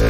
Hoy 0.00 0.06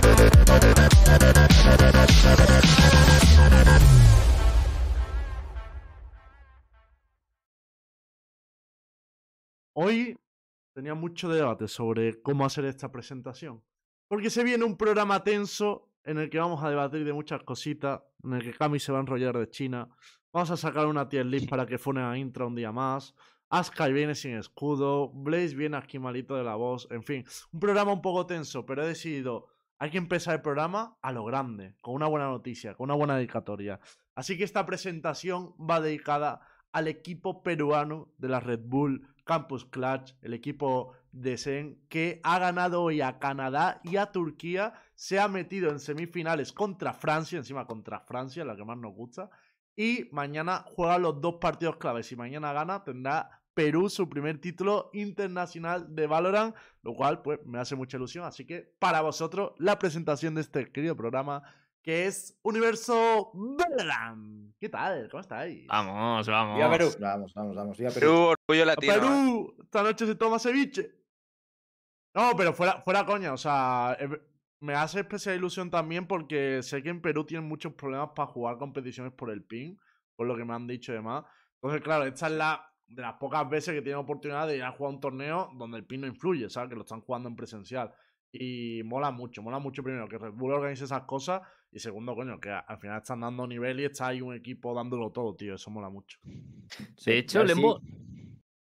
tenía 10.74 10.94
mucho 10.94 11.30
debate 11.30 11.68
sobre 11.68 12.20
cómo 12.20 12.44
hacer 12.44 12.66
esta 12.66 12.92
presentación. 12.92 13.62
Porque 14.08 14.28
se 14.28 14.44
viene 14.44 14.64
un 14.64 14.76
programa 14.76 15.24
tenso 15.24 15.88
en 16.04 16.18
el 16.18 16.28
que 16.28 16.38
vamos 16.38 16.62
a 16.62 16.68
debatir 16.68 17.02
de 17.04 17.14
muchas 17.14 17.42
cositas, 17.44 18.02
en 18.22 18.34
el 18.34 18.42
que 18.42 18.52
Cami 18.52 18.78
se 18.80 18.92
va 18.92 18.98
a 18.98 19.00
enrollar 19.00 19.38
de 19.38 19.48
China. 19.48 19.88
Vamos 20.32 20.50
a 20.50 20.58
sacar 20.58 20.86
una 20.86 21.08
tier 21.08 21.24
list 21.24 21.48
para 21.48 21.64
que 21.64 21.78
funen 21.78 22.04
a 22.04 22.18
Intra 22.18 22.44
un 22.44 22.54
día 22.54 22.72
más. 22.72 23.14
Askai 23.48 23.94
viene 23.94 24.14
sin 24.14 24.36
escudo. 24.36 25.08
Blaze 25.08 25.54
viene 25.54 25.78
aquí 25.78 25.98
malito 25.98 26.36
de 26.36 26.44
la 26.44 26.56
voz. 26.56 26.86
En 26.90 27.02
fin, 27.02 27.24
un 27.52 27.60
programa 27.60 27.92
un 27.92 28.02
poco 28.02 28.26
tenso, 28.26 28.66
pero 28.66 28.82
he 28.82 28.88
decidido. 28.88 29.48
Hay 29.78 29.90
que 29.90 29.98
empezar 29.98 30.34
el 30.34 30.42
programa 30.42 30.98
a 31.02 31.12
lo 31.12 31.24
grande, 31.24 31.76
con 31.80 31.94
una 31.94 32.08
buena 32.08 32.26
noticia, 32.26 32.74
con 32.74 32.84
una 32.84 32.94
buena 32.94 33.16
dedicatoria. 33.16 33.78
Así 34.14 34.36
que 34.36 34.44
esta 34.44 34.66
presentación 34.66 35.54
va 35.58 35.80
dedicada 35.80 36.40
al 36.72 36.88
equipo 36.88 37.42
peruano 37.42 38.12
de 38.18 38.28
la 38.28 38.40
Red 38.40 38.60
Bull 38.64 39.06
Campus 39.24 39.66
Clutch, 39.66 40.14
el 40.22 40.34
equipo 40.34 40.94
de 41.12 41.36
Sen, 41.36 41.84
que 41.88 42.20
ha 42.24 42.38
ganado 42.38 42.82
hoy 42.82 43.02
a 43.02 43.18
Canadá 43.18 43.80
y 43.84 43.96
a 43.96 44.10
Turquía, 44.10 44.72
se 44.94 45.20
ha 45.20 45.28
metido 45.28 45.70
en 45.70 45.80
semifinales 45.80 46.52
contra 46.52 46.92
Francia, 46.92 47.38
encima 47.38 47.66
contra 47.66 48.00
Francia, 48.00 48.44
la 48.44 48.56
que 48.56 48.64
más 48.64 48.78
nos 48.78 48.94
gusta, 48.94 49.30
y 49.76 50.08
mañana 50.10 50.64
juega 50.66 50.98
los 50.98 51.20
dos 51.20 51.36
partidos 51.40 51.76
claves. 51.76 52.06
Si 52.06 52.16
mañana 52.16 52.52
gana, 52.52 52.82
tendrá 52.82 53.37
Perú 53.58 53.90
su 53.90 54.08
primer 54.08 54.40
título 54.40 54.88
internacional 54.92 55.92
de 55.92 56.06
Valorant, 56.06 56.54
lo 56.82 56.94
cual 56.94 57.22
pues 57.22 57.44
me 57.44 57.58
hace 57.58 57.74
mucha 57.74 57.96
ilusión. 57.96 58.24
Así 58.24 58.46
que 58.46 58.72
para 58.78 59.00
vosotros 59.00 59.54
la 59.58 59.80
presentación 59.80 60.36
de 60.36 60.42
este 60.42 60.70
querido 60.70 60.96
programa 60.96 61.42
que 61.82 62.06
es 62.06 62.38
Universo 62.42 63.32
Valorant. 63.34 64.54
¿Qué 64.60 64.68
tal? 64.68 65.08
¿Cómo 65.10 65.22
estáis? 65.22 65.66
Vamos, 65.66 66.28
vamos. 66.28 66.54
Viva 66.54 66.70
Perú. 66.70 66.90
Vamos, 67.00 67.34
vamos, 67.34 67.56
vamos. 67.56 67.78
Viva 67.78 67.90
Perú, 67.90 68.00
Perú. 68.00 68.34
orgullo 68.46 68.64
latino. 68.64 68.92
¿eh? 68.92 68.96
Perú, 68.96 69.56
esta 69.60 69.82
noche 69.82 70.06
se 70.06 70.14
toma 70.14 70.38
ceviche. 70.38 70.94
No, 72.14 72.30
pero 72.36 72.52
fuera, 72.52 72.80
fuera 72.82 73.04
coña, 73.04 73.32
o 73.32 73.36
sea, 73.36 73.96
eh, 73.98 74.08
me 74.60 74.74
hace 74.74 75.00
especial 75.00 75.34
ilusión 75.34 75.68
también 75.68 76.06
porque 76.06 76.62
sé 76.62 76.80
que 76.80 76.90
en 76.90 77.02
Perú 77.02 77.24
tienen 77.26 77.48
muchos 77.48 77.72
problemas 77.72 78.10
para 78.14 78.28
jugar 78.28 78.56
competiciones 78.56 79.12
por 79.14 79.30
el 79.30 79.42
ping, 79.42 79.74
por 80.14 80.28
lo 80.28 80.36
que 80.36 80.44
me 80.44 80.54
han 80.54 80.68
dicho 80.68 80.92
y 80.92 80.94
demás. 80.94 81.24
Entonces, 81.56 81.82
claro, 81.82 82.04
esta 82.04 82.28
es 82.28 82.32
la 82.34 82.68
de 82.88 83.02
las 83.02 83.14
pocas 83.14 83.48
veces 83.48 83.74
que 83.74 83.82
tienen 83.82 84.00
oportunidad 84.00 84.48
de 84.48 84.56
ir 84.56 84.62
a 84.62 84.72
jugar 84.72 84.94
un 84.94 85.00
torneo 85.00 85.50
donde 85.56 85.78
el 85.78 85.84
ping 85.84 86.00
no 86.00 86.06
influye, 86.06 86.48
¿sabes? 86.48 86.70
Que 86.70 86.76
lo 86.76 86.82
están 86.82 87.02
jugando 87.02 87.28
en 87.28 87.36
presencial. 87.36 87.92
Y 88.30 88.82
mola 88.84 89.10
mucho, 89.10 89.42
mola 89.42 89.58
mucho 89.58 89.82
primero 89.82 90.08
que 90.08 90.18
Red 90.18 90.32
Bull 90.32 90.52
organice 90.52 90.84
esas 90.84 91.04
cosas 91.04 91.42
y 91.70 91.78
segundo, 91.78 92.14
coño, 92.14 92.40
que 92.40 92.50
al 92.50 92.78
final 92.78 92.98
están 92.98 93.20
dando 93.20 93.46
nivel 93.46 93.80
y 93.80 93.84
está 93.84 94.08
ahí 94.08 94.20
un 94.20 94.34
equipo 94.34 94.74
dándolo 94.74 95.10
todo, 95.10 95.34
tío. 95.34 95.54
Eso 95.54 95.70
mola 95.70 95.88
mucho. 95.88 96.18
De 97.04 97.18
hecho, 97.18 97.44
Lembo. 97.44 97.80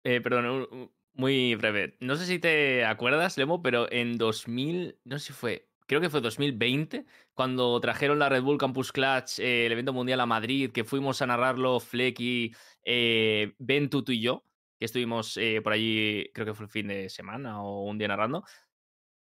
Eh, 0.05 0.21
perdón, 0.21 0.91
muy 1.15 1.55
breve. 1.55 1.97
No 2.01 2.17
sé 2.17 2.27
si 2.27 2.39
te 2.39 2.85
acuerdas, 2.85 3.37
Lemo, 3.39 3.63
pero 3.63 3.91
en 3.91 4.19
2000, 4.19 4.99
no 5.05 5.19
sé 5.19 5.27
si 5.27 5.33
fue, 5.33 5.69
creo 5.87 6.01
que 6.01 6.11
fue 6.11 6.21
2020, 6.21 7.07
cuando 7.35 7.81
trajeron 7.81 8.19
la 8.19 8.29
Red 8.29 8.43
Bull 8.43 8.59
Campus 8.59 8.93
Clutch, 8.93 9.39
eh, 9.39 9.67
el 9.67 9.73
evento 9.73 9.93
mundial 9.93 10.21
a 10.21 10.27
Madrid, 10.27 10.71
que 10.73 10.85
fuimos 10.85 11.23
a 11.23 11.27
narrarlo 11.27 11.81
Flecky, 11.81 12.55
eh, 12.85 13.55
Ben, 13.59 13.89
tú, 13.89 14.05
y 14.09 14.21
yo, 14.21 14.45
que 14.79 14.85
estuvimos 14.85 15.37
eh, 15.37 15.61
por 15.63 15.73
allí, 15.73 16.31
creo 16.35 16.47
que 16.47 16.55
fue 16.55 16.67
el 16.67 16.71
fin 16.71 16.89
de 16.89 17.09
semana 17.09 17.63
o 17.63 17.85
un 17.85 17.99
día 17.99 18.09
narrando. 18.09 18.45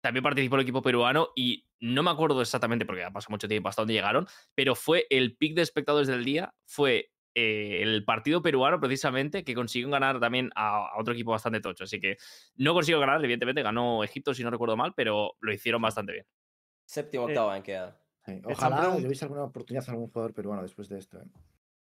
También 0.02 0.24
participó 0.24 0.56
el 0.56 0.62
equipo 0.62 0.82
peruano 0.82 1.30
y 1.36 1.68
no 1.80 2.04
me 2.04 2.12
acuerdo 2.12 2.42
exactamente 2.42 2.86
porque 2.86 3.04
ha 3.04 3.12
pasado 3.12 3.32
mucho 3.34 3.48
tiempo 3.48 3.70
hasta 3.70 3.82
dónde 3.82 3.96
llegaron, 3.96 4.28
pero 4.54 4.76
fue 4.76 5.08
el 5.10 5.36
pick 5.36 5.56
de 5.56 5.64
espectadores 5.64 6.08
del 6.08 6.24
día, 6.24 6.54
fue 6.66 7.12
eh, 7.34 7.82
el 7.82 8.06
partido 8.06 8.42
peruano 8.42 8.80
precisamente 8.80 9.44
que 9.44 9.54
consiguió 9.54 9.90
ganar 9.90 10.20
también 10.20 10.52
a, 10.56 10.88
a 10.88 11.00
otro 11.00 11.14
equipo 11.14 11.32
bastante 11.32 11.60
tocho. 11.60 11.84
Así 11.84 12.00
que 12.00 12.18
no 12.56 12.74
consiguió 12.74 13.00
ganar, 13.00 13.24
evidentemente 13.24 13.62
ganó 13.64 14.04
Egipto 14.04 14.34
si 14.34 14.44
no 14.44 14.52
recuerdo 14.52 14.78
mal, 14.78 14.94
pero 14.96 15.36
lo 15.42 15.54
hicieron 15.54 15.82
bastante 15.82 16.14
bien. 16.14 16.26
Séptimo, 16.86 17.24
Eh, 17.24 17.32
octavo 17.32 17.50
han 17.50 17.64
quedado. 17.64 17.96
Sí, 18.26 18.42
Ojalá 18.44 18.96
le 18.98 19.06
hubiese 19.06 19.26
alguna 19.26 19.44
oportunidad 19.44 19.88
a 19.88 19.92
algún 19.92 20.10
jugador 20.10 20.34
peruano 20.34 20.62
después 20.64 20.90
de 20.90 20.98
esto. 20.98 21.20
¿eh? 21.20 21.26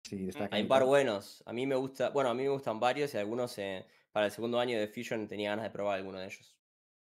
Sí, 0.03 0.25
destaca 0.25 0.55
Hay 0.55 0.61
y 0.61 0.63
un 0.63 0.69
par 0.69 0.83
buenos. 0.85 1.43
A 1.45 1.53
mí 1.53 1.65
me 1.65 1.75
gusta, 1.75 2.09
bueno, 2.09 2.29
a 2.29 2.33
mí 2.33 2.43
me 2.43 2.49
gustan 2.49 2.79
varios 2.79 3.13
y 3.13 3.17
algunos 3.17 3.57
eh, 3.57 3.85
para 4.11 4.27
el 4.27 4.31
segundo 4.31 4.59
año 4.59 4.79
de 4.79 4.87
Fusion 4.87 5.27
tenía 5.27 5.49
ganas 5.49 5.63
de 5.63 5.71
probar 5.71 5.97
alguno 5.97 6.19
de 6.19 6.25
ellos. 6.25 6.55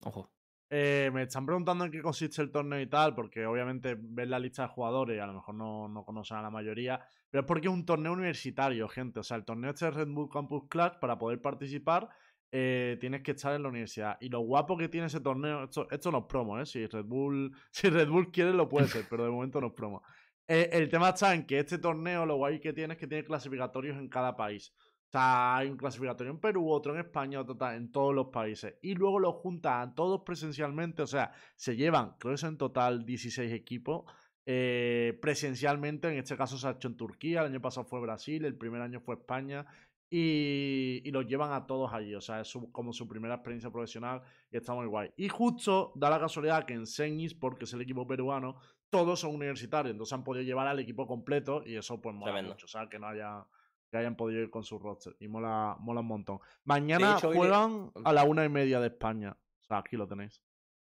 Ojo. 0.05 0.31
Eh, 0.73 1.11
me 1.13 1.23
están 1.23 1.45
preguntando 1.47 1.85
en 1.85 1.91
qué 1.91 2.01
consiste 2.01 2.41
el 2.43 2.53
torneo 2.53 2.81
y 2.81 2.87
tal, 2.87 3.13
porque 3.15 3.45
obviamente 3.45 3.97
ves 3.99 4.29
la 4.29 4.39
lista 4.39 4.63
de 4.63 4.69
jugadores 4.69 5.17
y 5.17 5.21
a 5.21 5.27
lo 5.27 5.33
mejor 5.33 5.57
no, 5.57 5.89
no 5.89 6.05
conocen 6.05 6.37
a 6.37 6.43
la 6.43 6.51
mayoría, 6.51 7.05
pero 7.29 7.41
es 7.41 7.47
porque 7.47 7.67
es 7.67 7.75
un 7.75 7.85
torneo 7.85 8.13
universitario, 8.13 8.89
gente. 8.89 9.19
O 9.19 9.23
sea, 9.25 9.37
el 9.37 9.45
torneo 9.45 9.71
este 9.71 9.87
de 9.87 9.91
Red 9.91 10.09
Bull 10.09 10.31
Campus 10.31 10.69
Clutch, 10.69 11.01
para 11.01 11.19
poder 11.19 11.43
participar, 11.43 12.09
eh, 12.53 12.97
tienes 13.01 13.23
que 13.23 13.33
estar 13.33 13.55
en 13.55 13.63
la 13.63 13.69
universidad. 13.69 14.17
Y 14.21 14.29
lo 14.29 14.41
guapo 14.41 14.77
que 14.77 14.89
tiene 14.89 15.07
ese 15.07 15.21
torneo, 15.21 15.65
esto, 15.65 15.89
esto 15.91 16.11
no 16.11 16.19
es 16.19 16.25
promo, 16.25 16.59
¿eh? 16.61 16.67
Si 16.67 16.87
Red 16.87 17.05
Bull, 17.05 17.53
si 17.71 17.89
Red 17.91 18.09
Bull 18.09 18.31
quiere, 18.31 18.53
lo 18.53 18.69
puede 18.69 18.89
ser, 18.89 19.07
pero 19.09 19.25
de 19.25 19.31
momento 19.31 19.61
no 19.61 19.69
es 19.69 19.73
promo. 19.75 20.03
Eh, 20.49 20.69
el 20.73 20.89
tema 20.89 21.11
está 21.11 21.33
en 21.35 21.47
que 21.47 21.61
este 21.61 21.79
torneo, 21.79 22.27
lo 22.27 22.37
guay 22.37 22.59
que 22.61 22.73
tiene 22.73 22.95
es 22.95 23.01
que 23.01 23.07
tiene 23.07 23.25
clasificatorios 23.25 23.97
en 23.99 24.09
cada 24.09 24.37
país. 24.37 24.73
O 25.09 25.13
sea, 25.13 25.57
hay 25.57 25.69
un 25.69 25.77
clasificatorio 25.77 26.33
en 26.33 26.41
Perú, 26.41 26.71
otro 26.71 26.95
en 26.95 27.01
España, 27.01 27.41
otro 27.41 27.57
en 27.73 27.91
todos 27.91 28.15
los 28.15 28.29
países. 28.29 28.77
Y 28.83 28.95
luego 28.95 29.19
los 29.19 29.35
juntan 29.37 29.95
todos 29.95 30.23
presencialmente. 30.25 31.03
O 31.03 31.07
sea, 31.07 31.33
se 31.57 31.77
llevan, 31.77 32.17
creo 32.19 32.35
que 32.35 32.39
son 32.39 32.51
en 32.51 32.59
total 32.59 33.05
16 33.05 33.53
equipos. 33.53 34.05
eh, 34.47 35.19
presencialmente, 35.23 36.09
en 36.09 36.19
este 36.19 36.37
caso 36.37 36.59
se 36.59 36.67
ha 36.67 36.73
hecho 36.73 36.89
en 36.89 36.97
Turquía, 36.97 37.41
el 37.41 37.47
año 37.47 37.61
pasado 37.61 37.87
fue 37.87 38.01
Brasil, 38.01 38.45
el 38.45 38.57
primer 38.57 38.81
año 38.83 39.01
fue 39.01 39.15
España. 39.17 39.67
Y, 40.13 41.03
y 41.05 41.11
los 41.13 41.27
llevan 41.27 41.53
a 41.53 41.67
todos 41.67 41.93
allí. 41.93 42.15
O 42.15 42.21
sea, 42.21 42.41
es 42.41 42.49
su- 42.49 42.71
como 42.73 42.93
su 42.93 43.07
primera 43.07 43.35
experiencia 43.35 43.71
profesional 43.71 44.23
y 44.51 44.57
está 44.57 44.75
muy 44.75 44.87
guay. 44.87 45.11
Y 45.17 45.29
justo 45.29 45.93
da 45.95 46.11
la 46.11 46.19
casualidad 46.19 46.65
que 46.67 46.75
en 46.75 46.87
Senis, 46.87 47.33
porque 47.35 47.65
es 47.65 47.73
el 47.73 47.81
equipo 47.83 48.07
peruano, 48.07 48.57
todos 48.91 49.21
son 49.21 49.35
universitarios. 49.37 49.93
Entonces 49.93 50.13
han 50.13 50.25
podido 50.25 50.43
llevar 50.45 50.67
al 50.67 50.81
equipo 50.81 51.07
completo 51.07 51.63
y 51.65 51.77
eso 51.77 52.01
pues 52.01 52.15
mola 52.15 52.33
Tremendo. 52.33 52.55
mucho. 52.55 52.67
O 52.67 52.69
sea, 52.69 52.89
que 52.89 52.99
no 52.99 53.07
haya 53.07 53.45
que 53.91 53.97
hayan 53.99 54.15
podido 54.17 54.41
ir 54.41 54.51
con 54.51 54.63
su 54.63 54.79
roster. 54.79 55.17
Y 55.19 55.27
mola, 55.27 55.77
mola 55.81 56.01
un 56.01 56.07
montón. 56.07 56.39
Mañana 56.65 57.17
hecho, 57.17 57.29
hoy 57.29 57.35
le- 57.35 57.39
juegan 57.41 57.91
a 58.05 58.13
la 58.13 58.23
una 58.25 58.45
y 58.45 58.49
media 58.49 58.79
de 58.79 58.87
España. 58.87 59.37
O 59.61 59.65
sea, 59.65 59.79
aquí 59.79 59.97
lo 59.97 60.07
tenéis. 60.07 60.41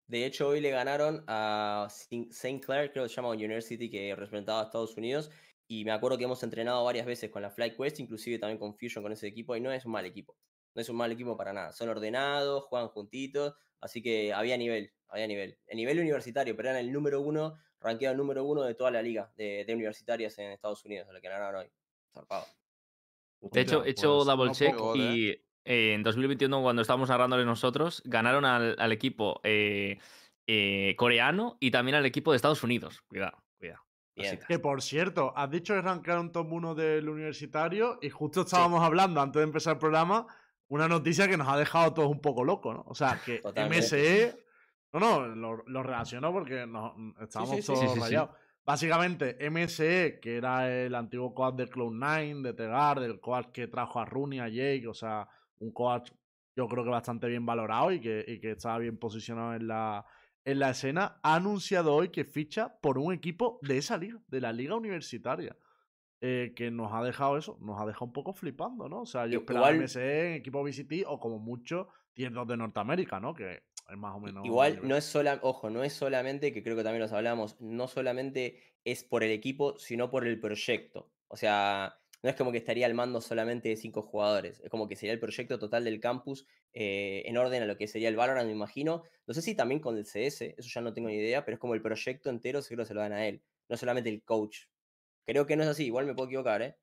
De 0.06 0.26
hecho, 0.26 0.48
hoy 0.48 0.60
le 0.60 0.70
ganaron 0.70 1.24
a 1.26 1.86
St. 1.88 2.60
Clair, 2.60 2.90
creo 2.92 3.04
que 3.04 3.08
se 3.08 3.14
llama 3.16 3.28
University, 3.30 3.88
que 3.88 4.14
representaba 4.14 4.60
a 4.60 4.64
Estados 4.64 4.96
Unidos. 4.98 5.30
Y 5.72 5.84
me 5.84 5.92
acuerdo 5.92 6.18
que 6.18 6.24
hemos 6.24 6.42
entrenado 6.42 6.82
varias 6.82 7.06
veces 7.06 7.30
con 7.30 7.42
la 7.42 7.50
Flight 7.52 7.76
Quest, 7.76 8.00
inclusive 8.00 8.40
también 8.40 8.58
con 8.58 8.74
Fusion 8.74 9.04
con 9.04 9.12
ese 9.12 9.28
equipo, 9.28 9.54
y 9.54 9.60
no 9.60 9.70
es 9.70 9.86
un 9.86 9.92
mal 9.92 10.04
equipo. 10.04 10.36
No 10.74 10.82
es 10.82 10.88
un 10.88 10.96
mal 10.96 11.12
equipo 11.12 11.36
para 11.36 11.52
nada. 11.52 11.70
Son 11.70 11.88
ordenados, 11.88 12.64
juegan 12.64 12.88
juntitos, 12.88 13.54
así 13.80 14.02
que 14.02 14.32
había 14.32 14.56
nivel, 14.56 14.92
había 15.06 15.28
nivel. 15.28 15.60
El 15.68 15.76
nivel 15.76 16.00
universitario, 16.00 16.56
pero 16.56 16.70
eran 16.70 16.84
el 16.84 16.90
número 16.90 17.20
uno, 17.20 17.56
rankeado 17.78 18.16
número 18.16 18.42
uno 18.42 18.64
de 18.64 18.74
toda 18.74 18.90
la 18.90 19.00
liga 19.00 19.32
de, 19.36 19.64
de 19.64 19.72
universitarias 19.72 20.36
en 20.40 20.50
Estados 20.50 20.84
Unidos, 20.84 21.08
a 21.08 21.12
la 21.12 21.20
que 21.20 21.28
ganaron 21.28 21.60
hoy. 21.60 21.70
Zarpado. 22.12 22.46
De 23.40 23.60
hecho, 23.60 23.84
he 23.84 23.90
hecho 23.90 24.16
pues, 24.16 24.26
double 24.26 24.50
check 24.50 24.76
poco, 24.76 24.96
y 24.96 25.40
eh, 25.64 25.94
en 25.94 26.02
2021, 26.02 26.62
cuando 26.62 26.82
estábamos 26.82 27.10
narrándole 27.10 27.44
nosotros, 27.44 28.02
ganaron 28.04 28.44
al, 28.44 28.74
al 28.76 28.90
equipo 28.90 29.40
eh, 29.44 29.98
eh, 30.48 30.96
coreano 30.96 31.58
y 31.60 31.70
también 31.70 31.94
al 31.94 32.06
equipo 32.06 32.32
de 32.32 32.36
Estados 32.36 32.64
Unidos. 32.64 33.02
Cuidado. 33.02 33.40
Bien. 34.20 34.40
Que 34.46 34.58
por 34.58 34.82
cierto, 34.82 35.32
has 35.36 35.50
dicho 35.50 35.74
que 35.74 35.82
rankearon 35.82 36.32
top 36.32 36.52
1 36.52 36.74
del 36.74 37.08
universitario 37.08 37.98
y 38.02 38.10
justo 38.10 38.42
estábamos 38.42 38.82
hablando 38.82 39.20
antes 39.20 39.40
de 39.40 39.44
empezar 39.44 39.74
el 39.74 39.78
programa 39.78 40.26
una 40.68 40.86
noticia 40.86 41.28
que 41.28 41.36
nos 41.36 41.48
ha 41.48 41.56
dejado 41.56 41.92
todos 41.92 42.10
un 42.10 42.20
poco 42.20 42.44
locos, 42.44 42.74
¿no? 42.74 42.84
O 42.86 42.94
sea, 42.94 43.20
que 43.24 43.38
Totalmente. 43.38 43.84
MSE. 43.84 44.44
No, 44.92 45.00
no, 45.00 45.26
lo, 45.26 45.64
lo 45.66 45.82
relaciono 45.82 46.32
porque 46.32 46.66
nos, 46.66 46.92
estábamos 47.20 47.56
sí, 47.56 47.62
sí, 47.62 47.72
todos 47.72 47.98
rayados. 47.98 48.30
Básicamente, 48.64 49.36
MSE, 49.50 50.20
que 50.20 50.36
era 50.36 50.70
el 50.70 50.94
antiguo 50.94 51.34
coach 51.34 51.56
de 51.56 51.68
Cloud9, 51.68 52.42
de 52.42 52.52
Tegar, 52.52 53.00
del 53.00 53.20
coach 53.20 53.46
que 53.52 53.66
trajo 53.66 53.98
a 53.98 54.04
Rooney, 54.04 54.38
a 54.38 54.48
Jake, 54.48 54.86
o 54.86 54.94
sea, 54.94 55.28
un 55.58 55.72
coach 55.72 56.12
yo 56.56 56.68
creo 56.68 56.84
que 56.84 56.90
bastante 56.90 57.26
bien 57.26 57.46
valorado 57.46 57.90
y 57.90 58.00
que, 58.00 58.24
y 58.26 58.38
que 58.38 58.52
estaba 58.52 58.78
bien 58.78 58.98
posicionado 58.98 59.54
en 59.54 59.66
la, 59.66 60.04
en 60.44 60.58
la 60.58 60.70
escena, 60.70 61.20
ha 61.22 61.34
anunciado 61.36 61.94
hoy 61.94 62.08
que 62.10 62.24
ficha 62.24 62.78
por 62.80 62.98
un 62.98 63.12
equipo 63.12 63.58
de 63.62 63.78
esa 63.78 63.96
liga, 63.98 64.18
de 64.28 64.40
la 64.40 64.52
liga 64.52 64.74
universitaria. 64.74 65.56
eh, 66.22 66.52
que 66.54 66.70
nos 66.70 66.92
ha 66.92 67.02
dejado 67.02 67.38
eso, 67.38 67.56
nos 67.62 67.80
ha 67.80 67.86
dejado 67.86 68.04
un 68.04 68.12
poco 68.12 68.34
flipando, 68.34 68.90
¿no? 68.90 69.00
O 69.00 69.06
sea, 69.06 69.26
yo 69.26 69.38
esperaba 69.38 69.70
Igual- 69.72 69.84
MSE 69.84 70.26
en 70.28 70.34
equipo 70.34 70.62
VCT 70.62 71.04
o 71.06 71.18
como 71.18 71.38
mucho 71.38 71.88
2 72.14 72.46
de 72.46 72.56
Norteamérica, 72.58 73.18
¿no? 73.20 73.32
Que 73.32 73.62
es 73.88 73.96
más 73.96 74.14
o 74.14 74.20
menos. 74.20 74.44
Igual 74.44 74.80
no 74.86 74.96
es 74.96 75.04
sola, 75.04 75.38
ojo, 75.42 75.70
no 75.70 75.82
es 75.82 75.94
solamente, 75.94 76.52
que 76.52 76.62
creo 76.62 76.76
que 76.76 76.82
también 76.82 77.00
los 77.00 77.12
hablamos, 77.14 77.58
no 77.62 77.88
solamente 77.88 78.60
es 78.84 79.02
por 79.02 79.24
el 79.24 79.30
equipo, 79.30 79.78
sino 79.78 80.10
por 80.10 80.26
el 80.26 80.38
proyecto. 80.38 81.10
O 81.28 81.36
sea, 81.38 81.98
no 82.22 82.30
es 82.30 82.36
como 82.36 82.52
que 82.52 82.58
estaría 82.58 82.86
al 82.86 82.94
mando 82.94 83.20
solamente 83.20 83.68
de 83.68 83.76
cinco 83.76 84.02
jugadores, 84.02 84.60
es 84.60 84.70
como 84.70 84.88
que 84.88 84.96
sería 84.96 85.12
el 85.12 85.20
proyecto 85.20 85.58
total 85.58 85.84
del 85.84 86.00
campus 86.00 86.46
eh, 86.72 87.22
en 87.26 87.36
orden 87.36 87.62
a 87.62 87.66
lo 87.66 87.76
que 87.76 87.86
sería 87.86 88.08
el 88.08 88.16
Valorant, 88.16 88.46
me 88.46 88.52
imagino. 88.52 89.04
No 89.26 89.34
sé 89.34 89.42
si 89.42 89.54
también 89.54 89.80
con 89.80 89.96
el 89.96 90.04
CS, 90.04 90.54
eso 90.56 90.68
ya 90.68 90.80
no 90.80 90.92
tengo 90.92 91.08
ni 91.08 91.16
idea, 91.16 91.44
pero 91.44 91.54
es 91.54 91.60
como 91.60 91.74
el 91.74 91.82
proyecto 91.82 92.30
entero 92.30 92.62
seguro 92.62 92.84
se 92.84 92.94
lo 92.94 93.00
dan 93.00 93.12
a 93.12 93.26
él, 93.26 93.42
no 93.68 93.76
solamente 93.76 94.10
el 94.10 94.22
coach. 94.22 94.66
Creo 95.24 95.46
que 95.46 95.56
no 95.56 95.62
es 95.62 95.68
así, 95.68 95.86
igual 95.86 96.06
me 96.06 96.14
puedo 96.14 96.28
equivocar, 96.28 96.62
¿eh? 96.62 96.76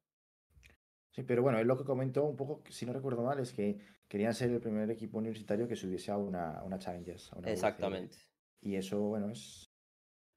Sí, 1.12 1.24
pero 1.24 1.42
bueno, 1.42 1.60
él 1.60 1.68
lo 1.68 1.78
que 1.78 1.84
comentó 1.84 2.26
un 2.26 2.36
poco, 2.36 2.64
si 2.70 2.86
no 2.86 2.94
recuerdo 2.94 3.24
mal, 3.24 3.40
es 3.40 3.52
que 3.52 3.80
querían 4.08 4.34
ser 4.34 4.52
el 4.52 4.60
primer 4.60 4.90
equipo 4.92 5.18
universitario 5.18 5.68
que 5.68 5.76
subiese 5.76 6.12
a 6.12 6.18
una, 6.18 6.64
una 6.64 6.78
Challengers. 6.78 7.34
a 7.34 7.40
una 7.40 7.52
Exactamente. 7.52 8.18
Y 8.62 8.76
eso, 8.76 9.00
bueno, 9.00 9.32
es. 9.32 9.72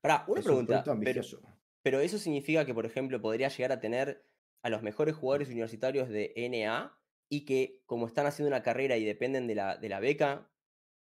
Para, 0.00 0.24
una 0.26 0.40
es 0.40 0.46
un 0.46 0.50
pregunta. 0.50 0.82
Pero, 0.82 0.92
ambicioso. 0.92 1.42
pero 1.82 2.00
eso 2.00 2.18
significa 2.18 2.64
que, 2.64 2.72
por 2.72 2.86
ejemplo, 2.86 3.20
podría 3.20 3.48
llegar 3.48 3.72
a 3.72 3.80
tener 3.80 4.24
a 4.62 4.70
los 4.70 4.82
mejores 4.82 5.16
jugadores 5.16 5.48
universitarios 5.48 6.08
de 6.08 6.32
NA 6.36 6.98
y 7.28 7.44
que, 7.44 7.82
como 7.86 8.06
están 8.06 8.26
haciendo 8.26 8.48
una 8.48 8.62
carrera 8.62 8.96
y 8.96 9.04
dependen 9.04 9.46
de 9.46 9.54
la, 9.54 9.76
de 9.76 9.88
la 9.88 10.00
beca, 10.00 10.50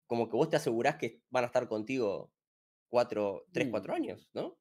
como 0.07 0.29
que 0.31 0.37
vos 0.37 0.51
te 0.51 0.57
asegurás 0.57 0.97
que 0.97 1.23
van 1.31 1.45
a 1.45 1.49
estar 1.49 1.69
contigo 1.69 2.35
cuatro, 2.89 3.49
tres, 3.53 3.69
Mm. 3.69 3.71
cuatro 3.71 3.95
años, 3.95 4.31
¿no? 4.35 4.59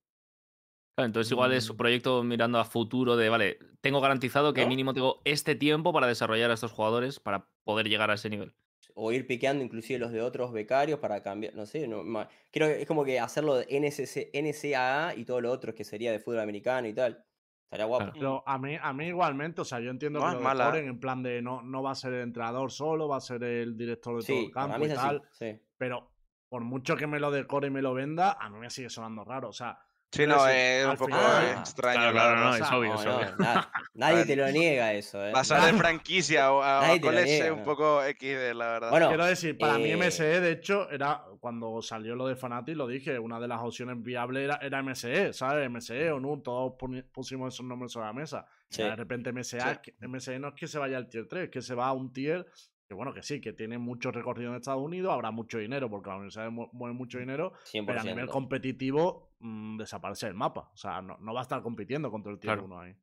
Claro, 0.95 1.05
entonces 1.07 1.31
igual 1.31 1.53
es 1.53 1.69
un 1.69 1.75
Mm. 1.75 1.77
proyecto 1.77 2.23
mirando 2.23 2.57
a 2.59 2.65
futuro 2.65 3.15
de, 3.17 3.29
vale, 3.29 3.59
tengo 3.81 4.01
garantizado 4.01 4.53
que 4.55 4.65
¿No? 4.65 4.65
mínimo 4.65 4.93
tengo 4.95 5.21
este 5.25 5.53
tiempo 5.53 5.93
para 5.93 6.07
desarrollar 6.07 6.49
a 6.49 6.55
estos 6.55 6.71
jugadores 6.71 7.19
para 7.19 7.51
poder 7.63 7.87
llegar 7.87 8.09
a 8.09 8.15
ese 8.15 8.31
nivel. 8.31 8.55
O 8.95 9.11
ir 9.11 9.27
piqueando 9.27 9.63
inclusive 9.63 9.99
los 9.99 10.11
de 10.11 10.21
otros 10.21 10.51
becarios 10.51 10.99
para 10.99 11.21
cambiar, 11.21 11.53
no 11.55 11.65
sé, 11.65 11.87
no, 11.87 12.03
creo 12.51 12.67
que 12.67 12.81
es 12.81 12.87
como 12.87 13.03
que 13.05 13.19
hacerlo 13.19 13.55
de 13.55 13.65
NCC, 13.69 14.31
NCAA 14.33 15.13
y 15.15 15.25
todo 15.25 15.39
lo 15.41 15.51
otro 15.51 15.73
que 15.75 15.83
sería 15.83 16.11
de 16.11 16.19
fútbol 16.19 16.39
americano 16.39 16.87
y 16.87 16.93
tal. 16.93 17.26
Estaría 17.67 17.85
guapo. 17.85 18.05
Claro. 18.05 18.13
Pero 18.17 18.43
a 18.45 18.57
mí, 18.57 18.77
a 18.81 18.93
mí 18.93 19.07
igualmente, 19.07 19.59
o 19.61 19.65
sea, 19.65 19.79
yo 19.81 19.91
entiendo 19.91 20.19
No 20.19 20.27
que 20.29 20.35
lo 20.35 20.41
mala. 20.41 20.65
decoren 20.65 20.87
en 20.87 20.99
plan 20.99 21.21
de 21.21 21.41
no, 21.41 21.61
no 21.61 21.83
va 21.83 21.91
a 21.91 21.95
ser 21.95 22.13
el 22.13 22.21
entrenador 22.21 22.71
solo, 22.71 23.09
va 23.09 23.17
a 23.17 23.21
ser 23.21 23.43
el 23.43 23.75
director 23.75 24.21
de 24.21 24.25
todo 24.25 24.39
el 24.39 24.51
campo 24.51 24.85
y 24.85 24.89
tal. 24.89 25.21
sí. 25.31 25.59
Pero 25.77 26.11
por 26.49 26.63
mucho 26.63 26.95
que 26.95 27.07
me 27.07 27.19
lo 27.19 27.29
decore 27.29 27.67
y 27.67 27.71
me 27.71 27.81
lo 27.81 27.93
venda, 27.93 28.37
a 28.39 28.49
mí 28.49 28.57
me 28.57 28.69
sigue 28.69 28.89
sonando 28.89 29.25
raro. 29.25 29.49
O 29.49 29.53
sea, 29.53 29.77
Sí, 30.09 30.19
quiero 30.19 30.37
no, 30.37 30.43
decir, 30.45 30.61
es 30.61 30.85
un 30.87 30.95
poco 30.95 31.17
extraño, 31.59 31.99
Claro, 31.99 32.13
la 32.13 32.21
claro, 32.23 32.39
no, 32.39 32.55
es 32.55 32.71
obvio, 32.71 32.93
No, 32.93 32.99
es 32.99 33.05
no, 33.05 33.17
obvio. 33.17 33.35
na- 33.39 33.71
nadie 33.93 34.25
te 34.25 34.35
lo 34.37 34.49
niega 34.51 34.93
eso, 34.93 35.25
¿eh? 35.27 35.31
Pasar 35.33 35.69
de 35.69 35.77
franquicia 35.77 36.53
o 36.53 36.61
a, 36.63 36.91
a 36.93 37.01
college 37.01 37.39
es 37.45 37.51
un 37.51 37.57
no. 37.59 37.63
poco 37.65 38.01
XD, 38.01 38.53
la 38.55 38.67
verdad. 38.67 38.89
Bueno, 38.89 39.09
Quiero 39.09 39.25
decir, 39.25 39.57
para 39.57 39.77
mí 39.77 39.91
eh, 39.91 39.97
MSE, 39.97 40.39
de 40.39 40.51
hecho, 40.51 40.89
era 40.89 41.23
cuando 41.41 41.81
salió 41.81 42.15
lo 42.15 42.25
de 42.25 42.37
Fnatic, 42.37 42.77
lo 42.77 42.87
dije, 42.87 43.19
una 43.19 43.37
de 43.37 43.49
las 43.49 43.59
opciones 43.61 44.01
viables 44.01 44.45
era, 44.45 44.55
era 44.61 44.81
MSE, 44.81 45.33
¿sabes? 45.33 45.69
MSE 45.69 46.09
o 46.11 46.21
no, 46.21 46.39
todos 46.41 46.75
pusimos 47.11 47.53
esos 47.53 47.65
nombres 47.65 47.91
sobre 47.91 48.07
la 48.07 48.13
mesa. 48.13 48.45
Y 48.69 48.75
sí. 48.75 48.83
de 48.83 48.95
repente 48.95 49.33
MSE, 49.33 49.59
Sí. 49.59 49.67
es 49.69 49.79
que- 49.79 49.93
MSE 50.07 50.39
no 50.39 50.47
es 50.47 50.53
que 50.53 50.67
se 50.67 50.79
vaya 50.79 50.95
al 50.95 51.09
tier 51.09 51.27
3, 51.27 51.43
es 51.43 51.49
que 51.49 51.61
se 51.61 51.75
va 51.75 51.87
a 51.87 51.91
un 51.93 52.13
tier 52.13 52.45
que, 52.87 52.93
bueno, 52.93 53.13
que 53.13 53.21
sí, 53.21 53.41
que 53.41 53.51
tiene 53.53 53.77
mucho 53.77 54.11
recorrido 54.11 54.51
en 54.51 54.55
Estados 54.57 54.81
Unidos, 54.81 55.11
habrá 55.13 55.31
mucho 55.31 55.57
dinero, 55.57 55.89
porque 55.89 56.09
la 56.09 56.15
universidad 56.15 56.49
mu- 56.49 56.69
mueve 56.71 56.95
mucho 56.95 57.19
dinero, 57.19 57.51
100%. 57.65 57.85
pero 57.85 57.99
a 57.99 58.03
nivel 58.03 58.29
competitivo 58.29 59.31
mm, 59.39 59.77
desaparece 59.77 60.27
el 60.27 60.33
mapa. 60.33 60.69
O 60.73 60.77
sea, 60.77 61.01
no, 61.01 61.17
no 61.17 61.33
va 61.33 61.41
a 61.41 61.43
estar 61.43 61.61
compitiendo 61.61 62.09
contra 62.09 62.31
el 62.31 62.39
tier 62.39 62.53
Claro. 62.53 62.65
1 62.65 62.79
ahí. 62.79 62.95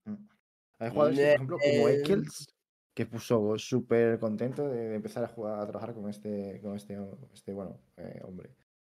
Hay 0.78 0.90
jugadores, 0.90 1.19
por 1.19 1.28
ejemplo, 1.28 1.58
como 1.58 1.88
Eh, 1.88 1.94
Ekels, 2.00 2.46
que 2.94 3.06
puso 3.06 3.58
súper 3.58 4.19
contento 4.19 4.69
de, 4.69 4.88
de 4.88 4.94
empezar 4.96 5.25
a 5.25 5.28
jugar, 5.28 5.58
a 5.60 5.66
trabajar 5.66 5.94
con 5.94 6.08
este, 6.08 6.60
con 6.62 6.76
este, 6.76 6.98
este 7.32 7.52
bueno, 7.52 7.78
eh, 7.96 8.20
hombre. 8.25 8.50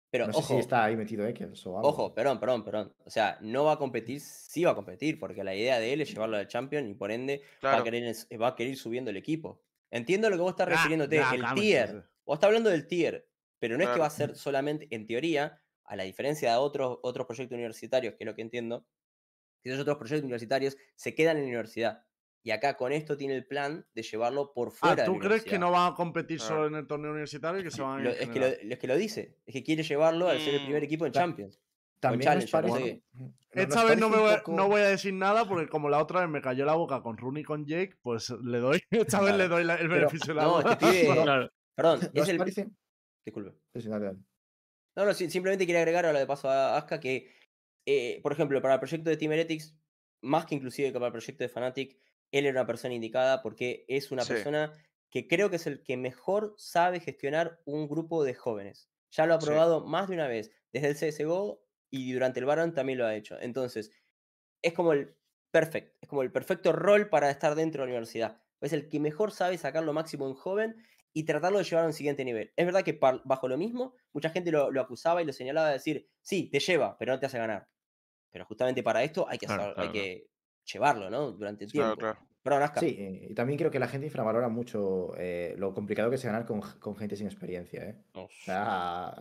Pero 0.09 0.25
no 0.27 0.31
sé 0.33 0.39
ojo, 0.39 0.53
si 0.53 0.59
está 0.59 0.85
ahí 0.85 0.95
metido 0.95 1.27
Ekels 1.27 1.67
o 1.67 1.77
algo. 1.77 1.89
ojo, 1.89 2.13
perdón, 2.15 2.39
perdón, 2.39 2.63
perdón. 2.63 2.93
O 3.05 3.09
sea, 3.09 3.37
no 3.41 3.65
va 3.65 3.73
a 3.73 3.77
competir, 3.77 4.21
sí 4.21 4.63
va 4.63 4.71
a 4.71 4.75
competir, 4.75 5.19
porque 5.19 5.43
la 5.43 5.53
idea 5.53 5.79
de 5.79 5.91
él 5.91 5.99
es 6.01 6.09
llevarlo 6.11 6.37
al 6.37 6.47
Champion 6.47 6.87
y 6.87 6.93
por 6.93 7.11
ende 7.11 7.41
va, 7.63 7.77
a 7.77 7.83
querer, 7.83 8.15
va 8.41 8.47
a 8.47 8.55
querer 8.55 8.71
ir 8.71 8.77
subiendo 8.77 9.11
el 9.11 9.17
equipo. 9.17 9.61
Entiendo 9.91 10.29
lo 10.29 10.35
que 10.35 10.41
vos 10.41 10.51
estás 10.51 10.67
refiriéndote, 10.69 11.17
el 11.17 11.53
tier. 11.55 12.09
Vos 12.25 12.35
estás 12.35 12.47
hablando 12.47 12.69
del 12.69 12.87
tier, 12.87 13.29
pero 13.59 13.77
no 13.77 13.83
es 13.83 13.89
que 13.89 13.99
va 13.99 14.07
a 14.07 14.09
ser 14.09 14.35
solamente, 14.35 14.87
en 14.91 15.07
teoría, 15.07 15.61
a 15.85 15.95
la 15.95 16.03
diferencia 16.03 16.51
de 16.51 16.57
otros, 16.57 16.99
otros 17.03 17.25
proyectos 17.25 17.55
universitarios, 17.55 18.15
que 18.15 18.23
es 18.23 18.25
lo 18.25 18.35
que 18.35 18.41
entiendo, 18.41 18.85
que 19.63 19.69
esos 19.69 19.81
otros 19.81 19.97
proyectos 19.97 20.23
universitarios 20.25 20.77
se 20.95 21.15
quedan 21.15 21.37
en 21.37 21.43
la 21.43 21.47
universidad. 21.49 22.03
Y 22.43 22.51
acá 22.51 22.77
con 22.77 22.91
esto 22.91 23.17
tiene 23.17 23.35
el 23.35 23.45
plan 23.45 23.87
de 23.93 24.03
llevarlo 24.03 24.53
por 24.53 24.69
Ah, 24.69 24.71
fuera. 24.71 24.95
de 25.03 25.05
¿tú 25.05 25.13
la 25.15 25.19
crees 25.19 25.43
que 25.43 25.57
no 25.59 25.71
van 25.71 25.91
a 25.91 25.95
competir 25.95 26.39
solo 26.39 26.67
en 26.67 26.75
el 26.75 26.87
torneo 26.87 27.11
universitario 27.11 27.63
que 27.63 27.71
se 27.71 27.81
van 27.81 27.99
a 28.01 28.03
Lo- 28.03 28.11
es, 28.11 28.29
que 28.29 28.39
lo, 28.39 28.45
es 28.45 28.79
que 28.79 28.87
lo 28.87 28.95
dice, 28.95 29.37
es 29.45 29.53
que 29.53 29.63
quiere 29.63 29.83
llevarlo 29.83 30.27
al 30.29 30.39
ser 30.39 30.53
el 30.55 30.61
Mm, 30.61 30.65
primer 30.65 30.83
equipo 30.83 31.05
en 31.05 31.11
Champions. 31.13 31.59
También 31.99 32.39
no 32.39 32.45
parece- 32.51 32.77
sé 32.77 33.03
no- 33.13 33.33
Esta 33.51 33.75
nos 33.81 33.89
vez 33.89 33.97
no, 33.99 34.09
me 34.09 34.17
voy, 34.17 34.31
a- 34.33 34.37
poco- 34.37 34.51
no 34.55 34.67
voy 34.67 34.81
a 34.81 34.87
decir 34.89 35.13
nada 35.13 35.47
porque 35.47 35.67
como 35.67 35.89
la 35.89 35.99
otra 36.01 36.21
vez 36.21 36.29
me 36.29 36.41
cayó 36.41 36.63
la 36.65 36.75
boca 36.75 37.01
con 37.01 37.17
Rooney 37.17 37.41
y 37.41 37.45
con 37.45 37.65
Jake, 37.65 37.95
pues 38.01 38.29
le 38.29 38.59
doy, 38.59 38.79
esta 38.91 39.19
vez 39.21 39.33
Claro. 39.33 39.37
le 39.37 39.47
doy 39.47 39.63
la- 39.63 39.75
el 39.75 39.87
Pero- 39.89 39.93
beneficio 40.01 40.33
de 40.33 40.39
la 40.39 40.43
No, 40.43 40.61
duda. 40.61 40.73
este 40.73 40.85
pibe- 40.85 41.23
Claro. 41.23 41.49
Perdón, 41.75 41.99
¿No 42.13 42.23
es 42.23 42.29
el. 42.29 42.37
parece? 42.37 42.67
Disculpe. 43.25 43.51
Sí, 43.73 43.81
sí, 43.81 43.89
dale, 43.89 44.05
dale. 44.05 44.19
No, 44.95 45.05
no, 45.05 45.13
simplemente 45.13 45.65
quería 45.65 45.81
agregar 45.81 46.05
ahora 46.05 46.19
de 46.19 46.25
paso 46.27 46.49
a 46.49 46.75
Aska 46.77 46.99
que, 46.99 47.31
eh, 47.85 48.19
por 48.23 48.31
ejemplo, 48.31 48.61
para 48.61 48.75
el 48.75 48.79
proyecto 48.79 49.09
de 49.09 49.17
Team 49.17 49.31
Heretics, 49.31 49.75
más 50.21 50.45
que 50.45 50.55
inclusive 50.55 50.87
que 50.89 50.93
para 50.93 51.07
el 51.07 51.11
proyecto 51.11 51.43
de 51.43 51.49
Fnatic, 51.49 51.97
él 52.31 52.45
era 52.45 52.59
una 52.61 52.67
persona 52.67 52.93
indicada 52.95 53.41
porque 53.43 53.85
es 53.87 54.11
una 54.11 54.23
Sí. 54.23 54.33
persona 54.33 54.73
que 55.09 55.27
creo 55.27 55.49
que 55.49 55.55
es 55.57 55.67
el 55.67 55.83
que 55.83 55.97
mejor 55.97 56.53
sabe 56.57 56.99
gestionar 56.99 57.61
un 57.65 57.87
grupo 57.87 58.23
de 58.23 58.33
jóvenes. 58.33 58.89
Ya 59.11 59.25
lo 59.25 59.35
ha 59.35 59.39
Sí. 59.39 59.45
probado 59.47 59.85
más 59.85 60.07
de 60.09 60.15
una 60.15 60.27
vez, 60.27 60.51
desde 60.73 60.89
el 60.89 60.95
CSGO 60.95 61.63
y 61.91 62.13
durante 62.13 62.39
el 62.39 62.45
Baron 62.45 62.73
también 62.73 62.99
lo 62.99 63.05
ha 63.05 63.15
hecho. 63.15 63.39
Entonces, 63.39 63.91
es 64.61 64.73
como 64.73 64.93
el 64.93 65.17
perfecto, 65.51 65.97
es 66.01 66.09
como 66.09 66.23
el 66.23 66.31
perfecto 66.31 66.73
rol 66.73 67.09
para 67.09 67.29
estar 67.29 67.55
dentro 67.55 67.81
de 67.83 67.87
la 67.87 67.91
universidad. 67.93 68.41
Es 68.61 68.73
el 68.73 68.89
que 68.89 68.99
mejor 68.99 69.31
sabe 69.31 69.57
sacar 69.57 69.83
lo 69.83 69.93
máximo 69.93 70.27
en 70.27 70.33
joven 70.35 70.75
y 71.13 71.25
tratarlo 71.25 71.59
de 71.59 71.63
llevar 71.63 71.85
a 71.85 71.87
un 71.87 71.93
siguiente 71.93 72.25
nivel. 72.25 72.53
Es 72.55 72.65
verdad 72.65 72.83
que 72.83 72.99
bajo 73.25 73.47
lo 73.47 73.57
mismo, 73.57 73.95
mucha 74.13 74.29
gente 74.29 74.51
lo, 74.51 74.71
lo 74.71 74.81
acusaba 74.81 75.21
y 75.21 75.25
lo 75.25 75.33
señalaba 75.33 75.67
de 75.67 75.73
decir, 75.73 76.09
sí, 76.21 76.49
te 76.51 76.59
lleva, 76.59 76.97
pero 76.97 77.13
no 77.13 77.19
te 77.19 77.25
hace 77.27 77.37
ganar. 77.39 77.69
Pero 78.31 78.45
justamente 78.45 78.83
para 78.83 79.03
esto 79.03 79.27
hay 79.29 79.37
que, 79.39 79.45
Claro, 79.45 79.47
hacer- 79.47 79.73
claro, 79.73 79.79
hay 79.79 79.91
que 79.91 80.29
llevarlo, 80.65 81.09
¿no? 81.09 81.31
Durante 81.33 81.65
el 81.65 81.71
tiempo. 81.71 82.13
Aska. 82.53 82.79
Sí, 82.79 83.27
y 83.29 83.33
también 83.33 83.57
creo 83.57 83.71
que 83.71 83.79
la 83.79 83.87
gente 83.87 84.07
infravalora 84.07 84.49
mucho 84.49 85.13
eh, 85.17 85.55
lo 85.57 85.73
complicado 85.73 86.09
que 86.09 86.15
es 86.15 86.23
ganar 86.25 86.45
con, 86.45 86.61
con 86.79 86.95
gente 86.95 87.15
sin 87.15 87.27
experiencia. 87.27 87.83
¿eh? 87.89 87.95
O 88.13 88.27
sea, 88.29 89.13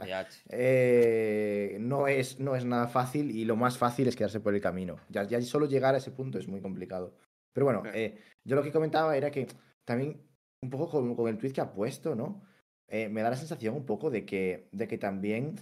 eh, 0.48 1.76
no, 1.80 2.08
es, 2.08 2.38
no 2.40 2.56
es 2.56 2.64
nada 2.64 2.88
fácil 2.88 3.30
y 3.30 3.44
lo 3.44 3.56
más 3.56 3.78
fácil 3.78 4.08
es 4.08 4.16
quedarse 4.16 4.40
por 4.40 4.54
el 4.54 4.60
camino. 4.60 4.96
Ya, 5.08 5.24
ya 5.24 5.40
solo 5.42 5.66
llegar 5.66 5.94
a 5.94 5.98
ese 5.98 6.10
punto 6.10 6.38
es 6.38 6.48
muy 6.48 6.60
complicado. 6.60 7.14
Pero 7.52 7.66
bueno, 7.66 7.82
eh, 7.92 8.18
yo 8.44 8.56
lo 8.56 8.62
que 8.62 8.72
comentaba 8.72 9.16
era 9.16 9.30
que 9.30 9.46
también, 9.84 10.22
un 10.60 10.70
poco 10.70 10.88
con, 10.90 11.14
con 11.14 11.28
el 11.28 11.38
tweet 11.38 11.52
que 11.52 11.60
ha 11.60 11.72
puesto, 11.72 12.14
¿no? 12.14 12.42
Eh, 12.88 13.08
me 13.08 13.22
da 13.22 13.30
la 13.30 13.36
sensación 13.36 13.74
un 13.74 13.86
poco 13.86 14.10
de 14.10 14.24
que, 14.24 14.68
de 14.72 14.86
que 14.88 14.98
también 14.98 15.56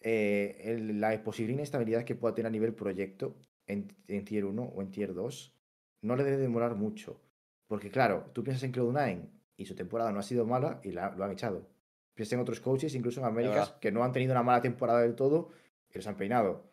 eh, 0.00 0.60
el- 0.64 1.00
la 1.00 1.22
posible 1.22 1.52
inestabilidad 1.52 2.04
que 2.04 2.14
pueda 2.14 2.34
tener 2.34 2.48
a 2.48 2.50
nivel 2.50 2.74
proyecto 2.74 3.36
en, 3.66 3.88
en 4.08 4.24
Tier 4.24 4.44
1 4.44 4.62
o 4.64 4.82
en 4.82 4.90
Tier 4.90 5.14
2 5.14 5.57
no 6.02 6.16
le 6.16 6.24
debe 6.24 6.36
demorar 6.38 6.74
mucho. 6.74 7.20
Porque 7.66 7.90
claro, 7.90 8.30
tú 8.32 8.42
piensas 8.42 8.62
en 8.64 8.72
Cloud9 8.72 9.28
y 9.56 9.66
su 9.66 9.74
temporada 9.74 10.12
no 10.12 10.20
ha 10.20 10.22
sido 10.22 10.46
mala 10.46 10.80
y 10.82 10.92
la- 10.92 11.10
lo 11.10 11.24
han 11.24 11.32
echado. 11.32 11.68
Piensas 12.14 12.32
en 12.34 12.40
otros 12.40 12.60
coaches, 12.60 12.94
incluso 12.94 13.20
en 13.20 13.26
Américas, 13.26 13.70
que 13.80 13.92
no 13.92 14.02
han 14.04 14.12
tenido 14.12 14.32
una 14.32 14.42
mala 14.42 14.60
temporada 14.62 15.00
del 15.02 15.14
todo 15.14 15.50
y 15.92 15.96
los 15.96 16.06
han 16.06 16.16
peinado. 16.16 16.64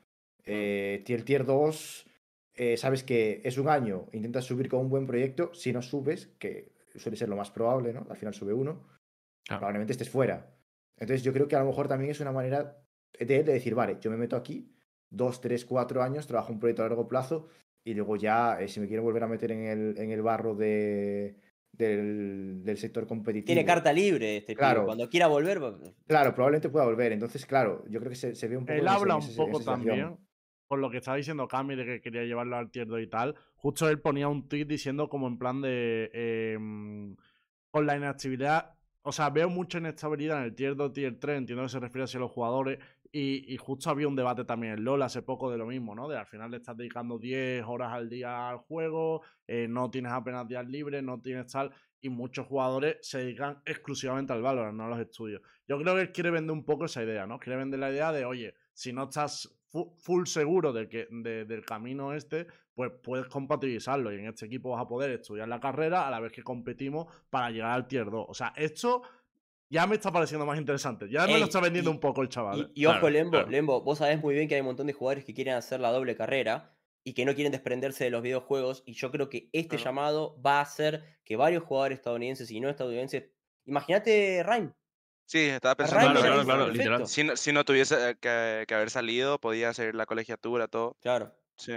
Eh, 0.46 1.01
tier, 1.05 1.24
tier 1.24 1.46
2, 1.46 2.05
eh, 2.53 2.77
sabes 2.77 3.03
que 3.03 3.41
es 3.44 3.58
un 3.58 3.67
año, 3.70 4.08
intentas 4.13 4.46
subir 4.46 4.70
con 4.70 4.79
un 4.82 4.89
buen 4.89 5.05
proyecto. 5.08 5.53
Si 5.53 5.74
no 5.74 5.82
subes, 5.82 6.27
que 6.39 6.72
suele 6.96 7.17
ser 7.17 7.27
lo 7.29 7.36
más 7.36 7.51
probable, 7.51 7.94
¿no? 7.94 8.05
Al 8.10 8.15
final 8.17 8.34
sube 8.34 8.53
uno, 8.53 8.88
probablemente 9.58 9.91
estés 9.91 10.10
fuera. 10.10 10.55
Entonces 10.98 11.24
yo 11.24 11.34
creo 11.34 11.48
que 11.48 11.55
a 11.55 11.60
lo 11.60 11.65
mejor 11.65 11.88
también 11.88 12.12
es 12.12 12.20
una 12.22 12.32
manera 12.32 12.77
de, 13.20 13.25
de 13.25 13.44
decir, 13.44 13.75
vale, 13.75 13.98
yo 14.00 14.10
me 14.10 14.17
meto 14.17 14.36
aquí, 14.38 14.72
dos, 15.10 15.41
tres, 15.41 15.65
cuatro 15.65 16.01
años, 16.01 16.25
trabajo 16.27 16.53
un 16.53 16.60
proyecto 16.60 16.84
a 16.84 16.88
largo 16.88 17.08
plazo 17.08 17.48
y 17.86 17.94
luego 17.94 18.15
ya, 18.18 18.60
eh, 18.60 18.68
si 18.68 18.80
me 18.80 18.88
quiero 18.88 19.04
volver 19.04 19.24
a 19.24 19.27
meter 19.27 19.51
en 19.51 19.63
el, 19.65 19.96
en 20.00 20.10
el 20.10 20.24
barro 20.24 20.56
de, 20.56 21.36
del, 21.72 22.63
del 22.63 22.77
sector 22.77 23.06
competitivo. 23.06 23.46
Tiene 23.46 23.63
carta 23.63 23.94
libre 23.94 24.38
este 24.38 24.54
pibe, 24.54 24.58
Claro. 24.58 24.86
Cuando 24.86 25.08
quiera 25.08 25.27
volver, 25.27 25.63
va- 25.63 25.77
Claro, 26.08 26.34
probablemente 26.34 26.70
pueda 26.70 26.86
volver. 26.86 27.12
Entonces, 27.12 27.46
claro, 27.46 27.86
yo 27.88 28.00
creo 28.00 28.10
que 28.10 28.15
se, 28.15 28.34
se 28.34 28.48
ve 28.48 28.58
un 28.58 28.65
poco. 28.65 28.74
Él 28.74 28.86
ese- 28.88 28.89
habla 28.89 29.15
un 29.18 29.36
poco 29.36 29.60
también, 29.60 30.18
por 30.68 30.80
lo 30.80 30.89
que 30.89 30.98
estaba 30.98 31.15
diciendo 31.15 31.48
Cami 31.48 31.75
de 31.75 31.86
que 31.86 32.01
quería 32.01 32.24
llevarlo 32.24 32.58
al 32.58 32.72
tier 32.72 32.88
2 32.88 33.01
y 33.01 33.08
tal. 33.08 33.36
Justo 33.54 33.88
él 33.88 34.01
ponía 34.01 34.27
un 34.30 34.48
tweet 34.50 34.65
diciendo 34.65 35.08
como 35.08 35.27
en 35.27 35.38
plan 35.38 35.62
de... 35.62 36.10
em, 36.13 37.15
con 37.70 37.86
la 37.86 37.96
inactividad... 37.96 38.72
O 39.08 39.12
sea, 39.12 39.30
veo 39.30 39.48
mucha 39.50 39.77
inestabilidad 39.77 40.39
en 40.39 40.46
el 40.46 40.56
tier 40.56 40.75
2, 40.75 40.92
tier 40.92 41.20
3, 41.20 41.38
entiendo 41.38 41.62
que 41.62 41.70
se 41.70 41.80
refiere 41.80 42.06
así 42.06 42.18
a 42.18 42.22
los 42.22 42.32
jugadores. 42.32 42.80
Y, 43.18 43.56
justo 43.56 43.90
había 43.90 44.10
un 44.10 44.16
debate 44.18 44.44
también 44.44 44.74
en 44.74 44.84
LOL 44.84 45.02
hace 45.02 45.22
poco 45.22 45.50
de 45.50 45.58
lo 45.58 45.66
mismo, 45.66 45.96
¿no? 45.96 46.10
De 46.10 46.18
al 46.18 46.26
final 46.26 46.52
le 46.52 46.58
estás 46.58 46.76
dedicando 46.76 47.18
10 47.18 47.64
horas 47.66 47.94
al 47.94 48.10
día 48.10 48.50
al 48.50 48.58
juego, 48.58 49.22
eh, 49.48 49.68
no 49.70 49.90
tienes 49.90 50.12
apenas 50.12 50.46
días 50.50 50.68
libres, 50.68 51.02
no 51.02 51.22
tienes 51.22 51.50
tal. 51.50 51.72
Y 52.02 52.10
muchos 52.10 52.46
jugadores 52.46 52.98
se 53.04 53.20
dedican 53.20 53.62
exclusivamente 53.64 54.34
al 54.34 54.42
Valorant, 54.42 54.76
no 54.76 54.84
a 54.84 54.90
los 54.90 55.00
estudios. 55.00 55.42
Yo 55.66 55.80
creo 55.80 55.96
que 55.96 56.02
él 56.02 56.12
quiere 56.12 56.30
vender 56.30 56.52
un 56.52 56.66
poco 56.66 56.86
esa 56.86 57.04
idea, 57.04 57.26
¿no? 57.26 57.40
Quiere 57.40 57.56
vender 57.56 57.80
la 57.80 57.90
idea 57.90 58.12
de, 58.12 58.26
oye, 58.26 58.54
si 58.74 58.92
no 58.92 59.04
estás 59.04 59.50
full 59.98 60.26
seguro 60.26 60.74
de 60.74 60.90
que, 60.90 61.08
del 61.10 61.64
camino 61.64 62.14
este, 62.14 62.48
pues 62.74 62.92
puedes 63.02 63.28
compatibilizarlo. 63.28 64.12
Y 64.12 64.20
en 64.20 64.28
este 64.28 64.46
equipo 64.46 64.72
vas 64.72 64.82
a 64.82 64.88
poder 64.90 65.12
estudiar 65.12 65.48
la 65.48 65.62
carrera 65.62 66.06
a 66.06 66.12
la 66.12 66.20
vez 66.20 66.34
que 66.34 66.44
competimos 66.44 67.08
para 67.30 67.50
llegar 67.50 67.72
al 67.72 67.88
tier 67.88 68.12
2. 68.12 68.26
O 68.28 68.34
sea, 68.34 68.52
esto 68.58 69.04
ya 69.70 69.88
me 69.88 69.96
está 69.96 70.12
pareciendo 70.12 70.46
más 70.46 70.58
interesante. 70.58 71.10
Ya 71.10 71.26
me 71.26 71.40
lo 71.40 71.46
está 71.46 71.60
vendiendo 71.60 71.92
un 71.92 72.00
poco 72.00 72.22
el 72.22 72.30
chaval. 72.30 72.72
Y, 72.74 72.86
¿eh? 72.86 72.88
ojo, 72.88 73.10
Lembo, 73.10 73.42
Lembo, 73.44 73.82
vos 73.82 74.00
sabés 74.00 74.22
muy 74.22 74.36
bien 74.36 74.48
que 74.48 74.56
hay 74.56 74.62
un 74.62 74.68
montón 74.68 74.88
de 74.88 74.94
jugadores 74.94 75.26
que 75.26 75.34
quieren 75.34 75.56
hacer 75.56 75.80
la 75.80 75.92
doble 75.92 76.16
carrera 76.16 76.76
y 77.04 77.14
que 77.14 77.26
no 77.26 77.36
quieren 77.36 77.52
desprenderse 77.52 78.04
de 78.04 78.10
los 78.10 78.22
videojuegos. 78.22 78.84
Y 78.86 78.94
yo 78.94 79.12
creo 79.12 79.30
que 79.30 79.50
este 79.54 79.78
llamado 79.78 80.42
va 80.42 80.60
a 80.60 80.62
hacer 80.62 81.20
que 81.24 81.36
varios 81.36 81.64
jugadores 81.64 82.00
estadounidenses 82.00 82.50
y 82.52 82.60
no 82.60 82.70
estadounidenses. 82.70 83.26
Imagínate 83.66 84.44
Rhyme. 84.44 84.74
Sí, 85.26 85.40
estaba 85.40 85.76
pensando. 85.76 86.20
Claro, 86.20 86.44
claro, 86.44 86.68
literal. 86.70 87.08
Si, 87.08 87.24
no, 87.24 87.36
si 87.36 87.52
no 87.52 87.66
tuviese 87.66 88.12
eh, 88.12 88.16
que, 88.20 88.66
que, 88.68 88.76
haber 88.76 88.92
salido, 88.92 89.40
podía 89.40 89.70
hacer 89.70 89.96
la 89.96 90.06
colegiatura, 90.06 90.68
todo. 90.68 90.98
Claro. 91.02 91.36
Sí 91.58 91.74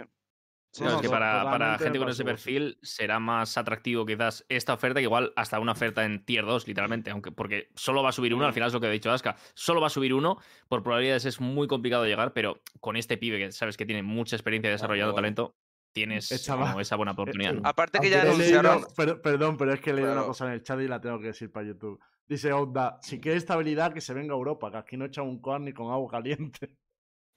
es 0.72 1.00
que 1.00 1.08
para, 1.08 1.44
para 1.44 1.78
gente 1.78 1.98
con 1.98 2.08
ese 2.08 2.24
perfil 2.24 2.78
será 2.82 3.18
más 3.18 3.56
atractivo 3.56 4.04
quizás 4.04 4.44
esta 4.48 4.74
oferta 4.74 5.00
que 5.00 5.04
igual 5.04 5.32
hasta 5.36 5.58
una 5.58 5.72
oferta 5.72 6.04
en 6.04 6.24
tier 6.24 6.44
2, 6.44 6.66
literalmente, 6.66 7.10
aunque 7.10 7.32
porque 7.32 7.70
solo 7.74 8.02
va 8.02 8.10
a 8.10 8.12
subir 8.12 8.34
uno, 8.34 8.46
al 8.46 8.52
final 8.52 8.68
es 8.68 8.74
lo 8.74 8.80
que 8.80 8.86
ha 8.86 8.90
dicho 8.90 9.10
Aska, 9.10 9.36
solo 9.54 9.80
va 9.80 9.88
a 9.88 9.90
subir 9.90 10.14
uno, 10.14 10.38
por 10.68 10.82
probabilidades 10.82 11.24
es 11.24 11.40
muy 11.40 11.66
complicado 11.66 12.04
llegar, 12.04 12.32
pero 12.32 12.60
con 12.80 12.96
este 12.96 13.16
pibe 13.16 13.38
que 13.38 13.52
sabes 13.52 13.76
que 13.76 13.86
tiene 13.86 14.02
mucha 14.02 14.36
experiencia 14.36 14.70
desarrollando 14.70 15.14
talento, 15.14 15.56
tienes 15.92 16.30
esa 16.30 16.54
buena 16.96 17.12
oportunidad. 17.12 17.56
Aparte 17.64 17.98
que 18.00 18.10
ya 18.10 18.22
anunciaron... 18.22 18.84
perdón, 19.22 19.56
pero 19.56 19.72
es 19.72 19.80
que 19.80 19.92
leí 19.92 20.04
una 20.04 20.24
cosa 20.24 20.46
en 20.46 20.52
el 20.52 20.62
chat 20.62 20.80
y 20.80 20.88
la 20.88 21.00
tengo 21.00 21.18
que 21.18 21.28
decir 21.28 21.50
para 21.50 21.66
YouTube. 21.66 22.00
Dice 22.26 22.52
Onda, 22.52 22.98
si 23.02 23.20
quiere 23.20 23.38
estabilidad 23.38 23.92
que 23.92 24.02
se 24.02 24.12
venga 24.12 24.34
a 24.34 24.36
Europa, 24.36 24.70
que 24.70 24.76
aquí 24.76 24.96
no 24.96 25.06
echa 25.06 25.22
un 25.22 25.40
corn 25.40 25.64
ni 25.64 25.72
con 25.72 25.90
agua 25.90 26.10
caliente. 26.10 26.76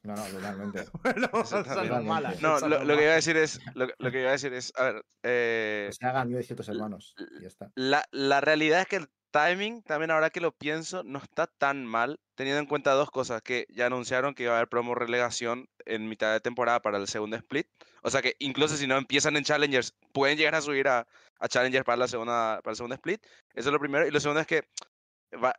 No, 0.03 0.15
no, 0.15 0.24
totalmente. 0.25 0.86
no, 2.41 2.60
lo, 2.67 2.84
lo, 2.84 2.98
que 2.98 3.03
iba 3.03 3.12
a 3.12 3.15
decir 3.15 3.38
es, 3.38 3.60
lo, 3.75 3.88
lo, 4.00 4.12
que 4.12 4.22
iba 4.22 4.29
a 4.29 4.34
decir 4.34 4.51
es, 4.53 4.74
a 4.75 4.84
ver, 4.86 5.05
eh, 5.22 5.89
se 5.91 6.05
hagan 6.05 6.31
de 6.31 6.41
ciertos 6.41 6.67
hermanos 6.70 7.13
y 7.17 7.41
ya 7.41 7.48
está. 7.48 7.72
La, 7.75 8.03
la 8.12 8.41
realidad 8.41 8.81
es 8.81 8.88
que 8.88 8.96
el 8.96 9.10
timing, 9.29 9.84
también 9.84 10.10
ahora 10.10 10.31
que 10.31 10.41
lo 10.41 10.51
pienso, 10.51 11.03
no 11.03 11.20
está 11.20 11.46
tan 11.46 11.86
mal, 11.86 12.20
teniendo 12.36 12.60
en 12.60 12.65
cuenta 12.65 12.93
dos 12.93 13.12
cosas, 13.12 13.43
que 13.43 13.67
ya 13.70 13.86
anunciaron 13.86 14.34
que 14.34 14.43
iba 14.43 14.53
a 14.53 14.55
haber 14.58 14.70
promo 14.70 14.96
relegación 14.96 15.67
en 15.86 16.10
mitad 16.10 16.34
de 16.34 16.39
temporada 16.39 16.81
para 16.81 16.98
el 16.98 17.08
segundo 17.08 17.38
split, 17.38 17.67
o 18.01 18.10
sea 18.10 18.24
que 18.24 18.36
incluso 18.39 18.77
si 18.77 18.88
no 18.88 18.98
empiezan 18.98 19.38
en 19.38 19.43
Challengers, 19.43 19.96
pueden 20.12 20.38
llegar 20.38 20.55
a 20.55 20.62
subir 20.62 20.88
a, 20.88 21.08
a 21.39 21.48
Challengers 21.48 21.86
para, 21.86 21.98
la 21.98 22.08
segunda, 22.08 22.60
para 22.63 22.72
el 22.72 22.77
segundo 22.77 22.96
split, 22.96 23.24
eso 23.53 23.70
es 23.70 23.74
lo 23.74 23.79
primero, 23.79 24.08
y 24.08 24.12
lo 24.12 24.20
segundo 24.20 24.41
es 24.41 24.48
que 24.48 24.63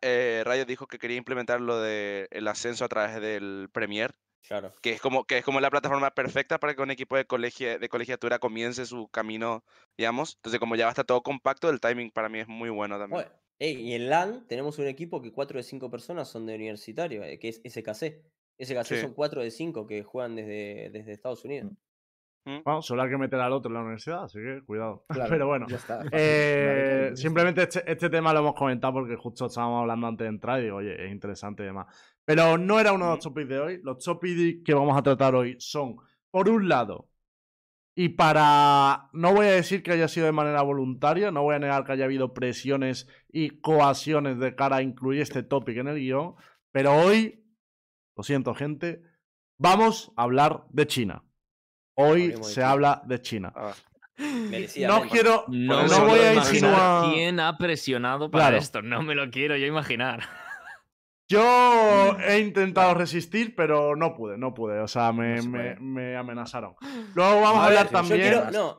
eh, 0.03 0.43
Rayo 0.45 0.65
dijo 0.67 0.87
que 0.87 0.99
quería 0.99 1.17
implementar 1.17 1.61
lo 1.61 1.81
del 1.81 2.29
el 2.31 2.49
ascenso 2.49 2.85
a 2.85 2.89
través 2.89 3.21
del 3.21 3.71
Premier, 3.73 4.15
Claro. 4.47 4.73
Que 4.83 4.93
es 4.93 5.01
como, 5.01 5.25
que 5.25 5.39
es 5.39 5.45
como 5.45 5.61
la 5.61 5.71
plataforma 5.71 6.11
perfecta 6.11 6.59
para 6.59 6.75
que 6.75 6.83
un 6.83 6.91
equipo 6.91 7.17
de, 7.17 7.25
colegia, 7.25 7.79
de 7.79 7.89
colegiatura 7.89 8.39
comience 8.39 8.87
su 8.87 9.09
camino, 9.09 9.65
digamos. 9.97 10.35
Entonces, 10.37 10.59
como 10.59 10.77
ya 10.77 10.85
va 10.85 10.91
a 10.91 10.93
estar 10.93 11.05
todo 11.05 11.23
compacto, 11.23 11.71
el 11.71 11.81
timing 11.81 12.11
para 12.11 12.29
mí 12.29 12.41
es 12.41 12.49
muy 12.49 12.71
bueno 12.71 12.99
también. 12.99 13.27
y 13.59 13.95
en 13.95 14.09
LAN 14.09 14.47
tenemos 14.49 14.79
un 14.79 14.89
equipo 14.89 15.23
que 15.23 15.33
cuatro 15.33 15.59
de 15.59 15.63
cinco 15.63 15.91
personas 15.91 16.29
son 16.29 16.47
de 16.47 16.55
universitario, 16.55 17.23
eh, 17.23 17.39
que 17.39 17.49
es 17.49 17.61
SKC. 17.65 18.23
SKC 18.59 19.01
son 19.01 19.15
cuatro 19.15 19.43
de 19.43 19.51
cinco 19.51 19.87
que 19.87 20.03
juegan 20.03 20.37
desde, 20.37 20.91
desde 20.91 21.13
Estados 21.13 21.45
Unidos. 21.45 21.73
Mm. 22.45 22.63
Bueno, 22.65 22.83
solo 22.83 23.03
hay 23.03 23.11
que 23.11 23.19
meter 23.19 23.39
al 23.41 23.53
otro 23.53 23.71
en 23.71 23.75
la 23.75 23.81
universidad, 23.81 24.25
así 24.25 24.39
que 24.39 24.63
cuidado. 24.65 25.05
Pero 25.29 25.47
bueno, 25.47 25.67
eh, 26.11 27.13
simplemente 27.15 27.63
este, 27.63 27.91
este, 27.91 28.11
tema 28.11 28.33
lo 28.33 28.41
hemos 28.41 28.55
comentado 28.55 28.95
porque 28.95 29.17
justo 29.17 29.47
estábamos 29.47 29.83
hablando 29.83 30.09
antes 30.09 30.25
de 30.25 30.29
entrar 30.29 30.61
y 30.61 30.65
digo, 30.65 30.77
oye, 30.77 31.05
es 31.05 31.13
interesante 31.13 31.63
y 31.63 31.67
demás. 31.67 31.87
Pero 32.25 32.59
no 32.59 32.81
era 32.81 32.93
uno 32.93 33.07
de 33.07 33.11
los 33.13 33.25
topics 33.25 33.49
de 33.49 33.61
hoy. 33.61 33.81
Los 33.83 34.05
topics 34.05 34.65
que 34.65 34.75
vamos 34.75 34.97
a 34.99 35.03
tratar 35.03 35.35
hoy 35.35 35.57
son, 35.59 35.97
por 36.31 36.49
un 36.49 36.69
lado, 36.69 37.09
y 37.95 38.11
para. 38.11 39.11
No 39.13 39.35
voy 39.35 39.47
a 39.47 39.53
decir 39.53 39.83
que 39.83 39.93
haya 39.93 40.09
sido 40.09 40.27
de 40.27 40.33
manera 40.33 40.63
voluntaria, 40.63 41.31
no 41.31 41.43
voy 41.43 41.57
a 41.57 41.59
negar 41.59 41.85
que 41.85 41.93
haya 41.93 42.07
habido 42.07 42.33
presiones 42.33 43.09
y 43.31 43.61
coacciones 43.61 44.39
de 44.39 44.55
cara 44.55 44.77
a 44.77 44.83
incluir 44.83 45.21
este 45.21 45.43
topic 45.43 45.77
en 45.77 45.89
el 45.89 45.99
guion, 45.99 46.35
pero 46.71 46.95
hoy, 46.95 47.45
lo 48.17 48.23
siento, 48.23 48.55
gente, 48.55 49.03
vamos 49.59 50.13
a 50.17 50.23
hablar 50.23 50.65
de 50.71 50.87
China. 50.87 51.25
Hoy 51.95 52.35
se 52.43 52.63
habla 52.63 53.03
de 53.05 53.21
China. 53.21 53.53
Ah. 53.55 53.73
No 54.19 55.03
quiero. 55.09 55.45
No, 55.49 55.87
voy 56.07 56.21
a 56.21 56.35
insinuar. 56.35 57.13
¿Quién 57.13 57.41
ha 57.41 57.57
presionado 57.59 58.31
para 58.31 58.57
esto? 58.57 58.83
No 58.83 59.03
me 59.03 59.15
lo 59.15 59.31
quiero 59.31 59.57
yo 59.57 59.67
imaginar. 59.67 60.23
Yo 61.29 62.19
he 62.27 62.41
intentado 62.41 62.93
resistir, 62.93 63.55
pero 63.57 63.97
no 63.97 64.15
pude, 64.15 64.37
no 64.37 64.53
pude. 64.53 64.81
O 64.81 64.89
sea, 64.89 65.13
me, 65.13 65.41
me, 65.41 66.15
amenazaron. 66.15 66.75
Luego 67.15 67.41
vamos 67.41 67.63
a, 67.63 67.67
hablar 67.67 67.89
también. 67.89 68.35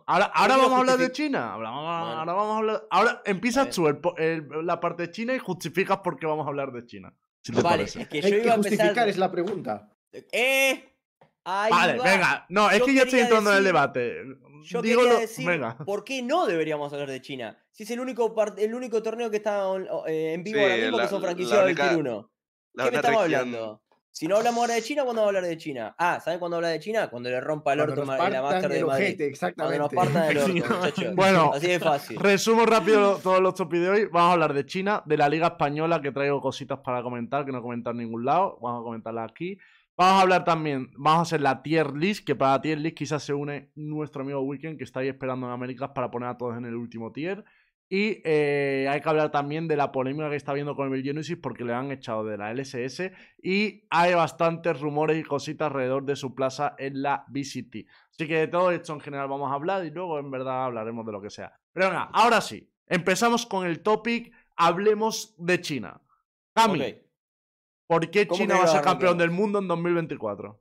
ahora 0.06 0.26
ahora 0.26 0.58
vamos 0.58 0.74
a 0.74 0.78
hablar 0.78 0.98
de 1.00 1.12
China. 1.12 1.54
Ahora, 1.54 1.72
vamos 1.72 2.54
a 2.54 2.58
hablar. 2.58 2.84
Ahora 2.92 3.22
empiezas 3.26 3.72
tú 3.72 3.88
la 4.64 4.80
parte 4.80 5.04
de 5.04 5.12
China 5.12 5.34
y 5.34 5.40
justificas 5.40 5.98
por 6.00 6.20
qué 6.20 6.28
vamos 6.28 6.46
a 6.46 6.50
hablar 6.50 6.72
de 6.72 6.86
China. 6.86 7.12
vale, 7.64 7.84
es 7.84 8.08
que 8.08 8.22
yo 8.22 8.38
iba 8.38 8.54
a 8.54 8.58
justificar 8.58 9.10
es 9.10 9.18
la 9.18 9.32
pregunta. 9.32 9.90
¡Eh! 10.32 10.93
Vale, 11.46 11.94
venga. 11.94 12.46
No, 12.50 12.70
es 12.70 12.82
que 12.84 12.94
ya 12.94 13.04
estoy 13.04 13.20
entrando 13.22 13.52
en 13.52 13.58
el 13.58 13.64
debate. 13.64 14.24
Yo 14.64 14.82
quería 14.82 15.20
decir, 15.20 15.62
¿por 15.86 16.04
qué 16.04 16.22
no 16.22 16.46
deberíamos 16.46 16.92
hablar 16.94 17.10
de 17.10 17.22
China? 17.22 17.58
Si 17.72 17.84
es 17.84 17.92
el 17.92 18.00
único, 18.00 18.34
el 18.58 18.74
único 18.74 19.04
torneo 19.04 19.30
que 19.30 19.38
está 19.38 19.66
eh, 20.08 20.34
en 20.34 20.44
vivo 20.44 20.62
ahora 20.62 20.76
mismo 20.76 20.98
que 21.00 21.08
son 21.08 21.22
franquiciados 21.22 21.66
del 21.66 21.76
Tier 21.76 21.98
1. 21.98 22.32
¿Qué 22.76 22.92
me 22.92 22.96
estamos 22.96 23.22
hablando? 23.24 23.84
Si 24.16 24.28
no 24.28 24.38
hablamos 24.38 24.62
ahora 24.62 24.76
de 24.76 24.84
China, 24.84 25.06
¿cuándo 25.06 25.24
vamos 25.24 25.34
a 25.34 25.38
hablar 25.38 25.50
de 25.50 25.58
China? 25.58 25.96
Ah, 25.98 26.20
¿saben 26.24 26.40
cuándo 26.40 26.58
habla 26.58 26.68
de 26.68 26.80
China? 26.80 27.10
Cuando 27.10 27.32
le 27.32 27.42
rompa 27.42 27.74
el 27.74 27.80
orto 27.80 28.04
en 28.04 28.08
la 28.08 28.42
Master 28.44 28.72
de 28.72 28.86
Madrid. 28.86 29.22
exactamente. 29.22 29.90
Cuando 29.90 30.06
nos 30.06 30.14
partan 30.14 30.30
el 30.30 30.38
orto, 30.62 30.76
muchachos. 30.76 31.16
Bueno, 31.16 31.52
así 31.52 31.68
de 31.68 31.80
fácil. 31.80 32.20
Resumo 32.20 32.68
rápido 32.68 33.18
todos 33.18 33.42
los 33.42 33.56
topis 33.56 33.82
de 33.82 33.90
hoy. 33.90 34.06
Vamos 34.06 34.30
a 34.30 34.34
hablar 34.34 34.54
de 34.54 34.68
China, 34.68 35.02
de 35.08 35.18
la 35.18 35.28
Liga 35.28 35.48
Española, 35.48 36.00
que 36.00 36.12
traigo 36.12 36.40
cositas 36.42 36.78
para 36.86 37.02
comentar, 37.02 37.44
que 37.44 37.52
no 37.52 37.58
he 37.58 37.62
comentado 37.64 37.94
en 37.94 38.06
ningún 38.06 38.24
lado. 38.24 38.60
Vamos 38.62 38.82
a 38.82 38.84
comentarlas 38.84 39.32
aquí. 39.32 39.58
Vamos 39.96 40.14
a 40.14 40.22
hablar 40.22 40.44
también, 40.44 40.90
vamos 40.98 41.20
a 41.20 41.22
hacer 41.22 41.42
la 41.42 41.62
tier 41.62 41.96
list, 41.96 42.26
que 42.26 42.36
para 42.36 42.54
la 42.54 42.62
tier 42.62 42.80
list 42.80 42.98
quizás 42.98 43.24
se 43.24 43.34
une 43.34 43.72
nuestro 43.76 44.24
amigo 44.24 44.42
Weekend, 44.42 44.78
que 44.78 44.84
está 44.84 45.02
ahí 45.02 45.08
esperando 45.08 45.46
en 45.46 45.54
Américas 45.54 45.92
para 45.94 46.10
poner 46.10 46.30
a 46.30 46.38
todos 46.38 46.58
en 46.58 46.66
el 46.66 46.76
último 46.76 47.12
tier. 47.12 47.46
Y 47.90 48.22
eh, 48.24 48.88
hay 48.90 49.02
que 49.02 49.10
hablar 49.10 49.30
también 49.30 49.68
de 49.68 49.76
la 49.76 49.92
polémica 49.92 50.28
que 50.32 50.36
está 50.36 50.52
habiendo 50.52 50.76
con 50.76 50.92
el 50.92 51.04
Genesis 51.04 51.38
porque 51.38 51.64
le 51.64 51.74
han 51.74 51.92
echado 51.92 52.26
de 52.26 52.38
la 52.38 52.52
LSS 52.52 53.12
y 53.44 53.86
hay 53.92 54.16
bastantes 54.16 54.80
rumores 54.80 55.20
y 55.20 55.24
cositas 55.24 55.68
alrededor 55.68 56.04
de 56.04 56.16
su 56.16 56.34
plaza 56.34 56.74
en 56.80 57.04
la 57.04 57.24
BCT. 57.28 57.88
Así 58.10 58.28
que 58.28 58.38
de 58.38 58.48
todo 58.48 58.72
esto 58.72 58.94
en 58.94 59.00
general 59.00 59.28
vamos 59.28 59.52
a 59.52 59.54
hablar 59.54 59.86
y 59.86 59.92
luego 59.92 60.18
en 60.18 60.32
verdad 60.32 60.66
hablaremos 60.66 61.06
de 61.06 61.12
lo 61.12 61.22
que 61.22 61.30
sea. 61.30 61.54
Pero 61.72 61.90
venga, 61.90 62.10
ahora 62.14 62.42
sí, 62.42 62.68
empezamos 62.88 63.46
con 63.46 63.68
el 63.68 63.84
topic, 63.84 64.34
hablemos 64.56 65.36
de 65.38 65.62
China. 65.62 66.02
Cami, 66.56 66.96
¿Por 67.88 68.10
qué 68.10 68.28
China 68.28 68.58
va 68.58 68.64
a 68.64 68.68
ser 68.68 68.82
campeón 68.82 69.18
del 69.18 69.32
mundo 69.32 69.60
en 69.60 69.68
2024? 69.68 70.60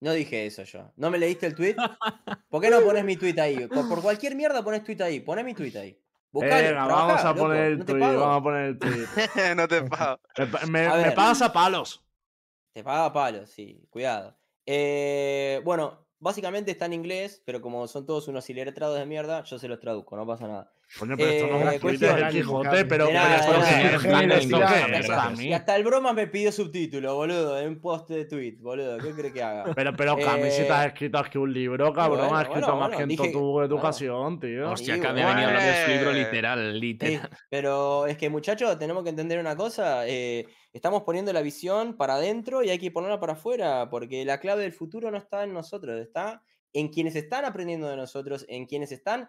No 0.00 0.12
dije 0.12 0.46
eso 0.46 0.62
yo. 0.64 0.92
¿No 0.96 1.10
me 1.10 1.18
leíste 1.18 1.46
el 1.46 1.54
tweet? 1.54 1.76
¿Por 2.48 2.62
qué 2.62 2.70
no 2.70 2.80
pones 2.80 3.04
mi 3.04 3.16
tweet 3.16 3.38
ahí? 3.38 3.66
Por, 3.66 4.00
cualquier 4.00 4.34
mierda 4.34 4.64
pones 4.64 4.82
tweet 4.82 5.00
ahí. 5.02 5.20
Poné 5.20 5.44
mi 5.44 5.54
tweet 5.54 5.76
ahí. 5.76 6.00
Venga, 6.32 6.86
vamos 6.86 7.24
a 7.24 7.34
poner 7.34 7.72
el 7.72 7.84
tweet. 7.84 8.00
Vamos 8.00 8.40
a 8.40 8.42
poner 8.42 8.64
el 8.66 8.78
tweet. 8.78 9.06
no 9.56 9.68
te 9.68 9.82
pago. 9.82 10.20
Me, 10.68 10.88
me, 10.88 11.12
pagas 11.12 11.42
a 11.42 11.52
palos. 11.52 12.02
Te 12.72 12.82
paga 12.82 13.06
a 13.06 13.12
palos, 13.12 13.50
sí. 13.50 13.86
Cuidado. 13.90 14.38
Eh, 14.64 15.60
bueno, 15.64 16.06
básicamente 16.18 16.70
está 16.70 16.86
en 16.86 16.92
inglés, 16.92 17.42
pero 17.44 17.60
como 17.60 17.88
son 17.88 18.06
todos 18.06 18.28
unos 18.28 18.48
iletrados 18.48 18.98
de 18.98 19.06
mierda, 19.06 19.42
yo 19.42 19.58
se 19.58 19.68
los 19.68 19.80
traduzco, 19.80 20.16
no 20.16 20.26
pasa 20.26 20.46
nada. 20.46 20.72
Coño, 20.98 21.16
pero 21.16 21.30
esto 21.30 21.46
no 21.46 21.70
es 21.70 21.76
eh, 21.76 21.80
cuestión, 21.80 22.28
Quijote, 22.30 22.84
pero, 22.84 23.08
Y 25.38 25.52
hasta 25.52 25.76
el 25.76 25.84
broma 25.84 26.12
me 26.12 26.26
pidió 26.26 26.50
subtítulo, 26.50 27.14
boludo, 27.14 27.60
en 27.60 27.68
un 27.68 27.80
post 27.80 28.10
de 28.10 28.24
tweet, 28.24 28.56
boludo. 28.58 28.98
¿Qué 28.98 29.12
crees 29.12 29.32
que 29.32 29.42
haga? 29.42 29.72
Pero, 29.74 29.94
pero 29.94 30.16
Cami, 30.16 30.50
si 30.50 30.62
te 30.62 30.72
has 30.72 30.86
escrito 30.86 31.18
aquí 31.18 31.38
un 31.38 31.52
libro, 31.52 31.92
cabrón, 31.92 32.34
has 32.34 32.48
escrito 32.48 32.76
más 32.76 32.96
que 32.96 33.02
en 33.04 33.32
tu 33.32 33.60
educación, 33.60 34.40
tío. 34.40 34.72
Hostia, 34.72 35.00
Cami 35.00 35.20
ha 35.20 35.28
venido 35.28 35.48
hablando 35.48 35.70
de 35.70 35.84
su 35.84 35.90
libro 35.90 36.12
literal, 36.12 36.80
literal. 36.80 37.30
pero 37.48 38.06
es 38.06 38.16
que, 38.16 38.28
muchachos, 38.28 38.76
tenemos 38.78 39.04
que 39.04 39.10
entender 39.10 39.38
una 39.38 39.54
cosa. 39.54 40.08
Eh, 40.08 40.46
estamos 40.72 41.02
poniendo 41.04 41.32
la 41.32 41.42
visión 41.42 41.96
para 41.96 42.14
adentro 42.14 42.64
y 42.64 42.70
hay 42.70 42.78
que 42.80 42.90
ponerla 42.90 43.20
para 43.20 43.34
afuera, 43.34 43.88
porque 43.90 44.24
la 44.24 44.40
clave 44.40 44.62
del 44.62 44.72
futuro 44.72 45.08
no 45.10 45.18
está 45.18 45.44
en 45.44 45.54
nosotros, 45.54 46.00
está 46.00 46.42
en 46.72 46.88
quienes 46.88 47.16
están 47.16 47.44
aprendiendo 47.44 47.88
de 47.88 47.96
nosotros, 47.96 48.44
en 48.48 48.66
quienes 48.66 48.92
están 48.92 49.28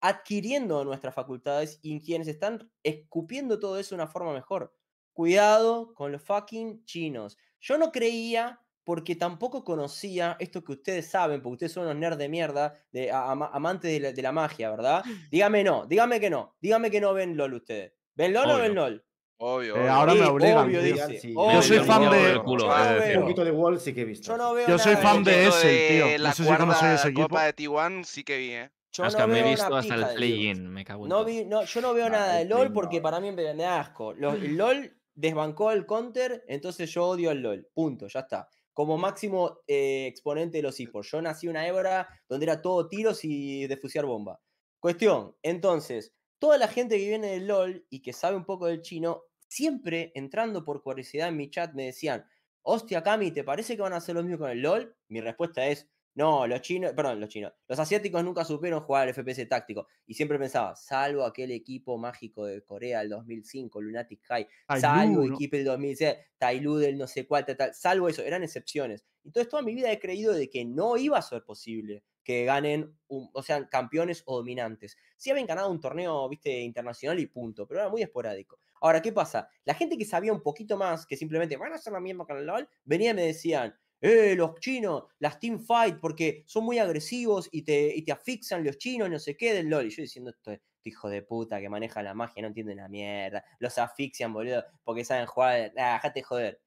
adquiriendo 0.00 0.84
nuestras 0.84 1.14
facultades 1.14 1.78
y 1.82 2.00
quienes 2.04 2.28
están 2.28 2.70
escupiendo 2.82 3.58
todo 3.58 3.78
eso 3.78 3.90
de 3.94 4.02
una 4.02 4.10
forma 4.10 4.32
mejor. 4.32 4.74
Cuidado 5.12 5.94
con 5.94 6.12
los 6.12 6.22
fucking 6.22 6.84
chinos. 6.84 7.36
Yo 7.60 7.76
no 7.76 7.90
creía, 7.90 8.60
porque 8.84 9.16
tampoco 9.16 9.64
conocía 9.64 10.36
esto 10.38 10.62
que 10.62 10.72
ustedes 10.72 11.10
saben, 11.10 11.42
porque 11.42 11.54
ustedes 11.54 11.72
son 11.72 11.84
unos 11.84 11.96
nerds 11.96 12.18
de 12.18 12.28
mierda, 12.28 12.74
de, 12.92 13.10
amantes 13.10 14.14
de 14.14 14.22
la, 14.22 14.32
magia, 14.32 14.70
¿verdad? 14.70 15.02
Dígame 15.32 15.64
no, 15.64 15.86
dígame 15.86 16.20
que 16.20 16.30
no, 16.30 16.56
dígame 16.60 16.90
que 16.90 17.00
no 17.00 17.12
ven 17.14 17.36
LOL 17.36 17.54
ustedes. 17.54 17.92
¿Ven 18.14 18.32
LOL 18.32 18.50
o 18.50 18.58
ven 18.58 18.74
LOL? 18.74 19.04
Obvio. 19.40 19.76
Eh, 19.76 19.80
obvio. 19.80 19.92
ahora 19.92 20.14
me 20.14 20.20
Sí, 20.20 20.26
obligan, 20.26 20.66
obvio, 20.66 20.80
tío. 20.82 20.92
dice, 21.06 21.20
Sí, 21.20 21.32
obvio. 21.36 21.52
Yo 21.54 21.62
soy 21.62 21.78
Me 21.78 21.84
fan 21.84 22.10
de- 22.10 22.40
culo, 22.44 22.64
Yo 22.66 22.74
de 22.74 22.78
no 22.84 22.88
Un 22.94 22.98
decirlo. 23.00 23.20
poquito 23.22 23.44
de 23.44 23.50
Wall 23.52 23.80
sí 23.80 23.94
que 23.94 24.00
he 24.00 24.04
visto. 24.04 24.26
Yo 24.32 24.36
no 24.36 24.54
veo 24.54 24.66
Yo 24.68 24.78
soy 24.78 24.96
fan 24.96 25.22
de- 25.22 25.30
de 25.30 25.46
ese, 25.48 25.66
de 25.68 25.88
tío. 25.88 26.18
La 26.18 26.28
No 26.30 26.34
sé 26.34 26.44
si 26.44 26.54
conocéis 26.56 26.92
ese 27.00 27.08
equipo. 27.08 27.28
Copa 27.28 27.44
de 27.44 27.54
T1 27.54 28.04
sí 28.04 28.24
que 28.24 28.36
vi, 28.38 28.50
¿eh? 28.52 28.70
Yo 28.98 29.04
Oscar, 29.04 29.28
no 29.28 29.34
me 29.34 29.40
he 29.40 29.50
visto 29.50 29.76
hasta 29.76 29.94
el 29.94 30.16
play-in, 30.16 30.68
me 30.68 30.84
cago 30.84 31.04
en 31.04 31.08
No, 31.08 31.24
vi, 31.24 31.44
no, 31.44 31.64
yo 31.64 31.80
no 31.80 31.94
veo 31.94 32.10
nada 32.10 32.34
de 32.34 32.44
LOL 32.44 32.72
porque 32.72 33.00
para 33.00 33.20
mí 33.20 33.30
me, 33.30 33.42
da 33.54 33.80
asco. 33.80 34.12
Lo- 34.12 34.32
el 34.32 34.56
LOL 34.58 35.00
desbancó 35.14 35.70
el 35.70 35.86
counter, 35.86 36.44
entonces 36.48 36.90
yo 36.90 37.06
odio 37.06 37.30
el 37.30 37.40
LOL. 37.40 37.68
Punto, 37.72 38.08
ya 38.08 38.20
está. 38.20 38.48
Como 38.72 38.98
máximo 38.98 39.60
eh, 39.68 40.06
exponente 40.08 40.58
de 40.58 40.62
los 40.62 40.78
esports. 40.80 41.10
Yo 41.12 41.22
nací 41.22 41.46
en 41.46 41.50
una 41.50 41.66
época 41.66 42.08
donde 42.28 42.44
era 42.46 42.60
todo 42.60 42.88
tiros 42.88 43.24
y 43.24 43.66
defusiar 43.68 44.04
bomba. 44.04 44.40
Cuestión, 44.80 45.36
entonces, 45.42 46.12
toda 46.38 46.58
la 46.58 46.68
gente 46.68 46.98
que 46.98 47.08
viene 47.08 47.28
del 47.28 47.46
LOL 47.46 47.86
y 47.90 48.02
que 48.02 48.12
sabe 48.12 48.36
un 48.36 48.44
poco 48.44 48.66
del 48.66 48.82
chino, 48.82 49.22
siempre 49.48 50.12
entrando 50.14 50.64
por 50.64 50.82
curiosidad 50.82 51.28
en 51.28 51.36
mi 51.36 51.50
chat 51.50 51.72
me 51.74 51.86
decían, 51.86 52.24
hostia, 52.62 53.02
Cami, 53.02 53.30
¿te 53.32 53.44
parece 53.44 53.76
que 53.76 53.82
van 53.82 53.92
a 53.92 53.96
hacer 53.96 54.14
lo 54.14 54.22
mismo 54.22 54.38
con 54.38 54.50
el 54.50 54.60
LOL? 54.62 54.96
Mi 55.08 55.20
respuesta 55.20 55.66
es, 55.66 55.88
no, 56.18 56.46
los 56.46 56.60
chinos, 56.62 56.92
perdón, 56.94 57.20
los 57.20 57.28
chinos, 57.28 57.52
los 57.68 57.78
asiáticos 57.78 58.22
nunca 58.24 58.44
supieron 58.44 58.80
jugar 58.80 59.04
al 59.04 59.10
FPS 59.10 59.46
táctico. 59.46 59.86
Y 60.06 60.14
siempre 60.14 60.38
pensaba, 60.38 60.74
salvo 60.76 61.24
aquel 61.24 61.50
equipo 61.52 61.96
mágico 61.98 62.44
de 62.46 62.62
Corea 62.64 63.00
del 63.00 63.10
2005, 63.10 63.80
Lunatic 63.80 64.22
High, 64.26 64.48
salvo 64.70 65.24
¿no? 65.24 65.24
equipo 65.24 65.56
del 65.56 65.64
2006, 65.66 66.16
Tailu 66.38 66.76
del 66.76 66.98
no 66.98 67.06
sé 67.06 67.26
cuál, 67.26 67.44
tal, 67.46 67.56
tal, 67.56 67.74
salvo 67.74 68.08
eso, 68.08 68.22
eran 68.22 68.42
excepciones. 68.42 69.04
Entonces 69.24 69.48
toda 69.48 69.62
mi 69.62 69.74
vida 69.74 69.90
he 69.92 69.98
creído 69.98 70.32
de 70.32 70.48
que 70.50 70.64
no 70.64 70.96
iba 70.96 71.18
a 71.18 71.22
ser 71.22 71.44
posible 71.44 72.04
que 72.24 72.44
ganen, 72.44 72.98
un- 73.08 73.30
o 73.32 73.42
sean 73.42 73.66
campeones 73.70 74.22
o 74.26 74.36
dominantes. 74.36 74.96
Sí 75.16 75.30
habían 75.30 75.46
ganado 75.46 75.70
un 75.70 75.80
torneo, 75.80 76.28
viste, 76.28 76.60
internacional 76.60 77.18
y 77.20 77.26
punto, 77.26 77.66
pero 77.66 77.80
era 77.80 77.88
muy 77.88 78.02
esporádico. 78.02 78.60
Ahora, 78.80 79.00
¿qué 79.02 79.12
pasa? 79.12 79.48
La 79.64 79.74
gente 79.74 79.96
que 79.96 80.04
sabía 80.04 80.32
un 80.32 80.42
poquito 80.42 80.76
más, 80.76 81.06
que 81.06 81.16
simplemente 81.16 81.56
van 81.56 81.72
a 81.72 81.76
hacer 81.76 81.92
la 81.92 82.00
misma 82.00 82.26
con 82.26 82.36
el 82.38 82.46
LOL, 82.46 82.68
venía 82.84 83.10
y 83.10 83.14
me 83.14 83.22
decían, 83.22 83.74
eh, 84.00 84.34
los 84.36 84.54
chinos, 84.60 85.04
las 85.18 85.38
team 85.40 85.60
fight, 85.60 85.98
porque 86.00 86.44
son 86.46 86.64
muy 86.64 86.78
agresivos 86.78 87.48
y 87.52 87.62
te, 87.62 87.94
y 87.94 88.02
te 88.04 88.12
asfixian 88.12 88.64
los 88.64 88.78
chinos, 88.78 89.10
no 89.10 89.18
sé 89.18 89.36
qué, 89.36 89.54
del 89.54 89.68
LOL. 89.68 89.86
Y 89.86 89.90
yo 89.90 90.02
diciendo, 90.02 90.30
este 90.30 90.62
hijo 90.84 91.08
de 91.08 91.22
puta 91.22 91.60
que 91.60 91.68
maneja 91.68 92.02
la 92.02 92.14
magia, 92.14 92.42
no 92.42 92.48
entienden 92.48 92.78
la 92.78 92.88
mierda, 92.88 93.44
los 93.58 93.76
asfixian, 93.78 94.32
boludo, 94.32 94.64
porque 94.84 95.04
saben 95.04 95.26
jugar, 95.26 95.72
ah, 95.76 96.00
joder. 96.24 96.60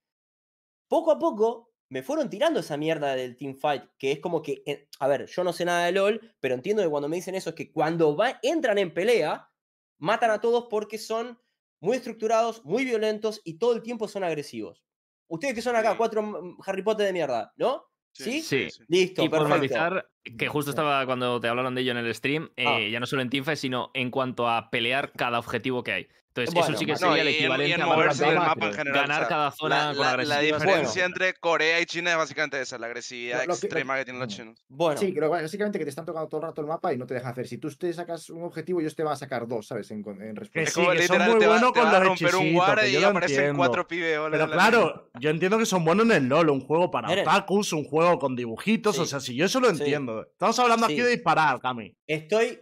Poco 0.88 1.12
a 1.12 1.20
poco 1.20 1.72
me 1.90 2.04
fueron 2.04 2.30
tirando 2.30 2.60
esa 2.62 2.78
mierda 2.78 3.16
del 3.16 3.36
team 3.36 3.56
fight, 3.58 3.84
que 3.98 4.14
es 4.14 4.20
como 4.20 4.42
que, 4.42 4.64
eh, 4.66 4.88
a 5.00 5.08
ver, 5.08 5.26
yo 5.26 5.44
no 5.44 5.52
sé 5.54 5.66
nada 5.66 5.86
de 5.86 5.92
LOL, 5.92 6.36
pero 6.40 6.56
entiendo 6.56 6.84
que 6.84 6.90
cuando 6.90 7.10
me 7.10 7.18
dicen 7.18 7.36
eso 7.36 7.50
es 7.50 7.56
que 7.56 7.72
cuando 7.72 8.16
va, 8.16 8.40
entran 8.44 8.78
en 8.78 8.94
pelea, 8.94 9.50
matan 9.98 10.32
a 10.32 10.42
todos 10.42 10.68
porque 10.70 10.98
son 10.98 11.40
muy 11.82 11.98
estructurados, 11.98 12.64
muy 12.64 12.86
violentos 12.86 13.42
y 13.44 13.58
todo 13.58 13.74
el 13.76 13.84
tiempo 13.84 14.08
son 14.08 14.24
agresivos. 14.24 14.86
Ustedes 15.32 15.54
que 15.56 15.62
son 15.62 15.76
acá, 15.76 15.92
Sí. 15.92 15.98
cuatro 15.98 16.22
mm, 16.22 16.58
Harry 16.66 16.82
Potter 16.84 17.06
de 17.08 17.14
mierda, 17.14 17.54
¿no? 17.58 17.86
¿Sí? 18.14 18.42
Sí. 18.42 18.68
Listo, 18.90 19.24
Y 19.24 19.30
por 19.30 19.40
perfecto. 19.48 19.58
matizar, 19.78 20.10
que 20.38 20.48
justo 20.50 20.72
estaba 20.72 21.06
cuando 21.06 21.40
te 21.40 21.48
hablaron 21.48 21.74
de 21.74 21.82
ello 21.82 21.92
en 21.92 21.98
el 22.00 22.14
stream, 22.14 22.52
eh, 22.58 22.66
Ah. 22.68 22.80
ya 22.92 23.00
no 23.00 23.06
solo 23.06 23.22
en 23.22 23.30
Teamfight, 23.30 23.58
sino 23.58 23.90
en 23.94 24.12
cuanto 24.12 24.50
a 24.50 24.70
pelear 24.70 25.14
cada 25.14 25.40
objetivo 25.40 25.84
que 25.84 25.92
hay. 25.94 26.08
Entonces, 26.34 26.54
Bueno, 26.54 26.70
eso 26.70 26.78
sí 26.80 26.86
que 26.86 26.92
no, 26.94 26.98
sería 26.98 27.18
y 27.18 27.20
el 27.20 27.28
en- 27.28 27.34
y 27.34 27.36
en 27.36 27.42
equivalente 27.44 27.82
a 27.82 27.86
moverse 27.88 28.24
Valorant, 28.24 28.48
mapa 28.48 28.66
en 28.68 28.74
general. 28.74 29.02
ganar 29.02 29.18
o 29.18 29.20
sea, 29.20 29.28
cada 29.28 29.52
zona 29.52 29.76
la, 29.76 29.84
con 29.92 29.98
la- 29.98 30.04
la 30.06 30.10
agresividad. 30.12 30.42
diferencia 30.60 31.02
Bueno. 31.04 31.06
entre 31.06 31.34
Corea 31.42 31.82
y 31.82 31.86
China 31.86 32.12
es 32.12 32.18
básicamente 32.18 32.62
esa, 32.62 32.78
la 32.78 32.88
agresividad 32.88 33.40
Lo- 33.40 33.48
lo 33.48 33.60
que- 33.60 33.66
extrema 33.68 33.98
que, 33.98 34.06
tienen 34.06 34.22
los 34.22 34.34
Ujú. 34.34 34.38
chinos. 34.42 34.66
Bueno, 34.70 34.98
Sí, 35.02 35.12
pero 35.14 35.30
básicamente 35.30 35.78
que 35.78 35.84
te 35.84 35.90
están 35.90 36.06
tocando 36.06 36.30
todo 36.30 36.40
el 36.42 36.48
rato 36.48 36.62
el 36.62 36.68
mapa 36.68 36.94
y 36.94 36.98
no 36.98 37.06
te 37.06 37.16
dejan 37.16 37.34
hacer. 37.34 37.48
Si 37.50 37.58
tú 37.58 37.70
te 37.72 37.92
sacas 37.92 38.30
un 38.30 38.44
objetivo, 38.44 38.80
ellos 38.80 38.96
te 38.96 39.04
van 39.04 39.12
a 39.12 39.16
sacar 39.18 39.46
dos, 39.46 39.68
¿sabes? 39.68 39.92
En, 39.92 40.06
en 40.22 40.36
respuesta. 40.38 40.62
Es 40.62 40.74
como 40.74 40.92
que 40.92 41.06
son 41.06 41.18
muy 41.20 41.46
buenos 41.46 41.72
con 41.74 41.86
a 41.88 41.92
los 42.00 42.04
romper 42.08 42.36
un 42.36 42.48
y 42.48 42.58
aparecen 42.58 43.16
entiendo. 43.34 43.58
cuatro 43.58 43.88
pibes. 43.88 44.18
hola, 44.18 44.32
Pero 44.32 44.44
hola, 44.46 44.54
claro, 44.54 45.12
yo 45.20 45.30
entiendo 45.32 45.58
que 45.58 45.66
son 45.66 45.84
buenos 45.84 46.06
en 46.06 46.12
el 46.14 46.24
LoL, 46.30 46.50
un 46.50 46.62
juego 46.62 46.90
para 46.92 47.10
otakus, 47.12 47.74
un 47.74 47.84
juego 47.84 48.18
con 48.20 48.38
dibujitos, 48.38 48.98
o 49.00 49.06
sea, 49.06 49.20
si 49.20 49.36
yo 49.36 49.46
eso 49.48 49.60
lo 49.60 49.70
Sí. 49.74 49.80
entiendo. 49.82 50.22
Estamos 50.32 50.58
hablando 50.60 50.86
aquí 50.86 51.02
de 51.02 51.10
disparar, 51.10 51.60
Cami. 51.60 51.94
Estoy, 52.08 52.62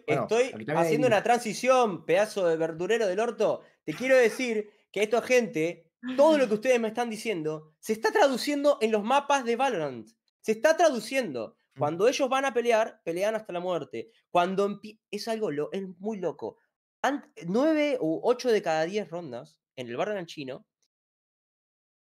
haciendo 0.76 1.06
una 1.08 1.22
transición, 1.22 2.04
pedazo 2.06 2.48
de 2.48 2.58
verdurero 2.58 3.06
del 3.06 3.20
orto. 3.20 3.62
Te 3.86 3.94
quiero 3.94 4.16
decir 4.18 4.70
que 4.92 5.04
esta 5.04 5.22
gente, 5.22 5.92
todo 6.18 6.38
lo 6.38 6.48
que 6.48 6.54
ustedes 6.62 6.80
me 6.80 6.88
están 6.90 7.10
diciendo, 7.10 7.74
se 7.80 7.94
está 7.94 8.12
traduciendo 8.12 8.78
en 8.82 8.92
los 8.92 9.04
mapas 9.04 9.44
de 9.46 9.56
Valorant. 9.56 10.08
Se 10.42 10.52
está 10.54 10.76
traduciendo. 10.78 11.56
Cuando 11.78 12.08
ellos 12.08 12.28
van 12.30 12.46
a 12.46 12.54
pelear, 12.54 13.02
pelean 13.06 13.36
hasta 13.36 13.54
la 13.54 13.60
muerte. 13.60 14.12
Cuando 14.32 14.80
es 15.12 15.28
algo 15.28 15.50
lo- 15.52 15.70
es 15.72 15.84
muy 16.00 16.18
loco. 16.18 16.58
Ant- 17.02 17.30
nueve 17.48 17.98
u 18.02 18.20
ocho 18.24 18.50
de 18.52 18.62
cada 18.62 18.84
diez 18.86 19.10
rondas 19.10 19.60
en 19.78 19.88
el 19.88 19.96
Valorant 19.96 20.28
chino 20.28 20.65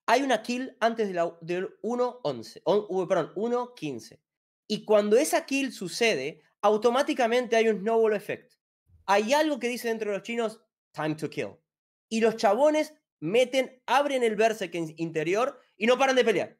hay 0.07 0.23
una 0.23 0.41
kill 0.41 0.75
antes 0.79 1.07
de 1.07 1.31
del 1.41 1.69
1-11, 1.83 2.61
o- 2.65 2.87
u- 2.89 3.07
perdón, 3.07 3.31
1-15. 3.35 4.19
Y 4.67 4.83
cuando 4.83 5.17
esa 5.17 5.45
kill 5.45 5.71
sucede, 5.71 6.41
automáticamente 6.61 7.55
hay 7.55 7.67
un 7.69 7.79
snowball 7.81 8.13
effect. 8.15 8.53
Hay 9.05 9.33
algo 9.33 9.59
que 9.59 9.67
dice 9.69 9.87
dentro 9.87 10.09
de 10.11 10.17
los 10.17 10.23
chinos, 10.25 10.59
time 10.93 11.13
to 11.15 11.29
kill. 11.29 11.55
Y 12.09 12.21
los 12.21 12.35
chabones 12.35 12.93
meten, 13.19 13.81
abren 13.85 14.23
el 14.23 14.35
berserk 14.35 14.73
in- 14.75 14.93
interior 14.97 15.59
y 15.77 15.85
no 15.85 15.97
paran 15.97 16.15
de 16.15 16.25
pelear. 16.25 16.57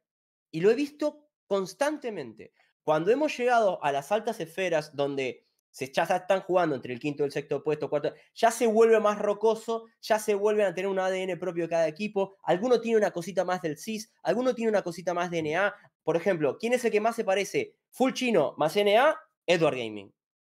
Y 0.51 0.61
lo 0.61 0.71
he 0.71 0.75
visto 0.75 1.27
constantemente. 1.47 2.53
Cuando 2.83 3.11
hemos 3.11 3.35
llegado 3.37 3.83
a 3.83 3.91
las 3.91 4.11
altas 4.11 4.39
esferas 4.39 4.95
donde 4.95 5.45
se, 5.71 5.91
ya 5.91 6.03
están 6.03 6.41
jugando 6.41 6.75
entre 6.75 6.93
el 6.93 6.99
quinto 6.99 7.23
y 7.23 7.27
el 7.27 7.31
sexto 7.31 7.63
puesto, 7.63 7.89
cuarto, 7.89 8.13
ya 8.33 8.49
se 8.49 8.65
vuelve 8.65 8.99
más 8.99 9.19
rocoso, 9.19 9.85
ya 10.01 10.17
se 10.17 10.33
vuelven 10.33 10.65
a 10.65 10.73
tener 10.73 10.89
un 10.89 10.97
ADN 10.99 11.37
propio 11.39 11.65
de 11.65 11.69
cada 11.69 11.87
equipo, 11.87 12.37
alguno 12.43 12.81
tiene 12.81 12.97
una 12.97 13.11
cosita 13.11 13.45
más 13.45 13.61
del 13.61 13.77
CIS, 13.77 14.11
alguno 14.23 14.55
tiene 14.55 14.69
una 14.71 14.81
cosita 14.81 15.13
más 15.13 15.29
de 15.29 15.43
NA. 15.43 15.73
Por 16.03 16.15
ejemplo, 16.15 16.57
¿quién 16.57 16.73
es 16.73 16.83
el 16.85 16.91
que 16.91 17.01
más 17.01 17.15
se 17.15 17.23
parece? 17.23 17.75
Full 17.91 18.13
chino 18.13 18.55
más 18.57 18.75
NA, 18.75 19.15
Edward 19.45 19.75
Gaming. 19.75 20.11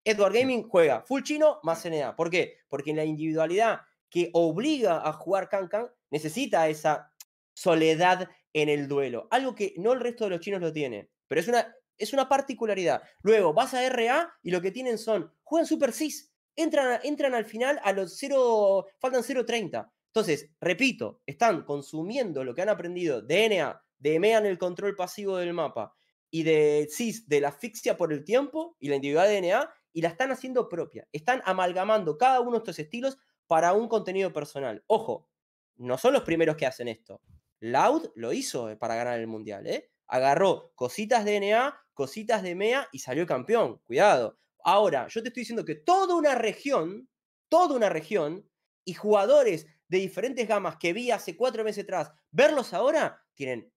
Edward 0.05 0.33
Gaming 0.33 0.63
juega 0.69 1.03
full 1.03 1.23
chino 1.23 1.59
más 1.65 1.85
NA. 1.85 2.15
¿Por 2.15 2.31
qué? 2.31 2.59
Porque 2.69 2.95
la 2.95 3.05
individualidad 3.05 3.81
que 4.11 4.31
obliga 4.33 5.07
a 5.09 5.13
jugar 5.13 5.49
Kankan 5.49 5.89
necesita 6.11 6.69
esa 6.69 7.13
soledad 7.55 8.29
en 8.53 8.69
el 8.69 8.89
duelo. 8.89 9.29
Algo 9.31 9.55
que 9.55 9.75
no 9.77 9.93
el 9.93 10.01
resto 10.01 10.25
de 10.25 10.31
los 10.31 10.41
chinos 10.41 10.61
lo 10.61 10.73
tiene. 10.73 11.11
Pero 11.29 11.41
es 11.41 11.49
una, 11.49 11.75
es 11.97 12.13
una 12.13 12.29
particularidad. 12.29 13.03
Luego 13.23 13.53
vas 13.55 13.75
a 13.75 13.89
RA 13.89 14.33
y 14.43 14.51
lo 14.51 14.61
que 14.61 14.71
tienen 14.73 14.99
son, 14.99 15.33
juegan 15.43 15.67
Super 15.67 15.93
Cis. 15.93 16.33
Entran, 16.57 16.89
a- 16.93 17.01
entran 17.05 17.35
al 17.35 17.45
final 17.45 17.81
a 17.85 17.93
los 17.93 18.17
0, 18.19 18.87
faltan 18.99 19.23
0.30. 19.23 19.89
Entonces, 20.07 20.51
repito, 20.61 21.23
están 21.25 21.65
consumiendo 21.65 22.43
lo 22.43 22.55
que 22.55 22.63
han 22.63 22.69
aprendido 22.69 23.23
de 23.23 23.49
NA, 23.49 23.81
de 23.99 24.19
MEA 24.19 24.39
en 24.39 24.47
el 24.47 24.59
control 24.59 24.97
pasivo 24.97 25.37
del 25.37 25.53
mapa 25.53 25.95
y 26.31 26.43
de 26.43 26.89
CIS, 26.91 27.29
de 27.29 27.41
la 27.41 27.49
asfixia 27.49 27.97
por 27.97 28.13
el 28.13 28.25
tiempo 28.25 28.77
y 28.81 28.89
la 28.89 28.97
individualidad 28.97 29.33
de 29.41 29.49
NA, 29.49 29.71
y 29.93 30.03
la 30.03 30.09
están 30.09 30.33
haciendo 30.33 30.69
propia. 30.69 31.07
Están 31.13 31.43
amalgamando 31.45 32.17
cada 32.19 32.41
uno 32.41 32.53
de 32.53 32.59
estos 32.59 32.79
estilos 32.79 33.19
para 33.51 33.73
un 33.73 33.89
contenido 33.89 34.33
personal. 34.33 34.85
Ojo, 34.87 35.29
no 35.75 35.99
son 35.99 36.13
los 36.13 36.23
primeros 36.23 36.55
que 36.55 36.67
hacen 36.67 36.87
esto. 36.87 37.21
Loud 37.59 38.13
lo 38.15 38.33
hizo 38.33 38.71
eh, 38.71 38.77
para 38.77 38.95
ganar 38.95 39.19
el 39.19 39.27
mundial, 39.27 39.67
¿eh? 39.67 39.91
Agarró 40.07 40.71
cositas 40.77 41.25
de 41.25 41.41
NA, 41.41 41.77
cositas 41.93 42.45
de 42.45 42.55
MEA 42.55 42.87
y 42.93 43.01
salió 43.01 43.27
campeón. 43.27 43.79
Cuidado. 43.79 44.39
Ahora, 44.63 45.09
yo 45.09 45.21
te 45.21 45.31
estoy 45.31 45.41
diciendo 45.41 45.65
que 45.65 45.75
toda 45.75 46.15
una 46.15 46.37
región, 46.37 47.09
toda 47.49 47.75
una 47.75 47.89
región, 47.89 48.49
y 48.85 48.95
jugadores 48.95 49.67
de 49.89 49.99
diferentes 49.99 50.47
gamas 50.47 50.77
que 50.77 50.93
vi 50.93 51.11
hace 51.11 51.37
cuatro 51.37 51.65
meses 51.65 51.83
atrás, 51.83 52.13
verlos 52.31 52.73
ahora, 52.73 53.21
tienen 53.35 53.73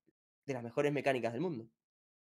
de 0.45 0.53
las 0.53 0.61
mejores 0.61 0.93
mecánicas 0.93 1.33
del 1.33 1.41
mundo. 1.41 1.67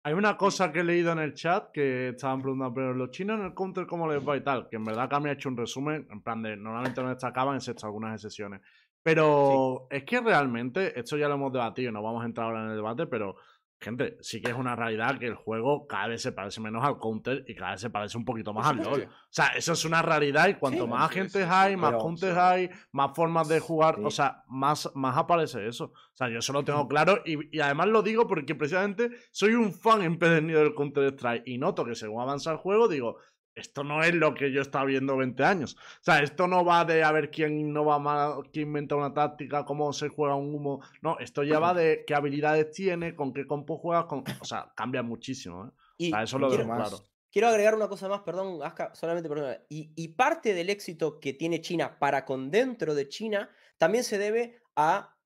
Hay 0.06 0.12
una 0.12 0.36
cosa 0.36 0.70
que 0.70 0.80
he 0.80 0.84
leído 0.84 1.12
en 1.12 1.18
el 1.18 1.32
chat 1.32 1.70
que 1.72 2.10
estaban 2.10 2.42
preguntando, 2.42 2.74
pero 2.74 2.92
los 2.92 3.10
chinos 3.10 3.40
en 3.40 3.46
el 3.46 3.54
counter, 3.54 3.86
¿cómo 3.86 4.06
les 4.06 4.26
va 4.26 4.36
y 4.36 4.42
tal? 4.42 4.68
Que 4.68 4.76
en 4.76 4.84
verdad 4.84 5.08
Cami 5.08 5.30
ha 5.30 5.32
hecho 5.32 5.48
un 5.48 5.56
resumen, 5.56 6.06
en 6.10 6.20
plan 6.20 6.42
de 6.42 6.58
normalmente 6.58 7.02
no 7.02 7.08
destacaban, 7.08 7.56
excepto 7.56 7.86
algunas 7.86 8.14
excepciones. 8.14 8.60
Pero 9.02 9.86
es 9.88 10.04
que 10.04 10.20
realmente, 10.20 10.98
esto 11.00 11.16
ya 11.16 11.26
lo 11.26 11.36
hemos 11.36 11.54
debatido, 11.54 11.90
no 11.90 12.02
vamos 12.02 12.22
a 12.22 12.26
entrar 12.26 12.48
ahora 12.48 12.64
en 12.64 12.70
el 12.70 12.76
debate, 12.76 13.06
pero 13.06 13.36
gente, 13.84 14.16
sí 14.20 14.40
que 14.40 14.50
es 14.50 14.56
una 14.56 14.74
realidad 14.74 15.18
que 15.18 15.26
el 15.26 15.34
juego 15.34 15.86
cada 15.86 16.08
vez 16.08 16.22
se 16.22 16.32
parece 16.32 16.60
menos 16.60 16.82
al 16.82 16.98
counter 16.98 17.44
y 17.46 17.54
cada 17.54 17.72
vez 17.72 17.80
se 17.80 17.90
parece 17.90 18.18
un 18.18 18.24
poquito 18.24 18.52
más 18.52 18.66
al. 18.66 18.78
LoL. 18.78 19.02
O 19.02 19.08
sea, 19.28 19.48
eso 19.48 19.74
es 19.74 19.84
una 19.84 20.02
realidad 20.02 20.48
y 20.48 20.54
cuanto 20.54 20.84
Sí, 20.84 20.90
más 20.90 21.08
sí, 21.08 21.14
gente 21.14 21.42
sí, 21.42 21.48
hay, 21.48 21.76
más 21.76 21.94
sí. 22.16 22.26
hay, 22.36 22.70
más 22.92 23.14
formas 23.14 23.48
de 23.48 23.60
jugar, 23.60 24.00
o 24.02 24.10
sea, 24.10 24.42
más, 24.48 24.90
más 24.94 25.16
aparece 25.16 25.66
eso. 25.66 25.84
O 25.84 26.16
sea, 26.16 26.28
yo 26.28 26.38
eso 26.38 26.52
lo 26.52 26.64
tengo 26.64 26.88
claro 26.88 27.20
y, 27.24 27.56
y 27.56 27.60
además 27.60 27.88
lo 27.88 28.02
digo 28.02 28.26
porque 28.26 28.54
precisamente 28.54 29.10
soy 29.30 29.54
un 29.54 29.72
fan 29.72 30.02
empedernido 30.02 30.60
del 30.60 30.74
Counter-Strike 30.74 31.42
y 31.46 31.58
noto 31.58 31.84
que 31.84 31.94
según 31.94 32.22
avanza 32.22 32.50
el 32.52 32.56
juego 32.56 32.88
digo, 32.88 33.18
esto 33.54 33.84
no 33.84 34.02
es 34.02 34.14
lo 34.14 34.34
que 34.34 34.50
yo 34.52 34.62
estaba 34.62 34.84
viendo 34.84 35.16
20 35.16 35.44
años. 35.44 35.76
O 35.76 36.02
sea, 36.04 36.20
esto 36.22 36.48
no 36.48 36.64
va 36.64 36.84
de 36.84 37.04
a 37.04 37.12
ver 37.12 37.30
quién 37.30 37.58
innova 37.58 37.98
más, 37.98 38.34
quién 38.52 38.68
inventa 38.68 38.96
una 38.96 39.14
táctica, 39.14 39.64
cómo 39.64 39.92
se 39.92 40.08
juega 40.08 40.34
un 40.34 40.54
humo. 40.54 40.80
No, 41.02 41.18
esto 41.20 41.42
ya 41.42 41.58
va 41.58 41.74
de 41.74 42.04
qué 42.06 42.14
habilidades 42.14 42.70
tiene, 42.72 43.14
con 43.14 43.32
qué 43.32 43.46
compo 43.46 43.78
juegas, 43.78 44.06
con... 44.06 44.24
o 44.40 44.44
sea, 44.44 44.72
cambia 44.76 45.02
muchísimo. 45.02 45.66
¿eh? 45.66 45.70
O 45.70 45.94
Y 45.98 46.10
sea, 46.10 46.22
eso 46.22 46.38
lo 46.38 46.48
quiero, 46.48 46.66
veo 46.66 46.74
claro. 46.74 46.98
quiero 47.30 47.48
agregar 47.48 47.74
una 47.74 47.88
cosa 47.88 48.08
más, 48.08 48.20
perdón, 48.22 48.60
Aska, 48.62 48.94
solamente 48.94 49.28
perdón. 49.28 49.56
Y, 49.68 49.92
y 49.94 50.08
parte 50.08 50.54
del 50.54 50.70
éxito 50.70 51.20
que 51.20 51.32
tiene 51.32 51.60
China 51.60 51.98
para 51.98 52.24
con 52.24 52.50
dentro 52.50 52.94
de 52.94 53.08
China 53.08 53.50
también 53.78 54.04
se 54.04 54.18
debe 54.18 54.60
a 54.76 55.16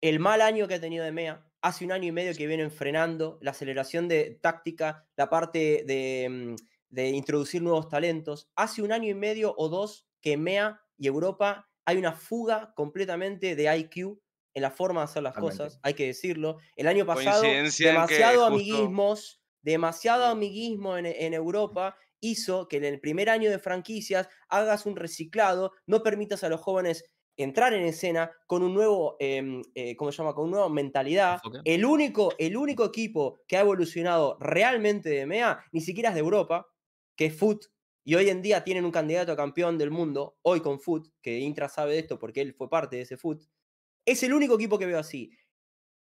el 0.00 0.18
mal 0.18 0.40
año 0.40 0.66
que 0.66 0.74
ha 0.74 0.80
tenido 0.80 1.04
de 1.04 1.12
MEA. 1.12 1.46
Hace 1.62 1.84
un 1.84 1.92
año 1.92 2.08
y 2.08 2.12
medio 2.12 2.34
que 2.34 2.46
vienen 2.46 2.70
frenando 2.70 3.38
la 3.42 3.50
aceleración 3.50 4.08
de 4.08 4.38
táctica, 4.40 5.06
la 5.16 5.28
parte 5.28 5.84
de, 5.86 6.28
mm, 6.30 6.54
de 6.90 7.08
introducir 7.10 7.62
nuevos 7.62 7.88
talentos. 7.88 8.50
Hace 8.56 8.82
un 8.82 8.92
año 8.92 9.08
y 9.08 9.14
medio 9.14 9.54
o 9.56 9.68
dos 9.68 10.06
que 10.20 10.36
MEA 10.36 10.80
y 10.98 11.06
Europa 11.06 11.68
hay 11.86 11.96
una 11.96 12.12
fuga 12.12 12.72
completamente 12.76 13.56
de 13.56 13.74
IQ 13.76 14.20
en 14.54 14.62
la 14.62 14.70
forma 14.70 15.00
de 15.00 15.04
hacer 15.04 15.22
las 15.22 15.34
cosas, 15.34 15.78
hay 15.82 15.94
que 15.94 16.06
decirlo. 16.06 16.58
El 16.76 16.88
año 16.88 17.06
pasado, 17.06 17.42
demasiado 17.92 18.40
justo- 18.42 18.46
amiguismos, 18.54 19.42
demasiado 19.62 20.24
amiguismo 20.26 20.96
en, 20.98 21.06
en 21.06 21.34
Europa 21.34 21.96
hizo 22.20 22.68
que 22.68 22.76
en 22.78 22.84
el 22.84 23.00
primer 23.00 23.30
año 23.30 23.48
de 23.50 23.58
franquicias 23.58 24.28
hagas 24.48 24.84
un 24.86 24.96
reciclado, 24.96 25.72
no 25.86 26.02
permitas 26.02 26.42
a 26.44 26.48
los 26.48 26.60
jóvenes 26.60 27.04
entrar 27.36 27.72
en 27.72 27.84
escena 27.84 28.30
con 28.46 28.62
un 28.62 28.74
nuevo, 28.74 29.16
em, 29.20 29.62
eh, 29.74 29.96
¿cómo 29.96 30.12
se 30.12 30.18
llama? 30.18 30.34
Con 30.34 30.44
una 30.48 30.56
nueva 30.58 30.68
mentalidad. 30.68 31.38
El 31.64 31.84
único, 31.86 32.32
el 32.38 32.56
único 32.56 32.84
equipo 32.84 33.40
que 33.48 33.56
ha 33.56 33.60
evolucionado 33.60 34.36
realmente 34.40 35.08
de 35.08 35.24
MEA, 35.26 35.64
ni 35.72 35.80
siquiera 35.80 36.10
es 36.10 36.14
de 36.16 36.20
Europa, 36.20 36.66
que 37.20 37.26
es 37.26 37.36
Foot, 37.36 37.66
y 38.02 38.14
hoy 38.14 38.30
en 38.30 38.40
día 38.40 38.64
tienen 38.64 38.86
un 38.86 38.90
candidato 38.92 39.30
a 39.32 39.36
campeón 39.36 39.76
del 39.76 39.90
mundo, 39.90 40.38
hoy 40.40 40.62
con 40.62 40.80
Foot, 40.80 41.08
que 41.20 41.38
Intra 41.38 41.68
sabe 41.68 41.92
de 41.92 41.98
esto 41.98 42.18
porque 42.18 42.40
él 42.40 42.54
fue 42.54 42.70
parte 42.70 42.96
de 42.96 43.02
ese 43.02 43.18
Foot. 43.18 43.42
Es 44.06 44.22
el 44.22 44.32
único 44.32 44.54
equipo 44.54 44.78
que 44.78 44.86
veo 44.86 44.98
así. 44.98 45.30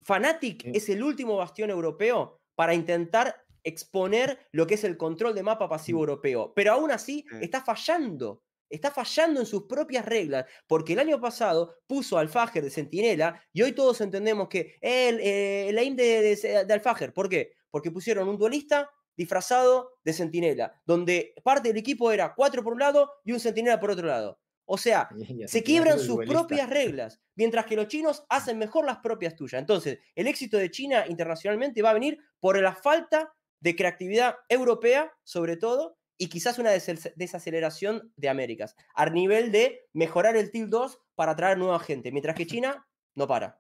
Fnatic 0.02 0.64
Sí. 0.64 0.72
es 0.74 0.88
el 0.88 1.04
último 1.04 1.36
bastión 1.36 1.72
europeo 1.72 2.40
para 2.56 2.74
intentar 2.74 3.36
exponer 3.66 4.40
lo 4.54 4.66
que 4.66 4.76
es 4.76 4.86
el 4.86 4.96
control 4.96 5.36
de 5.36 5.44
mapa 5.44 5.68
pasivo 5.68 6.00
europeo. 6.00 6.54
Pero 6.56 6.72
aún 6.72 6.90
así 6.90 7.26
Sí. 7.30 7.36
está 7.42 7.62
fallando. 7.66 8.44
Está 8.70 8.90
fallando 8.90 9.42
en 9.42 9.46
sus 9.46 9.64
propias 9.64 10.06
reglas. 10.06 10.46
Porque 10.68 10.94
el 10.94 11.00
año 11.00 11.20
pasado 11.20 11.76
puso 11.86 12.18
al 12.18 12.30
Fajer 12.30 12.64
de 12.64 12.70
Centinela 12.70 13.44
y 13.52 13.62
hoy 13.62 13.74
todos 13.74 14.00
entendemos 14.00 14.48
que 14.48 14.78
el, 14.80 15.20
eh, 15.20 15.68
el 15.68 15.78
aim 15.78 15.98
de, 15.98 16.22
de, 16.22 16.66
de 16.66 16.74
Alfajer. 16.74 17.12
¿Por 17.14 17.28
qué? 17.28 17.52
Porque 17.70 17.92
pusieron 17.92 18.30
un 18.30 18.38
duelista 18.38 18.90
disfrazado 19.20 19.92
de 20.06 20.14
Centinela, 20.14 20.82
donde 20.86 21.34
parte 21.44 21.68
del 21.68 21.78
equipo 21.78 22.10
era 22.10 22.34
cuatro 22.34 22.64
por 22.64 22.72
un 22.72 22.80
lado 22.80 23.12
y 23.26 23.34
un 23.34 23.40
Centinela 23.42 23.78
por 23.78 23.92
otro 23.92 24.08
lado. 24.08 24.40
O 24.66 24.78
sea, 24.78 25.10
se 25.48 25.62
quiebran 25.62 26.00
sus 26.00 26.16
duelista. 26.16 26.40
propias 26.40 26.70
reglas, 26.70 27.20
mientras 27.36 27.66
que 27.66 27.76
los 27.76 27.88
chinos 27.90 28.24
hacen 28.30 28.58
mejor 28.58 28.86
las 28.86 29.00
propias 29.00 29.36
tuyas. 29.36 29.60
Entonces, 29.60 30.00
el 30.16 30.28
éxito 30.28 30.58
de 30.58 30.72
China 30.72 31.06
internacionalmente 31.10 31.82
va 31.82 31.90
a 31.90 31.96
venir 31.96 32.18
por 32.40 32.58
la 32.62 32.74
falta 32.74 33.34
de 33.60 33.76
creatividad 33.76 34.36
europea, 34.48 35.12
sobre 35.26 35.58
todo, 35.58 35.98
y 36.18 36.30
quizás 36.30 36.58
una 36.58 36.72
desaceleración 36.72 38.14
de 38.16 38.30
Américas, 38.30 38.76
a 38.96 39.10
nivel 39.10 39.52
de 39.52 39.82
mejorar 39.92 40.38
el 40.38 40.50
TIL 40.50 40.70
2 40.70 40.98
para 41.16 41.34
atraer 41.34 41.58
nueva 41.58 41.80
gente, 41.80 42.14
mientras 42.14 42.36
que 42.38 42.48
China 42.48 42.88
no 43.16 43.28
para. 43.28 43.60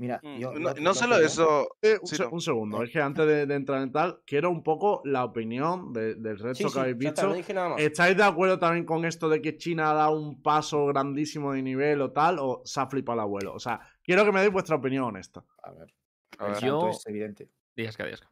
Mira, 0.00 0.18
Mm, 0.22 0.38
yo. 0.38 0.52
no, 0.54 0.58
lo- 0.60 0.74
no 0.76 0.80
lo 0.80 0.94
solo 0.94 1.16
eso, 1.18 1.76
Eh, 1.82 1.98
un, 2.00 2.06
Sí, 2.06 2.16
se- 2.16 2.22
no. 2.22 2.30
un 2.30 2.40
segundo, 2.40 2.82
es 2.82 2.90
que 2.90 3.02
antes 3.02 3.26
de, 3.26 3.44
de 3.44 3.54
entrar 3.54 3.82
en 3.82 3.92
tal, 3.92 4.22
quiero 4.24 4.48
un 4.50 4.62
poco 4.62 5.02
la 5.04 5.24
opinión 5.26 5.92
de- 5.92 6.14
del 6.14 6.38
resto 6.38 6.54
Sí, 6.54 6.64
que 6.64 6.70
sí, 6.70 6.78
habéis 6.78 6.96
visto. 6.96 7.34
¿Estáis 7.76 8.16
de 8.16 8.22
acuerdo 8.22 8.58
también 8.58 8.86
con 8.86 9.04
esto 9.04 9.28
de 9.28 9.42
que 9.42 9.58
China 9.58 9.90
ha 9.90 9.94
dado 9.94 10.18
un 10.18 10.40
paso 10.40 10.86
grandísimo 10.86 11.52
de 11.52 11.60
nivel 11.62 12.00
o 12.00 12.12
tal? 12.12 12.38
¿O 12.40 12.62
se 12.64 12.80
ha 12.80 12.86
flipado 12.86 13.16
el 13.18 13.20
abuelo? 13.24 13.52
O 13.52 13.58
sea, 13.60 13.78
quiero 14.02 14.24
que 14.24 14.32
me 14.32 14.40
deis 14.40 14.50
vuestra 14.50 14.76
opinión 14.76 15.04
honesta. 15.04 15.44
A 15.62 15.70
ver, 15.72 15.92
a 16.38 16.46
el 16.46 16.52
ver, 16.52 16.60
salto 16.60 16.80
Yo- 16.86 16.88
es 16.88 17.06
evidente. 17.06 17.50
Días 17.76 17.94
que 17.94 18.06
días. 18.06 18.22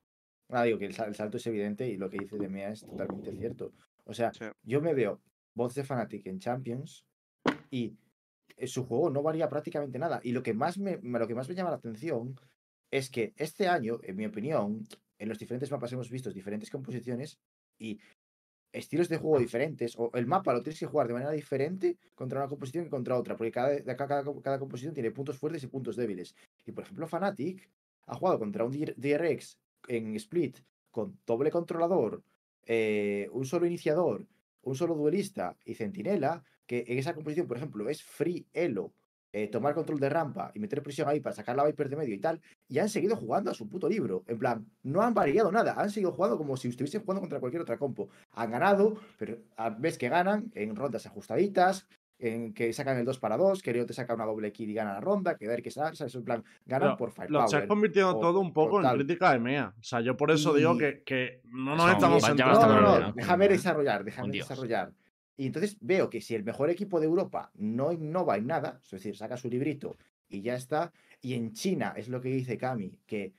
Ah, 0.49 0.63
digo 0.63 0.79
que 0.79 0.87
el, 0.87 0.95
sal- 0.95 1.09
el 1.09 1.15
salto 1.17 1.37
es 1.37 1.47
evidente 1.47 1.87
y 1.87 1.99
lo 1.99 2.09
que 2.09 2.17
dice 2.19 2.39
de 2.39 2.49
Mea 2.49 2.71
es 2.71 2.81
totalmente 2.87 3.31
cierto. 3.37 3.73
O 4.07 4.15
sea, 4.15 4.33
Sí. 4.33 4.47
yo 4.63 4.81
me 4.81 4.95
veo 4.95 5.21
voz 5.55 5.75
de 5.75 5.85
Fnatic 5.85 6.27
en 6.29 6.39
Champions 6.39 7.05
y 7.71 7.93
su 8.67 8.85
juego 8.85 9.11
no 9.11 9.23
varía 9.23 9.49
prácticamente 9.49 9.99
nada. 9.99 10.21
Y 10.23 10.33
lo 10.33 10.43
que 10.43 10.55
más 10.55 10.79
me, 10.79 10.99
lo 11.03 11.27
que 11.27 11.35
más 11.35 11.49
me 11.49 11.55
llama 11.55 11.71
la 11.71 11.77
atención 11.77 12.35
es 12.91 13.11
que 13.11 13.35
este 13.37 13.69
año, 13.69 14.01
en 14.03 14.17
mi 14.17 14.27
opinión, 14.27 14.87
en 15.19 15.29
los 15.29 15.39
diferentes 15.39 15.71
mapas 15.71 15.93
hemos 15.93 16.11
visto 16.11 16.33
diferentes 16.33 16.71
composiciones 16.71 17.39
y 17.79 17.99
estilos 18.73 19.09
de 19.09 19.19
juego 19.19 19.39
diferentes. 19.39 19.95
O 19.97 20.11
el 20.15 20.27
mapa 20.27 20.53
lo 20.53 20.63
tienes 20.63 20.81
que 20.81 20.87
jugar 20.87 21.07
de 21.07 21.15
manera 21.15 21.33
diferente 21.33 21.99
contra 22.15 22.41
una 22.41 22.49
composición 22.49 22.85
que 22.85 22.91
contra 22.91 23.19
otra, 23.19 23.37
porque 23.37 23.51
cada, 23.53 23.97
cada, 23.97 24.25
cada 24.43 24.59
composición 24.59 24.95
tiene 24.95 25.11
puntos 25.11 25.39
fuertes 25.39 25.63
y 25.63 25.67
puntos 25.67 25.97
débiles. 25.97 26.35
Y 26.67 26.73
por 26.73 26.85
ejemplo, 26.85 27.07
Fnatic 27.07 27.71
ha 28.07 28.15
jugado 28.15 28.39
contra 28.39 28.65
un 28.65 28.73
DR- 28.73 28.95
DRX 28.97 29.59
en 29.89 30.15
Split 30.17 30.59
con 30.91 31.19
doble 31.27 31.51
controlador, 31.51 32.23
eh, 32.65 33.29
un 33.33 33.45
solo 33.45 33.67
iniciador, 33.67 34.27
un 34.63 34.75
solo 34.75 34.95
duelista 34.95 35.57
y 35.65 35.75
centinela, 35.75 36.43
que 36.69 36.85
en 36.87 36.99
esa 36.99 37.15
composición, 37.15 37.49
por 37.49 37.57
ejemplo, 37.57 37.89
es 37.89 38.03
free 38.05 38.47
elo, 38.53 38.93
eh, 39.33 39.49
tomar 39.49 39.75
control 39.75 39.99
de 40.01 40.09
rampa 40.09 40.53
y 40.55 40.59
meter 40.61 40.83
presión 40.83 41.09
ahí 41.09 41.21
para 41.21 41.35
sacar 41.35 41.57
la 41.57 41.65
Viper 41.65 41.89
de 41.89 41.97
medio 41.97 42.15
y 42.15 42.19
tal, 42.21 42.41
y 42.69 42.79
han 42.79 42.89
seguido 42.89 43.17
jugando 43.17 43.51
a 43.51 43.55
su 43.55 43.69
puto 43.69 43.89
libro. 43.89 44.23
En 44.27 44.39
plan, 44.39 44.67
no 44.83 45.03
han 45.03 45.13
variado 45.15 45.51
nada, 45.51 45.75
han 45.77 45.91
seguido 45.91 46.13
jugando 46.13 46.37
como 46.39 46.57
si 46.57 46.69
estuviesen 46.69 47.03
jugando 47.03 47.23
contra 47.23 47.41
cualquier 47.41 47.63
otra 47.63 47.79
compo. 47.79 48.09
Han 48.33 48.51
ganado, 48.51 48.97
pero 49.19 49.39
a- 49.57 49.71
ves 49.71 49.99
que 49.99 50.09
ganan 50.09 50.51
en 50.55 50.77
rondas 50.77 51.05
ajustaditas, 51.07 51.87
en 52.21 52.53
que 52.53 52.73
sacan 52.73 52.99
el 52.99 53.05
2 53.05 53.19
para 53.19 53.37
2, 53.37 53.63
que 53.63 53.73
Leo 53.73 53.87
te 53.87 53.93
saca 53.95 54.13
una 54.15 54.25
doble 54.25 54.51
kill 54.53 54.71
y 54.71 54.75
gana 54.75 54.95
la 54.95 55.01
ronda, 55.01 55.37
que 55.37 55.47
Dark 55.47 55.63
que 55.63 55.71
¿sabes? 55.71 56.01
En 56.15 56.25
plan, 56.25 56.43
ganan 56.67 56.89
Pero 56.89 56.97
por 56.97 57.09
Lo 57.11 57.15
firepower. 57.15 57.45
estáis 57.45 57.67
convirtiendo 57.69 58.17
o- 58.17 58.21
todo 58.21 58.41
un 58.41 58.53
poco 58.53 58.83
en 58.83 58.95
crítica 58.97 59.33
de 59.33 59.39
MEA. 59.39 59.75
O 59.79 59.83
sea, 59.83 60.01
yo 60.01 60.17
por 60.17 60.31
eso 60.33 60.53
digo 60.55 60.77
que, 60.77 61.03
que 61.05 61.41
no 61.45 61.77
nos 61.77 61.91
estamos 61.93 62.23
No, 62.37 62.67
no, 62.81 63.01
no, 63.01 63.13
déjame 63.13 63.49
desarrollar, 63.49 64.05
déjame 64.05 64.33
dios. 64.33 64.49
desarrollar. 64.49 64.93
Y 65.39 65.47
entonces 65.47 65.79
veo 65.81 66.11
que 66.11 66.21
si 66.21 66.35
el 66.35 66.45
mejor 66.45 66.69
equipo 66.69 66.99
de 67.01 67.07
Europa 67.07 67.51
no 67.55 67.93
innova 67.93 68.37
en 68.37 68.47
nada, 68.49 68.81
es 68.85 68.91
decir, 68.91 69.17
saca 69.17 69.37
su 69.39 69.49
librito 69.49 69.97
y 70.29 70.43
ya 70.43 70.55
está, 70.57 70.93
y 71.23 71.35
en 71.35 71.53
China 71.53 71.95
es 71.97 72.09
lo 72.09 72.21
que 72.21 72.29
dice 72.29 72.59
Cami, 72.59 72.99
que 73.07 73.33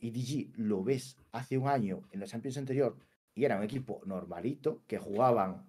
EDG 0.00 0.52
lo 0.58 0.82
ves 0.84 1.16
hace 1.32 1.56
un 1.56 1.68
año 1.68 2.02
en 2.10 2.20
la 2.20 2.26
Champions 2.26 2.58
anterior 2.58 2.96
y 3.34 3.44
era 3.44 3.56
un 3.56 3.62
equipo 3.62 4.02
normalito 4.04 4.82
que 4.88 4.98
jugaban 4.98 5.64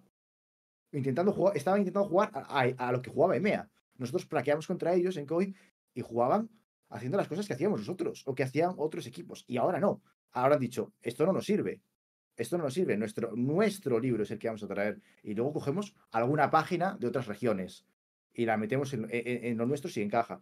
intentando 0.92 1.32
jugar, 1.32 1.56
estaban 1.56 1.82
intentando 1.82 2.10
jugar 2.10 2.32
a, 2.34 2.62
a- 2.62 2.88
a 2.88 2.92
lo 2.92 3.02
que 3.02 3.12
jugaba 3.12 3.38
EMEA. 3.38 3.70
Nosotros 3.98 4.26
plaqueamos 4.26 4.68
contra 4.68 4.94
ellos 4.94 5.18
en 5.18 5.26
COI 5.28 5.56
y 5.94 6.02
jugaban 6.02 6.50
haciendo 6.90 7.18
las 7.18 7.28
cosas 7.28 7.48
que 7.48 7.54
hacíamos 7.54 7.80
nosotros 7.80 8.24
o 8.26 8.36
que 8.36 8.44
hacían 8.44 8.74
otros 8.78 9.06
equipos. 9.08 9.44
Y 9.48 9.58
ahora 9.58 9.80
no. 9.80 10.02
Ahora 10.32 10.56
han 10.56 10.62
dicho, 10.62 10.94
esto 11.02 11.26
no 11.26 11.34
nos 11.34 11.46
sirve. 11.46 11.82
Esto 12.38 12.58
no 12.58 12.66
nos 12.66 12.74
sirve. 12.74 12.98
Nuestro, 12.98 13.32
nuestro 13.36 14.00
libro 14.00 14.24
es 14.24 14.32
el 14.32 14.40
que 14.40 14.48
vamos 14.48 14.64
a 14.64 14.68
traer. 14.68 15.00
Y 15.24 15.34
luego 15.36 15.54
cogemos 15.54 15.96
alguna 16.12 16.50
página 16.52 16.98
de 17.00 17.08
otras 17.08 17.28
regiones 17.28 17.86
y 18.34 18.46
la 18.46 18.58
metemos 18.58 18.94
en, 18.94 19.06
en- 19.10 19.46
en 19.46 19.58
lo 19.58 19.66
nuestro 19.66 19.90
si 19.90 20.02
encaja. 20.02 20.42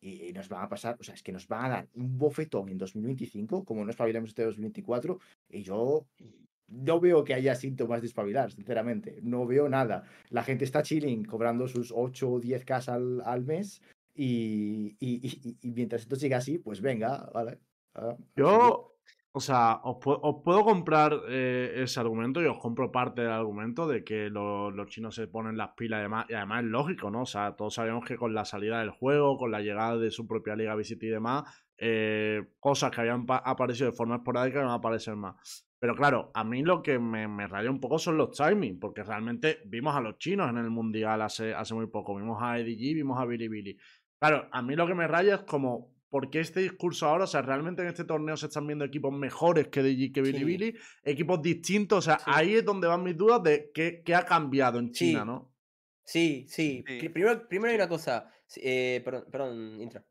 Y, 0.00 0.28
y 0.28 0.32
nos 0.32 0.48
van 0.48 0.62
a 0.64 0.68
pasar, 0.68 0.96
o 1.00 1.02
sea, 1.02 1.14
es 1.14 1.22
que 1.22 1.32
nos 1.32 1.48
van 1.48 1.64
a 1.64 1.68
dar 1.68 1.88
un 1.94 2.16
bofetón 2.18 2.68
en 2.68 2.78
2025, 2.78 3.64
como 3.64 3.84
no 3.84 3.90
espabilamos 3.90 4.30
este 4.30 4.44
2024. 4.44 5.18
Y 5.50 5.62
yo 5.62 6.06
no 6.68 7.00
veo 7.00 7.22
que 7.24 7.34
haya 7.34 7.54
síntomas 7.54 8.00
de 8.00 8.08
espabilar, 8.08 8.50
sinceramente. 8.52 9.20
No 9.22 9.46
veo 9.46 9.68
nada. 9.68 10.04
La 10.30 10.42
gente 10.42 10.64
está 10.64 10.82
chilling, 10.82 11.24
cobrando 11.24 11.68
sus 11.68 11.92
8 11.94 12.30
o 12.30 12.40
10 12.40 12.64
k 12.64 12.76
al, 12.88 13.20
al 13.24 13.44
mes. 13.44 13.82
Y, 14.14 14.96
y- 14.98 15.56
y- 15.62 15.70
mientras 15.72 16.02
esto 16.02 16.16
siga 16.16 16.38
así, 16.38 16.58
pues 16.58 16.80
venga, 16.80 17.30
¿vale? 17.34 17.58
Ah. 17.94 18.16
Yo, 18.34 18.95
o 19.36 19.40
sea, 19.40 19.80
os, 19.84 19.96
pu- 20.02 20.18
os 20.22 20.36
puedo 20.42 20.64
comprar 20.64 21.12
eh, 21.28 21.82
ese 21.84 22.00
argumento 22.00 22.40
y 22.40 22.46
os 22.46 22.58
compro 22.58 22.90
parte 22.90 23.20
del 23.22 23.32
argumento 23.32 23.86
de 23.86 24.02
que 24.02 24.30
lo- 24.30 24.70
los 24.70 24.86
chinos 24.88 25.14
se 25.14 25.26
ponen 25.28 25.56
las 25.58 25.70
pilas 25.76 25.98
y 25.98 26.00
además, 26.00 26.26
y 26.30 26.34
además 26.34 26.64
es 26.64 26.70
lógico, 26.70 27.10
¿no? 27.10 27.22
O 27.22 27.26
sea, 27.26 27.54
todos 27.54 27.74
sabemos 27.74 28.04
que 28.06 28.16
con 28.16 28.32
la 28.34 28.44
salida 28.46 28.80
del 28.80 28.90
juego, 28.90 29.36
con 29.36 29.50
la 29.50 29.60
llegada 29.60 29.98
de 29.98 30.10
su 30.10 30.26
propia 30.26 30.56
liga 30.56 30.74
Visit 30.74 31.02
y 31.02 31.08
demás, 31.08 31.44
eh, 31.76 32.48
cosas 32.60 32.90
que 32.90 33.00
habían 33.02 33.26
pa- 33.26 33.42
aparecido 33.44 33.90
de 33.90 33.96
forma 33.96 34.16
esporádica 34.16 34.60
van 34.60 34.70
a 34.70 34.74
aparecer 34.74 35.16
más. 35.16 35.66
Pero 35.78 35.94
claro, 35.94 36.30
a 36.34 36.42
mí 36.42 36.62
lo 36.62 36.82
que 36.82 36.98
me, 36.98 37.46
raya 37.46 37.70
un 37.70 37.80
poco 37.80 37.98
son 37.98 38.16
los 38.16 38.30
timings, 38.30 38.78
porque 38.80 39.02
realmente 39.04 39.58
vimos 39.66 39.94
a 39.94 40.00
los 40.00 40.16
chinos 40.18 40.48
en 40.48 40.56
el 40.56 40.70
Mundial 40.70 41.20
hace, 41.20 41.52
hace 41.54 41.74
muy 41.74 41.88
poco, 41.88 42.16
vimos 42.16 42.38
a 42.42 42.58
EDG, 42.58 42.94
vimos 42.94 43.20
a 43.20 43.26
Bilibili. 43.26 43.76
Claro, 44.18 44.48
a 44.50 44.62
mí 44.62 44.74
lo 44.76 44.86
que 44.86 44.94
me 44.94 45.06
raya 45.06 45.34
es 45.34 45.40
como, 45.42 45.92
¿por 46.08 46.30
qué 46.30 46.40
este 46.40 46.60
discurso 46.60 47.06
ahora? 47.06 47.24
O 47.24 47.26
sea, 47.26 47.42
realmente 47.42 47.82
en 47.82 47.88
este 47.88 48.04
torneo 48.04 48.36
se 48.36 48.46
están 48.46 48.66
viendo 48.66 48.84
equipos 48.84 49.12
mejores 49.12 49.68
que 49.68 49.82
DG 49.82 50.12
que 50.12 50.24
Sí. 50.24 50.32
Bilibili, 50.32 50.76
equipos 51.02 51.42
distintos, 51.42 51.98
o 51.98 52.02
sea, 52.02 52.18
Sí. 52.18 52.24
ahí 52.26 52.54
es 52.54 52.64
donde 52.64 52.86
van 52.88 53.02
mis 53.02 53.16
dudas 53.16 53.42
de 53.42 53.70
qué, 53.74 54.02
qué 54.04 54.14
ha 54.14 54.24
cambiado 54.24 54.78
en 54.78 54.94
Sí. 54.94 55.10
China, 55.10 55.24
¿no? 55.24 55.52
Sí, 56.04 56.46
sí. 56.48 56.84
Sí. 56.86 56.98
Pri- 56.98 57.08
Primero, 57.08 57.48
primero 57.48 57.70
hay 57.70 57.76
una 57.76 57.88
cosa. 57.88 58.30
eh, 58.56 59.02
perdón, 59.04 59.24
perdón, 59.30 59.82
Intra. 59.82 60.04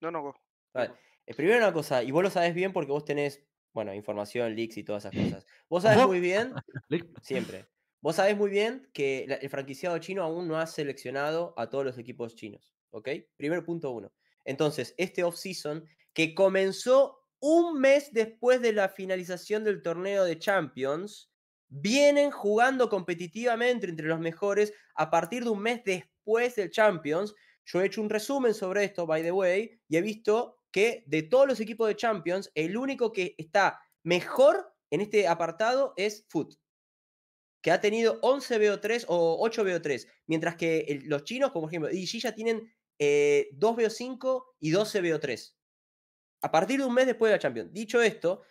No, 0.00 0.10
no, 0.10 0.22
go. 0.22 0.34
Vale. 0.72 0.92
Eh, 1.24 1.34
primero 1.34 1.58
una 1.58 1.72
cosa, 1.72 2.02
y 2.02 2.10
vos 2.10 2.22
lo 2.22 2.28
sabés 2.30 2.52
bien 2.52 2.72
porque 2.72 2.90
vos 2.90 3.04
tenés, 3.04 3.46
bueno, 3.72 3.94
información, 3.94 4.54
leaks 4.56 4.76
y 4.76 4.82
todas 4.84 5.04
esas 5.04 5.16
cosas. 5.24 5.46
Vos 5.70 5.84
sabés 5.84 6.04
muy 6.06 6.18
bien, 6.20 6.52
siempre, 7.22 7.66
vos 8.00 8.16
sabés 8.16 8.36
muy 8.36 8.50
bien 8.50 8.90
que 8.92 9.24
la- 9.28 9.36
el 9.36 9.48
franquiciado 9.48 9.96
chino 9.98 10.22
aún 10.24 10.48
no 10.48 10.58
ha 10.58 10.66
seleccionado 10.66 11.54
a 11.56 11.70
todos 11.70 11.84
los 11.84 11.96
equipos 11.96 12.34
chinos, 12.34 12.74
¿ok? 12.90 13.08
Primer 13.36 13.64
punto 13.64 13.92
uno. 13.92 14.12
Entonces, 14.44 14.94
este 14.98 15.24
off-season, 15.24 15.86
que 16.12 16.34
comenzó 16.34 17.20
un 17.40 17.80
mes 17.80 18.12
después 18.12 18.60
de 18.60 18.72
la 18.72 18.88
finalización 18.88 19.64
del 19.64 19.82
torneo 19.82 20.24
de 20.24 20.38
Champions, 20.38 21.30
vienen 21.68 22.30
jugando 22.30 22.88
competitivamente 22.88 23.86
entre 23.86 24.06
los 24.06 24.20
mejores 24.20 24.72
a 24.94 25.10
partir 25.10 25.44
de 25.44 25.50
un 25.50 25.60
mes 25.60 25.82
después 25.84 26.54
del 26.54 26.70
Champions, 26.70 27.34
yo 27.66 27.80
he 27.80 27.86
hecho 27.86 28.02
un 28.02 28.10
resumen 28.10 28.54
sobre 28.54 28.84
esto, 28.84 29.06
by 29.06 29.22
the 29.22 29.32
way, 29.32 29.80
y 29.88 29.96
he 29.96 30.02
visto 30.02 30.58
que 30.70 31.04
de 31.06 31.22
todos 31.22 31.46
los 31.46 31.60
equipos 31.60 31.88
de 31.88 31.96
Champions, 31.96 32.50
el 32.54 32.76
único 32.76 33.12
que 33.12 33.34
está 33.38 33.80
mejor 34.02 34.72
en 34.90 35.00
este 35.00 35.26
apartado 35.26 35.94
es 35.96 36.26
Foot, 36.28 36.54
que 37.62 37.70
ha 37.70 37.80
tenido 37.80 38.18
11 38.22 38.60
BO3 38.60 39.04
o 39.08 39.38
8 39.40 39.64
BO3, 39.64 40.06
mientras 40.26 40.56
que 40.56 41.00
los 41.04 41.24
chinos, 41.24 41.50
como 41.50 41.62
por 41.62 41.70
ejemplo, 41.70 41.90
EG 41.90 42.20
ya 42.20 42.34
tienen 42.34 42.72
2 42.98 43.00
eh, 43.00 43.48
BO5 43.52 44.44
y 44.60 44.70
12 44.70 45.02
BO3. 45.02 45.54
A 46.42 46.50
partir 46.50 46.80
de 46.80 46.86
un 46.86 46.94
mes 46.94 47.06
después 47.06 47.30
de 47.30 47.36
la 47.36 47.40
Champions. 47.40 47.72
Dicho 47.72 48.02
esto, 48.02 48.42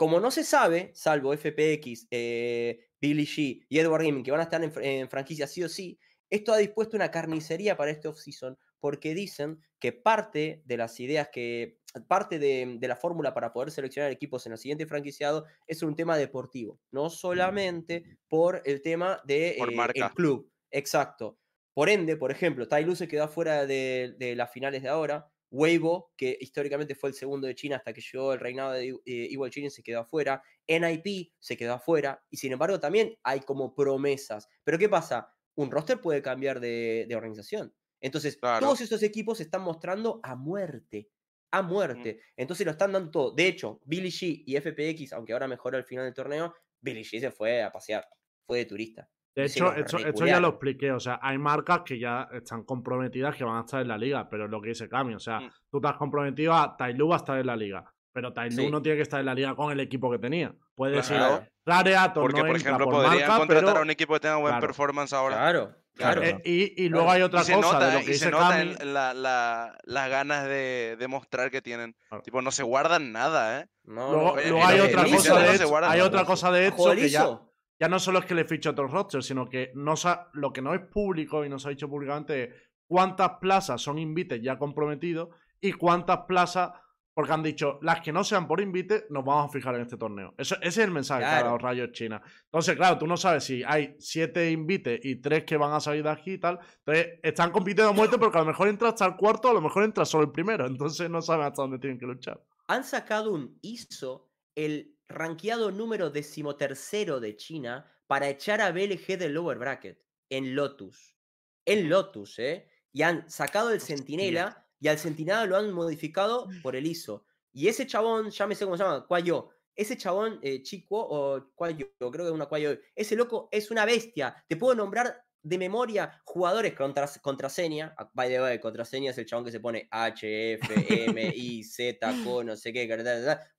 como 0.00 0.18
no 0.18 0.30
se 0.30 0.44
sabe, 0.44 0.90
salvo 0.94 1.36
FPX, 1.36 2.06
eh, 2.10 2.88
Billy 3.00 3.26
G 3.26 3.66
y 3.68 3.78
Edward 3.78 4.04
Gaming, 4.04 4.24
que 4.24 4.30
van 4.30 4.40
a 4.40 4.44
estar 4.44 4.62
en, 4.62 5.08
franquicia 5.08 5.46
sí 5.46 5.62
o 5.62 5.68
sí, 5.68 5.98
esto 6.30 6.52
ha 6.52 6.56
dispuesto 6.56 6.96
una 6.96 7.10
carnicería 7.10 7.76
para 7.76 7.90
este 7.90 8.08
off-season 8.08 8.56
porque 8.80 9.14
dicen 9.14 9.60
que 9.78 9.92
parte 9.92 10.62
de 10.64 10.76
las 10.76 10.98
ideas 11.00 11.28
que, 11.30 11.80
parte 12.08 12.38
de, 12.38 12.78
la 12.80 12.96
fórmula 12.96 13.34
para 13.34 13.52
poder 13.52 13.70
seleccionar 13.70 14.10
equipos 14.10 14.46
en 14.46 14.52
el 14.52 14.58
siguiente 14.58 14.86
franquiciado 14.86 15.44
es 15.66 15.82
un 15.82 15.94
tema 15.94 16.16
deportivo, 16.16 16.80
no 16.90 17.10
solamente 17.10 18.18
por 18.26 18.62
el 18.64 18.80
tema 18.80 19.20
de 19.24 19.50
eh, 19.50 20.10
club. 20.14 20.50
Exacto. 20.70 21.38
Por 21.74 21.88
ende, 21.88 22.16
por 22.16 22.30
ejemplo, 22.30 22.68
Tai 22.68 22.94
se 22.96 23.08
quedó 23.08 23.28
fuera 23.28 23.66
de, 23.66 24.14
de 24.18 24.34
las 24.34 24.50
finales 24.50 24.82
de 24.82 24.88
ahora, 24.88 25.30
Weibo, 25.50 26.12
que 26.16 26.36
históricamente 26.40 26.94
fue 26.94 27.10
el 27.10 27.14
segundo 27.14 27.46
de 27.46 27.54
China 27.54 27.76
hasta 27.76 27.92
que 27.92 28.00
llegó 28.00 28.32
el 28.32 28.40
reinado 28.40 28.72
de 28.72 28.88
eh, 28.88 29.28
Evil 29.30 29.50
China, 29.50 29.68
se 29.68 29.82
quedó 29.82 30.00
afuera. 30.00 30.42
NIP 30.68 31.32
se 31.38 31.56
quedó 31.56 31.74
afuera. 31.74 32.22
Y 32.30 32.36
sin 32.36 32.52
embargo, 32.52 32.78
también 32.78 33.16
hay 33.22 33.40
como 33.40 33.74
promesas. 33.74 34.48
Pero 34.62 34.78
¿qué 34.78 34.88
pasa? 34.88 35.34
Un 35.56 35.70
roster 35.70 36.00
puede 36.00 36.22
cambiar 36.22 36.60
de, 36.60 37.08
organización. 37.14 37.74
Entonces, 38.00 38.38
todos 38.40 38.80
estos 38.80 39.02
equipos 39.02 39.38
se 39.38 39.44
están 39.44 39.62
mostrando 39.62 40.20
a 40.22 40.36
muerte. 40.36 41.10
A 41.50 41.62
muerte. 41.62 42.20
Entonces 42.36 42.64
lo 42.64 42.72
están 42.72 42.92
dando 42.92 43.10
todo. 43.10 43.34
De 43.34 43.48
hecho, 43.48 43.80
Billy 43.84 44.10
G 44.10 44.44
y 44.46 44.56
FPX, 44.56 45.12
aunque 45.12 45.32
ahora 45.32 45.48
mejoró 45.48 45.76
al 45.76 45.84
final 45.84 46.04
del 46.04 46.14
torneo, 46.14 46.54
Billy 46.80 47.02
G 47.02 47.20
se 47.20 47.32
fue 47.32 47.62
a 47.62 47.72
pasear. 47.72 48.06
Fue 48.46 48.58
de 48.58 48.64
turista. 48.66 49.10
De 49.40 49.46
hecho, 49.46 49.72
esto, 49.74 50.26
ya 50.26 50.40
lo 50.40 50.48
expliqué. 50.48 50.92
O 50.92 51.00
sea, 51.00 51.18
hay 51.22 51.38
marcas 51.38 51.82
que 51.84 51.98
ya 51.98 52.28
están 52.32 52.64
comprometidas 52.64 53.36
que 53.36 53.44
van 53.44 53.56
a 53.56 53.60
estar 53.60 53.80
en 53.80 53.88
la 53.88 53.98
liga, 53.98 54.28
pero 54.28 54.44
es 54.44 54.50
lo 54.50 54.60
que 54.60 54.70
dice 54.70 54.88
Cami. 54.88 55.14
O 55.14 55.18
sea, 55.18 55.40
mm. 55.40 55.50
tú 55.70 55.80
te 55.80 55.88
has 55.88 55.96
comprometido 55.96 56.54
a 56.54 56.76
Tailu 56.76 57.08
va 57.08 57.16
a 57.16 57.18
estar 57.18 57.38
en 57.38 57.46
la 57.46 57.56
liga. 57.56 57.84
Pero 58.12 58.32
Tailu 58.32 58.70
no 58.70 58.82
tiene 58.82 58.96
que 58.96 59.02
estar 59.02 59.20
en 59.20 59.26
la 59.26 59.34
liga 59.34 59.54
con 59.54 59.72
el 59.72 59.80
equipo 59.80 60.10
que 60.10 60.18
tenía. 60.18 60.54
Puede 60.74 60.96
decir, 60.96 61.16
Rareator 61.64 62.22
Porque, 62.22 62.40
por 62.42 62.56
ejemplo, 62.56 62.88
podrían 62.88 63.38
contratar 63.38 63.76
a 63.76 63.80
un 63.82 63.90
equipo 63.90 64.14
que 64.14 64.20
tenga 64.20 64.36
buen 64.36 64.58
performance 64.58 65.12
ahora. 65.12 65.36
Claro. 65.36 65.76
Claro. 65.94 66.22
Eh, 66.22 66.40
y, 66.44 66.88
luego 66.88 67.10
hay 67.10 67.22
otra 67.22 67.42
cosa. 67.44 68.02
y 68.02 68.14
se 68.14 68.30
nota 68.30 68.62
en 68.62 68.94
las 68.94 70.10
ganas 70.10 70.44
de 70.44 70.96
demostrar 70.98 71.50
que 71.50 71.60
tienen. 71.60 71.94
Tipo, 72.24 72.42
no 72.42 72.50
se 72.50 72.62
guardan 72.62 73.12
nada, 73.12 73.60
¿eh? 73.60 73.66
luego, 73.84 74.36
hay, 74.36 74.80
otra 74.80 75.04
cosa 75.04 75.38
de 75.38 75.54
hecho, 75.54 75.76
hay 75.76 76.00
otra 76.00 76.24
cosa 76.24 76.50
de 76.52 76.68
hecho 76.68 76.94
que 76.94 77.08
ya, 77.08 77.40
ya 77.80 77.88
no 77.88 77.98
solo 77.98 78.18
es 78.18 78.26
que 78.26 78.34
le 78.34 78.44
fiche 78.44 78.68
a 78.68 78.72
otros 78.72 78.90
rosters, 78.90 79.24
sino 79.24 79.48
que 79.48 79.72
no 79.74 79.94
lo 80.34 80.52
que 80.52 80.60
no 80.60 80.74
es 80.74 80.82
público 80.82 81.44
y 81.44 81.48
no 81.48 81.58
se 81.58 81.68
ha 81.68 81.70
dicho 81.70 81.88
públicamente 81.88 82.42
es 82.44 82.50
cuántas 82.86 83.38
plazas 83.40 83.80
son 83.80 83.98
invites 83.98 84.42
ya 84.42 84.58
comprometidos 84.58 85.30
y 85.60 85.72
cuántas 85.72 86.20
plazas, 86.26 86.72
porque 87.14 87.32
han 87.32 87.42
dicho, 87.42 87.78
las 87.82 88.00
que 88.00 88.12
no 88.12 88.22
sean 88.22 88.46
por 88.46 88.60
invite, 88.60 89.06
nos 89.08 89.24
vamos 89.24 89.46
a 89.46 89.52
fijar 89.52 89.74
en 89.76 89.82
este 89.82 89.96
torneo. 89.96 90.34
Eso, 90.36 90.56
ese 90.56 90.68
es 90.68 90.78
el 90.78 90.90
mensaje 90.90 91.22
para 91.22 91.50
los 91.50 91.60
rayos 91.60 91.92
China. 91.92 92.20
Entonces, 92.44 92.76
claro, 92.76 92.98
tú 92.98 93.06
no 93.06 93.16
sabes 93.16 93.44
si 93.44 93.62
hay 93.62 93.94
siete 93.98 94.50
invites 94.50 95.00
y 95.02 95.16
tres 95.16 95.44
que 95.44 95.56
van 95.56 95.72
a 95.72 95.80
salir 95.80 96.02
de 96.02 96.10
aquí 96.10 96.32
y 96.32 96.38
tal. 96.38 96.58
Entonces, 96.84 97.18
están 97.22 97.50
compitiendo 97.50 97.90
a 97.90 97.94
muerte 97.94 98.18
porque 98.18 98.38
a 98.38 98.40
lo 98.42 98.46
mejor 98.46 98.68
entra 98.68 98.88
hasta 98.88 99.06
el 99.06 99.16
cuarto, 99.16 99.50
a 99.50 99.54
lo 99.54 99.60
mejor 99.60 99.84
entra 99.84 100.04
solo 100.04 100.24
el 100.24 100.30
primero. 100.30 100.66
Entonces, 100.66 101.08
no 101.10 101.22
saben 101.22 101.46
hasta 101.46 101.62
dónde 101.62 101.78
tienen 101.78 101.98
que 101.98 102.06
luchar. 102.06 102.42
Han 102.68 102.84
sacado 102.84 103.32
un 103.32 103.58
ISO, 103.62 104.30
el 104.54 104.96
rankeado 105.10 105.70
número 105.70 106.10
decimotercero 106.10 107.20
de 107.20 107.36
China 107.36 107.86
para 108.06 108.28
echar 108.28 108.60
a 108.60 108.72
BLG 108.72 109.18
del 109.18 109.34
lower 109.34 109.58
bracket 109.58 110.02
en 110.30 110.54
Lotus. 110.54 111.16
En 111.64 111.88
Lotus, 111.88 112.38
¿eh? 112.38 112.68
Y 112.92 113.02
han 113.02 113.28
sacado 113.30 113.70
el 113.70 113.80
Centinela 113.80 114.66
y 114.80 114.88
al 114.88 114.98
Centinela 114.98 115.44
lo 115.44 115.56
han 115.56 115.72
modificado 115.72 116.48
por 116.62 116.74
el 116.74 116.86
ISO. 116.86 117.26
Y 117.52 117.68
ese 117.68 117.86
chabón, 117.86 118.30
ya 118.30 118.46
me 118.46 118.54
sé 118.54 118.64
cómo 118.64 118.76
se 118.76 118.84
llama, 118.84 119.06
Cuayo. 119.06 119.50
Ese 119.76 119.96
chabón, 119.96 120.38
eh, 120.42 120.62
Chico 120.62 120.96
o 120.98 121.52
Cuayo, 121.54 121.90
creo 121.98 122.10
que 122.10 122.24
es 122.24 122.30
una 122.30 122.46
Cuayo. 122.46 122.78
Ese 122.94 123.16
loco 123.16 123.48
es 123.52 123.70
una 123.70 123.84
bestia. 123.84 124.34
Te 124.48 124.56
puedo 124.56 124.74
nombrar 124.74 125.24
de 125.42 125.58
memoria 125.58 126.20
jugadores 126.24 126.74
contra, 126.74 127.08
contraseña. 127.22 127.94
Ah, 127.96 128.10
by 128.12 128.28
the 128.28 128.40
way, 128.40 128.58
contraseña 128.58 129.10
es 129.10 129.18
el 129.18 129.26
chabón 129.26 129.44
que 129.44 129.52
se 129.52 129.60
pone 129.60 129.88
H, 129.90 130.52
F, 130.54 131.04
M, 131.04 131.32
I, 131.34 131.64
Z, 131.64 131.98
K, 132.24 132.44
no 132.44 132.56
sé 132.56 132.72
qué. 132.72 132.86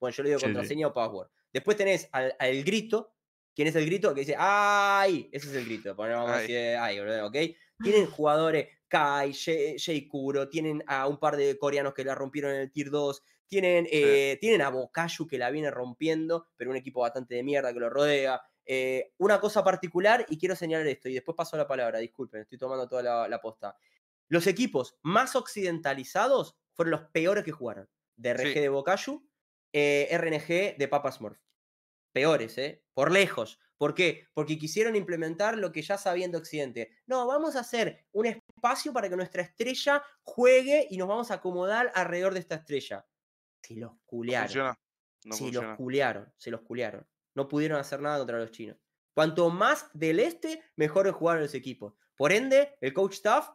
Bueno, 0.00 0.14
yo 0.14 0.22
le 0.22 0.28
digo 0.30 0.40
contraseña 0.40 0.88
o 0.88 0.92
password. 0.92 1.28
Después 1.52 1.76
tenés 1.76 2.08
al, 2.12 2.34
grito. 2.64 3.14
¿Quién 3.54 3.68
es 3.68 3.76
el 3.76 3.86
grito? 3.86 4.14
Que 4.14 4.20
dice 4.20 4.34
¡Ay! 4.38 5.28
Ese 5.32 5.48
es 5.48 5.54
el 5.54 5.66
grito. 5.66 5.94
Vamos 5.94 6.30
a 6.30 6.38
decir 6.38 6.76
¡Ay! 6.78 6.98
¿Ok? 7.00 7.36
Tienen 7.82 8.06
jugadores 8.10 8.68
Kai, 8.92 9.32
Kuro, 10.06 10.50
tienen 10.50 10.84
a 10.86 11.08
un 11.08 11.18
par 11.18 11.38
de 11.38 11.56
coreanos 11.56 11.94
que 11.94 12.04
la 12.04 12.14
rompieron 12.14 12.52
en 12.52 12.60
el 12.60 12.70
Tier 12.70 12.90
2, 12.90 13.22
tienen, 13.46 13.86
eh, 13.90 14.36
tienen 14.38 14.60
a 14.60 14.68
Bokayu 14.68 15.26
que 15.26 15.38
la 15.38 15.50
viene 15.50 15.70
rompiendo, 15.70 16.48
pero 16.56 16.70
un 16.70 16.76
equipo 16.76 17.00
bastante 17.00 17.34
de 17.34 17.42
mierda 17.42 17.72
que 17.72 17.80
lo 17.80 17.88
rodea. 17.88 18.42
Eh, 18.66 19.14
una 19.16 19.40
cosa 19.40 19.64
particular, 19.64 20.26
y 20.28 20.38
quiero 20.38 20.54
señalar 20.54 20.86
esto, 20.86 21.08
y 21.08 21.14
después 21.14 21.34
paso 21.34 21.56
la 21.56 21.66
palabra, 21.66 22.00
disculpen, 22.00 22.42
estoy 22.42 22.58
tomando 22.58 22.86
toda 22.86 23.26
la, 23.28 23.40
posta. 23.40 23.76
Los 24.28 24.46
equipos 24.46 24.98
más 25.00 25.36
occidentalizados 25.36 26.58
fueron 26.74 26.90
los 26.90 27.04
peores 27.12 27.44
que 27.44 27.52
jugaron. 27.52 27.88
DRG 28.16 28.60
de 28.60 28.68
Bokayu, 28.68 29.26
eh, 29.72 30.08
RNG 30.12 30.78
de 30.78 30.88
Papa 30.88 31.12
Smurf. 31.12 31.38
Peores, 32.12 32.58
¿eh? 32.58 32.84
Por 32.94 33.10
lejos. 33.10 33.58
¿Por 33.78 33.94
qué? 33.94 34.28
Porque 34.34 34.58
quisieron 34.58 34.94
implementar 34.94 35.58
lo 35.58 35.72
que 35.72 35.82
ya 35.82 35.98
sabía 35.98 36.26
en 36.26 36.36
Occidente. 36.36 36.92
No, 37.06 37.26
vamos 37.26 37.56
a 37.56 37.60
hacer 37.60 38.06
un 38.12 38.26
espacio 38.26 38.92
para 38.92 39.08
que 39.08 39.16
nuestra 39.16 39.42
estrella 39.42 40.04
juegue 40.22 40.86
y 40.90 40.98
nos 40.98 41.08
vamos 41.08 41.30
a 41.30 41.34
acomodar 41.34 41.90
alrededor 41.94 42.34
de 42.34 42.40
esta 42.40 42.56
estrella. 42.56 43.06
Se 43.62 43.74
los 43.74 43.92
culearon. 44.04 44.76
se 45.30 45.50
los 45.50 45.76
culearon, 45.76 46.32
se 46.36 46.50
los 46.50 46.60
culearon. 46.60 47.06
No 47.34 47.48
pudieron 47.48 47.80
hacer 47.80 48.00
nada 48.00 48.18
contra 48.18 48.38
los 48.38 48.50
chinos. 48.52 48.76
Cuanto 49.14 49.50
más 49.50 49.90
del 49.92 50.20
este, 50.20 50.62
mejor 50.76 51.10
jugaron 51.10 51.42
los 51.42 51.54
equipos. 51.54 51.94
Por 52.16 52.32
ende, 52.32 52.76
el 52.80 52.92
coach 52.92 53.14
staff 53.14 53.50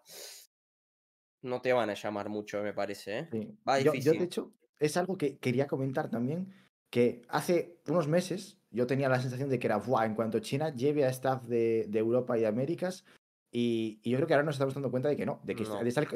no 1.42 1.62
te 1.62 1.72
van 1.74 1.90
a 1.90 1.94
llamar 1.94 2.30
mucho, 2.30 2.62
me 2.62 2.74
parece. 2.74 3.20
¿eh? 3.20 3.30
Va 3.68 3.78
difícil. 3.78 4.02
Yo, 4.02 4.12
de 4.20 4.26
hecho, 4.26 4.54
es 4.80 4.98
algo 4.98 5.18
que 5.18 5.38
quería 5.38 5.68
comentar 5.68 6.10
también, 6.10 6.54
que 6.90 7.24
hace 7.30 7.78
unos 7.88 8.08
meses 8.08 8.58
yo 8.72 8.88
tenía 8.88 9.10
la 9.10 9.20
sensación 9.20 9.50
de 9.50 9.60
que 9.60 9.68
era, 9.68 9.78
Buah, 9.78 10.06
en 10.06 10.16
cuanto 10.16 10.40
China 10.40 10.74
lleve 10.74 11.06
a 11.06 11.10
staff 11.10 11.44
de, 11.44 11.90
Europa 11.94 12.38
y 12.38 12.46
Américas, 12.46 13.06
y, 13.52 14.00
yo 14.04 14.18
creo 14.18 14.28
que 14.28 14.34
ahora 14.34 14.46
nos 14.46 14.56
estamos 14.56 14.74
dando 14.74 14.92
cuenta 14.92 15.10
de 15.10 15.16
que 15.16 15.26
no, 15.26 15.40
de 15.44 15.56
que 15.56 15.66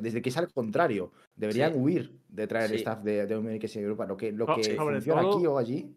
desde 0.01 0.21
que 0.21 0.29
es 0.29 0.37
al 0.37 0.51
contrario. 0.51 1.11
Deberían 1.35 1.73
huir 1.75 2.19
de 2.27 2.45
traer 2.45 2.73
staff 2.73 3.01
de, 3.03 3.25
de 3.25 3.33
Américas 3.33 3.75
y 3.75 3.79
Europa. 3.79 4.05
Lo 4.05 4.17
que, 4.17 4.31
lo 4.31 4.45
que 4.45 4.75
funciona 4.75 5.21
aquí 5.21 5.47
o 5.47 5.57
allí 5.57 5.95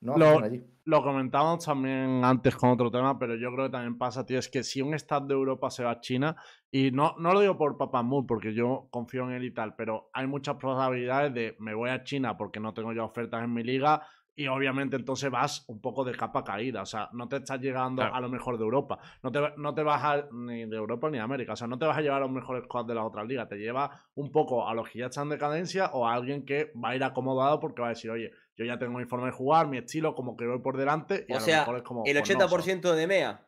lo, 0.00 1.02
comentábamos 1.02 1.64
también 1.64 2.24
antes 2.24 2.56
con 2.56 2.70
otro 2.70 2.90
tema, 2.90 3.18
pero 3.18 3.36
yo 3.36 3.52
creo 3.52 3.66
que 3.66 3.72
también 3.72 3.98
pasa, 3.98 4.24
tío, 4.24 4.38
es 4.38 4.48
que 4.48 4.62
si 4.62 4.80
un 4.80 4.94
staff 4.94 5.24
de 5.24 5.34
Europa 5.34 5.70
se 5.70 5.84
va 5.84 5.92
a 5.92 6.00
China, 6.00 6.36
y 6.70 6.90
no, 6.90 7.14
no 7.18 7.32
lo 7.32 7.40
digo 7.40 7.56
por 7.56 7.76
Papamut, 7.76 8.26
porque 8.26 8.54
yo 8.54 8.88
confío 8.90 9.24
en 9.24 9.32
él 9.32 9.44
y 9.44 9.52
tal, 9.52 9.74
pero 9.76 10.10
hay 10.12 10.26
muchas 10.26 10.56
probabilidades 10.56 11.34
de 11.34 11.56
me 11.58 11.74
voy 11.74 11.90
a 11.90 12.02
China 12.02 12.36
porque 12.36 12.60
no 12.60 12.72
tengo 12.72 12.92
ya 12.92 13.04
ofertas 13.04 13.44
en 13.44 13.52
mi 13.52 13.62
liga, 13.62 14.02
y 14.40 14.46
obviamente 14.46 14.96
entonces 14.96 15.30
vas 15.30 15.64
un 15.68 15.82
poco 15.82 16.02
de 16.02 16.14
capa 16.14 16.42
caída, 16.42 16.80
o 16.80 16.86
sea, 16.86 17.10
no 17.12 17.28
te 17.28 17.36
estás 17.36 17.60
llegando 17.60 18.02
a 18.02 18.20
lo 18.20 18.30
mejor 18.30 18.56
de 18.56 18.64
Europa, 18.64 18.98
no 19.22 19.30
te, 19.30 19.38
no 19.58 19.74
te 19.74 19.82
vas 19.82 20.02
a, 20.02 20.28
ni 20.32 20.64
de 20.64 20.76
Europa 20.76 21.10
ni 21.10 21.18
de 21.18 21.24
América, 21.24 21.52
o 21.52 21.56
sea, 21.56 21.66
no 21.66 21.78
te 21.78 21.84
vas 21.84 21.98
a 21.98 22.00
llevar 22.00 22.22
a 22.22 22.24
los 22.24 22.30
mejores 22.30 22.64
squads 22.64 22.88
de 22.88 22.94
las 22.94 23.04
otras 23.04 23.26
ligas, 23.26 23.48
te 23.50 23.56
lleva 23.56 24.02
un 24.14 24.32
poco 24.32 24.66
a 24.66 24.72
los 24.72 24.88
que 24.88 25.00
ya 25.00 25.06
están 25.06 25.24
en 25.24 25.30
decadencia 25.30 25.90
o 25.92 26.06
a 26.06 26.14
alguien 26.14 26.46
que 26.46 26.72
va 26.82 26.90
a 26.90 26.96
ir 26.96 27.04
acomodado 27.04 27.60
porque 27.60 27.82
va 27.82 27.88
a 27.88 27.90
decir, 27.90 28.10
oye, 28.10 28.30
yo 28.56 28.64
ya 28.64 28.78
tengo 28.78 28.98
mi 28.98 29.06
forma 29.06 29.26
de 29.26 29.32
jugar, 29.32 29.66
mi 29.68 29.78
estilo, 29.78 30.14
como 30.14 30.36
que 30.36 30.46
voy 30.46 30.60
por 30.60 30.76
delante. 30.76 31.24
Y 31.28 31.32
o 31.32 31.40
sea, 31.40 31.62
es 31.76 31.82
como, 31.82 32.04
el 32.04 32.16
80% 32.16 32.80
pues 32.80 32.96
de 32.96 33.06
MEA. 33.06 33.46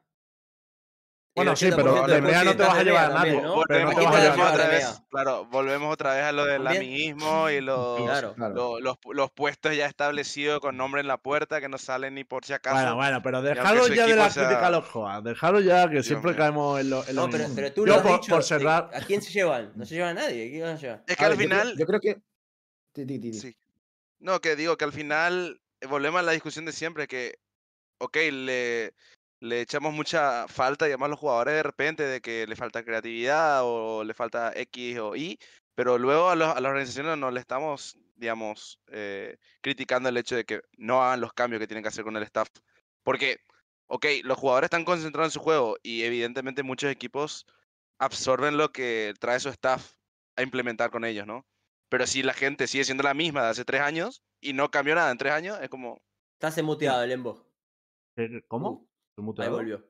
Bueno, 1.34 1.56
sí, 1.56 1.70
pero 1.74 2.06
de 2.06 2.20
MEA 2.20 2.44
no 2.44 2.56
te 2.56 2.62
vas 2.62 2.76
a 2.76 2.82
llevar 2.82 3.10
a 3.10 3.14
nadie. 3.14 3.40
¿no? 3.40 3.62
Pero 3.66 3.84
no 3.86 3.94
te 3.94 4.04
vas 4.04 4.14
a 4.14 4.20
llevar 4.20 4.52
otra 4.52 4.68
vez. 4.68 5.02
Claro, 5.10 5.46
volvemos 5.46 5.92
otra 5.92 6.14
vez 6.14 6.24
a 6.24 6.32
lo 6.32 6.44
del 6.44 6.66
amiguismo 6.66 7.48
y 7.48 7.60
los, 7.62 8.00
Los, 8.36 8.98
los, 9.12 9.30
puestos 9.30 9.74
ya 9.74 9.86
establecidos 9.86 10.60
con 10.60 10.76
nombre 10.76 11.00
en 11.00 11.08
la 11.08 11.16
puerta 11.16 11.60
que 11.60 11.68
no 11.68 11.78
salen 11.78 12.14
ni 12.14 12.24
por 12.24 12.44
si 12.44 12.52
acaso. 12.52 12.76
Bueno, 12.76 12.96
bueno, 12.96 13.22
pero 13.22 13.40
dejalo 13.40 13.88
ya 13.88 14.06
de 14.06 14.16
la 14.16 14.28
crítica 14.28 14.66
a 14.66 14.70
los 14.70 14.84
Joas. 14.86 15.24
Dejalo 15.24 15.60
ya 15.60 15.88
que 15.88 16.02
siempre 16.02 16.36
caemos 16.36 16.80
en 16.80 16.90
lo, 16.90 17.06
en 17.06 17.16
No, 17.16 17.30
pero, 17.30 17.46
pero, 17.54 17.72
tú 17.72 17.86
lo 17.86 17.94
has 17.94 18.04
dicho, 18.04 18.34
por 18.34 18.44
cerrar... 18.44 18.90
¿A 18.92 19.00
quién 19.00 19.22
se 19.22 19.32
llevan? 19.32 19.72
No 19.74 19.86
se 19.86 19.94
llevan 19.94 20.18
a 20.18 20.22
nadie. 20.22 20.50
¿Quién 20.50 20.62
van 20.62 20.76
a 20.76 20.78
llevar? 20.78 21.04
Es 21.06 21.16
que 21.16 21.24
al 21.24 21.36
final. 21.36 21.76
Yo 21.78 21.86
creo, 21.86 22.00
que. 22.00 22.20
Sí. 22.94 23.56
No, 24.22 24.40
que 24.40 24.54
digo 24.54 24.76
que 24.76 24.84
al 24.84 24.92
final 24.92 25.60
volvemos 25.88 26.20
a 26.20 26.22
la 26.22 26.30
discusión 26.32 26.64
de 26.64 26.72
siempre, 26.72 27.08
que, 27.08 27.40
ok, 27.98 28.16
le, 28.30 28.94
le 29.40 29.60
echamos 29.60 29.92
mucha 29.92 30.46
falta, 30.46 30.84
digamos, 30.84 31.06
a 31.06 31.08
los 31.08 31.18
jugadores 31.18 31.54
de 31.54 31.62
repente 31.64 32.04
de 32.04 32.20
que 32.20 32.46
le 32.46 32.54
falta 32.54 32.84
creatividad 32.84 33.62
o 33.64 34.04
le 34.04 34.14
falta 34.14 34.52
X 34.54 34.98
o 35.00 35.16
Y, 35.16 35.40
pero 35.74 35.98
luego 35.98 36.30
a, 36.30 36.36
los, 36.36 36.48
a 36.48 36.60
las 36.60 36.70
organizaciones 36.70 37.18
no 37.18 37.32
le 37.32 37.40
estamos, 37.40 37.98
digamos, 38.14 38.78
eh, 38.92 39.38
criticando 39.60 40.08
el 40.08 40.16
hecho 40.16 40.36
de 40.36 40.44
que 40.44 40.62
no 40.76 41.02
hagan 41.02 41.20
los 41.20 41.32
cambios 41.32 41.58
que 41.58 41.66
tienen 41.66 41.82
que 41.82 41.88
hacer 41.88 42.04
con 42.04 42.16
el 42.16 42.22
staff. 42.22 42.48
Porque, 43.02 43.38
ok, 43.88 44.06
los 44.22 44.38
jugadores 44.38 44.66
están 44.66 44.84
concentrados 44.84 45.30
en 45.30 45.40
su 45.40 45.40
juego 45.40 45.76
y 45.82 46.04
evidentemente 46.04 46.62
muchos 46.62 46.92
equipos 46.92 47.44
absorben 47.98 48.56
lo 48.56 48.70
que 48.70 49.14
trae 49.18 49.40
su 49.40 49.48
staff 49.48 49.94
a 50.36 50.42
implementar 50.42 50.90
con 50.92 51.04
ellos, 51.04 51.26
¿no? 51.26 51.44
Pero 51.92 52.06
si 52.06 52.22
la 52.22 52.32
gente 52.32 52.66
sigue 52.68 52.84
siendo 52.84 53.02
la 53.02 53.12
misma 53.12 53.42
de 53.42 53.50
hace 53.50 53.66
tres 53.66 53.82
años 53.82 54.24
y 54.40 54.54
no 54.54 54.70
cambió 54.70 54.94
nada 54.94 55.10
en 55.10 55.18
tres 55.18 55.34
años, 55.34 55.58
es 55.60 55.68
como... 55.68 56.00
Estás 56.40 56.62
muteado, 56.62 57.04
Lembo. 57.04 57.44
¿Cómo? 58.48 58.88
Uh, 59.18 59.34
ahí 59.42 59.50
volvió. 59.50 59.84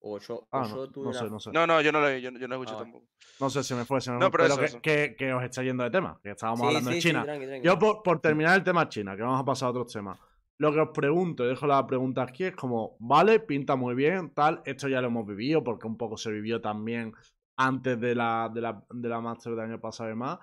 O 0.00 0.18
yo, 0.18 0.46
ah, 0.52 0.60
o 0.60 0.68
yo 0.68 0.76
no, 0.76 0.90
tuve 0.90 1.04
no, 1.04 1.10
una... 1.10 1.18
sé, 1.18 1.30
no 1.30 1.40
sé. 1.40 1.50
No, 1.50 1.66
no, 1.66 1.80
yo 1.80 1.90
no 1.90 2.02
lo 2.02 2.10
yo, 2.18 2.30
yo 2.32 2.48
no 2.48 2.54
escuché 2.56 2.74
Ah, 2.74 2.80
tampoco. 2.80 3.06
No 3.40 3.48
sé, 3.48 3.64
se 3.64 3.74
me 3.74 3.86
fue, 3.86 3.98
se 4.02 4.10
me 4.10 4.18
No, 4.18 4.30
fue. 4.30 4.32
pero 4.32 4.42
Pero, 4.42 4.66
eso, 4.66 4.82
que, 4.82 5.04
eso. 5.04 5.14
Que, 5.16 5.16
que 5.16 5.32
os 5.32 5.42
está 5.42 5.62
yendo 5.62 5.84
de 5.84 5.90
tema, 5.90 6.20
que 6.22 6.32
estábamos 6.32 6.60
Sí, 6.60 6.66
hablando 6.66 6.90
sí, 6.90 6.96
de 6.96 7.00
sí, 7.00 7.08
China. 7.08 7.22
tranqui, 7.24 7.46
tranqui. 7.46 7.66
Yo, 7.66 7.78
por, 7.78 8.02
por 8.02 8.20
terminar 8.20 8.54
el 8.54 8.62
tema 8.62 8.86
China, 8.90 9.16
que 9.16 9.22
vamos 9.22 9.40
a 9.40 9.44
pasar 9.46 9.68
a 9.68 9.70
otros 9.70 9.90
temas. 9.90 10.18
Lo 10.58 10.70
que 10.70 10.80
os 10.80 10.90
pregunto, 10.90 11.46
y 11.46 11.48
dejo 11.48 11.66
la 11.66 11.86
pregunta 11.86 12.24
aquí, 12.24 12.44
es 12.44 12.56
como, 12.56 12.94
vale, 13.00 13.40
pinta 13.40 13.74
muy 13.74 13.94
bien, 13.94 14.34
tal, 14.34 14.60
esto 14.66 14.86
ya 14.86 15.00
lo 15.00 15.06
hemos 15.06 15.26
vivido, 15.26 15.64
porque 15.64 15.86
un 15.86 15.96
poco 15.96 16.18
se 16.18 16.30
vivió 16.30 16.60
también 16.60 17.14
antes 17.56 17.98
de 17.98 18.14
la, 18.14 18.50
de 18.52 18.60
la, 18.60 18.84
de 18.90 19.08
la 19.08 19.22
Master 19.22 19.52
del 19.54 19.60
año 19.64 19.80
pasado 19.80 20.10
y 20.10 20.12
demás. 20.12 20.38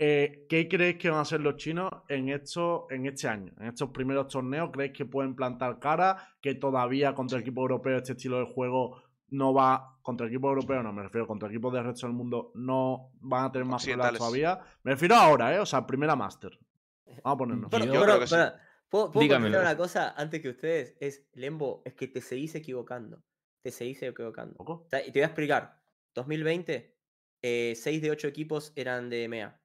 Eh, 0.00 0.46
¿Qué 0.48 0.68
creéis 0.68 0.96
que 0.96 1.10
van 1.10 1.18
a 1.18 1.22
hacer 1.22 1.40
los 1.40 1.56
chinos 1.56 1.90
en, 2.08 2.28
esto, 2.28 2.86
en 2.90 3.06
este 3.06 3.26
año? 3.26 3.52
En 3.58 3.66
estos 3.66 3.90
primeros 3.90 4.28
torneos, 4.28 4.70
¿creéis 4.72 4.92
que 4.92 5.04
pueden 5.04 5.34
plantar 5.34 5.80
cara? 5.80 6.34
¿Que 6.40 6.54
todavía 6.54 7.14
contra 7.14 7.40
equipos 7.40 7.62
europeos 7.62 8.02
este 8.02 8.12
estilo 8.12 8.38
de 8.38 8.46
juego 8.46 9.02
no 9.30 9.52
va, 9.52 9.98
contra 10.02 10.28
equipos 10.28 10.50
europeos 10.50 10.84
no, 10.84 10.92
me 10.92 11.02
refiero, 11.02 11.26
contra 11.26 11.48
equipos 11.48 11.72
del 11.72 11.84
resto 11.84 12.06
del 12.06 12.14
mundo 12.14 12.52
no 12.54 13.10
van 13.20 13.46
a 13.46 13.52
tener 13.52 13.66
más 13.66 13.84
problemas 13.84 14.14
todavía? 14.16 14.60
Me 14.84 14.92
refiero 14.92 15.16
ahora, 15.16 15.54
¿eh? 15.54 15.58
O 15.58 15.66
sea, 15.66 15.84
primera 15.84 16.14
Master. 16.14 16.56
Vamos 17.04 17.20
a 17.24 17.36
ponernos. 17.36 17.70
Pero, 17.70 17.84
Yo 17.86 17.92
pero, 17.92 18.04
creo 18.04 18.20
que 18.20 18.26
sí. 18.28 18.34
pará, 18.34 18.60
¿puedo, 18.88 19.10
puedo 19.10 19.22
Dígamelo. 19.22 19.56
contestar 19.56 19.74
una 19.74 19.76
cosa 19.76 20.14
antes 20.16 20.40
que 20.40 20.48
ustedes? 20.50 20.96
Es, 21.00 21.26
Lembo, 21.34 21.82
es 21.84 21.94
que 21.94 22.06
te 22.06 22.20
seguís 22.20 22.54
equivocando. 22.54 23.20
Te 23.62 23.72
seguís 23.72 24.00
equivocando. 24.02 24.54
O 24.58 24.86
sea, 24.88 25.00
y 25.04 25.10
te 25.10 25.18
voy 25.18 25.24
a 25.24 25.26
explicar. 25.26 25.80
2020, 26.14 26.94
6 27.42 28.02
de 28.02 28.10
8 28.12 28.28
equipos 28.28 28.72
eran 28.76 29.10
de 29.10 29.24
EMEA. 29.24 29.57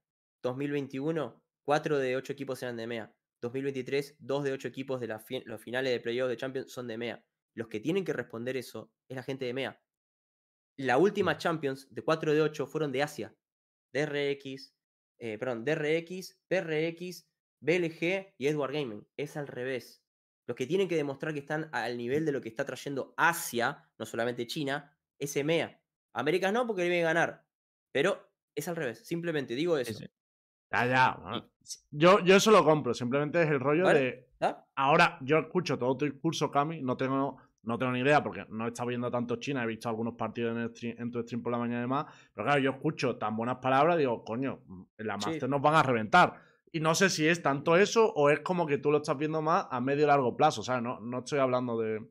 2021, 0.43 1.41
4 1.65 1.97
de 1.97 2.15
8 2.15 2.33
equipos 2.33 2.61
eran 2.61 2.77
de 2.77 2.83
EMEA. 2.83 3.15
2023, 3.41 4.15
2 4.19 4.43
de 4.43 4.51
8 4.53 4.67
equipos 4.67 4.99
de 5.01 5.07
la 5.07 5.19
fi- 5.19 5.43
los 5.45 5.61
finales 5.61 5.91
de 5.91 5.99
playoff 5.99 6.29
de 6.29 6.37
Champions 6.37 6.71
son 6.71 6.87
de 6.87 6.93
EMEA. 6.93 7.25
Los 7.55 7.67
que 7.67 7.79
tienen 7.79 8.03
que 8.05 8.13
responder 8.13 8.55
eso 8.57 8.91
es 9.09 9.15
la 9.15 9.23
gente 9.23 9.45
de 9.45 9.51
EMEA. 9.51 9.81
La 10.77 10.97
última 10.97 11.37
Champions 11.37 11.87
de 11.93 12.01
4 12.03 12.33
de 12.33 12.41
8 12.41 12.67
fueron 12.67 12.91
de 12.91 13.03
Asia. 13.03 13.35
DRX, 13.93 14.73
eh, 15.19 15.37
perdón, 15.37 15.63
DRX, 15.65 16.39
PRX, 16.47 17.27
BLG 17.61 18.33
y 18.37 18.47
Edward 18.47 18.73
Gaming. 18.73 19.07
Es 19.17 19.37
al 19.37 19.47
revés. 19.47 20.03
Los 20.47 20.57
que 20.57 20.65
tienen 20.67 20.87
que 20.89 20.95
demostrar 20.95 21.33
que 21.33 21.39
están 21.39 21.69
al 21.71 21.97
nivel 21.97 22.25
de 22.25 22.31
lo 22.33 22.41
que 22.41 22.49
está 22.49 22.65
trayendo 22.65 23.13
Asia, 23.17 23.89
no 23.97 24.05
solamente 24.05 24.47
China, 24.47 24.97
es 25.19 25.35
EMEA. 25.37 25.79
Américas 26.15 26.51
no, 26.51 26.65
porque 26.67 26.81
debe 26.83 27.01
ganar. 27.01 27.45
Pero 27.93 28.29
es 28.55 28.67
al 28.67 28.75
revés. 28.75 28.99
Simplemente 29.05 29.55
digo 29.55 29.77
eso. 29.77 29.93
sí. 29.93 30.05
Ya, 30.73 30.85
ya. 30.85 31.17
bueno. 31.21 31.45
Yo, 31.91 32.19
yo 32.19 32.35
eso 32.35 32.51
lo 32.51 32.63
compro. 32.65 32.93
Simplemente 32.93 33.41
es 33.41 33.49
el 33.49 33.59
rollo 33.59 33.83
Vale. 33.85 33.99
de. 33.99 34.29
¿Ah? 34.41 34.65
Ahora, 34.75 35.17
yo 35.21 35.37
escucho 35.37 35.77
todo 35.77 35.95
tu 35.95 36.05
discurso, 36.05 36.51
Cami. 36.51 36.81
No 36.81 36.97
tengo, 36.97 37.37
no 37.63 37.77
tengo 37.77 37.91
ni 37.93 37.99
idea 38.01 38.21
porque 38.21 38.45
no 38.49 38.65
he 38.65 38.69
estado 38.69 38.89
viendo 38.89 39.09
tanto 39.09 39.37
China. 39.37 39.63
He 39.63 39.67
visto 39.67 39.87
algunos 39.87 40.15
partidos 40.15 40.51
en, 40.55 40.61
el 40.63 40.69
stream- 40.73 40.95
en 40.99 41.11
tu 41.11 41.21
stream 41.21 41.41
por 41.41 41.51
la 41.53 41.57
mañana 41.59 41.77
y 41.79 41.81
demás. 41.83 42.05
Pero 42.33 42.45
claro, 42.45 42.59
yo 42.61 42.71
escucho 42.71 43.15
tan 43.17 43.37
buenas 43.37 43.57
palabras. 43.59 43.97
Digo, 43.97 44.23
coño, 44.25 44.59
en 44.97 45.07
la 45.07 45.17
Sí. 45.19 45.27
Master 45.29 45.49
nos 45.49 45.61
van 45.61 45.75
a 45.75 45.83
reventar. 45.83 46.33
Y 46.73 46.79
no 46.79 46.95
sé 46.95 47.09
si 47.09 47.27
es 47.27 47.41
tanto 47.41 47.77
eso 47.77 48.11
o 48.13 48.29
es 48.31 48.39
como 48.41 48.65
que 48.65 48.79
tú 48.79 48.91
lo 48.91 48.97
estás 48.97 49.15
viendo 49.17 49.41
más 49.41 49.67
a 49.69 49.79
medio 49.79 50.03
y 50.03 50.07
largo 50.07 50.35
plazo. 50.35 50.63
¿Sabes? 50.63 50.81
No, 50.83 50.99
no 50.99 51.19
estoy 51.19 51.39
hablando 51.39 51.77
de, 51.79 52.01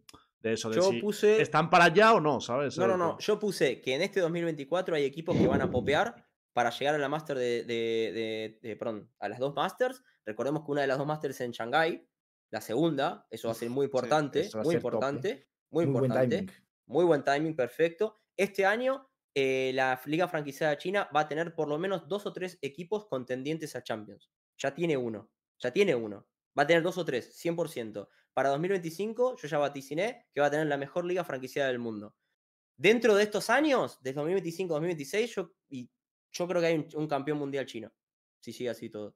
de 0.41 0.53
eso. 0.53 0.71
De 0.71 0.77
Yo 0.77 0.83
si 0.85 1.01
puse. 1.01 1.43
están 1.43 1.69
para 1.69 1.87
allá 1.87 2.15
o 2.15 2.21
no, 2.21 2.41
¿sabes? 2.41 2.79
No, 2.79 2.87
no, 2.87 2.97
no. 2.97 3.19
Yo 3.19 3.39
puse 3.39 3.81
que 3.83 3.95
en 3.97 4.03
este 4.03 4.21
2024 4.21 4.95
hay 4.97 5.05
equipos 5.05 5.37
que 5.37 5.47
van 5.49 5.61
a 5.61 5.71
popear 5.71 6.15
para 6.53 6.71
llegar 6.71 6.95
a 6.95 6.99
la 6.99 7.09
Master 7.09 7.39
de, 7.39 7.65
de, 7.65 8.13
de- 8.13 8.59
de- 8.63 8.77
perdón, 8.77 9.11
a 9.19 9.29
las 9.29 9.39
dos 9.39 9.55
Masters. 9.55 10.03
Recordemos 10.25 10.65
que 10.65 10.73
una 10.73 10.83
de 10.83 10.87
las 10.87 10.99
dos 10.99 11.07
Masters 11.07 11.35
es 11.37 11.41
en 11.43 11.51
Shanghái, 11.53 12.09
la 12.51 12.61
segunda, 12.61 13.27
eso 13.31 13.49
va 13.49 13.53
a 13.53 13.55
ser 13.55 13.71
muy 13.71 13.87
importante, 13.87 14.49
a 14.53 14.57
muy 14.59 14.65
top, 14.65 14.73
¿eh? 14.73 14.75
importante, 14.77 15.49
muy, 15.71 15.87
buen 15.87 16.05
importante, 16.05 16.37
timing. 16.37 16.55
muy 16.87 17.05
buen 17.05 17.25
timing, 17.25 17.57
perfecto. 17.57 18.17
Este 18.37 18.67
año 18.67 19.09
eh, 19.35 19.73
la 19.75 19.99
Liga 20.05 20.29
Franquiciada 20.29 20.77
China 20.77 21.09
va 21.17 21.21
a 21.21 21.29
tener 21.29 21.55
por 21.55 21.69
lo 21.69 21.79
menos 21.79 22.07
dos 22.09 22.27
o 22.27 22.33
tres 22.35 22.59
equipos 22.61 23.07
contendientes 23.07 23.75
a 23.75 23.83
Champions. 23.83 24.31
Ya 24.59 24.75
tiene 24.75 24.97
uno, 24.99 25.31
ya 25.59 25.73
tiene 25.73 25.95
uno. 25.95 26.29
Va 26.59 26.65
a 26.65 26.67
tener 26.67 26.83
dos 26.83 26.99
o 26.99 27.05
tres, 27.07 27.35
100%. 27.43 28.09
Para 28.35 28.51
2025 28.51 29.37
yo 29.39 29.49
ya 29.49 29.57
vaticiné 29.57 30.27
que 30.35 30.41
va 30.43 30.49
a 30.49 30.51
tener 30.51 30.67
la 30.67 30.77
mejor 30.77 31.07
liga 31.07 31.25
franquiciada 31.25 31.69
del 31.69 31.79
mundo. 31.79 32.15
Dentro 32.77 33.15
de 33.15 33.23
estos 33.23 33.49
años, 33.49 34.03
de 34.03 34.15
2025-2026, 34.15 35.27
yo, 35.35 35.55
y 35.71 35.91
yo 36.33 36.49
creo 36.49 36.61
que 36.61 36.67
hay 36.67 36.75
un, 36.75 36.89
un 36.95 37.07
campeón 37.07 37.39
mundial 37.39 37.67
chino. 37.67 37.93
Si 38.41 38.53
sigue 38.53 38.71
así 38.71 38.89
todo. 38.89 39.15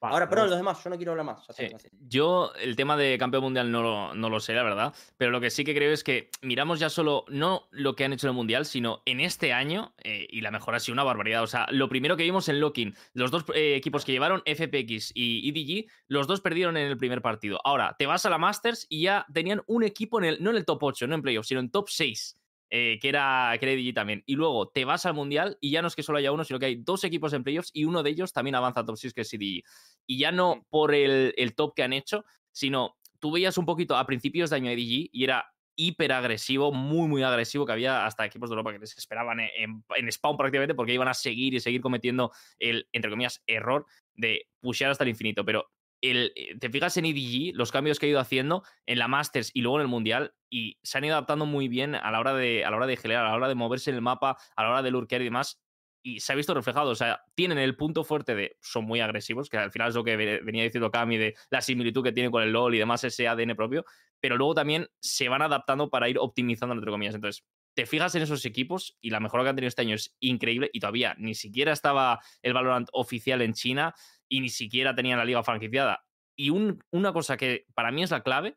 Ahora, 0.00 0.26
gusta. 0.26 0.46
los 0.46 0.56
demás, 0.56 0.84
yo 0.84 0.90
no 0.90 0.96
quiero 0.96 1.12
hablar 1.12 1.26
más. 1.26 1.46
Sí. 1.56 1.68
Yo 2.06 2.52
el 2.60 2.76
tema 2.76 2.96
de 2.96 3.16
campeón 3.18 3.42
mundial 3.44 3.70
no 3.70 3.82
lo, 3.82 4.14
no 4.14 4.28
lo 4.28 4.40
sé, 4.40 4.52
la 4.52 4.62
verdad. 4.62 4.94
Pero 5.16 5.30
lo 5.30 5.40
que 5.40 5.50
sí 5.50 5.64
que 5.64 5.74
creo 5.74 5.92
es 5.92 6.04
que 6.04 6.30
miramos 6.42 6.78
ya 6.78 6.90
solo 6.90 7.24
no 7.28 7.66
lo 7.70 7.96
que 7.96 8.04
han 8.04 8.12
hecho 8.12 8.26
en 8.26 8.30
el 8.30 8.36
mundial, 8.36 8.66
sino 8.66 9.02
en 9.06 9.20
este 9.20 9.52
año, 9.52 9.94
eh, 10.04 10.26
y 10.30 10.42
la 10.42 10.50
mejora 10.50 10.76
ha 10.76 10.80
sido 10.80 10.92
una 10.92 11.02
barbaridad. 11.02 11.42
O 11.42 11.46
sea, 11.46 11.66
lo 11.70 11.88
primero 11.88 12.16
que 12.16 12.24
vimos 12.24 12.48
en 12.48 12.60
Locking, 12.60 12.94
los 13.14 13.30
dos 13.30 13.44
eh, 13.54 13.74
equipos 13.74 14.04
que 14.04 14.12
llevaron, 14.12 14.42
FPX 14.44 15.12
y 15.14 15.48
EDG, 15.48 15.90
los 16.08 16.26
dos 16.26 16.40
perdieron 16.40 16.76
en 16.76 16.88
el 16.88 16.98
primer 16.98 17.22
partido. 17.22 17.58
Ahora, 17.64 17.96
te 17.98 18.06
vas 18.06 18.26
a 18.26 18.30
la 18.30 18.38
Masters 18.38 18.86
y 18.88 19.02
ya 19.02 19.26
tenían 19.32 19.62
un 19.66 19.82
equipo, 19.82 20.18
en 20.18 20.26
el, 20.26 20.42
no 20.42 20.50
en 20.50 20.56
el 20.56 20.66
top 20.66 20.82
8, 20.82 21.06
no 21.06 21.14
en 21.14 21.22
playoffs, 21.22 21.48
sino 21.48 21.60
en 21.60 21.70
top 21.70 21.88
6. 21.88 22.36
Eh, 22.70 22.98
que, 23.00 23.08
era, 23.08 23.56
que 23.60 23.72
era 23.72 23.94
también. 23.94 24.22
Y 24.26 24.34
luego 24.34 24.68
te 24.68 24.84
vas 24.84 25.06
al 25.06 25.14
mundial 25.14 25.56
y 25.60 25.70
ya 25.70 25.82
no 25.82 25.88
es 25.88 25.96
que 25.96 26.02
solo 26.02 26.18
haya 26.18 26.32
uno, 26.32 26.44
sino 26.44 26.58
que 26.58 26.66
hay 26.66 26.76
dos 26.76 27.04
equipos 27.04 27.32
en 27.32 27.44
playoffs 27.44 27.70
y 27.72 27.84
uno 27.84 28.02
de 28.02 28.10
ellos 28.10 28.32
también 28.32 28.54
avanza 28.54 28.80
a 28.80 28.84
top 28.84 28.96
6, 28.96 29.14
que 29.14 29.20
es 29.22 29.32
EDG. 29.32 29.62
Y 30.06 30.18
ya 30.18 30.32
no 30.32 30.66
por 30.70 30.94
el, 30.94 31.34
el 31.36 31.54
top 31.54 31.74
que 31.74 31.82
han 31.82 31.92
hecho, 31.92 32.24
sino 32.52 32.96
tú 33.20 33.32
veías 33.32 33.58
un 33.58 33.66
poquito 33.66 33.96
a 33.96 34.06
principios 34.06 34.50
de 34.50 34.56
año 34.56 34.70
EDG 34.70 35.10
y 35.12 35.24
era 35.24 35.46
hiper 35.76 36.12
agresivo, 36.12 36.72
muy, 36.72 37.06
muy 37.06 37.22
agresivo, 37.22 37.66
que 37.66 37.72
había 37.72 38.06
hasta 38.06 38.24
equipos 38.24 38.48
de 38.48 38.54
Europa 38.54 38.72
que 38.72 38.78
les 38.78 38.96
esperaban 38.96 39.40
en, 39.40 39.84
en 39.94 40.12
spawn 40.12 40.36
prácticamente 40.36 40.74
porque 40.74 40.94
iban 40.94 41.08
a 41.08 41.14
seguir 41.14 41.54
y 41.54 41.60
seguir 41.60 41.82
cometiendo 41.82 42.32
el, 42.58 42.88
entre 42.92 43.10
comillas, 43.10 43.42
error 43.46 43.86
de 44.14 44.48
pushear 44.60 44.90
hasta 44.90 45.04
el 45.04 45.10
infinito. 45.10 45.44
Pero 45.44 45.70
el, 46.00 46.32
eh, 46.36 46.58
te 46.58 46.70
fijas 46.70 46.96
en 46.96 47.06
EDG, 47.06 47.54
los 47.54 47.72
cambios 47.72 47.98
que 47.98 48.06
ha 48.06 48.08
ido 48.08 48.20
haciendo 48.20 48.62
en 48.86 48.98
la 48.98 49.08
Masters 49.08 49.50
y 49.54 49.62
luego 49.62 49.78
en 49.78 49.82
el 49.82 49.88
Mundial, 49.88 50.34
y 50.50 50.78
se 50.82 50.98
han 50.98 51.04
ido 51.04 51.14
adaptando 51.14 51.46
muy 51.46 51.68
bien 51.68 51.94
a 51.94 52.10
la 52.10 52.20
hora 52.20 52.34
de, 52.34 52.64
a 52.64 52.70
la 52.70 52.76
hora 52.76 52.86
de 52.86 52.96
gelear, 52.96 53.24
a 53.24 53.30
la 53.30 53.36
hora 53.36 53.48
de 53.48 53.54
moverse 53.54 53.90
en 53.90 53.96
el 53.96 54.02
mapa, 54.02 54.36
a 54.56 54.62
la 54.62 54.70
hora 54.70 54.82
de 54.82 54.90
lurkear 54.90 55.20
y 55.22 55.24
demás. 55.24 55.60
Y 56.02 56.20
se 56.20 56.32
ha 56.32 56.36
visto 56.36 56.54
reflejado, 56.54 56.90
o 56.90 56.94
sea, 56.94 57.20
tienen 57.34 57.58
el 57.58 57.76
punto 57.76 58.04
fuerte 58.04 58.36
de 58.36 58.56
son 58.60 58.84
muy 58.84 59.00
agresivos, 59.00 59.48
que 59.50 59.56
al 59.58 59.72
final 59.72 59.88
es 59.88 59.94
lo 59.96 60.04
que 60.04 60.16
ve- 60.16 60.40
venía 60.44 60.62
diciendo 60.62 60.90
Cami 60.92 61.16
de 61.16 61.34
la 61.50 61.60
similitud 61.60 62.04
que 62.04 62.12
tiene 62.12 62.30
con 62.30 62.44
el 62.44 62.52
LoL 62.52 62.76
y 62.76 62.78
demás, 62.78 63.02
ese 63.02 63.26
ADN 63.26 63.56
propio, 63.56 63.84
pero 64.20 64.36
luego 64.36 64.54
también 64.54 64.86
se 65.00 65.28
van 65.28 65.42
adaptando 65.42 65.90
para 65.90 66.08
ir 66.08 66.18
optimizando, 66.20 66.74
entre 66.74 66.92
comillas. 66.92 67.16
Entonces, 67.16 67.44
te 67.74 67.86
fijas 67.86 68.14
en 68.14 68.22
esos 68.22 68.44
equipos 68.44 68.96
y 69.00 69.10
la 69.10 69.20
mejora 69.20 69.42
que 69.42 69.50
han 69.50 69.56
tenido 69.56 69.68
este 69.68 69.82
año 69.82 69.96
es 69.96 70.16
increíble 70.20 70.70
y 70.72 70.78
todavía 70.80 71.14
ni 71.18 71.34
siquiera 71.34 71.72
estaba 71.72 72.20
el 72.40 72.54
Valorant 72.54 72.88
oficial 72.92 73.42
en 73.42 73.52
China 73.52 73.92
y 74.28 74.40
ni 74.40 74.48
siquiera 74.48 74.94
tenían 74.94 75.18
la 75.18 75.24
liga 75.24 75.42
franquiciada. 75.42 76.04
Y 76.36 76.50
un- 76.50 76.82
una 76.90 77.12
cosa 77.12 77.36
que 77.36 77.66
para 77.74 77.90
mí 77.90 78.02
es 78.02 78.10
la 78.10 78.22
clave, 78.22 78.56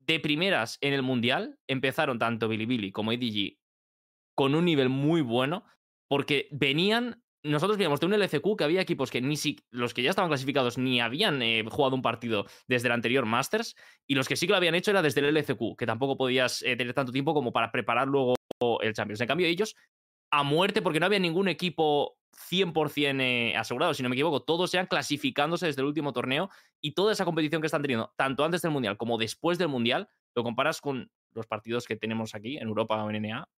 de 0.00 0.20
primeras 0.20 0.78
en 0.80 0.94
el 0.94 1.02
Mundial 1.02 1.58
empezaron 1.66 2.18
tanto 2.18 2.48
Bilibili 2.48 2.92
como 2.92 3.12
EDG 3.12 3.58
con 4.34 4.54
un 4.54 4.64
nivel 4.64 4.88
muy 4.88 5.20
bueno 5.20 5.64
porque 6.08 6.48
venían... 6.50 7.22
Nosotros 7.44 7.78
veíamos 7.78 8.00
de 8.00 8.06
un 8.06 8.14
LCQ 8.14 8.56
que 8.56 8.64
había 8.64 8.80
equipos 8.80 9.10
que 9.12 9.20
ni 9.20 9.36
si, 9.36 9.56
los 9.70 9.94
que 9.94 10.02
ya 10.02 10.10
estaban 10.10 10.28
clasificados 10.28 10.76
ni 10.76 11.00
habían 11.00 11.40
eh, 11.40 11.64
jugado 11.70 11.94
un 11.94 12.02
partido 12.02 12.46
desde 12.66 12.88
el 12.88 12.92
anterior 12.92 13.26
Masters 13.26 13.76
y 14.08 14.16
los 14.16 14.26
que 14.26 14.34
sí 14.36 14.46
que 14.46 14.50
lo 14.52 14.56
habían 14.56 14.74
hecho 14.74 14.90
era 14.90 15.02
desde 15.02 15.20
el 15.20 15.36
LCQ, 15.36 15.76
que 15.78 15.86
tampoco 15.86 16.16
podías 16.16 16.62
eh, 16.62 16.74
tener 16.76 16.94
tanto 16.94 17.12
tiempo 17.12 17.34
como 17.34 17.52
para 17.52 17.70
preparar 17.70 18.08
luego 18.08 18.34
el 18.80 18.92
Champions. 18.92 19.20
En 19.20 19.28
cambio, 19.28 19.46
ellos 19.46 19.76
a 20.30 20.42
muerte 20.42 20.82
porque 20.82 21.00
no 21.00 21.06
había 21.06 21.18
ningún 21.18 21.48
equipo 21.48 22.18
100% 22.50 23.20
eh, 23.20 23.56
asegurado, 23.56 23.94
si 23.94 24.02
no 24.02 24.08
me 24.08 24.14
equivoco, 24.14 24.42
todos 24.42 24.70
sean 24.70 24.86
clasificándose 24.86 25.66
desde 25.66 25.82
el 25.82 25.88
último 25.88 26.12
torneo 26.12 26.50
y 26.80 26.92
toda 26.92 27.12
esa 27.12 27.24
competición 27.24 27.60
que 27.60 27.66
están 27.66 27.82
teniendo, 27.82 28.12
tanto 28.16 28.44
antes 28.44 28.62
del 28.62 28.70
Mundial 28.70 28.96
como 28.96 29.18
después 29.18 29.58
del 29.58 29.68
Mundial, 29.68 30.08
lo 30.34 30.44
comparas 30.44 30.80
con 30.80 31.10
los 31.32 31.46
partidos 31.46 31.86
que 31.86 31.96
tenemos 31.96 32.34
aquí 32.34 32.56
en 32.56 32.68
Europa 32.68 33.02
o 33.02 33.10
en 33.10 33.22
NA, 33.22 33.48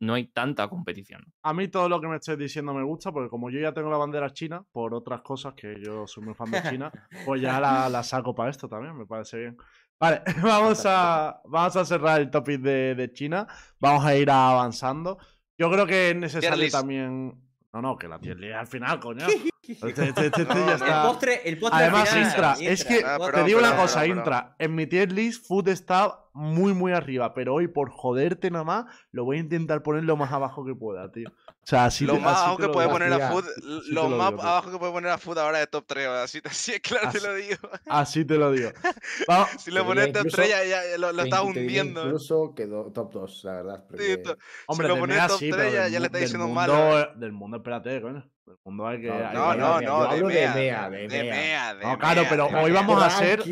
no 0.00 0.14
hay 0.14 0.26
tanta 0.26 0.68
competición. 0.68 1.32
A 1.42 1.54
mí 1.54 1.68
todo 1.68 1.88
lo 1.88 2.00
que 2.00 2.08
me 2.08 2.16
estés 2.16 2.36
diciendo 2.36 2.74
me 2.74 2.82
gusta, 2.82 3.12
porque 3.12 3.30
como 3.30 3.48
yo 3.50 3.60
ya 3.60 3.72
tengo 3.72 3.90
la 3.90 3.96
bandera 3.96 4.30
china, 4.30 4.64
por 4.72 4.92
otras 4.92 5.22
cosas 5.22 5.54
que 5.54 5.80
yo 5.80 6.06
soy 6.06 6.24
muy 6.24 6.34
fan 6.34 6.50
de 6.50 6.62
China, 6.62 6.92
pues 7.24 7.40
ya 7.40 7.60
la, 7.60 7.88
la 7.88 8.02
saco 8.02 8.34
para 8.34 8.50
esto 8.50 8.68
también, 8.68 8.96
me 8.96 9.06
parece 9.06 9.38
bien. 9.38 9.56
Vale, 9.98 10.22
vamos 10.42 10.82
a, 10.86 11.40
vamos 11.44 11.76
a 11.76 11.84
cerrar 11.84 12.20
el 12.20 12.30
topic 12.30 12.60
de, 12.60 12.94
de 12.94 13.12
China. 13.12 13.46
Vamos 13.78 14.04
a 14.04 14.16
ir 14.16 14.30
avanzando. 14.30 15.18
Yo 15.58 15.70
creo 15.70 15.86
que 15.86 16.10
es 16.10 16.16
necesario 16.16 16.70
también. 16.70 17.34
No, 17.72 17.82
no, 17.82 17.96
que 17.96 18.08
la 18.08 18.18
tier 18.18 18.38
list 18.38 18.54
al 18.54 18.66
final, 18.66 19.00
coño. 19.00 19.26
Este, 19.68 20.08
este- 20.08 20.26
este- 20.26 20.44
No, 20.44 20.54
ya 20.54 20.64
no. 20.66 20.72
está. 20.72 20.86
El 21.02 21.08
postre, 21.08 21.48
el 21.48 21.58
postre 21.58 21.80
Además, 21.82 22.08
final, 22.08 22.26
Intra, 22.26 22.54
es 22.60 22.84
que 22.84 23.02
Ah, 23.04 23.16
postre- 23.18 23.32
te 23.34 23.44
digo 23.44 23.58
una 23.58 23.68
perdón, 23.70 23.86
cosa, 23.86 24.00
perdón, 24.00 24.18
Intra. 24.18 24.56
En 24.58 24.74
mi 24.74 24.86
tier 24.86 25.12
list, 25.12 25.46
Food 25.46 25.68
está 25.68 26.20
muy, 26.34 26.74
muy 26.74 26.92
arriba. 26.92 27.32
Pero 27.32 27.54
hoy, 27.54 27.68
por 27.68 27.90
joderte 27.90 28.50
nada 28.50 28.64
más, 28.64 28.84
lo 29.12 29.24
voy 29.24 29.36
a 29.36 29.40
intentar 29.40 29.82
poner 29.82 30.02
lo 30.04 30.16
más 30.16 30.32
abajo 30.32 30.64
que 30.64 30.74
pueda, 30.74 31.10
tío. 31.12 31.28
O 31.30 31.66
sea, 31.66 31.86
así 31.86 32.04
lo 32.04 32.14
te- 32.14 32.18
más 32.20 32.32
así 32.34 32.40
abajo 32.42 32.56
te 32.56 32.62
que 32.62 32.66
lo 32.66 32.72
puede 32.74 32.88
poner 32.88 33.12
a 33.12 33.16
Tía, 33.16 33.30
Food, 33.30 33.44
te 33.44 33.60
lo 33.94 34.08
lo 34.10 34.16
más 34.16 34.30
digo, 34.30 34.40
tío. 34.42 34.48
abajo 34.50 34.70
que 34.72 34.78
puede 34.78 34.92
poner 34.92 35.10
a 35.12 35.18
Food 35.18 35.38
ahora 35.38 35.58
de 35.60 35.66
top 35.66 35.84
3, 35.86 36.06
así, 36.08 36.40
así 36.44 36.80
claro 36.80 37.10
te 37.10 37.18
Así- 37.18 37.26
lo 37.26 37.34
digo. 37.34 37.58
Así 37.86 38.24
te 38.24 38.34
lo 38.36 38.52
digo. 38.52 38.70
Vamos, 39.28 39.48
Si 39.58 39.70
lo 39.70 39.80
Te 39.82 39.86
pones 39.86 40.06
top 40.12 40.16
incluso 40.18 40.36
3 40.36 40.48
ya, 40.50 40.64
ya- 40.64 40.98
lo, 40.98 41.12
lo 41.12 41.22
estás 41.22 41.40
Te 41.40 41.46
hundiendo. 41.46 42.00
¿eh? 42.02 42.04
Incluso 42.06 42.52
quedó 42.54 42.90
top 42.92 43.12
2, 43.12 43.40
la 43.44 43.52
verdad. 43.52 43.84
Sí, 43.88 43.88
porque- 43.90 44.16
to- 44.18 44.36
Hombre, 44.66 44.88
lo 44.88 44.94
del 44.94 45.00
pones 45.02 45.26
top 45.28 45.38
sí, 45.38 45.50
3 45.50 45.56
pero 45.72 45.88
ya- 45.88 46.00
le 46.00 46.06
está 46.06 46.18
diciendo 46.18 46.46
mundo, 46.48 46.60
malo, 46.60 47.14
Del 47.14 47.32
mundo, 47.32 47.56
espérate, 47.58 48.02
coño. 48.02 48.28
Mundo 48.64 48.90
que. 48.90 49.08
No, 49.08 49.32
No, 49.32 49.54
no, 49.54 49.80
no, 49.80 49.80
de 49.80 49.86
hablo 49.86 50.28
de 50.28 50.34
Mea, 50.48 50.90
de 50.90 51.08
Mea. 51.08 51.24
Mea, 51.24 51.74
de 51.74 51.84
No, 51.84 51.98
claro, 51.98 52.22
pero 52.28 52.46
hoy 52.46 52.72
vamos 52.72 53.02
a 53.02 53.06
hacer- 53.06 53.42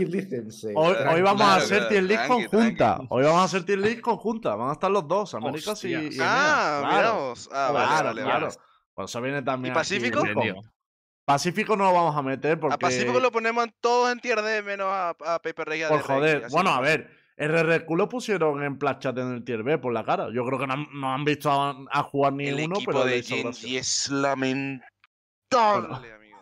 Hoy, 0.74 1.22
vamos 1.22 1.42
a 1.42 1.56
hacer 1.56 1.88
tier 1.88 2.02
list 2.04 2.26
conjunta. 2.26 2.98
Hoy 3.08 3.24
vamos 3.24 3.40
a 3.40 3.44
hacer 3.44 3.64
tier 3.64 3.78
list 3.78 4.00
conjunta. 4.00 4.54
Van 4.54 4.70
a 4.70 4.72
estar 4.72 4.90
los 4.90 5.06
dos, 5.08 5.34
Américas 5.34 5.82
y, 5.84 5.94
y 5.94 6.18
Ah, 6.20 6.82
claro. 6.88 7.34
Ah, 7.52 7.70
vale, 7.72 7.86
Claro, 7.86 8.04
vale, 8.08 8.22
claro. 8.22 8.46
vale. 8.48 8.58
Por 8.94 9.04
eso 9.06 9.20
viene 9.22 9.42
también. 9.42 9.72
¿Y 9.72 9.74
Pacífico? 9.74 10.22
Pacífico 11.24 11.76
no 11.76 11.84
lo 11.84 11.92
vamos 11.94 12.16
a 12.16 12.22
meter 12.22 12.58
porque. 12.60 12.74
A 12.74 12.78
Pacífico 12.78 13.18
lo 13.20 13.30
ponemos 13.32 13.66
todos 13.80 14.12
en 14.12 14.20
tier 14.20 14.42
D 14.42 14.62
menos 14.62 14.88
a, 14.90 15.10
a 15.10 15.40
Paper 15.40 15.68
Rey 15.68 15.82
Por 15.88 16.02
joder. 16.02 16.46
Bueno, 16.50 16.70
a 16.70 16.80
ver. 16.80 17.21
RRQ 17.36 17.90
lo 17.96 18.08
pusieron 18.08 18.62
en 18.62 18.78
Plachat 18.78 19.16
en 19.18 19.32
el 19.32 19.44
tier 19.44 19.62
B 19.62 19.78
por 19.78 19.92
la 19.92 20.04
cara. 20.04 20.28
Yo 20.32 20.44
creo 20.44 20.58
que 20.58 20.66
no 20.66 20.74
han, 20.74 20.86
no 20.92 21.12
han 21.12 21.24
visto 21.24 21.50
a, 21.50 21.76
a 21.90 22.02
jugar 22.02 22.32
ni 22.34 22.48
El 22.48 22.54
uno, 22.64 22.76
equipo 22.76 22.92
pero 22.92 23.04
de. 23.04 23.22
Genji 23.22 23.76
es 23.78 24.10
lamentable, 24.10 24.82
amigo. 26.14 26.38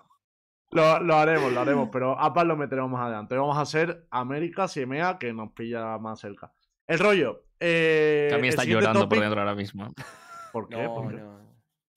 Lo, 0.72 1.01
lo 1.01 1.16
haremos, 1.16 1.53
lo 1.53 1.61
haremos, 1.61 1.88
pero 1.93 2.18
APA 2.18 2.45
lo 2.45 2.57
meteremos 2.57 2.91
más 2.91 3.03
adelante. 3.03 3.36
Vamos 3.36 3.57
a 3.59 3.62
hacer 3.62 4.07
Américas 4.11 4.76
y 4.76 4.82
EMEA, 4.82 5.18
que 5.18 5.32
nos 5.32 5.53
pilla 5.53 5.99
más 5.99 6.20
cerca. 6.20 6.53
El 6.86 6.99
rollo. 6.99 7.45
Eh, 7.59 8.28
También 8.30 8.53
el 8.55 8.59
está 8.59 8.64
llorando 8.64 9.09
por 9.09 9.20
dentro 9.20 9.41
ahora 9.41 9.55
mismo. 9.55 9.93
¿Por 10.53 10.68
qué? 10.68 10.82
No, 10.82 10.95
¿Por 10.95 11.09
qué? 11.11 11.16
no. 11.20 11.41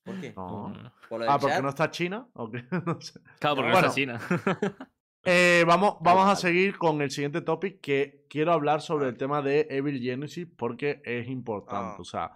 ¿Por 0.04 0.20
qué? 0.20 0.34
No. 0.36 0.70
No, 0.70 0.82
no. 0.84 0.94
¿Por 1.08 1.24
Ah, 1.24 1.38
porque 1.40 1.56
chat? 1.56 1.64
no 1.64 1.70
está 1.70 1.90
China. 1.92 2.28
¿O 2.34 2.50
qué? 2.52 2.66
no 2.86 3.00
sé. 3.00 3.20
Claro, 3.40 3.56
porque 3.58 3.70
no 3.70 3.74
Bueno. 3.74 3.88
está 3.88 3.94
China. 3.94 4.20
Eh, 5.26 5.64
vamos, 5.66 5.96
vamos 6.02 6.28
a 6.28 6.36
seguir 6.36 6.78
con 6.78 7.02
el 7.02 7.10
siguiente 7.10 7.42
topic 7.42 7.80
que 7.82 8.26
quiero 8.30 8.52
hablar 8.52 8.82
sobre 8.82 9.08
el 9.08 9.18
tema 9.18 9.42
de 9.42 9.68
Evil 9.70 10.02
Genesis 10.02 10.48
porque 10.58 11.02
es 11.06 11.28
importante. 11.30 11.96
Ah. 11.98 12.02
O 12.02 12.04
sea, 12.04 12.32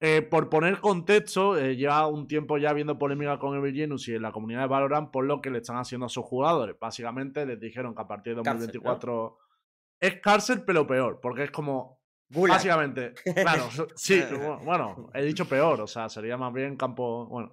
eh, 0.00 0.22
por 0.22 0.48
poner 0.48 0.80
contexto, 0.80 1.58
eh, 1.58 1.76
lleva 1.76 2.06
un 2.06 2.26
tiempo 2.26 2.58
ya 2.58 2.70
habiendo 2.70 2.98
polémica 2.98 3.38
con 3.38 3.56
Evil 3.56 3.74
Genesis 3.74 4.14
en 4.16 4.22
la 4.22 4.32
comunidad 4.32 4.60
de 4.60 4.66
Valorant 4.66 5.10
por 5.10 5.24
lo 5.24 5.40
que 5.40 5.50
le 5.50 5.58
están 5.58 5.76
haciendo 5.76 6.06
a 6.06 6.10
sus 6.10 6.24
jugadores. 6.24 6.76
Básicamente 6.80 7.44
les 7.44 7.60
dijeron 7.60 7.94
que 7.94 8.02
a 8.02 8.08
partir 8.08 8.34
de 8.36 8.42
Cárcel, 8.42 8.66
2024 8.68 9.38
es 10.00 10.20
cárcel, 10.20 10.62
pero 10.66 10.86
peor, 10.86 11.20
porque 11.20 11.44
es 11.44 11.50
como. 11.50 12.00
Básicamente, 12.28 13.14
claro, 13.34 13.68
sí, 13.94 14.14
Eh. 14.14 14.58
bueno, 14.64 15.10
he 15.14 15.22
dicho 15.24 15.46
peor, 15.46 15.80
o 15.80 15.86
sea, 15.86 16.08
sería 16.08 16.36
más 16.36 16.52
bien 16.52 16.76
campo. 16.76 17.26
Bueno, 17.26 17.50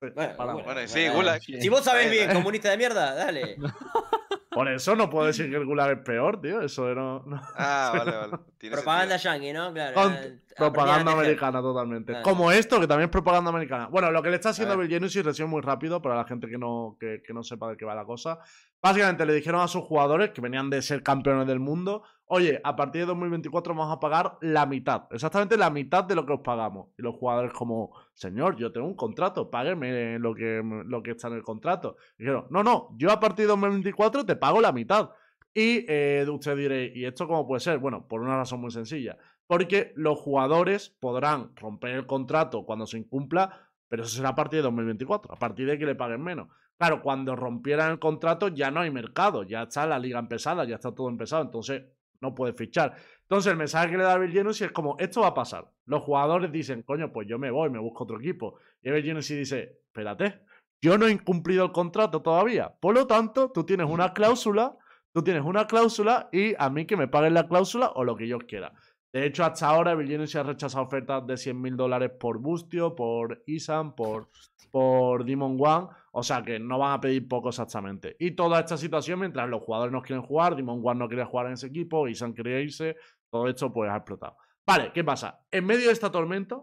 Bueno. 0.00 0.62
Bueno, 0.64 0.80
sí, 0.86 1.08
Gulag. 1.08 1.42
Si 1.42 1.68
vos 1.68 1.84
sabés 1.84 2.10
bien, 2.10 2.32
comunista 2.32 2.70
de 2.70 2.76
mierda, 2.78 3.14
dale. 3.14 3.56
Por 4.50 4.68
eso 4.68 4.96
no 4.96 5.08
puedo 5.08 5.26
decir 5.26 5.48
que 5.48 5.56
el 5.56 5.64
Gulag 5.64 5.90
es 5.92 5.98
peor, 6.04 6.40
tío. 6.40 6.60
Eso 6.60 6.92
no. 6.94 7.22
no- 7.24 7.40
Ah, 7.56 7.92
vale, 7.98 8.10
vale. 8.16 8.38
Tiene 8.58 8.76
Propaganda 8.76 9.16
sentido. 9.18 9.32
yankee, 9.34 9.52
¿no? 9.52 9.72
Claro. 9.72 9.94
Con- 9.94 10.12
eh, 10.14 10.38
propaganda 10.56 11.12
americana 11.12 11.60
totalmente. 11.62 12.12
Claro. 12.12 12.24
Como 12.24 12.50
esto, 12.50 12.80
que 12.80 12.86
también 12.86 13.08
es 13.08 13.12
propaganda 13.12 13.50
americana. 13.50 13.86
Bueno, 13.86 14.10
lo 14.10 14.22
que 14.22 14.30
le 14.30 14.36
está 14.36 14.48
haciendo. 14.50 14.76
Bill 14.76 14.88
Genesis, 14.90 15.24
resumen 15.24 15.50
muy 15.50 15.60
rápido 15.62 16.02
para 16.02 16.16
la 16.16 16.24
gente 16.24 16.48
que 16.48 16.58
no, 16.58 16.96
que, 16.98 17.22
que 17.24 17.32
no 17.32 17.42
sepa 17.44 17.70
de 17.70 17.76
qué 17.76 17.84
va 17.84 17.94
la 17.94 18.04
cosa. 18.04 18.40
Básicamente 18.82 19.24
le 19.24 19.34
dijeron 19.34 19.60
a 19.60 19.68
sus 19.68 19.84
jugadores 19.84 20.30
que 20.30 20.40
venían 20.40 20.68
de 20.68 20.82
ser 20.82 21.02
campeones 21.02 21.46
del 21.46 21.60
mundo, 21.60 22.02
oye, 22.32 22.60
a 22.62 22.76
partir 22.76 23.02
de 23.02 23.06
2024 23.08 23.74
vamos 23.74 23.92
a 23.92 23.98
pagar 23.98 24.38
la 24.40 24.64
mitad, 24.64 25.04
exactamente 25.10 25.56
la 25.56 25.68
mitad 25.68 26.04
de 26.04 26.14
lo 26.14 26.24
que 26.24 26.34
os 26.34 26.40
pagamos. 26.40 26.88
Y 26.96 27.02
los 27.02 27.16
jugadores 27.16 27.52
como, 27.52 27.92
señor, 28.14 28.56
yo 28.56 28.70
tengo 28.70 28.86
un 28.86 28.94
contrato, 28.94 29.50
págueme 29.50 30.18
lo 30.18 30.34
que, 30.34 30.62
lo 30.86 31.02
que 31.02 31.10
está 31.10 31.26
en 31.28 31.34
el 31.34 31.42
contrato. 31.42 31.96
Y 32.18 32.22
dijeron, 32.22 32.46
no, 32.50 32.62
no, 32.62 32.90
yo 32.96 33.10
a 33.10 33.18
partir 33.18 33.46
de 33.46 33.48
2024 33.48 34.24
te 34.24 34.36
pago 34.36 34.60
la 34.60 34.70
mitad. 34.70 35.10
Y 35.52 35.84
eh, 35.88 36.24
usted 36.30 36.56
diré, 36.56 36.92
¿y 36.94 37.04
esto 37.04 37.26
cómo 37.26 37.48
puede 37.48 37.60
ser? 37.60 37.78
Bueno, 37.78 38.06
por 38.06 38.20
una 38.20 38.36
razón 38.36 38.60
muy 38.60 38.70
sencilla. 38.70 39.18
Porque 39.48 39.92
los 39.96 40.16
jugadores 40.16 40.90
podrán 41.00 41.50
romper 41.56 41.90
el 41.96 42.06
contrato 42.06 42.64
cuando 42.64 42.86
se 42.86 42.98
incumpla, 42.98 43.68
pero 43.88 44.04
eso 44.04 44.16
será 44.16 44.28
a 44.28 44.34
partir 44.36 44.58
de 44.58 44.62
2024, 44.62 45.34
a 45.34 45.36
partir 45.36 45.66
de 45.66 45.76
que 45.76 45.86
le 45.86 45.96
paguen 45.96 46.22
menos. 46.22 46.46
Claro, 46.78 47.02
cuando 47.02 47.34
rompieran 47.34 47.90
el 47.90 47.98
contrato 47.98 48.46
ya 48.46 48.70
no 48.70 48.80
hay 48.80 48.92
mercado, 48.92 49.42
ya 49.42 49.64
está 49.64 49.84
la 49.84 49.98
liga 49.98 50.20
empezada, 50.20 50.64
ya 50.64 50.76
está 50.76 50.94
todo 50.94 51.08
empezado, 51.08 51.42
entonces 51.42 51.82
no 52.20 52.34
puede 52.34 52.52
fichar. 52.52 52.94
Entonces 53.22 53.52
el 53.52 53.58
mensaje 53.58 53.90
que 53.90 53.96
le 53.96 54.04
da 54.04 54.18
Bill 54.18 54.32
Genesis 54.32 54.62
es 54.62 54.72
como, 54.72 54.96
esto 54.98 55.22
va 55.22 55.28
a 55.28 55.34
pasar. 55.34 55.70
Los 55.86 56.02
jugadores 56.02 56.50
dicen, 56.50 56.82
coño, 56.82 57.12
pues 57.12 57.28
yo 57.28 57.38
me 57.38 57.50
voy, 57.50 57.70
me 57.70 57.78
busco 57.78 58.04
otro 58.04 58.18
equipo. 58.18 58.58
Y 58.82 58.90
Bill 58.90 59.04
Genesis 59.04 59.38
dice, 59.38 59.80
espérate, 59.86 60.40
yo 60.82 60.98
no 60.98 61.06
he 61.06 61.12
incumplido 61.12 61.64
el 61.64 61.72
contrato 61.72 62.22
todavía. 62.22 62.74
Por 62.80 62.94
lo 62.94 63.06
tanto, 63.06 63.50
tú 63.50 63.64
tienes 63.64 63.86
una 63.88 64.12
cláusula, 64.12 64.76
tú 65.12 65.22
tienes 65.22 65.44
una 65.44 65.66
cláusula 65.66 66.28
y 66.32 66.54
a 66.58 66.70
mí 66.70 66.86
que 66.86 66.96
me 66.96 67.08
paguen 67.08 67.34
la 67.34 67.46
cláusula 67.46 67.92
o 67.94 68.04
lo 68.04 68.16
que 68.16 68.28
yo 68.28 68.38
quiera. 68.38 68.72
De 69.12 69.26
hecho, 69.26 69.44
hasta 69.44 69.66
ahora 69.66 69.94
Bill 69.94 70.08
Genesis 70.08 70.36
ha 70.36 70.42
rechazado 70.44 70.84
ofertas 70.84 71.26
de 71.26 71.36
100 71.36 71.60
mil 71.60 71.76
dólares 71.76 72.12
por 72.18 72.38
Bustio, 72.38 72.94
por 72.94 73.42
Isan, 73.46 73.94
por, 73.94 74.28
por 74.70 75.24
Demon 75.24 75.56
One. 75.60 75.88
O 76.12 76.22
sea 76.22 76.42
que 76.42 76.58
no 76.58 76.78
van 76.78 76.92
a 76.92 77.00
pedir 77.00 77.28
poco 77.28 77.50
exactamente. 77.50 78.16
Y 78.18 78.32
toda 78.32 78.60
esta 78.60 78.76
situación, 78.76 79.20
mientras 79.20 79.48
los 79.48 79.62
jugadores 79.62 79.92
no 79.92 80.02
quieren 80.02 80.24
jugar, 80.24 80.56
Demon 80.56 80.80
One 80.82 80.98
no 80.98 81.08
quiere 81.08 81.24
jugar 81.24 81.46
en 81.46 81.52
ese 81.52 81.68
equipo, 81.68 82.08
Isan 82.08 82.34
quería 82.34 82.60
irse, 82.60 82.96
todo 83.30 83.48
esto 83.48 83.72
pues 83.72 83.90
ha 83.90 83.96
explotado. 83.96 84.36
Vale, 84.66 84.92
¿qué 84.92 85.04
pasa? 85.04 85.44
En 85.50 85.64
medio 85.66 85.86
de 85.86 85.92
esta 85.92 86.10
tormenta, 86.10 86.60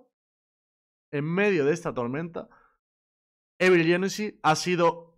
en 1.12 1.26
medio 1.26 1.66
de 1.66 1.74
esta 1.74 1.94
tormenta, 1.94 2.50
Evil 3.60 3.86
Genesis 3.86 4.36
ha 4.44 4.56
sido 4.56 5.18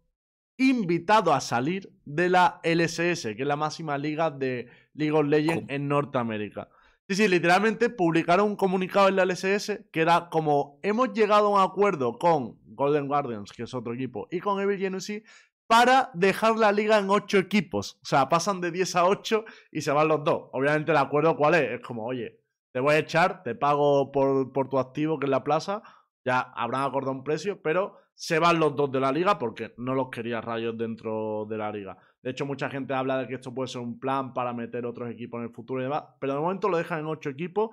invitado 0.57 1.33
a 1.33 1.41
salir 1.41 1.91
de 2.05 2.29
la 2.29 2.59
LSS, 2.63 3.35
que 3.35 3.41
es 3.41 3.47
la 3.47 3.55
máxima 3.55 3.97
liga 3.97 4.29
de 4.29 4.69
League 4.93 5.15
of 5.15 5.25
Legends 5.25 5.65
en 5.69 5.87
Norteamérica. 5.87 6.69
Sí, 7.09 7.15
sí, 7.15 7.27
literalmente 7.27 7.89
publicaron 7.89 8.45
un 8.49 8.55
comunicado 8.55 9.07
en 9.07 9.15
la 9.15 9.25
LSS 9.25 9.85
que 9.91 10.01
era 10.01 10.29
como 10.29 10.79
hemos 10.83 11.11
llegado 11.11 11.47
a 11.47 11.49
un 11.49 11.59
acuerdo 11.59 12.19
con 12.19 12.59
Golden 12.65 13.07
Guardians, 13.07 13.51
que 13.51 13.63
es 13.63 13.73
otro 13.73 13.95
equipo, 13.95 14.27
y 14.29 14.39
con 14.39 14.61
Evil 14.61 14.77
Genesis 14.77 15.23
para 15.65 16.11
dejar 16.13 16.59
la 16.59 16.71
liga 16.71 16.99
en 16.99 17.09
8 17.09 17.39
equipos. 17.39 17.97
O 18.03 18.05
sea, 18.05 18.29
pasan 18.29 18.61
de 18.61 18.69
10 18.69 18.95
a 18.95 19.07
8 19.07 19.43
y 19.71 19.81
se 19.81 19.91
van 19.91 20.07
los 20.07 20.23
dos. 20.23 20.49
Obviamente 20.51 20.91
el 20.91 20.97
acuerdo 20.97 21.35
cuál 21.35 21.55
es? 21.55 21.71
Es 21.71 21.81
como, 21.81 22.05
oye, 22.05 22.41
te 22.71 22.79
voy 22.79 22.93
a 22.93 22.99
echar, 22.99 23.41
te 23.41 23.55
pago 23.55 24.11
por, 24.11 24.53
por 24.53 24.69
tu 24.69 24.77
activo 24.77 25.17
que 25.17 25.25
es 25.25 25.31
la 25.31 25.43
plaza, 25.43 25.81
ya 26.23 26.39
habrán 26.39 26.83
acordado 26.83 27.13
un 27.13 27.23
precio, 27.23 27.59
pero 27.63 27.97
se 28.13 28.37
van 28.37 28.59
los 28.59 28.75
dos 28.75 28.91
de 28.91 28.99
la 28.99 29.11
liga 29.11 29.39
porque 29.39 29.73
no 29.77 29.95
los 29.95 30.09
quería 30.11 30.41
Rayos 30.41 30.77
dentro 30.77 31.47
de 31.49 31.57
la 31.57 31.71
liga. 31.71 31.97
De 32.21 32.31
hecho, 32.31 32.45
mucha 32.45 32.69
gente 32.69 32.93
habla 32.93 33.17
de 33.17 33.27
que 33.27 33.35
esto 33.35 33.53
puede 33.53 33.69
ser 33.69 33.81
un 33.81 33.99
plan 33.99 34.33
para 34.33 34.53
meter 34.53 34.85
otros 34.85 35.09
equipos 35.09 35.39
en 35.39 35.45
el 35.45 35.53
futuro 35.53 35.81
y 35.81 35.83
demás, 35.83 36.03
pero 36.19 36.33
de 36.33 36.39
momento 36.39 36.69
lo 36.69 36.77
dejan 36.77 36.99
en 36.99 37.05
ocho 37.05 37.29
equipos 37.29 37.69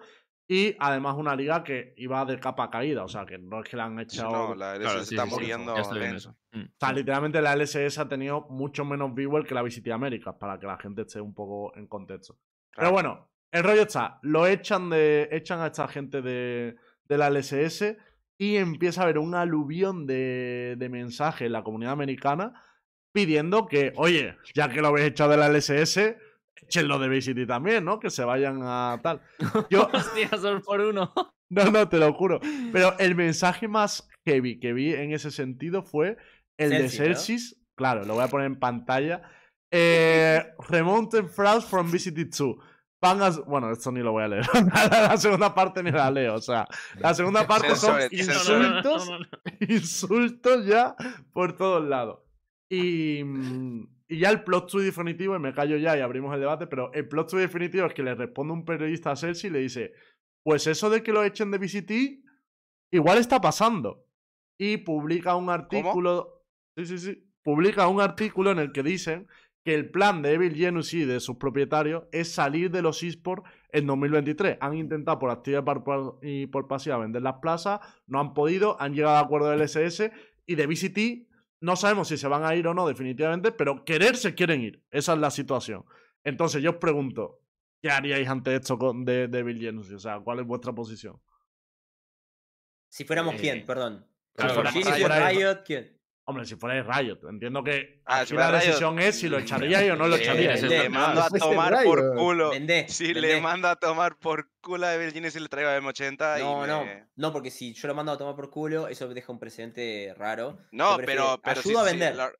y 0.48 0.76
además 0.78 1.16
una 1.16 1.34
liga 1.34 1.64
que 1.64 1.92
iba 1.96 2.24
de 2.24 2.38
capa 2.38 2.70
caída, 2.70 3.02
o 3.02 3.08
sea, 3.08 3.26
que 3.26 3.36
no 3.36 3.60
es 3.60 3.68
que 3.68 3.76
la 3.76 3.86
han 3.86 3.98
echado... 3.98 4.30
No, 4.30 4.54
la 4.54 4.76
LS 4.76 4.80
Claro, 4.82 4.98
se 5.00 5.06
sí, 5.06 5.14
está 5.16 5.26
sí, 5.26 5.30
muriendo 5.32 5.76
eso. 5.76 6.36
Mm. 6.52 6.60
O 6.60 6.76
sea, 6.78 6.92
literalmente 6.92 7.42
la 7.42 7.56
LSS 7.56 7.98
ha 7.98 8.08
tenido 8.08 8.42
mucho 8.48 8.84
menos 8.84 9.12
viewers 9.12 9.48
que 9.48 9.54
la 9.54 9.62
Visit 9.62 9.88
Américas, 9.88 10.36
para 10.38 10.58
que 10.58 10.66
la 10.66 10.78
gente 10.78 11.02
esté 11.02 11.20
un 11.20 11.34
poco 11.34 11.76
en 11.76 11.88
contexto. 11.88 12.38
Pero 12.76 12.92
bueno, 12.92 13.28
el 13.50 13.64
rollo 13.64 13.82
está, 13.82 14.20
lo 14.22 14.46
echan 14.46 14.90
de. 14.90 15.28
echan 15.32 15.60
a 15.60 15.66
esta 15.66 15.88
gente 15.88 16.22
de, 16.22 16.76
de 17.04 17.18
la 17.18 17.30
LSS 17.30 17.96
y 18.38 18.56
empieza 18.56 19.00
a 19.00 19.04
haber 19.04 19.18
un 19.18 19.34
aluvión 19.34 20.06
de, 20.06 20.76
de 20.78 20.88
mensajes 20.88 21.46
en 21.46 21.52
la 21.52 21.64
comunidad 21.64 21.92
americana 21.92 22.62
pidiendo 23.16 23.66
que, 23.66 23.94
oye, 23.96 24.36
ya 24.52 24.68
que 24.68 24.82
lo 24.82 24.88
habéis 24.88 25.06
echado 25.06 25.30
de 25.30 25.38
la 25.38 25.48
LSS, 25.48 26.16
échenlo 26.54 26.98
de 26.98 27.08
Visit 27.08 27.46
también, 27.46 27.82
¿no? 27.82 27.98
Que 27.98 28.10
se 28.10 28.24
vayan 28.24 28.60
a 28.62 29.00
tal. 29.02 29.22
Yo, 29.70 29.88
Hostia, 29.92 30.28
dos 30.28 30.62
por 30.62 30.82
uno. 30.82 31.14
no, 31.48 31.64
no, 31.70 31.88
te 31.88 31.96
lo 31.96 32.12
juro. 32.12 32.40
Pero 32.74 32.94
el 32.98 33.14
mensaje 33.14 33.68
más 33.68 34.06
heavy 34.26 34.60
que 34.60 34.74
vi 34.74 34.92
en 34.92 35.14
ese 35.14 35.30
sentido 35.30 35.82
fue 35.82 36.18
el 36.58 36.68
de 36.68 36.90
Celsius. 36.90 37.56
Claro, 37.74 38.04
lo 38.04 38.12
voy 38.12 38.24
a 38.24 38.28
poner 38.28 38.48
en 38.48 38.58
pantalla. 38.58 39.22
Eh, 39.70 40.44
Remounted 40.68 41.28
from 41.28 41.90
Visited 41.90 42.28
2. 42.36 42.54
van 43.00 43.22
a... 43.22 43.30
Bueno, 43.30 43.72
esto 43.72 43.90
ni 43.92 44.00
lo 44.00 44.12
voy 44.12 44.24
a 44.24 44.28
leer. 44.28 44.44
la 44.90 45.16
segunda 45.16 45.54
parte 45.54 45.82
ni 45.82 45.90
la 45.90 46.10
leo. 46.10 46.34
O 46.34 46.42
sea, 46.42 46.68
la 46.98 47.14
segunda 47.14 47.46
parte 47.46 47.74
son 47.76 47.98
insultos, 48.10 49.10
insultos 49.60 50.66
ya 50.66 50.94
por 51.32 51.56
todos 51.56 51.82
lados. 51.82 52.25
Y, 52.68 53.22
mm, 53.24 53.88
y 54.08 54.18
ya 54.18 54.30
el 54.30 54.42
plot 54.44 54.70
twist 54.70 54.86
definitivo, 54.86 55.36
y 55.36 55.38
me 55.38 55.52
callo 55.54 55.76
ya 55.76 55.96
y 55.96 56.00
abrimos 56.00 56.32
el 56.34 56.40
debate, 56.40 56.66
pero 56.66 56.92
el 56.92 57.08
plot 57.08 57.30
twist 57.30 57.42
definitivo 57.42 57.86
es 57.86 57.94
que 57.94 58.02
le 58.02 58.14
responde 58.14 58.52
un 58.52 58.64
periodista 58.64 59.12
a 59.12 59.16
Cersei 59.16 59.50
y 59.50 59.52
le 59.52 59.58
dice, 59.60 59.92
pues 60.44 60.66
eso 60.66 60.90
de 60.90 61.02
que 61.02 61.12
lo 61.12 61.24
echen 61.24 61.50
de 61.50 61.58
VCT, 61.58 62.22
igual 62.92 63.18
está 63.18 63.40
pasando. 63.40 64.04
Y 64.58 64.78
publica 64.78 65.36
un 65.36 65.50
artículo... 65.50 66.44
Sí, 66.76 66.86
sí, 66.86 66.98
sí. 66.98 67.22
Publica 67.42 67.86
un 67.88 68.00
artículo 68.00 68.50
en 68.50 68.58
el 68.58 68.72
que 68.72 68.82
dicen 68.82 69.28
que 69.64 69.74
el 69.74 69.90
plan 69.90 70.22
de 70.22 70.34
Evil 70.34 70.54
Genius 70.54 70.94
y 70.94 71.04
de 71.04 71.20
sus 71.20 71.36
propietarios 71.36 72.04
es 72.12 72.30
salir 72.32 72.70
de 72.70 72.82
los 72.82 73.02
esports 73.02 73.48
en 73.70 73.86
2023. 73.86 74.58
Han 74.60 74.74
intentado 74.74 75.18
por 75.18 75.30
activa 75.30 75.58
y 75.60 75.62
por- 75.62 76.18
y 76.22 76.46
por 76.46 76.68
pasiva 76.68 76.98
vender 76.98 77.22
las 77.22 77.34
plazas, 77.42 77.80
no 78.06 78.20
han 78.20 78.32
podido, 78.34 78.80
han 78.80 78.94
llegado 78.94 79.16
a 79.16 79.20
acuerdo 79.20 79.50
del 79.50 79.60
SS 79.62 80.12
y 80.46 80.54
de 80.54 80.66
VCT 80.66 81.25
no 81.60 81.76
sabemos 81.76 82.08
si 82.08 82.16
se 82.16 82.28
van 82.28 82.44
a 82.44 82.54
ir 82.54 82.66
o 82.66 82.74
no 82.74 82.86
definitivamente, 82.86 83.52
pero 83.52 83.84
querer 83.84 84.16
se 84.16 84.34
quieren 84.34 84.60
ir. 84.62 84.82
Esa 84.90 85.14
es 85.14 85.18
la 85.18 85.30
situación. 85.30 85.84
Entonces 86.24 86.62
yo 86.62 86.70
os 86.72 86.76
pregunto, 86.76 87.40
¿qué 87.80 87.90
haríais 87.90 88.28
ante 88.28 88.54
esto 88.54 88.78
con, 88.78 89.04
de, 89.04 89.28
de 89.28 89.38
Evil 89.38 89.60
Genius? 89.60 89.90
O 89.92 89.98
sea, 89.98 90.20
¿cuál 90.20 90.40
es 90.40 90.46
vuestra 90.46 90.72
posición? 90.72 91.20
Si 92.88 93.04
fuéramos 93.04 93.34
Eh, 93.34 93.38
quién, 93.40 93.66
perdón. 93.66 94.06
claro, 94.34 94.54
Por 94.54 94.68
fuéramos 94.68 94.90
Genius, 94.92 95.12
Riot. 95.12 95.28
Riot, 95.28 95.62
¿quién? 95.64 95.95
Hombre, 96.28 96.44
si 96.44 96.56
fuera 96.56 96.82
Riot, 96.82 97.20
entiendo 97.30 97.62
que 97.62 98.02
Ah, 98.04 98.18
aquí 98.20 98.30
si 98.30 98.34
la 98.34 98.50
Riot. 98.50 98.60
decisión 98.60 98.98
es 98.98 99.16
si 99.16 99.28
lo 99.28 99.38
echaríais 99.38 99.92
o 99.92 99.94
no 99.94 100.08
lo 100.08 100.16
Sí, 100.16 100.22
echaríais. 100.24 100.56
ese 100.62 100.66
es 100.76 100.82
Le 100.82 100.88
mando 100.88 101.22
a 101.22 101.28
tomar 101.70 101.84
por 101.84 102.16
culo. 102.16 102.50
Vendé. 102.50 102.88
Si 102.88 103.14
le 103.14 103.40
mando 103.40 103.68
a 103.68 103.76
tomar 103.76 104.16
por 104.18 104.50
culo 104.60 104.88
a 104.88 104.96
Virginia 104.96 105.30
y 105.32 105.38
le 105.38 105.48
traigo 105.48 105.70
a 105.70 105.78
M80 105.80 106.40
No, 106.40 106.64
y 106.64 106.68
no, 106.68 106.84
me- 106.84 107.06
no, 107.14 107.32
porque 107.32 107.52
si 107.52 107.74
yo 107.74 107.86
lo 107.86 107.94
mando 107.94 108.10
a 108.10 108.18
tomar 108.18 108.34
por 108.34 108.50
culo, 108.50 108.88
eso 108.88 109.06
deja 109.08 109.30
un 109.30 109.38
precedente 109.38 110.12
raro. 110.18 110.58
No, 110.72 110.96
pero, 110.96 111.40
pero 111.44 111.62
sí- 111.62 111.68
ayudo 111.68 111.82
a 111.82 111.84
sí, 111.84 111.90
vender. 111.92 112.16
la- 112.16 112.32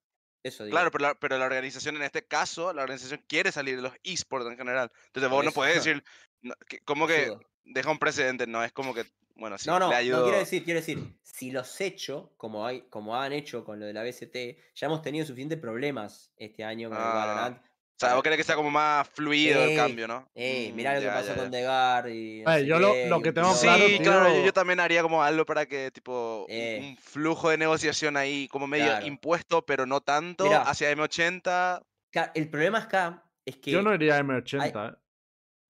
Eso 0.43 0.65
digo. 0.65 0.75
claro, 0.75 0.91
pero 0.91 1.03
la, 1.03 1.15
pero 1.15 1.39
la 1.39 1.45
organización 1.47 1.95
en 1.95 2.03
este 2.03 2.27
caso, 2.27 2.73
la 2.73 2.83
organización 2.83 3.25
quiere 3.29 3.53
salir 3.53 3.77
de 3.77 3.83
los 3.83 3.93
esports 4.03 4.49
en 4.51 4.57
general. 4.57 4.91
Entonces 5.07 5.31
vos 5.31 5.45
no 5.45 5.53
podés 5.53 5.77
decir, 5.77 6.03
no, 6.43 6.55
que- 6.69 6.81
como 6.81 7.07
que 7.07 7.19
Ayudo. 7.27 7.41
deja 7.63 7.89
un 7.93 8.01
precedente, 8.01 8.49
no 8.49 8.65
es 8.65 8.73
como 8.73 8.95
que, 8.95 9.05
bueno, 9.37 9.59
sí, 9.59 9.69
no, 9.69 9.79
no, 9.79 9.91
le 9.91 10.09
no 10.11 10.23
quiero 10.25 10.39
decir, 10.39 10.65
quiero 10.65 10.81
decir, 10.81 10.99
si 11.23 11.51
los 11.51 11.81
echo, 11.81 12.33
como 12.37 12.67
hay, 12.67 12.83
como 12.91 13.15
han 13.17 13.33
hecho 13.33 13.65
con 13.65 13.79
lo 13.79 13.87
de 13.87 13.93
la 13.93 14.03
BST, 14.03 14.35
ya 14.75 14.87
hemos 14.87 15.03
tenido 15.03 15.25
suficientes 15.27 15.59
problemas 15.59 16.33
este 16.37 16.65
año 16.65 16.89
con 16.89 16.99
el 16.99 17.05
Ah, 17.05 17.15
Valorant. 17.15 17.59
O 17.59 17.99
sea, 17.99 18.13
vos 18.15 18.23
querés 18.23 18.37
que 18.37 18.45
sea 18.45 18.57
como 18.57 18.71
más 18.71 19.09
fluido 19.09 19.63
el 19.65 19.75
cambio, 19.75 20.07
¿no? 20.07 20.29
Ey, 20.35 20.71
Mm, 20.71 20.77
mirá 20.77 20.95
lo 20.97 21.01
que 21.01 21.07
pasó 21.07 21.29
ya, 21.29 21.35
con. 21.37 21.51
Degar 21.51 22.09
y. 22.11 22.43
no 22.45 22.53
Eh, 22.55 22.67
yo 22.67 22.79
lo- 22.79 22.93
qué, 22.93 23.07
lo 23.09 23.23
que 23.23 23.33
tengo 23.33 23.55
Sí, 23.55 23.63
claro, 23.67 23.87
quilombo. 23.87 24.03
claro, 24.05 24.29
yo, 24.29 24.35
tío. 24.35 24.45
yo 24.45 24.53
también 24.53 24.81
haría 24.81 25.01
como 25.03 25.23
algo 25.23 25.47
para 25.47 25.65
que, 25.65 25.91
tipo, 25.91 26.41
un- 26.47 26.47
Eh. 26.55 26.79
un, 26.91 26.97
flujo 26.99 27.49
de 27.49 27.57
negociación 27.57 28.19
ahí, 28.19 28.49
como 28.49 28.67
medio 28.67 28.85
Claro. 28.87 29.07
impuesto, 29.07 29.65
pero 29.65 29.87
no 29.87 30.03
tanto, 30.03 30.45
Mirá. 30.45 30.61
hacia 30.63 30.91
M80. 30.91 31.83
Ca- 32.11 32.33
El 32.35 32.51
problema 32.51 32.79
acá 32.81 33.23
es 33.47 33.57
que. 33.57 33.71
Yo 33.71 33.81
no 33.81 33.95
iría 33.95 34.17
a 34.17 34.19
M80, 34.21 34.89
¿eh? 34.91 34.93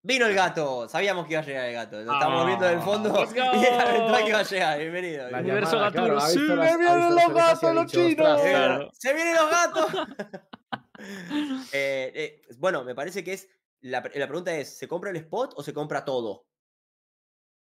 Vino 0.07 0.25
el 0.27 0.35
gato, 0.37 0.89
sabíamos 0.89 1.27
que 1.27 1.33
iba 1.33 1.43
a 1.43 1.45
llegar 1.45 1.67
el 1.67 1.75
gato. 1.75 2.01
Lo 2.01 2.13
estamos 2.13 2.47
viendo 2.47 2.65
del 2.65 2.79
Ah, 2.79 2.83
fondo. 2.83 3.25
Y 3.35 3.65
era 3.65 4.19
que 4.23 4.29
iba 4.29 4.39
a 4.39 4.43
llegar. 4.45 4.79
Bienvenido. 4.79 5.31
La 5.31 5.41
Universo 5.41 5.73
llamada, 5.73 5.91
Gaturo, 5.91 6.05
claro, 6.15 6.19
ha 6.19 6.29
sí, 6.31 6.39
me 6.39 6.55
las- 6.57 6.79
vienen 6.79 7.15
los 7.17 7.35
gatos, 7.35 7.75
los 7.75 7.87
chinos. 7.91 8.11
"Ostras, 8.29 8.41
Eh, 8.45 8.51
Claro. 8.51 8.91
¡Se 8.93 9.15
vienen 9.15 9.35
los 9.35 9.51
gatos! 9.51 9.87
Eh, 11.73 12.13
eh, 12.15 12.43
bueno, 12.59 12.83
me 12.85 12.95
parece 12.95 13.23
que 13.23 13.35
es. 13.35 13.49
La, 13.83 14.03
pre- 14.03 14.19
la 14.19 14.27
pregunta 14.27 14.55
es: 14.57 14.79
¿se 14.79 14.89
compra 14.89 15.11
el 15.11 15.17
spot 15.17 15.53
o 15.57 15.63
se 15.63 15.75
compra 15.75 16.05
todo? 16.05 16.47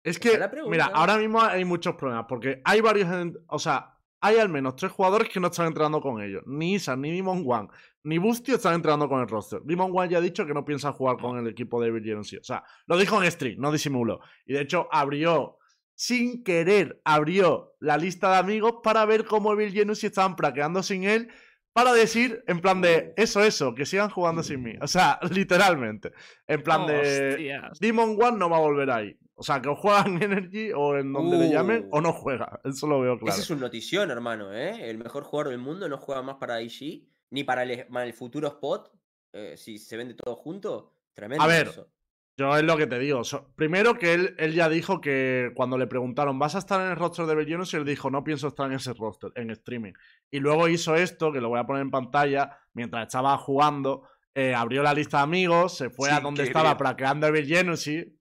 Es 0.03 0.19
que, 0.19 0.37
la 0.37 0.51
mira, 0.67 0.85
ahora 0.93 1.15
mismo 1.17 1.41
hay 1.41 1.63
muchos 1.63 1.95
problemas, 1.95 2.25
porque 2.27 2.61
hay 2.65 2.81
varios, 2.81 3.07
o 3.47 3.57
sea, 3.59 3.97
hay 4.19 4.37
al 4.37 4.49
menos 4.49 4.75
tres 4.75 4.91
jugadores 4.91 5.29
que 5.29 5.39
no 5.39 5.47
están 5.47 5.67
entrenando 5.67 6.01
con 6.01 6.21
ellos. 6.21 6.43
Ni 6.45 6.73
Isan, 6.73 6.99
ni 7.01 7.11
Demon 7.15 7.43
One, 7.47 7.69
ni 8.03 8.17
Busty 8.17 8.53
están 8.53 8.75
entrenando 8.75 9.07
con 9.07 9.21
el 9.21 9.27
roster. 9.27 9.61
Demon 9.63 9.91
One 9.93 10.09
ya 10.09 10.17
ha 10.17 10.21
dicho 10.21 10.45
que 10.45 10.53
no 10.53 10.65
piensa 10.65 10.91
jugar 10.91 11.17
con 11.17 11.37
el 11.37 11.47
equipo 11.47 11.81
de 11.81 11.91
Virgin 11.91 12.23
sí. 12.23 12.37
O 12.37 12.43
sea, 12.43 12.63
lo 12.87 12.97
dijo 12.97 13.21
en 13.21 13.31
stream, 13.31 13.59
no 13.59 13.71
disimuló. 13.71 14.19
Y 14.45 14.53
de 14.53 14.61
hecho 14.61 14.87
abrió, 14.91 15.57
sin 15.93 16.43
querer, 16.43 16.99
abrió 17.05 17.75
la 17.79 17.97
lista 17.97 18.31
de 18.31 18.37
amigos 18.37 18.75
para 18.83 19.05
ver 19.05 19.25
cómo 19.25 19.53
Evil 19.53 19.71
Genius 19.71 20.03
estaban 20.03 20.35
praqueando 20.35 20.81
sin 20.83 21.03
él. 21.03 21.29
Para 21.73 21.93
decir, 21.93 22.43
en 22.47 22.59
plan 22.59 22.81
de, 22.81 23.13
eso, 23.15 23.41
eso, 23.41 23.73
que 23.73 23.85
sigan 23.85 24.09
jugando 24.09 24.43
sin 24.43 24.61
mí. 24.61 24.73
O 24.81 24.87
sea, 24.87 25.19
literalmente. 25.31 26.11
En 26.45 26.63
plan 26.63 26.85
de, 26.85 27.29
Hostias. 27.29 27.79
Demon 27.79 28.17
One 28.21 28.37
no 28.37 28.49
va 28.49 28.57
a 28.57 28.61
volver 28.61 28.91
ahí. 28.91 29.17
O 29.35 29.43
sea, 29.43 29.61
que 29.61 29.69
o 29.69 29.75
juega 29.75 30.03
en 30.05 30.21
Energy 30.21 30.71
o 30.71 30.97
en 30.97 31.13
donde 31.13 31.37
le 31.37 31.49
llamen 31.49 31.87
o 31.91 31.97
Uh. 31.97 32.01
no 32.01 32.13
juega. 32.13 32.59
Eso 32.63 32.87
lo 32.87 32.99
veo 32.99 33.17
claro. 33.17 33.33
Ese 33.33 33.41
es 33.41 33.49
un 33.49 33.59
notición, 33.59 34.11
hermano, 34.11 34.53
¿eh? 34.53 34.89
El 34.89 34.97
mejor 34.97 35.23
jugador 35.23 35.51
del 35.51 35.59
mundo 35.59 35.87
no 35.89 35.97
juega 35.97 36.21
más 36.21 36.35
para 36.35 36.61
IG, 36.61 37.07
ni 37.31 37.43
para 37.43 37.63
el, 37.63 37.87
para 37.87 38.05
el 38.05 38.13
futuro 38.13 38.47
spot. 38.47 38.91
eh, 39.33 39.55
si 39.57 39.77
se 39.77 39.97
vende 39.97 40.13
todo 40.13 40.35
junto, 40.35 40.93
tremendo. 41.13 41.43
A 41.43 41.47
ver, 41.47 41.67
eso. 41.67 41.89
Yo 42.37 42.55
es 42.57 42.63
lo 42.63 42.77
que 42.77 42.87
te 42.87 42.97
digo. 42.97 43.23
So- 43.23 43.53
primero 43.55 43.95
que 43.95 44.13
él, 44.13 44.35
él 44.39 44.53
ya 44.53 44.67
dijo 44.69 44.99
que 45.01 45.51
cuando 45.53 45.77
le 45.77 45.85
preguntaron, 45.87 46.39
¿vas 46.39 46.55
a 46.55 46.59
estar 46.59 46.81
en 46.81 46.91
el 46.91 46.95
roster 46.97 47.25
de 47.25 47.35
Bellonos? 47.35 47.73
Y 47.73 47.77
él 47.77 47.85
dijo, 47.85 48.09
no 48.09 48.23
pienso 48.23 48.47
estar 48.47 48.65
en 48.67 48.73
ese 48.73 48.93
roster, 48.93 49.31
en 49.35 49.51
streaming. 49.51 49.93
Y 50.31 50.39
luego 50.39 50.67
hizo 50.67 50.95
esto, 50.95 51.31
que 51.31 51.41
lo 51.41 51.49
voy 51.49 51.59
a 51.59 51.65
poner 51.65 51.81
en 51.83 51.91
pantalla, 51.91 52.57
mientras 52.73 53.07
estaba 53.07 53.37
jugando, 53.37 54.07
eh, 54.33 54.55
abrió 54.55 54.81
la 54.81 54.93
lista 54.93 55.17
de 55.17 55.23
amigos, 55.23 55.77
se 55.77 55.89
fue 55.89 56.09
a 56.09 56.19
donde 56.19 56.43
querer. 56.43 56.55
estaba 56.55 56.77
praqueando 56.77 57.27
a 57.27 57.31
Virgenusi 57.31 58.17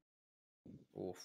Uf. 0.93 1.19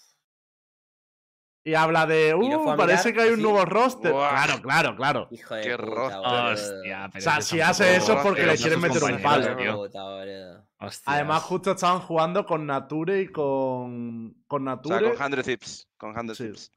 Y 1.66 1.74
habla 1.74 2.06
de, 2.06 2.28
¿Y 2.40 2.48
no 2.48 2.62
uh, 2.62 2.76
parece 2.76 3.12
que 3.12 3.20
hay 3.22 3.30
un 3.30 3.42
nuevo 3.42 3.64
roster. 3.64 4.12
Claro, 4.12 4.62
claro, 4.62 4.94
claro. 4.94 5.28
Hijo 5.32 5.54
de 5.56 5.62
Qué 5.62 5.76
puta, 5.76 5.84
roster. 5.84 6.76
Hostia, 6.76 7.10
O 7.12 7.20
sea, 7.20 7.40
si 7.40 7.60
hace 7.60 7.96
eso 7.96 8.12
es 8.12 8.22
porque 8.22 8.46
le 8.46 8.52
no 8.52 8.56
quieren 8.56 8.80
meter 8.80 9.02
un 9.02 9.20
palo. 9.20 9.56
tío. 9.56 9.80
Hostias. 9.80 11.02
Además, 11.06 11.42
justo 11.42 11.72
estaban 11.72 12.00
jugando 12.02 12.46
con 12.46 12.66
Nature 12.66 13.20
y 13.22 13.26
con, 13.26 14.44
con 14.46 14.62
O 14.62 14.70
Nature. 14.76 14.98
sea, 15.00 15.08
con 15.28 15.32
100 15.32 15.42
tips. 15.42 15.88
Con 15.96 16.14
100 16.14 16.34
Sí. 16.36 16.44
tips. 16.44 16.72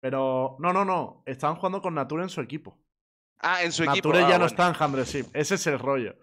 Pero 0.00 0.56
no, 0.60 0.72
no, 0.72 0.84
no. 0.84 1.24
Estaban 1.26 1.56
jugando 1.56 1.82
con 1.82 1.94
Nature 1.94 2.22
en 2.22 2.28
su 2.28 2.40
equipo. 2.40 2.78
Ah, 3.40 3.64
en 3.64 3.72
su 3.72 3.82
equipo. 3.82 4.10
Nature 4.10 4.18
ah, 4.18 4.28
ya 4.28 4.38
no 4.38 4.44
bueno. 4.44 4.46
está 4.46 4.68
en 4.68 4.76
Handred 4.78 5.06
Ship. 5.06 5.26
Ese 5.32 5.56
es 5.56 5.66
el 5.66 5.80
rollo. 5.80 6.14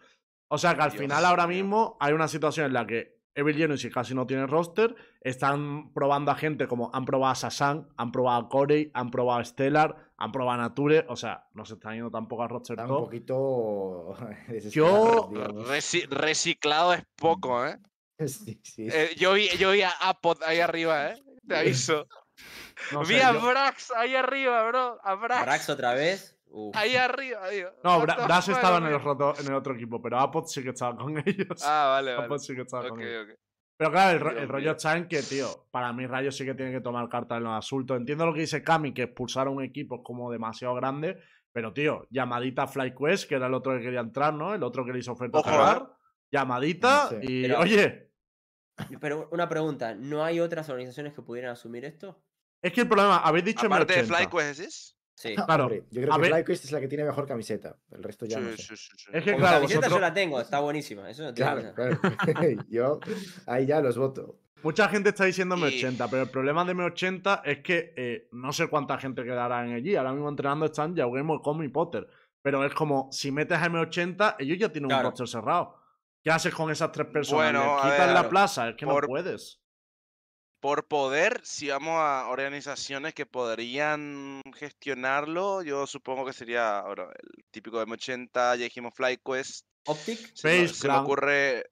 O 0.47 0.57
sea 0.57 0.75
que 0.75 0.81
al 0.81 0.91
Dios 0.91 1.01
final 1.01 1.25
ahora 1.25 1.45
mismo 1.45 1.97
hay 1.99 2.13
una 2.13 2.29
situación 2.29 2.67
en 2.67 2.73
la 2.73 2.87
que 2.87 3.16
Evil 3.37 3.55
Genius 3.55 3.87
casi 3.93 4.13
no 4.13 4.25
tiene 4.27 4.47
roster. 4.47 4.95
Están 5.21 5.93
probando 5.93 6.31
a 6.31 6.35
gente 6.35 6.67
como 6.67 6.89
han 6.93 7.05
probado 7.05 7.31
a 7.31 7.35
Sasan, 7.35 7.87
han 7.95 8.11
probado 8.11 8.45
a 8.45 8.49
Corey, 8.49 8.91
han 8.93 9.11
probado 9.11 9.39
a 9.39 9.45
Stellar, 9.45 9.95
han 10.17 10.31
probado 10.31 10.59
a 10.59 10.63
Nature. 10.63 11.05
O 11.09 11.15
sea, 11.15 11.47
no 11.53 11.63
se 11.65 11.75
están 11.75 11.93
yendo 11.93 12.11
tampoco 12.11 12.43
a 12.43 12.47
roster 12.47 12.73
Están 12.79 12.91
un 12.91 13.03
poquito 13.05 14.15
Yo-. 14.71 15.29
Reci- 15.67 16.07
reciclado 16.09 16.93
es 16.93 17.03
poco, 17.15 17.65
¿eh? 17.65 17.77
Sí, 18.27 18.59
sí. 18.63 18.87
Eh, 18.91 19.13
yo, 19.15 19.33
vi, 19.33 19.47
yo 19.59 19.71
vi 19.71 19.83
a 19.83 19.91
Apod 19.91 20.41
ahí 20.43 20.59
arriba, 20.59 21.11
¿eh? 21.11 21.23
Te 21.47 21.55
aviso. 21.55 22.07
No 22.91 23.03
vi 23.03 23.15
a 23.19 23.31
yo- 23.33 23.41
Brax 23.41 23.91
ahí 23.91 24.15
arriba, 24.15 24.67
bro. 24.67 24.99
A 25.03 25.15
Brax. 25.15 25.45
Brax 25.45 25.69
otra 25.69 25.93
vez. 25.93 26.36
Uf. 26.49 26.75
Ahí 26.75 26.95
arriba, 26.95 27.41
tío. 27.49 27.69
No, 27.83 28.01
Bra- 28.01 28.39
estaba 28.39 28.77
en 28.77 28.85
el, 28.85 28.99
roto- 29.01 29.33
en 29.39 29.47
el 29.47 29.53
otro 29.53 29.73
equipo, 29.75 30.01
pero 30.01 30.19
Apod 30.19 30.45
sí 30.47 30.63
que 30.63 30.69
estaba 30.69 30.95
con 30.97 31.17
ellos. 31.25 31.61
Ah, 31.63 31.89
vale, 31.95 32.13
vale. 32.13 32.25
Apod 32.25 32.39
sí 32.39 32.55
que 32.55 32.61
estaba 32.61 32.87
con 32.89 33.01
ellos. 33.01 33.27
Pero 33.77 33.91
claro, 33.91 34.17
el, 34.17 34.23
Dios 34.23 34.41
el 34.43 34.49
rollo 34.49 34.71
está 34.71 34.97
en 34.97 35.07
que, 35.07 35.21
tío, 35.21 35.67
para 35.69 35.93
mí 35.93 36.07
Rayo 36.07 36.31
sí 36.31 36.43
que 36.45 36.55
tiene 36.55 36.71
que 36.71 36.81
tomar 36.81 37.07
cartas 37.09 37.37
en 37.37 37.43
los 37.43 37.53
asuntos. 37.53 37.95
Entiendo 37.95 38.25
lo 38.25 38.33
que 38.33 38.39
dice 38.41 38.63
Cami, 38.63 38.91
que 38.93 39.03
expulsar 39.03 39.45
a 39.47 39.49
un 39.51 39.61
equipo 39.63 39.97
es 39.97 40.01
como 40.03 40.31
demasiado 40.31 40.73
grande. 40.73 41.19
Pero, 41.51 41.73
tío, 41.73 42.07
llamadita 42.09 42.63
a 42.63 42.67
FlyQuest, 42.67 43.27
que 43.29 43.35
era 43.35 43.45
el 43.47 43.53
otro 43.53 43.73
que 43.77 43.81
quería 43.83 43.99
entrar, 43.99 44.33
¿no? 44.33 44.53
El 44.55 44.63
otro 44.63 44.83
que 44.83 44.93
le 44.93 44.99
hizo 44.99 45.11
oferta 45.11 45.37
a 45.37 45.41
Ojo, 45.41 45.49
jugar. 45.51 45.89
Llamadita 46.31 47.09
Sí. 47.09 47.15
y, 47.21 47.41
Pero- 47.43 47.59
oye, 47.59 48.11
Pero 48.99 49.27
una 49.31 49.47
pregunta, 49.49 49.95
¿no 49.95 50.23
hay 50.23 50.39
otras 50.39 50.69
organizaciones 50.69 51.13
que 51.13 51.21
pudieran 51.21 51.51
asumir 51.51 51.85
esto? 51.85 52.23
es 52.61 52.73
que 52.73 52.81
el 52.81 52.87
problema, 52.87 53.17
habéis 53.19 53.45
dicho 53.45 53.65
Aparte 53.67 53.93
de 53.93 54.03
M80. 54.03 54.07
FlyQuest, 54.07 54.59
¿decís? 54.59 54.96
Sí. 55.17 55.33
Claro, 55.47 55.63
Hombre, 55.63 55.83
yo 55.89 56.01
creo 56.01 56.13
a 56.13 56.15
que 56.17 56.21
ver- 56.21 56.31
FlyQuest 56.31 56.65
es 56.65 56.71
la 56.71 56.79
que 56.79 56.87
tiene 56.87 57.03
mejor 57.03 57.25
camiseta. 57.27 57.75
El 57.91 58.03
resto 58.03 58.25
ya 58.27 58.39
no 58.39 58.51
Sí, 58.51 58.57
sé. 58.57 58.63
sí, 58.63 58.77
sí, 58.77 58.97
sí. 58.97 59.05
Es 59.11 59.23
que 59.23 59.31
Como 59.31 59.41
claro, 59.41 59.55
camiseta 59.57 59.79
vosotros- 59.79 59.93
yo 59.97 59.99
la 59.99 60.13
tengo, 60.13 60.39
está 60.39 60.59
buenísima. 60.59 61.09
Eso 61.09 61.23
no 61.23 61.33
tiene 61.33 61.51
Claro, 61.51 61.61
nada. 61.63 61.73
claro. 61.73 62.63
yo 62.69 62.99
ahí 63.47 63.65
ya 63.65 63.81
los 63.81 63.97
voto. 63.97 64.39
Mucha 64.63 64.87
gente 64.89 65.09
está 65.09 65.25
diciendo 65.25 65.55
Y- 65.57 65.61
M80, 65.61 66.07
pero 66.09 66.23
el 66.23 66.29
problema 66.29 66.63
de 66.65 66.73
M80 66.75 67.41
es 67.45 67.59
que 67.59 67.93
eh, 67.97 68.27
no 68.31 68.53
sé 68.53 68.67
cuánta 68.67 68.97
gente 68.99 69.23
quedará 69.23 69.65
en 69.65 69.73
allí. 69.73 69.95
Ahora 69.95 70.11
mismo 70.13 70.29
entrenando 70.29 70.65
están 70.67 70.95
Yaugemo, 70.95 71.41
Como 71.41 71.63
y 71.63 71.69
Potter. 71.69 72.07
Pero 72.43 72.63
es 72.63 72.73
como, 72.75 73.09
si 73.11 73.31
metes 73.31 73.57
a 73.57 73.65
M80, 73.69 74.35
ellos 74.39 74.57
ya 74.59 74.69
tienen 74.71 74.89
Claro. 74.89 75.07
un 75.07 75.11
roster 75.11 75.27
cerrado. 75.27 75.75
¿Qué 76.23 76.31
haces 76.31 76.53
con 76.53 76.69
esas 76.71 76.91
tres 76.91 77.07
personas? 77.07 77.51
Bueno, 77.53 77.75
¿Les 77.75 77.85
a 77.85 77.91
quitas 77.91 78.05
ver, 78.07 78.13
la 78.15 78.29
plaza? 78.29 78.69
Es 78.69 78.75
que 78.75 78.85
por- 78.85 79.03
no 79.03 79.07
puedes. 79.07 79.59
Por 80.59 80.87
poder, 80.87 81.41
si 81.43 81.69
vamos 81.69 81.95
a 81.99 82.27
organizaciones 82.29 83.13
que 83.13 83.27
podrían 83.27 84.41
gestionarlo, 84.55 85.61
yo 85.61 85.85
supongo 85.85 86.25
que 86.25 86.33
sería 86.33 86.79
ahora 86.79 87.09
el 87.13 87.43
típico 87.51 87.79
M80, 87.81 88.55
ya 88.55 88.63
dijimos 88.63 88.93
FlyQuest. 88.95 89.67
Optic, 89.85 90.17
Se, 90.35 90.47
me, 90.49 90.67
Face 90.67 90.73
se 90.73 90.87
me 90.89 90.95
ocurre 90.97 91.63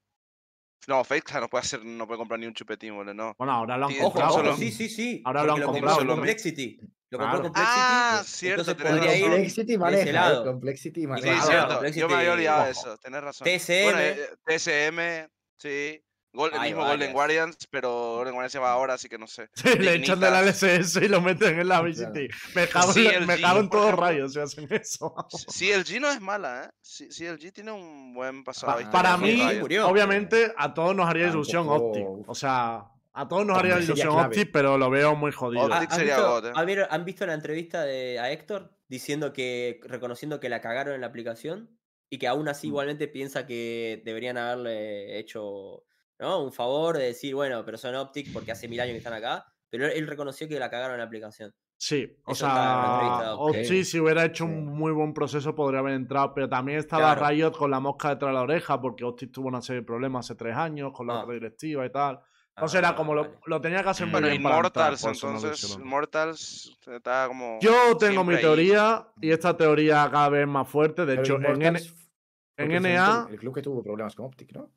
No, 0.88 1.03
FaceTime 1.03 1.41
no 1.41 1.49
puede 1.49 1.61
hacer, 1.63 1.83
no 1.83 2.05
puede 2.07 2.19
comprar 2.19 2.39
ni 2.39 2.45
un 2.45 2.53
chupetín, 2.53 2.95
boludo, 2.95 3.13
no. 3.15 3.33
Bueno, 3.39 3.53
ahora 3.53 3.77
lo 3.77 3.88
han 3.88 3.91
Sí, 3.91 3.97
Ojo, 3.99 4.09
comprado. 4.11 4.33
solo- 4.33 4.57
sí, 4.57 4.71
sí, 4.71 4.89
sí. 4.89 5.21
Ahora 5.25 5.43
lo 5.45 5.53
han 5.53 5.61
compró 5.63 5.73
comprado, 5.73 6.05
¿no? 6.05 6.15
Complexity. 6.15 6.79
Lo 7.09 7.19
compró 7.19 7.39
Claro. 7.39 7.43
Complexity. 7.43 7.79
Ah, 7.93 8.11
entonces 8.19 8.33
cierto, 8.36 8.75
tenés 8.77 8.93
podría 8.93 9.17
ir 9.17 9.23
Complexity 9.25 9.77
maneja, 9.77 10.03
eh, 10.09 10.13
lado. 10.13 10.45
Complexity 10.45 11.01
Sí, 11.01 11.07
maneja. 11.07 11.25
Claro, 11.36 11.47
cierto. 11.47 11.67
Yo 11.67 11.73
Complexity, 11.75 12.07
me 12.07 12.15
había 12.15 12.33
olvidado 12.33 12.65
de 12.65 12.71
eso, 12.71 12.97
tenés 12.97 13.23
razón. 13.23 13.45
TSM. 13.47 13.83
Bueno, 13.83 13.99
eh, 13.99 14.15
eh, 14.17 14.36
TSM, 14.45 15.29
sí. 15.57 16.05
Gol- 16.36 16.51
el 16.53 16.59
Hay 16.59 16.69
mismo 16.69 16.81
Golden 16.83 16.99
varias. 16.99 17.13
Guardians, 17.13 17.57
pero 17.71 17.89
Golden 18.17 18.33
Guardians 18.33 18.51
se 18.51 18.59
va 18.59 18.71
ahora, 18.73 18.93
así 18.95 19.09
que 19.09 19.17
no 19.17 19.27
sé. 19.27 19.49
Sí, 19.53 19.77
le 19.79 19.95
echan 19.95 20.19
de 20.19 20.29
la. 20.29 20.41
LSS 20.41 20.97
y 21.03 21.07
lo 21.07 21.21
meten 21.21 21.59
en 21.59 21.67
la 21.67 21.81
VCT. 21.81 22.29
Me 22.55 22.67
cago, 22.67 22.91
Sí, 22.93 23.07
en, 23.07 23.15
el 23.21 23.27
me 23.27 23.36
G, 23.38 23.41
cago 23.41 23.59
en 23.59 23.69
por 23.69 23.79
todos 23.79 23.93
rayos 23.95 24.33
si 24.33 24.39
hacen 24.39 24.67
eso. 24.71 25.15
CLG 25.47 25.99
no 26.01 26.09
es 26.11 26.21
mala, 26.21 26.65
¿eh? 26.65 26.69
Sí, 26.81 27.07
CLG 27.09 27.51
tiene 27.53 27.71
un 27.71 28.13
buen 28.13 28.43
pasado. 28.43 28.77
Pa- 28.79 28.91
para 28.91 29.17
mí, 29.17 29.41
obviamente, 29.83 30.53
a 30.57 30.73
todos 30.73 30.95
nos 30.95 31.07
haría 31.07 31.27
ilusión 31.27 31.67
Optic. 31.69 32.05
O 32.27 32.36
sea, 32.36 32.86
a 33.13 33.27
todos 33.27 33.45
nos 33.45 33.57
haría 33.57 33.79
ilusión. 33.79 34.09
Optic, 34.09 34.49
pero 34.51 34.77
lo 34.77 34.89
veo 34.89 35.15
muy 35.15 35.31
jodido. 35.31 35.63
Optic. 35.63 35.73
Ah, 35.73 35.77
Optic 35.79 35.91
¿Han 35.93 35.97
sería 35.99 36.15
visto, 36.15 36.29
God, 36.31 36.45
eh. 36.47 36.51
¿han 36.55 36.65
visto- 36.65 36.88
han 36.89 37.05
visto 37.05 37.25
la 37.25 37.33
entrevista 37.33 37.83
de, 37.83 38.19
a 38.19 38.31
Héctor 38.31 38.71
diciendo 38.88 39.33
que, 39.33 39.79
reconociendo 39.83 40.39
que 40.39 40.49
la 40.49 40.61
cagaron 40.61 40.93
en 40.95 41.01
la 41.01 41.07
aplicación 41.07 41.69
y 42.09 42.19
que 42.19 42.27
aún 42.27 42.47
así 42.47 42.67
Mm. 42.67 42.69
igualmente 42.69 43.07
piensa 43.07 43.47
que 43.47 44.01
deberían 44.05 44.38
haberle 44.38 45.17
hecho 45.17 45.83
¿no? 46.20 46.43
un 46.43 46.51
favor 46.53 46.97
de 46.97 47.05
decir, 47.05 47.36
bueno, 47.36 47.63
pero 47.66 47.78
son 47.78 47.95
Optic 47.95 48.32
porque 48.34 48.51
hace 48.51 48.68
mil 48.68 48.80
años 48.80 48.93
que 48.93 48.97
están 48.99 49.13
acá, 49.13 49.45
pero 49.70 49.88
él, 49.88 50.07
reconoció 50.07 50.47
que 50.47 50.59
la 50.59 50.70
cagaron 50.70 50.93
en 50.93 50.99
la 50.99 51.05
aplicación. 51.05 51.53
Sí, 51.78 52.09
o 52.26 52.32
Eso 52.32 52.45
sea, 52.45 53.36
Optic. 53.36 53.63
Optic 53.66 53.84
si 53.84 53.99
hubiera 53.99 54.24
hecho 54.24 54.45
Sí. 54.45 54.51
un 54.51 54.66
muy 54.68 54.93
buen 54.93 55.13
proceso 55.13 55.53
podría 55.53 55.82
haber 55.82 55.93
entrado, 55.95 56.34
pero 56.34 56.47
también 56.47 56.80
estaba 56.80 57.16
Claro. 57.16 57.28
Riot 57.30 57.51
con 57.51 57.70
la 57.70 57.82
mosca 57.82 58.09
detrás 58.09 58.30
de 58.30 58.34
la 58.36 58.41
oreja 58.43 58.80
porque 58.80 59.03
Optic 59.03 59.32
tuvo 59.32 59.49
una 59.49 59.61
serie 59.61 59.82
de 59.82 59.86
problemas 59.86 60.26
hace 60.26 60.36
tres 60.36 60.55
años 60.55 60.93
con 60.93 61.07
la 61.07 61.22
Ah. 61.22 61.26
directiva 61.30 61.86
y 61.86 61.89
tal. 61.91 62.20
Entonces 62.55 62.80
era 62.80 62.89
Ah, 62.89 62.95
como 62.95 63.13
lo, 63.13 63.24
vale. 63.24 63.36
lo 63.47 63.59
tenía 63.59 63.84
que 63.84 63.89
hacer 63.89 64.05
muy 64.07 64.13
Bueno, 64.13 64.28
bien 64.30 64.41
para 64.43 64.55
entrar, 64.55 64.93
Immortals, 64.93 65.24
entonces. 65.24 65.76
Immortals 65.78 66.78
está 66.88 67.28
como. 67.28 67.59
Yo 67.59 67.97
tengo 67.97 68.24
mi 68.24 68.34
siempre 68.34 68.36
ahí. 68.38 68.41
teoría 68.43 69.07
y 69.20 69.32
esta 69.32 69.57
teoría 69.57 70.07
cada 70.09 70.30
vez 70.30 70.47
más 70.47 70.70
fuerte. 70.70 71.05
De 71.05 71.18
Pero 71.18 71.22
hecho, 71.22 71.36
en, 71.36 71.76
en 72.57 72.72
NA, 72.84 73.28
El 73.30 73.38
club 73.38 73.53
que 73.55 73.61
tuvo 73.61 73.84
problemas 73.84 74.16
con 74.16 74.28
Optic, 74.28 74.53
¿no? 74.53 74.70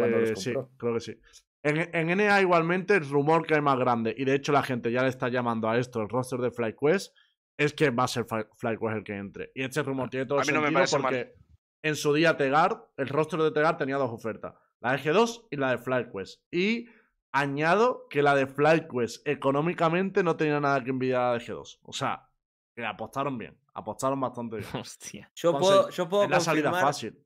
Cuando 0.00 0.18
los 0.20 0.30
eh, 0.30 0.36
sí, 0.36 0.54
creo 0.76 0.94
que 0.94 1.00
sí. 1.00 1.20
En, 1.62 1.90
en 1.94 2.16
NA 2.18 2.40
igualmente 2.42 2.94
el 2.94 3.08
rumor 3.08 3.46
que 3.46 3.54
hay 3.54 3.60
más 3.60 3.78
grande, 3.78 4.14
y 4.16 4.24
de 4.24 4.34
hecho 4.34 4.52
la 4.52 4.62
gente 4.62 4.92
ya 4.92 5.02
le 5.02 5.08
está 5.08 5.28
llamando 5.28 5.68
a 5.68 5.78
esto 5.78 6.00
el 6.00 6.08
roster 6.08 6.38
de 6.40 6.50
FlyQuest, 6.50 7.14
es 7.58 7.72
que 7.72 7.90
va 7.90 8.04
a 8.04 8.08
ser 8.08 8.24
Fly- 8.26 8.46
FlyQuest 8.54 8.96
el 8.98 9.04
que 9.04 9.16
entre. 9.16 9.50
Y 9.54 9.62
este 9.64 9.82
rumor 9.82 10.08
tiene 10.10 10.26
todo 10.26 10.38
A 10.40 10.42
mí 10.44 10.52
no 10.52 10.60
me 10.60 10.70
parece 10.70 10.98
mal. 10.98 11.02
porque 11.12 11.34
en 11.82 11.96
su 11.96 12.12
día 12.12 12.36
Tegar, 12.36 12.86
el 12.96 13.08
roster 13.08 13.40
de 13.40 13.50
Tegar 13.50 13.76
tenía 13.78 13.96
dos 13.96 14.10
ofertas, 14.12 14.54
la 14.80 14.92
de 14.92 14.98
G2 14.98 15.48
y 15.50 15.56
la 15.56 15.70
de 15.72 15.78
FlyQuest. 15.78 16.42
Y 16.52 16.86
añado 17.32 18.06
que 18.10 18.22
la 18.22 18.34
de 18.34 18.46
FlyQuest 18.46 19.26
económicamente 19.26 20.22
no 20.22 20.36
tenía 20.36 20.60
nada 20.60 20.82
que 20.84 20.90
envidiar 20.90 21.20
a 21.22 21.26
la 21.32 21.38
de 21.38 21.44
G2. 21.44 21.80
O 21.82 21.92
sea, 21.92 22.28
que 22.74 22.84
apostaron 22.84 23.38
bien, 23.38 23.58
apostaron 23.74 24.20
bastante 24.20 24.56
bien. 24.58 24.68
Hostia. 24.74 25.30
Yo 25.34 25.50
Entonces, 25.50 25.76
puedo, 25.76 25.90
yo 25.90 26.08
puedo 26.08 26.22
Es 26.24 26.30
la 26.30 26.40
salida 26.40 26.70
fácil. 26.72 27.18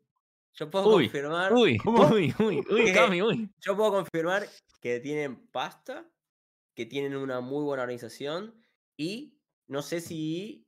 Yo 0.54 0.70
puedo 0.70 0.88
Uy, 0.88 1.04
confirmar, 1.04 1.52
Uy, 1.52 1.78
¿Cómo? 1.78 2.06
uy, 2.08 2.34
uy, 2.38 2.64
uy. 2.70 2.92
Cami, 2.94 3.22
uy. 3.22 3.50
yo 3.60 3.76
puedo 3.76 3.90
confirmar 3.92 4.46
que 4.80 5.00
tienen 5.00 5.46
pasta, 5.48 6.08
que 6.74 6.86
tienen 6.86 7.16
una 7.16 7.40
muy 7.40 7.64
buena 7.64 7.82
organización 7.82 8.60
y 8.96 9.38
no 9.68 9.82
sé 9.82 10.00
si 10.00 10.66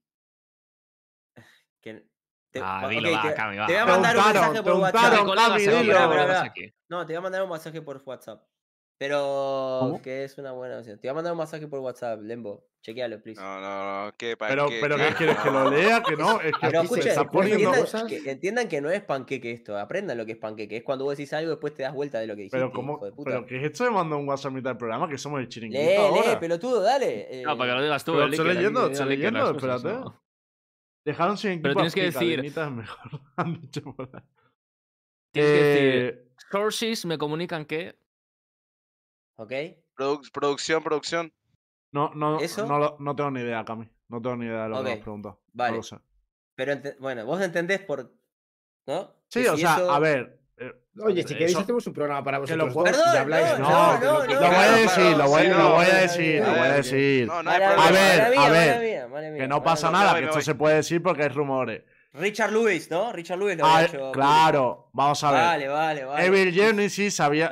que 1.80 2.08
te, 2.50 2.60
Ah, 2.62 2.86
dilo, 2.88 3.10
va, 3.12 3.22
te- 3.22 3.34
Cami, 3.34 3.56
va. 3.56 3.66
te 3.66 3.72
voy 3.72 3.82
a 3.82 3.86
mandar 3.86 4.16
un 4.16 4.24
mensaje 4.24 4.62
por 4.62 4.72
WhatsApp. 4.74 5.12
No, 6.88 7.06
te 7.06 7.12
voy 7.12 7.16
a 7.16 7.20
mandar 7.20 7.42
un 7.42 7.50
mensaje 7.50 7.82
por 7.82 8.02
WhatsApp. 8.04 8.51
Pero 9.02 9.78
¿Cómo? 9.80 10.02
que 10.02 10.22
es 10.22 10.38
una 10.38 10.52
buena 10.52 10.78
opción. 10.78 10.96
Te 11.00 11.08
voy 11.08 11.10
a 11.10 11.14
mandar 11.14 11.32
un 11.32 11.38
mensaje 11.40 11.66
por 11.66 11.80
WhatsApp, 11.80 12.20
Lembo. 12.22 12.64
Chequealo, 12.82 13.20
please. 13.20 13.40
No, 13.40 13.60
no, 13.60 14.04
no. 14.06 14.12
¿qué, 14.16 14.36
Pero, 14.36 14.68
qué- 14.68 14.78
pero 14.80 14.96
qué? 14.96 15.06
¿qué 15.08 15.14
quieres? 15.14 15.38
¿Que 15.38 15.50
lo 15.50 15.70
lea? 15.70 16.02
Que 16.02 16.16
no, 16.16 16.40
es 16.40 16.52
que 16.52 16.58
Pero 16.68 16.82
está 16.82 17.24
poniendo... 17.28 17.56
entiendan, 17.72 17.80
cosas- 17.80 18.04
que, 18.04 18.30
entiendan 18.30 18.68
que 18.68 18.80
no 18.80 18.90
es 18.90 19.02
panqueque 19.02 19.50
esto. 19.50 19.76
Aprendan 19.76 20.16
lo 20.18 20.24
que 20.24 20.32
es 20.32 20.38
panqueque. 20.38 20.76
Es 20.76 20.82
cuando 20.84 21.04
vos 21.04 21.16
decís 21.16 21.32
algo 21.32 21.50
después 21.50 21.74
te 21.74 21.82
das 21.82 21.92
vuelta 21.94 22.20
de 22.20 22.28
lo 22.28 22.34
que 22.34 22.42
dijiste. 22.42 22.56
Pero, 22.56 22.70
¿cómo? 22.72 22.94
hijo 22.94 23.04
de 23.06 23.12
puta. 23.12 23.30
¿Pero 23.30 23.46
qué 23.46 23.56
es 23.56 23.64
esto 23.64 23.82
de 23.84 23.90
mandar 23.90 24.18
un 24.20 24.28
WhatsApp 24.28 24.52
a 24.52 24.54
mitad 24.54 24.70
del 24.70 24.76
programa? 24.78 25.08
Que 25.08 25.18
somos 25.18 25.40
el 25.40 25.48
chiringuito 25.48 25.82
lee, 25.82 25.96
ahora. 25.96 26.30
lee, 26.30 26.36
pelotudo, 26.38 26.80
dale. 26.82 27.42
No, 27.44 27.56
para 27.58 27.70
que 27.72 27.76
lo 27.76 27.82
digas 27.82 28.04
tú. 28.04 28.12
Pero 28.12 28.26
estoy 28.28 28.54
leyendo, 28.54 28.86
estoy 28.86 29.08
leyendo, 29.08 29.50
espérate. 29.50 29.88
¿no? 29.88 30.22
Dejaron 31.04 31.36
sin 31.36 31.50
equipo 31.52 31.62
Pero 31.64 31.74
tienes 31.74 31.94
que 31.94 32.02
decir- 32.04 32.42
mejor. 32.70 33.20
Han 33.36 33.60
dicho 33.60 33.82
por 33.82 34.08
ahí. 34.12 34.22
Tienes 35.32 35.52
que 35.52 35.58
decir, 35.64 35.84
Eh, 35.94 36.28
Sources 36.50 37.04
me 37.06 37.16
comunican 37.18 37.64
que. 37.64 37.96
¿Ok? 39.36 39.52
Produ- 39.96 40.30
producción, 40.32 40.82
producción. 40.82 41.32
no, 41.92 42.10
no, 42.14 42.40
¿Eso? 42.40 42.66
no, 42.98 43.16
tengo 43.16 43.30
ni 43.30 43.40
idea, 43.40 43.64
Cami. 43.64 43.88
No 44.08 44.20
tengo 44.20 44.36
ni 44.36 44.46
idea 44.46 44.64
de 44.64 44.68
lo 44.70 44.76
que 44.78 44.82
me 44.82 44.90
Ok, 44.90 44.96
has 44.96 45.02
preguntado. 45.02 45.42
vale. 45.52 45.70
No 45.72 45.76
lo 45.78 45.82
sé. 45.82 45.96
Pero 46.54 46.74
bueno, 47.00 47.24
vos 47.26 47.40
entendés 47.42 47.80
por. 47.80 48.12
¿No? 48.86 49.14
Sí, 49.28 49.42
Que 49.42 49.50
o 49.50 49.54
si 49.56 49.62
sea, 49.62 49.74
eso- 49.76 49.90
a 49.92 49.98
ver. 49.98 50.38
eh, 50.58 50.72
Oye, 51.02 51.22
si 51.22 51.28
queréis 51.34 51.52
eso- 51.52 51.60
hacemos 51.60 51.86
un 51.86 51.92
programa 51.94 52.22
para 52.22 52.36
que 52.38 52.40
vosotros 52.42 52.70
y 52.74 52.82
Perdón, 52.92 53.16
habláis 53.16 53.58
no, 53.58 53.68
No, 53.70 53.98
no, 54.00 54.18
lo 54.20 54.26
que 54.28 54.34
voy 54.36 54.44
a 54.44 54.72
decir, 54.72 55.16
lo 55.16 55.28
voy, 55.28 55.40
a 55.40 55.94
decir, 56.00 56.42
lo 56.42 56.50
voy 56.50 56.58
a 56.66 56.72
decir. 56.74 57.26
No, 57.26 57.42
no 57.42 57.50
hay 57.50 57.60
Mala 57.60 57.84
A 57.86 57.90
ver, 57.90 58.20
a 58.36 58.48
ver, 58.50 59.36
Que 59.38 59.48
no 59.48 59.62
pasa 59.62 59.90
nada, 59.90 60.18
que 60.18 60.24
esto 60.26 60.40
se 60.42 60.54
puede 60.54 60.76
decir 60.76 61.02
porque 61.02 61.22
hay 61.22 61.28
rumores. 61.30 61.82
Richard 62.14 62.52
Lewis, 62.52 62.90
¿no? 62.90 63.10
Richard 63.12 63.38
Lewis 63.38 63.56
lo 63.56 63.64
Ah, 63.64 63.76
había 63.78 63.86
eh, 63.86 63.90
hecho. 63.94 64.12
claro, 64.12 64.90
vamos 64.92 65.24
a 65.24 65.30
ver. 65.32 65.40
Vale, 65.40 65.68
vale, 65.68 66.04
vale. 66.04 66.26
Evil 66.26 66.52
Genesis 66.52 67.14
sabía. 67.14 67.48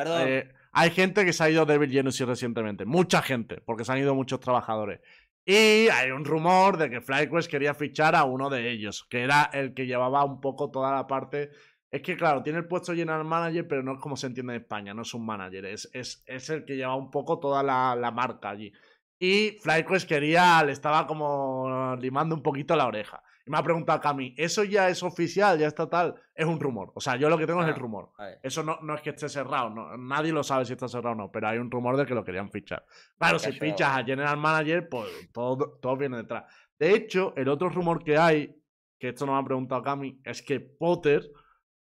Hay 0.72 0.90
gente 0.90 1.24
que 1.24 1.32
se 1.32 1.44
ha 1.44 1.50
ido 1.50 1.66
de 1.66 1.88
Genesis 1.88 2.26
recientemente. 2.26 2.84
Mucha 2.84 3.22
gente, 3.22 3.60
porque 3.64 3.84
se 3.84 3.92
han 3.92 3.98
ido 3.98 4.14
muchos 4.14 4.40
trabajadores. 4.40 5.00
Y 5.44 5.88
hay 5.88 6.10
un 6.10 6.24
rumor 6.24 6.76
de 6.76 6.90
que 6.90 7.00
FlyQuest 7.00 7.50
quería 7.50 7.74
fichar 7.74 8.14
a 8.14 8.24
uno 8.24 8.50
de 8.50 8.70
ellos, 8.70 9.04
que 9.08 9.22
era 9.22 9.50
el 9.52 9.74
que 9.74 9.86
llevaba 9.86 10.24
un 10.24 10.40
poco 10.40 10.70
toda 10.70 10.94
la 10.94 11.06
parte. 11.06 11.50
Es 11.90 12.02
que, 12.02 12.16
claro, 12.16 12.42
tiene 12.42 12.60
el 12.60 12.68
puesto 12.68 12.94
general 12.94 13.24
manager, 13.24 13.66
pero 13.66 13.82
no 13.82 13.94
es 13.94 14.00
como 14.00 14.16
se 14.16 14.28
entiende 14.28 14.54
en 14.54 14.60
España, 14.60 14.94
no 14.94 15.02
es 15.02 15.12
un 15.12 15.26
manager, 15.26 15.64
es, 15.66 15.90
es, 15.92 16.22
es 16.26 16.50
el 16.50 16.64
que 16.64 16.76
lleva 16.76 16.94
un 16.94 17.10
poco 17.10 17.40
toda 17.40 17.62
la, 17.64 17.96
la 17.96 18.12
marca 18.12 18.50
allí. 18.50 18.72
Y 19.18 19.58
FlyQuest 19.62 20.08
quería, 20.08 20.62
le 20.62 20.72
estaba 20.72 21.06
como 21.06 21.96
limando 22.00 22.34
un 22.34 22.42
poquito 22.42 22.76
la 22.76 22.86
oreja. 22.86 23.22
Me 23.50 23.58
ha 23.58 23.62
preguntado 23.64 24.00
Cami, 24.00 24.34
¿eso 24.38 24.62
ya 24.64 24.88
es 24.88 25.02
oficial, 25.02 25.58
ya 25.58 25.66
está 25.66 25.88
tal? 25.90 26.14
Es 26.34 26.46
un 26.46 26.60
rumor. 26.60 26.92
O 26.94 27.00
sea, 27.00 27.16
yo 27.16 27.28
lo 27.28 27.36
que 27.36 27.46
tengo 27.46 27.60
es 27.62 27.66
el 27.68 27.74
Ah, 27.74 27.78
rumor. 27.78 28.12
Eso 28.42 28.62
no, 28.62 28.78
no 28.80 28.94
es 28.94 29.02
que 29.02 29.10
esté 29.10 29.28
cerrado, 29.28 29.70
no- 29.70 29.96
nadie 29.96 30.32
lo 30.32 30.42
sabe 30.44 30.64
si 30.64 30.72
está 30.74 30.86
cerrado 30.88 31.14
o 31.14 31.18
no, 31.18 31.32
pero 31.32 31.48
hay 31.48 31.58
un 31.58 31.70
rumor 31.70 31.96
de 31.96 32.06
que 32.06 32.14
lo 32.14 32.22
querían 32.24 32.50
fichar. 32.50 32.84
Claro, 33.18 33.38
si 33.40 33.52
fichas 33.52 33.96
a 33.98 34.04
General 34.04 34.36
Manager, 34.36 34.88
pues 34.88 35.10
todo, 35.32 35.78
todo 35.82 35.96
viene 35.96 36.18
detrás. 36.18 36.44
De 36.78 36.94
hecho, 36.94 37.34
el 37.36 37.48
otro 37.48 37.68
rumor 37.68 38.04
que 38.04 38.16
hay, 38.16 38.56
que 38.98 39.08
esto 39.08 39.26
no 39.26 39.32
me 39.32 39.40
ha 39.40 39.44
preguntado 39.44 39.82
Cami, 39.82 40.20
es 40.24 40.42
que 40.42 40.60
Potter 40.60 41.28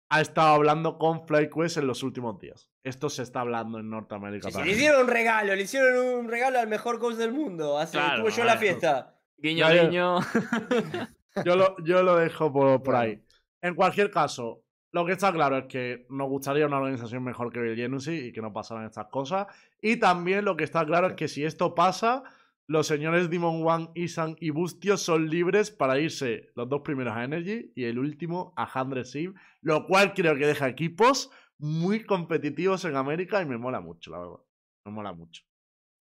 ha 0.08 0.20
estado 0.20 0.48
hablando 0.54 0.98
con 0.98 1.24
FlyQuest 1.24 1.76
en 1.76 1.86
los 1.86 2.02
últimos 2.02 2.36
días. 2.40 2.68
Esto 2.82 3.08
se 3.08 3.22
está 3.22 3.42
hablando 3.42 3.78
en 3.78 3.88
Norteamérica 3.90 4.48
Sí, 4.48 4.52
sí, 4.52 4.58
le 4.58 4.58
también. 4.58 4.76
hicieron 4.76 5.02
un 5.02 5.08
regalo, 5.08 5.54
le 5.54 5.62
hicieron 5.62 6.18
un 6.18 6.28
regalo 6.28 6.58
al 6.58 6.66
mejor 6.66 6.98
coach 6.98 7.14
del 7.14 7.32
mundo. 7.32 7.78
Así 7.78 7.92
Claro, 7.96 8.22
tuve 8.24 8.32
yo 8.32 8.42
la 8.44 8.56
fiesta. 8.56 9.14
Guiño, 9.38 9.66
guiño. 9.70 10.18
Yo 11.44 11.56
lo, 11.56 11.76
yo 11.84 12.02
lo 12.02 12.16
dejo 12.16 12.52
por, 12.52 12.82
por 12.82 12.94
ahí. 12.94 13.22
En 13.62 13.74
cualquier 13.74 14.10
caso, 14.10 14.64
lo 14.92 15.06
que 15.06 15.12
está 15.12 15.32
claro 15.32 15.58
es 15.58 15.64
que 15.66 16.06
nos 16.10 16.28
gustaría 16.28 16.66
una 16.66 16.78
organización 16.78 17.22
mejor 17.22 17.52
que 17.52 17.60
Bill 17.60 17.98
y 18.08 18.32
que 18.32 18.42
no 18.42 18.52
pasaran 18.52 18.86
estas 18.86 19.06
cosas. 19.06 19.46
Y 19.80 19.96
también 19.96 20.44
lo 20.44 20.56
que 20.56 20.64
está 20.64 20.84
claro 20.84 21.08
es 21.08 21.14
que 21.14 21.28
si 21.28 21.44
esto 21.44 21.74
pasa, 21.74 22.24
los 22.66 22.86
señores 22.86 23.30
Demon 23.30 23.66
One, 23.66 23.90
Isan 23.94 24.36
y 24.40 24.50
Bustio 24.50 24.96
son 24.96 25.28
libres 25.28 25.70
para 25.70 25.98
irse 25.98 26.50
los 26.56 26.68
dos 26.68 26.82
primeros 26.82 27.14
a 27.14 27.24
Energy 27.24 27.72
y 27.74 27.84
el 27.84 27.98
último 27.98 28.52
a 28.56 28.68
Hundred 28.80 29.04
Sim, 29.04 29.34
lo 29.60 29.86
cual 29.86 30.14
creo 30.14 30.36
que 30.36 30.46
deja 30.46 30.68
equipos 30.68 31.30
muy 31.58 32.04
competitivos 32.04 32.84
en 32.84 32.96
América 32.96 33.42
y 33.42 33.46
me 33.46 33.58
mola 33.58 33.80
mucho, 33.80 34.10
la 34.10 34.18
verdad. 34.18 34.40
Me 34.86 34.92
mola 34.92 35.12
mucho. 35.12 35.49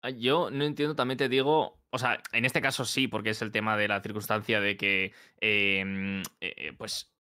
Ah, 0.07 0.11
Yo 0.11 0.53
no 0.53 0.63
entiendo, 0.63 0.95
también 0.95 1.19
te 1.19 1.29
digo, 1.29 1.83
o 1.91 1.99
sea, 1.99 2.23
en 2.31 2.45
este 2.45 2.61
caso 2.61 2.85
sí, 2.85 3.09
porque 3.09 3.31
es 3.31 3.43
el 3.43 3.51
tema 3.51 3.77
de 3.77 3.89
la 3.89 4.01
circunstancia 4.01 4.61
de 4.61 4.77
que, 4.77 5.13
eh, 5.41 5.85
mm, 5.85 6.23
eh, 6.41 6.73
pues, 6.79 7.13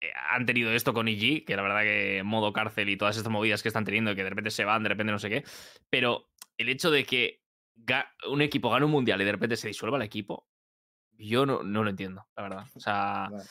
eh, 0.00 0.10
han 0.30 0.44
tenido 0.44 0.72
esto 0.72 0.92
con 0.92 1.06
IG, 1.06 1.44
que 1.44 1.54
la 1.54 1.62
verdad 1.62 1.82
que 1.82 2.22
modo 2.24 2.52
cárcel 2.52 2.88
y 2.88 2.96
todas 2.96 3.16
estas 3.16 3.30
movidas 3.30 3.62
que 3.62 3.68
están 3.68 3.84
teniendo, 3.84 4.16
que 4.16 4.24
de 4.24 4.30
repente 4.30 4.50
se 4.50 4.64
van, 4.64 4.82
de 4.82 4.88
repente 4.88 5.12
no 5.12 5.20
sé 5.20 5.30
qué, 5.30 5.44
pero 5.88 6.32
el 6.58 6.68
hecho 6.70 6.90
de 6.90 7.04
que 7.04 7.44
un 8.28 8.42
equipo 8.42 8.68
gane 8.68 8.84
un 8.84 8.90
mundial 8.90 9.22
y 9.22 9.24
de 9.26 9.32
repente 9.32 9.56
se 9.56 9.68
disuelva 9.68 9.96
el 9.98 10.02
equipo, 10.02 10.48
yo 11.12 11.46
no, 11.46 11.62
no 11.62 11.84
lo 11.84 11.90
entiendo, 11.90 12.26
la 12.36 12.42
verdad. 12.42 12.66
O 12.74 12.80
sea, 12.80 13.28
Vale. 13.30 13.44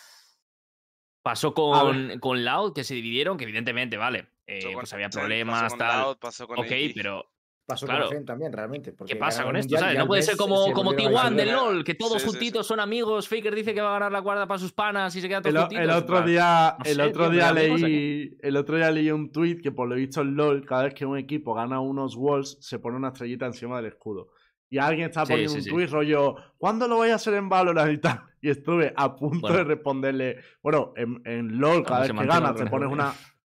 pasó 1.22 1.54
con, 1.54 2.20
con 2.20 2.44
Loud, 2.44 2.74
que 2.74 2.84
se 2.84 2.96
dividieron, 2.96 3.38
que 3.38 3.46
evidentemente, 3.46 3.96
vale, 3.96 4.28
eh, 4.46 4.60
Pasó 4.60 4.74
con- 4.74 4.82
pues 4.82 4.94
había 4.94 5.08
pasó 5.08 5.20
problemas, 5.20 5.70
con 5.72 5.80
tal. 5.80 6.02
Loud, 6.02 6.18
pasó 6.18 6.48
con 6.48 6.60
Ok, 6.60 6.72
pero 6.94 7.33
Pasó 7.66 7.86
Claro. 7.86 8.08
con 8.08 8.14
Fen 8.18 8.26
también, 8.26 8.52
realmente. 8.52 8.92
porque 8.92 9.14
¿Qué 9.14 9.20
pasa 9.20 9.44
con 9.44 9.56
esto? 9.56 9.68
Mundial 9.70 9.80
¿sabes? 9.82 9.96
y 9.96 9.98
No 10.00 10.08
puede 10.08 10.22
ser 10.22 10.36
como, 10.36 10.66
se 10.66 10.74
como 10.74 10.92
volvieron 10.92 11.16
a 11.18 11.30
T1 11.30 11.36
del. 11.36 11.52
LOL, 11.52 11.84
que 11.86 11.96
todos 11.96 12.14
Sí, 12.14 12.20
sí, 12.20 12.26
sí. 12.26 12.32
juntitos 12.32 12.68
son 12.68 12.80
amigos. 12.82 13.30
Faker 13.30 13.56
dice 13.56 13.74
que 13.74 13.80
va 13.82 13.92
a 13.92 13.94
ganar 13.94 14.12
la 14.12 14.22
cuarta 14.22 14.46
para 14.48 14.60
sus 14.60 14.74
panas 14.74 15.16
y 15.16 15.22
se 15.22 15.30
queda 15.30 15.42
todos 15.42 15.56
El, 15.56 15.62
juntitos. 15.62 15.84
el 15.86 15.90
otro 15.92 16.22
día, 16.24 16.76
no 16.78 16.86
el 16.86 16.96
sé, 16.98 17.02
otro 17.02 17.30
día 17.30 17.54
leí, 17.54 18.38
el 18.42 18.58
otro 18.58 18.76
día 18.76 18.92
leí 18.92 19.12
un 19.12 19.32
tweet 19.32 19.62
que 19.62 19.72
por 19.72 19.88
lo 19.88 19.96
visto 19.96 20.20
en 20.22 20.36
LOL, 20.36 20.66
cada 20.66 20.84
vez 20.84 20.94
que 20.94 21.06
un 21.06 21.18
equipo 21.18 21.54
gana 21.54 21.80
unos 21.80 22.16
walls, 22.18 22.58
se 22.60 22.80
pone 22.80 22.98
una 22.98 23.08
estrellita 23.10 23.46
encima 23.46 23.78
del 23.78 23.86
escudo. 23.94 24.30
Y 24.70 24.80
alguien 24.80 25.08
está 25.08 25.24
poniendo 25.24 25.52
sí, 25.52 25.58
un 25.60 25.64
sí. 25.64 25.70
tweet 25.70 25.88
rollo, 25.88 26.36
¿cuándo 26.58 26.88
lo 26.88 26.96
voy 26.98 27.10
a 27.12 27.16
hacer 27.16 27.36
en 27.36 27.48
Valorant 27.48 27.94
y 27.94 27.98
tal? 28.00 28.24
Y 28.42 28.50
estuve 28.50 28.92
a 28.98 29.16
punto 29.16 29.40
Bueno. 29.42 29.58
de 29.58 29.64
responderle, 29.64 30.38
bueno, 30.62 30.94
en, 30.98 31.22
en 31.26 31.60
LOL 31.60 31.84
cada 31.86 32.02
vez 32.02 32.12
que 32.12 32.26
ganas 32.26 32.56
te 32.56 32.66
pones 32.66 32.92
una... 32.92 33.14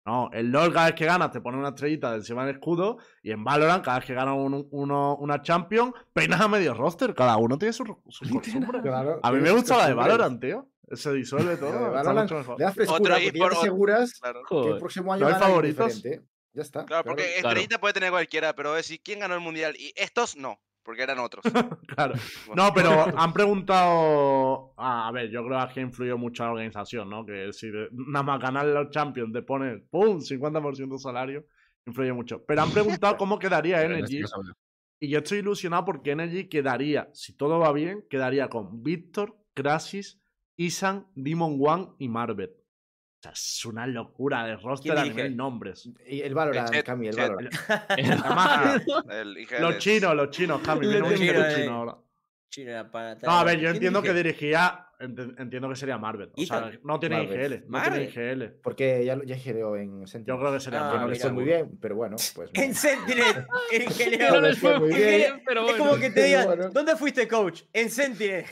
No, 0.09 0.31
en 0.33 0.51
LOL 0.51 0.73
cada 0.73 0.87
vez 0.87 0.95
que 0.95 1.05
ganas 1.05 1.31
te 1.31 1.43
pones 1.43 1.59
una 1.59 1.69
estrellita 1.69 2.13
de 2.13 2.17
encima 2.17 2.47
del 2.47 2.55
escudo 2.57 2.97
y 3.23 3.31
en 3.31 3.45
Valorant 3.45 3.85
cada 3.85 3.99
vez 3.99 4.07
que 4.07 4.15
ganas 4.15 4.37
un- 4.37 4.67
uno- 4.71 5.17
una 5.17 5.43
Champion 5.43 5.93
peinas 6.15 6.41
a 6.41 6.49
medio 6.49 6.73
roster. 6.73 7.15
Cada 7.15 7.37
uno 7.37 7.59
tiene 7.59 7.75
su, 7.75 7.85
su 8.09 8.29
costumbre. 8.31 8.81
Claro, 8.81 9.21
A 9.23 9.31
mí 9.33 9.39
me 9.41 9.51
gusta 9.51 9.77
la 9.77 9.89
de. 9.89 9.93
Valorant, 9.95 10.41
tío. 10.41 10.67
Se 10.93 11.13
disuelve 11.13 11.59
todo. 11.59 11.91
Valorant. 11.91 12.31
Le 12.31 12.71
frescura 12.73 12.97
Otro 12.97 13.13
porque 13.15 13.27
eSport, 13.27 13.53
te 13.53 13.59
aseguras 13.59 14.13
Claro. 14.19 14.43
que 14.49 14.69
el 14.71 14.79
próximo 14.79 15.13
año 15.13 15.21
¿No 15.21 15.27
hay 15.27 15.33
gana 15.35 15.47
favoritos? 15.47 15.95
diferente. 15.97 16.27
Ya 16.55 16.63
está. 16.63 16.85
Claro, 16.87 17.05
porque 17.05 17.25
Claro. 17.25 17.49
estrellita 17.51 17.79
puede 17.79 17.93
tener 17.93 18.11
cualquiera, 18.11 18.55
pero 18.55 18.73
decir 18.73 19.01
quién 19.05 19.21
ganó 19.21 19.35
el 19.35 19.41
mundial 19.41 19.77
y 19.79 19.93
estos 19.95 20.37
no, 20.37 20.59
porque 20.89 21.03
eran 21.03 21.19
otros. 21.19 21.45
Claro. 21.87 22.15
Bueno. 22.47 22.65
No, 22.65 22.73
pero 22.73 22.91
han 23.19 23.33
preguntado. 23.35 24.73
ah, 24.79 25.07
a 25.07 25.13
ver, 25.13 25.29
yo 25.29 25.45
creo 25.45 25.59
que 25.75 25.83
influyó 25.83 26.17
mucho 26.17 26.45
la 26.45 26.53
organización, 26.53 27.11
¿no? 27.11 27.27
Que 27.27 27.53
si 27.53 27.71
nada 27.93 28.23
más 28.23 28.41
ganar 28.41 28.65
los 28.65 28.89
Champions 28.89 29.31
te 29.31 29.43
pone 29.43 29.81
¡pum! 29.91 30.19
50% 30.19 30.93
de 30.93 30.99
salario, 30.99 31.45
influye 31.85 32.15
mucho. 32.15 32.43
Pero 32.43 32.63
han 32.63 32.71
preguntado 32.71 33.19
cómo 33.19 33.39
quedaría 33.39 33.83
Energy. 33.85 34.23
Y 34.99 35.11
yo 35.11 35.19
estoy 35.19 35.41
ilusionado 35.41 35.85
porque 35.85 36.13
Energy 36.13 36.49
quedaría, 36.49 37.11
si 37.13 37.37
todo 37.37 37.59
va 37.59 37.71
bien, 37.73 38.07
quedaría 38.09 38.49
con 38.49 38.83
Víctor, 38.83 39.37
Crasis, 39.53 40.19
Isan, 40.57 41.07
Demon 41.15 41.59
One 41.61 41.89
y 41.99 42.09
Marvet. 42.09 42.53
O 43.19 43.23
sea, 43.23 43.33
es 43.33 43.65
una 43.65 43.85
locura 43.87 44.47
de 44.47 44.57
roster 44.57 44.97
a 44.97 45.03
nivel 45.03 45.37
nombres. 45.37 45.91
Y 46.07 46.21
el 46.21 46.35
Valorant, 46.35 46.71
Chet, 46.71 46.85
Cami, 46.87 47.09
el 47.09 47.15
Chet. 47.17 47.29
Valorant. 47.29 47.55
La 47.99 48.31
magia. 48.35 48.83
El 49.21 49.37
IGL 49.39 49.61
Los 49.61 49.73
es- 49.75 49.79
chinos, 49.79 50.15
los 50.15 50.31
chinos, 50.31 50.61
Cami. 50.63 50.87
Chino 50.87 51.09
eh. 51.45 51.67
ahora. 51.69 51.97
Chino 52.49 52.71
era 52.71 52.91
para 52.91 53.17
No, 53.17 53.33
a 53.33 53.45
ver, 53.45 53.57
yo 53.57 53.63
¿Quién 53.63 53.75
entiendo 53.75 54.03
que 54.03 54.15
dirigía. 54.15 54.87
ent- 55.01 55.35
Entiendo 55.39 55.69
que 55.69 55.75
sería 55.77 55.99
Marvel. 55.99 56.31
O 56.35 56.41
sea, 56.47 56.71
no 56.85 57.01
tiene 57.01 57.17
Marvel. 57.25 57.53
IGL. 57.53 57.65
No 57.65 57.71
Marvel. 57.71 58.09
tiene 58.13 58.33
IGL. 58.35 58.45
Porque 58.63 59.05
ya, 59.05 59.17
lo- 59.17 59.25
ya 59.25 59.37
giró 59.37 59.77
en 59.77 60.07
Sentinel. 60.07 60.37
Yo 60.37 60.41
creo 60.41 60.53
que 60.55 60.61
sería 60.61 60.79
Ah, 60.79 60.83
que 60.93 60.95
no 60.95 61.01
Marvel. 61.03 61.15
le 61.19 61.21
fue 61.21 61.33
muy 61.33 61.45
bien, 61.45 61.79
pero 61.83 61.97
bueno, 61.97 62.17
pues. 62.37 62.51
no. 62.55 62.63
En 62.63 62.75
Sentinel. 62.75 63.47
en 63.73 64.19
No 64.33 64.41
les 64.43 64.59
fue 64.59 64.79
muy 64.79 64.93
Es 64.93 64.97
bien, 65.17 65.43
pero 65.45 65.63
Es 65.67 65.77
bueno. 65.77 65.85
como 65.91 66.01
que 66.01 66.11
te 66.11 66.23
digan, 66.23 66.47
Bueno. 66.47 66.71
¿dónde 66.71 66.95
fuiste 66.97 67.27
coach? 67.27 67.63
En 67.73 67.91
Sentinel. 67.91 68.45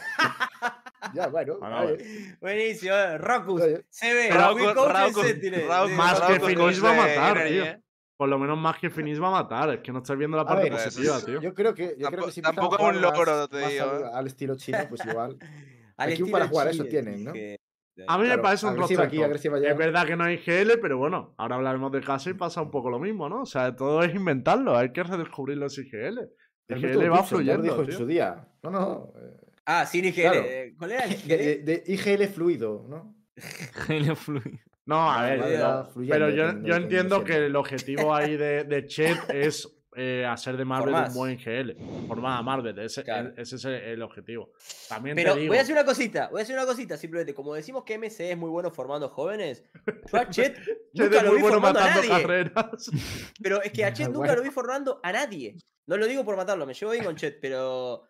Ya, 1.15 1.29
bueno. 1.29 1.55
No, 1.55 1.61
vale. 1.61 1.99
Buenísimo, 2.41 2.95
eh, 2.95 3.19
Rockus. 3.19 3.63
Oye. 3.63 3.85
Se 3.91 4.15
ve. 4.15 4.31
Más 5.97 6.21
que 6.21 6.41
Finis 6.41 6.85
va 6.85 6.91
a 6.91 6.95
matar, 6.95 7.47
tío. 7.47 7.65
¿eh? 7.65 7.83
Por 8.17 8.29
lo 8.29 8.39
menos 8.39 8.59
más 8.59 8.79
que 8.79 8.91
Finis 8.91 9.21
va 9.21 9.29
a 9.29 9.43
matar. 9.43 9.75
Es 9.75 9.81
que 9.81 9.93
no 9.93 9.99
estás 9.99 10.17
viendo 10.17 10.37
la 10.37 10.47
parte 10.47 10.71
ver, 10.71 10.85
positiva, 10.85 11.21
tío. 11.21 11.41
Yo 11.41 11.55
creo 11.55 11.75
que, 11.75 11.97
yo 11.99 12.09
creo 12.09 12.27
que 12.27 12.33
si 12.33 12.41
tampoco 12.41 12.79
es 12.79 12.97
un 12.97 13.03
logro, 13.03 13.49
te 13.49 13.59
digo, 13.69 13.91
al, 13.91 14.01
¿eh? 14.03 14.11
al 14.13 14.27
estilo 14.27 14.57
chino, 14.57 14.79
pues 14.89 15.05
igual. 15.05 15.37
Al 15.99 16.11
estilo 16.11 16.31
para 16.31 16.47
jugar, 16.47 16.69
eso 16.69 16.85
tienen, 16.85 17.25
¿no? 17.25 17.33
A 18.07 18.19
mí 18.19 18.29
me 18.29 18.39
parece 18.39 18.67
un 18.67 18.77
roster 18.77 19.01
aquí. 19.01 19.23
Es 19.23 19.77
verdad 19.77 20.07
que 20.07 20.17
no 20.17 20.25
hay 20.25 20.35
IGL, 20.35 20.79
pero 20.83 20.99
bueno, 20.99 21.35
ahora 21.39 21.57
hablaremos 21.57 21.91
de 21.93 22.03
casa 22.03 22.29
y 22.29 22.35
pasa 22.35 22.61
un 22.61 22.71
poco 22.71 22.91
lo 22.91 22.99
mismo, 22.99 23.29
¿no? 23.29 23.43
O 23.43 23.47
sea, 23.47 23.75
todo 23.75 24.03
es 24.03 24.15
inventarlo. 24.15 24.77
Hay 24.77 24.93
que 24.93 25.03
redescubrir 25.03 25.57
los 25.57 25.79
IGL. 25.79 26.29
IGL 26.69 27.11
va 27.11 27.23
fluyendo, 27.23 27.63
dijo 27.63 27.81
en 27.81 27.87
tío. 27.87 27.97
su 27.97 28.07
día. 28.07 28.47
No, 28.63 28.71
no. 28.71 29.13
Ah, 29.67 29.85
sin 29.85 30.05
IGL. 30.05 30.21
Claro. 30.23 30.41
eh, 30.47 30.75
¿Cuál 30.79 30.93
era 30.93 31.05
el 31.05 31.11
De, 31.27 31.55
IGL? 31.55 31.65
de 31.65 31.83
IGL 31.87 32.29
fluido, 32.29 32.87
¿no? 32.89 33.15
Genio 33.87 34.17
fluido. 34.17 34.59
No, 34.87 35.11
a 35.11 35.23
ver, 35.25 35.41
pero- 35.43 35.89
Pero 36.09 36.31
yo, 36.31 36.63
yo 36.63 36.77
entiendo 36.77 37.25
que 37.25 37.47
el 37.47 37.57
objetivo 37.57 38.15
ahí 38.15 38.37
de, 38.37 38.63
de 38.65 38.87
Chet 38.87 39.19
es 39.31 39.69
eh, 39.99 40.25
hacer 40.25 40.57
de 40.57 40.65
Marvel 40.65 40.95
un 40.95 41.15
buen 41.15 41.37
GL. 41.39 41.75
Formar 42.07 42.39
a 42.39 42.43
Marvel. 42.43 42.79
Ese, 42.79 43.03
Claro. 43.03 43.31
el- 43.31 43.39
ese 43.41 43.57
es 43.57 43.65
el, 43.65 43.75
el 43.75 44.03
objetivo. 44.03 44.53
También 44.89 45.17
Pero 45.17 45.33
te 45.35 45.41
digo. 45.41 45.51
voy 45.51 45.57
a 45.57 45.61
decir 45.63 45.75
una 45.75 45.85
cosita, 45.85 46.29
voy 46.29 46.39
a 46.39 46.43
decir 46.43 46.55
una 46.55 46.67
cosita, 46.67 46.97
simplemente, 46.97 47.35
como 47.35 47.53
decimos 47.55 47.83
que 47.83 47.99
MC 47.99 48.31
es 48.31 48.37
muy 48.39 48.51
bueno 48.51 48.71
formando 48.71 49.09
jóvenes, 49.09 49.65
yo 50.13 50.19
a 50.19 50.29
Chet 50.31 50.55
Chet 50.65 50.79
nunca 50.95 51.17
es 51.17 51.23
lo 51.25 51.29
muy 51.31 51.37
vi 51.39 51.43
bueno 51.43 51.55
formando 51.61 51.81
a 51.81 51.89
nadie. 51.91 52.09
carreras. 52.11 52.91
Pero 53.43 53.63
es 53.63 53.73
que 53.73 53.85
a 53.85 53.93
Chet 53.93 54.07
nunca 54.09 54.19
Bueno. 54.19 54.35
lo 54.37 54.43
vi 54.43 54.51
formando 54.51 55.01
a 55.03 55.13
nadie. 55.13 55.57
No 55.87 55.97
lo 55.97 56.07
digo 56.07 56.25
por 56.25 56.37
matarlo, 56.37 56.65
me 56.67 56.75
llevo 56.75 56.93
bien 56.93 57.05
con 57.05 57.17
Chet, 57.17 57.39
pero 57.41 58.03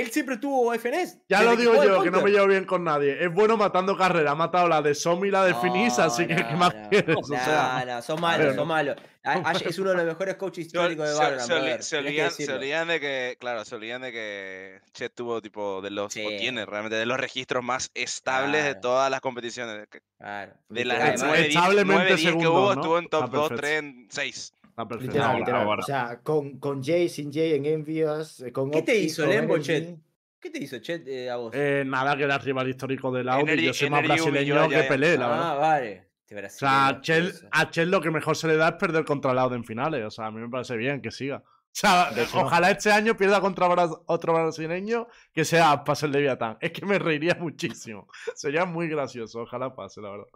él 0.00 0.10
siempre 0.10 0.36
tuvo 0.36 0.72
FNS. 0.74 1.18
Ya 1.28 1.42
lo 1.42 1.56
digo 1.56 1.82
yo, 1.82 2.02
que 2.02 2.10
no 2.10 2.20
me 2.22 2.30
llevo 2.30 2.46
bien 2.46 2.64
con 2.64 2.84
nadie. 2.84 3.22
Es 3.24 3.32
bueno 3.32 3.56
matando 3.56 3.96
carreras. 3.96 4.32
Ha 4.32 4.34
matado 4.34 4.68
la 4.68 4.82
de 4.82 4.94
Somi 4.94 5.28
y 5.28 5.30
la 5.30 5.44
de 5.44 5.54
Finis, 5.54 5.98
así 5.98 6.26
que 6.26 6.34
No, 6.34 6.48
¿qué 6.48 6.54
más 6.54 6.74
no, 6.74 6.88
quieres? 6.90 7.16
O 7.16 7.20
no, 7.20 7.26
sea, 7.26 7.84
no, 7.86 8.02
son 8.02 8.20
malos, 8.20 8.54
son 8.54 8.68
malos. 8.68 8.96
Ash 9.24 9.62
es 9.66 9.78
uno 9.80 9.90
de 9.90 9.96
los 9.96 10.04
mejores 10.06 10.36
coaches 10.36 10.64
Se, 10.64 10.66
históricos 10.68 11.08
de 11.08 11.12
se- 11.14 11.18
Valorant, 11.18 11.40
se 11.40 11.82
se 11.82 11.96
que 11.96 12.06
olvidan, 12.06 12.30
se 12.30 12.52
olvidan 12.52 12.88
de 12.88 13.00
que, 13.00 13.36
claro, 13.40 13.64
se 13.64 13.74
olvidan 13.74 14.02
de 14.02 14.12
que 14.12 14.80
Chet 14.92 15.12
tuvo 15.14 15.42
tipo 15.42 15.80
de 15.82 15.90
los, 15.90 16.06
o 16.06 16.10
Sí. 16.10 16.24
tiene 16.38 16.64
realmente 16.64 16.94
de 16.96 17.06
los 17.06 17.18
registros 17.18 17.64
más 17.64 17.90
estables 17.94 18.62
de 18.62 18.70
Claro. 18.72 18.80
todas 18.82 19.10
las 19.10 19.20
competiciones. 19.20 19.78
de 19.80 19.86
que- 19.88 20.00
Claro. 20.18 20.52
De 20.68 20.84
las 20.84 20.96
Literal, 20.98 21.14
Est- 21.14 21.24
9 21.24 21.38
10 21.42 21.48
establemente 21.56 22.02
9, 22.04 22.16
10 22.16 22.36
que 22.36 22.46
hubo, 22.48 22.66
¿no? 22.66 22.80
estuvo 22.80 22.98
en 22.98 23.08
top 23.08 23.24
Está 23.24 23.36
2, 23.36 23.48
perfecto. 23.48 23.60
3, 23.66 23.78
en 23.78 24.06
6. 24.10 24.52
Está 24.76 24.86
perfecto. 24.88 25.12
Literal, 25.14 25.28
Ahora, 25.30 25.38
literal. 25.40 25.62
ahora. 25.62 25.82
O 25.82 25.86
sea, 25.86 26.20
con, 26.22 26.58
con 26.58 26.82
Jay, 26.84 27.08
sin 27.08 27.32
Jay, 27.32 27.54
en 27.54 27.64
Envious, 27.66 28.40
eh, 28.40 28.52
con 28.52 28.70
¿Qué 28.70 28.82
te 28.82 28.92
Opti, 28.92 29.04
hizo 29.04 29.24
Energy. 29.24 29.62
Chet? 29.62 29.98
¿Qué 30.38 30.50
te 30.50 30.62
hizo 30.62 30.78
Chet 30.78 31.08
eh, 31.08 31.30
a 31.30 31.36
vos? 31.36 31.52
Eh, 31.54 31.82
nada, 31.86 32.16
que 32.16 32.24
era 32.24 32.36
rival 32.38 32.68
histórico 32.68 33.10
del 33.10 33.28
Audi. 33.28 33.64
Yo 33.64 33.72
soy 33.72 33.88
más 33.90 34.02
brasileño 34.04 34.68
que. 34.68 34.82
Pelé, 34.82 35.16
la 35.16 35.28
verdad. 35.28 35.50
ah, 35.52 35.54
vale. 35.54 36.06
O 36.28 36.48
sea, 36.50 36.88
a 36.88 37.00
Chel, 37.00 37.32
a 37.52 37.70
Chel 37.70 37.88
lo 37.90 38.00
que 38.00 38.10
mejor 38.10 38.36
se 38.36 38.48
le 38.48 38.56
da 38.56 38.68
es 38.70 38.74
perder 38.74 39.04
contra 39.04 39.30
el 39.30 39.38
Audi 39.38 39.54
en 39.56 39.64
finales. 39.64 40.04
O 40.04 40.10
sea, 40.10 40.26
a 40.26 40.30
mí 40.30 40.40
me 40.40 40.48
parece 40.48 40.76
bien 40.76 41.00
que 41.00 41.10
siga. 41.12 41.38
O 41.38 41.78
sea, 41.78 42.10
De 42.10 42.22
hecho, 42.24 42.38
no. 42.38 42.46
ojalá 42.46 42.70
este 42.70 42.90
año 42.90 43.16
pierda 43.16 43.40
contra 43.40 43.68
otro 44.06 44.32
brasileño 44.34 45.06
que 45.32 45.44
sea 45.44 45.84
pase 45.84 46.06
el 46.06 46.12
Leviatán. 46.12 46.56
Es 46.60 46.72
que 46.72 46.84
me 46.84 46.98
reiría 46.98 47.36
muchísimo. 47.38 48.08
Sería 48.34 48.64
muy 48.64 48.88
gracioso. 48.88 49.40
Ojalá 49.42 49.74
pase, 49.74 50.00
la 50.00 50.10
verdad. 50.10 50.26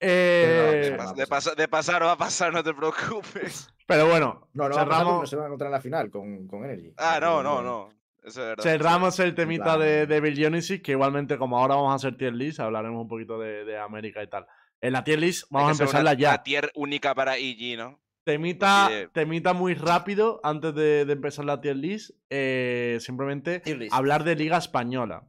Eh, 0.00 0.90
De, 0.90 0.96
pas- 0.96 1.14
de 1.14 1.26
pasa- 1.26 1.54
de 1.54 1.68
pasar 1.68 2.02
va 2.02 2.12
a 2.12 2.16
pasar, 2.18 2.52
no 2.52 2.62
te 2.62 2.74
preocupes. 2.74 3.68
pero 3.86 4.06
bueno, 4.08 4.48
No, 4.52 4.72
cerramos, 4.72 5.20
no 5.20 5.26
se 5.26 5.36
van 5.36 5.44
a 5.44 5.48
encontrar 5.48 5.68
en 5.68 5.72
la 5.72 5.80
final 5.80 6.10
con, 6.10 6.46
con 6.46 6.64
Energy. 6.64 6.92
Ah, 6.96 7.18
no, 7.20 7.42
no, 7.42 7.62
no. 7.62 7.88
Eso 8.22 8.40
es 8.42 8.48
verdad. 8.48 8.62
cerramos 8.62 9.18
el 9.20 9.34
temita 9.34 9.76
de, 9.76 10.06
de 10.06 10.20
Bill 10.20 10.36
Genesis, 10.36 10.80
que 10.82 10.92
igualmente, 10.92 11.36
como 11.36 11.58
ahora 11.58 11.74
vamos 11.74 11.92
a 11.92 11.96
hacer 11.96 12.16
tier 12.16 12.32
list, 12.34 12.58
hablaremos 12.60 13.02
un 13.02 13.08
poquito 13.08 13.38
de, 13.38 13.64
de 13.66 13.78
América 13.78 14.22
y 14.22 14.28
tal. 14.28 14.46
En 14.80 14.92
la 14.94 15.04
tier 15.04 15.18
list, 15.20 15.46
vamos 15.50 15.68
a 15.68 15.72
empezarla 15.84 16.12
una- 16.12 16.18
ya. 16.20 16.28
Una 16.30 16.42
tier 16.42 16.72
única 16.74 17.14
para 17.14 17.36
EG, 17.36 17.76
¿no? 17.76 18.00
Temita, 18.24 18.88
temita 19.12 19.52
muy 19.52 19.74
rápido 19.74 20.40
antes 20.42 20.74
de, 20.74 21.04
de 21.04 21.12
empezar 21.12 21.44
la 21.44 21.60
tier 21.60 21.76
list. 21.76 22.12
eh, 22.30 22.96
simplemente 23.00 23.60
Tier 23.60 23.76
list. 23.78 23.92
hablar 23.94 24.24
de 24.24 24.34
Liga 24.36 24.56
Española. 24.56 25.28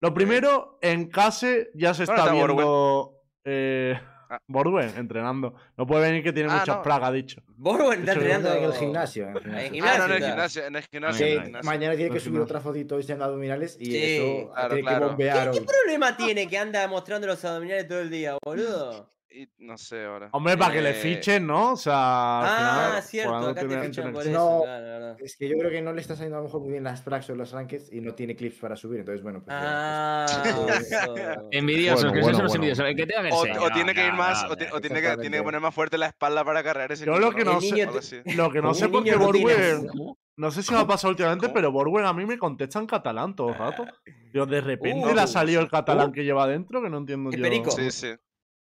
Lo 0.00 0.12
primero, 0.14 0.78
en 0.82 1.08
Case 1.10 1.70
ya 1.74 1.92
se 1.94 2.04
¿Dónde 2.06 2.20
está 2.22 2.32
está 2.32 2.46
viendo. 2.46 3.13
Eh, 3.44 3.98
Ah. 4.30 4.38
Borwen 4.48 4.90
entrenando. 4.96 5.54
No 5.76 5.86
puede 5.86 6.06
venir 6.08 6.22
que 6.24 6.32
tiene 6.32 6.48
Ah, 6.50 6.60
muchas 6.60 6.76
no. 6.76 6.82
plagas, 6.82 7.12
dicho. 7.12 7.42
Borwen 7.56 8.00
está 8.00 8.12
entrenando 8.14 8.54
En 8.54 8.64
el 8.64 8.72
gimnasio. 8.72 9.28
En 9.28 9.36
el 9.36 9.70
gimnasio. 9.70 9.98
no, 9.98 10.04
en 10.06 10.10
el 10.12 10.24
gimnasio, 10.24 11.26
en 11.26 11.56
el 11.56 11.62
mañana 11.62 11.94
tiene 11.94 12.10
que 12.10 12.20
subir 12.20 12.40
otra 12.40 12.60
fotito 12.60 12.96
diciendo 12.96 13.24
abdominales 13.26 13.76
y 13.78 13.86
Sí, 13.86 13.96
eso 14.16 14.50
claro, 14.52 14.68
tiene 14.74 14.82
claro. 14.88 15.00
que 15.00 15.06
bombear 15.08 15.50
¿Qué 15.50 15.58
hoy. 15.58 15.66
problema 15.66 16.16
tiene 16.16 16.48
que 16.48 16.58
anda 16.58 16.88
mostrando 16.88 17.26
los 17.26 17.44
abdominales 17.44 17.86
todo 17.86 18.00
el 18.00 18.10
día, 18.10 18.36
boludo? 18.42 19.13
Y 19.36 19.48
no 19.58 19.76
sé 19.76 20.04
ahora. 20.04 20.28
Hombre, 20.30 20.56
para 20.56 20.72
que 20.74 20.80
le 20.80 20.90
Eh, 20.90 20.94
fichen, 20.94 21.44
¿no? 21.44 21.72
O 21.72 21.76
sea. 21.76 21.94
Ah, 21.96 22.86
final, 22.92 23.02
cierto, 23.02 23.34
acá 23.36 23.66
te 23.66 23.80
fichan 23.80 24.12
por 24.12 24.22
eso. 24.22 24.30
No. 24.30 24.62
claro. 24.62 25.16
Es 25.18 25.36
que 25.36 25.48
yo 25.48 25.58
creo 25.58 25.70
que 25.72 25.82
no 25.82 25.92
le 25.92 26.00
está 26.02 26.14
saliendo 26.14 26.36
a 26.36 26.40
lo 26.40 26.44
mejor 26.46 26.60
muy 26.60 26.70
bien 26.70 26.84
las 26.84 27.02
frags 27.02 27.28
o 27.30 27.34
los 27.34 27.50
rankeds 27.50 27.92
y 27.92 28.00
no 28.00 28.14
tiene 28.14 28.36
clips 28.36 28.58
para 28.60 28.76
subir. 28.76 29.00
Entonces, 29.00 29.24
bueno, 29.24 29.42
pues. 29.44 29.56
Ah, 29.58 30.24
eso. 30.80 31.48
Envidiosos, 31.50 32.02
Bueno, 32.04 32.12
que 32.14 32.20
bueno, 32.20 32.38
son 32.38 32.46
bueno. 32.46 32.54
envidiosos. 32.54 32.86
El 32.86 32.94
que 32.96 33.06
tenga 33.06 33.22
que 33.22 33.58
O, 33.58 33.70
tiene 33.72 33.92
que 33.94 34.06
ir 34.06 34.12
más, 34.12 34.44
no, 34.44 34.50
o, 34.52 34.56
ti- 34.56 34.66
no. 34.70 34.76
o 34.76 34.80
tiene, 34.80 35.02
que, 35.02 35.16
tiene 35.16 35.36
que 35.38 35.42
poner 35.42 35.60
más 35.60 35.74
fuerte 35.74 35.98
la 35.98 36.06
espalda 36.06 36.44
para 36.44 36.62
cargar 36.62 36.92
ese 36.92 37.04
Yo 37.04 37.18
lo 37.18 37.32
que 37.32 37.44
¿no? 37.44 37.60
sé. 37.60 38.22
Lo 38.36 38.50
que 38.52 38.62
no 38.62 38.72
sé 38.72 38.86
un 38.86 38.92
por 38.92 39.02
qué 39.02 39.10
niño 39.16 39.26
rutinas. 39.26 39.56
Borwen. 39.82 40.14
No 40.36 40.50
sé 40.52 40.62
si 40.62 40.72
me 40.72 40.80
ha 40.80 40.86
pasado 40.86 41.10
últimamente, 41.10 41.48
pero 41.48 41.70
Borwen 41.72 42.04
a 42.06 42.12
mí 42.12 42.24
me 42.26 42.38
contesta 42.38 42.78
en 42.78 42.86
catalán 42.86 43.34
todo 43.36 43.48
el 43.50 43.54
rato. 43.56 43.84
Pero 44.32 44.46
de 44.46 44.60
repente 44.60 45.08
Uh, 45.10 45.14
le 45.14 45.20
ha 45.20 45.26
salido 45.26 45.60
el 45.60 45.68
catalán 45.68 46.10
uh. 46.10 46.12
que 46.12 46.24
lleva 46.24 46.46
dentro, 46.46 46.80
que 46.82 46.90
no 46.90 46.98
entiendo 46.98 47.30
yo. 47.30 47.42
perico. 47.42 47.70
Sí, 47.72 47.90
sí. 47.90 48.14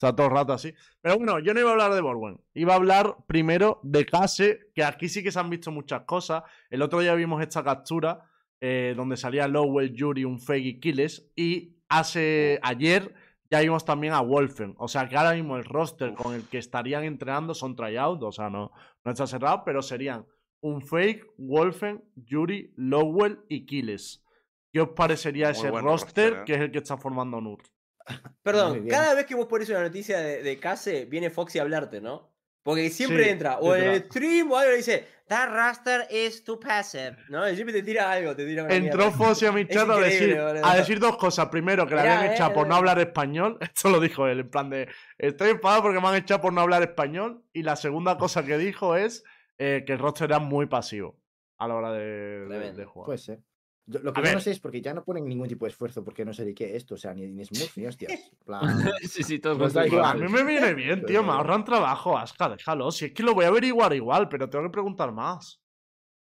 Está 0.04 0.18
todo 0.18 0.28
el 0.28 0.34
rato 0.34 0.51
así. 0.51 0.74
Pero 0.99 1.16
bueno, 1.16 1.39
yo 1.39 1.54
no 1.54 1.62
iba 1.62 1.70
a 1.70 1.72
hablar 1.72 1.93
de 1.93 2.01
Borwen. 2.01 2.38
Iba 2.54 2.74
a 2.74 2.76
hablar 2.76 3.16
primero 3.26 3.80
de 3.84 4.06
Case, 4.06 4.60
que 4.76 4.84
aquí 4.84 5.08
sí 5.08 5.24
que 5.24 5.32
se 5.32 5.39
han 5.39 5.49
visto 5.49 5.72
muchas 5.72 6.01
cosas. 6.01 6.43
El 6.70 6.82
otro 6.82 6.99
día 6.99 7.16
vimos 7.16 7.41
esta 7.41 7.64
captura 7.64 8.30
eh, 8.60 8.93
donde 8.97 9.16
salía 9.16 9.47
Lowell, 9.47 9.93
Yuri, 9.93 10.26
un 10.26 10.41
fake 10.41 10.66
y 10.66 10.80
Killes. 10.82 11.32
Y 11.38 11.78
hace 11.88 12.60
ayer 12.64 13.14
ya 13.49 13.62
vimos 13.62 13.86
también 13.86 14.12
a 14.12 14.20
Wolfen. 14.20 14.76
O 14.78 14.89
sea 14.89 15.08
que 15.08 15.16
ahora 15.16 15.36
mismo 15.36 15.56
el 15.56 15.64
roster 15.64 16.14
con 16.16 16.36
el 16.36 16.49
que 16.49 16.58
estarían 16.58 17.06
entrenando 17.06 17.54
son 17.54 17.74
tryout. 17.74 18.22
O 18.24 18.32
sea, 18.34 18.49
no, 18.49 18.74
no 19.06 19.12
está 19.12 19.26
cerrado, 19.26 19.64
pero 19.64 19.82
serían 19.82 20.26
un 20.60 20.82
fake, 20.82 21.26
Wolfen, 21.38 22.04
Yuri, 22.18 22.74
Lowell 22.76 23.39
y 23.47 23.66
Kiles. 23.66 24.22
¿Qué 24.70 24.82
os 24.82 24.89
parecería 24.89 25.45
Muy 25.45 25.51
ese 25.54 25.72
roster, 25.72 25.84
roster, 25.84 26.34
¿eh? 26.34 26.43
que 26.45 26.56
es 26.56 26.60
el 26.60 26.72
que 26.72 26.80
está 26.80 26.97
formando 26.97 27.39
Nur? 27.39 27.62
Perdón, 28.43 28.88
cada 28.88 29.14
vez 29.14 29.26
que 29.26 29.36
vos 29.36 29.47
pones 29.47 29.70
una 29.70 29.82
noticia 29.82 30.20
de, 30.20 30.43
de 30.43 30.60
Case, 30.60 31.06
viene 31.06 31.30
Foxy 31.30 31.60
a 31.60 31.62
hablarte, 31.64 32.01
¿no? 32.01 32.32
Porque 32.64 32.89
siempre 32.89 33.26
Sí, 33.26 33.30
entra, 33.32 33.58
o 33.60 33.76
en 33.76 33.84
el 33.89 34.04
stream 34.06 34.49
o 34.51 34.58
algo 34.58 34.74
y 34.74 34.78
dice, 34.78 35.06
That 35.28 35.49
roster 35.54 36.08
is 36.10 36.43
too 36.45 36.60
passive, 36.60 37.18
¿no? 37.30 37.49
Y 37.49 37.56
siempre 37.56 37.74
te 37.74 37.84
tira 37.84 38.10
algo, 38.12 38.34
te 38.36 38.45
tira 38.45 38.64
una 38.64 38.74
Entró 38.74 39.06
mierda. 39.08 39.18
Fossi 39.18 39.45
a 39.45 39.51
mi 39.51 39.62
Es 39.68 39.68
chat 39.70 39.89
a 39.89 39.97
decir, 39.97 40.30
increíble, 40.30 40.43
boludo. 40.45 40.66
a 40.66 40.76
decir 40.76 40.99
dos 40.99 41.18
cosas. 41.18 41.47
Primero, 41.49 41.86
que 41.88 41.95
le 41.95 42.01
Mirá, 42.01 42.18
habían 42.20 42.32
eh, 42.32 42.36
echado 42.36 42.54
por 42.54 42.68
no 42.68 42.76
eh. 42.76 42.78
hablar 42.78 42.99
español. 42.99 43.58
Esto 43.62 43.89
lo 43.89 43.99
dijo 43.99 44.28
él, 44.28 44.41
en 44.41 44.49
plan 44.49 44.70
de, 44.70 44.88
estoy 45.18 45.49
enfadado 45.51 45.82
porque 45.84 45.99
me 45.99 46.08
han 46.08 46.16
echado 46.16 46.39
por 46.41 46.54
no 46.54 46.62
hablar 46.62 46.82
español. 46.84 47.43
Y 47.51 47.64
la 47.64 47.76
segunda 47.76 48.18
cosa 48.18 48.45
que 48.45 48.58
dijo 48.58 48.95
es 48.95 49.24
eh, 49.58 49.84
que 49.86 49.93
el 49.93 49.99
roster 49.99 50.30
era 50.30 50.39
muy 50.39 50.66
pasivo 50.68 51.18
a 51.58 51.68
la 51.68 51.76
hora 51.76 51.91
de, 51.91 52.45
de- 52.47 52.72
de 52.74 52.86
jugar. 52.86 53.06
Puede 53.08 53.18
ser. 53.18 53.39
Lo 53.86 54.13
que 54.13 54.21
A 54.21 54.23
yo 54.23 54.34
no 54.34 54.39
sé 54.39 54.51
es 54.51 54.59
porque 54.59 54.81
ya 54.81 54.93
no 54.93 55.03
ponen 55.03 55.25
ningún 55.25 55.47
tipo 55.47 55.65
de 55.65 55.71
esfuerzo 55.71 56.03
porque 56.05 56.23
no 56.23 56.34
sé 56.34 56.45
de 56.45 56.53
qué 56.53 56.75
esto, 56.75 56.95
o 56.95 56.97
sea, 56.97 57.13
ni, 57.13 57.27
ni 57.27 57.43
Smurf 57.43 57.77
ni 57.77 57.86
hostias. 57.86 58.13
plan, 58.45 58.91
sí, 59.01 59.23
sí, 59.23 59.39
todo 59.39 59.57
Pues. 59.57 59.75
A 59.75 60.13
mí 60.13 60.27
me 60.29 60.43
viene 60.43 60.73
bien, 60.73 61.01
Pues 61.01 61.11
tío. 61.11 61.23
Me 61.23 61.31
ahorran 61.34 61.65
trabajo, 61.65 62.17
Aska, 62.17 62.49
déjalo. 62.49 62.91
Si 62.91 63.05
es 63.05 63.11
que 63.13 63.23
lo 63.23 63.34
voy 63.34 63.45
a 63.45 63.49
averiguar 63.49 63.93
igual, 63.93 64.29
pero 64.29 64.49
tengo 64.49 64.63
que 64.65 64.71
preguntar 64.71 65.11
más. 65.11 65.61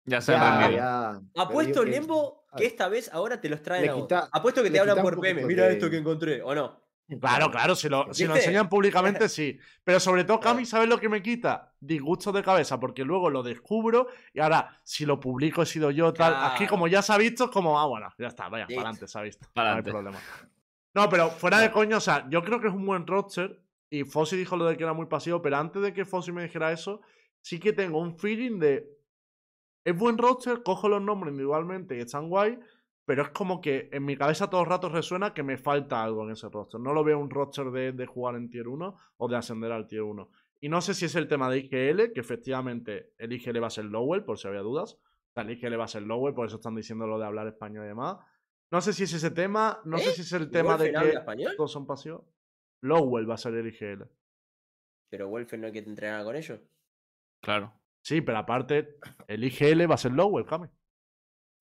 Ya 0.05 0.21
se 0.21 0.31
ya, 0.31 1.09
ha 1.09 1.21
Apuesto, 1.35 1.83
Lembo, 1.83 2.45
que 2.55 2.65
esta 2.65 2.87
vez 2.87 3.09
ahora 3.11 3.41
te 3.41 3.49
los 3.49 3.61
traen 3.61 3.89
a 3.89 3.95
vos. 3.95 4.07
Apuesto 4.31 4.63
que 4.63 4.71
te 4.71 4.79
hablan 4.79 5.01
por 5.01 5.19
PM. 5.19 5.45
Mira 5.45 5.65
de- 5.65 5.73
esto 5.73 5.89
que 5.89 5.97
encontré, 5.97 6.41
¿o 6.41 6.55
no? 6.55 6.86
Claro, 7.21 7.49
claro, 7.49 7.73
si 7.73 7.87
lo, 7.87 8.13
si 8.13 8.25
lo 8.25 8.33
¿Viste? 8.33 8.49
enseñan 8.49 8.67
públicamente, 8.67 9.29
sí. 9.29 9.57
Pero 9.83 9.99
sobre 9.99 10.25
todo. 10.25 10.39
Cami, 10.41 10.65
¿sabes 10.65 10.89
lo 10.89 10.99
que 10.99 11.07
me 11.07 11.21
quita? 11.21 11.73
Disgusto 11.79 12.33
de 12.33 12.43
cabeza, 12.43 12.79
porque 12.79 13.05
luego 13.05 13.29
lo 13.29 13.43
descubro 13.43 14.07
y 14.33 14.41
ahora, 14.41 14.77
si 14.83 15.05
lo 15.05 15.19
publico, 15.19 15.61
he 15.61 15.65
sido 15.65 15.89
yo, 15.91 16.11
tal. 16.13 16.35
Aquí, 16.35 16.67
como 16.67 16.87
ya 16.87 17.01
se 17.01 17.13
ha 17.13 17.17
visto, 17.17 17.45
es 17.45 17.51
como, 17.51 17.79
ah, 17.79 17.85
bueno, 17.85 18.09
ya 18.17 18.27
está, 18.27 18.49
vaya, 18.49 18.67
para 18.67 18.81
adelante, 18.81 19.07
se 19.07 19.17
ha 19.17 19.21
visto. 19.21 19.47
Pa'lante. 19.53 19.89
No 19.91 19.97
hay 19.97 20.03
problema. 20.03 20.19
No, 20.93 21.09
pero 21.09 21.29
fuera 21.29 21.59
de 21.59 21.71
coño, 21.71 21.97
o 21.97 22.01
sea, 22.01 22.27
yo 22.29 22.43
creo 22.43 22.59
que 22.59 22.67
es 22.67 22.73
un 22.73 22.85
buen 22.85 23.07
roster. 23.07 23.61
Y 23.89 24.03
Fossi 24.03 24.35
dijo 24.35 24.57
lo 24.57 24.65
de 24.65 24.75
que 24.75 24.83
era 24.83 24.93
muy 24.93 25.05
pasivo, 25.05 25.41
pero 25.41 25.57
antes 25.57 25.81
de 25.81 25.93
que 25.93 26.03
Fossi 26.03 26.33
me 26.33 26.43
dijera 26.43 26.73
eso, 26.73 27.01
sí 27.41 27.57
que 27.57 27.71
tengo 27.71 27.99
un 27.99 28.17
feeling 28.17 28.59
de. 28.59 28.85
Es 29.85 29.95
buen 29.95 30.17
roster, 30.17 30.61
cojo 30.63 30.89
los 30.89 31.01
nombres 31.01 31.31
individualmente 31.31 31.95
y 31.95 32.01
están 32.01 32.27
guay, 32.27 32.59
pero 33.07 33.23
es 33.23 33.29
como 33.29 33.61
que 33.61 33.87
en 33.93 34.03
mi 34.03 34.17
cabeza 34.17 34.49
todo 34.49 34.59
el 34.59 34.67
rato 34.67 34.89
resuena 34.89 35.33
que 35.33 35.41
me 35.41 35.57
falta 35.57 36.03
algo 36.03 36.25
en 36.25 36.31
ese 36.31 36.49
roster. 36.49 36.77
No 36.81 36.91
lo 36.91 37.05
veo 37.05 37.17
un 37.17 37.29
roster 37.29 37.71
de, 37.71 37.93
de 37.93 38.05
jugar 38.05 38.35
en 38.35 38.49
tier 38.49 38.67
1 38.67 38.97
o 39.15 39.27
de 39.29 39.37
ascender 39.37 39.71
al 39.71 39.87
tier 39.87 40.01
1. 40.01 40.29
Y 40.59 40.67
no 40.67 40.81
sé 40.81 40.93
si 40.93 41.05
es 41.05 41.15
el 41.15 41.29
tema 41.29 41.49
de 41.49 41.59
IGL, 41.59 42.11
que 42.11 42.19
efectivamente 42.19 43.13
el 43.17 43.31
IGL 43.31 43.63
va 43.63 43.67
a 43.67 43.69
ser 43.69 43.85
Lowell, 43.85 44.25
por 44.25 44.37
si 44.37 44.49
había 44.49 44.59
dudas. 44.59 44.95
O 44.95 45.31
sea, 45.33 45.43
el 45.43 45.51
IGL 45.51 45.79
va 45.79 45.85
a 45.85 45.87
ser 45.87 46.01
Lowell, 46.01 46.33
por 46.33 46.47
eso 46.47 46.57
están 46.57 46.75
diciendo 46.75 47.07
lo 47.07 47.17
de 47.17 47.25
hablar 47.25 47.47
español 47.47 47.85
y 47.85 47.87
demás. 47.87 48.17
No 48.71 48.81
sé 48.81 48.91
si 48.91 49.03
es 49.03 49.13
ese 49.13 49.31
tema, 49.31 49.79
no 49.85 49.97
sé 49.99 50.09
¿Eh? 50.09 50.13
si 50.13 50.21
es 50.23 50.33
el 50.33 50.43
¿Y 50.43 50.51
tema 50.51 50.77
de 50.77 50.91
que 50.91 51.09
español? 51.11 51.53
todos 51.55 51.71
son 51.71 51.87
pasivos. 51.87 52.25
Lowell 52.81 53.29
va 53.29 53.35
a 53.35 53.37
ser 53.37 53.53
el 53.53 53.67
IGL. 53.67 54.03
Pero 55.09 55.29
Wolfen 55.29 55.61
no 55.61 55.67
hay 55.67 55.73
que 55.73 55.79
entrenar 55.79 56.25
con 56.25 56.35
ellos. 56.35 56.59
Claro. 57.41 57.73
Sí, 58.01 58.19
pero 58.19 58.39
aparte, 58.39 58.97
el 59.29 59.45
IGL 59.45 59.89
va 59.89 59.95
a 59.95 59.97
ser 59.97 60.11
Lowell, 60.11 60.45
Cami. 60.45 60.67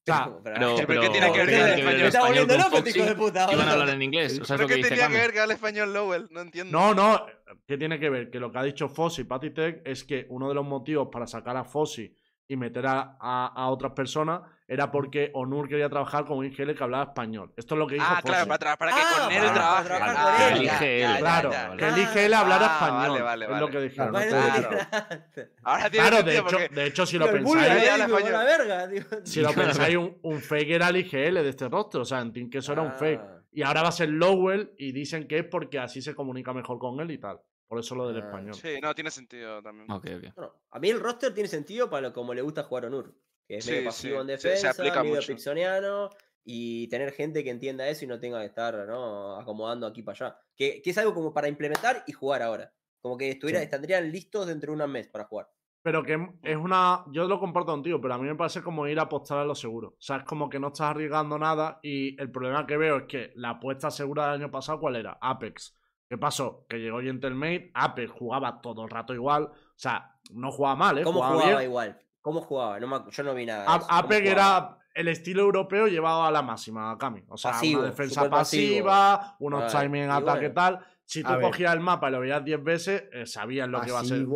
O 0.08 0.12
sea, 0.14 0.30
Pero, 0.44 0.76
Sí, 0.78 0.84
pero 0.86 1.00
¿qué 1.00 1.08
pero- 1.08 1.12
tiene 1.12 1.32
que 1.32 1.38
ver 1.38 1.46
¿qué 1.48 1.56
con 1.56 1.68
el 1.68 1.74
tiene 1.74 1.80
español? 1.80 2.06
Está 2.06 2.20
volviendo 2.26 2.56
loco 2.58 2.78
este 2.78 2.90
hijo 2.90 3.04
de 3.08 3.14
puta. 3.16 3.46
Que 3.48 3.56
van 3.56 3.68
a 3.68 3.72
hablar 3.72 3.88
en 3.90 4.02
inglés. 4.02 4.32
¿Sabes 4.34 4.48
¿Pero 4.48 4.62
lo 4.62 4.68
que 4.68 4.74
qué 4.76 4.88
tenía 4.88 5.08
que 5.08 5.14
ver 5.14 5.32
que 5.32 5.40
habla 5.40 5.54
español 5.54 5.92
Lowell? 5.92 6.28
No 6.30 6.40
entiendo. 6.40 6.78
No, 6.78 6.94
no. 6.94 7.26
¿Qué 7.66 7.76
tiene 7.76 7.98
que 7.98 8.08
ver? 8.10 8.30
Que 8.30 8.38
lo 8.38 8.52
que 8.52 8.58
ha 8.58 8.62
dicho 8.62 8.88
Fossi 8.88 9.22
y 9.22 9.24
Patty 9.24 9.50
Tech 9.50 9.82
es 9.84 10.04
que 10.04 10.26
uno 10.30 10.48
de 10.48 10.54
los 10.54 10.64
motivos 10.64 11.08
para 11.10 11.26
sacar 11.26 11.56
a 11.56 11.64
Fossi 11.64 12.14
y 12.48 12.56
meter 12.56 12.86
a, 12.86 13.16
a- 13.20 13.52
a 13.54 13.68
otras 13.68 13.92
personas 13.92 14.42
era 14.68 14.90
porque 14.90 15.30
Onur 15.34 15.68
quería 15.68 15.88
trabajar 15.88 16.24
con 16.24 16.38
un 16.38 16.44
IGL 16.46 16.74
que 16.74 16.82
hablaba 16.82 17.04
español. 17.04 17.52
Esto 17.56 17.74
es 17.74 17.78
lo 17.78 17.86
que 17.86 17.94
dijo 17.94 18.06
Ah, 18.08 18.20
claro, 18.24 18.48
para, 18.48 18.76
para 18.76 18.92
que 18.92 18.98
Ah, 19.00 19.22
con 19.22 19.32
él 19.32 19.38
para- 19.38 19.52
trabaje. 19.54 19.88
para 19.88 19.98
trabajar 20.12 20.16
Ah, 20.18 20.48
con 20.50 20.56
él. 20.58 20.64
ya, 20.66 20.74
IGL, 20.74 21.00
ya, 21.00 21.12
ya, 21.14 21.18
Claro, 21.20 21.76
que 21.76 21.88
el 21.88 21.98
IGL 21.98 22.34
hablara 22.34 22.66
Ah, 22.68 22.74
español. 22.74 23.08
vale, 23.10 23.22
vale, 23.22 23.44
Es 23.44 23.50
lo 23.50 23.56
vale. 23.56 23.70
que 23.70 23.80
dijeron. 23.80 24.12
Claro. 24.12 24.70
Ahora 25.62 25.90
tiene 25.90 26.08
Claro, 26.08 26.22
de 26.24 26.32
hecho, 26.34 26.44
porque 26.44 26.68
de 26.68 26.86
hecho, 26.86 27.06
si 27.06 27.18
lo 27.18 27.26
el 27.26 27.32
pensáis, 27.32 27.98
la 28.30 28.44
verga, 28.44 28.88
tío. 28.88 29.02
si 29.24 29.40
lo 29.40 29.50
pensáis, 29.52 29.96
un, 29.96 30.16
un 30.22 30.40
fake 30.40 30.70
era 30.70 30.88
el 30.88 30.96
IGL 30.96 31.34
de 31.42 31.48
este 31.48 31.68
roster. 31.68 32.00
O 32.00 32.04
sea, 32.04 32.20
en 32.20 32.50
que 32.50 32.58
eso 32.58 32.72
era 32.72 32.82
un 32.82 32.92
fake. 32.92 33.20
Y 33.52 33.62
ahora 33.62 33.82
va 33.82 33.88
a 33.88 33.92
ser 33.92 34.08
Lowell 34.10 34.72
y 34.78 34.92
dicen 34.92 35.26
que 35.28 35.38
es 35.38 35.44
porque 35.44 35.78
así 35.78 36.02
se 36.02 36.14
comunica 36.14 36.52
mejor 36.52 36.78
con 36.78 37.00
él 37.00 37.10
y 37.10 37.18
tal. 37.18 37.38
Por 37.68 37.78
eso 37.80 37.94
lo 37.94 38.08
del 38.08 38.22
Ah, 38.22 38.26
español. 38.26 38.54
Sí, 38.54 38.78
no, 38.80 38.94
tiene 38.94 39.10
sentido 39.10 39.62
también. 39.62 39.90
Ok, 39.90 40.06
ok. 40.18 40.34
Bueno, 40.36 40.52
a 40.70 40.78
mí 40.78 40.88
el 40.90 41.00
roster 41.00 41.34
tiene 41.34 41.48
sentido 41.48 41.90
para 41.90 42.08
lo, 42.08 42.12
como 42.12 42.32
le 42.34 42.42
gusta 42.42 42.62
jugar 42.62 42.84
a 42.84 42.86
Onur. 42.88 43.14
Que 43.48 43.56
es 43.58 43.64
Sí, 43.64 43.70
medio 43.72 43.84
pasivo 43.86 44.14
sí, 44.16 44.20
en 44.20 44.26
se- 44.26 44.38
se 44.38 44.48
defensa, 44.48 44.70
aplica 44.70 45.02
medio 45.02 45.16
mucho. 45.16 45.26
pixoniano. 45.28 46.10
Y 46.48 46.86
tener 46.88 47.12
gente 47.12 47.42
que 47.42 47.50
entienda 47.50 47.88
eso 47.88 48.04
y 48.04 48.08
no 48.08 48.20
tenga 48.20 48.38
que 48.40 48.46
estar 48.46 48.86
¿no? 48.86 49.36
acomodando 49.36 49.84
aquí 49.86 50.02
para 50.02 50.26
allá. 50.26 50.38
Que, 50.54 50.80
que 50.80 50.90
es 50.90 50.98
algo 50.98 51.12
como 51.12 51.32
para 51.34 51.48
implementar 51.48 52.04
y 52.06 52.12
jugar 52.12 52.42
ahora. 52.42 52.72
Como 53.00 53.16
que 53.16 53.30
estuviera, 53.30 53.58
Sí. 53.60 53.64
estarían 53.64 54.10
listos 54.12 54.46
dentro 54.46 54.74
de 54.74 54.82
un 54.84 54.90
mes 54.90 55.08
para 55.08 55.24
jugar. 55.24 55.48
Pero 55.82 56.02
que 56.04 56.18
es 56.42 56.56
una. 56.56 57.04
Yo 57.12 57.26
lo 57.28 57.38
comparto 57.38 57.70
contigo, 57.72 58.00
pero 58.00 58.14
a 58.14 58.18
mí 58.18 58.26
me 58.26 58.34
parece 58.34 58.62
como 58.62 58.86
ir 58.88 58.98
a 58.98 59.02
apostar 59.02 59.38
a 59.38 59.44
lo 59.44 59.54
seguro. 59.54 59.90
O 59.90 59.96
sea, 60.00 60.16
es 60.18 60.24
como 60.24 60.48
que 60.48 60.58
no 60.58 60.68
estás 60.68 60.90
arriesgando 60.90 61.38
nada. 61.38 61.78
Y 61.82 62.20
el 62.20 62.30
problema 62.30 62.66
que 62.66 62.76
veo 62.76 62.96
es 62.98 63.04
que 63.04 63.32
la 63.36 63.50
apuesta 63.50 63.90
segura 63.92 64.26
del 64.32 64.42
año 64.42 64.50
pasado, 64.50 64.80
¿cuál 64.80 64.96
era? 64.96 65.16
Apex. 65.20 65.75
¿Qué 66.08 66.16
pasó? 66.18 66.66
Que 66.68 66.78
llegó 66.78 67.00
Gentlemate, 67.00 67.70
Apex 67.74 68.10
jugaba 68.12 68.60
todo 68.60 68.84
el 68.84 68.90
rato 68.90 69.12
igual. 69.14 69.44
O 69.44 69.52
sea, 69.74 70.14
no 70.32 70.50
jugaba 70.52 70.76
mal, 70.76 70.98
¿eh? 70.98 71.02
¿Cómo 71.02 71.22
jugaba, 71.22 71.64
igual? 71.64 71.98
¿Cómo 72.22 72.40
jugaba? 72.40 72.78
No 72.80 72.86
me 72.86 73.10
yo 73.10 73.22
no 73.22 73.34
vi 73.34 73.46
nada. 73.46 73.62
de 73.62 73.68
A- 73.68 73.76
eso. 73.76 73.86
¿Cómo 73.86 73.98
Apex 73.98 74.30
jugaba? 74.30 74.56
era 74.58 74.78
el 74.94 75.08
estilo 75.08 75.42
europeo 75.42 75.86
llevado 75.88 76.24
a 76.24 76.30
la 76.30 76.42
máxima, 76.42 76.96
Cami. 76.98 77.24
O 77.28 77.36
sea, 77.36 77.52
Pasivo, 77.52 77.80
una 77.80 77.90
defensa 77.90 78.30
pasivo. 78.30 78.86
pasiva, 78.86 79.36
unos 79.40 79.72
timing 79.72 80.02
en 80.02 80.08
y 80.08 80.12
ataque 80.12 80.38
bueno. 80.48 80.54
tal. 80.54 80.86
Si 81.04 81.22
tú 81.22 81.32
cogías 81.40 81.72
el 81.74 81.80
mapa 81.80 82.08
y 82.08 82.12
lo 82.12 82.20
veías 82.20 82.44
10 82.44 82.62
veces, 82.64 83.04
eh, 83.12 83.26
sabías 83.26 83.68
lo 83.68 83.80
que 83.80 83.88
iba 83.90 84.00
a 84.00 84.04
ser. 84.04 84.26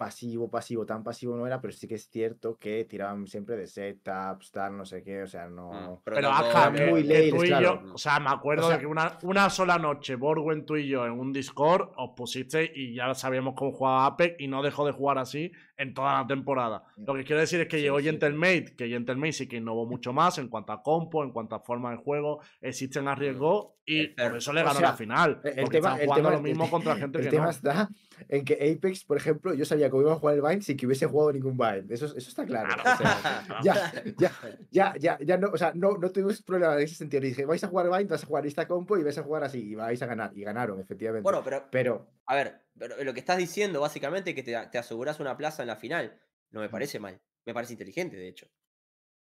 Pasivo, 0.00 0.48
pasivo, 0.50 0.86
tan 0.86 1.04
pasivo 1.04 1.36
no 1.36 1.46
era, 1.46 1.60
pero 1.60 1.72
sí 1.74 1.86
que 1.86 1.96
es 1.96 2.08
cierto 2.08 2.56
que 2.58 2.86
tiraban 2.86 3.26
siempre 3.26 3.54
de 3.54 3.66
setups, 3.66 4.50
tal, 4.50 4.74
no 4.78 4.86
sé 4.86 5.02
qué, 5.02 5.24
o 5.24 5.26
sea, 5.26 5.46
no. 5.46 5.72
Mm, 5.72 5.98
Pero 6.02 6.16
protocolo. 6.16 6.30
Aja, 6.30 6.72
que, 6.72 6.86
muy 6.86 7.02
leyes, 7.02 7.34
tú 7.34 7.44
y 7.44 7.48
claro. 7.48 7.82
yo, 7.84 7.92
o 7.92 7.98
sea, 7.98 8.18
me 8.18 8.30
acuerdo 8.30 8.64
O 8.64 8.68
sea- 8.68 8.76
de 8.78 8.80
que 8.80 8.86
una, 8.86 9.18
una 9.24 9.50
sola 9.50 9.76
noche, 9.78 10.14
Borwen, 10.14 10.64
tú 10.64 10.76
y 10.76 10.88
yo, 10.88 11.04
en 11.04 11.12
un 11.12 11.34
Discord, 11.34 11.90
os 11.98 12.12
pusisteis 12.16 12.70
y 12.74 12.94
ya 12.94 13.12
sabíamos 13.14 13.52
cómo 13.54 13.72
jugaba 13.72 14.06
Apex 14.06 14.36
y 14.38 14.48
no 14.48 14.62
dejó 14.62 14.86
de 14.86 14.92
jugar 14.92 15.18
así 15.18 15.52
en 15.76 15.92
toda 15.92 16.14
la 16.22 16.26
temporada. 16.26 16.82
Lo 16.96 17.12
que 17.14 17.22
quiero 17.24 17.40
decir 17.40 17.60
es 17.60 17.68
que 17.68 17.76
Sí, 17.76 17.82
llegó 17.82 17.98
sí. 17.98 18.04
Gentlemate, 18.06 18.74
que 18.76 18.88
Gentlemate 18.88 19.32
sí 19.34 19.48
que 19.48 19.56
innovó 19.58 19.84
mucho 19.84 20.14
más 20.14 20.38
en 20.38 20.48
cuanto 20.48 20.72
a 20.72 20.82
compo, 20.82 21.22
en 21.24 21.30
cuanto 21.32 21.56
a 21.56 21.60
forma 21.60 21.90
de 21.90 21.98
juego, 21.98 22.40
existen 22.62 23.06
arriesgó 23.06 23.76
y 23.84 24.00
El 24.00 24.14
por 24.14 24.36
eso 24.38 24.52
le 24.54 24.62
O 24.62 24.64
ganó 24.64 24.78
sea, 24.78 24.90
la 24.90 24.96
final. 24.96 25.40
el 25.44 25.68
tema- 25.68 25.96
el 26.00 26.08
tema- 26.10 26.30
lo 26.30 26.40
mismo 26.40 26.64
el- 26.64 26.70
contra 26.70 26.96
gente 26.96 27.18
El 27.18 27.24
que 27.24 27.30
tema 27.30 27.44
no. 27.44 27.50
está 27.50 27.88
en 28.28 28.44
que 28.44 28.54
Apex, 28.54 29.04
por 29.04 29.16
ejemplo, 29.16 29.54
yo 29.54 29.64
sabía 29.64 29.90
cómo 29.90 30.02
iba 30.02 30.12
a 30.12 30.16
jugar 30.16 30.36
el 30.36 30.42
Bind 30.42 30.62
sin 30.62 30.76
que 30.76 30.86
hubiese 30.86 31.06
jugado 31.06 31.32
ningún 31.32 31.56
Bind. 31.56 31.90
Eso, 31.90 32.06
eso 32.06 32.16
está 32.16 32.44
claro. 32.44 32.68
o 32.74 32.96
sea, 32.96 33.44
ya, 33.64 33.92
ya, 34.18 34.32
ya, 34.70 34.94
ya, 34.98 35.18
ya 35.20 35.36
no, 35.36 35.48
o 35.48 35.56
sea, 35.56 35.72
no, 35.74 35.92
no 35.98 36.10
tuvimos 36.10 36.42
problema 36.42 36.74
en 36.74 36.82
ese 36.82 36.94
sentido. 36.94 37.22
Dije, 37.22 37.44
vais 37.44 37.62
a 37.64 37.68
jugar 37.68 37.90
Bind, 37.90 38.10
vas 38.10 38.22
a 38.22 38.26
jugar 38.26 38.46
esta 38.46 38.66
compo 38.66 38.98
y 38.98 39.02
vais 39.02 39.18
a 39.18 39.22
jugar 39.22 39.44
así 39.44 39.70
y 39.70 39.74
vais 39.74 40.00
a 40.02 40.06
ganar. 40.06 40.32
Y 40.36 40.42
ganaron, 40.42 40.80
efectivamente. 40.80 41.22
Bueno, 41.22 41.42
pero 41.44 41.68
pero 41.70 42.10
A 42.26 42.34
ver, 42.34 42.62
pero 42.78 43.02
lo 43.02 43.14
que 43.14 43.20
estás 43.20 43.38
diciendo 43.38 43.80
básicamente 43.80 44.30
es 44.30 44.36
que 44.36 44.42
te, 44.42 44.56
te 44.70 44.78
aseguras 44.78 45.20
una 45.20 45.36
plaza 45.36 45.62
en 45.62 45.68
la 45.68 45.76
final. 45.76 46.20
No 46.50 46.60
me 46.60 46.68
parece 46.68 46.98
mal. 46.98 47.20
Me 47.46 47.54
parece 47.54 47.74
inteligente, 47.74 48.16
de 48.16 48.28
hecho. 48.28 48.46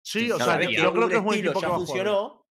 Sí, 0.02 0.30
o 0.30 0.38
sea, 0.38 0.60
yo 0.60 0.92
creo 0.92 1.08
que 1.08 1.16
es 1.16 1.24
estilo 1.24 1.50
equipo 1.50 1.60
que 1.60 1.66
va 1.66 1.76
funcionó. 1.76 2.46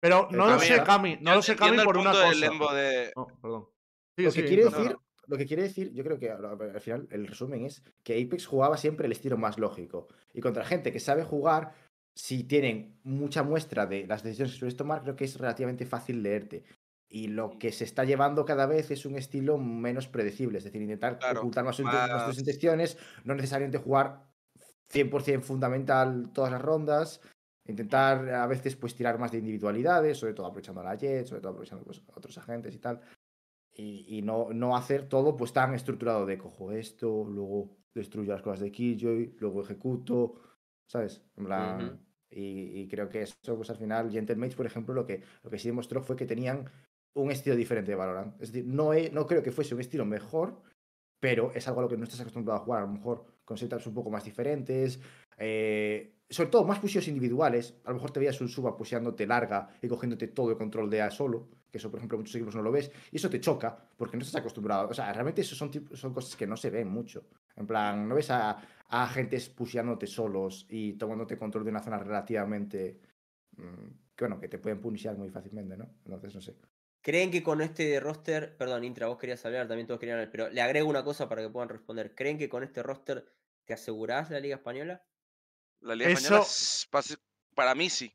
Pero 0.00 0.28
no 0.30 0.46
lo 0.46 0.58
sé, 0.58 0.76
¿no? 0.76 0.84
Cami, 0.84 1.16
no 1.22 1.34
lo 1.36 1.42
sé, 1.42 1.56
Cami, 1.56 1.82
por 1.82 1.96
una 1.96 2.12
cosa. 2.12 2.74
de... 2.74 3.12
No, 3.16 3.26
perdón. 3.40 3.68
Sí, 4.16 4.24
lo 4.24 4.30
sí, 4.30 4.42
que 4.42 4.48
quiere 4.48 4.64
decir, 4.64 4.96
lo 5.26 5.36
que 5.36 5.46
quiere 5.46 5.62
decir, 5.62 5.92
yo 5.92 6.04
creo 6.04 6.18
que 6.18 6.30
al 6.30 6.44
al 6.44 6.80
final 6.80 7.08
el 7.10 7.26
resumen 7.26 7.64
es 7.64 7.82
que 8.04 8.20
Apex 8.22 8.46
jugaba 8.46 8.76
siempre 8.76 9.06
el 9.06 9.12
estilo 9.12 9.36
más 9.36 9.58
lógico. 9.58 10.08
Y 10.32 10.40
contra 10.40 10.64
gente 10.64 10.92
que 10.92 11.00
sabe 11.00 11.24
jugar, 11.24 11.72
si 12.14 12.44
tienen 12.44 13.00
mucha 13.02 13.42
muestra 13.42 13.86
de 13.86 14.06
las 14.06 14.22
decisiones 14.22 14.52
que 14.54 14.58
sueles 14.60 14.76
tomar, 14.76 15.02
creo 15.02 15.16
que 15.16 15.24
es 15.24 15.38
relativamente 15.38 15.86
fácil 15.86 16.22
leerte. 16.22 16.64
Y 17.08 17.28
lo 17.28 17.58
que 17.58 17.70
se 17.72 17.84
está 17.84 18.04
llevando 18.04 18.44
cada 18.44 18.66
vez 18.66 18.90
es 18.90 19.06
un 19.06 19.16
estilo 19.16 19.58
menos 19.58 20.08
predecible, 20.08 20.58
es 20.58 20.64
decir, 20.64 20.82
intentar 20.82 21.18
Claro, 21.18 21.40
ocultar 21.40 21.64
más, 21.64 21.78
más- 21.80 22.10
nuestras 22.10 22.38
intenciones, 22.38 22.98
no 23.24 23.34
necesariamente 23.34 23.78
jugar 23.78 24.30
100% 24.88 25.42
fundamental 25.46 26.30
todas 26.32 26.52
las 26.52 26.62
rondas, 26.62 27.20
intentar 27.66 28.28
a 28.30 28.46
veces 28.46 28.76
pues 28.76 28.94
tirar 28.94 29.18
más 29.18 29.32
de 29.32 29.38
individualidades, 29.38 30.18
sobre 30.18 30.34
todo 30.34 30.46
aprovechando 30.46 30.80
a 30.80 30.84
la 30.84 30.94
Jet, 30.96 31.26
sobre 31.26 31.40
todo 31.40 31.52
aprovechando 31.52 31.84
pues, 31.84 32.00
a 32.08 32.18
otros 32.18 32.36
agentes 32.38 32.74
y 32.74 32.78
tal 32.78 33.00
y, 33.74 34.18
y 34.18 34.22
no, 34.22 34.50
no 34.52 34.76
hacer 34.76 35.08
todo 35.08 35.36
pues 35.36 35.52
tan 35.52 35.74
estructurado 35.74 36.26
de 36.26 36.38
cojo 36.38 36.72
esto, 36.72 37.24
luego 37.24 37.76
destruyo 37.94 38.32
las 38.32 38.42
cosas 38.42 38.60
de 38.60 38.72
Killjoy, 38.72 39.36
luego 39.38 39.62
ejecuto, 39.62 40.34
¿sabes? 40.88 41.22
En 41.36 41.44
plan, 41.44 41.86
Ujú. 41.86 41.98
y, 42.30 42.80
y 42.82 42.88
creo 42.88 43.08
que 43.08 43.22
eso, 43.22 43.56
pues 43.56 43.70
al 43.70 43.76
final, 43.76 44.10
Gentlemates, 44.10 44.56
por 44.56 44.66
ejemplo, 44.66 44.94
lo 44.94 45.06
que, 45.06 45.22
lo 45.42 45.50
que 45.50 45.58
sí 45.58 45.68
demostró 45.68 46.02
fue 46.02 46.16
que 46.16 46.26
tenían 46.26 46.70
un 47.14 47.30
estilo 47.30 47.54
diferente 47.56 47.92
de 47.92 47.96
Valorant. 47.96 48.40
Es 48.42 48.52
decir, 48.52 48.66
no, 48.66 48.92
he- 48.92 49.10
no 49.10 49.26
creo 49.26 49.42
que 49.42 49.52
fuese 49.52 49.74
un 49.74 49.80
estilo 49.80 50.04
mejor, 50.04 50.62
pero 51.20 51.52
es 51.54 51.66
algo 51.68 51.80
a 51.80 51.82
lo 51.84 51.88
que 51.88 51.96
no 51.96 52.04
estás 52.04 52.20
acostumbrado 52.20 52.60
a 52.60 52.64
jugar. 52.64 52.82
A 52.82 52.86
lo 52.86 52.92
mejor 52.92 53.24
con 53.44 53.56
setups 53.56 53.86
un 53.86 53.94
poco 53.94 54.10
más 54.10 54.24
diferentes. 54.24 55.00
eh, 55.38 56.10
sobre 56.28 56.50
todo, 56.50 56.64
más 56.64 56.78
pushos 56.80 57.06
individuales. 57.08 57.80
A 57.84 57.90
lo 57.90 57.94
mejor 57.96 58.10
te 58.10 58.20
veías 58.20 58.40
un 58.40 58.48
suba 58.48 58.76
pusheándote 58.76 59.26
larga 59.26 59.68
y 59.82 59.88
cogiéndote 59.88 60.28
todo 60.28 60.50
el 60.50 60.56
control 60.56 60.90
de 60.90 61.02
A 61.02 61.10
solo. 61.10 61.48
Que 61.74 61.78
eso, 61.78 61.90
por 61.90 61.98
ejemplo, 61.98 62.16
muchos 62.18 62.36
equipos 62.36 62.54
no 62.54 62.62
lo 62.62 62.70
ves. 62.70 62.88
Y 63.10 63.16
eso 63.16 63.28
te 63.28 63.40
choca 63.40 63.76
porque 63.96 64.16
no 64.16 64.22
estás 64.22 64.38
acostumbrado. 64.40 64.86
O 64.88 64.94
sea, 64.94 65.12
realmente 65.12 65.40
eso 65.40 65.56
son, 65.56 65.72
son 65.92 66.14
cosas 66.14 66.36
que 66.36 66.46
no 66.46 66.56
se 66.56 66.70
ven 66.70 66.86
mucho. 66.86 67.24
En 67.56 67.66
plan, 67.66 68.08
no 68.08 68.14
ves 68.14 68.30
a, 68.30 68.50
a 68.52 69.02
agentes 69.02 69.48
pusheándote 69.48 70.06
solos 70.06 70.66
y 70.68 70.92
tomándote 70.92 71.36
control 71.36 71.64
de 71.64 71.70
una 71.70 71.82
zona 71.82 71.98
relativamente. 71.98 73.00
mm, 73.56 74.14
que 74.14 74.24
bueno, 74.24 74.38
que 74.38 74.46
te 74.46 74.58
pueden 74.58 74.80
punishar 74.80 75.16
muy 75.16 75.30
fácilmente, 75.30 75.76
¿no? 75.76 75.96
Entonces, 76.04 76.32
no 76.36 76.40
sé. 76.40 76.54
¿Creen 77.00 77.32
que 77.32 77.42
con 77.42 77.60
este 77.60 77.98
roster, 77.98 78.56
perdón, 78.56 78.84
Intra, 78.84 79.08
vos 79.08 79.18
querías 79.18 79.44
hablar, 79.44 79.66
también 79.66 79.88
todos 79.88 79.98
querían 79.98 80.18
hablar, 80.18 80.30
pero 80.30 80.48
le 80.50 80.62
agrego 80.62 80.88
una 80.88 81.02
cosa 81.02 81.28
para 81.28 81.42
que 81.42 81.50
puedan 81.50 81.68
responder. 81.70 82.14
¿Creen 82.14 82.38
que 82.38 82.48
con 82.48 82.62
este 82.62 82.84
roster 82.84 83.26
te 83.64 83.74
asegurás 83.74 84.30
la 84.30 84.38
Liga 84.38 84.54
Española? 84.54 85.04
La 85.80 85.96
Liga 85.96 86.10
Española, 86.12 86.36
Eso- 86.36 86.46
es- 86.46 86.88
pas- 86.92 87.18
para 87.56 87.74
mí 87.74 87.90
sí. 87.90 88.14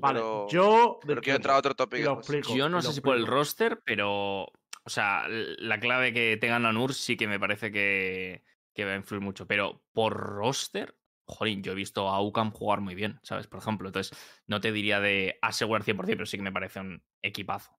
Vale, 0.00 0.18
Pero- 0.20 0.48
yo. 0.48 1.00
Pero 1.06 1.20
quiero 1.20 1.36
entrar 1.36 1.56
a 1.56 1.58
otro 1.58 1.72
Y 1.72 1.74
tópico. 1.74 2.04
lo 2.04 2.18
explico. 2.18 2.54
Yo 2.54 2.68
no 2.68 2.80
sé 2.82 2.88
lo 2.88 2.92
si 2.94 3.00
por 3.00 3.16
el 3.16 3.26
roster, 3.26 3.80
pero. 3.84 4.42
O 4.82 4.88
sea, 4.88 5.24
la 5.28 5.78
clave 5.78 6.12
que 6.12 6.36
tengan 6.38 6.64
a 6.64 6.72
Nur 6.72 6.94
sí 6.94 7.16
que 7.16 7.28
me 7.28 7.38
parece 7.38 7.70
que, 7.70 8.42
que 8.74 8.84
va 8.84 8.92
a 8.92 8.96
influir 8.96 9.20
mucho. 9.22 9.46
Pero 9.46 9.84
por 9.92 10.16
roster, 10.16 10.96
jolín, 11.26 11.62
yo 11.62 11.72
he 11.72 11.74
visto 11.76 12.08
a 12.08 12.20
UCAM 12.22 12.50
jugar 12.50 12.80
muy 12.80 12.94
bien, 12.94 13.20
¿sabes? 13.22 13.46
Por 13.46 13.60
ejemplo. 13.60 13.88
Entonces, 13.88 14.18
no 14.46 14.60
te 14.60 14.72
diría 14.72 14.98
de 14.98 15.38
asegurar 15.42 15.84
100%, 15.84 16.16
pero 16.16 16.26
sí 16.26 16.38
que 16.38 16.42
me 16.42 16.50
parece 16.52 16.80
un 16.80 17.02
equipazo. 17.22 17.72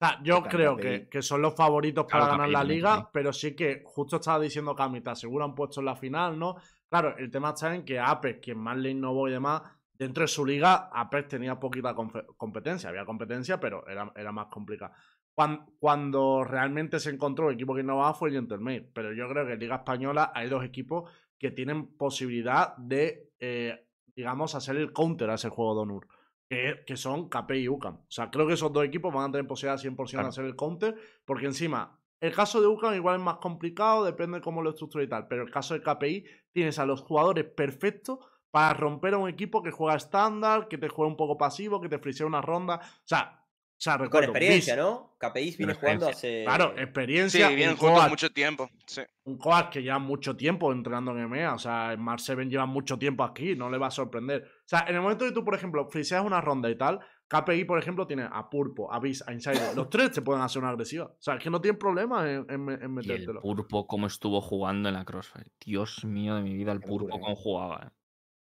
O 0.00 0.06
sea, 0.06 0.20
yo 0.22 0.44
creo 0.44 0.76
que, 0.76 1.08
que 1.08 1.22
son 1.22 1.42
los 1.42 1.56
favoritos 1.56 2.06
para 2.08 2.28
ganar 2.28 2.48
la 2.48 2.62
liga, 2.62 3.10
pero 3.12 3.32
sí 3.32 3.56
que 3.56 3.82
justo 3.84 4.16
estaba 4.16 4.38
diciendo 4.38 4.76
Cami, 4.76 5.00
te 5.00 5.10
aseguran 5.10 5.56
puestos 5.56 5.78
en 5.78 5.86
la 5.86 5.96
final, 5.96 6.38
¿no? 6.38 6.54
Claro, 6.88 7.16
el 7.18 7.28
tema 7.32 7.48
está 7.48 7.74
en 7.74 7.84
que 7.84 7.98
Apex, 7.98 8.38
quien 8.40 8.58
más 8.58 8.76
le 8.76 8.90
innovó 8.90 9.28
y 9.28 9.32
demás, 9.32 9.60
dentro 9.98 10.22
de 10.22 10.28
su 10.28 10.46
liga, 10.46 10.88
Apex 10.92 11.28
tenía 11.28 11.58
poquita 11.58 11.94
competencia. 12.36 12.88
Había 12.88 13.04
competencia, 13.04 13.58
pero 13.58 13.86
era, 13.88 14.12
era 14.14 14.32
más 14.32 14.46
complicada. 14.46 14.94
Cuando, 15.34 15.66
cuando 15.78 16.44
realmente 16.44 17.00
se 17.00 17.10
encontró 17.10 17.48
el 17.48 17.54
equipo 17.54 17.74
que 17.74 17.82
innovaba 17.82 18.14
fue 18.14 18.28
el 18.28 18.36
Gentleman. 18.36 18.90
Pero 18.94 19.12
yo 19.12 19.28
creo 19.28 19.46
que 19.46 19.54
en 19.54 19.60
Liga 19.60 19.76
Española 19.76 20.32
hay 20.34 20.48
dos 20.48 20.64
equipos 20.64 21.10
que 21.38 21.50
tienen 21.50 21.96
posibilidad 21.96 22.76
de, 22.76 23.30
eh, 23.38 23.86
digamos, 24.14 24.54
hacer 24.54 24.76
el 24.76 24.92
counter 24.92 25.30
a 25.30 25.34
ese 25.34 25.48
juego 25.48 25.74
de 25.74 25.80
Onur 25.82 26.08
que, 26.48 26.82
que 26.86 26.96
son 26.96 27.28
KP 27.28 27.50
y 27.52 27.68
UCAM. 27.68 27.96
O 27.96 28.10
sea, 28.10 28.30
creo 28.30 28.46
que 28.46 28.54
esos 28.54 28.72
dos 28.72 28.84
equipos 28.84 29.12
van 29.12 29.28
a 29.28 29.32
tener 29.32 29.46
posibilidad 29.46 29.80
100% 29.80 30.22
de 30.22 30.28
hacer 30.28 30.44
el 30.44 30.56
counter, 30.56 30.96
porque 31.24 31.46
encima, 31.46 32.00
el 32.20 32.34
caso 32.34 32.60
de 32.60 32.66
UCAM 32.66 32.94
igual 32.94 33.16
es 33.16 33.22
más 33.22 33.36
complicado, 33.36 34.04
depende 34.04 34.38
de 34.38 34.42
cómo 34.42 34.62
lo 34.62 34.70
estructure 34.70 35.04
y 35.04 35.08
tal, 35.08 35.28
pero 35.28 35.42
el 35.42 35.50
caso 35.50 35.74
de 35.74 35.82
KPI 35.82 36.24
tienes 36.52 36.78
a 36.78 36.86
los 36.86 37.02
jugadores 37.02 37.44
perfectos 37.44 38.18
para 38.50 38.72
romper 38.74 39.14
a 39.14 39.18
un 39.18 39.28
equipo 39.28 39.62
que 39.62 39.70
juega 39.70 39.96
estándar, 39.96 40.68
que 40.68 40.78
te 40.78 40.88
juega 40.88 41.10
un 41.10 41.16
poco 41.16 41.36
pasivo, 41.36 41.80
que 41.80 41.88
te 41.88 41.98
frisea 41.98 42.26
una 42.26 42.40
ronda. 42.40 42.76
O 42.76 43.06
sea, 43.06 43.34
o 43.40 43.80
sea 43.80 43.92
Con 43.96 44.06
recuerdo, 44.06 44.30
experiencia, 44.30 44.74
¿no? 44.76 45.14
KPI 45.20 45.54
viene 45.56 45.74
jugando 45.74 46.08
hace. 46.08 46.42
Claro, 46.44 46.72
Sí, 46.76 46.82
experiencia. 46.82 47.48
vienen 47.50 47.70
un 47.70 47.76
juntos 47.76 48.00
coach- 48.00 48.10
mucho 48.10 48.32
tiempo. 48.32 48.68
Sí. 48.86 49.02
un 49.24 49.38
coach 49.38 49.68
que 49.70 49.82
lleva 49.82 49.98
mucho 50.00 50.34
tiempo 50.36 50.72
entrenando 50.72 51.12
en 51.12 51.18
EMEA. 51.24 51.54
O 51.54 51.58
sea, 51.58 51.92
en 51.92 52.00
Mar 52.00 52.18
7 52.20 52.44
lleva 52.46 52.66
mucho 52.66 52.98
tiempo 52.98 53.22
aquí, 53.22 53.54
no 53.54 53.70
le 53.70 53.78
va 53.78 53.86
a 53.88 53.90
sorprender. 53.92 54.42
O 54.42 54.62
sea, 54.68 54.84
en 54.88 54.96
el 54.96 55.00
momento 55.02 55.24
que 55.26 55.30
tú, 55.32 55.44
por 55.44 55.54
ejemplo, 55.54 55.86
friseas 55.90 56.24
una 56.24 56.40
ronda 56.40 56.68
y 56.70 56.76
tal, 56.76 56.98
KPI, 57.28 57.64
por 57.66 57.78
ejemplo, 57.78 58.06
tiene 58.06 58.26
a 58.32 58.48
Purpo, 58.50 58.92
a 58.92 58.98
Biz, 58.98 59.22
a 59.28 59.32
Insider. 59.32 59.60
Los 59.76 59.90
tres 59.90 60.10
te 60.10 60.22
pueden 60.22 60.42
hacer 60.42 60.60
una 60.62 60.70
agresiva. 60.70 61.04
O 61.06 61.16
sea, 61.20 61.34
es 61.34 61.42
que 61.44 61.50
no 61.50 61.60
tienen 61.60 61.78
problema 61.78 62.28
en, 62.28 62.46
en, 62.48 62.68
en 62.68 62.80
Y 62.80 62.82
el 62.82 62.88
metértelo. 62.88 63.40
Purpo, 63.42 63.86
cómo 63.86 64.06
estuvo 64.08 64.40
jugando 64.40 64.88
en 64.88 64.94
la 64.96 65.04
Crossfire. 65.04 65.52
Dios 65.64 66.04
mío 66.04 66.34
de 66.34 66.42
mi 66.42 66.54
vida, 66.54 66.72
el 66.72 66.80
Purpo, 66.80 67.16
¿eh? 67.16 67.20
cómo 67.20 67.36
jugaba. 67.36 67.92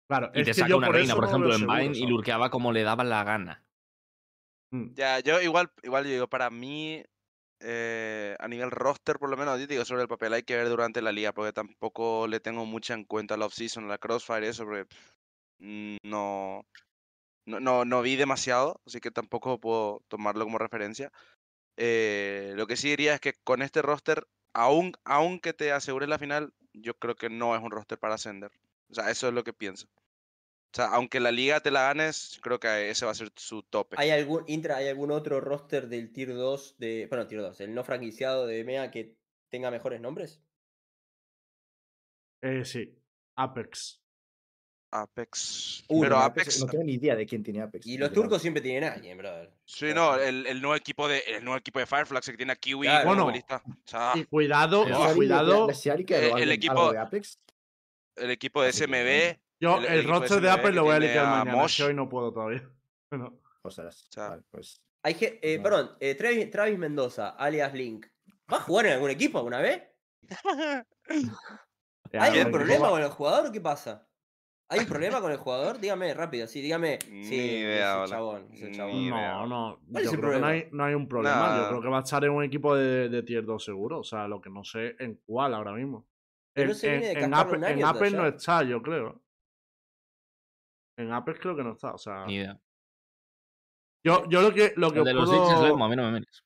Claro, 0.07 0.31
Y 0.33 0.39
es 0.39 0.45
te 0.45 0.53
que 0.53 0.53
saca 0.53 0.69
yo 0.69 0.77
una 0.77 0.87
por 0.87 0.95
reina, 0.95 1.13
eso 1.13 1.15
por 1.15 1.25
ejemplo, 1.25 1.53
en 1.53 1.59
seguro, 1.59 1.77
Vine 1.77 1.97
y 1.97 1.99
¿sabes? 1.99 2.09
lurkeaba 2.11 2.49
como 2.49 2.71
le 2.71 2.83
daba 2.83 3.03
la 3.03 3.23
gana. 3.23 3.63
Mm. 4.71 4.93
Ya, 4.95 5.19
yo 5.19 5.41
igual, 5.41 5.71
igual 5.83 6.05
yo 6.05 6.11
digo, 6.11 6.27
para 6.27 6.49
mí, 6.49 7.03
eh, 7.59 8.35
a 8.39 8.47
nivel 8.47 8.71
roster, 8.71 9.17
por 9.19 9.29
lo 9.29 9.37
menos, 9.37 9.59
yo 9.59 9.67
digo, 9.67 9.85
sobre 9.85 10.03
el 10.03 10.07
papel 10.07 10.33
hay 10.33 10.43
que 10.43 10.55
ver 10.55 10.69
durante 10.69 11.01
la 11.01 11.11
liga, 11.11 11.33
porque 11.33 11.53
tampoco 11.53 12.27
le 12.27 12.39
tengo 12.39 12.65
mucha 12.65 12.93
en 12.93 13.05
cuenta 13.05 13.37
la 13.37 13.45
off-season, 13.45 13.87
la 13.87 13.97
crossfire, 13.97 14.47
eso, 14.47 14.65
porque 14.65 14.85
no, 15.59 16.61
no, 17.45 17.59
no, 17.59 17.85
no 17.85 18.01
vi 18.01 18.15
demasiado, 18.15 18.81
así 18.85 18.99
que 18.99 19.11
tampoco 19.11 19.59
puedo 19.59 20.03
tomarlo 20.09 20.45
como 20.45 20.57
referencia. 20.59 21.11
Eh, 21.77 22.53
lo 22.55 22.67
que 22.67 22.77
sí 22.77 22.89
diría 22.89 23.15
es 23.15 23.21
que 23.21 23.33
con 23.43 23.61
este 23.61 23.81
roster, 23.81 24.27
aún, 24.53 24.93
aunque 25.05 25.53
te 25.53 25.71
asegures 25.71 26.09
la 26.09 26.19
final, 26.19 26.53
yo 26.73 26.95
creo 26.95 27.15
que 27.15 27.29
no 27.29 27.55
es 27.55 27.63
un 27.63 27.71
roster 27.71 27.99
para 27.99 28.15
ascender. 28.15 28.51
O 28.93 29.01
sea, 29.01 29.09
eso 29.11 29.27
es 29.27 29.33
lo 29.33 29.43
que 29.43 29.53
pienso. 29.53 29.87
O 29.87 30.75
sea, 30.75 30.87
aunque 30.87 31.19
la 31.19 31.31
liga 31.31 31.59
te 31.59 31.71
la 31.71 31.81
ganes, 31.83 32.39
creo 32.41 32.59
que 32.59 32.89
ese 32.89 33.05
va 33.05 33.11
a 33.11 33.15
ser 33.15 33.31
su 33.35 33.63
tope. 33.63 33.95
¿Hay 33.99 34.09
algún, 34.11 34.43
Intra, 34.47 34.77
¿hay 34.77 34.87
algún 34.87 35.11
otro 35.11 35.39
roster 35.41 35.87
del 35.87 36.11
Tier 36.11 36.33
2 36.33 36.75
de. 36.77 37.07
Bueno, 37.09 37.27
Tier 37.27 37.41
2, 37.41 37.61
el 37.61 37.73
no 37.73 37.83
franquiciado 37.83 38.45
de 38.47 38.59
EMEA 38.59 38.89
que 38.91 39.15
tenga 39.49 39.69
mejores 39.71 39.99
nombres? 40.01 40.39
Eh, 42.41 42.65
sí, 42.65 42.95
Apex. 43.35 43.99
Apex. 44.91 45.85
Uy, 45.87 46.01
pero 46.01 46.17
No, 46.17 46.21
Apex. 46.23 46.59
No 46.59 46.65
tengo 46.67 46.83
ni 46.83 46.93
idea 46.93 47.15
de 47.15 47.25
quién 47.25 47.41
tiene 47.43 47.61
Apex. 47.61 47.85
Y 47.87 47.97
los 47.97 48.11
turcos 48.13 48.41
siempre 48.41 48.61
tienen 48.61 48.83
a 48.83 48.93
alguien, 48.93 49.17
brother. 49.17 49.51
Sí, 49.65 49.87
no, 49.93 50.15
el, 50.19 50.45
el 50.45 50.61
nuevo 50.61 50.75
equipo 50.75 51.07
de 51.07 51.19
el 51.19 51.43
nuevo 51.43 51.57
equipo 51.57 51.79
de 51.79 51.87
Fireflax 51.87 52.29
que 52.29 52.37
tiene 52.37 52.51
a 52.51 52.55
Kiwi 52.55 52.85
Claro. 52.85 53.07
Bueno. 53.07 53.25
O 53.27 53.71
sea, 53.85 54.11
Y 54.15 54.25
cuidado, 54.25 54.83
el 54.83 54.89
y 54.89 54.91
¿La 54.91 54.97
Siari- 55.73 56.05
cuidado. 56.05 56.37
eh, 56.37 56.43
el 56.43 56.51
equipo- 56.51 56.91
de 56.91 56.97
Apex? 56.99 57.39
El 58.15 58.31
equipo 58.31 58.61
de 58.61 58.69
SMB. 58.71 59.39
Yo 59.59 59.77
el- 59.77 59.85
el, 59.85 59.91
el 59.93 59.99
equipo 59.99 60.13
de 60.13 60.19
roster 60.19 60.41
de 60.41 60.61
que 60.61 60.71
lo 60.71 60.83
voy 60.83 60.93
a 60.93 60.95
a 60.97 61.25
mañana, 61.39 61.55
Mosh. 61.57 61.77
que 61.77 61.83
hoy 61.83 61.93
no 61.93 62.09
puedo 62.09 62.31
todavía. 62.33 62.63
Bueno, 63.11 63.39
Ostras, 63.61 64.07
sea, 64.09 64.29
vale, 64.29 64.41
pues. 64.49 64.81
Hay 65.03 65.13
que, 65.13 65.39
eh, 65.41 65.57
No. 65.57 65.63
perdón, 65.63 65.91
eh, 65.99 66.15
Travis, 66.15 66.49
Travis 66.49 66.77
Mendoza, 66.79 67.29
alias 67.29 67.73
Link. 67.73 68.07
¿Va 68.51 68.57
a 68.57 68.61
jugar 68.61 68.87
en 68.87 68.93
algún 68.93 69.09
equipo 69.11 69.37
alguna 69.37 69.59
vez? 69.59 69.83
¿Hay 72.13 72.39
un 72.41 72.51
problema 72.51 72.89
con 72.89 73.01
el 73.01 73.09
jugador 73.09 73.47
o 73.47 73.51
qué 73.51 73.61
pasa? 73.61 74.07
¿Hay 74.69 74.79
un 74.79 74.85
problema 74.87 75.21
con 75.21 75.31
el 75.31 75.37
jugador? 75.37 75.79
Dígame 75.79 76.13
rápido, 76.13 76.47
sí, 76.47 76.61
dígame. 76.61 76.97
Ni 77.09 77.23
Sí, 77.25 77.35
idea, 77.35 77.89
ese 77.91 77.97
boludo. 77.99 78.07
chabón, 78.15 78.47
ese 78.53 78.69
Ni 78.69 78.75
chabón. 78.75 78.95
idea. 78.95 79.33
No, 79.33 79.47
no. 79.47 79.79
¿Cuál 79.91 80.03
Yo 80.03 80.09
es 80.09 80.13
el 80.15 80.19
creo 80.19 80.31
que 80.31 80.39
no 80.39 80.41
problema? 80.41 80.47
hay, 80.47 80.67
no 80.71 80.83
hay 80.85 80.93
un 80.95 81.07
problema. 81.07 81.57
Yo 81.57 81.67
creo 81.69 81.81
que 81.81 81.87
va 81.89 81.97
a 81.99 82.01
estar 82.01 82.23
en 82.23 82.31
un 82.31 82.43
equipo 82.43 82.75
de, 82.75 83.09
de 83.09 83.23
Tier 83.23 83.45
2 83.45 83.63
seguro. 83.63 83.99
O 83.99 84.03
sea, 84.03 84.27
lo 84.27 84.41
que 84.41 84.49
no 84.49 84.63
sé 84.63 84.95
en 84.99 85.19
cuál 85.25 85.53
ahora 85.53 85.73
mismo. 85.73 86.07
Pero 86.53 86.63
En, 86.65 86.69
no 86.69 86.73
se 86.75 86.89
viene 86.89 87.05
de 87.07 87.11
en, 87.13 87.17
en 87.17 87.79
ya. 88.11 88.17
no 88.17 88.27
está, 88.27 88.63
yo 88.63 88.81
creo. 88.81 89.21
En 90.97 91.11
Apex 91.11 91.39
creo 91.39 91.55
que 91.55 91.63
no 91.63 91.71
está. 91.73 91.93
O 91.93 91.97
sea, 91.97 92.25
Ni 92.25 92.35
idea. 92.35 92.59
yo, 94.05 94.27
yo 94.29 94.41
lo 94.41 94.53
que, 94.53 94.73
lo 94.75 94.91
que 94.91 94.99
El 94.99 95.05
de 95.05 95.13
los 95.13 95.29
puedo- 95.29 95.83
a 95.83 95.89
mí 95.89 95.95
no 95.95 96.03
me 96.03 96.11
mires. 96.19 96.43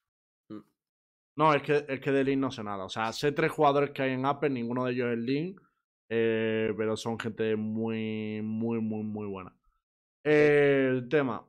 No, 1.38 1.54
es 1.54 1.62
que, 1.62 1.86
es 1.88 2.00
que 2.00 2.12
de 2.12 2.24
Link 2.24 2.40
no 2.40 2.50
sé 2.52 2.64
nada. 2.64 2.86
O 2.86 2.90
sea, 2.90 3.14
sé 3.14 3.32
tres 3.32 3.52
jugadores 3.52 3.92
que 3.92 4.02
hay 4.02 4.12
en 4.14 4.26
Apex, 4.26 4.52
ninguno 4.52 4.86
de 4.86 4.94
ellos 4.94 5.10
es 5.12 5.18
Link. 5.20 5.62
eh, 6.10 6.74
pero 6.78 6.96
son 6.96 7.20
gente 7.20 7.56
muy, 7.58 8.42
muy, 8.42 8.80
muy, 8.80 9.04
muy 9.04 9.28
buena. 9.28 9.54
Eh, 10.26 10.88
el 10.90 11.10
tema. 11.10 11.46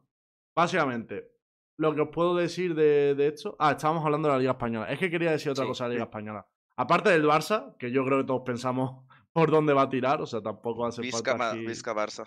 Básicamente, 0.56 1.30
lo 1.78 1.94
que 1.94 2.00
os 2.02 2.08
puedo 2.10 2.34
decir 2.34 2.74
de, 2.74 3.14
de 3.14 3.28
esto. 3.28 3.54
Ah, 3.60 3.70
estábamos 3.70 4.04
hablando 4.04 4.28
de 4.28 4.34
la 4.34 4.38
Liga 4.40 4.50
Española. 4.52 4.90
Es 4.92 4.98
que 4.98 5.08
quería 5.10 5.30
decir 5.30 5.52
otra 5.52 5.62
Sí, 5.64 5.68
cosa 5.68 5.84
de 5.84 5.90
la 5.90 5.94
Liga 5.94 6.04
sí. 6.04 6.08
Española. 6.08 6.46
Aparte 6.78 7.10
del 7.10 7.24
Barça, 7.24 7.76
que 7.76 7.90
yo 7.90 8.04
creo 8.04 8.18
que 8.18 8.24
todos 8.24 8.42
pensamos 8.46 9.04
por 9.32 9.50
dónde 9.50 9.72
va 9.74 9.82
a 9.82 9.88
tirar. 9.88 10.22
O 10.22 10.26
sea, 10.26 10.40
tampoco 10.40 10.86
hace 10.86 11.02
Vizca, 11.02 11.32
falta. 11.32 11.52
Aquí- 11.52 11.66
Vizca 11.66 11.92
Barça. 11.92 12.24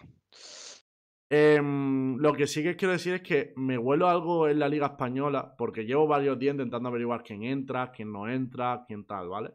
Em, 1.33 2.17
lo 2.17 2.33
que 2.33 2.45
sí 2.45 2.61
que 2.61 2.75
quiero 2.75 2.91
decir 2.91 3.13
es 3.13 3.21
que 3.21 3.53
me 3.55 3.77
huelo 3.77 4.09
algo 4.09 4.49
en 4.49 4.59
la 4.59 4.67
Liga 4.67 4.87
Española, 4.87 5.55
porque 5.57 5.85
llevo 5.85 6.05
varios 6.05 6.37
días 6.37 6.51
intentando 6.55 6.89
averiguar 6.89 7.23
quién 7.23 7.43
entra, 7.43 7.89
quién 7.91 8.11
no 8.11 8.27
entra, 8.27 8.83
quién 8.85 9.05
tal, 9.05 9.29
¿vale? 9.29 9.51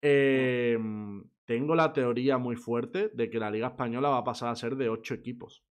Em, 0.00 1.22
tengo 1.44 1.74
la 1.74 1.92
teoría 1.92 2.38
muy 2.38 2.56
fuerte 2.56 3.10
de 3.12 3.28
que 3.28 3.38
la 3.38 3.50
Liga 3.50 3.66
Española 3.68 4.08
va 4.08 4.18
a 4.18 4.24
pasar 4.24 4.48
a 4.48 4.56
ser 4.56 4.76
de 4.76 4.88
ocho 4.88 5.12
equipos. 5.12 5.62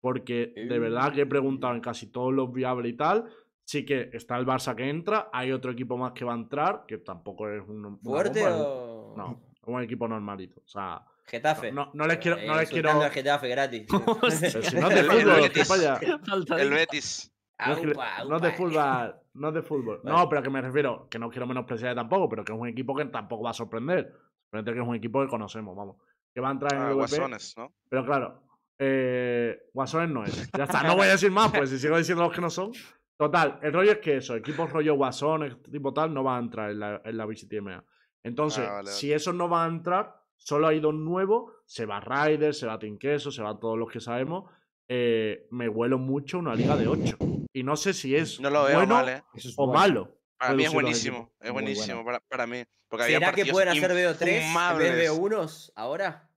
Porque 0.00 0.52
de 0.56 0.78
verdad 0.80 1.12
que 1.12 1.20
he 1.20 1.26
preguntado 1.26 1.74
en 1.74 1.80
casi 1.80 2.10
todos 2.10 2.32
los 2.32 2.52
viables 2.52 2.92
y 2.92 2.96
tal. 2.96 3.26
Sí 3.70 3.84
que 3.84 4.10
está 4.14 4.36
el 4.36 4.44
Barça 4.44 4.74
que 4.74 4.88
entra, 4.90 5.28
hay 5.32 5.52
otro 5.52 5.70
equipo 5.70 5.96
más 5.96 6.10
que 6.10 6.24
va 6.24 6.32
a 6.32 6.34
entrar, 6.34 6.86
que 6.88 6.98
tampoco 6.98 7.48
es 7.48 7.62
un, 7.68 8.00
¿Fuerte 8.00 8.42
bomba, 8.42 8.56
o.? 8.66 9.14
No, 9.16 9.40
es 9.54 9.62
un 9.62 9.80
equipo 9.80 10.08
normalito. 10.08 10.60
O 10.64 10.68
sea, 10.68 11.04
Getafe. 11.24 11.70
No, 11.70 11.84
no- 11.86 11.90
no 11.94 12.06
les 12.08 12.18
quiero- 12.18 12.36
no 12.44 12.56
les 12.56 12.62
insultando 12.68 12.98
quiero- 13.02 13.14
Getafe 13.14 13.48
gratis. 13.48 13.86
si 13.88 14.76
no 14.76 14.88
es 14.88 14.94
de 14.94 15.00
El- 15.00 15.06
el 15.06 15.06
fútbol, 15.06 16.58
El 16.58 16.70
Betis. 16.70 17.32
No 17.64 17.72
es, 17.74 17.78
que- 17.78 17.86
no 18.28 18.36
es 18.36 18.42
de 18.42 18.50
fútbol, 18.50 19.16
no 19.34 19.48
es 19.50 19.54
de 19.54 19.62
fútbol. 19.62 20.00
Vale. 20.02 20.16
No, 20.16 20.28
pero 20.28 20.42
que 20.42 20.50
me 20.50 20.60
refiero, 20.62 21.06
que 21.08 21.20
no 21.20 21.30
quiero 21.30 21.46
menospreciar 21.46 21.94
tampoco, 21.94 22.28
pero 22.28 22.44
que 22.44 22.52
es 22.52 22.58
un 22.58 22.66
equipo 22.66 22.96
que 22.96 23.04
tampoco 23.04 23.44
va 23.44 23.50
a 23.50 23.54
sorprender. 23.54 24.12
Simplemente 24.46 24.72
que 24.72 24.80
es 24.80 24.88
un 24.88 24.96
equipo 24.96 25.20
que 25.22 25.28
conocemos, 25.28 25.76
vamos. 25.76 25.96
Que 26.34 26.40
va 26.40 26.48
a 26.48 26.52
entrar 26.52 26.74
en 26.74 26.80
Ah, 26.80 26.88
el 26.88 26.94
VP. 26.96 26.98
Guasones, 27.18 27.54
¿no? 27.56 27.72
Pero 27.88 28.04
claro, 28.04 28.42
eh, 28.80 29.68
Guasones 29.72 30.10
no 30.10 30.24
es. 30.24 30.50
Ya 30.58 30.64
está, 30.64 30.82
no 30.82 30.96
voy 30.96 31.06
a 31.06 31.10
decir 31.12 31.30
más, 31.30 31.52
pues 31.52 31.70
si 31.70 31.78
sigo 31.78 31.96
diciendo 31.96 32.24
los 32.24 32.32
que 32.34 32.40
no 32.40 32.50
son. 32.50 32.72
Total, 33.20 33.58
el 33.60 33.70
rollo 33.74 33.92
es 33.92 33.98
que 33.98 34.16
eso, 34.16 34.34
equipos 34.34 34.70
rollo 34.72 34.94
Guasones, 34.94 35.62
tipo 35.70 35.92
tal, 35.92 36.14
no 36.14 36.22
van 36.22 36.36
a 36.36 36.38
entrar 36.46 36.70
en 36.70 36.80
la, 36.80 37.02
en 37.04 37.18
la 37.18 37.26
VCTMA. 37.26 37.84
Entonces, 38.22 38.64
Ah, 38.66 38.72
vale, 38.76 38.90
si 38.90 39.12
esos 39.12 39.34
no 39.34 39.46
van 39.46 39.70
a 39.70 39.74
entrar, 39.74 40.16
solo 40.36 40.68
hay 40.68 40.80
dos 40.80 40.94
nuevos, 40.94 41.52
se 41.66 41.84
va 41.84 42.00
Ryder, 42.00 42.54
se 42.54 42.66
va 42.66 42.78
Queso, 42.98 43.30
se 43.30 43.42
van 43.42 43.60
todos 43.60 43.78
los 43.78 43.90
que 43.92 44.00
sabemos. 44.00 44.50
eh, 44.88 45.46
me 45.50 45.68
huelo 45.68 45.98
mucho 45.98 46.38
una 46.38 46.54
liga 46.54 46.76
de 46.78 46.88
8. 46.88 47.18
Y 47.52 47.62
no 47.62 47.76
sé 47.76 47.92
si 47.92 48.16
es 48.16 48.40
No 48.40 48.48
lo 48.48 48.64
veo 48.64 48.76
bueno 48.76 48.94
mal, 48.94 49.08
¿eh? 49.10 49.22
Eso 49.34 49.50
es 49.50 49.54
o 49.58 49.66
bueno. 49.66 49.78
malo. 49.80 50.16
Para 50.38 50.54
mí 50.54 50.64
es 50.64 50.72
buenísimo, 50.72 51.30
es 51.40 51.52
buenísimo 51.52 52.02
bueno. 52.02 52.04
para, 52.06 52.20
para 52.20 52.46
mí. 52.46 52.64
Porque 52.88 53.04
había 53.04 53.18
¿Será 53.18 53.32
que 53.32 53.52
pueden 53.52 53.68
hacer 53.68 53.90
BO3 53.90 53.92
en 53.92 53.98
vez 54.08 54.18
de 54.18 54.36
infumables. 54.38 55.10
BO1 55.10 55.72
ahora? 55.76 56.30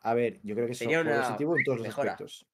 A 0.00 0.14
ver, 0.14 0.40
yo 0.42 0.54
creo 0.54 0.64
que 0.66 0.72
eso 0.72 0.78
Sería 0.84 1.02
una 1.02 1.20
positivo 1.20 1.58
en 1.58 1.64
todos 1.64 1.78
los 1.78 1.86
mejora. 1.86 2.12
aspectos. 2.12 2.46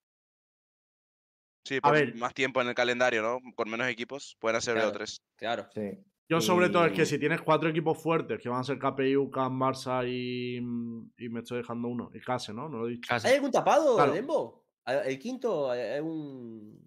Sí, 1.67 1.79
A 1.79 1.81
por 1.81 1.93
ver. 1.93 2.14
más 2.17 2.33
tiempo 2.33 2.61
en 2.62 2.69
el 2.69 2.75
calendario, 2.75 3.23
¿no? 3.23 3.41
Con 3.55 3.69
menos 3.69 3.89
equipos, 3.89 4.37
pueden 4.41 4.57
hacer 4.57 4.75
Claro. 4.75 4.93
BO3. 4.93 5.21
Claro. 5.37 5.67
Sí. 5.75 5.99
Yo 6.29 6.41
sobre 6.41 6.69
todo 6.71 6.87
es 6.87 6.93
que 6.93 7.07
si 7.07 7.19
tienes 7.19 7.41
cuatro 7.43 7.69
equipos 7.69 8.03
fuertes, 8.03 8.41
que 8.41 8.49
van 8.49 8.61
a 8.61 8.64
ser 8.64 8.79
KPI, 8.79 9.17
UCAM, 9.17 9.61
Barça 9.61 10.05
y, 10.09 10.57
y 10.59 11.29
me 11.29 11.41
estoy 11.41 11.59
dejando 11.59 11.87
uno, 11.89 12.11
y 12.14 12.21
Case, 12.21 12.53
¿no? 12.53 12.69
No 12.69 12.79
lo 12.79 12.89
he 12.89 12.93
dicho. 12.93 13.14
¿Hay 13.25 13.35
algún 13.35 13.51
tapado, 13.53 13.95
Claro. 13.97 14.12
Lembo? 14.14 14.67
¿El 14.87 15.19
quinto? 15.19 15.71
¿Hay 15.71 16.01
un...? 16.01 16.81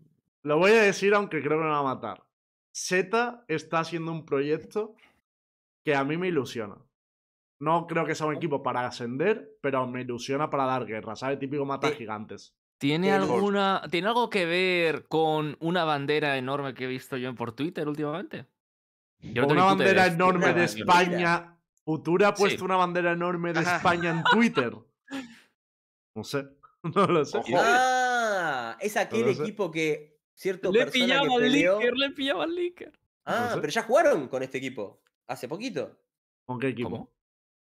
Lo 0.44 0.58
voy 0.58 0.72
a 0.72 0.82
decir 0.84 1.14
aunque 1.14 1.40
creo 1.42 1.58
que 1.58 1.64
me 1.66 1.70
va 1.70 1.80
a 1.80 1.84
matar. 1.84 2.24
Z 2.74 3.44
está 3.48 3.80
haciendo 3.80 4.12
un 4.12 4.26
proyecto 4.26 4.96
que 5.84 5.96
a 5.96 6.04
mí 6.04 6.18
me 6.18 6.28
ilusiona. 6.30 6.78
No 7.60 7.88
creo 7.88 8.06
que 8.06 8.16
sea 8.16 8.28
un 8.28 8.36
equipo 8.36 8.64
para 8.64 8.86
ascender, 8.86 9.58
pero 9.62 9.86
me 9.88 10.02
ilusiona 10.02 10.50
para 10.50 10.66
dar 10.66 10.86
guerra, 10.86 11.16
¿sabes? 11.16 11.40
Típico 11.40 11.66
mata 11.66 11.90
Sí. 11.90 11.96
gigantes. 11.96 12.56
¿Tiene 12.80 13.12
alguna. 13.12 13.84
¿Tiene 13.92 14.08
algo 14.08 14.30
que 14.30 14.46
ver 14.46 15.08
con 15.08 15.58
una 15.60 15.84
bandera 15.84 16.38
enorme 16.38 16.74
que 16.74 16.86
he 16.86 16.88
visto 16.88 17.18
yo 17.18 17.34
por 17.36 17.52
Twitter 17.52 17.88
últimamente? 17.88 18.46
Yo 19.20 19.44
no 19.44 19.50
una 19.50 19.66
bandera 19.66 19.92
idea. 20.08 20.14
enorme 20.14 20.48
de 20.48 20.54
bandera. 20.54 20.66
España. 20.66 21.56
Futura 21.84 22.30
ha 22.30 22.36
Sí. 22.36 22.42
puesto 22.42 22.66
una 22.66 22.78
bandera 22.78 23.12
enorme 23.12 23.52
de. 23.54 23.60
España 23.62 24.10
en 24.12 24.24
Twitter. 24.24 24.74
No 26.16 26.24
sé. 26.24 26.48
No 26.96 27.06
lo 27.08 27.26
sé. 27.26 27.38
Ojo. 27.38 27.52
Ah, 27.58 28.78
es 28.80 28.96
aquel 28.96 29.36
sé. 29.36 29.42
equipo 29.44 29.70
que 29.70 30.18
cierto 30.34 30.72
Le 30.72 30.80
persona 30.86 30.94
pillaba 31.06 31.28
que 31.28 31.36
al. 31.36 31.52
Licker, 31.52 31.94
le 31.98 32.10
pillaba 32.12 32.44
al 32.46 32.56
Licker. 32.56 32.98
Ah, 33.26 33.52
sé. 33.54 33.60
pero 33.60 33.70
ya 33.74 33.84
jugaron 33.84 34.28
con 34.30 34.42
este 34.44 34.60
equipo. 34.60 35.02
Hace 35.28 35.50
poquito. 35.50 36.00
¿Con 36.46 36.58
qué 36.58 36.70
equipo? 36.70 36.90
¿Cómo? 36.90 37.12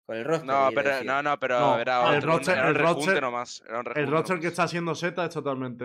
Con 0.06 0.16
el 0.16 0.24
roster. 0.24 0.46
No, 0.46 0.68
pero, 0.74 0.90
no, 1.04 1.22
no, 1.22 1.38
pero 1.40 1.58
No, 1.60 1.78
era, 1.80 2.10
el 2.10 2.18
otro, 2.18 2.30
roster- 2.38 2.52
era 2.56 2.62
un 2.62 2.68
el 2.68 2.74
roster- 2.82 3.20
nomás. 3.20 3.62
Era 3.68 3.80
un 3.80 3.86
El 3.96 4.06
roster 4.06 4.38
que 4.40 4.46
está 4.46 4.62
haciendo 4.62 4.94
Z 4.94 5.24
es 5.24 5.34
totalmente. 5.34 5.84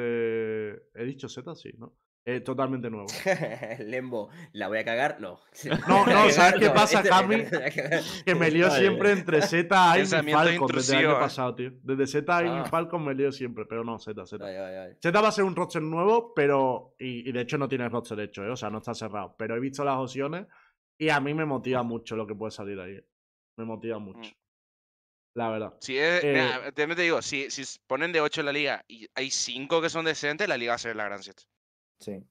¿He 0.94 1.04
dicho 1.06 1.28
Z? 1.28 1.56
Sí, 1.56 1.72
¿no? 1.78 1.94
Es 2.24 2.44
totalmente 2.44 2.88
nuevo. 2.92 3.08
Lembo, 3.80 4.30
¿la 4.54 4.68
voy 4.68 4.78
a 4.78 4.86
cagar? 4.86 5.18
No. 5.20 5.40
No, 5.88 6.06
no, 6.06 6.30
¿sabes 6.30 6.60
qué 6.60 6.70
pasa, 6.70 7.00
este- 7.00 7.10
Cami? 7.10 7.44
Que 8.24 8.36
me 8.36 8.52
lío 8.52 8.70
siempre 8.70 9.12
entre 9.14 9.42
Z, 9.42 9.98
y 10.00 10.06
Falcon 10.06 10.68
desde 10.72 10.94
el 11.00 11.06
año 11.08 11.16
¿eh? 11.18 11.20
pasado, 11.20 11.56
tío. 11.56 11.72
Desde 11.82 12.06
Z, 12.06 12.38
AIM 12.38 12.52
Ah. 12.52 12.64
y 12.66 12.70
Falcon 12.70 13.04
me 13.04 13.16
lío 13.16 13.32
siempre, 13.32 13.66
pero 13.66 13.84
no, 13.84 13.98
Z, 13.98 14.24
Z. 14.28 14.46
Z 15.02 15.22
va 15.22 15.28
a 15.28 15.32
ser 15.32 15.46
un 15.46 15.56
roster 15.56 15.82
nuevo, 15.82 16.32
pero. 16.36 16.94
Y, 17.00 17.28
y 17.28 17.32
de 17.32 17.42
hecho 17.42 17.58
no 17.58 17.68
tiene 17.68 17.90
roster 17.90 18.20
hecho, 18.20 18.44
¿eh? 18.44 18.50
O 18.52 18.56
sea, 18.56 18.70
no 18.70 18.78
está 18.78 18.94
cerrado. 18.94 19.34
Pero 19.36 19.56
he 19.56 19.60
visto 19.60 19.84
las 19.84 19.98
opciones 19.98 20.46
y 21.00 21.10
a 21.10 21.20
mí 21.20 21.34
me 21.34 21.46
motiva 21.46 21.82
mucho 21.82 22.16
lo 22.16 22.28
que 22.28 22.36
puede 22.36 22.52
salir 22.52 22.80
ahí. 22.80 23.00
Me 23.62 23.66
motiva 23.68 24.00
mucho. 24.00 24.30
Mm. 24.32 24.34
La 25.34 25.50
verdad. 25.50 25.74
Si 25.80 25.98
es, 25.98 26.24
Eh, 26.24 26.34
mira, 26.34 26.72
también 26.74 26.96
te 26.98 27.04
digo, 27.04 27.22
si, 27.22 27.50
si 27.52 27.64
ponen 27.88 28.12
de 28.12 28.20
8 28.20 28.44
la 28.44 28.52
liga 28.52 28.84
y 28.88 29.08
hay 29.16 29.30
5 29.32 29.82
que 29.82 29.90
son 29.90 30.04
decentes, 30.04 30.50
la 30.50 30.58
liga 30.58 30.72
va 30.72 30.76
a 30.76 30.80
ser 30.80 30.96
la 30.96 31.06
gran 31.06 31.22
7. 31.24 31.44
Sí. 32.00 32.24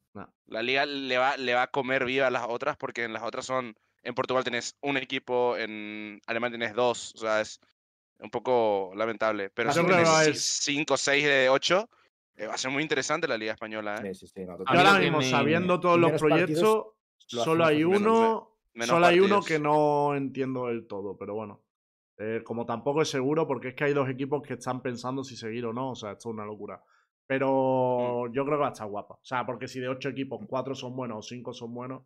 La 0.47 0.63
liga 0.63 0.85
le 0.85 1.17
va, 1.17 1.37
le 1.37 1.55
va 1.55 1.63
a 1.63 1.67
comer 1.69 2.05
viva 2.05 2.27
a 2.27 2.31
las 2.31 2.45
otras 2.49 2.77
porque 2.77 3.05
en 3.05 3.13
las 3.13 3.23
otras 3.23 3.47
son. 3.47 3.75
En 4.03 4.15
Portugal 4.15 4.43
tenés 4.43 4.77
un 4.81 4.97
equipo, 4.97 5.57
en 5.57 6.21
Alemania 6.27 6.59
tenés 6.59 6.75
dos. 6.75 7.15
O 7.15 7.19
sea, 7.19 7.41
es 7.41 7.61
un 8.19 8.31
poco 8.31 8.93
lamentable. 8.97 9.51
Pero 9.51 9.73
si 9.73 9.81
tenés 9.81 10.09
va 10.09 10.21
a 10.21 10.25
ser- 10.25 10.37
5 10.37 10.95
o 10.95 10.97
6 10.97 11.25
de 11.25 11.49
8, 11.49 11.89
eh, 12.35 12.47
va 12.49 12.55
a 12.55 12.59
ser 12.59 12.71
muy 12.73 12.83
interesante 12.83 13.29
la 13.29 13.39
liga 13.39 13.53
española. 13.53 13.97
¿eh? 14.03 14.15
Sí, 14.15 14.27
sí, 14.27 14.33
sí. 14.35 14.45
no, 14.45 14.59
ahora 14.67 14.99
mismo, 14.99 15.23
sabiendo 15.23 15.79
todos 15.79 15.99
los 15.99 16.13
proyectos, 16.21 16.87
lo 17.33 17.45
solo 17.45 17.65
hay 17.65 17.85
uno. 17.85 18.49
Menos 18.81 18.95
Solo 18.95 19.07
hay 19.07 19.21
uno 19.21 19.43
que 19.43 19.59
no 19.59 20.15
entiendo 20.17 20.67
del 20.69 20.87
todo, 20.87 21.17
pero 21.19 21.35
bueno. 21.35 21.63
Eh, 22.19 22.43
como 22.45 22.67
tampoco 22.67 23.01
es 23.03 23.09
seguro, 23.09 23.47
porque 23.47 23.69
es 23.69 23.75
que 23.75 23.85
hay 23.85 23.93
dos 23.95 24.09
equipos 24.09 24.43
que 24.43 24.55
están 24.55 24.83
pensando 24.83 25.23
si 25.25 25.37
seguir 25.37 25.65
o 25.67 25.73
no. 25.73 25.91
O 25.93 25.95
sea, 25.95 26.13
esto 26.13 26.29
es 26.31 26.35
una 26.35 26.45
locura. 26.45 26.83
Pero 27.27 28.25
Mm. 28.29 28.33
yo 28.33 28.45
creo 28.45 28.57
que 28.59 28.63
va 28.63 28.69
a 28.69 28.73
estar 28.73 28.89
guapa. 28.89 29.15
O 29.15 29.25
sea, 29.25 29.47
porque 29.47 29.69
si 29.69 29.81
de 29.81 29.89
ocho 29.89 30.09
equipos, 30.09 30.41
cuatro 30.49 30.75
son 30.75 30.95
buenos 30.97 31.19
o 31.19 31.23
cinco 31.23 31.53
son 31.55 31.73
buenos, 31.75 32.03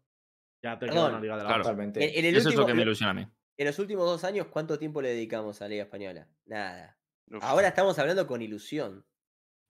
ya 0.63 0.79
te 0.79 0.87
queda 0.87 1.09
una 1.09 1.21
liga 1.21 1.37
de 1.37 1.43
la 1.43 1.49
Claro. 1.49 1.63
Totalmente. 1.63 2.03
En, 2.05 2.19
en 2.19 2.25
el 2.31 2.37
Eso 2.37 2.51
es 2.51 2.55
lo 2.55 2.67
que 2.67 2.75
me 2.75 2.83
ilusiona 2.83 3.11
a 3.11 3.15
mí. 3.15 3.27
en 3.57 3.67
los 3.67 3.79
últimos 3.79 4.05
dos 4.07 4.25
años, 4.25 4.47
¿cuánto 4.49 4.79
tiempo 4.79 5.01
le 5.03 5.09
dedicamos 5.11 5.61
a 5.61 5.65
la 5.65 5.69
Liga 5.71 5.83
Española? 5.85 6.29
Nada. 6.47 6.97
Uf. 7.31 7.43
Ahora 7.43 7.69
estamos 7.69 7.99
hablando 7.99 8.27
con 8.27 8.43
ilusión. 8.43 9.05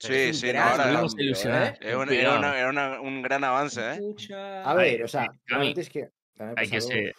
Sí, 0.00 0.34
sí, 0.34 0.52
no, 0.52 0.60
ahora 0.60 0.86
Vamos 0.86 1.12
a 1.14 1.16
cambio, 1.16 1.24
ilusionar. 1.26 1.66
¿eh? 1.74 1.78
es 1.80 1.94
un, 1.96 2.06
Cuidado. 2.06 2.12
era 2.28 2.38
una- 2.38 2.58
era 2.58 2.70
una- 2.70 3.00
un 3.00 3.22
gran 3.22 3.44
avance, 3.44 3.80
¿eh? 3.80 3.92
Escucha. 3.94 4.62
A 4.68 4.74
ver, 4.74 5.04
o 5.04 5.08
sea, 5.08 5.22
a 5.22 5.28
mí- 5.32 5.38
realmente 5.46 5.80
es 5.82 5.88
que. 5.88 6.10
Hay 6.56 6.68
que 6.68 6.80
ser. 6.80 7.14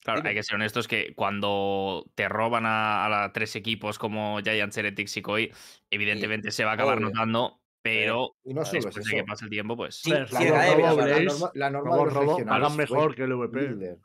Claro, 0.00 0.22
hay 0.24 0.34
que 0.34 0.42
ser 0.42 0.54
honestos 0.54 0.86
que 0.86 1.12
cuando 1.14 2.04
te 2.14 2.28
roban 2.28 2.64
a, 2.66 3.04
a 3.04 3.08
la- 3.08 3.32
tres 3.32 3.56
equipos 3.56 3.98
como 3.98 4.38
Giants, 4.40 4.76
Heretics 4.76 5.16
y 5.16 5.22
Koi, 5.22 5.52
evidentemente 5.90 6.50
se 6.50 6.64
va 6.64 6.70
a 6.70 6.74
acabar 6.74 6.98
obvio. 6.98 7.08
notando, 7.08 7.60
pero 7.82 8.36
Y 8.44 8.54
no 8.54 8.62
después 8.62 8.94
de 8.94 9.16
que 9.16 9.24
pase 9.24 9.44
el 9.44 9.50
tiempo, 9.50 9.76
pues. 9.76 9.96
Sí, 9.96 10.10
Joder, 10.10 10.28
sí, 10.28 10.34
robo, 10.34 10.54
robo, 10.54 11.00
la, 11.00 11.20
norma, 11.20 11.50
la 11.54 11.70
norma 11.70 11.90
robo, 11.90 11.98
de 11.98 12.04
los 12.04 12.14
robo, 12.14 12.26
regionales 12.26 12.66
hagan 12.66 12.76
mejor 12.78 13.14
que 13.14 13.22
el 13.24 13.32
VP. 13.34 13.98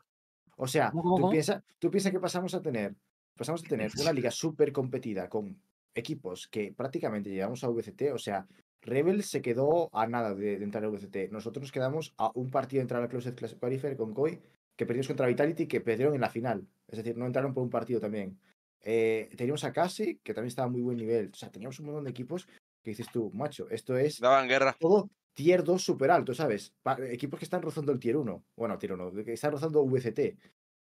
O 0.56 0.66
sea, 0.66 0.90
¿Cómo, 0.90 1.02
cómo, 1.02 1.16
tú 1.18 1.30
piensas 1.30 1.62
tú 1.78 1.90
piensa 1.90 2.10
que 2.10 2.20
pasamos 2.20 2.54
a 2.54 2.62
tener 2.62 2.94
pasamos 3.36 3.64
a 3.64 3.68
tener 3.68 3.90
una 3.98 4.12
liga 4.12 4.30
súper 4.30 4.72
competida 4.72 5.28
con 5.28 5.60
equipos 5.94 6.48
que 6.48 6.72
prácticamente 6.76 7.30
llegamos 7.30 7.62
a 7.64 7.68
VCT. 7.68 8.12
O 8.12 8.18
sea, 8.18 8.46
Rebel 8.84 9.22
se 9.22 9.42
quedó 9.42 9.88
a 9.92 10.06
nada 10.06 10.34
de, 10.34 10.58
de 10.58 10.64
entrar 10.64 10.84
a 10.84 10.88
VCT. 10.88 11.30
Nosotros 11.32 11.62
nos 11.62 11.72
quedamos 11.72 12.14
a 12.18 12.30
un 12.34 12.50
partido 12.50 12.78
de 12.80 12.82
entrar 12.82 13.00
a 13.00 13.04
la 13.04 13.08
Closed 13.08 13.34
Class 13.34 13.54
Qualifier 13.54 13.96
con 13.96 14.14
Koi, 14.14 14.40
que 14.76 14.86
perdimos 14.86 15.06
contra 15.08 15.26
Vitality, 15.26 15.66
que 15.66 15.80
perdieron 15.80 16.14
en 16.14 16.20
la 16.20 16.30
final. 16.30 16.66
Es 16.88 16.98
decir, 16.98 17.16
no 17.16 17.26
entraron 17.26 17.54
por 17.54 17.62
un 17.62 17.70
partido 17.70 18.00
también. 18.00 18.38
Eh, 18.80 19.30
teníamos 19.36 19.64
a 19.64 19.72
Casi, 19.72 20.16
que 20.22 20.34
también 20.34 20.48
estaba 20.48 20.66
a 20.66 20.70
muy 20.70 20.82
buen 20.82 20.98
nivel. 20.98 21.30
O 21.32 21.36
sea, 21.36 21.50
teníamos 21.50 21.78
un 21.80 21.86
montón 21.86 22.04
de 22.04 22.10
equipos 22.10 22.46
que 22.82 22.90
dices 22.90 23.06
tú, 23.10 23.30
macho, 23.32 23.68
esto 23.70 23.96
es 23.96 24.20
Daban 24.20 24.46
guerra. 24.46 24.76
todo 24.78 25.08
tier 25.32 25.64
2 25.64 25.82
súper 25.82 26.10
alto, 26.10 26.34
¿sabes? 26.34 26.74
Pa- 26.82 26.98
equipos 27.10 27.38
que 27.40 27.44
están 27.46 27.62
rozando 27.62 27.90
el 27.92 27.98
tier 27.98 28.16
1. 28.18 28.44
Bueno, 28.56 28.78
tier 28.78 28.92
1, 28.92 29.10
que 29.24 29.32
están 29.32 29.52
rozando 29.52 29.82
VCT. 29.84 30.36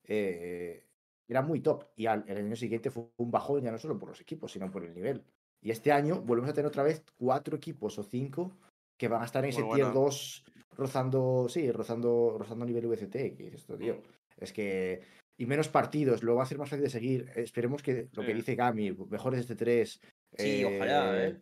Eh, 0.05 0.85
era 1.27 1.41
muy 1.41 1.61
top. 1.61 1.85
Y 1.95 2.05
al, 2.07 2.23
el 2.27 2.37
año 2.37 2.55
siguiente 2.55 2.91
fue 2.91 3.05
un 3.17 3.31
bajón 3.31 3.63
ya 3.63 3.71
no 3.71 3.77
solo 3.77 3.97
por 3.97 4.09
los 4.09 4.19
equipos, 4.21 4.51
sino 4.51 4.69
por 4.69 4.83
el 4.83 4.93
nivel. 4.93 5.23
Y 5.63 5.71
este 5.71 5.91
año 5.91 6.21
volvemos 6.21 6.51
a 6.51 6.53
tener 6.53 6.67
otra 6.67 6.83
vez 6.83 7.03
cuatro 7.17 7.55
equipos 7.57 7.97
o 7.97 8.03
cinco 8.03 8.51
que 8.97 9.07
van 9.07 9.21
a 9.21 9.25
estar 9.25 9.43
en 9.45 9.51
Muy 9.53 9.61
ese 9.61 9.73
tier 9.73 9.85
bueno. 9.87 10.01
2 10.01 10.43
rozando, 10.75 11.47
sí, 11.49 11.71
rozando, 11.71 12.35
rozando 12.37 12.65
nivel 12.65 12.87
VCT. 12.87 13.11
Que 13.35 13.43
dices 13.45 13.61
esto, 13.61 13.77
tío. 13.77 14.01
Es 14.37 14.51
que. 14.51 15.01
Y 15.37 15.45
menos 15.47 15.67
partidos, 15.67 16.21
lo 16.21 16.35
va 16.35 16.41
a 16.41 16.43
hacer 16.43 16.57
más 16.59 16.69
fácil 16.69 16.83
de 16.83 16.89
seguir. 16.91 17.31
Esperemos 17.35 17.81
que 17.81 18.07
lo 18.13 18.23
que 18.23 18.33
dice 18.35 18.55
Gami, 18.55 18.91
mejores 19.09 19.39
este 19.39 19.55
3. 19.55 19.99
Sí, 20.37 20.63
ojalá, 20.63 21.25
¿eh? 21.27 21.39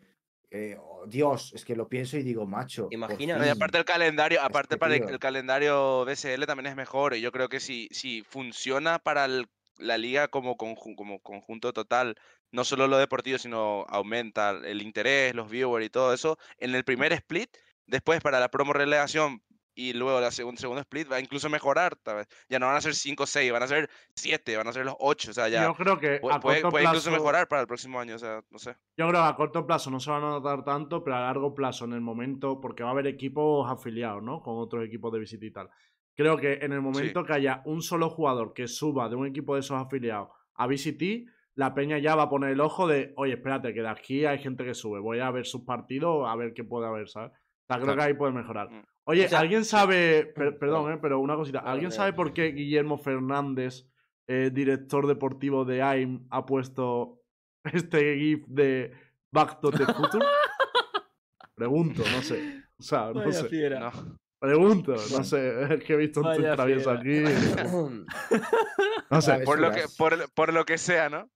eh, 0.50 0.78
oh, 0.80 1.06
Dios, 1.08 1.52
es 1.54 1.66
que 1.66 1.76
lo 1.76 1.90
pienso 1.90 2.18
y 2.18 2.24
digo, 2.24 2.46
macho. 2.46 2.88
Imagina- 2.92 3.46
y 3.46 3.50
aparte 3.50 3.78
el 3.78 3.86
calendario, 3.86 4.42
aparte 4.42 4.78
para 4.78 4.96
el, 4.96 5.04
el 5.10 5.20
calendario 5.20 6.06
BCL 6.06 6.46
también 6.46 6.68
es 6.68 6.76
mejor. 6.76 7.16
Y 7.16 7.22
yo 7.22 7.32
creo 7.32 7.50
que 7.50 7.60
si, 7.60 7.90
si 7.92 8.22
funciona 8.24 9.00
para 9.00 9.26
el- 9.26 9.48
la 9.78 9.98
liga 9.98 10.28
como, 10.30 10.58
conju- 10.58 10.96
como 10.96 11.20
conjunto 11.20 11.74
total, 11.74 12.16
no 12.52 12.64
solo 12.64 12.88
lo 12.88 12.98
deportivo, 12.98 13.38
sino 13.38 13.86
aumenta 13.90 14.52
el 14.52 14.82
interés, 14.82 15.34
los 15.36 15.50
viewers 15.50 15.86
y 15.86 15.90
todo 15.90 16.14
eso, 16.14 16.38
en 16.58 16.76
el 16.76 16.84
primer 16.84 17.14
split, 17.14 17.50
después 17.86 18.22
para 18.22 18.40
la 18.40 18.50
promo 18.50 18.74
relegación 18.74 19.42
y 19.74 19.94
luego 19.94 20.20
la 20.20 20.32
segun- 20.32 20.58
segundo 20.58 20.82
split 20.82 21.10
va 21.10 21.16
a 21.16 21.20
incluso 21.22 21.50
mejorar. 21.50 21.96
tal 21.96 22.18
vez. 22.18 22.28
Ya 22.50 22.60
no 22.60 22.66
van 22.68 22.76
a 22.76 22.82
ser 22.82 22.94
5 22.94 23.24
o 23.24 23.26
6, 23.26 23.52
van 23.54 23.64
a 23.64 23.68
ser 23.68 23.90
7, 24.16 24.58
van 24.58 24.68
a 24.68 24.74
ser 24.74 24.86
los 24.86 24.96
8. 25.00 25.32
O 25.32 25.34
sea, 25.34 25.48
ya 25.48 25.64
Yo 25.64 25.74
creo 25.76 25.98
que 25.98 26.20
puede, 26.20 26.36
a 26.36 26.40
puede- 26.70 26.84
incluso 26.86 27.10
mejorar 27.10 27.48
para 27.48 27.62
el 27.62 27.68
próximo 27.68 27.98
año. 28.00 28.16
O 28.16 28.20
sea, 28.20 28.42
no 28.50 28.60
sé. 28.60 28.72
Yo 28.98 29.08
creo 29.08 29.22
que 29.24 29.28
a 29.30 29.36
corto 29.36 29.66
plazo 29.66 29.90
no 29.90 30.02
se 30.02 30.12
van 30.12 30.24
a 30.26 30.30
notar 30.30 30.66
tanto, 30.66 31.04
pero 31.06 31.16
a 31.16 31.22
largo 31.22 31.56
plazo, 31.56 31.86
en 31.86 31.94
el 31.94 32.02
momento, 32.02 32.60
porque 32.60 32.84
va 32.84 32.90
a 32.90 32.92
haber 32.92 33.08
equipos 33.08 33.72
afiliados, 33.72 34.22
¿no? 34.22 34.42
Con 34.42 34.58
otros 34.58 34.86
equipos 34.86 35.12
de 35.14 35.20
visita 35.20 35.46
y 35.46 35.52
tal. 35.52 35.70
Creo 36.16 36.36
que 36.38 36.56
en 36.62 36.74
el 36.74 36.82
momento 36.82 37.24
que 37.24 37.32
haya 37.34 37.62
un 37.66 37.82
solo 37.82 38.10
jugador 38.10 38.54
que 38.54 38.68
suba 38.68 39.08
de 39.08 39.16
un 39.16 39.26
equipo 39.28 39.54
de 39.56 39.62
esos 39.62 39.82
afiliados 39.82 40.28
a 40.56 40.68
VCT, 40.68 41.26
la 41.56 41.74
peña 41.74 41.98
ya 42.00 42.16
va 42.16 42.24
a 42.24 42.30
poner 42.30 42.52
el 42.52 42.62
ojo 42.62 42.88
de, 42.88 43.14
oye, 43.18 43.34
espérate, 43.34 43.74
que 43.74 43.82
de 43.82 43.90
aquí 43.90 44.26
hay 44.26 44.40
gente 44.40 44.64
que 44.64 44.74
sube, 44.74 45.00
voy 45.00 45.20
a 45.20 45.32
ver 45.32 45.46
sus 45.46 45.62
partidos, 45.62 46.28
a 46.28 46.36
ver 46.36 46.54
qué 46.54 46.64
puede 46.64 46.88
haber, 46.88 47.10
¿sabes? 47.10 47.32
O 47.32 47.36
sea, 47.68 47.76
creo 47.78 47.86
Claro. 47.86 47.98
que 48.00 48.04
ahí 48.06 48.14
puede 48.14 48.34
mejorar. 48.34 48.70
Mm. 48.72 48.84
Oye, 49.06 49.26
O 49.26 49.30
sea, 49.30 49.40
¿alguien 49.40 49.66
sabe, 49.66 50.26
per- 50.36 50.58
perdón, 50.58 50.94
eh, 50.94 51.00
pero 51.02 51.20
una 51.20 51.36
cosita, 51.36 51.60
¿alguien 51.60 51.92
sabe 51.92 52.14
por 52.14 52.34
qué 52.34 52.52
Guillermo 52.52 52.98
Fernández, 52.98 53.88
eh, 54.28 54.50
director 54.54 55.08
deportivo 55.08 55.66
de 55.66 55.82
AIM, 55.82 56.28
ha 56.30 56.46
puesto 56.46 57.20
este 57.64 58.16
GIF 58.18 58.46
de 58.48 58.94
Back 59.32 59.60
to 59.60 59.72
the 59.72 59.86
Future? 59.86 60.24
Pregunto, 61.56 62.04
no 62.16 62.22
sé. 62.22 62.64
O 62.80 62.84
sea, 62.84 63.12
no 63.14 63.32
sé. 63.32 63.48
fiera. 63.50 63.80
No. 63.80 63.92
Pregunto, 64.40 64.94
no 64.94 65.24
sé. 65.24 65.74
Es 65.76 65.84
que 65.84 65.94
he 65.94 65.98
visto 65.98 66.22
un 66.22 66.36
travieso 66.36 66.92
aquí. 66.92 67.24
No 69.12 69.22
sé. 69.22 69.40
Por 69.40 69.60
lo, 69.60 69.72
que, 69.72 69.84
por, 69.98 70.32
por 70.34 70.54
lo 70.54 70.64
que 70.64 70.78
sea, 70.78 71.10
¿no? 71.10 71.30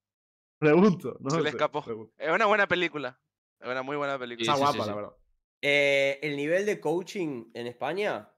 Pregunto. 0.59 1.17
No 1.19 1.29
Se 1.29 1.37
le 1.37 1.43
sé, 1.43 1.49
escapó. 1.49 1.83
pregunto. 1.83 2.13
Es 2.17 2.29
una 2.31 2.45
buena 2.45 2.67
película. 2.67 3.19
Es 3.59 3.67
una 3.67 3.81
muy 3.83 3.97
buena 3.97 4.17
película. 4.17 4.43
Está 4.43 4.55
Sí, 4.55 4.61
guapa, 4.61 4.83
sí, 4.83 4.89
la 4.89 4.95
verdad. 4.95 5.15
Eh, 5.61 6.19
el 6.21 6.35
nivel 6.37 6.65
de 6.65 6.79
coaching 6.79 7.45
en 7.53 7.67
España, 7.67 8.29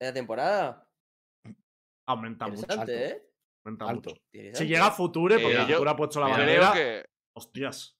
esta 0.00 0.12
temporada, 0.14 0.88
Aumenta 2.06 2.46
mucho. 2.48 2.66
¿eh? 2.88 3.22
Aumenta 3.64 3.88
Alto. 3.88 4.10
mucho. 4.10 4.22
Si 4.58 4.66
llega 4.66 4.86
a 4.88 4.90
Future, 4.90 5.36
porque 5.38 5.54
Eh, 5.56 5.66
yo- 5.68 5.76
Future 5.76 5.90
ha 5.90 5.96
puesto 5.96 6.20
la 6.20 6.28
bandera. 6.28 6.72
que. 6.74 7.06
Hostias. 7.34 7.96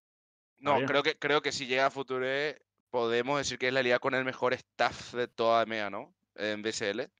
No, 0.58 0.76
creo 0.86 1.02
que, 1.02 1.18
creo 1.18 1.40
que 1.42 1.52
si 1.52 1.66
llega 1.66 1.86
a 1.86 1.90
Future, 1.90 2.60
podemos 2.90 3.38
decir 3.38 3.58
que 3.58 3.68
es 3.68 3.72
la 3.72 3.82
liga 3.82 3.98
con 3.98 4.14
el 4.14 4.24
mejor 4.24 4.52
staff 4.54 5.14
de 5.14 5.26
toda 5.26 5.62
EMEA, 5.62 5.88
¿no? 5.90 6.14
En 6.34 6.62
BCL. 6.62 7.10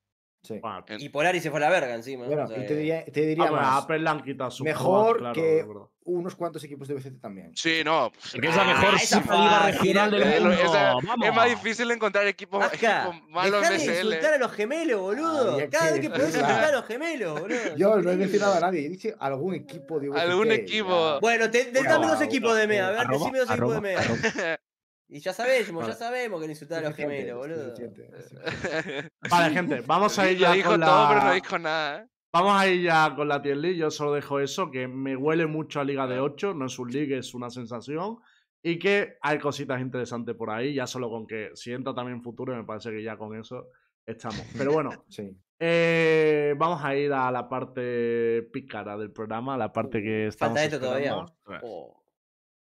Sí. 0.45 0.59
Bueno, 0.61 0.85
En- 0.89 1.01
Y 1.01 1.09
Polaris 1.09 1.43
se 1.43 1.51
fue 1.51 1.59
a 1.59 1.63
la 1.63 1.71
verga 1.71 1.95
encima. 1.95 2.27
Bueno, 2.27 2.45
o 2.45 2.47
sea 2.47 2.59
y 2.63 2.67
te 2.67 2.77
diría, 2.77 3.05
te 3.07 3.25
diría 3.27 3.45
ah, 3.47 3.51
bueno, 3.51 3.67
más. 3.67 3.83
Apple 3.85 3.99
le 3.99 4.09
han 4.11 4.23
quitado 4.23 4.51
su 4.51 4.63
Mejor 4.63 5.19
claro, 5.19 5.35
que- 5.35 5.61
es. 5.61 5.67
Unos 6.07 6.37
cuantos 6.37 6.63
equipos 6.63 6.87
de 6.87 6.93
BCT 6.93 7.19
también. 7.19 7.53
Sí, 7.57 7.81
no. 7.83 8.13
Porque 8.31 8.49
es 8.49 8.55
la 8.55 8.65
mejor 8.65 8.91
Ah, 8.93 8.99
esa 9.03 9.23
puta 9.23 9.37
liga 9.39 9.67
regional 9.71 10.11
del 10.11 10.43
mundo. 10.45 10.73
¡Vamos! 11.03 11.27
es 11.27 11.35
más 11.35 11.49
difícil 11.49 11.91
encontrar 11.91 12.27
equipos, 12.27 12.63
Ajá, 12.63 12.75
equipos 12.75 13.31
malos 13.31 13.61
dejá 13.63 13.73
en 13.75 13.81
de 13.81 13.87
BCL. 13.87 14.05
insultar 14.07 14.35
a 14.35 14.39
los 14.39 14.53
gemelos, 14.53 15.01
boludo. 15.01 15.53
Había 15.55 15.71
Cada 15.71 15.93
vez 15.93 16.01
que- 16.03 16.11
podés 16.11 16.27
insultar 16.27 16.65
a 16.65 16.73
los 16.73 16.85
gemelos, 16.85 17.41
boludo. 17.41 17.57
es 17.59 17.77
Yo 17.77 17.97
no 18.03 18.11
he 18.11 18.17
mencionado 18.17 18.53
a 18.55 18.61
nadie, 18.61 18.85
he 18.85 18.89
dicho 18.91 19.09
algún 19.19 19.55
equipo 19.55 19.99
de 19.99 20.11
VCT. 20.11 20.21
Algún 20.31 20.53
equipo. 20.53 21.21
Bueno, 21.23 21.51
te, 21.51 21.65
te- 21.65 21.71
Bueno, 21.73 21.89
dame 21.91 22.07
dos 22.07 22.17
bueno, 22.19 22.31
equipos 22.31 22.55
de 22.57 22.67
MEA, 22.67 22.89
a 22.89 22.91
ver, 22.91 23.07
decime 23.09 23.39
dos 23.39 23.51
equipos 23.51 23.75
de 23.75 23.81
MEA. 23.81 24.01
Y 25.09 25.21
ya 25.21 25.33
sabemos, 25.33 25.87
ya 25.87 25.93
sabemos 25.93 26.41
que 26.41 26.47
no 26.47 26.53
insultar 26.53 26.85
a 26.85 26.89
los 26.89 26.97
gemelos, 26.97 27.37
boludo. 27.39 27.65
suficiente, 27.77 28.23
suficiente. 28.23 29.09
Vale, 29.31 29.55
gente, 29.55 29.81
vamos 29.83 30.19
a 30.19 30.31
ir 30.31 30.39
Lo 30.41 30.47
ya 30.47 30.53
dijo 30.53 30.71
con 30.71 30.81
todo, 30.81 31.09
pero 31.09 31.21
no 31.21 31.27
la... 31.29 31.33
dijo 31.35 31.59
nada. 31.59 32.01
¿eh? 32.03 32.09
Vamos 32.33 32.61
a 32.61 32.67
ir 32.67 32.83
ya 32.83 33.15
con 33.15 33.29
la 33.29 33.41
tier 33.43 33.57
list. 33.59 33.79
Yo 33.79 33.91
solo 33.91 34.13
dejo 34.15 34.41
eso, 34.41 34.71
que 34.71 34.89
me 34.89 35.15
huele 35.15 35.47
mucho 35.47 35.81
a 35.81 35.85
Liga 35.85 36.07
de 36.07 36.17
Ah. 36.17 36.23
8. 36.23 36.55
No 36.55 36.67
es 36.67 36.79
un 36.79 36.91
league, 36.91 37.17
es 37.19 37.33
una 37.35 37.49
sensación. 37.51 38.19
Y 38.63 38.79
que 38.79 39.19
hay 39.21 39.39
cositas 39.39 39.81
interesantes 39.81 40.35
por 40.35 40.51
ahí. 40.51 40.75
Ya 40.75 40.87
solo 40.87 41.11
con 41.11 41.27
que 41.27 41.51
si 41.55 41.73
entra 41.73 41.95
también 41.95 42.23
futuro, 42.23 42.57
me 42.57 42.65
parece 42.65 42.91
que 42.91 43.03
ya 43.03 43.17
con 43.17 43.39
eso 43.39 43.69
estamos. 44.07 44.43
Pero 44.57 44.73
bueno, 44.73 44.91
Sí. 45.09 45.31
eh, 45.61 46.55
vamos 46.57 46.83
a 46.83 46.97
ir 46.97 47.13
a 47.13 47.31
la 47.31 47.49
parte 47.49 48.43
pícara 48.53 48.97
del 48.97 49.13
programa, 49.13 49.57
la 49.57 49.73
parte 49.73 50.03
que 50.03 50.27
estamos 50.29 50.59
Falta 50.59 50.65
esto 50.65 50.81
todavía. 50.85 51.11
esperando. 51.45 51.67
Oh, 51.67 52.03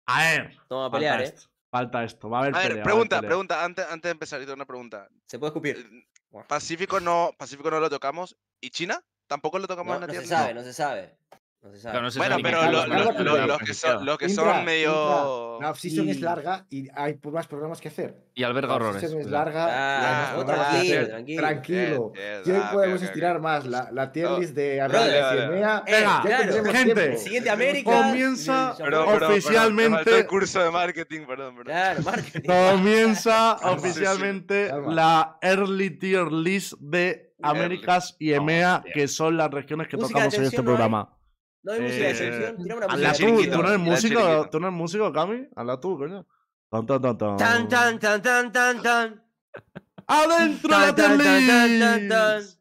A 0.08 0.20
ver. 0.24 0.58
no 0.70 0.78
va 0.82 0.86
a 0.88 0.90
Falta 0.91 0.98
pelear, 0.98 1.22
eh. 1.24 1.34
Falta 1.69 2.03
esto. 2.03 2.30
Va 2.30 2.39
a 2.39 2.41
haber 2.44 2.56
A 2.56 2.60
ver, 2.60 2.68
pelea, 2.69 2.84
va 2.85 2.91
a 2.91 2.94
haber 2.94 3.07
pregunta, 3.10 3.27
pregunta, 3.27 3.64
antes, 3.65 3.85
antes 3.85 4.03
de 4.03 4.11
empezar, 4.11 4.39
yo 4.39 4.45
tengo 4.45 4.56
una 4.56 4.65
pregunta. 4.65 5.07
Se 5.26 5.38
puede 5.38 5.49
escupir. 5.49 5.77
Eh, 5.77 6.44
Pacífico 6.48 6.99
no, 6.99 7.31
Pacífico 7.38 7.69
no 7.72 7.80
lo 7.80 7.89
tocamos. 7.89 8.38
¿Y 8.61 8.69
China? 8.69 9.03
¿Tampoco 9.27 9.60
lo 9.60 9.68
tocamos 9.68 9.89
No, 9.89 9.95
en 9.95 10.02
la 10.02 10.07
no 10.07 10.14
se 10.14 10.19
tier 10.19 10.22
list? 10.23 10.34
sabe, 10.34 10.53
no 10.53 10.64
se 10.64 10.73
sabe. 10.73 11.18
No 11.68 11.73
se 11.73 11.80
sabe. 11.81 11.91
Claro, 11.91 12.02
no 12.06 12.11
se 12.11 12.19
Bueno, 12.19 12.38
pero 12.41 12.60
qué 12.61 12.65
lo- 13.23 13.34
lo- 13.38 13.48
lo- 13.48 13.57
que 13.60 13.73
son- 13.73 14.06
los 14.06 14.18
que 14.18 14.30
son 14.30 14.65
medio. 14.65 15.57
La 15.60 15.72
off-season 15.72 16.07
es 16.10 16.18
Y- 16.18 16.22
larga 16.22 16.65
y 16.69 16.88
hay 16.95 17.19
más 17.31 17.48
programas 17.48 17.81
que 17.81 17.88
hacer. 17.89 18.15
Y 18.35 18.44
alberga 18.44 18.69
La 18.69 18.76
horrores. 18.76 18.95
off-season 18.98 19.19
es 19.22 19.27
larga. 19.27 19.65
y 19.68 19.69
hay 19.72 19.73
Ah, 19.73 20.34
más 20.38 20.45
tranquilo, 20.45 20.64
hacer. 20.94 21.07
tranquilo. 21.10 21.41
Tranquilo. 21.41 22.14
Ah, 22.64 22.69
podemos 22.72 22.95
ok, 22.98 23.03
ok. 23.03 23.07
estirar 23.10 23.39
más 23.41 23.65
la, 23.65 23.89
la 23.91 24.11
tier 24.11 24.30
list 24.31 24.53
de 24.56 24.81
América 24.81 25.26
vale, 25.27 25.39
y 25.39 25.44
EMEA, 25.44 25.81
Venga, 25.81 25.84
Eh, 25.88 26.27
claro. 26.27 26.65
gente. 26.72 27.06
El 27.14 27.18
siguiente 27.18 27.49
América. 27.49 27.91
Comienza- 27.91 28.76
Oficialmente- 29.27 30.18
el 30.19 30.27
curso 30.27 30.64
de 30.64 30.72
marketing, 30.72 31.22
perdón, 31.26 31.56
perdón. 31.56 31.65
Claro, 31.73 32.02
marketing. 32.03 32.48
Comienza 32.48 33.53
oficialmente 33.64 34.72
la 34.88 35.38
Early 35.41 35.89
Tier 35.91 36.31
List 36.31 36.73
de 36.80 37.34
Américas 37.41 38.15
y 38.19 38.34
EMEA, 38.34 38.84
que 38.94 39.07
son 39.07 39.38
las 39.38 39.49
regiones 39.52 39.88
que 39.88 39.98
tocamos 39.98 40.34
en 40.34 40.44
este 40.44 40.64
programa. 40.64 41.10
No 41.64 41.74
hay 41.74 41.82
música 41.82 42.04
de 42.04 42.08
Eh, 42.08 42.12
excepción. 42.12 42.58
Tirame 42.64 42.86
una 42.86 42.94
Habla 42.94 43.10
música 43.10 43.28
tú, 43.28 43.44
tú 43.52 43.62
no 43.62 43.68
eres 43.68 43.80
músico, 43.80 44.50
tú 44.50 44.60
no 44.60 44.68
eres 44.68 44.78
músico, 44.78 45.14
Cami. 45.14 45.48
Habla 45.56 45.80
tú, 45.80 45.98
coño. 45.98 46.28
Tan, 46.70 46.86
tan, 46.86 47.02
tan, 47.02 47.18
tan. 47.18 47.38
Tan, 47.38 47.68
tan, 47.68 48.00
tan, 48.00 48.22
tan, 48.22 48.52
tan, 48.52 48.82
tan. 48.82 49.24
¡Adentro 50.08 50.70
la 50.70 50.96
Tan, 50.96 51.18
tan, 51.18 51.18
tan, 51.18 51.48
tan, 51.48 51.80
tan, 51.80 52.10
tan. 52.10 52.10
Tier 52.10 52.40
List! 52.40 52.60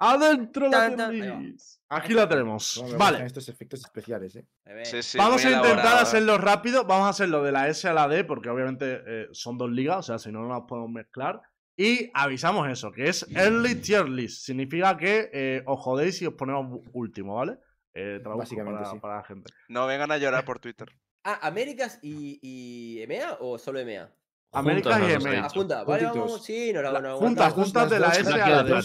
¡Adentro 0.00 0.68
la. 0.68 0.88
List! 1.10 1.80
Aquí 1.90 2.12
la 2.12 2.28
tenemos. 2.28 2.82
No, 2.86 2.98
Vale. 2.98 3.24
estos 3.24 3.48
efectos 3.48 3.80
especiales, 3.80 4.36
¿eh? 4.36 4.46
Sí, 4.84 5.02
sí, 5.02 5.16
Vamos 5.18 5.44
a 5.44 5.48
intentar 5.50 5.72
elaborado, 5.72 5.98
hacerlo 6.00 6.38
rápido. 6.38 6.84
Vamos 6.84 7.06
a 7.06 7.10
hacerlo 7.10 7.42
de 7.42 7.52
la 7.52 7.68
S 7.68 7.88
a 7.88 7.92
la 7.92 8.08
D, 8.08 8.24
porque 8.24 8.50
obviamente 8.50 9.00
eh, 9.06 9.28
son 9.32 9.56
dos 9.56 9.70
ligas, 9.70 9.98
o 9.98 10.02
sea, 10.02 10.18
si 10.18 10.30
no, 10.30 10.42
no 10.42 10.48
las 10.48 10.62
podemos 10.68 10.90
mezclar. 10.90 11.40
Y 11.76 12.10
avisamos 12.12 12.68
eso, 12.68 12.90
que 12.90 13.08
es 13.08 13.24
Early 13.30 13.76
Tier 13.76 14.08
List. 14.08 14.44
Significa 14.44 14.96
que 14.96 15.30
eh, 15.32 15.62
os 15.66 15.80
jodéis 15.80 16.20
y 16.22 16.26
os 16.26 16.34
ponemos 16.34 16.80
último, 16.92 17.36
¿vale? 17.36 17.58
Eh, 18.00 18.20
traduzco 18.20 18.38
Básicamente, 18.38 18.78
para, 18.80 18.90
sí. 18.92 18.98
para 19.00 19.16
la 19.16 19.24
gente. 19.24 19.52
No 19.68 19.86
vengan 19.88 20.12
a 20.12 20.18
llorar 20.18 20.44
por 20.44 20.58
Twitter. 20.60 20.88
Ah, 21.24 21.40
¿Américas 21.42 21.98
y, 22.00 22.38
y 22.40 23.02
EMEA 23.02 23.36
o 23.40 23.58
solo 23.58 23.80
EMEA? 23.80 24.10
América 24.52 24.92
Juntas 24.94 25.10
y 25.10 25.12
EMEA. 25.26 25.44
Ah, 25.44 25.48
junta. 25.50 25.84
Vale, 25.84 26.04
Juntitos. 26.06 26.26
vamos, 26.28 26.44
sí, 26.44 26.72
no 26.72 26.80
la 26.80 26.92
La- 26.92 27.00
no, 27.00 27.16
juntas, 27.18 27.52
juntas 27.52 27.90
de 27.90 27.98
la 28.00 28.08
S 28.12 28.32
a 28.32 28.36
la 28.36 28.84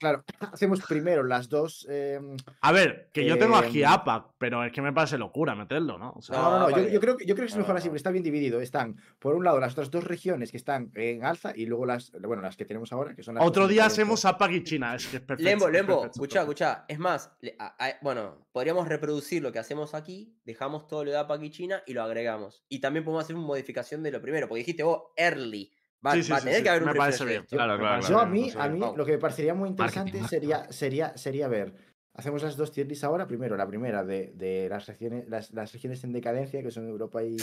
Claro, 0.00 0.24
hacemos 0.52 0.80
primero 0.88 1.22
las 1.22 1.48
dos. 1.48 1.86
eh, 1.88 2.18
A 2.62 2.72
ver, 2.72 3.10
que 3.12 3.24
yo 3.26 3.38
tengo 3.38 3.58
Em, 3.58 3.64
aquí 3.68 3.84
APAC, 3.84 4.32
pero 4.38 4.64
es 4.64 4.72
que 4.72 4.80
me 4.80 4.92
parece 4.94 5.18
locura 5.18 5.54
meterlo, 5.54 5.98
¿no? 5.98 6.12
O 6.16 6.22
sea, 6.22 6.36
No, 6.38 6.50
no, 6.50 6.58
no. 6.60 6.70
Yo, 6.70 6.76
vale. 6.76 6.90
yo 6.92 7.00
creo, 7.00 7.16
que- 7.18 7.26
yo 7.26 7.34
creo 7.34 7.46
que 7.46 7.50
es 7.50 7.54
No, 7.56 7.60
mejor 7.60 7.76
así, 7.76 7.88
porque 7.88 7.98
está 7.98 8.10
bien 8.10 8.24
dividido. 8.24 8.60
Están, 8.62 8.96
por 9.18 9.34
un 9.34 9.44
lado, 9.44 9.60
las 9.60 9.72
otras 9.74 9.90
dos 9.90 10.02
regiones 10.04 10.50
que 10.50 10.56
están 10.56 10.90
en 10.94 11.22
alza 11.24 11.52
y 11.54 11.66
luego 11.66 11.84
las, 11.86 12.10
bueno, 12.22 12.42
las 12.42 12.56
que 12.56 12.64
tenemos 12.64 12.92
ahora, 12.92 13.14
que 13.14 13.22
son 13.22 13.34
las. 13.34 13.44
Otro 13.46 13.68
día 13.68 13.84
hacemos 13.84 14.24
APAC 14.24 14.52
y 14.52 14.64
China, 14.64 14.94
es 14.94 15.06
que 15.06 15.18
es 15.18 15.22
perfecto. 15.22 15.50
Lembo, 15.50 15.66
es 15.66 15.72
Lembo, 15.72 16.00
perfecto. 16.02 16.40
escuchá. 16.40 16.84
Es 16.88 16.98
más, 16.98 17.30
le- 17.42 17.56
a- 17.58 17.76
a- 17.78 17.98
bueno, 18.00 18.46
podríamos 18.52 18.88
reproducir 18.88 19.42
lo 19.42 19.52
que 19.52 19.58
hacemos 19.58 19.94
aquí, 19.94 20.34
dejamos 20.44 20.88
todo 20.88 21.04
lo 21.04 21.10
de 21.10 21.18
APAC 21.18 21.42
y 21.42 21.50
China 21.50 21.82
y 21.86 21.92
lo 21.92 22.02
agregamos. 22.02 22.64
Y 22.70 22.80
también 22.80 23.04
podemos 23.04 23.24
hacer 23.24 23.36
una 23.36 23.44
modificación 23.46 24.02
de 24.02 24.12
lo 24.12 24.22
primero, 24.22 24.48
porque 24.48 24.60
dijiste 24.60 24.82
vos 24.82 25.02
early. 25.16 25.70
Va, 26.04 26.12
Sí, 26.14 26.22
sí, 26.22 26.30
va 26.30 26.36
a 26.38 26.40
sí, 26.40 26.44
tener 26.46 26.58
sí, 26.58 26.62
que 26.64 26.68
haber 26.70 26.82
un 26.82 26.88
me 26.88 26.94
parece 26.94 27.24
bien. 27.24 27.44
Claro, 27.48 27.78
claro, 27.78 28.08
Yo 28.08 28.18
a 28.20 28.26
mí, 28.26 28.50
a 28.58 28.68
mí 28.68 28.78
lo 28.96 29.04
que 29.04 29.12
me 29.12 29.18
parecería 29.18 29.54
muy 29.54 29.68
interesante 29.68 30.12
Marketing, 30.18 30.28
sería, 30.28 30.72
sería, 30.72 31.16
sería 31.16 31.48
ver. 31.48 31.74
Hacemos 32.14 32.42
las 32.42 32.56
dos 32.56 32.72
tier 32.72 32.86
lists 32.88 33.04
ahora. 33.04 33.26
Primero, 33.26 33.56
la 33.56 33.66
primera 33.66 34.02
de, 34.04 34.32
de 34.34 34.68
las, 34.68 34.86
regiones, 34.86 35.28
las, 35.28 35.52
las 35.52 35.72
regiones 35.72 36.02
en 36.04 36.12
decadencia, 36.12 36.62
que 36.62 36.70
son 36.70 36.88
Europa 36.88 37.22
y, 37.22 37.36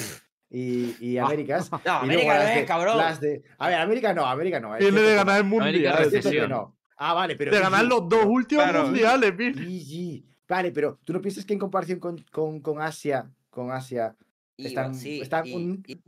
y, 0.50 0.96
y 1.00 1.18
Américas. 1.20 1.70
No, 1.72 1.80
y 1.86 1.90
América 1.90 2.34
no 2.34 2.40
las 2.40 2.50
es, 2.50 2.56
de- 2.56 2.66
cabrón. 2.66 2.98
las 2.98 3.22
de- 3.22 3.44
a 3.60 3.68
ver, 3.70 3.78
América 3.80 4.14
no, 4.14 4.26
América 4.26 4.60
no. 4.60 4.76
es 4.76 4.80
Tiene 4.80 5.02
de 5.02 5.16
ganar 5.16 5.38
el 5.38 5.44
mundial. 5.46 6.14
es 6.14 6.26
que 6.28 6.48
no. 6.48 6.76
Ah, 6.98 7.14
vale, 7.14 7.36
pero. 7.36 7.52
De 7.52 7.60
ganar 7.60 7.86
los 7.86 8.10
dos 8.10 8.26
últimos 8.26 8.64
Claro. 8.64 8.86
mundiales. 8.86 9.34
GG. 9.38 10.24
Vale, 10.50 10.72
pero 10.72 11.00
tú 11.04 11.14
no 11.14 11.22
piensas 11.22 11.46
que 11.46 11.54
en 11.54 11.60
comparación 11.60 12.00
con, 12.00 12.18
con, 12.32 12.60
con 12.62 12.82
Asia, 12.82 13.30
con 13.50 13.70
Asia, 13.72 14.16
están, 14.58 14.96
sí, 14.96 15.22
están 15.22 15.46
y- 15.46 15.54
un- 15.56 15.84
y- 15.86 16.02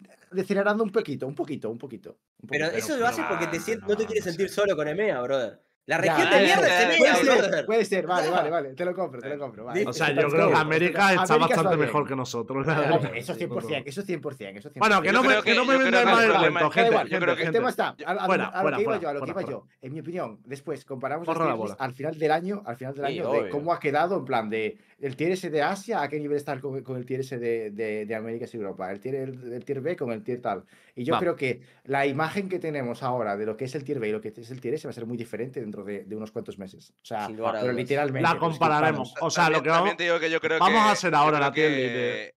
de- 0.00 0.08
decelerando 0.32 0.82
un 0.84 0.90
poquito, 0.90 1.26
un 1.26 1.34
poquito, 1.34 1.70
un 1.70 1.78
poquito. 1.78 2.16
un 2.42 2.48
pero 2.48 2.66
poquito. 2.66 2.84
eso 2.86 2.96
lo 2.98 3.06
haces 3.06 3.24
porque 3.28 3.46
te 3.46 3.56
ah, 3.58 3.60
sient- 3.60 3.80
no, 3.82 3.88
no 3.88 3.96
te 3.96 4.02
no 4.02 4.06
quieres 4.08 4.24
sé. 4.24 4.30
sentir 4.30 4.48
solo 4.48 4.74
con 4.76 4.88
EMEA, 4.88 5.20
brother. 5.22 5.60
La 5.84 5.98
región 5.98 6.28
ya, 6.30 6.36
de 6.38 6.44
mierda 6.44 6.66
es 6.68 6.84
EMEA, 6.84 6.96
Puede 6.98 7.14
ser, 7.24 7.38
brother. 7.42 7.66
puede 7.66 7.84
ser, 7.84 8.06
vale, 8.06 8.30
vale, 8.30 8.50
vale, 8.50 8.74
te 8.74 8.84
lo 8.84 8.94
compro, 8.94 9.20
te 9.20 9.28
lo 9.30 9.36
compro. 9.36 9.64
Vale. 9.64 9.84
O 9.84 9.92
sea, 9.92 10.12
yo 10.12 10.28
creo 10.28 10.48
que. 10.50 10.54
América 10.54 11.10
está 11.12 11.34
América 11.34 11.56
bastante 11.56 11.76
mejor 11.76 12.06
que 12.06 12.14
nosotros. 12.14 12.64
eso 13.16 13.34
100%, 13.34 13.82
eso 13.84 14.02
100%, 14.04 14.56
eso 14.58 14.70
100%. 14.70 14.72
Bueno, 14.78 15.02
que 15.02 15.10
no 15.12 15.24
me, 15.24 15.34
que 15.38 15.42
que- 15.42 15.54
no 15.56 15.64
me 15.64 15.76
vendáis 15.76 16.06
más 16.06 16.22
el 16.24 16.30
cuento, 16.30 16.70
gente. 16.70 16.98
gente, 17.08 17.42
El 17.42 17.50
tema 17.52 17.68
está, 17.70 17.96
a, 18.06 18.12
a- 18.12 18.26
Fuera, 18.26 18.46
a 18.46 18.62
lo 18.62 18.76
que 18.76 18.82
iba 18.82 19.00
yo, 19.00 19.08
a 19.08 19.12
lo 19.14 19.22
que 19.22 19.30
iba 19.30 19.42
yo. 19.42 19.66
En 19.80 19.92
mi 19.92 19.98
opinión, 19.98 20.38
después 20.44 20.84
comparamos 20.84 21.26
bola. 21.26 21.76
al 21.76 21.92
final 21.94 22.16
del 22.16 22.30
año, 22.30 22.62
al 22.64 22.76
final 22.76 22.94
del 22.94 23.04
año, 23.04 23.32
de 23.32 23.48
cómo 23.50 23.72
ha 23.72 23.80
quedado, 23.80 24.16
en 24.18 24.24
plan 24.24 24.48
de 24.48 24.78
el 25.02 25.16
tier 25.16 25.32
S 25.32 25.50
de 25.50 25.60
Asia, 25.60 26.00
a 26.00 26.08
qué 26.08 26.18
nivel 26.18 26.36
está 26.38 26.58
con, 26.60 26.80
con 26.82 26.96
el 26.96 27.04
tier 27.04 27.20
S 27.20 27.38
de, 27.38 27.70
de, 27.70 28.06
de 28.06 28.14
América 28.14 28.46
y 28.50 28.56
Europa, 28.56 28.90
el 28.90 29.00
tier, 29.00 29.16
el, 29.16 29.52
el 29.52 29.64
tier 29.64 29.80
B 29.82 29.96
con 29.96 30.10
el 30.12 30.22
tier 30.22 30.40
tal. 30.40 30.64
Y 30.94 31.04
yo 31.04 31.12
Va. 31.12 31.18
creo 31.18 31.36
que 31.36 31.60
la 31.84 32.06
imagen 32.06 32.48
que 32.48 32.58
tenemos 32.58 33.02
ahora 33.02 33.36
de 33.36 33.44
lo 33.44 33.56
que 33.56 33.66
es 33.66 33.74
el 33.74 33.84
tier 33.84 33.98
B 33.98 34.08
y 34.08 34.12
lo 34.12 34.20
que 34.20 34.28
es 34.28 34.50
el 34.50 34.60
tier 34.60 34.74
S 34.74 34.86
va 34.86 34.90
a 34.90 34.94
ser 34.94 35.04
muy 35.04 35.18
diferente 35.18 35.60
dentro 35.60 35.84
de, 35.84 36.04
de 36.04 36.16
unos 36.16 36.30
cuantos 36.30 36.58
meses. 36.58 36.92
O 37.02 37.04
sea, 37.04 37.26
pero 37.28 37.72
literalmente. 37.72 38.26
La 38.28 38.38
compararemos. 38.38 39.14
O 39.20 39.28
sea, 39.30 39.50
lo 39.50 39.62
que 39.62 39.68
vamos. 39.68 39.96
digo 39.98 40.18
que 40.18 40.30
yo 40.30 40.40
creo 40.40 40.58
vamos 40.58 40.82
que- 40.82 40.88
a 40.88 40.92
hacer 40.92 41.14
ahora 41.14 41.38
la 41.38 41.52
tier 41.52 41.70
list 41.72 41.82
que- 41.82 41.92
de- 41.92 42.34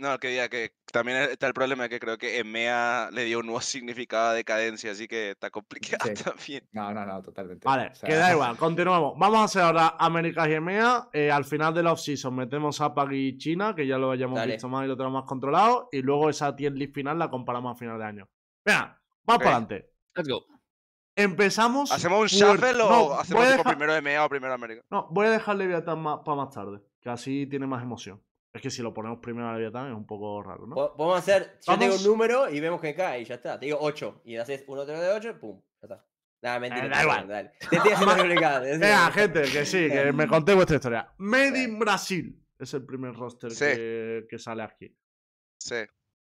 No, 0.00 0.18
que 0.18 0.28
diga 0.28 0.48
que 0.48 0.72
también 0.90 1.18
está 1.30 1.46
el 1.46 1.52
problema 1.52 1.82
de 1.82 1.90
que 1.90 2.00
creo 2.00 2.16
que 2.16 2.38
EMEA 2.38 3.10
le 3.12 3.24
dio 3.24 3.40
un 3.40 3.46
nuevo 3.46 3.60
significado 3.60 4.30
a 4.30 4.32
decadencia, 4.34 4.92
así 4.92 5.06
que 5.06 5.30
está 5.32 5.50
complicado 5.50 6.10
Sí. 6.14 6.14
también. 6.24 6.68
No, 6.72 6.92
no, 6.94 7.04
no, 7.04 7.22
totalmente. 7.22 7.64
Vale, 7.66 7.88
O 7.92 7.94
sea, 7.94 8.08
que 8.08 8.14
da 8.16 8.32
igual, 8.32 8.56
continuamos. 8.56 9.12
Vamos 9.18 9.38
a 9.40 9.44
hacer 9.44 9.62
ahora 9.62 9.96
América 9.98 10.48
y 10.48 10.54
EMEA. 10.54 11.10
Eh, 11.12 11.30
al 11.30 11.44
final 11.44 11.74
de 11.74 11.82
la 11.82 11.92
off-season 11.92 12.34
metemos 12.34 12.80
a 12.80 12.94
Pag 12.94 13.12
y 13.12 13.36
China, 13.36 13.74
que 13.74 13.86
ya 13.86 13.98
lo 13.98 14.10
hayamos 14.10 14.36
Dale. 14.38 14.52
visto 14.54 14.68
más 14.68 14.84
y 14.84 14.88
lo 14.88 14.96
tenemos 14.96 15.20
más 15.22 15.28
controlado. 15.28 15.88
Y 15.92 16.00
luego 16.00 16.30
esa 16.30 16.56
tier 16.56 16.72
list 16.72 16.94
final 16.94 17.18
la 17.18 17.28
comparamos 17.28 17.76
a 17.76 17.78
final 17.78 17.98
de 17.98 18.04
año. 18.06 18.28
Venga, 18.64 18.98
vamos 19.24 19.42
para 19.44 19.56
adelante. 19.56 19.90
Let's 20.16 20.28
go. 20.28 20.44
Empezamos. 21.14 21.92
¿Hacemos 21.92 22.20
un 22.20 22.26
shuffle 22.28 22.80
o 22.82 23.14
hacemos 23.18 23.46
dejar- 23.46 23.64
primero 23.66 23.94
EMEA 23.94 24.24
o 24.24 24.28
primero 24.30 24.54
América? 24.54 24.82
No, 24.90 25.08
voy 25.10 25.26
a 25.26 25.30
dejar 25.30 25.56
Leviatán 25.56 26.00
más, 26.00 26.20
para 26.24 26.36
más 26.36 26.50
tarde, 26.54 26.80
que 27.00 27.10
así 27.10 27.46
tiene 27.46 27.66
más 27.66 27.82
emoción. 27.82 28.22
Es 28.52 28.60
que 28.62 28.70
si 28.70 28.82
lo 28.82 28.92
ponemos 28.92 29.20
primero 29.20 29.48
a 29.48 29.54
Leviatán 29.54 29.88
es 29.90 29.96
un 29.96 30.06
poco 30.06 30.42
raro, 30.42 30.66
¿no? 30.66 30.74
Po- 30.74 30.96
Podemos 30.96 31.18
hacer, 31.18 31.58
yo 31.66 31.74
te 31.74 31.84
digo 31.84 31.92
Vamos. 31.94 32.04
un 32.04 32.10
número 32.10 32.50
y 32.50 32.58
vemos 32.60 32.80
que 32.80 32.94
cae 32.94 33.20
y 33.20 33.24
ya 33.24 33.36
está. 33.36 33.58
Te 33.60 33.66
digo 33.66 33.78
8 33.80 34.22
y 34.24 34.36
haces 34.36 34.64
1, 34.66 34.84
3 34.86 35.00
de 35.00 35.08
8, 35.12 35.38
pum, 35.40 35.60
ya 35.80 35.86
está. 35.94 36.06
Nada, 36.42 36.58
mentira. 36.58 36.86
Eh, 36.86 36.88
da 36.88 37.02
igual. 37.02 37.28
Dale. 37.28 37.52
Te 37.70 37.76
estoy 37.76 37.92
haciendo 37.92 38.16
complicado. 38.16 38.62
Venga, 38.62 39.10
gente, 39.12 39.42
que 39.42 39.64
sí, 39.66 39.88
que 39.88 40.12
me 40.12 40.26
conté 40.26 40.54
vuestra 40.54 40.76
historia. 40.76 41.12
Made 41.18 41.62
in 41.62 41.78
Brasil. 41.78 42.36
Es 42.58 42.74
el 42.74 42.84
primer 42.84 43.14
roster 43.14 43.50
Sí. 43.52 43.64
que, 43.66 44.26
que 44.28 44.38
sale 44.38 44.62
aquí. 44.62 44.94
Sí. 45.58 45.76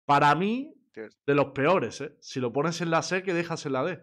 Para 0.04 0.34
mí, 0.34 0.74
de 0.94 1.34
los 1.34 1.46
peores, 1.52 2.00
¿eh? 2.00 2.16
Si 2.20 2.40
lo 2.40 2.52
pones 2.52 2.80
en 2.80 2.90
la 2.90 3.02
C, 3.02 3.22
que 3.22 3.34
dejas 3.34 3.64
en 3.66 3.72
la 3.74 3.84
D. 3.84 4.02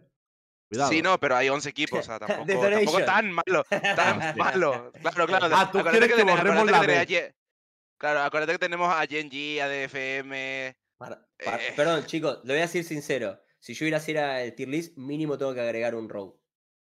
Cuidado. 0.70 0.90
Sí, 0.92 1.02
no, 1.02 1.20
pero 1.20 1.36
hay 1.36 1.50
11 1.50 1.70
equipos, 1.70 2.00
o 2.00 2.04
sea, 2.04 2.20
tampoco, 2.20 2.62
tampoco 2.70 3.04
tan 3.04 3.32
malo, 3.32 3.64
tan 3.70 4.38
malo. 4.38 4.92
Claro, 5.02 5.28
claro. 5.28 5.48
Ah, 5.56 5.70
¿tú 5.72 5.80
quieres 5.82 6.08
que 6.10 6.16
tenés- 6.16 6.38
borremos 6.38 6.72
la 6.72 6.82
que 6.82 6.88
D? 7.06 7.36
Claro, 8.04 8.20
acuérdate 8.20 8.52
que 8.52 8.60
tenemos 8.60 8.94
a 8.94 9.08
Genji, 9.08 9.62
a 9.62 9.70
DFM. 9.70 10.76
Para- 10.98 11.26
para- 11.42 11.56
Eh. 11.66 11.72
Perdón, 11.74 12.06
chicos, 12.06 12.42
le 12.44 12.52
voy 12.54 12.60
a 12.60 12.64
decir 12.66 12.84
sincero. 12.84 13.40
Si 13.62 13.74
yo 13.76 13.86
iba 13.86 13.96
a 13.96 14.02
hacer 14.02 14.18
el 14.18 14.54
tier 14.56 14.68
list, 14.68 14.98
mínimo 14.98 15.38
tengo 15.38 15.54
que 15.54 15.62
agregar 15.62 15.96
un 15.96 16.10
row. 16.10 16.38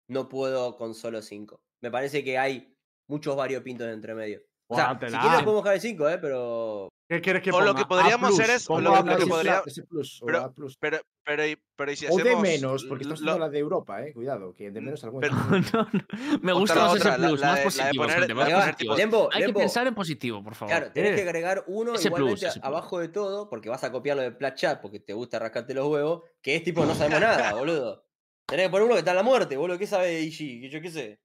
No 0.07 0.27
puedo 0.27 0.75
con 0.77 0.95
solo 0.95 1.21
5. 1.21 1.61
Me 1.81 1.91
parece 1.91 2.23
que 2.23 2.39
hay 2.39 2.75
muchos 3.07 3.35
variopintos 3.35 3.85
de 3.85 3.93
entre 3.93 4.15
medio. 4.15 4.41
O 4.67 4.75
sea, 4.75 4.85
si 4.85 4.89
Guátela. 4.93 5.19
quieres 5.19 5.37
lo 5.41 5.45
podemos 5.45 5.63
dejar 5.63 5.75
de 5.79 5.87
5, 5.89 6.09
¿eh? 6.09 6.17
Pero. 6.17 6.89
¿Qué 7.07 7.21
quieres 7.21 7.43
que 7.43 7.49
O 7.51 7.53
ponga? 7.53 7.65
lo 7.65 7.75
que 7.75 7.81
A 7.83 7.87
podríamos 7.87 8.29
hacer 8.31 8.45
plus, 8.47 8.55
es- 8.55 8.69
o 8.71 8.79
lo- 8.81 8.89
lo 8.89 9.01
o 9.01 10.69
pero-. 10.79 11.01
Pero, 11.23 11.43
pero, 11.75 11.91
y- 11.91 11.95
si 11.95 12.07
O 12.07 12.15
de 12.15 12.21
hacemos 12.23 12.41
menos, 12.41 12.83
porque 12.85 13.03
estamos 13.03 13.21
lo- 13.21 13.31
hablando 13.33 13.43
de 13.45 13.49
la 13.49 13.51
de 13.51 13.59
Europa, 13.59 14.03
eh. 14.05 14.13
Cuidado, 14.13 14.53
que 14.53 14.71
de 14.71 14.81
menos 14.81 15.03
algunas. 15.03 15.29
pero- 15.29 15.41
No, 15.73 15.83
no, 15.83 16.39
Me 16.41 16.51
Otra, 16.51 16.53
gusta 16.53 16.75
más 16.75 16.95
ese 16.95 17.11
plus, 17.11 17.11
la 17.11 17.17
más 17.19 17.21
de- 17.21 17.45
la 17.45 17.55
de 17.55 17.63
positivo, 17.63 18.03
poner- 18.03 18.17
gente, 18.19 18.27
la 18.33 18.35
más 18.35 18.47
de 18.47 18.53
positivo. 18.55 18.95
Lembo, 18.97 19.29
Hay 19.31 19.39
que 19.41 19.47
Lembo, 19.47 19.59
pensar 19.59 19.87
en 19.87 19.95
positivo, 19.95 20.43
por 20.43 20.55
favor. 20.55 20.75
Claro, 20.75 20.91
tenés 20.91 21.11
Eh. 21.11 21.15
que 21.15 21.21
agregar 21.21 21.63
uno 21.67 21.93
Ese 21.93 22.07
igualmente 22.07 22.47
plus. 22.47 22.59
abajo 22.63 22.99
de 22.99 23.07
todo, 23.09 23.49
porque 23.49 23.69
vas 23.69 23.83
a 23.83 23.91
copiar 23.91 24.17
lo 24.17 24.23
de 24.23 24.31
Plat 24.31 24.55
Chat 24.55 24.81
porque 24.81 24.99
te 24.99 25.13
gusta 25.13 25.37
rascarte 25.37 25.73
los 25.75 25.87
huevos, 25.87 26.23
que 26.41 26.55
es 26.55 26.63
tipo 26.63 26.85
no 26.85 26.95
sabemos 26.95 27.21
nada, 27.21 27.53
boludo. 27.65 28.03
Tenés 28.47 28.65
que 28.65 28.69
poner 28.71 28.85
uno 28.85 28.93
que 28.95 28.99
está 28.99 29.11
en 29.11 29.17
la 29.17 29.23
muerte, 29.23 29.55
boludo. 29.57 29.77
¿Qué 29.77 29.87
sabe 29.87 30.07
de 30.07 30.21
IG? 30.23 30.61
Que 30.61 30.69
Yo 30.69 30.81
qué 30.81 30.89
sé. 30.89 31.19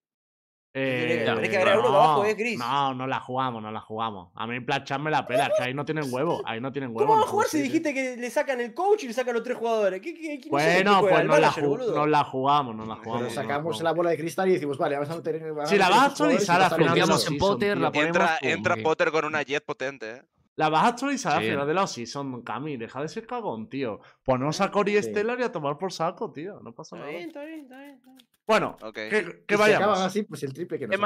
Eh, 0.79 1.23
tenés 1.25 1.49
que 1.49 1.57
agregar 1.57 1.79
uno 1.79 1.89
que 1.89 1.95
abajo 1.97 2.25
es 2.27 2.37
gris. 2.37 2.59
No, 2.59 2.93
no 2.93 3.07
la 3.07 3.19
jugamos, 3.21 3.63
no 3.63 3.71
la 3.71 3.81
jugamos. 3.81 4.31
A 4.35 4.47
mí 4.47 4.61
Plachan 4.61 5.03
me 5.03 5.11
la 5.11 5.27
pela, 5.27 5.51
que 5.57 5.63
ahí 5.65 5.73
no 5.73 5.87
tienen 5.87 6.05
huevo. 6.13 6.43
Ahí 6.45 6.61
no 6.61 6.71
tienen 6.71 6.91
huevo. 6.91 7.01
¿Cómo 7.07 7.13
va 7.15 7.23
a 7.23 7.25
no 7.25 7.31
jugar 7.31 7.49
si 7.49 7.63
dijiste 7.63 7.95
que 7.95 8.17
le 8.19 8.31
sacan 8.31 8.61
el 8.61 8.75
coach 8.75 9.05
y 9.05 9.09
le 9.09 9.15
sacan 9.15 9.33
los 9.33 9.43
tres 9.43 9.57
jugadores? 9.57 10.03
¿Qué, 10.03 10.13
qué, 10.13 10.21
quién 10.21 10.33
es 10.33 10.37
el 10.37 10.43
que 10.43 10.51
Bueno, 10.51 11.01
pues 11.01 11.19
¿El 11.21 11.27
nos 11.29 11.41
la, 11.41 12.25
jugamos, 12.25 12.77
nos 12.77 12.87
la 12.87 12.95
Pero 12.97 13.05
jugamos. 13.05 13.35
la 13.35 13.43
sacamos 13.43 13.81
la 13.83 13.93
bola 13.93 14.11
de 14.11 14.19
cristal 14.19 14.51
y 14.51 14.53
decimos, 14.53 14.77
vale, 14.77 14.97
vamos 14.99 15.11
a 15.11 15.23
tener. 15.23 15.51
vamos 15.53 15.71
Si 15.71 15.79
la 15.79 15.89
vas 15.89 15.99
a 15.99 16.05
actualizar 16.07 16.75
final 16.77 16.99
la 16.99 17.05
en 17.05 17.19
season, 17.21 17.39
Potter, 17.39 17.79
la 17.79 17.91
ponemos 17.91 18.09
Entra, 18.09 18.39
entra 18.43 18.77
Potter 18.83 19.11
con 19.11 19.25
una 19.25 19.43
jet 19.43 19.65
potente, 19.65 20.11
¿eh? 20.11 20.23
La 20.57 20.69
vas 20.69 20.85
a 20.85 20.89
actualizar 20.89 21.37
al 21.39 21.43
final 21.43 21.67
de 21.67 21.75
la 21.75 21.87
season, 21.87 22.43
Cami. 22.43 22.77
Deja 22.77 23.01
de 23.03 23.09
ser 23.09 23.27
cagón, 23.27 23.69
tío. 23.69 24.01
Ponemos 24.25 24.61
a 24.61 24.71
Cory 24.71 24.93
Sí. 25.03 25.11
Stellar 25.11 25.39
y 25.41 25.43
a 25.43 25.53
tomar 25.53 25.77
por 25.79 25.93
saco, 25.93 26.31
tío. 26.33 26.61
No 26.61 26.73
pasa 26.75 26.97
Está 26.97 27.07
nada. 27.07 27.19
bien, 27.19 27.29
está 27.29 27.45
bien, 27.45 27.61
está 27.61 27.79
bien. 27.79 27.95
está 27.97 28.11
bien. 28.13 28.36
Bueno, 28.47 28.77
que, 28.95 29.09
que 29.47 29.57
si 29.57 29.73
acaban 29.73 29.73
vayamos. 29.73 30.01
así, 30.01 30.23
pues 30.23 30.43
el 30.45 30.53
triple 30.53 30.79
que 30.79 30.87
nos 30.87 30.99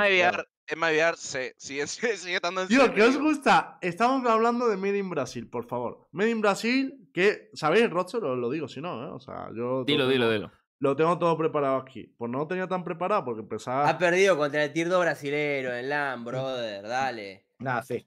sí, 1.17 1.53
sigue, 1.57 1.87
sigue, 1.87 2.17
sigue 2.17 2.35
estando 2.35 2.62
en 2.62 2.69
serio, 2.69 2.95
¿qué 2.95 3.03
os 3.03 3.15
digo. 3.15 3.25
gusta? 3.25 3.79
Estamos 3.81 4.29
hablando 4.29 4.69
de 4.69 4.77
Made 4.77 4.99
in 4.99 5.09
Brasil, 5.11 5.49
por 5.49 5.65
favor. 5.67 6.09
Made 6.12 6.31
in 6.31 6.41
Brasil, 6.41 7.09
que, 7.15 7.51
¿sabéis? 7.55 7.89
Roster 7.89 8.23
os 8.23 8.39
lo 8.39 8.51
digo, 8.51 8.69
si 8.69 8.81
no, 8.81 9.03
¿eh? 9.05 9.11
O 9.11 9.21
sea, 9.21 9.49
yo. 9.55 9.85
Dilo, 9.85 10.05
lo 10.05 10.11
dilo, 10.11 10.31
dilo. 10.31 10.53
Lo 10.81 10.97
tengo 10.97 11.19
todo 11.19 11.37
preparado 11.37 11.77
aquí. 11.77 12.15
Pues 12.17 12.31
no 12.31 12.39
lo 12.39 12.47
tenía 12.47 12.67
tan 12.67 12.85
preparado 12.85 13.25
porque 13.25 13.43
empezaba. 13.43 13.89
Ha 13.89 13.99
perdido 13.99 14.37
contra 14.37 14.65
el 14.65 14.89
2 14.89 15.01
brasilero 15.01 15.75
en 15.75 15.89
LAN, 15.91 16.25
brother. 16.25 16.87
Dale. 16.87 17.47
Nada, 17.59 17.83
C. 17.83 18.07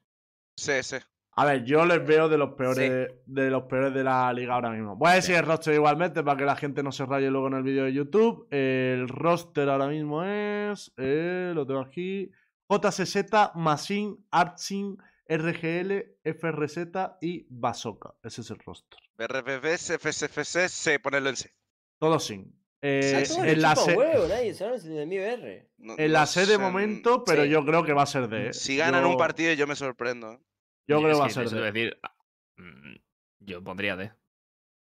Sí, 0.57 0.81
sí. 0.81 0.97
A 1.35 1.45
ver, 1.45 1.63
yo 1.63 1.83
les 1.85 2.05
veo 2.05 2.29
de 2.29 2.37
los 2.37 2.53
peores 2.53 3.09
de 3.25 3.49
los 3.49 3.63
peores 3.63 3.93
de 3.93 4.03
la 4.03 4.31
liga 4.33 4.53
ahora 4.53 4.69
mismo. 4.69 4.95
Voy 4.95 5.09
a 5.11 5.15
decir 5.15 5.35
el 5.35 5.45
roster 5.45 5.73
igualmente 5.73 6.23
para 6.23 6.37
que 6.37 6.45
la 6.45 6.55
gente 6.55 6.83
no 6.83 6.91
se 6.91 7.05
raye 7.05 7.29
luego 7.31 7.47
en 7.47 7.53
el 7.55 7.63
vídeo 7.63 7.85
de 7.85 7.93
YouTube. 7.93 8.47
El 8.51 9.07
roster 9.09 9.67
ahora 9.69 9.87
mismo 9.87 10.23
es. 10.23 10.93
eh, 10.97 11.51
lo 11.55 11.65
tengo 11.65 11.79
aquí. 11.79 12.29
JCZ, 12.69 13.25
Masin, 13.55 14.25
Artsin, 14.31 14.97
RGL, 15.27 16.17
FRZ 16.23 16.77
y 17.21 17.45
Basoka. 17.49 18.13
Ese 18.23 18.41
es 18.41 18.51
el 18.51 18.59
roster. 18.59 18.99
RPF, 19.17 19.97
FCFC, 19.99 20.67
C, 20.69 20.99
ponerlo 20.99 21.29
en 21.29 21.35
C. 21.35 21.53
Todos 21.99 22.25
sin. 22.25 22.53
Eh, 22.81 23.23
en 23.45 23.61
la 23.61 23.75
C, 23.77 23.95
huevo, 23.95 24.27
nadie 24.27 24.53
se 24.53 24.65
de 24.65 25.05
mi 25.05 25.17
BR. 25.17 25.69
No- 25.77 25.93
en 25.97 26.07
no 26.07 26.13
la 26.13 26.25
C 26.25 26.45
de 26.45 26.57
momento, 26.57 27.23
pero 27.23 27.43
sí. 27.43 27.49
yo 27.49 27.63
creo 27.65 27.83
que 27.85 27.93
va 27.93 28.03
a 28.03 28.07
ser 28.07 28.27
D. 28.27 28.49
¿eh? 28.49 28.53
Si 28.53 28.75
ganan 28.75 29.03
Yo- 29.03 29.09
un 29.11 29.17
partido, 29.17 29.53
yo 29.53 29.65
me 29.67 29.75
sorprendo. 29.75 30.39
Yo 30.87 30.99
creo 30.99 31.13
que 31.13 31.19
va 31.19 31.25
a 31.25 31.29
ser 31.29 31.45
eso 31.45 31.55
te 31.55 31.61
D. 31.61 31.61
iba 31.61 31.69
a 31.69 31.71
decir, 31.71 31.99
ah, 32.03 32.15
mm, 32.57 32.95
yo 33.39 33.63
pondría 33.63 33.95
D. 33.95 34.11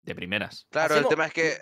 De 0.02 0.16
primeras. 0.16 0.68
Claro, 0.70 0.96
el 0.96 1.08
tema 1.08 1.26
es 1.28 1.34
que. 1.34 1.58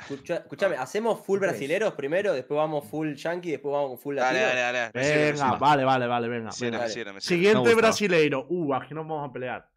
Escucha- 0.00 0.36
Escuchame, 0.36 0.76
¿hacemos 0.76 1.24
full 1.24 1.38
brasileros 1.40 1.94
primero? 1.94 2.32
Después 2.32 2.56
vamos 2.56 2.86
full 2.88 3.14
yankee, 3.14 3.50
después 3.52 3.72
vamos 3.72 4.00
full 4.00 4.14
latino. 4.16 4.40
Dale, 4.46 4.60
dale, 4.60 4.78
dale. 4.92 5.30
Venga, 5.32 5.56
vale, 5.56 5.84
vale, 5.84 6.06
vale, 6.06 6.28
venga. 6.28 6.52
Siguiente 6.52 7.74
brasileiro. 7.74 8.46
Uh, 8.48 8.74
aquí 8.74 8.94
nos 8.94 9.06
vamos 9.06 9.28
a 9.28 9.32
pelear. 9.32 9.68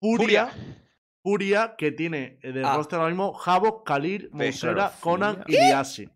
Furia. 0.00 0.50
Furia, 1.22 1.74
que 1.78 1.92
tiene 1.92 2.38
eh, 2.42 2.50
de 2.52 2.64
Ah. 2.64 2.76
roster 2.76 2.98
ahora 2.98 3.10
mismo 3.10 3.38
Havok, 3.46 3.86
Kalir, 3.86 4.28
Ve, 4.32 4.46
Monsera, 4.46 4.92
Conan 5.00 5.44
y 5.46 5.52
Liasi. 5.52 6.10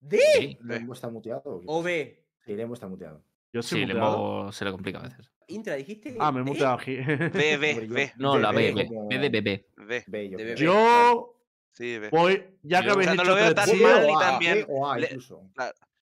¿D? 0.00 0.58
¿Lembo 0.60 0.92
está 0.92 1.08
muteado? 1.08 1.62
o? 1.64 1.82
B. 1.82 2.26
Sí, 2.44 2.54
Lembo 2.54 2.74
está 2.74 2.86
muteado. 2.86 3.24
Yo 3.54 3.62
sí. 3.62 3.86
Lembo 3.86 4.52
se 4.52 4.66
le 4.66 4.70
complica 4.70 4.98
a 4.98 5.02
veces. 5.04 5.32
Intra, 5.48 5.74
dijiste. 5.76 6.16
Ah, 6.20 6.32
me 6.32 6.40
he 6.40 6.44
muteado 6.44 6.74
aquí. 6.74 6.96
B, 6.96 7.56
B, 7.56 7.86
B, 7.88 8.12
No, 8.16 8.38
la 8.38 8.52
B, 8.52 8.72
B 8.72 8.86
B. 9.08 9.18
de 9.18 9.28
bebé. 9.28 9.66
B. 9.76 10.04
B, 10.06 10.28
yo 10.28 11.34
Sí, 11.72 11.98
B. 11.98 12.08
voy, 12.10 12.56
ya 12.62 12.82
que 12.82 12.90
habéis 12.90 13.14
no 13.16 13.24
lo 13.24 13.34
veo 13.34 13.52
tan 13.54 13.82
mal 13.82 14.06
ni 14.06 14.14
tan 14.18 14.38
bien. 14.38 14.66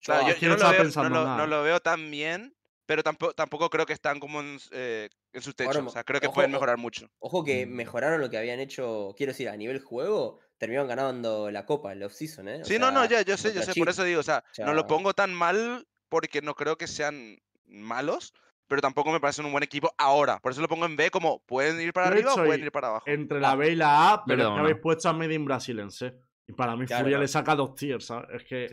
Claro, 0.01 0.35
Yo 0.37 0.49
no 0.49 0.49
lo 0.49 0.53
estaba 0.55 0.71
veo, 0.71 0.79
no, 0.79 0.83
pensando 0.83 1.09
lo, 1.09 1.23
nada. 1.23 1.37
no 1.37 1.47
lo 1.47 1.63
veo 1.63 1.79
tan 1.79 2.11
bien, 2.11 2.53
pero 2.85 3.03
tampoco, 3.03 3.33
tampoco 3.33 3.69
creo 3.69 3.85
que 3.85 3.93
están 3.93 4.19
como 4.19 4.41
en, 4.41 4.59
eh, 4.71 5.07
en 5.31 5.41
sus 5.41 5.55
techos. 5.55 5.77
Ahora, 5.77 5.87
o 5.87 5.91
sea, 5.91 6.03
creo 6.03 6.19
que 6.19 6.27
ojo, 6.27 6.35
pueden 6.35 6.51
mejorar 6.51 6.77
mucho. 6.77 7.09
Ojo 7.19 7.45
que 7.45 7.65
Mm. 7.65 7.69
mejoraron 7.69 8.19
lo 8.19 8.29
que 8.29 8.37
habían 8.37 8.59
hecho, 8.59 9.13
quiero 9.15 9.31
decir, 9.31 9.47
a 9.47 9.55
nivel 9.55 9.79
juego, 9.79 10.39
terminaron 10.57 10.89
ganando 10.89 11.49
la 11.51 11.65
copa 11.65 11.93
en 11.93 12.01
la 12.01 12.07
off-season, 12.07 12.49
¿eh? 12.49 12.61
O 12.61 12.65
Sí, 12.65 12.77
no, 12.77 12.91
no, 12.91 13.05
ya, 13.05 13.21
yo 13.21 13.37
sé, 13.37 13.53
yo 13.53 13.61
sé, 13.61 13.73
por 13.75 13.87
eso 13.87 14.03
digo, 14.03 14.19
o 14.19 14.23
sea, 14.23 14.43
no 14.59 14.73
lo 14.73 14.85
pongo 14.85 15.13
tan 15.13 15.33
mal 15.33 15.87
porque 16.09 16.41
no 16.41 16.53
creo 16.53 16.77
que 16.77 16.87
sean 16.87 17.37
malos, 17.65 18.33
pero 18.73 18.81
tampoco 18.81 19.11
me 19.11 19.19
parecen 19.19 19.45
un 19.45 19.51
buen 19.51 19.63
equipo 19.63 19.93
ahora. 19.99 20.39
Por 20.39 20.51
eso 20.51 20.59
lo 20.61 20.67
pongo 20.67 20.85
en 20.87 20.95
B 20.95 21.11
como 21.11 21.43
pueden 21.45 21.79
ir 21.79 21.93
para 21.93 22.07
arriba 22.07 22.33
o 22.33 22.37
pueden 22.37 22.63
ir 22.63 22.71
para 22.71 22.87
abajo. 22.87 23.03
entre 23.07 23.39
la 23.39 23.53
B 23.55 23.69
y 23.69 23.75
la 23.75 24.13
A, 24.13 24.25
pero 24.25 24.37
Perdona. 24.39 24.55
que 24.55 24.61
habéis 24.61 24.77
puesto 24.81 25.09
a 25.09 25.13
Made 25.13 25.31
in 25.35 25.45
Brasil 25.45 25.77
en 25.79 25.91
C. 25.91 26.11
Y 26.47 26.53
para 26.53 26.75
mí 26.75 26.87
Claro, 26.87 27.03
Furia 27.03 27.19
le 27.19 27.27
saca 27.27 27.55
dos 27.55 27.75
tiers, 27.75 28.07
¿sabes? 28.07 28.29
Es 28.33 28.43
que. 28.45 28.67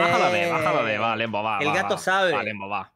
Baja 0.00 0.18
la 0.18 0.30
B, 0.30 0.50
baja 0.50 0.72
la 0.72 0.80
B, 0.82 0.98
va, 0.98 1.14
Lembo, 1.14 1.42
va. 1.42 1.58
El 1.60 1.68
va, 1.68 1.74
gato 1.74 1.94
va. 1.94 1.98
sabe. 1.98 2.32
Va, 2.32 2.42
Lembo, 2.42 2.68
va. 2.70 2.90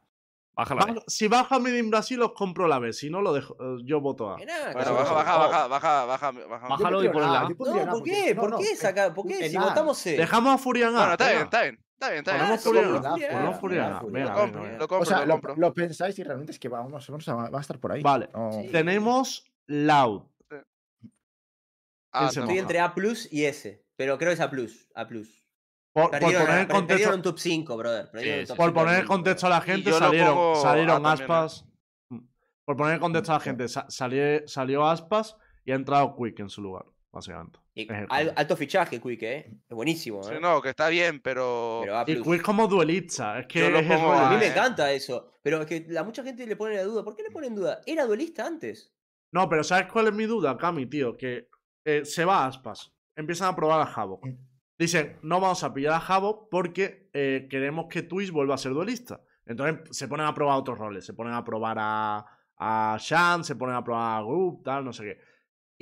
Baja 0.55 0.73
la 0.75 0.85
B. 0.85 1.01
Si 1.05 1.27
baja 1.27 1.59
Made 1.59 1.77
in 1.77 1.91
Brasil, 1.91 2.19
os 2.23 2.31
compro 2.33 2.67
la 2.67 2.79
B. 2.79 2.93
Si 2.93 3.11
no, 3.11 3.21
lo 3.21 3.31
dejo, 3.31 3.55
eh, 3.59 3.81
yo 3.85 4.01
voto 4.01 4.31
A. 4.31 4.37
Mirá, 4.37 4.71
Bueno, 4.73 4.93
baja, 4.95 5.13
baja, 5.13 5.37
baja, 5.37 5.67
baja, 5.67 5.67
baja, 5.67 6.31
baja. 6.31 6.47
Baja. 6.47 6.67
Bájalo 6.67 7.03
y 7.03 7.09
ponla 7.09 7.47
No, 7.47 7.55
¿por 7.91 8.03
qué? 8.03 8.33
no, 8.33 8.41
¿Por 8.41 8.49
no, 8.49 8.57
qué 8.57 8.75
saca? 8.75 9.13
¿Por 9.13 9.27
qué? 9.27 9.47
Si 9.49 9.55
votamos 9.57 9.97
C. 9.99 10.17
Dejamos 10.17 10.55
a 10.55 10.57
Furia 10.57 10.87
en 10.87 10.95
A. 10.95 10.97
Bueno, 10.97 11.11
está 11.13 11.29
bien, 11.29 11.41
está 11.43 11.61
bien, 11.61 11.79
está 12.01 12.09
bien, 12.11 12.19
está 12.19 13.15
bien. 13.15 13.29
Ponemos 13.31 13.61
Lo 14.79 14.87
compro, 14.87 14.99
O 14.99 15.05
sea, 15.05 15.19
lo 15.19 15.25
lo, 15.25 15.33
compro. 15.33 15.55
lo 15.55 15.73
pensáis 15.73 16.17
y 16.19 16.23
realmente 16.23 16.51
es 16.51 16.59
que 16.59 16.69
vamos, 16.69 17.07
vamos 17.07 17.27
a, 17.27 17.35
va 17.35 17.57
a 17.57 17.61
estar 17.61 17.79
por 17.79 17.91
ahí. 17.91 18.01
Vale. 18.01 18.29
Sí. 18.51 18.69
Tenemos 18.71 19.45
Loud. 19.67 20.23
Ah. 22.13 22.27
Estoy 22.27 22.57
entre 22.57 22.79
A 22.79 22.93
plus 22.93 23.31
y 23.31 23.45
S, 23.45 23.85
pero 23.95 24.17
creo 24.17 24.31
que 24.31 24.33
es 24.33 24.41
A 24.41 24.49
plus. 24.49 24.87
A 24.95 25.07
plus. 25.07 25.41
Por, 25.93 26.09
poner 26.09 26.59
en 26.59 26.67
contexto, 26.67 27.13
un 27.13 27.21
top 27.21 27.37
5, 27.37 27.77
brother. 27.77 28.09
Sí. 28.13 28.47
top 28.47 28.57
por 28.57 28.67
5 28.69 28.73
poner 28.73 28.99
en 29.01 29.07
contexto 29.07 29.47
a 29.47 29.49
la 29.49 29.61
gente, 29.61 29.91
salieron, 29.91 30.55
salieron 30.55 31.03
también, 31.03 31.19
¿eh? 31.19 31.23
aspas. 31.23 31.65
Por 32.65 32.77
poner 32.77 32.95
en 32.95 32.99
contexto 33.01 33.31
a 33.33 33.35
la 33.35 33.41
gente, 33.41 33.67
sa- 33.67 33.85
salió, 33.89 34.47
salió 34.47 34.85
aspas 34.87 35.35
y 35.65 35.71
ha 35.71 35.75
entrado 35.75 36.15
Quick 36.15 36.39
en 36.39 36.49
su 36.49 36.61
lugar, 36.61 36.85
básicamente. 37.11 37.59
Y 37.73 37.87
al- 38.09 38.33
alto 38.35 38.55
fichaje, 38.57 38.99
Quick, 39.01 39.23
¿eh? 39.23 39.51
Es 39.69 39.75
buenísimo, 39.75 40.23
Sí, 40.23 40.33
¿eh? 40.35 40.39
no, 40.39 40.61
que 40.61 40.69
está 40.69 40.89
bien, 40.89 41.19
pero. 41.21 41.81
Pero 41.83 42.03
Y. 42.07 42.21
Quick 42.21 42.41
como 42.41 42.67
duelista, 42.67 43.39
es 43.39 43.47
que 43.47 43.65
es 43.67 43.87
pongo. 43.87 44.11
A 44.13 44.29
mí 44.31 44.37
me 44.37 44.47
encanta 44.47 44.91
eso. 44.91 45.27
Pero 45.43 45.61
es 45.61 45.67
que 45.67 45.85
la 45.89 46.03
mucha 46.03 46.23
gente 46.23 46.45
le 46.45 46.55
pone 46.55 46.75
la 46.75 46.83
duda. 46.83 47.03
¿Por 47.03 47.15
qué 47.15 47.23
le 47.23 47.31
ponen 47.31 47.55
duda? 47.55 47.81
Era 47.85 48.05
duelista 48.05 48.45
antes. 48.45 48.93
No, 49.31 49.47
pero 49.49 49.63
¿sabes 49.63 49.87
cuál 49.91 50.07
es 50.07 50.13
mi 50.13 50.25
duda, 50.25 50.57
Cami, 50.57 50.85
tío? 50.85 51.15
Que 51.17 51.47
eh, 51.85 52.05
se 52.05 52.25
va 52.25 52.43
a 52.43 52.47
aspas. 52.47 52.93
Empiezan 53.15 53.49
a 53.49 53.55
probar 53.55 53.79
a 53.81 53.91
Havok. 53.91 54.27
Dicen, 54.77 55.17
no 55.21 55.39
vamos 55.39 55.63
a 55.63 55.73
pillar 55.73 55.93
a 55.93 55.97
Havok 56.05 56.49
porque 56.49 57.09
eh, 57.13 57.47
queremos 57.49 57.85
que 57.89 58.01
Twitch 58.03 58.31
vuelva 58.31 58.55
a 58.55 58.57
ser 58.57 58.73
duelista. 58.73 59.21
Entonces 59.45 59.95
se 59.97 60.07
ponen 60.07 60.25
a 60.27 60.33
probar 60.33 60.57
otros 60.57 60.77
roles. 60.77 61.05
Se 61.05 61.13
ponen 61.13 61.33
a 61.33 61.43
probar 61.43 61.77
a, 61.79 62.25
a 62.57 62.97
Shan, 62.99 63.43
se 63.43 63.55
ponen 63.55 63.75
a 63.75 63.83
probar 63.83 64.19
a 64.19 64.21
Group, 64.23 64.63
tal, 64.63 64.85
no 64.85 64.93
sé 64.93 65.03
qué. 65.03 65.17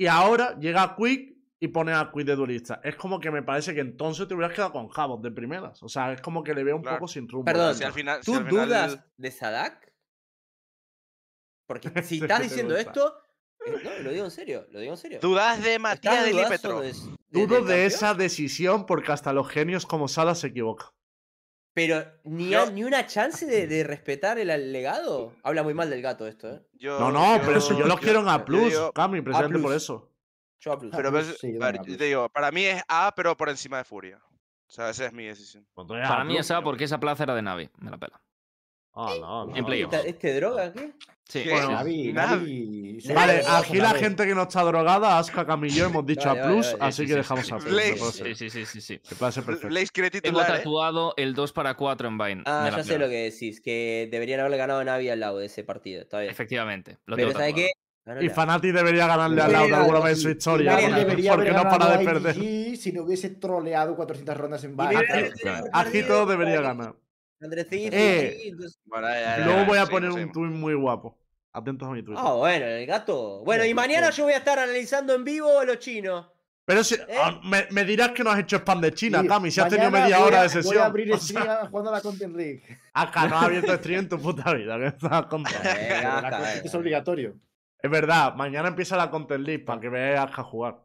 Y 0.00 0.06
ahora 0.06 0.58
llega 0.58 0.96
Quick 0.96 1.36
y 1.60 1.68
pone 1.68 1.92
a 1.92 2.10
Quick 2.10 2.24
de 2.26 2.34
duelista. 2.34 2.80
Es 2.82 2.96
como 2.96 3.20
que 3.20 3.30
me 3.30 3.42
parece 3.42 3.74
que 3.74 3.80
entonces 3.80 4.26
te 4.26 4.32
hubieras 4.34 4.54
quedado 4.54 4.72
con 4.72 4.88
Havok 4.94 5.20
de 5.22 5.30
primeras. 5.30 5.82
O 5.82 5.90
sea, 5.90 6.10
es 6.14 6.22
como 6.22 6.42
que 6.42 6.54
le 6.54 6.64
veo 6.64 6.76
un 6.76 6.82
Claro. 6.82 6.96
poco 6.96 7.08
sin 7.08 7.28
rumbo. 7.28 7.44
Perdón, 7.44 7.74
Si 7.74 7.84
al 7.84 7.92
final. 7.92 8.20
si 8.22 8.32
¿Tú 8.32 8.38
al 8.38 8.46
final- 8.46 8.66
dudas 8.66 9.04
de 9.18 9.30
Sadak? 9.30 9.92
Porque 11.66 11.90
si 12.02 12.18
estás 12.18 12.40
diciendo 12.42 12.74
esto. 12.78 13.14
eh, 13.66 13.72
no, 13.84 14.02
lo 14.04 14.10
digo 14.10 14.24
en 14.24 14.30
serio. 14.30 14.66
Lo 14.70 14.80
digo 14.80 14.92
en 14.94 14.98
serio. 14.98 15.18
Dudas 15.20 15.58
de 15.62 15.74
¿Estás 15.74 15.82
Matías 15.82 16.24
de 16.24 16.32
Lipetro. 16.32 16.80
de- 16.80 16.92
de- 16.94 16.96
Dudo 17.28 17.62
de 17.62 17.84
esa 17.84 18.14
decisión 18.14 18.86
porque 18.86 19.12
hasta 19.12 19.34
los 19.34 19.48
genios 19.50 19.84
como 19.84 20.08
Sala 20.08 20.34
se 20.34 20.46
equivocan. 20.46 20.88
Pero 21.72 22.04
ni, 22.24 22.50
Yo- 22.50 22.62
a- 22.62 22.70
ni 22.70 22.82
una 22.84 23.06
chance 23.06 23.46
de, 23.46 23.66
de 23.66 23.84
respetar 23.84 24.38
el 24.38 24.72
legado. 24.72 25.32
Habla 25.42 25.62
muy 25.62 25.72
mal 25.74 25.88
del 25.88 26.02
gato 26.02 26.26
esto, 26.26 26.50
¿eh? 26.52 26.62
Yo- 26.72 26.98
No, 26.98 27.12
no, 27.12 27.40
pero 27.44 27.58
eso 27.58 27.78
yo 27.78 27.86
los 27.86 28.00
quiero 28.00 28.20
en 28.20 28.28
A+, 28.28 28.38
digo- 28.38 28.92
Cami, 28.92 29.20
precisamente 29.20 29.58
por 29.60 29.70
plus. 29.70 29.82
eso. 29.82 30.10
Yo. 30.58 30.78
Pero 30.78 31.08
A+, 31.08 31.10
ves- 31.12 31.36
sí, 31.40 31.52
yo 31.54 31.62
a 31.62 31.66
ver, 31.66 31.76
también 31.76 31.80
A+. 31.80 31.92
yo 31.92 31.98
te 31.98 32.04
digo, 32.04 32.28
para 32.28 32.50
mí 32.50 32.64
es 32.64 32.82
A, 32.88 33.12
pero 33.16 33.36
por 33.36 33.48
encima 33.48 33.78
de 33.78 33.84
Furia. 33.84 34.20
O 34.66 34.72
sea, 34.72 34.90
esa 34.90 35.06
es 35.06 35.12
mi 35.12 35.24
decisión. 35.26 35.66
Pues 35.74 35.86
Para 35.88 36.20
A+, 36.20 36.24
mí 36.24 36.36
esa 36.36 36.56
tío. 36.56 36.64
porque 36.64 36.84
esa 36.84 36.98
plaza 37.00 37.22
era 37.24 37.34
de 37.34 37.42
Navi. 37.42 37.70
Me 37.78 37.90
la 37.90 37.98
pela. 37.98 38.20
Ah, 38.94 39.46
En 39.54 39.64
playoff. 39.64 39.92
¿Esta- 39.92 40.06
¿Este 40.08 40.34
droga 40.34 40.72
qué? 40.72 40.92
Sí. 41.28 41.44
Navi, 41.46 42.12
Navi. 42.12 42.12
Navi. 42.12 43.14
Vale, 43.14 43.42
aquí 43.48 43.78
la 43.78 43.90
gente 43.90 44.26
que 44.26 44.34
no 44.34 44.42
está 44.42 44.62
drogada, 44.64 45.16
Aska, 45.16 45.46
Cami 45.46 45.68
y 45.68 45.70
yo 45.70 45.86
hemos 45.86 46.04
dicho 46.04 46.28
Vale, 46.28 46.40
A+, 46.40 46.44
vale, 46.46 46.56
vale, 46.72 46.76
así 46.80 46.96
sí, 46.96 47.02
que 47.02 47.12
sí, 47.12 47.14
dejamos. 47.18 47.52
A+. 47.52 47.58
Parece- 47.58 48.34
Sí, 48.34 48.50
sí, 48.50 48.66
sí, 48.66 48.80
sí, 48.80 48.98
perfecto. 48.98 49.68
Tengo 49.92 50.10
titular, 50.10 50.50
¿eh? 50.50 50.58
tatuado 50.58 51.14
el 51.16 51.34
2 51.34 51.52
para 51.52 51.74
4 51.74 52.08
en 52.08 52.18
Vine. 52.18 52.42
Ah, 52.46 52.68
ya 52.76 52.82
sé 52.82 52.98
lo 52.98 53.08
que 53.08 53.30
decís, 53.30 53.60
que 53.60 54.08
deberían 54.10 54.40
haberle 54.40 54.56
ganado 54.56 54.80
a 54.80 54.84
Navi 54.84 55.08
al 55.08 55.20
lado 55.20 55.38
de 55.38 55.46
ese 55.46 55.62
partido. 55.62 56.02
Está 56.02 56.18
bien. 56.18 56.32
Efectivamente. 56.32 56.98
Lo 57.06 57.14
Pero 57.14 57.28
tengo 57.28 57.38
¿sabes 57.38 57.54
tatuado. 57.54 57.68
qué? 57.68 57.72
Ganó 58.04 58.22
Y 58.22 58.28
Fanati 58.30 58.72
debería 58.72 59.06
ganarle 59.06 59.40
al 59.42 59.52
Debería 59.52 59.70
lado 59.70 59.82
alguna 59.84 60.00
vez 60.00 60.16
en 60.16 60.22
su 60.22 60.30
historia. 60.30 60.72
Porque- 60.80 60.94
debería 60.94 61.36
no 61.36 61.62
para 61.62 61.96
de 61.96 62.04
perder. 62.04 62.34
Si 62.76 62.90
no 62.92 63.02
hubiese 63.04 63.30
troleado 63.30 63.94
400 63.94 64.36
rondas 64.36 64.64
en 64.64 64.76
Vine. 64.76 64.94
este 65.08 65.48
Aquí 65.72 66.02
todo 66.02 66.26
debería 66.26 66.56
porque 66.56 66.66
ganar. 66.68 66.94
Andrés 67.40 67.66
Zinchi, 67.68 67.88
Eh, 67.96 68.48
entonces- 68.48 68.78
Bueno, 68.84 69.08
ya, 69.08 69.38
ya, 69.38 69.44
Luego 69.46 69.64
voy 69.66 69.78
a 69.78 69.86
poner 69.86 70.10
un 70.10 70.14
seguimos. 70.16 70.32
tweet 70.34 70.50
muy 70.50 70.74
guapo. 70.74 71.16
Atentos 71.52 71.88
a 71.88 71.92
mi 71.92 72.02
tweet. 72.02 72.16
Ah, 72.18 72.34
bueno, 72.34 72.64
el 72.66 72.86
gato. 72.86 73.42
Bueno, 73.44 73.64
y 73.64 73.74
mañana 73.74 74.10
yo 74.10 74.24
voy 74.24 74.34
a 74.34 74.38
estar 74.38 74.58
analizando 74.58 75.14
en 75.14 75.24
vivo 75.24 75.58
a 75.58 75.64
los 75.64 75.78
chinos. 75.78 76.26
Pero 76.64 76.84
si, 76.84 76.94
¿Eh? 76.94 76.98
ah, 77.20 77.40
me, 77.44 77.66
me 77.70 77.84
dirás 77.84 78.12
que 78.12 78.22
no 78.22 78.30
has 78.30 78.38
hecho 78.38 78.56
spam 78.58 78.80
de 78.80 78.92
China, 78.94 79.22
Sí, 79.22 79.26
Cami, 79.26 79.50
si 79.50 79.60
has 79.60 79.68
tenido 79.68 79.90
media 79.90 80.20
hora 80.20 80.42
a- 80.42 80.42
de 80.42 80.48
Voy 80.48 80.58
a 80.58 80.62
sesión. 80.62 80.82
abrir 80.84 81.08
stream 81.18 81.42
sea, 81.42 81.66
jugando 81.66 81.90
a 81.90 81.94
la 81.94 82.00
Content 82.00 82.36
League. 82.36 82.62
Acá 82.92 83.26
no 83.26 83.36
has 83.38 83.44
abierto 83.44 83.74
stream 83.76 84.00
en 84.00 84.08
tu 84.08 84.18
puta 84.22 84.52
vida. 84.54 84.78
¿Qué 84.78 84.86
estás 84.86 85.26
contando? 85.26 85.58
Eh, 85.68 86.00
La 86.02 86.18
acá, 86.18 86.30
Content 86.38 86.66
es 86.66 86.74
obligatorio. 86.74 87.34
Es 87.82 87.90
verdad, 87.90 88.34
mañana 88.36 88.68
empieza 88.68 88.96
la 88.96 89.10
Content 89.10 89.44
League 89.44 89.64
para 89.64 89.80
que 89.80 89.88
veas 89.88 90.30
a 90.38 90.42
jugar. 90.44 90.78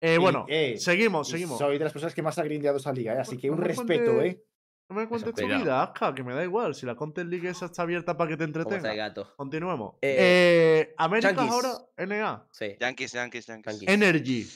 Eh, 0.00 0.14
Y, 0.14 0.18
bueno, 0.18 0.44
eh, 0.48 0.76
seguimos, 0.78 1.28
seguimos. 1.28 1.58
Soy 1.58 1.78
de 1.78 1.84
las 1.84 1.92
personas 1.92 2.14
que 2.14 2.22
más 2.22 2.38
ha 2.38 2.44
grindeado 2.44 2.76
esa 2.76 2.92
liga, 2.92 3.14
¿eh? 3.14 3.18
así 3.20 3.36
que 3.38 3.50
un 3.50 3.58
respeto, 3.58 4.20
¿eh? 4.22 4.40
No 4.92 5.00
me 5.00 5.08
cuentes 5.08 5.34
tu 5.34 5.46
vida, 5.46 5.82
Aska, 5.82 6.14
que 6.14 6.22
me 6.22 6.34
da 6.34 6.44
igual. 6.44 6.74
Si 6.74 6.84
la 6.84 6.94
Content 6.94 7.30
League 7.30 7.48
esa 7.48 7.66
está 7.66 7.82
abierta 7.82 8.16
para 8.16 8.28
que 8.28 8.36
te 8.36 8.44
¿Cómo 8.44 8.58
está 8.60 8.68
el 8.70 8.76
entretenga. 8.76 9.08
gato? 9.08 9.32
Continuemos. 9.36 9.94
Eh, 10.02 10.16
Eh, 10.90 10.94
Américas 10.98 11.38
ahora, 11.38 11.72
NA. 11.96 12.46
Sí. 12.52 12.76
Yankees, 12.78 13.12
Yankees, 13.12 13.46
Yankees. 13.46 13.82
Energy. 13.86 14.46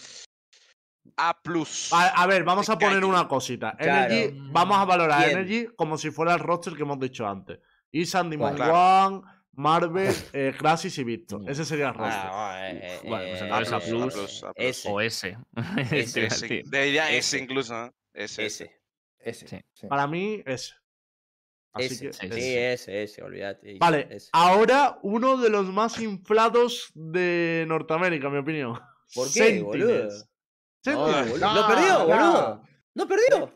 A 1.17 1.41
plus. 1.41 1.91
A, 1.93 2.09
a 2.23 2.27
ver, 2.27 2.45
vamos 2.45 2.69
a 2.69 2.79
poner 2.79 3.03
una 3.05 3.27
cosita. 3.27 3.75
Claro. 3.79 4.13
Energy, 4.13 4.39
vamos 4.53 4.77
a 4.79 4.85
valorar 4.85 5.25
Bien. 5.27 5.39
Energy 5.39 5.69
como 5.75 5.97
si 5.97 6.11
fuera 6.11 6.35
el 6.35 6.41
roster 6.41 6.75
que 6.75 6.83
hemos 6.83 6.99
dicho 7.01 7.27
antes. 7.27 7.59
Isan, 7.93 8.29
Dimon 8.29 8.55
Claro. 8.57 8.73
Wan, 8.75 9.23
Marvel, 9.53 10.15
eh, 10.35 10.53
Crasis 10.59 10.99
y 10.99 11.05
Victor. 11.05 11.41
Mm. 11.41 11.49
Ese 11.49 11.65
sería 11.65 11.89
el 11.89 11.95
roster. 11.95 12.31
Ah, 12.31 12.69
eh, 12.71 12.81
eh, 12.83 13.01
Bueno, 13.09 13.25
pues 13.31 13.41
eh, 13.41 13.45
entonces 13.45 13.73
A 13.73 13.77
eh, 13.79 13.91
plus, 13.91 14.43
A 14.45 14.53
plus. 14.53 14.67
Ese. 14.67 14.89
O 14.91 15.01
S. 15.01 15.39
A 15.55 15.81
Ese, 15.81 16.21
decir. 16.29 16.63
debería 16.67 17.11
ese 17.11 17.39
incluso, 17.39 17.87
¿eh? 17.87 17.93
Ese, 18.13 18.47
ese. 18.47 18.76
Ese. 19.27 19.44
Ese. 19.47 19.57
Sí. 19.59 19.65
sí. 19.74 19.86
Para 19.89 20.07
mí, 20.07 20.43
ese. 20.47 20.74
Así 21.73 21.86
Ese. 21.86 22.07
que, 22.07 22.12
sí, 22.15 22.20
Sí, 22.20 22.27
ese. 22.57 22.73
ese, 22.73 23.03
ese, 23.03 23.23
olvídate. 23.23 23.77
Vale, 23.78 24.07
ese. 24.11 24.31
ahora 24.32 24.98
uno 25.03 25.36
de 25.36 25.51
los 25.51 25.66
más 25.66 26.01
inflados 26.01 26.90
de 26.94 27.65
Norteamérica, 27.69 28.28
en 28.28 28.32
mi 28.32 28.39
opinión. 28.39 28.78
¿Por 29.15 29.31
qué, 29.32 29.61
boludo? 29.62 30.11
Sentinels. 30.11 30.28
No, 30.86 31.01
boludo. 31.05 31.55
¡No 31.55 31.66
perdió, 31.69 32.07
boludo! 32.07 32.62
¡No 32.94 33.09
perdió! 33.09 33.53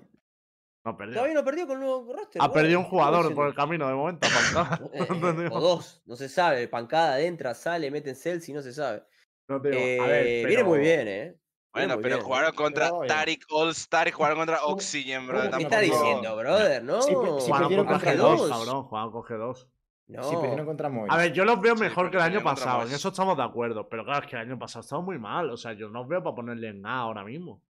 No, 0.84 0.97
perdió. 0.97 1.14
Todavía 1.14 1.34
no 1.34 1.44
perdió 1.44 1.66
con 1.66 1.76
el 1.76 1.80
nuevo 1.86 2.12
roster. 2.14 2.42
Ha 2.42 2.47
boludo. 2.48 2.55
perdido 2.60 2.78
un 2.80 2.84
¿Qué 2.84 2.90
jugador 2.90 3.34
por 3.34 3.47
el 3.48 3.55
camino 3.55 3.86
de 3.88 3.94
momento. 3.94 4.28
Pancada. 4.55 4.80
Eh, 4.92 5.06
No 5.20 5.42
eh, 5.42 5.48
o 5.51 5.60
dos, 5.60 6.02
no 6.05 6.16
se 6.16 6.28
sabe. 6.28 6.68
Pancada, 6.68 7.20
entra, 7.20 7.55
sale, 7.55 7.90
mete 7.90 8.10
en 8.10 8.16
Celsi, 8.16 8.52
no 8.52 8.60
se 8.62 8.72
sabe. 8.72 9.02
No 9.48 9.60
te 9.62 9.70
digo. 9.70 9.80
Eh, 9.82 9.98
A 10.01 10.06
ver, 10.06 10.47
Viene 10.47 10.64
muy 10.64 10.78
pero- 10.80 10.82
bien, 10.97 11.09
¿eh? 11.09 11.39
Bueno, 11.72 11.97
pero 11.97 12.09
bien, 12.09 12.18
¿eh? 12.18 12.22
jugaron 12.22 12.55
contra 12.55 12.84
Pero, 12.86 12.97
oye. 12.98 13.09
Tarik 13.09 13.44
All-Star 13.51 14.09
y 14.09 14.10
jugaron 14.10 14.38
contra 14.38 14.59
¿Cómo- 14.59 14.74
Oxygen, 14.74 15.26
bro. 15.26 15.51
¿Qué 15.56 15.62
está 15.62 15.78
diciendo, 15.80 16.36
brother? 16.36 16.82
No. 16.82 16.97
Pe- 16.98 17.02
sí, 17.02 17.14
Jugaron 17.14 17.38
perdieron 17.47 17.86
contra 17.86 18.12
contra 18.12 18.12
G2, 18.12 18.36
dos. 18.38 18.51
cabrón. 18.51 18.82
Jugaron 18.84 19.12
con 19.12 19.22
G2. 19.22 19.66
No. 20.09 20.22
Sí, 20.24 20.36
perdieron 20.40 20.66
contra 20.66 20.88
Moy. 20.88 21.09
A 21.09 21.16
ver, 21.16 21.32
yo 21.32 21.44
los 21.44 21.60
veo 21.60 21.76
mejor 21.76 22.10
que 22.10 22.16
el 22.16 22.22
año 22.24 22.42
pasado. 22.42 22.82
En 22.82 22.92
eso 22.92 23.09
estamos 23.10 23.36
de 23.36 23.44
acuerdo. 23.44 23.88
Pero 23.88 24.05
claro, 24.05 24.24
es 24.24 24.26
que 24.28 24.34
el 24.36 24.42
año 24.42 24.59
pasado 24.59 24.80
estaba 24.82 25.01
muy 25.02 25.18
mal. 25.18 25.48
O 25.51 25.56
sea, 25.56 25.72
yo 25.74 25.88
no 25.88 26.01
os 26.02 26.09
veo 26.09 26.20
para 26.22 26.34
ponerle 26.34 26.68
en 26.70 26.84
A 26.84 26.98
ahora 26.98 27.22
mismo. 27.22 27.62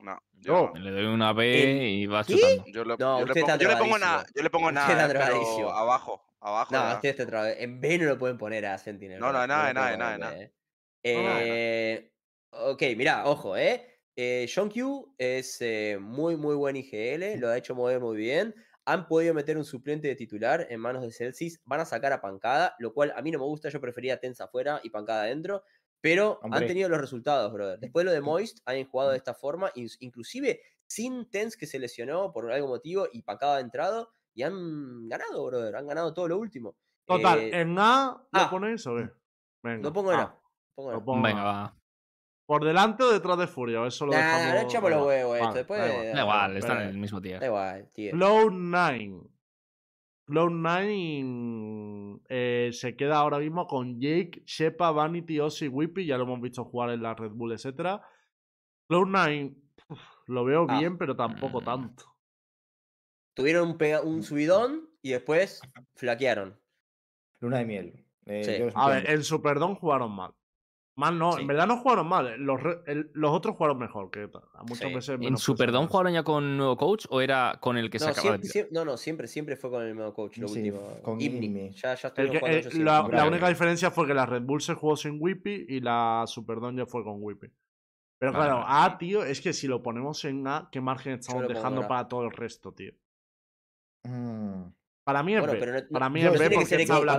No, 0.00 0.18
Yo. 0.32 0.72
yo, 0.74 0.80
Le 0.80 0.90
doy 0.90 1.04
una 1.04 1.32
B 1.34 1.88
y 1.90 2.06
vas 2.06 2.26
¿Qué? 2.26 2.34
chutando. 2.34 2.64
yo, 2.72 2.84
le, 2.84 2.96
No, 2.96 3.20
yo, 3.20 3.26
le 3.26 3.34
pongo, 3.34 3.46
está 3.46 3.56
yo 3.58 3.68
le 3.68 3.76
pongo 3.76 3.98
nada, 3.98 4.26
yo 4.34 4.42
le 4.42 4.50
pongo 4.50 4.72
nada, 4.72 5.06
pero 5.06 5.70
abajo, 5.72 6.24
abajo. 6.40 6.74
No, 6.74 6.94
usted 6.94 7.10
está 7.10 7.22
otra 7.24 7.42
vez. 7.42 7.56
En 7.60 7.80
B 7.82 7.98
no 7.98 8.06
lo 8.06 8.18
pueden 8.18 8.38
poner 8.38 8.64
a 8.64 8.78
Sentinel. 8.78 9.20
No, 9.20 9.26
no, 9.30 9.46
nada, 9.46 9.68
lo 9.68 9.74
nada, 9.74 9.96
nada, 9.98 10.18
nada. 10.18 10.32
No, 10.32 11.22
nada, 11.22 11.38
eh. 11.42 12.10
Ok, 12.52 12.82
mirá, 12.96 13.24
ojo, 13.26 13.56
¿eh? 13.56 14.00
eh 14.16 14.48
John 14.52 14.70
Q 14.70 15.14
es 15.18 15.60
eh, 15.60 15.98
muy, 16.00 16.36
muy 16.36 16.54
buen 16.56 16.76
IGL, 16.76 17.38
lo 17.38 17.48
ha 17.48 17.56
hecho 17.56 17.74
mover 17.74 18.00
muy 18.00 18.16
bien. 18.16 18.54
Han 18.86 19.06
podido 19.06 19.34
meter 19.34 19.56
un 19.56 19.64
suplente 19.64 20.08
de 20.08 20.16
titular 20.16 20.66
en 20.68 20.80
manos 20.80 21.02
de 21.02 21.12
Celsius. 21.12 21.60
Van 21.64 21.80
a 21.80 21.84
sacar 21.84 22.12
a 22.12 22.20
Pancada, 22.20 22.74
lo 22.80 22.92
cual 22.92 23.12
a 23.14 23.22
mí 23.22 23.30
no 23.30 23.38
me 23.38 23.44
gusta. 23.44 23.68
Yo 23.68 23.80
prefería 23.80 24.18
Tensa 24.18 24.44
afuera 24.44 24.80
y 24.82 24.90
Pancada 24.90 25.22
adentro. 25.22 25.62
Pero 26.00 26.40
han 26.42 26.66
tenido 26.66 26.88
los 26.88 26.98
resultados, 27.00 27.52
brother. 27.52 27.78
Después 27.78 28.06
lo 28.06 28.10
de 28.10 28.22
Moist, 28.22 28.60
han 28.64 28.82
jugado 28.86 29.10
de 29.10 29.18
esta 29.18 29.34
forma, 29.34 29.70
in- 29.74 29.88
inclusive 30.00 30.60
sin 30.86 31.28
Tens 31.30 31.56
que 31.58 31.66
se 31.66 31.78
lesionó 31.78 32.32
por 32.32 32.50
algún 32.50 32.70
motivo 32.70 33.06
y 33.12 33.22
Pancada 33.22 33.58
ha 33.58 33.60
entrado. 33.60 34.10
Y 34.34 34.42
han 34.42 35.08
ganado, 35.08 35.44
brother. 35.46 35.76
Han 35.76 35.86
ganado 35.86 36.14
todo 36.14 36.26
lo 36.28 36.38
último. 36.38 36.76
Total, 37.06 37.38
Eh, 37.38 37.60
¿en 37.60 37.78
A 37.78 38.26
lo 38.32 38.46
ah. 38.46 38.50
ponéis 38.50 38.84
o 38.86 38.96
qué? 38.96 39.10
Venga. 39.62 39.82
lo 39.82 39.92
pongo 39.92 40.12
en 40.14 40.20
A. 40.20 40.22
A. 40.22 40.40
pongo 40.74 40.90
en 40.90 40.96
Lo 40.96 41.00
A. 41.00 41.04
pongo 41.04 41.16
en 41.18 41.22
Venga, 41.22 41.42
A. 41.42 41.44
va. 41.44 41.79
¿Por 42.50 42.64
delante 42.64 43.04
o 43.04 43.12
detrás 43.12 43.38
de 43.38 43.46
Furia? 43.46 43.86
Eso 43.86 44.06
lo 44.06 44.10
Nah, 44.12 44.18
dejamos. 44.18 44.54
no 44.54 44.60
echamos 44.68 44.90
da 44.90 44.96
los 44.96 45.02
igual. 45.04 45.06
huevos 45.06 45.34
esto, 45.36 45.46
Vale, 45.46 45.58
después- 45.58 45.80
da 45.80 45.88
igual. 45.88 46.12
Da 46.16 46.20
igual, 46.22 46.56
están 46.56 46.82
en 46.82 46.88
el 46.88 46.98
mismo 46.98 47.20
tier. 47.22 47.38
Da 47.38 47.46
igual, 47.46 47.90
tío. 47.94 48.12
Cloud9. 48.12 49.30
Cloud9 50.26 52.20
eh, 52.28 52.70
se 52.72 52.96
queda 52.96 53.18
ahora 53.18 53.38
mismo 53.38 53.66
con 53.66 54.00
Jake, 54.00 54.42
Shepa, 54.46 54.90
Vanity, 54.90 55.38
Ozzy, 55.40 55.68
Whippy. 55.68 56.06
Ya 56.06 56.16
lo 56.18 56.24
hemos 56.24 56.40
visto 56.40 56.64
jugar 56.64 56.90
en 56.90 57.02
la 57.02 57.14
Red 57.14 57.30
Bull, 57.32 57.52
etc. 57.52 58.00
Cloud9 58.88 59.54
uf, 59.88 60.00
lo 60.26 60.44
veo 60.44 60.66
Ah. 60.68 60.78
bien, 60.78 60.98
pero 60.98 61.14
tampoco 61.16 61.60
Mm. 61.60 61.64
tanto. 61.64 62.04
Tuvieron 63.34 63.68
un, 63.70 63.78
pega- 63.78 64.02
un 64.02 64.22
subidón 64.24 64.88
y 65.02 65.10
después 65.10 65.62
flaquearon. 65.94 66.58
Luna 67.40 67.58
de 67.58 67.64
miel. 67.64 68.04
Eh, 68.26 68.44
Sí. 68.44 68.72
A 68.74 68.88
ver, 68.90 69.08
en 69.08 69.22
Superdome 69.24 69.76
jugaron 69.76 70.10
mal. 70.12 70.32
Mal 71.00 71.18
no, 71.18 71.32
Sí. 71.32 71.40
en 71.40 71.46
verdad 71.46 71.66
no 71.66 71.78
jugaron 71.78 72.06
mal. 72.06 72.34
Los, 72.38 72.62
re- 72.62 72.80
el- 72.86 73.10
los 73.14 73.30
otros 73.32 73.56
jugaron 73.56 73.78
mejor. 73.78 74.10
Que 74.10 74.28
muchas 74.68 74.88
Sí. 74.88 74.94
veces 74.94 75.18
¿En 75.20 75.36
Superdome 75.38 75.86
jugaron 75.88 76.12
ya 76.12 76.22
con 76.22 76.56
nuevo 76.58 76.76
coach 76.76 77.06
o 77.08 77.20
era 77.22 77.56
con 77.60 77.78
el 77.78 77.88
que 77.90 77.98
se 77.98 78.04
acaba 78.04 78.16
de 78.16 78.20
siempre, 78.22 78.40
tirar? 78.42 78.52
siempre- 78.52 78.74
no, 78.74 78.84
no, 78.84 78.96
siempre, 78.96 79.26
siempre 79.26 79.56
fue 79.56 79.70
con 79.70 79.82
el 79.82 79.94
mismo 79.94 80.12
coach, 80.12 80.36
lo 80.36 80.46
Sí, 80.48 80.58
último. 80.58 80.98
con 81.02 81.20
Imni. 81.20 81.70
Ya, 81.70 81.94
ya 81.94 82.12
El 82.16 82.30
que- 82.30 82.38
eh, 82.44 82.68
la, 82.74 83.08
la 83.10 83.26
única 83.26 83.48
diferencia 83.48 83.90
fue 83.90 84.06
que 84.06 84.12
la 84.14 84.26
Red 84.26 84.42
Bull 84.42 84.60
se 84.60 84.74
jugó 84.74 84.94
sin 84.94 85.16
Whippy 85.18 85.66
y 85.68 85.80
la 85.80 86.24
Superdome 86.26 86.76
ya 86.78 86.86
fue 86.86 87.02
con 87.02 87.16
Whippy. 87.20 87.48
Pero 88.20 88.32
Vale, 88.32 88.44
claro, 88.44 88.60
vale. 88.66 88.92
A, 88.94 88.98
tío, 88.98 89.24
es 89.24 89.40
que 89.40 89.54
si 89.54 89.66
lo 89.66 89.82
ponemos 89.82 90.22
en 90.26 90.46
A, 90.46 90.68
¿qué 90.70 90.82
margen 90.82 91.14
estamos 91.14 91.48
dejando 91.48 91.88
para 91.88 92.06
todo 92.06 92.24
el 92.24 92.32
resto, 92.32 92.72
tío? 92.72 92.92
Mm. 94.04 94.64
Para 95.04 95.22
mí 95.22 95.34
es 95.34 95.40
Bueno, 95.40 95.58
B. 95.58 95.82
no- 95.82 95.88
para 95.90 96.08
mí 96.10 96.20
es 96.22 96.30
B 96.38 96.48
que 96.48 96.54
porque 96.54 96.74
es 96.76 96.86
tabla, 96.88 97.16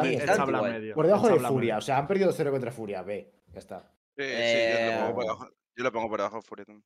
media. 0.61 0.93
Por 0.93 1.05
debajo 1.07 1.27
de 1.27 1.39
Furia. 1.39 1.77
O 1.77 1.81
sea, 1.81 1.97
han 1.97 2.07
perdido 2.07 2.31
0 2.31 2.51
contra 2.51 2.71
Furia. 2.71 3.01
B. 3.01 3.33
Ya 3.53 3.59
está. 3.59 3.91
Sí, 4.17 4.43
sí, 4.45 4.67
yo 4.67 4.79
lo 4.79 4.93
pongo 4.93 5.13
por 5.13 5.23
Eh, 5.23 5.25
debajo, 5.25 5.45
yo 5.75 5.83
lo 5.83 5.91
pongo 5.91 6.09
por 6.09 6.43
Furia 6.43 6.65
también. 6.65 6.85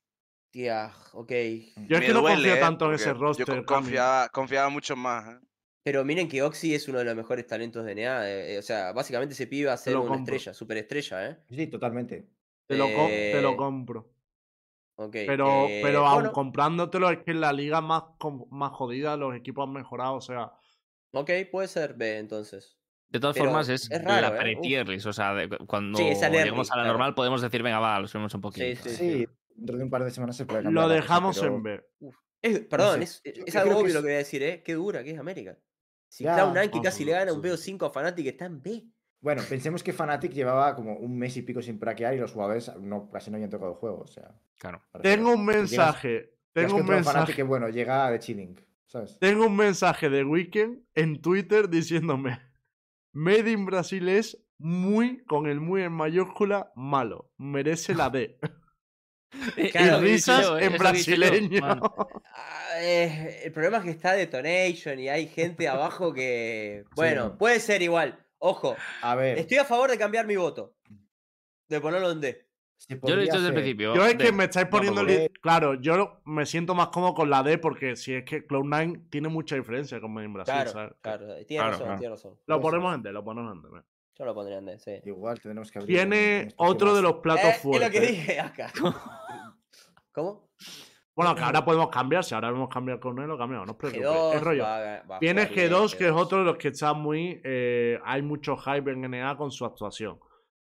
Tía, 0.50 0.92
ok. 1.12 1.32
Yo 1.88 1.96
es 1.98 2.04
que 2.04 2.12
no 2.12 2.20
duele, 2.22 2.48
confío 2.48 2.54
eh, 2.54 2.58
tanto 2.58 2.86
en 2.86 2.94
ese 2.94 3.12
roster. 3.14 3.56
Yo 3.58 3.64
confiaba, 3.66 4.28
confiaba 4.30 4.68
mucho 4.68 4.96
más. 4.96 5.28
¿eh? 5.28 5.46
Pero 5.82 6.04
miren 6.04 6.28
que 6.28 6.42
Oxy 6.42 6.74
es 6.74 6.88
uno 6.88 6.98
de 6.98 7.04
los 7.04 7.14
mejores 7.16 7.46
talentos 7.46 7.84
de 7.84 7.92
NEA. 7.92 8.28
eh, 8.30 8.54
eh, 8.54 8.58
o 8.58 8.62
sea, 8.62 8.92
básicamente 8.92 9.34
ese 9.34 9.46
pibe 9.46 9.68
va 9.68 9.74
a 9.74 9.76
ser 9.76 10.00
una 10.00 10.08
compro. 10.08 10.34
estrella, 10.34 10.52
superestrella, 10.54 11.30
¿eh? 11.30 11.38
Sí, 11.48 11.66
totalmente. 11.68 12.28
Te 12.68 12.76
lo, 12.76 12.92
co- 12.92 13.26
te 13.30 13.40
lo 13.40 13.50
Eh, 13.50 13.56
compro. 13.56 14.12
Ok. 14.96 15.16
Pero, 15.24 15.46
eh, 15.48 15.80
pero 15.80 16.06
aun 16.06 16.22
bueno, 16.22 16.32
comprándotelo, 16.32 17.10
es 17.10 17.18
que 17.24 17.32
en 17.32 17.40
la 17.40 17.52
liga 17.52 17.80
más, 17.80 18.04
más 18.50 18.72
jodida 18.72 19.16
los 19.16 19.34
equipos 19.36 19.66
han 19.66 19.72
mejorado. 19.74 20.14
O 20.16 20.20
sea, 20.20 20.52
Ok, 21.12 21.30
puede 21.50 21.66
ser 21.66 21.94
B 21.94 22.16
entonces. 22.18 22.78
De 23.08 23.20
todas 23.20 23.34
Pero 23.34 23.46
formas, 23.46 23.68
es, 23.68 23.90
es 23.90 24.02
raro, 24.04 24.28
la 24.28 24.36
¿eh? 24.36 24.40
pre-tier 24.40 24.88
list. 24.88 25.06
O 25.06 25.12
sea, 25.12 25.32
de- 25.34 25.48
cuando 25.66 25.96
Sí, 25.98 26.04
lleguemos 26.04 26.70
a 26.70 26.76
la 26.76 26.82
claro. 26.82 26.88
normal 26.88 27.14
podemos 27.14 27.40
decir, 27.40 27.62
venga, 27.62 27.78
va, 27.78 28.00
lo 28.00 28.08
subimos 28.08 28.34
un 28.34 28.40
poquito. 28.40 28.66
Sí, 28.82 28.90
sí. 28.90 28.96
Sí, 28.96 29.28
dentro 29.54 29.76
de 29.78 29.84
un 29.84 29.90
par 29.90 30.04
de 30.04 30.10
semanas 30.10 30.36
se 30.36 30.44
puede 30.44 30.64
cambiar. 30.64 30.84
lo 30.84 30.88
cosa, 30.88 30.94
dejamos 31.02 31.38
pero- 31.40 31.54
en 31.56 31.62
B. 31.62 31.84
Es- 32.42 32.60
perdón, 32.60 33.06
sé, 33.06 33.20
es, 33.24 33.38
es 33.46 33.56
algo 33.56 33.70
que 33.76 33.82
obvio 33.84 33.94
lo 33.94 34.00
que 34.00 34.06
voy 34.08 34.14
a 34.14 34.18
decir, 34.18 34.42
¿eh? 34.42 34.62
Qué 34.64 34.74
dura 34.74 35.02
que 35.02 35.10
es 35.12 35.18
América. 35.18 35.56
Si 36.08 36.24
Ya, 36.24 36.36
Cloud9 36.36 36.62
que 36.62 36.68
vamos 36.68 36.84
casi 36.84 37.04
le 37.04 37.12
ver, 37.12 37.20
gana 37.26 37.32
un 37.32 37.42
sí. 37.58 37.72
BO5 37.72 37.86
a 37.86 37.90
Fnatic 37.90 38.26
está 38.26 38.44
en 38.44 38.62
B. 38.62 38.84
Bueno, 39.20 39.42
pensemos 39.48 39.82
que 39.82 39.92
Fnatic 39.92 40.32
llevaba 40.32 40.74
como 40.76 40.94
un 40.96 41.16
mes 41.18 41.36
y 41.36 41.42
pico 41.42 41.62
sin 41.62 41.78
praquear 41.78 42.14
y 42.14 42.18
los 42.18 42.32
jugadores 42.32 42.70
no, 42.80 43.08
casi 43.10 43.30
no 43.30 43.36
habían 43.36 43.50
tocado 43.50 43.72
el 43.72 43.76
juego. 43.78 44.00
O 44.02 44.06
sea, 44.06 44.30
Claro. 44.58 44.82
Tengo 45.02 45.32
un 45.32 45.44
mensaje. 45.44 46.08
llegas 46.08 46.30
Tengo 46.52 46.76
un 46.76 46.86
mensaje. 46.86 47.34
que, 47.34 47.42
bueno, 47.42 47.68
llega 47.68 48.10
de 48.10 48.18
chilling. 48.18 48.60
¿Sabes? 48.86 49.18
Tengo 49.18 49.46
un 49.46 49.56
mensaje 49.56 50.08
de 50.08 50.22
Weekend 50.22 50.82
en 50.94 51.20
Twitter 51.20 51.68
diciéndome: 51.68 52.38
Made 53.16 53.50
in 53.50 53.64
Brasil 53.64 54.10
es 54.10 54.38
muy, 54.58 55.24
con 55.24 55.46
el 55.46 55.58
muy 55.58 55.82
en 55.82 55.92
mayúscula, 55.92 56.70
malo. 56.76 57.32
Merece 57.38 57.94
la 57.94 58.10
D. 58.10 58.38
Claro, 59.72 59.98
y 59.98 60.12
risas 60.12 60.42
yo, 60.42 60.58
en 60.58 60.72
yo, 60.72 60.78
brasileño. 60.78 61.60
Ah, 62.38 62.80
eh, 62.80 63.40
el 63.44 63.52
problema 63.52 63.78
es 63.78 63.84
que 63.84 63.90
está 63.90 64.12
Detonation 64.12 64.98
y 64.98 65.08
hay 65.08 65.26
gente 65.28 65.66
abajo 65.66 66.12
que. 66.12 66.84
Bueno, 66.94 67.28
no. 67.28 67.38
puede 67.38 67.58
ser 67.58 67.80
igual. 67.82 68.24
Ojo, 68.38 68.76
A 69.00 69.14
ver. 69.14 69.38
estoy 69.38 69.56
a 69.58 69.64
favor 69.64 69.90
de 69.90 69.98
cambiar 69.98 70.26
mi 70.26 70.36
voto. 70.36 70.76
De 71.68 71.80
ponerlo 71.80 72.10
en 72.12 72.20
D. 72.20 72.45
Yo 72.88 73.16
lo 73.16 73.20
he 73.20 73.24
dicho 73.24 73.34
desde 73.36 73.48
el 73.48 73.54
principio. 73.54 73.94
Yo 73.94 74.04
es 74.06 74.14
que 74.16 74.30
me 74.32 74.44
estáis 74.44 74.66
poniendo. 74.68 75.02
Claro, 75.42 75.74
yo 75.74 76.20
me 76.24 76.46
siento 76.46 76.74
más 76.74 76.88
cómodo 76.88 77.14
con 77.14 77.28
la 77.30 77.42
D 77.42 77.58
porque 77.58 77.96
si 77.96 78.14
es 78.14 78.24
que 78.24 78.46
Cloud9 78.46 79.08
tiene 79.10 79.28
mucha 79.28 79.56
diferencia 79.56 80.00
con 80.00 80.12
Made 80.14 80.26
in 80.26 80.32
Brasil. 80.34 80.54
Claro, 80.54 80.70
¿sabes? 80.70 80.92
claro. 81.00 81.26
Tiene 81.46 81.46
Claro, 81.62 81.70
razón, 81.72 81.84
claro. 81.86 81.98
tiene 81.98 82.14
razón. 82.14 82.34
Lo 82.46 82.60
ponemos 82.60 82.94
en 82.94 83.02
D, 83.02 83.12
lo 83.12 83.24
ponemos 83.24 83.52
en 83.56 83.62
D. 83.62 83.68
Yo 84.18 84.24
lo 84.24 84.34
pondría 84.34 84.58
en 84.58 84.66
D, 84.66 84.78
sí. 84.78 84.92
Igual 85.04 85.40
tenemos 85.40 85.70
que 85.70 85.78
abrir 85.78 85.94
Tiene 85.96 86.40
espacio 86.42 86.70
otro 86.72 86.94
de 86.94 87.02
los 87.02 87.14
platos 87.16 87.44
Eh, 87.44 87.48
es 87.50 87.64
lo 87.64 87.70
fuertes. 87.72 87.90
que 87.90 88.00
dije 88.00 88.40
acá. 88.40 88.72
¿Cómo? 90.12 90.48
Bueno, 91.14 91.34
que 91.34 91.42
ahora 91.42 91.64
podemos 91.64 91.88
cambiar. 91.88 92.24
Si 92.24 92.34
ahora 92.34 92.48
hemos 92.50 92.68
cambiado 92.68 93.00
con 93.00 93.18
él, 93.18 93.26
lo 93.26 93.38
cambiamos. 93.38 93.66
No 93.66 93.72
os 93.72 93.78
preocupéis. 93.78 94.06
G2 94.06 94.34
Es 94.34 94.42
rollo. 94.42 94.62
va 94.62 95.02
va 95.10 95.18
Tiene 95.18 95.42
jugar 95.46 95.54
bien, 95.54 95.70
G2, 95.72 95.96
que 95.96 96.04
es 96.06 96.12
G2. 96.12 96.16
otro 96.22 96.38
de 96.38 96.44
los 96.44 96.56
que 96.56 96.68
está 96.68 96.92
muy. 96.92 97.40
eh, 97.44 97.98
hay 98.04 98.22
mucho 98.22 98.56
hype 98.56 98.90
en 98.90 99.00
NA 99.10 99.36
con 99.36 99.50
su 99.50 99.64
actuación. 99.64 100.18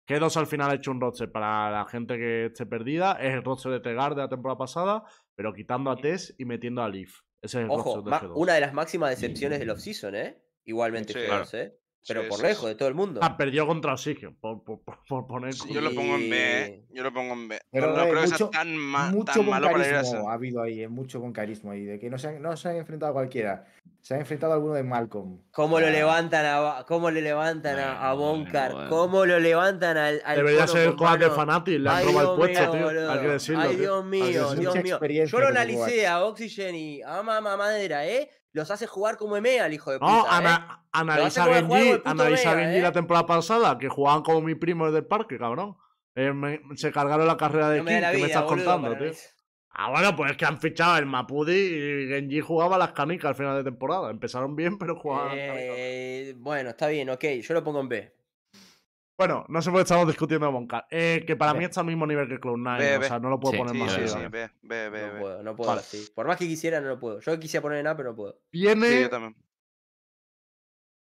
G2 0.10 0.38
al 0.38 0.48
final 0.48 0.72
ha 0.72 0.73
hecho 0.73 0.90
un 0.91 0.99
roster 0.99 1.31
para 1.31 1.69
la 1.69 1.86
gente 1.86 2.18
que 2.18 2.45
esté 2.48 2.65
perdida. 2.65 3.14
Es 3.22 3.34
el 3.36 3.44
roster 3.44 3.72
de 3.72 3.80
Tegar 3.80 4.15
de 4.15 4.22
la 4.23 4.27
temporada 4.30 4.57
pasada, 4.57 5.03
pero 5.36 5.53
quitando 5.53 5.91
a 5.91 5.95
Tess 5.98 6.34
y 6.40 6.45
metiendo 6.45 6.81
a 6.81 6.90
Leaf. 6.90 7.19
Ese 7.41 7.60
es 7.60 7.65
el 7.65 7.69
Ojo, 7.69 7.84
roster 7.95 8.03
de 8.03 8.10
ma- 8.10 8.22
G2. 8.22 8.31
una 8.36 8.53
de 8.56 8.61
las 8.61 8.73
máximas 8.73 9.11
decepciones 9.11 9.60
del 9.60 9.69
offseason, 9.69 10.15
¿eh? 10.15 10.41
Igualmente 10.65 11.14
Sí, 11.14 11.19
G2, 11.19 11.53
¿eh? 11.53 11.78
Pero 12.08 12.24
Sí, 12.24 12.30
por 12.30 12.38
sí, 12.40 12.44
lejos 12.44 12.62
sí. 12.64 12.68
de 12.70 12.76
todo 12.76 12.88
el 12.88 12.96
mundo. 12.96 13.20
Ah, 13.22 13.36
perdió 13.38 13.68
contra 13.68 13.94
Oxygen, 13.94 14.36
por, 14.36 14.64
por, 14.64 14.80
por- 14.82 15.00
por 15.08 15.28
poner. 15.28 15.54
Sí, 15.54 15.72
Yo 15.74 15.82
lo 15.82 15.94
pongo 15.94 16.16
en 16.16 16.30
B, 16.30 16.62
¿eh? 16.66 16.84
Yo 16.92 17.04
lo 17.04 17.14
pongo 17.14 17.34
en 17.34 17.48
B. 17.50 17.60
Pero, 17.72 17.88
no, 17.88 17.98
no 17.98 18.04
eh, 18.04 18.10
creo 18.10 18.22
que 18.22 18.28
mucho- 18.30 18.38
sea 18.38 18.50
tan, 18.62 18.76
ma- 18.78 19.12
mucho 19.12 19.34
tan 19.34 19.46
malo 19.50 19.70
para 19.70 19.88
ir 19.88 19.94
a 19.96 20.02
ese. 20.02 20.18
ha 20.18 20.32
habido 20.32 20.62
ahí, 20.62 20.82
eh, 20.82 20.88
mucho 20.88 21.20
con 21.20 21.34
carisma 21.34 21.74
ahí, 21.74 21.84
de 21.84 22.00
que 22.00 22.10
no 22.10 22.18
se 22.18 22.30
han, 22.30 22.42
no 22.42 22.56
se 22.58 22.70
han 22.70 22.78
enfrentado 22.78 23.12
a 23.12 23.14
cualquiera. 23.14 23.66
Se 24.02 24.14
han 24.14 24.22
enfrentado 24.22 24.54
a 24.54 24.56
alguno 24.56 24.76
de 24.76 24.84
Malcolm. 24.84 25.42
¿Cómo 25.52 25.78
lo 25.80 25.88
Ah, 25.88 25.90
levantan 25.90 26.46
a, 26.46 26.86
cómo 26.88 27.12
le 27.12 27.22
levantan 27.22 27.78
a, 27.80 28.14
Bonkar? 28.14 28.72
bueno. 28.72 28.90
¿Cómo 28.90 29.26
lo 29.26 29.38
levantan 29.40 29.98
al, 29.98 30.22
al 30.24 30.38
Debería 30.38 30.68
ser 30.68 30.88
el 30.88 30.96
coad 30.96 31.20
de? 31.20 31.30
Fanatic, 31.30 31.80
le 31.80 31.90
han 31.90 31.96
Ay, 31.98 32.06
robado 32.06 32.20
el 32.32 32.38
Dios 32.38 32.38
puesto, 32.48 32.62
mío, 32.62 32.72
tío. 32.72 32.86
boludo. 32.86 33.12
Hay 33.12 33.20
que 33.20 33.28
decirlo. 33.28 33.62
Ay, 33.62 33.70
tío. 33.72 33.80
Dios 33.80 34.06
mío, 34.06 34.26
Dios 34.56 34.76
mío. 34.84 35.00
Yo 35.26 35.40
lo 35.42 35.48
analicé 35.48 36.08
a 36.08 36.24
Oxygen 36.24 36.76
y 36.76 37.02
a 37.02 37.22
Mama 37.22 37.58
Madera, 37.58 38.08
¿eh? 38.08 38.30
Los 38.52 38.72
hace 38.72 38.88
jugar 38.88 39.18
como 39.18 39.38
EMEA 39.38 39.66
al 39.66 39.74
hijo 39.74 39.92
de 39.92 40.00
puta, 40.00 40.12
No, 40.12 40.24
¿eh? 40.26 40.28
ana- 40.30 40.86
analiza 40.92 41.46
el 41.46 41.54
Genji, 41.68 41.90
del 41.90 41.98
puto 41.98 42.10
analiza 42.10 42.56
Genji 42.58 42.78
¿eh? 42.78 42.82
la 42.82 42.92
temporada 42.92 43.26
pasada, 43.26 43.78
que 43.78 43.90
jugaban 43.90 44.24
como 44.24 44.42
mi 44.42 44.56
primo 44.56 44.86
desde 44.88 45.00
el 45.00 45.06
parque, 45.06 45.38
cabrón. 45.38 45.78
Eh, 46.16 46.34
me- 46.34 46.60
se 46.76 46.92
cargaron 46.92 47.28
la 47.28 47.38
carrera 47.38 47.70
de 47.70 47.80
No 47.80 47.86
King, 47.86 47.92
da 47.94 48.02
la 48.02 48.12
¿qué 48.12 48.18
me 48.18 48.26
estás 48.28 48.44
boludo, 48.44 48.66
contando, 48.66 48.98
tío? 48.98 49.12
Ah, 49.72 49.92
bueno, 49.92 50.16
pues 50.16 50.32
es 50.32 50.38
que 50.38 50.46
han 50.46 50.60
fichado 50.60 50.98
el 50.98 51.06
Mapudi 51.06 51.54
y 51.54 52.08
Genji 52.10 52.42
jugaba 52.42 52.78
las 52.78 52.92
canicas 52.92 53.30
al 53.30 53.36
final 53.36 53.56
de 53.56 53.64
temporada. 53.64 54.10
Empezaron 54.10 54.56
bien, 54.56 54.78
pero 54.80 54.96
jugaban. 55.00 55.32
Eh, 55.38 56.34
bueno, 56.38 56.72
está 56.72 56.88
bien, 56.88 57.10
ok. 57.12 57.24
Yo 57.42 57.54
lo 57.54 57.64
pongo 57.64 57.80
en 57.82 57.88
B. 57.88 58.14
Bueno, 59.20 59.44
no 59.50 59.62
sé 59.62 59.70
por 59.70 59.80
qué 59.80 59.82
estamos 59.84 60.08
discutiendo 60.08 60.48
a 60.48 60.52
Moncar. 60.52 60.88
Eh, 60.90 61.26
que 61.28 61.36
para 61.36 61.52
Ve. 61.52 61.60
mí 61.60 61.66
está 61.66 61.82
al 61.82 61.88
mismo 61.88 62.08
nivel 62.08 62.30
que 62.30 62.40
Cloud9, 62.40 62.78
Ve, 62.80 62.96
o 62.96 63.00
ve. 63.02 63.08
sea, 63.10 63.20
no 63.20 63.30
lo 63.30 63.38
puedo 63.38 63.52
Sí, 63.52 63.58
poner 63.58 63.74
Sí, 63.74 63.78
más 63.80 63.91
sí, 63.91 64.02
arriba. 64.02 64.16
sí, 64.18 64.28
B, 64.62 64.90
B, 64.90 65.02
No 65.02 65.20
puedo, 65.20 65.44
no 65.44 65.56
puedo 65.58 65.70
Vale. 65.72 65.82
así. 65.82 66.10
Por 66.16 66.26
más 66.26 66.38
que 66.38 66.48
quisiera, 66.48 66.80
no 66.80 66.88
lo 66.88 67.00
puedo. 67.02 67.20
Yo 67.20 67.38
quisiera 67.38 67.62
poner 67.62 67.80
en 67.80 67.88
A, 67.88 67.98
pero 67.98 68.12
no 68.12 68.16
puedo. 68.16 68.40
Viene, 68.50 68.88
Sí, 68.88 69.02
yo 69.02 69.10
también. 69.10 69.36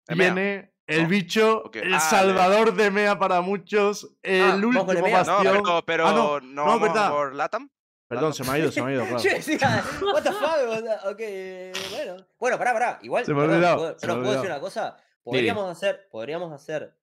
Viene 0.10 0.74
el 0.88 1.06
Oh, 1.06 1.08
bicho, 1.08 1.72
el 1.74 1.94
Ah, 1.94 2.00
salvador 2.02 2.74
de 2.74 2.92
Mea 2.92 3.18
para 3.18 3.40
muchos, 3.40 4.14
el 4.24 4.42
Ah, 4.42 4.56
último 4.56 4.92
EMEA. 4.92 5.24
No, 5.24 5.34
bastión. 5.36 5.64
pero, 5.64 5.84
pero 5.86 6.08
Ah, 6.08 6.12
no, 6.12 6.40
no, 6.42 6.66
vamos 6.66 6.82
verdad. 6.82 7.12
por 7.12 7.34
Latam. 7.34 7.70
Perdón, 8.10 8.34
se 8.34 8.44
me 8.44 8.50
ha 8.52 8.60
ido, 8.60 8.72
se 8.74 8.82
me 8.84 8.92
ha 8.92 8.94
ido, 8.96 9.06
claro. 9.58 9.84
What 10.14 10.24
the 10.24 10.32
fuck, 10.34 11.06
ok, 11.12 11.92
bueno. 11.92 12.26
Bueno, 12.38 12.58
pará, 12.58 12.74
pará. 12.74 13.00
Igual, 13.04 13.24
Se 13.26 13.34
me 13.34 13.40
ha 13.40 13.44
perdón, 13.44 13.56
olvidado, 13.56 13.78
¿puedo- 13.78 13.94
se 13.94 14.00
pero 14.02 14.14
me 14.16 14.20
ha 14.20 14.24
puedo 14.24 14.32
decir 14.34 14.52
olvidado. 14.52 14.60
una 14.60 14.62
cosa. 14.62 14.98
Podríamos 15.24 15.70
hacer, 15.72 16.08
podríamos 16.12 16.52
hacer, 16.52 16.94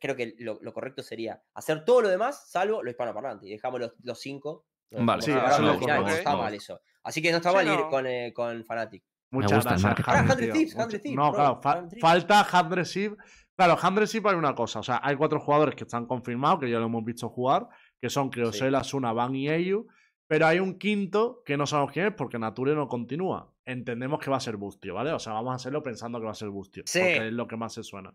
creo 0.00 0.16
que 0.16 0.34
lo, 0.38 0.58
lo 0.62 0.72
correcto 0.72 1.02
sería 1.02 1.42
hacer 1.54 1.84
todo 1.84 2.02
lo 2.02 2.08
demás, 2.08 2.50
salvo 2.50 2.82
lo 2.82 2.90
hispanoparlante. 2.90 3.46
Y 3.46 3.50
dejamos 3.50 3.80
los, 3.80 3.92
los 4.02 4.18
cinco. 4.20 4.66
Vale, 4.90 5.22
sí, 5.22 5.30
eso 5.30 5.78
cortamos, 5.78 5.86
No 5.86 6.08
está 6.08 6.36
mal 6.36 6.54
eso. 6.54 6.80
Así 7.02 7.22
que 7.22 7.30
no 7.30 7.36
está 7.38 7.50
Sí, 7.50 7.56
mal 7.56 7.66
ir 7.66 7.78
no. 7.78 7.88
con, 7.88 8.06
eh, 8.06 8.32
con 8.34 8.64
Fanatic. 8.64 9.04
Muchas 9.30 9.64
gracias, 9.64 9.82
marketing. 9.82 10.10
Ah, 10.12 10.18
Handre, 10.18 10.36
100 10.36 10.44
tío. 10.46 10.52
Thieves, 10.54 10.74
Mucho- 10.76 10.88
100 10.90 11.02
Thieves, 11.02 11.16
No, 11.16 11.22
bro, 11.30 11.34
claro, 11.36 11.60
fa- 11.62 11.72
100 11.74 11.88
Thieves. 11.90 12.00
falta 12.02 12.46
Handre 12.50 12.84
Sip. 12.84 13.12
Claro, 13.56 13.78
Handre 13.80 14.06
Sip 14.06 14.26
hay 14.26 14.34
una 14.34 14.54
cosa. 14.54 14.80
O 14.80 14.82
sea, 14.82 15.00
hay 15.02 15.14
cuatro 15.16 15.38
jugadores 15.40 15.74
que 15.76 15.84
están 15.84 16.06
confirmados, 16.06 16.58
que 16.60 16.70
ya 16.70 16.78
lo 16.78 16.86
hemos 16.86 17.04
visto 17.04 17.28
jugar, 17.28 17.68
que 18.00 18.10
son 18.10 18.28
Creosel, 18.30 18.74
Asuna, 18.74 19.12
Van 19.12 19.34
y 19.36 19.48
Ayu. 19.48 19.86
Pero 20.26 20.46
hay 20.46 20.58
un 20.60 20.78
quinto 20.78 21.42
que 21.44 21.56
no 21.56 21.66
sabemos 21.66 21.92
quién 21.92 22.06
es 22.06 22.14
porque 22.14 22.38
Nature 22.38 22.74
no 22.74 22.88
continúa. 22.88 23.52
Entendemos 23.64 24.18
que 24.20 24.30
va 24.30 24.36
a 24.38 24.40
ser 24.40 24.56
Bustio, 24.56 24.94
¿vale? 24.94 25.12
O 25.12 25.18
sea, 25.18 25.32
vamos 25.34 25.52
a 25.52 25.56
hacerlo 25.56 25.82
pensando 25.82 26.18
que 26.18 26.24
va 26.26 26.30
a 26.32 26.34
ser 26.34 26.48
Bustio. 26.50 26.82
Sí. 26.86 26.98
Porque 27.00 27.26
es 27.28 27.32
lo 27.32 27.46
que 27.46 27.56
más 27.56 27.72
se 27.74 27.82
suena. 27.82 28.12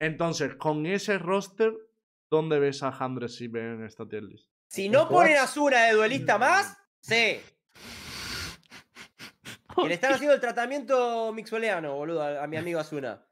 Entonces, 0.00 0.54
con 0.56 0.86
ese 0.86 1.18
roster, 1.18 1.72
¿dónde 2.30 2.58
ves 2.58 2.82
a 2.82 2.88
Handre 2.88 3.28
Sip 3.28 3.54
en 3.56 3.84
esta 3.84 4.08
tier 4.08 4.22
list? 4.24 4.48
Si 4.68 4.86
¿En 4.86 4.92
no 4.92 5.08
ponen 5.08 5.36
a 5.36 5.46
Zuna 5.46 5.84
de 5.84 5.92
duelista 5.92 6.38
más, 6.38 6.76
sí. 7.00 7.40
Que 9.76 9.88
le 9.88 9.94
están 9.94 10.12
haciendo 10.14 10.34
el 10.34 10.40
tratamiento 10.40 11.32
mixueleano, 11.32 11.94
boludo, 11.94 12.22
a, 12.22 12.42
a 12.42 12.46
mi 12.48 12.56
amigo 12.56 12.80
Azuna. 12.80 13.24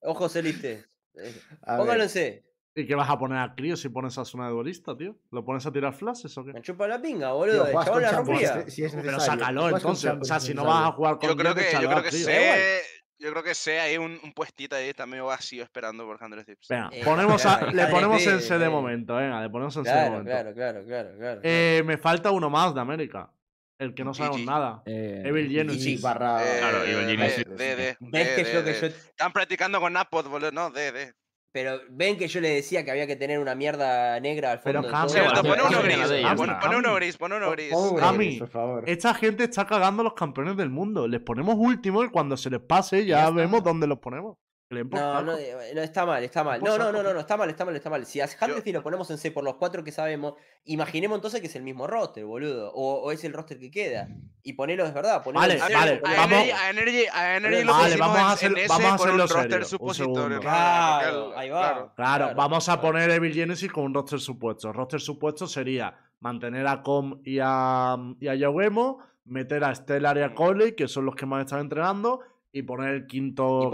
Ojo 0.00 0.28
celeste. 0.28 0.86
Eh, 1.14 1.34
Póngalo 1.66 2.04
en 2.04 2.08
C. 2.08 2.44
¿Y 2.74 2.86
qué 2.86 2.94
vas 2.94 3.10
a 3.10 3.18
poner 3.18 3.38
a 3.38 3.54
Crio 3.54 3.76
si 3.76 3.88
pones 3.90 4.16
a 4.16 4.22
Asuna 4.22 4.46
de 4.46 4.52
duelista, 4.52 4.96
tío? 4.96 5.16
¿Lo 5.30 5.44
pones 5.44 5.66
a 5.66 5.72
tirar 5.72 5.92
flashes 5.92 6.38
o 6.38 6.44
qué? 6.44 6.52
Me 6.54 6.62
chupa 6.62 6.86
la 6.88 7.02
pinga, 7.02 7.26
tío, 7.28 7.34
boludo. 7.34 7.66
El 7.66 7.72
juegas 7.72 7.84
chabón 7.86 8.02
la 8.02 8.12
rompía. 8.12 8.52
si 8.54 8.58
es- 8.68 8.74
si 8.74 8.84
es 8.84 8.92
Pero 8.94 9.12
necesario. 9.12 9.40
sácalo 9.40 9.68
entonces. 9.76 10.12
O 10.20 10.24
sea, 10.24 10.40
si 10.40 10.46
si 10.48 10.54
no 10.54 10.64
vas 10.64 10.88
a 10.88 10.92
jugar 10.92 11.18
con 11.18 11.28
Yo 11.28 11.36
creo 11.36 11.54
que, 11.54 11.68
yo 11.72 11.78
creo 11.80 11.98
a 11.98 12.02
que. 12.02 12.82
Yo 13.22 13.30
creo 13.30 13.42
que 13.42 13.54
sé, 13.54 13.78
hay 13.80 13.98
un, 13.98 14.18
un 14.22 14.32
puestito 14.32 14.74
ahí, 14.76 14.88
está 14.88 15.06
medio 15.06 15.26
vacío 15.26 15.62
esperando 15.62 16.04
por 16.04 16.22
Handre 16.22 16.44
Tips. 16.44 16.68
Venga, 16.68 16.90
Eh, 16.92 17.02
ponemos 17.04 17.46
a- 17.46 17.58
claro, 17.58 17.72
le 17.76 17.86
ponemos 17.86 18.26
en 18.26 18.40
C 18.40 18.58
de 18.58 18.66
eh. 18.66 18.68
momento, 18.68 19.14
venga, 19.16 19.40
le 19.40 19.48
ponemos 19.50 19.76
en 19.76 19.84
C 19.84 19.90
de 19.92 20.10
momento. 20.10 20.30
claro, 20.30 20.54
claro, 20.54 20.84
claro, 20.84 21.10
claro. 21.18 21.40
Eh, 21.44 21.82
me 21.84 21.96
falta 21.98 22.30
uno 22.30 22.50
más 22.50 22.74
de 22.74 22.80
América. 22.80 23.30
El 23.78 23.94
que 23.94 24.04
no 24.04 24.14
sabemos 24.14 24.40
nada. 24.42 24.82
Eh, 24.86 25.22
Evil 25.24 25.50
Y 25.50 25.54
Genesis. 25.56 26.00
barra... 26.00 26.40
Claro, 26.58 26.84
Evil 26.84 27.06
D, 27.06 27.10
Genesis. 27.16 27.44
D, 27.48 27.76
D, 27.76 27.96
¿Ves 27.98 28.36
D, 28.36 28.44
que 28.44 28.44
que 28.44 28.80
yo, 28.80 28.86
Están 28.86 29.32
practicando 29.32 29.80
con 29.80 29.92
Napod, 29.92 30.28
boludo. 30.28 30.52
No, 30.52 30.70
D, 30.70 30.92
D. 30.92 31.12
pero 31.52 31.80
ven 31.90 32.16
que 32.16 32.26
yo 32.28 32.40
le 32.40 32.48
decía 32.48 32.84
que 32.84 32.90
había 32.90 33.06
que 33.06 33.14
tener 33.16 33.38
una 33.38 33.54
mierda 33.54 34.18
negra 34.20 34.52
al 34.52 34.60
Pero 34.62 34.82
fondo 34.82 34.88
de 34.88 34.94
Cam- 34.94 35.06
todo? 35.06 35.14
Sí, 35.14 35.18
bueno, 35.20 35.42
pon 35.42 35.50
uno 35.52 35.78
bueno, 35.78 35.82
gris. 35.82 36.36
pon- 36.36 36.50
uno 36.50 36.58
Cami. 36.60 36.96
gris, 36.96 37.16
pon 37.18 37.32
uno 37.32 37.50
gris. 37.50 37.72
Cami, 38.00 38.38
por 38.38 38.48
favor. 38.48 38.84
Esta 38.88 39.14
gente 39.14 39.44
está 39.44 39.66
cagando 39.66 40.00
a 40.00 40.04
los 40.04 40.14
campeones 40.14 40.56
del 40.56 40.70
mundo. 40.70 41.06
Les 41.06 41.20
ponemos 41.20 41.54
último 41.58 42.02
y 42.04 42.08
cuando 42.08 42.36
se 42.36 42.48
les 42.50 42.60
pase 42.60 43.04
ya, 43.04 43.28
vemos 43.30 43.62
dónde 43.62 43.86
los 43.86 43.98
ponemos. 43.98 44.36
No, 44.72 45.22
no, 45.22 45.36
eh, 45.38 45.72
no, 45.74 45.80
está 45.82 46.04
mal, 46.06 46.22
está 46.24 46.42
mal. 46.42 46.60
No, 46.62 46.78
no, 46.78 46.90
no, 46.90 47.02
no, 47.02 47.12
no, 47.12 47.20
está 47.20 47.36
mal, 47.36 47.48
está 47.50 47.64
mal, 47.64 47.76
está 47.76 47.90
mal. 47.90 48.06
Si 48.06 48.20
a 48.20 48.28
Handley 48.40 48.72
lo 48.72 48.82
ponemos 48.82 49.10
en 49.10 49.18
C 49.18 49.30
por 49.30 49.44
los 49.44 49.54
cuatro 49.56 49.84
que 49.84 49.92
sabemos, 49.92 50.34
imaginemos 50.64 51.16
entonces 51.18 51.40
que 51.40 51.46
es 51.46 51.56
el 51.56 51.62
mismo 51.62 51.86
roster, 51.86 52.24
boludo. 52.24 52.72
O, 52.74 53.02
o 53.02 53.12
es 53.12 53.22
el 53.24 53.32
roster 53.32 53.58
que 53.58 53.70
queda. 53.70 54.08
Y 54.42 54.54
ponelo, 54.54 54.84
es 54.84 54.92
verdad, 54.94 55.22
ponelo 55.22 55.40
Vale, 55.40 55.54
en 55.54 55.60
vale, 55.60 56.00
ponelo- 56.02 56.16
vamos- 56.16 56.32
Energy, 56.32 56.50
a 56.52 56.70
Energy, 56.70 57.04
a 57.12 57.36
Energy 57.36 57.64
lo 57.64 57.72
Vale, 57.72 57.96
vamos 57.96 58.16
a 58.18 58.20
en- 58.22 58.26
hacer- 58.28 58.58
en 58.58 58.68
vamos 58.68 58.84
a 58.86 58.94
hacerlo 58.94 59.12
un 59.14 59.18
roster 59.28 59.50
serio, 59.50 59.64
supositorio. 59.66 60.40
Claro, 60.40 61.32
ahí 61.38 61.50
va. 61.50 61.60
claro. 61.60 61.92
Claro, 61.94 62.24
Claro, 62.24 62.34
vamos 62.36 62.68
a 62.68 62.80
poner 62.80 63.10
Evil 63.10 63.32
Genesis 63.34 63.70
con 63.70 63.84
un 63.84 63.94
roster 63.94 64.20
supuesto. 64.20 64.72
Roster 64.72 65.00
supuesto 65.00 65.46
sería 65.46 65.96
mantener 66.20 66.66
a 66.66 66.82
Com 66.82 67.20
y 67.24 67.38
a, 67.42 67.96
y 68.20 68.28
a 68.28 68.34
Yawemo, 68.34 68.98
meter 69.24 69.62
a 69.64 69.74
Stellar 69.74 70.16
y 70.18 70.22
a 70.22 70.34
Coley, 70.34 70.74
que 70.74 70.88
son 70.88 71.04
los 71.04 71.14
que 71.14 71.26
más 71.26 71.44
están 71.44 71.60
entrenando, 71.60 72.20
y 72.52 72.62
poner 72.62 72.90
el 72.94 73.06
quinto. 73.06 73.62
Y 73.68 73.70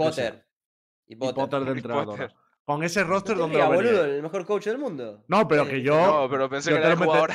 sea. 1.15 1.33
Potter. 1.33 1.33
Y 1.33 1.33
Y 1.33 1.33
Potter. 1.33 1.59
De 1.59 1.65
Y 1.69 1.77
entrenadora. 1.77 2.05
Potter. 2.27 2.33
Con 2.65 2.83
ese 2.83 3.03
roster, 3.03 3.33
¿Qué 3.35 3.39
¿dónde 3.41 3.55
diga, 3.57 3.67
lo 3.69 3.75
boludo? 3.75 4.05
El 4.05 4.21
mejor 4.21 4.45
coach 4.45 4.65
del 4.65 4.77
mundo. 4.77 5.23
No, 5.27 5.47
pero 5.47 5.63
Eh, 5.63 5.69
que 5.69 5.81
yo. 5.81 5.95
No, 6.05 6.29
pero 6.29 6.47
pensé 6.49 6.69
yo 6.69 6.75
que 6.77 6.83
era 6.83 6.91
el 6.93 6.99
jugador. 6.99 7.31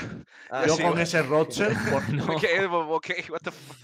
Ah, 0.48 0.62
Yo 0.64 0.74
sí, 0.76 0.82
con 0.82 0.90
bueno. 0.92 1.02
ese 1.02 1.22
roster, 1.22 1.72
por, 1.90 2.08
no. 2.14 2.24
What 2.26 3.40
the 3.42 3.50
fuck. 3.50 3.76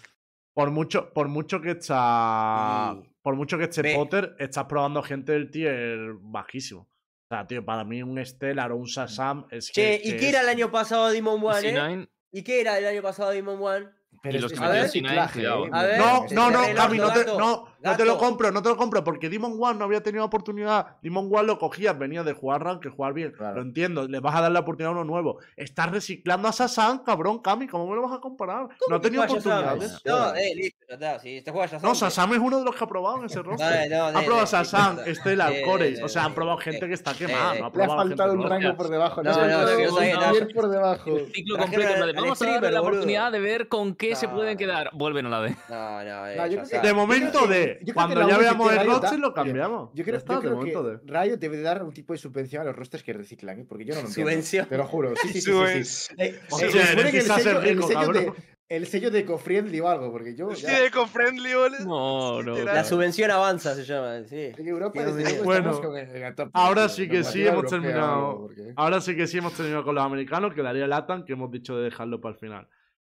por 0.55 0.71
mucho, 0.71 1.13
por 1.13 1.27
mucho 1.29 1.61
que 1.61 1.73
está. 1.73 2.95
Y- 3.03 3.11
Por 3.23 3.35
mucho 3.35 3.59
que 3.59 3.65
esté. 3.65 3.95
Potter, 3.97 4.37
estás 4.39 4.65
probando 4.67 5.03
gente 5.03 5.33
del 5.33 5.51
tier 5.51 5.99
bajísimo. 6.21 6.83
O 6.83 7.35
sea, 7.35 7.47
tío, 7.47 7.65
para 7.65 7.85
mí 7.85 8.03
un 8.03 8.25
Stellar 8.25 8.73
o 8.73 8.77
un 8.77 8.89
Sasam 8.89 9.47
es 9.51 9.71
Che, 9.73 10.01
que. 10.01 10.09
¿y 10.09 10.11
que 10.13 10.17
qué 10.19 10.27
es- 10.29 10.33
era 10.35 10.41
el 10.43 10.49
año 10.49 10.71
pasado 10.71 11.09
Demon 11.11 11.43
One, 11.45 11.69
eh? 11.69 11.75
C9, 11.75 12.09
¿Y 12.33 12.43
qué 12.45 12.61
era 12.61 12.79
el 12.79 12.87
año 12.87 13.03
pasado 13.03 13.31
Demon 13.31 13.61
One? 13.61 13.89
Pero 14.23 14.37
y 14.37 14.41
los 14.41 14.53
que 14.53 14.61
metió 14.61 14.89
Sinaí, 14.89 15.29
cuidado. 15.33 15.67
¿eh? 15.67 15.97
No, 15.99 16.27
no, 16.31 16.51
no, 16.51 16.61
Javi, 16.77 16.99
no 16.99 17.13
te, 17.13 17.25
no, 17.25 17.69
no 17.83 17.97
te 17.97 18.05
lo 18.05 18.19
compro, 18.19 18.51
no 18.51 18.63
te 18.63 18.69
lo 18.69 18.77
compro, 18.77 19.03
porque 19.03 19.31
Demon 19.31 19.57
One 19.59 19.79
no 19.79 19.87
había 19.87 20.03
tenido 20.03 20.25
oportunidad. 20.25 20.99
Demon 21.03 21.31
One 21.33 21.45
lo 21.45 21.59
cogías, 21.59 21.99
venía 21.99 22.23
de 22.23 22.35
jugar 22.35 22.63
rank, 22.63 22.87
jugar 22.95 23.15
bien. 23.15 23.33
Lo 23.39 23.63
entiendo, 23.63 24.07
le 24.07 24.21
vas 24.21 24.35
a 24.35 24.43
dar 24.43 24.53
la 24.53 24.61
oportunidad 24.61 24.91
a 24.91 25.01
uno 25.01 25.05
nuevo. 25.05 25.39
Estás 25.57 25.91
reciclando 25.91 26.49
a 26.49 26.53
Sasan, 26.53 26.99
cabrón, 26.99 27.39
Cami, 27.39 27.67
¿cómo 27.67 27.87
me 27.89 27.97
lo 27.97 28.03
vas 28.03 28.19
a 28.19 28.21
comparar? 28.21 28.69
No 28.89 28.97
ha 28.97 29.01
tenido 29.01 29.23
oportunidades. 29.23 29.95
¿eh? 29.95 29.99
No, 30.05 30.35
eh, 30.35 30.55
listo, 30.55 31.21
si 31.23 31.37
este 31.39 31.51
juega 31.51 31.67
Shazam. 31.67 31.89
No, 31.89 31.95
Shazam 31.95 32.33
es 32.35 32.39
uno 32.41 32.59
de 32.59 32.65
los 32.65 32.77
que 32.77 32.85
ha 32.85 32.87
probado 32.87 33.19
en 33.19 33.25
ese 33.25 33.43
roster. 33.43 33.91
No, 33.91 34.13
no, 34.13 34.19
ha 34.19 34.23
probado 34.23 34.47
Shazam, 34.47 34.99
Estela, 35.07 35.51
Core. 35.65 36.03
O 36.05 36.09
sea, 36.09 36.25
han 36.25 36.35
probado 36.35 36.59
gente 36.59 36.87
que 36.87 36.95
está 36.95 37.15
quemada. 37.15 37.55
le 37.55 37.85
ha 37.85 37.89
faltado 37.89 38.35
un 38.35 38.43
rango 38.43 38.77
por 38.77 38.89
debajo. 38.89 39.23
No, 39.23 39.33
no, 39.33 39.47
no, 39.47 40.49
por 40.55 40.69
debajo. 40.69 41.17
El 41.17 41.33
ciclo 41.33 41.59
completo. 41.59 41.93
Vamos 42.15 42.43
a 42.43 42.47
darle 42.47 42.71
la 42.73 42.81
oportunidad 42.81 43.33
de 43.33 43.41
ver 43.41 43.69
con 43.69 43.95
qué 43.95 44.10
qué 44.11 44.17
se 44.17 44.29
pueden 44.29 44.57
quedar? 44.57 44.91
Vuelven 44.93 45.27
a 45.27 45.29
la 45.29 45.41
D. 45.43 45.57
No, 45.69 46.05
no, 46.05 46.27
eh, 46.29 46.37
no 46.37 46.47
yo 46.47 46.63
De 46.83 46.95
momento 46.95 47.47
D. 47.47 47.81
Cuando 47.95 48.29
ya 48.29 48.39
veamos 48.39 48.73
el 48.73 48.87
roster 48.87 49.19
lo 49.19 49.33
cambiamos. 49.33 49.91
Yo 49.95 50.05
creo, 50.05 50.17
está, 50.17 50.35
yo 50.35 50.41
creo 50.41 50.51
de 50.51 50.57
momento 50.57 50.85
que 50.85 50.91
D. 50.91 51.13
Rayo 51.13 51.37
debe 51.37 51.61
dar 51.61 51.83
un 51.83 51.93
tipo 51.93 52.13
de 52.13 52.19
subvención 52.19 52.63
a 52.63 52.65
los 52.67 52.77
rosters 52.77 53.03
que 53.03 53.13
reciclan, 53.13 53.61
¿eh? 53.61 53.67
porque 53.69 53.85
yo 53.85 53.95
no 53.95 54.03
lo 54.03 54.09
entiendo. 54.09 54.31
Subvención. 54.31 54.67
Te 54.69 54.77
lo 54.77 54.87
juro. 54.87 55.15
Sí, 55.23 55.41
sí, 55.41 55.85
sí. 55.85 56.15
Eh, 56.19 56.41
el 56.51 57.23
sello, 57.23 57.61
de, 57.61 58.33
el 58.69 58.87
sello 58.87 59.11
de 59.11 59.21
Ecofriendly 59.21 59.81
o 59.81 59.89
algo, 59.89 60.13
porque 60.13 60.35
yo. 60.35 60.55
Sí. 60.55 60.67
Ecofriendly. 60.69 61.51
No, 61.85 62.43
no. 62.43 62.57
La 62.65 62.85
subvención 62.85 63.31
avanza 63.31 63.75
se 63.75 63.85
llama, 63.85 64.23
sí. 64.25 64.53
En 64.57 64.69
Europa 64.69 65.05
desde 65.05 65.27
sí, 65.27 65.39
bueno, 65.43 65.81
con 65.81 65.97
el 65.97 66.35
Ahora 66.53 66.89
sí 66.89 67.09
que 67.09 67.25
sí 67.25 67.47
hemos 67.47 67.67
terminado. 67.67 68.49
Ahora 68.77 69.01
sí 69.01 69.17
que 69.17 69.27
sí 69.27 69.39
hemos 69.39 69.55
terminado 69.55 69.85
con 69.85 69.95
los 69.95 70.05
americanos, 70.05 70.55
quedaría 70.55 70.85
el 70.85 70.93
ATAN 70.93 71.25
que 71.25 71.33
hemos 71.33 71.51
dicho 71.51 71.77
de 71.77 71.85
dejarlo 71.85 72.21
para 72.21 72.35
el 72.35 72.39
final. 72.39 72.69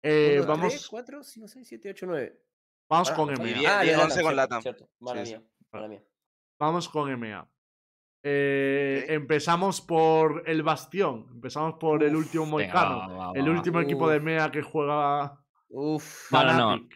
Eh, 0.07 0.37
Uno, 0.37 0.47
vamos. 0.47 0.69
3, 0.69 0.89
4, 0.89 1.25
5, 1.25 1.49
6, 1.49 1.69
7, 1.69 1.91
8, 1.91 2.07
9. 2.07 2.41
Vamos 2.91 3.11
con 3.13 3.33
MA. 3.33 3.49
Y 3.49 3.55
10, 3.55 3.71
ah, 3.71 3.81
10 3.81 3.99
11 3.99 4.23
con 4.23 4.37
Latam. 4.37 4.63
Vamos 6.59 6.89
con 6.91 7.19
MA. 7.19 7.49
Eh, 8.23 9.01
okay. 9.05 9.17
Empezamos 9.17 9.81
por 9.81 10.43
el 10.47 10.63
Bastión. 10.63 11.27
Empezamos 11.33 11.77
por 11.81 12.03
Uf, 12.03 12.09
el 12.09 12.17
último 12.17 12.45
Moicano. 12.45 13.33
El 13.35 13.49
último 13.49 13.79
va, 13.79 13.83
equipo 13.85 14.09
de 14.09 14.21
MEA 14.21 14.51
que 14.51 14.61
juega. 14.61 15.43
Uf, 15.71 16.29
Fanatic. 16.29 16.59
No, 16.59 16.77
no. 16.77 16.89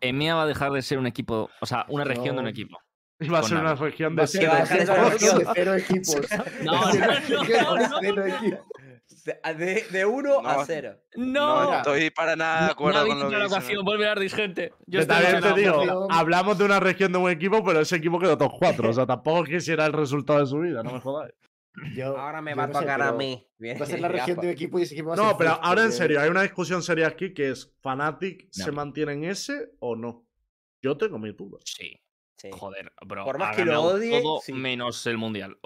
EMEA 0.00 0.34
va 0.34 0.42
a 0.42 0.46
dejar 0.46 0.72
de 0.72 0.82
ser 0.82 0.98
un 0.98 1.06
equipo, 1.06 1.48
o 1.60 1.66
sea, 1.66 1.86
una 1.88 2.04
región 2.04 2.34
no. 2.34 2.34
de 2.34 2.40
un 2.40 2.48
equipo. 2.48 2.78
Y 3.20 3.28
va 3.28 3.38
a 3.38 3.42
ser 3.42 3.58
una 3.58 3.74
región 3.74 4.14
de 4.14 4.26
cero, 4.26 4.52
cero, 4.66 5.10
cero, 5.18 5.52
cero 5.54 5.74
equipos. 5.74 6.20
No, 6.62 6.72
no, 6.72 8.12
no, 8.12 8.26
no, 8.26 8.58
Ah, 9.42 9.54
de, 9.54 9.84
de 9.90 10.04
1 10.04 10.46
a 10.46 10.64
0. 10.64 10.96
No, 11.16 11.64
no 11.64 11.76
estoy 11.78 12.10
para 12.10 12.36
nada 12.36 12.66
de 12.66 12.72
acuerdo 12.72 13.02
no 13.02 13.08
con 13.08 13.20
lo 13.20 13.28
que 13.30 13.36
la 13.36 13.46
ocasión, 13.46 13.84
vuelve 13.84 14.04
a 14.04 14.14
dar 14.14 14.28
gente. 14.28 14.72
Yo 14.86 15.06
también 15.06 15.40
te 15.40 15.52
digo, 15.54 16.06
hablamos 16.10 16.58
de 16.58 16.64
una 16.64 16.78
región 16.78 17.12
de 17.12 17.18
un 17.18 17.30
equipo, 17.30 17.64
pero 17.64 17.80
ese 17.80 17.96
equipo 17.96 18.18
quedó 18.18 18.36
top 18.36 18.52
4. 18.58 18.90
O 18.90 18.92
sea, 18.92 19.06
tampoco 19.06 19.44
quisiera 19.44 19.86
el 19.86 19.92
resultado 19.92 20.40
de 20.40 20.46
su 20.46 20.58
vida, 20.60 20.82
no 20.82 20.92
me 20.92 21.00
jodáis. 21.00 21.34
Yo, 21.94 22.16
ahora 22.18 22.42
me 22.42 22.54
va 22.54 22.64
a 22.64 22.70
tocar 22.70 23.00
a 23.00 23.12
mí. 23.12 23.46
Va 23.62 23.84
a 23.84 23.86
ser 23.86 24.00
la 24.00 24.08
región 24.08 24.40
de 24.40 24.46
un 24.48 24.52
equipo 24.52 24.78
y 24.78 24.82
ese 24.82 24.94
equipo 24.94 25.10
va 25.10 25.14
a 25.14 25.16
No, 25.16 25.38
pero 25.38 25.52
ahora 25.52 25.82
en 25.82 25.90
eh. 25.90 25.92
serio, 25.92 26.20
hay 26.20 26.28
una 26.28 26.42
discusión 26.42 26.82
seria 26.82 27.06
aquí 27.06 27.32
que 27.32 27.50
es: 27.50 27.72
¿Fanatic 27.80 28.48
se 28.50 28.72
mantiene 28.72 29.12
en 29.12 29.24
ese 29.24 29.72
o 29.80 29.96
no? 29.96 30.26
Yo 30.82 30.96
tengo 30.96 31.18
mi 31.18 31.32
dudas. 31.32 31.62
Sí. 31.64 31.98
Joder, 32.52 32.92
bro. 33.04 33.24
Por 33.24 33.38
más 33.38 33.56
que 33.56 33.64
lo 33.64 33.82
odie, 33.82 34.22
menos 34.52 35.06
el 35.06 35.18
mundial. 35.18 35.58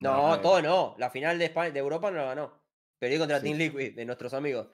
No, 0.00 0.28
no, 0.28 0.40
todo 0.40 0.62
no. 0.62 0.94
La 0.98 1.10
final 1.10 1.38
de, 1.38 1.46
España, 1.46 1.70
de 1.70 1.80
Europa 1.80 2.10
no 2.10 2.18
la 2.18 2.24
ganó. 2.24 2.63
Perdí 2.98 3.18
contra 3.18 3.40
sí. 3.40 3.46
Team 3.46 3.58
Liquid, 3.58 3.94
de 3.94 4.04
nuestros 4.04 4.34
amigos. 4.34 4.68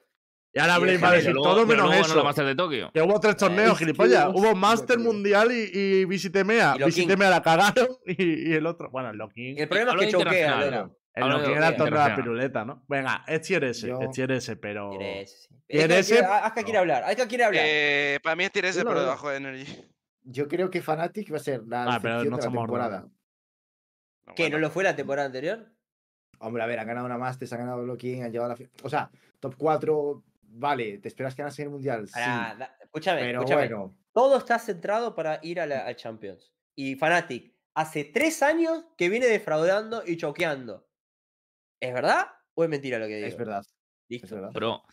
Y 0.53 0.59
ahora 0.59 0.79
Blade 0.79 0.97
va 0.97 1.09
a 1.09 1.13
decir 1.13 1.33
todo 1.33 1.65
menos 1.65 1.93
eso. 1.95 2.23
No 2.23 2.33
de 2.33 2.55
Tokio. 2.55 2.91
Que 2.93 3.01
hubo 3.01 3.19
tres 3.19 3.35
eh, 3.35 3.37
torneos, 3.37 3.77
gilipollas. 3.77 4.27
Hubo 4.33 4.53
Master 4.53 4.99
Mundial 4.99 5.51
y, 5.51 5.69
y 5.73 6.05
Visitemea. 6.05 6.75
Visitemea 6.75 7.29
la 7.29 7.41
cagaron 7.41 7.87
y, 8.05 8.49
y, 8.49 8.53
el 8.53 8.65
otro. 8.65 8.89
Bueno, 8.91 9.11
el 9.11 9.17
Locking. 9.17 9.57
El 9.57 9.69
problema 9.69 9.93
es 9.93 9.99
que 9.99 10.11
choquea, 10.11 10.71
¿no? 10.71 10.97
El 11.13 11.29
Locking 11.29 11.55
era 11.55 11.75
torneo 11.75 12.03
de 12.03 12.09
la 12.09 12.15
piruleta, 12.15 12.65
¿no? 12.65 12.83
Venga, 12.87 13.23
es 13.27 13.41
tier 13.41 13.63
S, 13.63 13.87
Yo... 13.87 14.01
es 14.01 14.11
tier 14.11 14.31
S, 14.31 14.55
pero. 14.57 14.89
Tier 14.97 15.23
S. 15.23 15.49
Tier 15.67 15.91
S. 15.91 16.19
Aska 16.19 16.63
quiere 16.63 16.79
hablar. 16.79 17.03
Aska 17.03 17.27
quiere 17.27 17.45
hablar. 17.45 17.63
Eh, 17.65 18.19
para 18.21 18.35
mí 18.35 18.43
es 18.43 18.51
tier 18.51 18.65
S, 18.65 18.83
pero 18.83 18.99
debajo 18.99 19.29
de 19.29 19.37
Energy. 19.37 19.65
Yo 20.23 20.47
creo 20.47 20.69
que 20.69 20.81
Fnatic 20.81 21.31
va 21.31 21.37
a 21.37 21.39
ser 21.39 21.63
la, 21.65 21.95
ah, 21.95 21.99
pero 22.01 22.17
no 22.17 22.23
de 22.23 22.29
la 22.29 22.37
temporada. 22.37 23.07
No, 24.27 24.35
¿Que 24.35 24.49
no 24.49 24.59
lo 24.59 24.69
fue 24.69 24.83
la 24.83 24.95
temporada 24.95 25.25
anterior? 25.25 25.71
Hombre, 26.41 26.63
a 26.63 26.65
ver, 26.65 26.79
han 26.79 26.87
ganado 26.87 27.05
una 27.05 27.17
Masters, 27.17 27.53
han 27.53 27.59
ganado 27.59 27.85
Locking, 27.85 28.23
han 28.23 28.31
llevado 28.31 28.55
la. 28.55 28.69
O 28.83 28.89
sea, 28.89 29.09
top 29.39 29.55
4, 29.57 30.23
vale, 30.43 30.97
te 30.97 31.07
esperas 31.07 31.35
que 31.35 31.43
ganas 31.43 31.57
en 31.59 31.65
el 31.65 31.71
mundial. 31.71 32.07
Sí, 32.07 32.19
escúchame, 32.81 33.21
pero. 33.21 33.43
Bueno. 33.43 33.95
Todo 34.11 34.37
está 34.37 34.59
centrado 34.59 35.15
para 35.15 35.39
ir 35.41 35.61
al 35.61 35.95
Champions. 35.95 36.51
Y 36.75 36.95
Fanatic, 36.95 37.53
hace 37.75 38.03
tres 38.03 38.43
años 38.43 38.83
que 38.97 39.07
viene 39.07 39.27
defraudando 39.27 40.03
y 40.05 40.17
choqueando. 40.17 40.87
¿Es 41.79 41.93
verdad 41.93 42.27
o 42.53 42.63
es 42.63 42.69
mentira 42.69 42.99
lo 42.99 43.07
que 43.07 43.15
digo? 43.15 43.27
Es 43.27 43.37
verdad. 43.37 43.63
Listo. 44.09 44.25
Es 44.25 44.31
verdad. 44.33 44.51
Bro, 44.51 44.83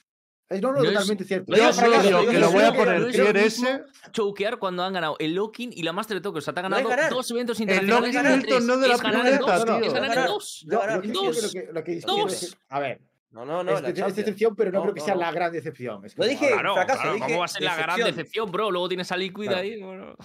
no, 0.51 0.73
no, 0.73 0.83
totalmente 0.83 1.25
es, 1.25 1.29
cierto. 1.29 1.55
Yo 1.55 1.73
solo 1.75 2.03
digo 2.03 2.27
que 2.27 2.39
lo 2.39 2.51
voy 2.51 2.63
a 2.63 2.73
poner 2.73 3.11
tier 3.11 3.37
S. 3.37 3.85
Choquear 4.13 4.59
cuando 4.59 4.83
han 4.83 4.95
ganado 4.95 5.17
el 5.19 5.35
locking 5.35 5.71
y 5.75 5.83
la 5.83 5.93
Master 5.93 6.23
Tokyo. 6.23 6.39
O 6.39 6.41
sea, 6.41 6.55
te 6.55 6.61
han 6.61 6.71
ganado 6.71 6.89
dos 7.11 7.31
eventos 7.31 7.61
internacionales. 7.61 8.17
El 8.17 8.27
locking 8.27 8.43
el 8.43 8.47
torneo 8.47 8.77
de 8.79 8.89
la 8.89 8.99
planeta, 8.99 9.81
Es 9.83 9.93
ganar 9.93 10.29
dos. 10.29 10.67
Dos. 12.07 12.57
A 12.71 12.81
ver. 12.81 13.01
No, 13.31 13.45
no, 13.45 13.63
no. 13.63 13.77
Es, 13.77 13.99
la 13.99 14.07
es 14.07 14.17
decepción, 14.17 14.57
pero 14.57 14.73
no, 14.73 14.79
no 14.79 14.83
creo 14.85 14.95
que 14.95 15.01
no, 15.01 15.05
sea 15.05 15.15
no. 15.15 15.21
la 15.21 15.33
gran 15.33 15.53
decepción. 15.53 16.05
Es 16.05 16.15
que, 16.15 16.27
dije, 16.27 16.49
claro, 16.49 16.75
fracaso, 16.75 17.03
claro, 17.03 17.15
dije 17.15 17.27
¿Cómo 17.27 17.39
va 17.41 17.45
a 17.45 17.49
ser 17.49 17.61
decepción? 17.61 17.87
la 17.87 17.95
gran 17.95 18.07
decepción, 18.07 18.51
bro? 18.51 18.71
Luego 18.71 18.89
tienes 18.89 19.13
a 19.13 19.17
Liquid 19.19 19.45
claro. 19.45 19.61
ahí. 19.61 19.83
Bueno. 19.83 20.17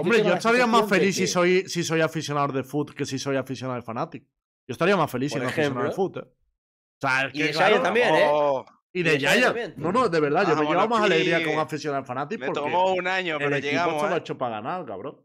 Hombre, 0.00 0.22
yo 0.22 0.34
estaría 0.34 0.66
más 0.66 0.88
feliz 0.88 1.16
que... 1.16 1.26
si, 1.26 1.32
soy, 1.32 1.68
si 1.68 1.82
soy 1.82 2.00
aficionado 2.00 2.52
de 2.52 2.62
Foot 2.62 2.94
que 2.94 3.04
si 3.04 3.18
soy 3.18 3.36
aficionado 3.36 3.80
de 3.80 3.82
Fnatic. 3.82 4.24
Yo 4.66 4.72
estaría 4.72 4.96
más 4.96 5.10
feliz 5.10 5.32
Por 5.32 5.40
si 5.40 5.46
soy 5.46 5.52
aficionado 5.52 5.88
de 5.88 5.94
Foot. 5.94 6.16
¿eh? 6.18 6.20
O 6.20 7.00
sea, 7.00 7.26
es 7.26 7.32
que, 7.32 7.38
y 7.38 7.42
de 7.42 7.52
Shire 7.52 7.80
también, 7.80 8.14
¿eh? 8.14 8.30
Y 8.96 9.02
de 9.02 9.18
Yaya. 9.18 9.52
No, 9.76 9.90
no, 9.90 10.08
de 10.08 10.20
verdad, 10.20 10.46
yo 10.46 10.52
ah, 10.52 10.54
me 10.54 10.64
bueno, 10.64 10.80
llevo 10.82 10.94
más 10.94 11.02
alegría 11.02 11.42
que 11.42 11.48
un 11.48 11.58
aficionado 11.58 12.04
fanático. 12.04 12.46
Me 12.46 12.52
tomó 12.52 12.94
un 12.94 13.08
año, 13.08 13.36
pero 13.38 13.56
el 13.56 13.60
llegamos. 13.62 13.94
Equipo 13.94 14.04
eh. 14.04 14.08
está 14.08 14.16
hecho 14.18 14.38
para 14.38 14.60
ganar, 14.60 14.86
cabrón. 14.86 15.20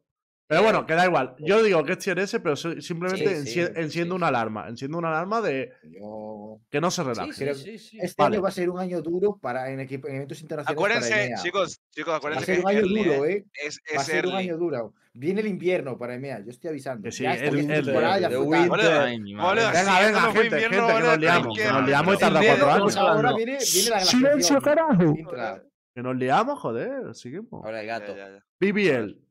Pero 0.49 0.63
bueno, 0.63 0.79
eh, 0.79 0.85
que 0.87 0.95
da 0.95 1.05
igual. 1.05 1.35
Eh, 1.37 1.43
yo 1.45 1.61
digo 1.61 1.83
que 1.83 1.91
es 1.91 1.99
tier 1.99 2.17
pero 2.41 2.55
simplemente 2.55 3.45
sí, 3.45 3.51
sí, 3.51 3.59
enciendo 3.75 4.15
sí, 4.15 4.17
una 4.17 4.29
alarma. 4.29 4.67
Enciendo 4.67 4.97
una 4.97 5.09
alarma 5.09 5.41
de 5.41 5.73
Yo... 5.83 6.59
que 6.71 6.81
no 6.81 6.89
se 6.89 7.03
relaje. 7.03 7.51
Este 7.51 8.15
vale. 8.17 8.37
año 8.37 8.41
va 8.41 8.49
a 8.49 8.51
ser 8.51 8.71
un 8.71 8.79
año 8.79 8.99
duro 9.03 9.37
para 9.39 9.69
en, 9.69 9.79
eventos 9.81 10.41
internacionales. 10.41 10.71
Acuérdense, 10.71 11.09
para 11.11 11.23
EMEA. 11.23 11.37
chicos, 11.43 11.79
chicos, 11.91 12.15
acuérdense. 12.15 12.51
Va 12.51 12.53
a 12.53 12.55
ser 12.55 12.65
un 12.65 12.69
año 12.71 12.79
early, 12.79 13.03
duro, 13.03 13.25
¿eh? 13.25 13.45
Es, 13.53 13.79
es 13.85 13.97
va 13.97 14.01
a 14.01 14.03
ser 14.03 14.15
early. 14.15 14.31
un 14.31 14.37
año 14.37 14.57
duro. 14.57 14.93
Viene 15.13 15.41
el 15.41 15.47
invierno 15.47 15.99
para 15.99 16.15
EMEA, 16.15 16.39
yo 16.43 16.49
estoy 16.49 16.69
avisando. 16.69 17.03
Que 17.03 17.11
sí, 17.11 17.21
ya, 17.21 17.35
el, 17.35 17.59
el, 17.59 17.69
el, 17.69 17.69
el 17.69 17.85
ya 17.85 18.29
Venga, 18.29 19.99
venga, 19.99 20.31
gente, 20.31 20.59
gente, 20.61 20.69
que 20.69 20.77
nos 20.77 21.19
liamos. 21.19 21.57
Que 21.57 21.67
nos 21.67 21.85
liamos 21.85 22.15
y 22.15 22.17
tarda 22.17 22.41
cuatro 22.43 22.83
pues, 22.85 22.95
años. 22.95 22.97
Ahora 22.97 23.35
viene 23.35 23.59
la 23.91 23.99
¡Silencio, 23.99 24.59
carajo! 24.61 25.13
Que 25.93 26.01
nos 26.01 26.15
liamos, 26.15 26.57
joder, 26.57 27.13
seguimos. 27.13 27.63
Ahora 27.63 27.81
el 27.81 27.87
gato. 27.87 28.15
BBL. 28.59 29.28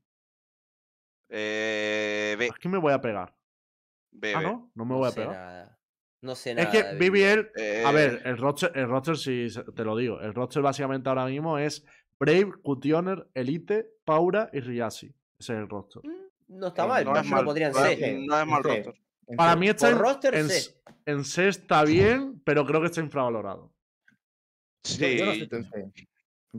Eh, 1.28 2.36
B. 2.38 2.50
Me 2.68 2.78
voy 2.78 2.92
a 2.92 3.00
pegar. 3.00 3.34
B, 4.10 4.34
ah, 4.34 4.40
no, 4.40 4.70
no 4.74 4.84
me 4.84 4.94
voy 4.94 5.09
a 5.09 5.12
pegar. 5.12 5.78
No 6.20 6.34
sé 6.34 6.55
nada. 6.55 6.68
Es 6.68 6.74
que 6.74 6.94
BBL, 6.96 7.52
eh... 7.56 7.84
a 7.86 7.92
ver, 7.92 8.22
el 8.24 8.36
roster, 8.38 8.72
el 8.74 8.88
roster, 8.88 9.16
si 9.16 9.46
te 9.74 9.84
lo 9.84 9.96
digo, 9.96 10.20
el 10.20 10.34
roster 10.34 10.62
básicamente 10.62 11.09
ahora 11.09 11.26
mismo 11.26 11.59
es 11.59 11.84
Brave, 12.18 12.52
Cutioner, 12.62 13.28
Elite, 13.34 13.88
Paura 14.05 14.50
y 14.52 14.60
Riasi. 14.60 15.14
Ese 15.38 15.52
es 15.52 15.59
el 15.59 15.68
roster. 15.68 16.02
Mm, 16.05 16.59
no 16.59 16.68
está 16.68 16.84
eh, 16.84 16.88
mal, 16.88 17.05
no, 17.05 17.16
es 17.16 17.26
mal, 17.26 17.44
podrían 17.44 17.72
ser. 17.72 18.18
No 18.20 18.40
es 18.40 18.46
mal 18.46 18.62
roster. 18.64 18.94
Para 19.36 19.56
mí 19.56 19.68
está 19.68 19.90
en, 19.90 19.98
roster 19.98 20.34
en, 20.34 20.48
C. 20.48 20.74
en, 21.05 21.24
C. 21.24 21.48
está 21.48 21.84
bien, 21.84 22.40
pero 22.44 22.64
creo 22.64 22.80
que 22.80 22.86
está 22.86 23.00
infravalorado. 23.00 23.72
Sí. 24.82 25.18
Yo, 25.18 25.26
no 25.26 25.34
sé 25.34 25.48
en 25.50 25.64
C. 25.64 26.09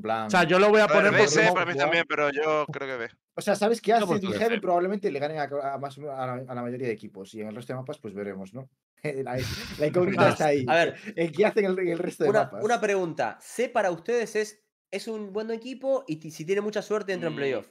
Plan... 0.01 0.27
O 0.27 0.29
sea, 0.29 0.43
yo 0.43 0.59
lo 0.59 0.69
voy 0.69 0.81
a, 0.81 0.87
poner 0.87 1.11
B, 1.11 1.17
por 1.17 1.27
C, 1.27 1.51
para 1.51 1.65
mí 1.65 1.75
también, 1.75 2.05
pero 2.07 2.29
yo 2.29 2.65
creo 2.71 2.87
que 2.87 2.97
B. 2.97 3.09
O 3.39 3.41
sea, 3.41 3.55
sabes 3.55 3.81
qué 3.81 3.93
Ascent 3.93 4.23
y 4.23 4.59
probablemente 4.59 5.09
le 5.09 5.19
ganen 5.19 5.39
a, 5.39 5.77
más, 5.77 5.97
a 5.97 6.43
la, 6.53 6.61
mayoría 6.61 6.87
de 6.87 6.93
equipos 6.93 7.33
y 7.33 7.41
en 7.41 7.47
el 7.47 7.55
resto 7.55 7.73
de 7.73 7.79
mapas 7.79 7.97
pues 7.97 8.13
veremos, 8.13 8.53
¿no? 8.53 8.69
Eh, 9.01 9.23
la, 9.23 9.37
incógnita 9.87 10.27
está 10.27 10.47
ahí. 10.47 10.65
A 10.67 10.75
ver, 10.75 10.95
¿qué 11.33 11.45
hacen 11.45 11.63
el, 11.63 11.79
el 11.79 11.97
resto 11.97 12.25
de 12.25 12.31
una, 12.31 12.43
mapas? 12.43 12.63
Una 12.65 12.81
pregunta, 12.81 13.37
C 13.41 13.69
para 13.69 13.91
ustedes 13.91 14.35
es, 14.35 14.61
es 14.91 15.07
un 15.07 15.31
buen 15.31 15.49
equipo 15.51 16.03
y 16.05 16.19
si 16.31 16.43
tiene 16.43 16.59
mucha 16.59 16.81
suerte 16.81 17.13
entra 17.13 17.29
en 17.29 17.35
mm, 17.35 17.37
playoff. 17.37 17.69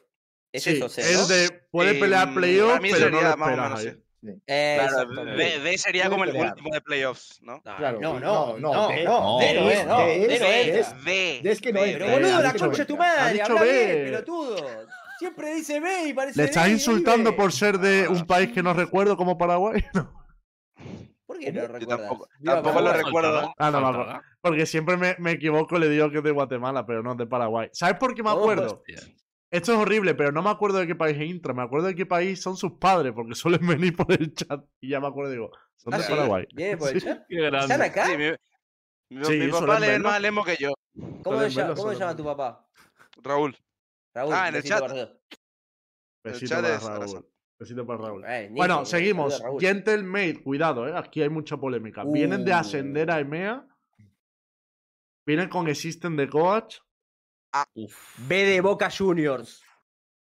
Es 0.50 0.66
eso, 0.66 0.88
C, 0.88 1.02
es 1.02 1.28
de 1.28 1.50
puede 1.70 1.96
pelear 1.96 2.32
playoff, 2.32 2.80
pero 2.80 3.10
no 3.10 3.20
lo 3.20 3.28
esperas. 3.28 3.98
Eh, 4.46 4.80
claro, 4.80 5.24
D, 5.36 5.78
sería 5.78 6.10
como 6.10 6.24
el 6.24 6.34
último 6.34 6.70
de 6.72 6.80
playoffs, 6.80 7.40
¿no? 7.40 7.62
Claro, 7.62 8.00
no, 8.00 8.18
no, 8.18 8.58
no, 8.58 8.72
no, 8.72 8.88
D 8.88 9.04
no, 9.04 9.38
D 9.38 9.54
no 9.54 9.70
es, 9.70 9.78
D 9.78 9.84
no 9.86 10.00
es, 10.00 11.04
D 11.04 11.50
es 11.50 11.60
que 11.60 11.72
no 11.72 11.80
la 11.80 12.52
de 12.52 12.84
tu 12.84 12.96
madre, 12.96 14.04
pelotudo. 14.04 14.56
Siempre 15.18 15.54
dice 15.54 15.80
B 15.80 16.08
y 16.08 16.12
parece. 16.12 16.40
¿Le 16.40 16.46
estás 16.46 16.68
insultando 16.68 17.34
por 17.34 17.52
ser 17.52 17.78
de 17.78 18.04
ah, 18.04 18.10
un 18.10 18.26
país 18.26 18.52
que 18.52 18.62
no 18.62 18.72
recuerdo 18.72 19.16
como 19.16 19.36
Paraguay? 19.36 19.84
No. 19.94 20.28
¿Por 21.26 21.38
qué 21.40 21.52
no 21.52 21.60
lo 21.62 21.68
recuerdas? 21.68 22.10
Tampoco, 22.42 22.80
lo 22.80 22.92
recuerdo. 22.92 23.54
Ah, 23.58 24.22
porque 24.40 24.64
siempre 24.64 24.96
me, 24.96 25.14
me 25.18 25.32
equivoco 25.32 25.76
y 25.76 25.80
le 25.80 25.90
digo 25.90 26.10
que 26.10 26.18
es 26.18 26.24
de 26.24 26.30
Guatemala, 26.30 26.86
pero 26.86 27.02
no 27.02 27.12
es 27.12 27.18
de 27.18 27.26
Paraguay. 27.26 27.68
¿Sabes 27.72 27.98
por 27.98 28.14
qué 28.14 28.22
me 28.22 28.30
oh, 28.30 28.38
acuerdo? 28.38 28.82
Esto 29.50 29.72
es 29.72 29.78
horrible, 29.78 30.14
pero 30.14 30.32
no 30.32 30.42
me 30.42 30.50
acuerdo 30.50 30.78
de 30.78 30.86
qué 30.86 30.94
país 30.94 31.16
es 31.18 31.24
Intra. 31.24 31.52
Me 31.52 31.62
acuerdo 31.62 31.88
de 31.88 31.94
qué 31.94 32.06
país 32.06 32.40
son 32.40 32.56
sus 32.56 32.72
padres, 32.72 33.12
porque 33.14 33.34
suelen 33.34 33.60
venir 33.66 33.94
por 33.94 34.10
el 34.12 34.32
chat. 34.34 34.64
Y 34.80 34.88
ya 34.88 35.00
me 35.00 35.08
acuerdo, 35.08 35.32
digo, 35.32 35.50
son 35.76 35.92
de? 35.92 35.98
Ah, 35.98 36.06
Paraguay. 36.08 36.46
Yeah, 36.56 36.78
por 36.78 36.90
el 36.90 37.02
chat? 37.02 37.26
Sí. 37.28 37.36
¿Están 37.38 37.82
acá? 37.82 38.06
Sí, 38.06 38.16
mi, 38.16 39.18
mi, 39.18 39.24
sí, 39.24 39.48
papá 39.48 39.86
es 39.86 40.00
más 40.00 40.20
lemo 40.20 40.44
que 40.44 40.56
yo. 40.56 40.72
¿cómo 41.22 41.40
se 41.40 41.98
llama 41.98 42.16
tu 42.16 42.24
papá? 42.24 42.66
Raúl. 43.22 43.56
Raúl. 44.18 44.34
Ah, 44.34 44.48
en 44.48 44.54
el 44.56 44.62
chat. 44.62 44.80
para 44.80 44.94
Raúl. 44.94 45.20
Besito 46.24 46.54
chat 46.54 46.80
para 46.82 46.98
Raúl. 46.98 47.26
Besito 47.58 47.86
para 47.86 47.98
Raúl. 48.02 48.24
Eh, 48.26 48.42
Nico, 48.48 48.54
Bueno, 48.56 48.84
seguimos. 48.84 49.40
Raúl. 49.42 49.60
Gentle 49.60 50.02
Maid, 50.02 50.42
cuidado, 50.42 50.86
¿eh? 50.88 50.92
Aquí 50.96 51.22
hay 51.22 51.28
mucha 51.28 51.56
polémica. 51.56 52.04
Vienen 52.04 52.44
de 52.44 52.52
ascender 52.52 53.10
a 53.10 53.16
Uh. 53.16 53.20
EMEA. 53.20 53.66
Vienen 55.26 55.48
con 55.48 55.68
Existen 55.68 56.16
de 56.16 56.28
Coach. 56.28 56.76
Uf. 57.74 58.18
B 58.28 58.44
de 58.44 58.60
Boca 58.60 58.88
Juniors. 58.90 59.62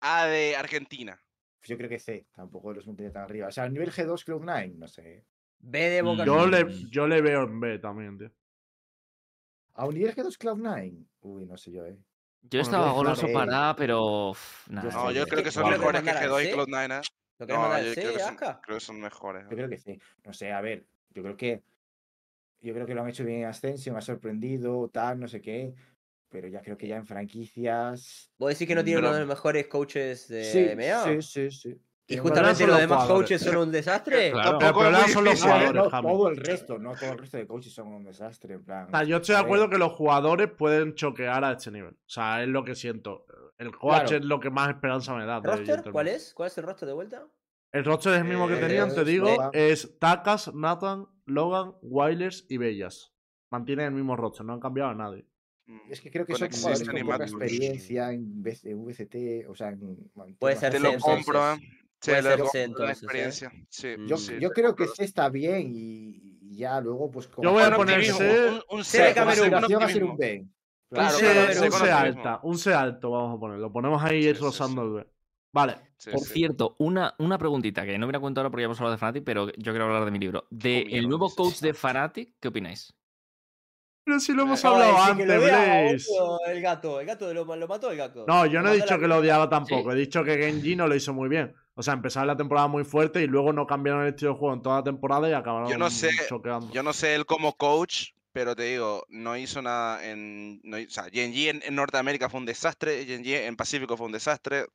A 0.01 0.26
de 0.26 0.55
Argentina. 0.55 1.19
Yo 1.64 1.76
creo 1.77 1.89
que 1.89 1.99
C, 1.99 2.27
tampoco 2.34 2.72
los 2.73 2.88
mantiene 2.88 3.11
tan 3.11 3.23
arriba. 3.23 3.47
O 3.47 3.51
sea, 3.51 3.68
nivel 3.68 3.91
G2 3.91 4.23
Cloud9, 4.26 4.76
no 4.76 4.88
sé. 4.88 5.26
B 5.59 5.89
de 5.89 6.01
Boca. 6.01 6.23
Yo 6.26 6.39
Juniors. 6.39 6.81
le, 6.84 6.89
yo 6.89 7.07
le 7.07 7.22
veo 7.22 7.43
en 7.43 7.59
B 7.59 7.80
también, 7.80 8.18
tío. 8.18 8.31
A 9.73 9.85
un 9.85 9.93
nivel 9.95 10.15
G2 10.15 10.38
Cloud9. 10.38 11.05
Uy, 11.22 11.45
no 11.45 11.57
sé 11.57 11.72
yo, 11.72 11.85
eh. 11.85 11.97
Yo 12.43 12.59
Bueno, 12.59 12.61
estaba 12.64 12.91
goloso 12.91 13.27
eh. 13.27 13.34
para, 13.34 13.76
pero. 13.76 14.30
uf, 14.31 14.68
nah, 14.69 14.84
Yo 14.84 14.91
No, 14.91 15.09
sé 15.09 15.15
yo 15.15 15.27
creo 15.27 15.43
que 15.43 15.51
son 15.51 15.64
¿Lo 15.64 15.69
querés 15.69 15.80
mejores 15.80 16.01
que 16.01 16.05
mandar 16.07 16.23
al 16.23 16.30
G2 16.30 16.41
y 16.41 16.45
C? 16.45 16.53
Cloud9. 16.53 16.99
¿eh? 16.99 17.01
¿Lo 17.39 17.45
No, 17.47 17.81
yo 17.84 17.93
creo 17.93 18.14
que, 18.14 18.19
son, 18.19 18.35
creo 18.35 18.77
que 18.77 18.80
son 18.80 18.99
mejores. 18.99 19.43
Yo 19.43 19.55
creo 19.55 19.69
que 19.69 19.77
sí. 19.77 19.99
No 20.23 20.34
sé, 20.34 20.51
a 20.51 20.61
ver, 20.61 20.85
yo 21.11 21.23
creo 21.23 21.38
que. 21.38 21.64
Yo 22.59 22.73
creo 22.73 22.88
que 22.88 22.95
lo 22.95 23.03
han 23.03 23.09
hecho 23.09 23.23
bien 23.23 23.41
en 23.41 23.45
Ascension, 23.45 23.93
me 23.93 23.99
ha 23.99 24.01
sorprendido, 24.01 24.89
tal, 24.89 25.19
no 25.19 25.27
sé 25.27 25.41
qué. 25.41 25.73
Pero 26.30 26.47
ya 26.47 26.61
creo 26.61 26.76
que 26.76 26.88
ya 26.88 26.97
en 26.97 27.05
franquicias. 27.05 28.31
¿Vos 28.38 28.49
decís 28.49 28.68
que 28.68 28.76
no 28.76 28.84
tiene 28.84 28.97
Pero- 28.99 29.09
uno 29.09 29.14
de 29.15 29.19
los 29.26 29.30
mejores 29.30 29.68
coaches 29.68 30.27
de 30.27 30.43
sí, 30.43 30.76
MEA? 30.76 31.03
sí, 31.03 31.22
sí, 31.22 31.51
sí. 31.51 31.81
¿Y 32.10 32.18
justamente 32.18 32.62
los 32.66 32.70
los 32.72 32.80
demás 32.80 33.04
jugadores. 33.04 33.30
coaches 33.30 33.42
son 33.42 33.58
un 33.58 33.72
desastre? 33.72 34.32
Claro. 34.32 34.60
El 34.62 34.74
problema 34.74 35.08
son 35.10 35.24
los 35.26 35.42
jugadores, 35.42 35.74
no, 35.74 35.90
todo 36.02 36.30
el 36.30 36.38
resto, 36.38 36.78
no 36.80 36.96
todo 36.96 37.12
el 37.12 37.18
resto 37.18 37.38
de 37.38 37.48
coaches 37.48 37.74
son 37.74 37.88
un 37.88 38.04
desastre. 38.06 38.54
En 38.56 38.64
plan, 38.64 38.88
O 38.88 38.90
sea, 38.92 39.04
yo 39.04 39.18
estoy 39.18 39.36
de 39.36 39.42
acuerdo 39.42 39.70
que 39.70 39.78
los 39.78 39.92
jugadores 39.92 40.50
pueden 40.50 40.96
choquear 40.96 41.44
a 41.44 41.52
este 41.54 41.70
nivel. 41.72 41.94
O 41.94 42.10
sea, 42.10 42.42
es 42.44 42.48
lo 42.50 42.64
que 42.64 42.76
siento. 42.76 43.26
El 43.58 43.72
coach 43.76 44.02
Claro. 44.08 44.18
es 44.18 44.24
lo 44.26 44.40
que 44.40 44.50
más 44.50 44.70
esperanza 44.70 45.14
me 45.16 45.26
da. 45.26 45.40
¿Roster? 45.42 45.84
¿Cuál 45.92 46.08
es? 46.08 46.34
¿Cuál 46.34 46.48
es 46.48 46.58
el 46.58 46.64
roster 46.64 46.88
de 46.88 46.94
vuelta? 46.94 47.28
El 47.74 47.84
roster 47.84 48.14
es 48.14 48.20
el 48.20 48.26
mismo 48.26 48.48
que 48.48 48.54
Eh, 48.56 48.60
tenían, 48.62 48.94
te 48.96 49.04
digo. 49.04 49.28
Logan. 49.28 49.50
Es 49.54 50.00
Takas, 50.00 50.54
Nathan, 50.54 51.08
Logan, 51.26 51.74
Wailers 51.82 52.46
y 52.50 52.58
Bellas. 52.58 53.12
Mantienen 53.50 53.88
el 53.88 53.92
mismo 53.94 54.16
roster, 54.16 54.46
no 54.46 54.54
han 54.54 54.60
cambiado 54.62 54.92
a 54.92 54.96
nadie. 54.96 55.26
Mm. 55.66 55.78
Es 55.92 56.00
que 56.00 56.10
creo 56.10 56.26
que 56.26 56.32
Con 56.34 56.40
son 56.40 56.50
jugadores 56.52 56.88
con 56.90 57.02
poca 57.02 57.24
experiencia 57.24 58.12
en 58.14 58.42
VCT, 58.42 59.50
o 59.50 59.56
sea, 59.56 59.70
en 59.70 59.82
en 60.26 60.36
Puede 60.38 60.56
ser 60.56 60.72
Te 60.72 60.80
lo 60.80 60.90
entonces. 60.94 61.26
compro. 61.26 61.56
Sí, 61.58 61.70
Puede 62.03 62.22
ser 62.95 63.15
¿eh? 63.15 63.32
Sí, 63.69 63.88
Yo, 64.07 64.18
sí, 64.18 64.34
yo 64.40 64.49
te 64.49 64.56
creo 64.56 64.76
que 64.76 64.88
C 64.88 65.03
está 65.03 65.30
bien 65.30 65.72
y, 65.74 66.40
y 66.41 66.57
ya 66.57 66.80
luego, 66.80 67.10
pues. 67.11 67.30
Yo 67.41 67.52
voy 67.52 67.64
a 67.64 67.76
poner 67.76 68.03
C- 68.06 68.49
un, 68.49 68.61
un 68.69 68.84
C 68.84 69.02
de 69.02 69.10
C, 69.10 69.14
Camerún. 69.15 69.52
va 69.52 69.86
a 69.86 69.90
ser 69.90 70.03
un. 70.03 70.18
B. 70.18 70.48
Claro, 70.90 71.18
un 71.18 71.19
claro, 71.22 71.53
C, 71.53 71.68
un 71.68 71.90
alta, 71.90 72.40
un 72.44 72.57
C 72.57 72.74
alto 72.74 73.11
vamos 73.11 73.36
a 73.36 73.40
poner. 73.40 73.60
Lo 73.60 73.72
ponemos 73.72 74.02
ahí 74.03 74.32
rozando 74.34 74.84
sí. 74.84 74.88
el 74.88 74.94
B. 74.94 75.07
Vale. 75.52 75.76
Sí, 75.98 76.11
Por 76.11 76.19
sí. 76.22 76.34
cierto, 76.34 76.76
una, 76.80 77.15
una 77.18 77.38
preguntita 77.38 77.84
que 77.84 77.98
no 77.98 78.06
me 78.06 78.14
la 78.14 78.19
cuento 78.19 78.40
ahora 78.40 78.52
porque 78.52 78.61
ya 78.61 78.65
hemos 78.65 78.80
hablado 78.80 78.94
de 78.94 78.99
Fnatic, 78.99 79.24
pero 79.24 79.48
yo 79.48 79.72
quiero 79.72 79.86
hablar 79.86 80.06
de 80.06 80.11
mi 80.11 80.19
libro. 80.19 80.45
De 80.52 80.84
mierda 80.86 80.98
el 80.99 81.10
nuevo 81.10 81.34
coach 81.34 81.60
de 81.60 81.74
Fnatic, 81.74 82.36
¿qué 82.40 82.48
opináis? 82.49 82.94
Pero 84.06 84.19
si 84.19 84.34
lo 84.34 84.44
hemos 84.44 84.64
No, 84.64 84.69
hablado 84.69 84.94
de 84.94 85.11
antes, 85.11 85.44
Blaze. 85.44 86.06
El 86.48 86.61
gato, 86.61 87.02
el 87.02 87.07
gato 87.07 87.34
lo, 87.34 87.56
lo 87.56 87.68
mató 87.68 87.91
el 87.91 87.98
gato. 87.98 88.24
No, 88.28 88.45
yo 88.45 88.61
no 88.61 88.69
he 88.69 88.76
dicho 88.76 88.98
que 88.99 89.07
lo 89.07 89.18
odiaba 89.18 89.49
tampoco. 89.49 89.91
Sí. 89.91 89.98
He 89.98 89.99
dicho 89.99 90.24
que 90.24 90.38
Genji 90.38 90.76
no 90.76 90.88
lo 90.88 90.95
hizo 90.95 91.14
muy 91.14 91.28
bien. 91.28 91.53
O 91.80 91.84
sea, 91.84 91.94
empezaron 91.94 92.26
la 92.28 92.36
temporada 92.36 92.68
muy 92.68 92.84
fuerte 92.84 93.22
y 93.22 93.28
luego 93.28 93.54
no 93.54 93.68
cambiaron 93.68 94.02
el 94.02 94.10
estilo 94.10 94.32
de 94.34 94.38
juego 94.40 94.56
en 94.56 94.62
toda 94.64 94.78
la 94.78 94.84
temporada 94.84 95.30
y 95.30 95.34
acabaron 95.34 95.70
Yo 95.70 95.78
no 95.78 95.91
sé, 95.91 96.10
choqueando. 96.28 96.72
Yo 96.74 96.82
no 96.82 96.91
sé 96.91 97.14
él 97.14 97.28
como 97.28 97.56
coach, 97.56 98.14
pero 98.34 98.56
te 98.56 98.64
digo, 98.64 99.06
no 99.10 99.38
hizo 99.38 99.62
nada 99.62 100.04
en. 100.04 100.60
No, 100.64 100.78
o 100.78 100.90
sea, 100.90 101.06
Genji 101.12 101.49
en, 101.49 101.62
en 101.64 101.76
Norteamérica 101.76 102.30
fue 102.30 102.40
un 102.40 102.48
desastre, 102.48 103.06
Genji 103.06 103.36
en 103.36 103.56
Pacífico 103.56 103.95
fue 103.95 104.08
un 104.08 104.12
desastre. 104.12 104.66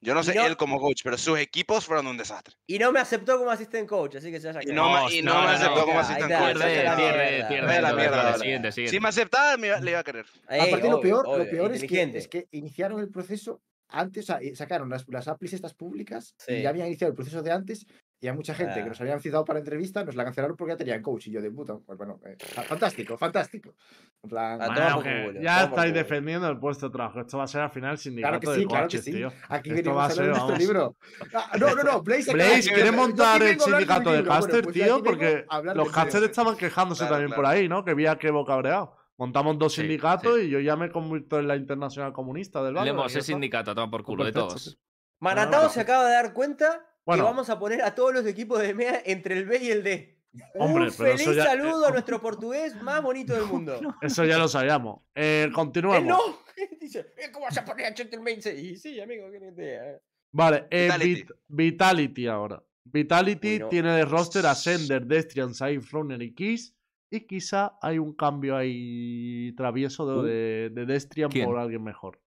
Yo 0.00 0.14
no 0.14 0.22
sé 0.22 0.34
no- 0.34 0.46
él 0.46 0.56
como 0.56 0.78
coach, 0.78 1.00
pero 1.02 1.16
sus 1.18 1.38
equipos 1.38 1.86
fueron 1.86 2.06
un 2.06 2.16
desastre. 2.16 2.54
Y 2.66 2.78
no 2.78 2.92
me 2.92 3.00
aceptó 3.00 3.38
como 3.38 3.50
assistant 3.50 3.88
coach, 3.88 4.16
así 4.16 4.30
que 4.30 4.38
se 4.38 4.48
vaya 4.52 4.60
a 4.60 4.62
Y 4.62 4.66
no, 4.72 5.06
me- 5.06 5.14
y 5.16 5.22
no, 5.22 5.34
No, 5.34 5.42
me 5.48 5.54
aceptó 5.54 5.80
no, 5.80 5.84
como 5.86 6.00
está, 6.00 6.14
coach. 6.18 6.26
Pierde, 6.28 6.84
la 6.84 6.96
pierde, 6.96 7.30
mierda. 7.32 7.48
pierde. 7.48 7.80
La 7.82 7.92
mierda, 7.94 8.22
vale. 8.22 8.38
Siguiente, 8.38 8.68
Si 8.70 8.74
siguiente. 8.74 9.00
me 9.00 9.08
aceptaba, 9.08 9.56
me 9.56 9.66
iba- 9.68 9.80
le 9.80 9.90
iba 9.90 10.00
a 10.00 10.04
querer. 10.04 10.26
Ey, 10.48 10.60
Aparte, 10.60 10.88
lo 10.90 10.98
obvio, 10.98 11.00
peor, 11.00 11.26
obvio, 11.26 11.38
lo 11.44 11.50
peor 11.50 11.72
es, 11.72 11.84
que, 11.84 12.02
es 12.02 12.28
que 12.28 12.46
iniciaron 12.52 13.00
el 13.00 13.08
proceso 13.08 13.62
antes, 13.88 14.24
o 14.24 14.26
sea, 14.26 14.42
y 14.42 14.54
sacaron 14.56 14.88
las, 14.90 15.06
las 15.08 15.28
applis 15.28 15.52
estas 15.52 15.74
públicas 15.74 16.34
Sí. 16.38 16.54
y 16.54 16.62
ya 16.62 16.70
habían 16.70 16.86
iniciado 16.88 17.10
el 17.10 17.16
proceso 17.16 17.42
de 17.42 17.52
antes 17.52 17.86
y 18.20 18.26
a 18.28 18.32
mucha 18.32 18.54
gente 18.54 18.74
que 18.76 18.80
Ah. 18.80 18.86
nos 18.86 19.00
habían 19.00 19.20
citado 19.20 19.44
para 19.44 19.58
entrevista 19.58 20.02
nos 20.04 20.14
la 20.14 20.24
cancelaron 20.24 20.56
porque 20.56 20.72
ya 20.72 20.76
tenían 20.78 21.02
coach 21.02 21.26
y 21.26 21.30
yo 21.32 21.42
de 21.42 21.50
puta. 21.50 21.76
Pues 21.84 21.98
bueno, 21.98 22.18
eh, 22.24 22.36
fa- 22.38 22.62
fantástico, 22.62 23.18
fantástico. 23.18 23.74
En 24.22 24.30
plan, 24.30 24.58
Bueno, 24.58 25.02
que 25.02 25.24
culo, 25.26 25.40
ya 25.42 25.64
estáis 25.64 25.92
culo. 25.92 26.02
defendiendo 26.02 26.48
el 26.48 26.58
puesto 26.58 26.86
de 26.88 26.92
trabajo. 26.92 27.20
Esto 27.20 27.36
va 27.38 27.44
a 27.44 27.48
ser 27.48 27.60
al 27.60 27.70
final 27.70 27.98
sindicato 27.98 28.30
claro 28.38 28.40
que 28.40 28.48
de 28.50 28.56
sí, 28.62 28.66
claro 28.66 28.88
que 28.88 28.98
sí. 28.98 29.12
tío. 29.12 29.28
Aquí 29.48 29.68
Esto 29.70 29.74
venimos 29.76 29.98
va 29.98 30.06
a 30.06 30.10
ser, 30.10 30.24
de 30.24 30.30
vamos. 30.32 30.58
libro. 30.58 30.96
Ah, 31.34 31.50
no, 31.60 31.74
no, 31.74 31.82
no, 31.82 32.02
Blaze, 32.02 32.24
de 32.24 32.32
Blaze, 32.32 32.56
decir, 32.56 32.72
¿quieres 32.72 32.92
yo 32.92 32.98
aquí 33.02 33.08
montar 33.08 33.42
el 33.42 33.58
de 33.58 33.60
sindicato 33.64 34.10
de 34.10 34.16
libro. 34.16 34.30
Bueno, 34.32 34.46
caster, 34.46 34.62
pues 34.64 34.74
tío? 34.74 35.02
Porque 35.02 35.44
los 35.74 35.92
casters 35.92 36.24
estaban 36.24 36.56
quejándose 36.56 37.00
Claro, 37.00 37.16
también 37.16 37.36
por 37.36 37.44
ahí, 37.46 37.68
¿no? 37.68 37.84
Que 37.84 37.92
vi 37.94 38.06
a 38.06 38.16
Kevo 38.16 38.44
cabreado. 38.46 38.96
Montamos 39.16 39.58
dos 39.58 39.72
Sí, 39.74 39.82
sindicatos 39.82 40.38
sí. 40.40 40.46
y 40.46 40.50
yo 40.50 40.60
ya 40.60 40.74
me 40.76 40.90
convierto 40.90 41.38
en 41.38 41.46
la 41.48 41.56
internacional 41.56 42.12
comunista 42.12 42.62
del 42.64 42.74
barrio. 42.74 42.92
El 43.00 43.06
está. 43.06 43.20
sindicato, 43.22 43.70
a 43.70 43.74
tomar 43.74 43.90
por 43.90 44.02
culo 44.02 44.24
de 44.24 44.32
Perfecto, 44.32 44.48
todos. 44.54 44.78
Ah, 45.20 45.68
se 45.70 45.80
acaba 45.80 46.04
de 46.06 46.12
dar 46.14 46.32
cuenta 46.34 46.84
Bueno. 47.06 47.22
que 47.22 47.30
vamos 47.30 47.48
a 47.50 47.58
poner 47.58 47.82
a 47.82 47.94
todos 47.94 48.12
los 48.12 48.26
equipos 48.26 48.60
de 48.60 48.74
MEA 48.74 49.02
entre 49.06 49.36
el 49.38 49.44
B 49.46 49.58
y 49.62 49.70
el 49.70 49.82
D. 49.84 50.18
Hombre, 50.58 50.86
Un 50.86 50.92
feliz 50.92 51.26
ya- 51.36 51.44
saludo 51.44 51.86
a 51.86 51.90
nuestro 51.92 52.20
portugués 52.20 52.74
más 52.82 53.00
bonito 53.02 53.32
del 53.34 53.44
mundo. 53.46 53.78
Eso 54.02 54.24
ya 54.24 54.36
lo 54.36 54.48
sabíamos. 54.48 55.02
Eh, 55.14 55.44
Él 55.46 55.52
continuamos. 55.52 56.04
no. 56.04 56.18
Dice, 56.80 57.12
"Eh, 57.16 57.30
¿cómo 57.32 57.46
vas 57.46 57.56
a 57.58 57.64
poner 57.64 57.86
a 57.86 57.92
Gentleman? 57.94 58.34
Y 58.56 58.76
sí, 58.76 59.00
amigo, 59.00 59.28
no 59.28 59.54
te... 59.54 60.00
Vale, 60.32 60.66
eh, 60.70 60.84
Vitality. 60.86 61.22
Vit- 61.22 61.34
Vitality 61.48 62.26
ahora. 62.26 62.62
Vitality 62.84 63.52
Uy, 63.54 63.58
no. 63.60 63.68
tiene 63.68 63.92
de 63.96 64.04
roster 64.04 64.44
a 64.46 64.54
Sender, 64.56 65.06
Destrian, 65.06 65.54
Saif, 65.54 65.90
Runner 65.92 66.20
y 66.20 66.34
Kiss. 66.34 66.74
Y 67.14 67.26
quizá 67.26 67.78
hay 67.80 67.98
un 67.98 68.12
cambio 68.14 68.56
ahí 68.56 69.52
travieso 69.56 70.06
de, 70.06 70.14
Uh. 70.18 70.22
de, 70.22 70.70
de 70.70 70.86
Destrian 70.86 71.30
¿Quién? 71.30 71.46
por 71.46 71.58
alguien 71.58 71.82
mejor. 71.84 72.20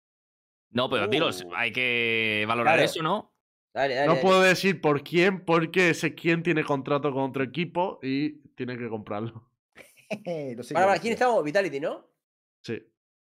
No, 0.70 0.90
pero 0.90 1.08
tiros, 1.08 1.42
Uh. 1.44 1.54
hay 1.54 1.72
que 1.72 2.44
valorar 2.46 2.74
Claro. 2.74 2.84
eso, 2.84 3.02
¿no? 3.02 3.32
Dale, 3.72 3.94
dale. 3.94 4.06
No 4.06 4.12
dale. 4.14 4.22
puedo 4.22 4.42
decir 4.42 4.80
por 4.80 5.02
quién, 5.02 5.44
porque 5.44 5.90
ese 5.90 6.14
quién 6.14 6.42
tiene 6.42 6.64
contrato 6.64 7.12
con 7.12 7.22
otro 7.24 7.42
equipo 7.42 7.98
y 8.02 8.40
tiene 8.54 8.76
que 8.78 8.88
comprarlo. 8.88 9.50
Eh, 10.26 10.54
no 10.54 10.62
sé 10.62 10.74
Para, 10.74 10.84
yo, 10.84 10.88
para, 10.88 10.96
no 10.98 11.02
¿quién 11.02 11.10
sé. 11.12 11.14
estamos? 11.14 11.42
Vitality, 11.44 11.80
¿no? 11.80 12.06
Sí. 12.62 12.74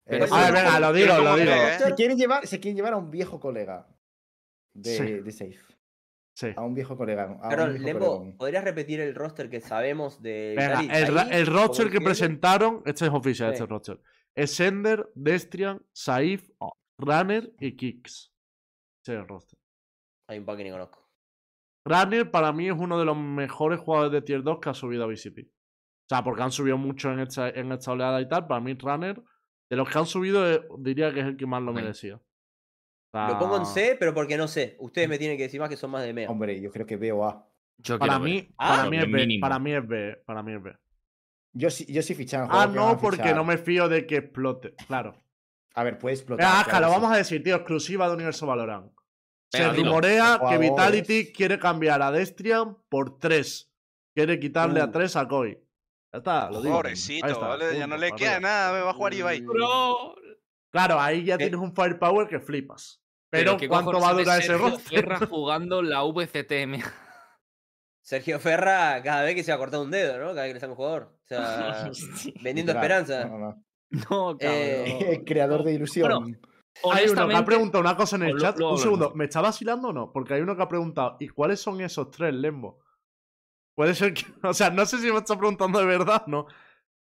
Pero 0.04 0.24
Eh, 0.26 0.28
ver, 0.28 0.28
sí, 0.28 0.52
venga, 0.52 0.80
lo 0.80 0.92
digo, 0.92 1.18
lo 1.18 1.36
digo. 1.36 1.50
¿eh? 1.52 1.78
Se 1.78 1.94
quieren 1.94 2.18
llevar, 2.18 2.46
se 2.46 2.60
quieren 2.60 2.76
llevar 2.76 2.92
a 2.94 2.96
un 2.96 3.10
viejo 3.10 3.38
colega 3.40 3.86
de, 4.74 4.96
Sí. 4.96 5.04
de 5.20 5.32
Safe. 5.32 5.75
Sí. 6.36 6.48
A 6.54 6.62
un 6.62 6.74
viejo 6.74 6.96
colega. 6.98 7.22
A 7.24 7.26
un 7.28 7.38
Carol, 7.40 7.72
viejo 7.78 7.84
Lembo. 7.86 8.36
¿podrías 8.36 8.62
repetir 8.62 9.00
el 9.00 9.14
roster 9.14 9.48
que 9.48 9.62
sabemos 9.62 10.20
de 10.20 10.54
Venga, 10.56 10.80
el, 10.98 11.14
ra- 11.14 11.22
ahí? 11.22 11.28
el 11.32 11.46
roster 11.46 11.90
que 11.90 12.00
presentaron, 12.00 12.82
este 12.84 13.06
es 13.06 13.10
oficial, 13.10 13.48
Sí. 13.56 13.62
este 13.62 13.66
roster. 13.66 14.00
Es 14.34 14.54
Sender, 14.54 15.10
Destrian, 15.14 15.80
Saif, 15.94 16.50
Runner 16.98 17.50
y 17.58 17.74
Kicks. 17.74 18.34
Ese 19.02 19.14
es 19.14 19.20
el 19.20 19.26
roster. 19.26 19.58
Hay 20.28 20.38
un 20.38 20.44
par 20.44 20.58
que 20.58 20.64
ni 20.64 20.70
conozco. 20.70 21.08
Runner 21.86 22.30
para 22.30 22.52
mí 22.52 22.66
es 22.68 22.74
uno 22.76 22.98
de 22.98 23.06
los 23.06 23.16
mejores 23.16 23.80
jugadores 23.80 24.12
de 24.12 24.20
Tier 24.20 24.42
2 24.42 24.58
que 24.60 24.68
ha 24.68 24.74
subido 24.74 25.04
a 25.04 25.06
VCT. 25.06 25.38
O 25.48 26.08
sea, 26.10 26.22
porque 26.22 26.42
han 26.42 26.52
subido 26.52 26.76
mucho 26.76 27.10
en 27.12 27.20
esta, 27.20 27.48
en 27.48 27.72
esta 27.72 27.92
oleada 27.92 28.20
y 28.20 28.28
tal. 28.28 28.46
Para 28.46 28.60
mí, 28.60 28.74
Runner, 28.74 29.22
de 29.70 29.76
los 29.76 29.88
que 29.88 29.98
han 29.98 30.06
subido, 30.06 30.46
eh, 30.52 30.62
diría 30.80 31.14
que 31.14 31.20
es 31.20 31.26
el 31.26 31.36
que 31.38 31.46
más 31.46 31.62
lo 31.62 31.72
merecía. 31.72 32.20
Lo 33.28 33.38
pongo 33.38 33.56
en 33.56 33.66
C, 33.66 33.96
pero 33.98 34.12
porque 34.14 34.36
no 34.36 34.46
sé. 34.48 34.76
Ustedes 34.80 35.08
me 35.08 35.18
tienen 35.18 35.36
que 35.36 35.44
decir 35.44 35.60
más 35.60 35.68
que 35.68 35.76
son 35.76 35.90
más 35.90 36.02
de 36.02 36.12
MEA. 36.12 36.30
Hombre, 36.30 36.60
yo 36.60 36.70
creo 36.70 36.86
que 36.86 36.96
veo 36.96 37.24
A. 37.24 37.46
Yo 37.78 37.98
Para 37.98 38.18
mí, 38.18 38.48
Ah, 38.58 38.76
para, 38.78 38.90
mí 38.90 38.96
es 38.96 39.06
lo 39.06 39.12
B, 39.12 39.18
mínimo. 39.18 39.40
para 39.42 39.58
mí 39.58 39.72
es 39.72 39.86
B. 39.86 40.22
Para 40.26 40.42
mí 40.42 40.52
es 40.54 40.62
B. 40.62 40.76
Yo 41.52 41.70
sí, 41.70 41.86
yo 41.92 42.02
sí 42.02 42.14
fichaba. 42.14 42.48
Ah, 42.50 42.66
no, 42.66 42.98
porque 42.98 43.32
no 43.34 43.44
me 43.44 43.58
fío 43.58 43.88
de 43.88 44.06
que 44.06 44.16
explote. 44.16 44.74
Claro. 44.86 45.22
A 45.74 45.82
ver, 45.84 45.98
puede 45.98 46.14
explotar. 46.16 46.46
Ah, 46.48 46.64
claro, 46.68 46.86
sí. 46.88 46.92
vamos 46.94 47.12
a 47.12 47.16
decir, 47.16 47.42
tío, 47.42 47.54
exclusiva 47.56 48.08
de 48.08 48.14
Universo 48.14 48.46
Valorant. 48.46 48.90
Se 49.52 49.68
rumorea 49.72 50.40
que. 50.48 50.58
Vitality 50.58 51.32
quiere 51.32 51.58
cambiar 51.58 52.02
a 52.02 52.10
Destrian 52.10 52.76
por 52.88 53.18
3. 53.18 53.70
Quiere 54.14 54.38
quitarle 54.40 54.80
a 54.80 54.86
Uh. 54.86 54.90
3 54.90 55.16
a 55.16 55.28
Koi. 55.28 55.52
Ya 56.12 56.18
está, 56.18 56.50
lo 56.50 56.62
digo. 56.62 56.74
Pobrecito, 56.76 57.26
está, 57.26 57.46
¿vale? 57.48 57.78
ya 57.78 57.86
no 57.86 57.96
le 57.98 58.12
queda 58.12 58.36
arriba. 58.36 58.48
nada, 58.48 58.72
me 58.72 58.80
va 58.80 58.90
a 58.90 58.94
jugar 58.94 59.12
Ibai. 59.14 59.40
Bro. 59.42 60.14
Claro, 60.70 60.98
ahí 61.00 61.24
ya 61.24 61.34
Eh. 61.34 61.38
tienes 61.38 61.60
un 61.60 61.74
firepower 61.74 62.26
que 62.26 62.40
flipas. 62.40 63.02
Pero, 63.30 63.56
¿qué 63.56 63.68
¿cuánto 63.68 64.00
va 64.00 64.10
a 64.10 64.14
durar 64.14 64.38
ese 64.38 64.48
Sergio 64.48 64.70
roster? 64.70 65.00
Ferra 65.00 65.26
jugando 65.26 65.82
la 65.82 66.02
VCTM. 66.04 66.82
Sergio 68.02 68.38
Ferra, 68.38 69.02
cada 69.02 69.22
vez 69.24 69.34
que 69.34 69.42
se 69.42 69.50
va 69.50 69.56
a 69.56 69.58
cortar 69.58 69.80
un 69.80 69.90
dedo, 69.90 70.18
¿no? 70.18 70.28
Cada 70.28 70.42
vez 70.42 70.50
que 70.50 70.54
le 70.54 70.60
sale 70.60 70.70
un 70.72 70.76
jugador. 70.76 71.02
O 71.24 71.26
sea, 71.26 71.90
vendiendo 72.42 72.72
esperanza. 72.72 73.24
No, 73.24 73.38
no. 73.38 73.64
No, 73.90 74.36
cabrón. 74.38 74.38
Eh, 74.40 75.22
Creador 75.26 75.64
de 75.64 75.72
ilusión. 75.74 76.08
Bueno, 76.08 76.38
Hay 76.92 77.08
uno 77.08 77.28
que 77.28 77.34
ha 77.36 77.44
preguntado 77.44 77.82
una 77.82 77.96
cosa 77.96 78.16
en 78.16 78.22
el 78.24 78.34
lo- 78.34 78.40
chat. 78.40 78.60
Un 78.60 78.78
segundo. 78.78 79.12
¿me 79.14 79.24
está 79.24 79.40
vacilando 79.40 79.88
o 79.88 79.92
no? 79.92 80.12
Porque 80.12 80.34
hay 80.34 80.40
uno 80.40 80.56
que 80.56 80.62
ha 80.62 80.68
preguntado, 80.68 81.16
¿y 81.18 81.28
cuáles 81.28 81.60
son 81.60 81.80
esos 81.80 82.10
tres, 82.10 82.32
Lembo? 82.32 82.78
Puede 83.74 83.94
ser 83.94 84.14
que. 84.14 84.24
O 84.44 84.54
sea, 84.54 84.70
no 84.70 84.86
sé 84.86 84.98
si 84.98 85.10
me 85.10 85.18
está 85.18 85.36
preguntando 85.36 85.78
de 85.80 85.86
verdad, 85.86 86.24
¿no? 86.28 86.46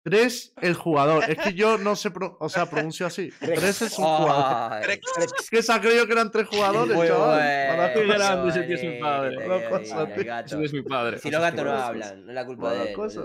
Tres, 0.07 0.53
el 0.61 0.76
jugador. 0.76 1.23
Es 1.27 1.36
que 1.40 1.53
yo 1.56 1.80
no 1.80 1.95
sé, 1.95 2.11
pro- 2.11 2.38
o 2.40 2.48
sea, 2.48 2.68
pronuncio 2.69 3.07
así. 3.07 3.32
Tres 3.40 3.82
es 3.82 3.98
un 3.98 4.06
jugador. 4.06 4.72
Ay, 4.88 4.99
Es 5.40 5.49
que 5.49 5.64
se 5.64 5.73
ha 5.73 5.82
creído 5.82 6.06
que 6.06 6.11
eran 6.14 6.30
tres 6.30 6.48
jugadores, 6.48 6.95
muy 6.95 7.07
chaval. 7.07 7.91
Qué 7.91 8.06
cosa. 8.06 8.18
grande, 8.19 8.49
ese 8.52 8.64
tío 8.64 8.76
es 8.76 8.84
mi 8.84 8.99
padre. 8.99 9.38
Una 9.45 9.69
cosa, 9.69 10.06
tío. 10.14 10.61
es 10.61 10.73
mi. 10.73 10.84
Si 11.19 11.32
los 11.32 11.41
gatos 11.41 11.65
no 11.65 11.72
hablan, 11.72 12.23
no 12.23 12.30
es 12.32 12.36
la 12.36 12.45
culpa 12.45 12.73
de 12.73 12.90
él. 12.91 12.95
cosa. 12.95 13.23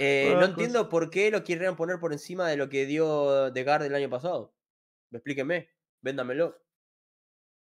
Eh, 0.00 0.30
no 0.30 0.34
cosa. 0.40 0.50
entiendo 0.50 0.88
por 0.88 1.10
qué 1.10 1.30
lo 1.30 1.44
quieren 1.44 1.76
poner 1.76 2.00
por 2.00 2.12
encima 2.12 2.48
de 2.48 2.56
lo 2.56 2.68
que 2.68 2.86
dio 2.86 3.52
De 3.52 3.62
Guard 3.62 3.84
el 3.84 3.94
año 3.94 4.10
pasado. 4.10 4.52
Explíquenme, 5.12 5.68
véndamelo. 6.02 6.58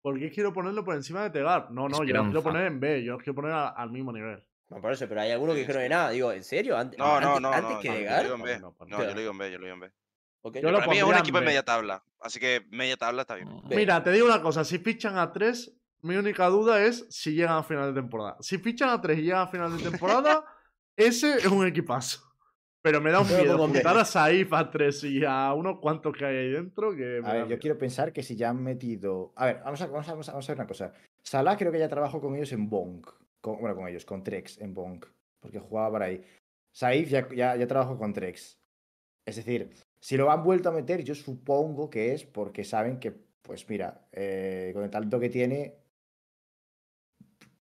¿Por 0.02 0.18
qué 0.18 0.28
quiero 0.32 0.52
ponerlo 0.52 0.84
por 0.84 0.96
encima 0.96 1.22
de 1.22 1.30
Tegar? 1.30 1.70
No, 1.70 1.88
no, 1.88 2.02
yo 2.02 2.14
lo 2.14 2.24
quiero 2.24 2.42
poner 2.42 2.66
en 2.66 2.80
B, 2.80 3.04
yo 3.04 3.12
lo 3.12 3.18
quiero 3.18 3.36
poner 3.36 3.52
a- 3.52 3.68
al 3.68 3.90
mismo 3.92 4.12
nivel. 4.12 4.42
No, 4.70 4.80
por 4.82 4.92
eso, 4.92 5.08
pero 5.08 5.20
hay 5.22 5.30
algunos 5.30 5.54
que 5.54 5.60
dijeron 5.62 5.82
de 5.82 5.88
nada. 5.88 6.10
Digo, 6.10 6.30
¿en 6.32 6.44
serio? 6.44 6.76
¿Antes, 6.76 6.98
No, 6.98 7.20
no, 7.20 7.28
antes, 7.36 7.42
no, 7.42 7.52
antes 7.52 7.70
no, 7.76 7.80
que 7.80 7.88
no, 7.88 7.94
De 7.94 8.00
yo 8.02 8.08
Guard? 8.10 8.22
digo 8.24 8.34
en 8.34 8.42
B. 8.42 8.58
No, 8.60 8.76
No, 8.80 8.86
no. 8.86 8.98
yo 9.04 9.14
lo 9.14 9.20
digo 9.20 9.30
en 9.32 9.38
B, 9.38 9.50
yo 9.52 9.58
lo 9.58 9.64
digo 9.64 9.74
en 9.74 9.80
B. 9.80 9.92
Ok. 10.42 10.56
Yo 10.58 10.70
lo 10.70 10.78
Para 10.78 10.90
mí 10.92 10.98
es 10.98 11.04
un 11.04 11.14
equipo 11.16 11.38
de 11.40 11.44
media 11.46 11.62
tabla, 11.64 12.04
así 12.20 12.38
que 12.38 12.66
media 12.70 12.96
tabla 12.96 13.22
está 13.22 13.34
bien. 13.34 13.48
Ve. 13.68 13.76
Mira, 13.76 14.02
te 14.02 14.12
digo 14.12 14.26
una 14.26 14.40
cosa, 14.42 14.64
si 14.64 14.78
fichan 14.78 15.16
a 15.18 15.32
tres, 15.32 15.74
mi 16.02 16.16
única 16.16 16.46
duda 16.48 16.82
es 16.84 17.06
si 17.10 17.32
llegan 17.34 17.56
a 17.56 17.62
final 17.62 17.92
de 17.94 18.00
temporada. 18.00 18.36
Si 18.40 18.58
fichan 18.58 18.90
a 18.90 19.00
tres 19.00 19.18
y 19.18 19.22
llegan 19.22 19.40
a 19.40 19.46
final 19.48 19.76
de 19.76 19.82
temporada, 19.90 20.44
ese 20.96 21.38
es 21.38 21.46
un 21.46 21.66
equipazo. 21.66 22.22
Pero 22.80 23.00
me 23.00 23.10
da 23.10 23.20
un 23.20 23.26
miedo 23.26 23.58
juntar 23.58 23.98
a 23.98 24.04
Saif 24.04 24.52
a 24.52 24.70
tres 24.70 25.02
y 25.02 25.24
a 25.24 25.52
unos 25.54 25.80
cuantos 25.80 26.12
que 26.16 26.24
hay 26.24 26.36
ahí 26.36 26.50
dentro 26.52 26.94
que 26.94 27.20
A 27.24 27.32
ver, 27.32 27.40
yo 27.42 27.46
miedo. 27.46 27.58
quiero 27.60 27.76
pensar 27.78 28.12
que 28.12 28.22
si 28.22 28.36
ya 28.36 28.50
han 28.50 28.62
metido. 28.62 29.32
A 29.34 29.46
ver, 29.46 29.60
vamos 29.64 29.80
a, 29.82 29.86
vamos 29.86 30.08
a, 30.08 30.12
vamos 30.12 30.28
a- 30.28 30.32
vamos 30.32 30.48
a 30.48 30.52
ver 30.52 30.58
una 30.60 30.68
cosa. 30.68 30.92
Salah 31.22 31.56
creo 31.56 31.72
que 31.72 31.78
ya 31.80 31.88
trabajó 31.88 32.20
con 32.20 32.36
ellos 32.36 32.52
en 32.52 32.70
Bonk. 32.70 33.10
Con- 33.52 33.60
bueno, 33.60 33.76
con 33.76 33.88
ellos, 33.88 34.04
con 34.04 34.22
Trex 34.22 34.58
en 34.60 34.74
Bonk. 34.74 35.06
Porque 35.40 35.58
jugaba 35.58 35.90
por 35.90 36.02
ahí. 36.02 36.22
Saif 36.72 37.08
ya, 37.10 37.28
ya, 37.34 37.56
ya 37.56 37.66
trabajó 37.66 37.96
con 37.98 38.12
Trex. 38.12 38.58
Es 39.26 39.36
decir, 39.36 39.70
si 40.00 40.16
lo 40.16 40.30
han 40.30 40.42
vuelto 40.42 40.68
a 40.68 40.72
meter, 40.72 41.02
yo 41.02 41.14
supongo 41.14 41.90
que 41.90 42.12
es 42.14 42.24
porque 42.24 42.64
saben 42.64 42.98
que, 42.98 43.12
pues 43.42 43.68
mira, 43.68 44.06
eh, 44.12 44.70
con 44.74 44.84
el 44.84 44.90
talento 44.90 45.18
que 45.20 45.28
tiene, 45.28 45.74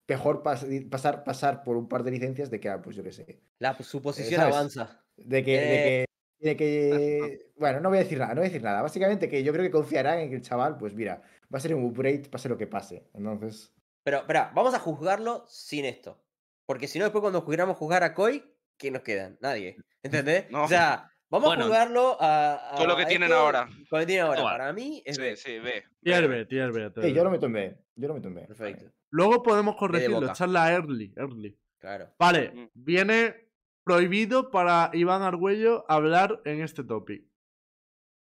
mejor 0.07 0.43
pas- 0.43 0.89
pasar, 0.89 1.23
pasar 1.23 1.63
por 1.63 1.77
un 1.77 1.87
par 1.87 2.03
de 2.03 2.11
licencias 2.11 2.49
de 2.51 2.59
que, 2.59 2.69
ah, 2.69 2.81
pues 2.81 2.95
yo 2.95 3.03
qué 3.03 3.11
sé. 3.11 3.39
La 3.59 3.75
suposición 3.81 4.41
¿sabes? 4.41 4.55
avanza. 4.55 5.03
De 5.15 5.43
que, 5.43 5.51
de 5.51 6.01
Eh. 6.01 6.05
que, 6.39 6.47
de 6.49 6.55
que- 6.57 7.51
Bueno, 7.57 7.79
no 7.79 7.89
voy 7.89 7.97
a 7.99 8.03
decir 8.03 8.17
nada, 8.19 8.33
no 8.33 8.41
voy 8.41 8.47
a 8.47 8.49
decir 8.49 8.63
nada. 8.63 8.81
Básicamente 8.81 9.29
que 9.29 9.43
yo 9.43 9.51
creo 9.53 9.63
que 9.63 9.71
confiarán 9.71 10.19
en 10.19 10.29
que 10.29 10.35
el 10.35 10.41
chaval, 10.41 10.77
pues 10.77 10.93
mira, 10.93 11.21
va 11.53 11.57
a 11.57 11.61
ser 11.61 11.73
un 11.73 11.83
upgrade, 11.85 12.29
pase 12.29 12.49
lo 12.49 12.57
que 12.57 12.67
pase. 12.67 13.07
Entonces. 13.13 13.72
Pero, 14.03 14.17
espera, 14.19 14.51
vamos 14.53 14.73
a 14.73 14.79
juzgarlo 14.79 15.45
sin 15.47 15.85
esto. 15.85 16.21
Porque 16.65 16.87
si 16.87 16.99
no, 16.99 17.05
después 17.05 17.21
cuando 17.21 17.45
queramos 17.45 17.77
juzgar 17.77 18.03
a 18.03 18.13
Koi, 18.13 18.43
¿qué 18.77 18.91
nos 18.91 19.01
quedan? 19.01 19.37
Nadie. 19.41 19.77
¿Entendés? 20.01 20.49
No. 20.51 20.63
O 20.63 20.67
sea, 20.67 21.09
vamos 21.29 21.47
Bueno. 21.49 21.63
a 21.63 21.67
juzgarlo 21.67 22.17
a, 22.21 22.73
a- 22.73 22.75
Con 22.77 22.87
lo 22.87 22.95
que 22.97 23.03
a 23.03 23.07
tienen 23.07 23.29
esto 23.29 23.39
ahora. 23.39 23.65
Con 23.65 23.77
lo 23.91 23.99
que 23.99 24.05
tienen 24.05 24.25
ahora. 24.25 24.43
Para 24.43 24.73
mí 24.73 25.01
es 25.05 25.17
B. 25.17 25.35
sí, 25.35 25.59
B. 25.59 25.83
Tier 26.01 26.27
B, 26.27 26.45
tier 26.45 26.71
B, 26.71 26.91
Sí, 27.01 27.13
yo 27.13 27.23
lo 27.23 27.31
meto 27.31 27.45
en 27.47 27.53
B. 27.53 27.77
Yo 27.95 28.07
lo 28.07 28.13
meto 28.13 28.27
en 28.27 28.35
B. 28.35 28.41
Perfecto. 28.47 28.91
Luego 29.09 29.43
podemos 29.43 29.75
corregirlo, 29.75 30.25
echarla 30.31 30.71
early, 30.73 31.13
early. 31.15 31.57
Claro. 31.79 32.13
Vale, 32.17 32.51
Mm. 32.53 32.69
viene 32.73 33.49
prohibido 33.83 34.49
para 34.49 34.89
Iván 34.93 35.21
Argüello 35.21 35.85
hablar 35.89 36.41
en 36.45 36.61
este 36.61 36.83
topic. 36.83 37.25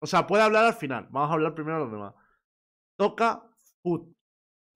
O 0.01 0.07
sea, 0.07 0.27
puede 0.27 0.45
hablar 0.45 0.65
al 0.65 0.75
final. 0.75 1.09
Vamos 1.11 1.31
a 1.31 1.35
hablar 1.35 1.55
primero 1.55 1.77
a 1.77 1.81
los 1.81 1.91
demás. 1.91 2.15
Toca 2.97 3.43
fut, 3.83 4.09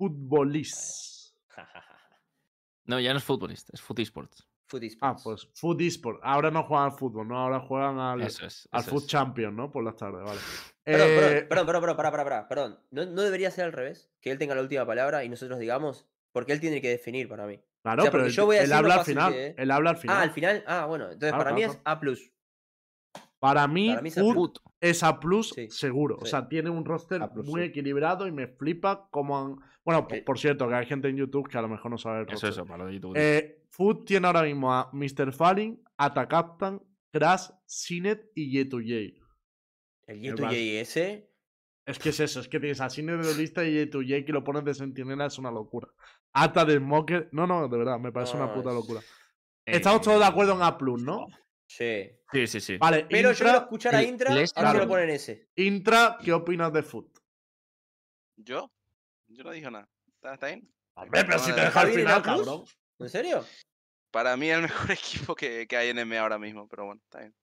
futbolist. 0.02 1.34
No, 2.84 2.98
ya 2.98 3.12
no 3.12 3.18
es 3.18 3.24
futbolista, 3.24 3.70
es 3.72 3.80
foot 3.80 4.00
esports. 4.00 4.44
Foot 4.66 4.82
Ah, 4.82 4.86
esports. 5.14 5.22
pues 5.22 5.48
Foot 5.54 5.80
eSport. 5.82 6.20
Ahora 6.24 6.50
no 6.50 6.64
juegan 6.64 6.86
al 6.86 6.92
fútbol, 6.98 7.28
¿no? 7.28 7.38
Ahora 7.38 7.60
juegan 7.60 7.96
al, 8.00 8.22
Eso 8.22 8.44
es. 8.44 8.68
al 8.72 8.84
es. 8.84 9.06
Champion, 9.06 9.54
¿no? 9.54 9.70
Por 9.70 9.84
las 9.84 9.94
tardes, 9.96 10.20
vale. 10.24 10.40
Perdón, 10.82 11.08
Eh, 11.08 11.14
perdón, 11.16 11.48
perdón, 11.48 11.66
perdón, 11.66 11.80
perdón, 11.80 11.96
pará, 11.96 12.10
pará, 12.10 12.24
pará, 12.24 12.48
perdón. 12.48 12.80
¿No, 12.90 13.06
¿No 13.06 13.22
debería 13.22 13.52
ser 13.52 13.66
al 13.66 13.72
revés? 13.72 14.10
Que 14.20 14.32
él 14.32 14.38
tenga 14.38 14.56
la 14.56 14.62
última 14.62 14.84
palabra 14.84 15.22
y 15.22 15.28
nosotros 15.28 15.60
digamos. 15.60 16.08
Porque 16.32 16.52
él 16.52 16.60
tiene 16.60 16.80
que 16.80 16.88
definir 16.88 17.28
para 17.28 17.46
mí. 17.46 17.60
Claro, 17.82 18.02
o 18.02 18.04
sea, 18.04 18.10
pero 18.10 18.26
yo 18.26 18.46
voy 18.46 18.56
a 18.56 18.62
él 18.64 18.72
habla 18.72 18.94
al 18.96 19.04
final. 19.04 19.32
que. 19.32 19.54
Él 19.56 19.70
habla 19.70 19.90
al 19.90 19.96
final. 19.98 20.16
Ah, 20.16 20.22
al 20.22 20.30
final. 20.32 20.64
Ah, 20.66 20.86
bueno. 20.86 21.04
Entonces 21.04 21.28
Claro, 21.30 21.44
para 21.44 21.54
mí 21.54 21.60
claro, 21.62 21.74
es 21.74 21.80
A. 21.84 22.00
Para 23.42 23.66
mí, 23.66 23.88
para 23.88 24.02
mí 24.02 24.08
es 24.08 24.16
es 24.80 25.02
A 25.02 25.18
plus 25.18 25.48
Sí, 25.48 25.68
seguro. 25.68 26.16
O 26.20 26.26
sea, 26.26 26.48
tiene 26.48 26.70
un 26.70 26.84
roster 26.84 27.20
plus, 27.34 27.44
muy 27.44 27.62
sí. 27.62 27.66
equilibrado 27.66 28.28
y 28.28 28.30
me 28.30 28.46
flipa 28.46 29.08
cómo 29.10 29.36
han. 29.36 29.56
Bueno, 29.84 30.06
por, 30.06 30.16
Eh. 30.16 30.22
por 30.22 30.38
cierto, 30.38 30.68
que 30.68 30.74
hay 30.76 30.86
gente 30.86 31.08
en 31.08 31.16
YouTube 31.16 31.48
que 31.48 31.58
a 31.58 31.62
lo 31.62 31.68
mejor 31.68 31.90
no 31.90 31.98
sabe 31.98 32.18
el 32.20 32.22
Eso, 32.26 32.32
roster. 32.34 32.50
eso, 32.50 32.64
para 32.66 32.84
lo 32.84 32.86
de 32.86 32.94
YouTube. 32.94 33.14
Eh, 33.16 33.64
Food 33.70 34.04
tiene 34.04 34.28
ahora 34.28 34.42
mismo 34.44 34.72
a 34.72 34.88
Mr. 34.92 35.32
Falling, 35.32 35.82
Atacaptan, 35.96 36.80
Crash, 37.10 37.48
Sinet 37.66 38.30
y 38.36 38.48
Yetuye. 38.52 39.20
El 40.06 40.24
El 40.24 40.34
Y2J 40.36 40.40
Bar- 40.42 40.54
ese. 40.54 41.28
Es 41.84 41.98
que 41.98 42.10
es 42.10 42.20
eso, 42.20 42.38
es 42.38 42.46
que 42.48 42.60
tienes 42.60 42.80
a 42.80 42.90
Sinet 42.90 43.20
de 43.22 43.34
lista 43.34 43.64
y 43.64 43.72
Yetuye 43.72 44.24
que 44.24 44.32
lo 44.32 44.44
pones 44.44 44.64
de 44.64 44.74
sentinela, 44.74 45.26
es 45.26 45.36
una 45.38 45.50
locura. 45.50 45.88
Ata 46.32 46.64
de 46.64 46.76
Smoker. 46.78 47.28
No, 47.32 47.48
no, 47.48 47.66
de 47.66 47.76
verdad, 47.76 47.98
me 47.98 48.12
parece 48.12 48.36
una 48.36 48.54
puta 48.54 48.68
es- 48.68 48.74
locura. 48.76 49.00
Estamos 49.66 50.00
todos 50.02 50.20
de 50.20 50.26
acuerdo 50.26 50.52
en 50.54 50.62
A, 50.62 50.78
¿no? 51.02 51.26
Sí. 51.66 52.10
Sí, 52.32 52.46
sí, 52.46 52.60
sí. 52.60 52.76
Vale, 52.78 53.06
Pero 53.10 53.28
yo 53.28 53.30
Intra, 53.32 53.44
quiero 53.44 53.58
escuchar 53.64 53.94
a 53.94 54.02
Intra, 54.02 54.28
el 54.28 54.32
a 54.32 54.34
ver 54.36 54.44
este 54.44 54.60
si 54.60 54.66
lo 54.66 54.72
claro. 54.72 54.88
ponen 54.88 55.10
ese. 55.10 55.48
Intra, 55.56 56.16
¿qué 56.24 56.32
opinas 56.32 56.72
de 56.72 56.82
Food? 56.82 57.06
¿Yo? 58.36 58.70
Yo 59.28 59.44
no 59.44 59.50
dije 59.50 59.70
nada. 59.70 59.88
¿Está, 60.14 60.34
está 60.34 60.46
bien? 60.46 60.68
Hombre, 60.94 61.24
pero 61.24 61.38
No, 61.38 61.44
si 61.44 61.52
te 61.52 61.60
deja 61.60 61.66
al 61.66 61.72
¿Javier 61.72 61.98
en 62.00 62.06
final, 62.06 62.22
cabrón. 62.22 62.64
¿En 62.98 63.08
serio? 63.08 63.44
Para 64.10 64.36
mí 64.36 64.48
es 64.50 64.56
el 64.56 64.62
mejor 64.62 64.90
equipo 64.90 65.34
que, 65.34 65.66
que 65.66 65.76
hay 65.76 65.88
en 65.90 66.06
MA 66.08 66.20
ahora 66.20 66.38
mismo, 66.38 66.68
pero 66.68 66.86
bueno, 66.86 67.00
está 67.04 67.20
bien. 67.20 67.34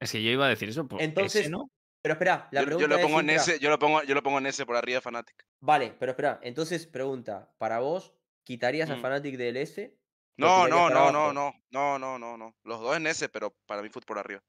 Es 0.00 0.12
que 0.12 0.22
yo 0.22 0.30
iba 0.30 0.46
a 0.46 0.48
decir 0.48 0.68
eso. 0.68 0.86
por 0.88 1.00
Entonces, 1.02 1.42
ese, 1.42 1.50
¿no? 1.50 1.70
Pero 2.02 2.14
espera, 2.14 2.48
la 2.52 2.60
Yo, 2.62 2.66
yo 2.70 2.76
pregunta 2.78 2.96
lo 2.96 3.02
pongo 3.02 3.18
es. 3.20 3.24
en 3.24 3.30
ese, 3.30 3.58
yo 3.58 3.68
lo 3.68 3.78
pongo, 3.78 4.02
yo 4.04 4.14
lo 4.14 4.22
pongo 4.22 4.38
en 4.38 4.46
ese 4.46 4.64
por 4.64 4.76
arriba 4.76 4.96
de 4.96 5.02
Fnatic. 5.02 5.46
Vale, 5.60 5.94
pero 5.98 6.12
espera. 6.12 6.40
Entonces, 6.42 6.86
pregunta. 6.86 7.52
Para 7.58 7.80
vos, 7.80 8.14
¿quitarías 8.42 8.88
a 8.88 8.96
Mm. 8.96 9.00
Fnatic 9.00 9.36
del 9.36 9.56
S? 9.58 9.94
¿Lo 10.40 10.68
No, 10.68 10.68
no, 10.68 10.90
no, 10.90 11.12
no, 11.12 11.32
no, 11.32 11.54
no, 11.70 11.98
no, 11.98 12.18
no, 12.18 12.36
no. 12.36 12.56
Los 12.64 12.80
dos 12.80 12.96
en 12.96 13.06
ese, 13.06 13.28
pero 13.28 13.54
para 13.66 13.82
mí 13.82 13.88
Foot 13.88 14.04
por 14.04 14.18
arriba. 14.18 14.42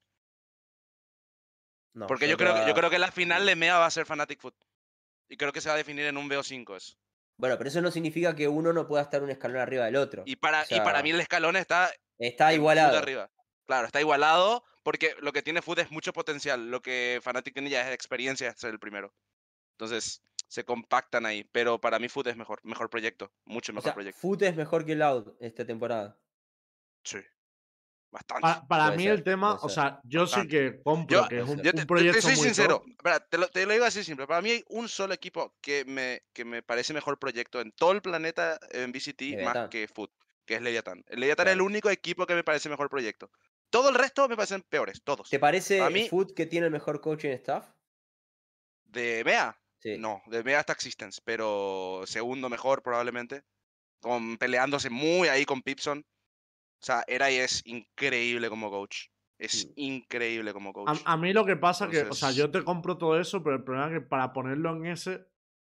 No, 1.94 2.06
Porque 2.06 2.28
yo 2.28 2.36
creo, 2.36 2.54
que, 2.54 2.66
yo 2.66 2.74
creo 2.74 2.88
que 2.90 2.98
la 2.98 3.12
final 3.12 3.44
de 3.44 3.54
MEA 3.54 3.78
va 3.78 3.86
a 3.86 3.90
ser 3.90 4.06
Fnatic 4.06 4.40
Foot. 4.40 4.54
Y 5.28 5.36
creo 5.36 5.52
que 5.52 5.60
se 5.60 5.68
va 5.68 5.74
a 5.74 5.78
definir 5.78 6.06
en 6.06 6.16
un 6.16 6.28
BO5 6.28 6.76
eso. 6.76 6.96
Bueno, 7.36 7.56
pero 7.58 7.68
eso 7.68 7.80
no 7.80 7.90
significa 7.90 8.34
que 8.34 8.48
uno 8.48 8.72
no 8.72 8.86
pueda 8.86 9.02
estar 9.02 9.22
un 9.22 9.30
escalón 9.30 9.58
arriba 9.58 9.84
del 9.86 9.96
otro. 9.96 10.22
Y 10.26 10.36
para, 10.36 10.64
y 10.68 10.80
para 10.80 11.02
mí 11.02 11.10
el 11.10 11.20
escalón 11.20 11.56
está 11.56 11.90
Está 12.18 12.54
igualado. 12.54 12.96
arriba. 12.98 13.30
Claro, 13.66 13.86
está 13.86 14.00
igualado 14.00 14.64
porque 14.82 15.14
lo 15.20 15.32
que 15.32 15.42
tiene 15.42 15.62
Foot 15.62 15.80
es 15.80 15.90
mucho 15.90 16.12
potencial. 16.12 16.70
Lo 16.70 16.80
que 16.80 17.20
Fnatic 17.22 17.52
tiene 17.54 17.70
ya 17.70 17.86
es 17.88 17.94
experiencia 17.94 18.50
de 18.52 18.56
ser 18.56 18.70
el 18.70 18.78
primero. 18.78 19.12
Entonces, 19.72 20.22
se 20.52 20.64
compactan 20.64 21.24
ahí. 21.24 21.44
Pero 21.50 21.80
para 21.80 21.98
mí 21.98 22.08
Foot 22.10 22.26
es 22.26 22.36
mejor, 22.36 22.60
mejor 22.62 22.90
proyecto. 22.90 23.32
Mucho 23.46 23.72
O 23.72 23.74
mejor 23.76 23.84
sea, 23.88 23.94
proyecto. 23.94 24.20
Foot 24.20 24.42
es 24.42 24.54
mejor 24.54 24.84
que 24.84 24.94
Loud 24.94 25.32
esta 25.40 25.64
temporada. 25.64 26.18
Sí. 27.04 27.18
Bastante. 28.10 28.42
Pa- 28.42 28.66
para 28.68 28.84
Puede 28.88 28.96
mí 28.98 29.02
ser, 29.04 29.12
el 29.12 29.22
tema, 29.22 29.54
o 29.54 29.68
sea, 29.70 29.98
yo 30.04 30.26
sí 30.26 30.32
Bastante. 30.32 30.48
que 30.74 30.82
compro 30.82 31.22
Yo- 31.22 31.28
que 31.28 31.38
es 31.40 31.42
un, 31.48 31.56
yo 31.56 31.62
Yo 31.62 31.70
un 31.70 31.76
te, 31.76 31.80
te- 31.80 31.86
proyecto 31.86 32.16
te 32.18 32.22
soy 32.22 32.36
muy 32.36 32.44
sincero, 32.44 32.84
espera, 32.86 33.20
te, 33.20 33.38
lo, 33.38 33.48
te 33.48 33.64
lo 33.64 33.72
digo 33.72 33.86
así 33.86 34.04
simple. 34.04 34.26
Para 34.26 34.42
mí 34.42 34.50
hay 34.50 34.64
un 34.68 34.86
solo 34.90 35.14
equipo 35.14 35.54
que 35.62 35.86
me, 35.86 36.22
que 36.34 36.44
me 36.44 36.62
parece 36.62 36.92
mejor 36.92 37.18
proyecto 37.18 37.62
en 37.62 37.72
todo 37.72 37.92
el 37.92 38.02
planeta 38.02 38.58
en 38.72 38.92
VCT 38.92 39.22
más 39.22 39.54
Leviatán. 39.54 39.70
que 39.70 39.88
Foot, 39.88 40.12
que 40.44 40.56
es 40.56 40.60
Leviathan. 40.60 41.02
Leviathan 41.08 41.46
es 41.48 41.52
el 41.54 41.62
único 41.62 41.88
equipo 41.88 42.26
que 42.26 42.34
me 42.34 42.44
parece 42.44 42.68
mejor 42.68 42.90
proyecto. 42.90 43.30
Todo 43.70 43.88
el 43.88 43.94
resto 43.94 44.28
me 44.28 44.36
parecen 44.36 44.60
peores, 44.60 45.00
todos. 45.02 45.30
¿Te 45.30 45.38
parece 45.38 45.80
A 45.80 45.88
mí- 45.88 46.06
Foot 46.10 46.34
que 46.34 46.44
tiene 46.44 46.66
el 46.66 46.72
mejor 46.72 47.00
coaching 47.00 47.30
staff? 47.30 47.70
De 48.84 49.22
MEA, 49.24 49.58
Sí. 49.82 49.98
no, 49.98 50.22
de 50.26 50.44
MEA 50.44 50.60
hasta 50.60 50.72
Existence, 50.72 51.20
pero 51.24 52.02
segundo 52.06 52.48
mejor 52.48 52.82
probablemente. 52.82 53.42
Con, 54.00 54.36
peleándose 54.36 54.90
muy 54.90 55.28
ahí 55.28 55.44
con 55.44 55.62
Pipson. 55.62 55.98
O 56.00 56.84
sea, 56.84 57.04
Eray 57.06 57.36
es 57.36 57.62
increíble 57.66 58.48
como 58.48 58.70
coach. 58.70 59.06
Es 59.38 59.66
Mm. 59.66 59.72
increíble 59.76 60.52
como 60.52 60.72
coach. 60.72 61.00
A, 61.04 61.12
a 61.12 61.16
mí 61.16 61.32
lo 61.32 61.44
que 61.44 61.56
pasa 61.56 61.88
que, 61.88 61.98
o 61.98 62.12
sea, 62.12 62.30
Entonces- 62.30 62.36
yo 62.36 62.50
te 62.50 62.64
compro 62.64 62.96
todo 62.98 63.18
eso, 63.20 63.42
pero 63.42 63.56
el 63.56 63.64
problema 63.64 63.88
es 63.88 63.92
que 63.94 64.00
para 64.00 64.32
ponerlo 64.32 64.74
en 64.76 64.86
ese 64.86 65.24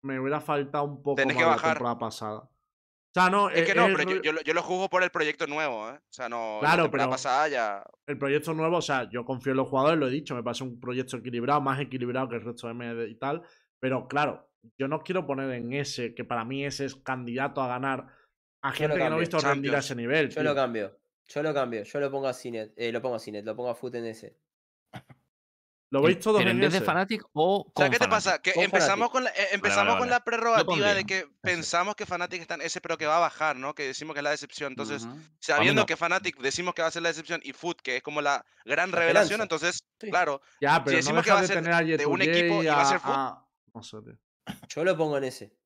me 0.02 0.18
hubiera 0.20 0.40
faltado 0.40 0.85
un 0.85 1.02
poco 1.02 1.16
Tenés 1.16 1.35
más 1.36 1.36
que 1.36 1.44
de 1.44 1.51
la 1.51 1.56
bajar. 1.56 1.72
temporada 1.74 1.98
pasada. 1.98 2.39
O 2.40 3.20
sea, 3.20 3.30
no, 3.30 3.48
es 3.51 3.62
eh, 3.62 3.64
que 3.64 3.74
no, 3.74 3.86
pero 3.86 4.02
yo, 4.10 4.22
yo 4.22 4.32
lo- 4.32 4.43
yo 4.43 4.52
lo 4.55 4.62
juzgo 4.62 4.89
por 4.90 5.02
el 5.02 5.10
proyecto 5.10 5.47
nuevo, 5.47 5.89
¿eh? 5.89 5.94
O 5.94 6.12
sea, 6.12 6.28
no. 6.28 6.59
Claro, 6.60 6.76
la 6.76 6.82
temporada 6.85 7.09
pero- 7.09 7.10
pasada 7.10 7.48
ya. 7.48 7.82
el 8.06 8.18
proyecto 8.18 8.52
nuevo, 8.55 8.76
o 8.76 8.82
sea, 8.82 9.09
yo 9.10 9.24
confío 9.24 9.52
en 9.52 9.56
los 9.56 9.68
jugadores, 9.68 9.98
lo 9.98 10.06
he 10.06 10.10
dicho, 10.10 10.35
me 10.35 10.43
parece 10.43 10.64
un 10.64 10.78
proyecto 10.78 11.16
equilibrado, 11.16 11.60
más 11.62 11.80
equilibrado 11.80 12.28
que 12.28 12.36
el 12.36 12.43
resto 12.43 12.66
de 12.68 12.74
MD 12.74 13.09
y 13.09 13.14
tal, 13.18 13.43
pero 13.81 14.09
claro, 14.09 14.51
yo 14.77 14.89
no 14.89 15.01
quiero 15.03 15.27
poner 15.27 15.51
en 15.53 15.73
ese, 15.73 16.15
que 16.15 16.25
para 16.25 16.45
mí 16.45 16.65
ese 16.65 16.85
es 16.85 16.95
candidato 16.97 17.61
a 17.63 17.69
ganar 17.69 18.09
A 18.63 18.73
gente 18.73 18.95
que 18.95 18.99
no 18.99 19.05
he 19.05 19.09
cambio. 19.09 19.19
visto 19.21 19.39
rendir 19.39 19.75
a 19.75 19.79
ese 19.79 19.95
nivel. 19.95 20.29
Yo 20.31 20.35
tío. 20.37 20.43
lo 20.45 20.55
cambio. 20.55 20.99
Yo 21.27 21.43
lo 21.43 21.55
cambio. 21.55 21.83
Yo 21.85 22.01
lo 22.01 22.11
pongo 22.11 22.27
a 22.29 22.35
Cinet. 22.35 22.73
Eh, 22.77 22.91
lo 22.91 23.01
pongo 23.03 23.15
a 23.17 23.19
Cinet. 23.19 23.45
Lo 23.45 23.55
pongo 23.55 23.71
a 23.71 23.75
Foot 23.75 23.95
en 23.97 24.07
ese. 24.07 24.37
¿Lo 25.91 26.03
veis 26.03 26.19
todos 26.21 26.39
¿Pero 26.39 26.51
en 26.51 26.57
en 26.57 26.61
vez 26.61 26.73
de 26.73 26.79
ese? 26.79 26.85
Fnatic 26.85 27.23
o 27.33 27.65
con 27.73 27.85
¿Sabes 27.87 27.99
qué 27.99 28.05
te 28.05 28.11
pasa? 28.11 28.43
Que 28.43 28.53
Con 28.53 28.65
empezamos 28.65 29.09
con 29.11 29.25
la, 29.25 29.31
eh, 29.31 29.49
empezamos 29.53 29.87
vale, 29.87 29.99
con 30.01 30.01
vale. 30.01 30.11
la 30.11 30.21
prerrogativa 30.25 30.93
de 30.93 31.05
que 31.05 31.27
pensamos 31.41 31.95
que 31.95 32.05
Fnatic 32.05 32.43
está 32.43 32.57
en 32.57 32.61
ese, 32.63 32.83
pero 32.83 32.99
que 32.99 33.07
va 33.07 33.17
a 33.17 33.21
bajar, 33.21 33.57
¿no? 33.57 33.75
Que 33.75 33.85
decimos 33.87 34.13
que 34.13 34.21
es 34.21 34.25
la 34.25 34.31
decepción. 34.31 34.73
Entonces, 34.73 35.09
sabiendo 35.39 35.83
no. 35.83 35.87
que 35.87 35.97
Fnatic 35.97 36.37
decimos 36.41 36.75
que 36.75 36.83
va 36.83 36.89
a 36.89 36.91
ser 36.91 37.01
la 37.03 37.09
decepción 37.09 37.41
y 37.43 37.55
Foot, 37.55 37.81
que 37.81 37.97
es 37.97 38.03
como 38.03 38.21
la 38.21 38.45
gran 38.67 38.91
La 38.91 38.99
revelación, 38.99 39.41
esperanza. 39.41 39.67
entonces, 39.69 39.85
Sí. 39.99 40.11
claro, 40.11 40.43
Ya, 40.61 40.85
pero 40.85 40.93
no 40.93 40.97
decimos 40.99 41.25
que 41.25 41.31
va 41.31 41.41
a 41.41 41.47
ser 41.47 41.57
tener 41.57 41.73
a 41.73 41.81
de 41.83 42.05
un 42.07 42.21
equipo 42.21 42.63
y 42.63 42.67
va 42.67 42.83
a 42.83 42.85
ser 42.85 43.01
Foot. 43.01 43.15
a- 43.17 43.45
Yo 44.69 44.85
lo 44.85 44.97
pongo 44.97 45.19
en 45.19 45.25
ese. 45.25 45.57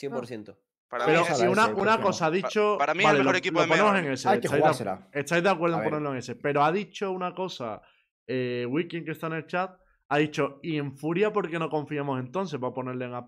100%. 0.00 0.56
para 0.88 1.04
Pero 1.06 1.20
mí 1.22 1.26
a 1.28 1.34
si 1.34 1.46
una, 1.46 1.62
ese, 1.64 1.72
¿por 1.74 1.82
una 1.82 2.00
cosa 2.00 2.26
ha 2.26 2.30
dicho. 2.30 2.76
para 2.78 2.94
mí 2.94 3.04
es 3.04 3.10
el 3.10 3.18
mejor 3.18 3.32
lo- 3.32 3.38
equipo 3.38 3.58
lo 3.58 3.62
de 3.62 3.68
ponemos 3.68 3.96
en 3.98 4.12
ese. 4.12 4.28
Hay 4.28 4.40
que 4.40 4.46
¿Estáis 4.46 4.52
de, 4.52 4.58
jugársela. 4.60 5.08
estáis 5.12 5.42
de 5.44 5.50
acuerdo 5.50 5.76
A 5.76 5.78
en 5.78 5.84
ponerlo 5.84 6.12
en 6.12 6.18
ese? 6.18 6.34
Pero 6.36 6.64
ha 6.64 6.72
dicho 6.72 7.12
una 7.12 7.34
cosa. 7.34 7.80
Eh, 8.26 8.66
Wiking, 8.68 9.04
que 9.04 9.10
está 9.12 9.26
en 9.28 9.34
el 9.34 9.46
chat, 9.46 9.78
ha 10.08 10.18
dicho: 10.18 10.58
¿y 10.62 10.78
en 10.78 10.96
Furia 10.96 11.32
por 11.32 11.48
qué 11.50 11.58
no 11.58 11.68
confiamos 11.70 12.18
entonces 12.18 12.58
para 12.58 12.72
ponerle 12.72 13.04
en 13.04 13.14
A? 13.14 13.24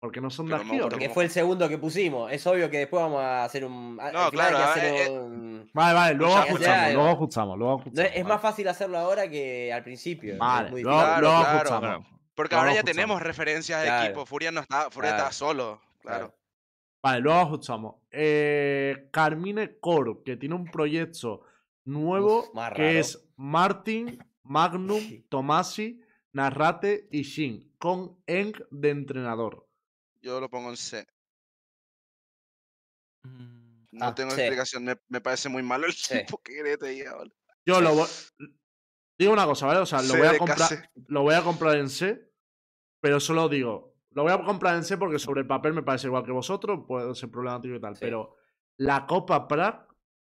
Porque 0.00 0.20
no 0.20 0.30
son 0.30 0.46
de 0.46 0.54
aquí, 0.54 0.76
no, 0.76 0.86
¿o 0.86 0.88
porque 0.88 1.08
fue 1.10 1.24
el 1.24 1.30
segundo 1.30 1.68
que 1.68 1.76
pusimos. 1.78 2.30
Es 2.30 2.46
obvio 2.46 2.70
que 2.70 2.78
después 2.78 3.02
vamos 3.02 3.20
a 3.20 3.42
hacer 3.44 3.64
un. 3.64 3.98
a- 4.00 4.12
No, 4.12 4.30
claro, 4.30 4.56
que 4.56 4.62
hacer 4.62 4.84
eh, 4.84 5.04
eh, 5.06 5.10
un- 5.10 5.70
Vale, 5.74 5.94
vale, 5.94 6.14
luego 6.14 6.36
ajustamos, 6.36 6.92
luego 6.94 7.08
ajustamos, 7.08 7.58
luego 7.58 7.72
No, 7.74 7.80
ajustamos. 7.80 8.10
es, 8.14 8.24
más 8.24 8.40
fácil 8.40 8.68
hacerlo 8.68 8.98
ahora 8.98 9.28
que 9.28 9.72
al 9.72 9.82
principio. 9.82 10.36
Vale, 10.38 10.70
muy 10.70 10.82
luego. 10.84 10.98
Claro, 11.00 11.20
luego 11.20 11.36
claro, 11.40 11.56
ajustamos. 11.58 11.80
claro. 12.06 12.17
Porque 12.38 12.54
ahora 12.54 12.68
ya 12.68 12.74
ajustamos. 12.78 12.94
tenemos 12.94 13.20
referencias 13.22 13.80
de 13.80 13.86
Claro. 13.88 14.04
equipo. 14.06 14.24
Furia 14.26 14.52
no 14.52 14.60
está, 14.60 14.88
Furia 14.92 15.10
Claro. 15.10 15.24
está 15.24 15.32
solo. 15.32 15.80
Claro. 16.00 16.26
Claro. 16.28 16.34
Vale, 17.02 17.20
luego 17.20 17.38
ajustamos. 17.40 17.96
Eh, 18.12 19.08
Carmine 19.12 19.80
Core, 19.80 20.22
que 20.24 20.36
tiene 20.36 20.54
un 20.54 20.70
proyecto 20.70 21.42
nuevo 21.84 22.42
Uf, 22.42 22.52
que 22.52 22.60
raro. 22.60 22.84
es 22.84 23.28
Martin, 23.34 24.18
Magnum, 24.44 25.00
Sí. 25.00 25.26
Tomasi, 25.28 26.00
Narrate 26.32 27.08
y 27.10 27.22
Shin, 27.22 27.74
con 27.76 28.22
Eng 28.28 28.52
de 28.70 28.90
entrenador. 28.90 29.66
Yo 30.22 30.40
lo 30.40 30.48
pongo 30.48 30.70
en 30.70 30.76
C. 30.76 31.04
Mm, 33.24 33.58
No 33.90 34.04
Ah, 34.06 34.14
tengo 34.14 34.30
explicación. 34.32 34.84
Me, 34.84 34.96
me 35.08 35.20
parece 35.20 35.48
muy 35.48 35.64
malo 35.64 35.86
el. 35.86 35.92
¿Qué 35.92 36.24
querés 36.44 36.72
que 36.72 36.78
te 36.78 36.86
diga, 36.90 37.16
boludo? 37.16 37.34
Yo 37.66 37.80
lo 37.80 37.94
voy. 37.96 38.06
Digo 39.18 39.32
una 39.32 39.44
cosa, 39.46 39.66
¿vale? 39.66 39.80
O 39.80 39.86
sea, 39.86 40.00
lo 40.02 40.08
C 40.14 40.18
voy, 40.18 40.26
a 40.28 40.38
comprar, 40.38 40.90
lo 41.08 41.22
voy 41.22 41.34
a 41.34 41.42
comprar 41.42 41.76
en 41.76 41.88
C, 41.90 42.27
pero 43.08 43.20
solo 43.20 43.48
digo. 43.48 43.94
Lo 44.10 44.22
voy 44.24 44.32
a 44.32 44.42
comprar 44.44 44.74
en 44.76 44.84
C 44.84 44.98
porque 44.98 45.18
sobre 45.18 45.40
el 45.40 45.46
papel 45.46 45.72
me 45.72 45.82
parece 45.82 46.08
igual 46.08 46.24
que 46.24 46.30
vosotros, 46.32 46.80
puede 46.86 47.14
ser 47.14 47.30
problemático 47.30 47.74
y 47.74 47.80
tal. 47.80 47.94
Sí. 47.96 48.00
Pero 48.02 48.34
la 48.76 49.06
Copa 49.06 49.48
Prague 49.48 49.78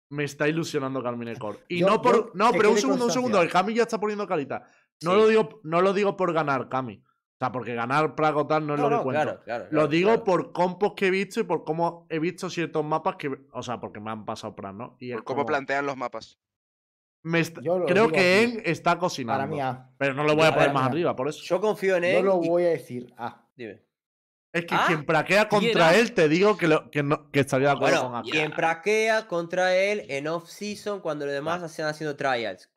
me 0.10 0.26
está 0.26 0.48
ilusionando 0.50 1.02
Carmine 1.02 1.38
Core. 1.38 1.60
Y 1.70 1.80
Yo- 1.80 1.88
no 1.88 2.02
por. 2.02 2.36
no, 2.36 2.52
pero 2.52 2.72
un 2.72 2.78
segundo, 2.78 3.06
un 3.06 3.12
segundo. 3.12 3.42
El 3.42 3.50
Cami 3.50 3.74
ya 3.74 3.84
está 3.84 3.98
poniendo 3.98 4.28
carita. 4.28 4.64
No, 5.04 5.12
Sí. 5.12 5.18
lo 5.18 5.28
digo, 5.30 5.62
no 5.64 5.82
lo 5.82 5.94
digo 5.94 6.18
por 6.18 6.34
ganar, 6.34 6.68
Cami. 6.68 7.02
O 7.04 7.38
sea, 7.38 7.52
porque 7.52 7.76
ganar 7.76 8.16
Prague 8.16 8.40
o 8.40 8.48
tal 8.48 8.66
no 8.68 8.74
es 8.76 8.80
No, 8.80 8.86
lo 8.86 8.90
que 8.90 8.96
no, 8.98 9.04
cuento. 9.04 9.22
claro, 9.24 9.42
claro, 9.44 9.64
Lo 9.66 9.70
claro, 9.70 9.88
digo 9.88 10.10
claro. 10.10 10.24
por 10.26 10.52
compos 10.52 10.94
que 10.96 11.08
he 11.08 11.12
visto 11.12 11.40
y 11.40 11.44
por 11.44 11.64
cómo 11.64 12.08
he 12.10 12.20
visto 12.20 12.50
ciertos 12.50 12.84
mapas 12.84 13.16
que. 13.18 13.30
O 13.52 13.62
sea, 13.64 13.80
porque 13.80 14.00
me 14.02 14.12
han 14.12 14.26
pasado 14.26 14.56
Prague, 14.56 14.78
¿no? 14.78 14.98
Y 15.00 15.12
Por 15.14 15.24
cómo 15.24 15.36
como- 15.40 15.46
plantean 15.48 15.86
los 15.86 15.96
mapas. 15.98 16.40
Me 17.26 17.40
est- 17.42 17.60
Yo 17.62 17.80
lo 17.80 17.86
creo 17.86 18.10
que. 18.10 18.44
Eng 18.44 18.62
está 18.66 18.98
cocinando. 18.98 19.40
Para 19.40 19.48
mí, 19.52 19.60
A. 19.60 19.90
Pero 19.98 20.14
no 20.14 20.24
lo 20.24 20.36
voy 20.36 20.46
a 20.46 20.54
poner 20.54 20.72
más 20.74 20.84
A. 20.84 20.86
arriba, 20.88 21.16
por 21.16 21.28
eso. 21.28 21.44
Yo 21.44 21.60
confío 21.60 21.96
en 21.98 22.04
Yo 22.04 22.10
él. 22.20 22.26
lo 22.26 22.42
y- 22.44 22.48
voy 22.48 22.64
a 22.64 22.70
decir 22.70 23.14
A. 23.18 23.48
Dime. 23.56 23.82
Es 24.54 24.66
que 24.66 24.74
Ah, 24.76 24.86
quien 24.88 25.06
praquea 25.06 25.50
contra 25.50 25.94
él, 25.96 26.14
te 26.14 26.30
digo 26.30 26.56
que, 26.56 26.68
lo- 26.70 26.90
que, 26.90 27.04
no- 27.04 27.30
que 27.30 27.42
estaría 27.42 27.68
de 27.68 27.74
acuerdo 27.74 27.96
Bueno, 28.04 28.10
con 28.12 28.20
Aki. 28.22 28.32
quien 28.32 28.52
praquea 28.54 29.28
contra 29.28 29.76
él 29.76 30.06
en 30.08 30.28
off-season 30.28 31.02
cuando 31.02 31.26
los 31.26 31.34
demás 31.34 31.62
hacían 31.62 31.90
haciendo 31.90 32.16
trials. 32.16 32.72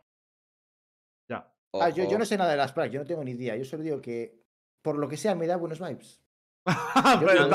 Ya. 1.31 1.53
Ah, 1.75 1.91
yo, 1.91 2.19
no 2.19 2.25
sé 2.25 2.37
nada 2.37 2.51
de 2.51 2.57
las 2.57 2.73
Prague, 2.73 2.91
yo 2.91 3.01
no 3.01 3.07
tengo 3.07 3.23
ni 3.23 3.31
idea. 3.33 3.55
Yo 3.55 3.65
solo 3.65 3.85
digo 3.85 4.01
que, 4.01 4.43
por 4.83 4.99
lo 4.99 5.09
que 5.09 5.17
sea, 5.17 5.35
me 5.37 5.47
da 5.47 5.57
buenos 5.57 5.79
vibes. 5.79 6.18
Pero 7.21 7.49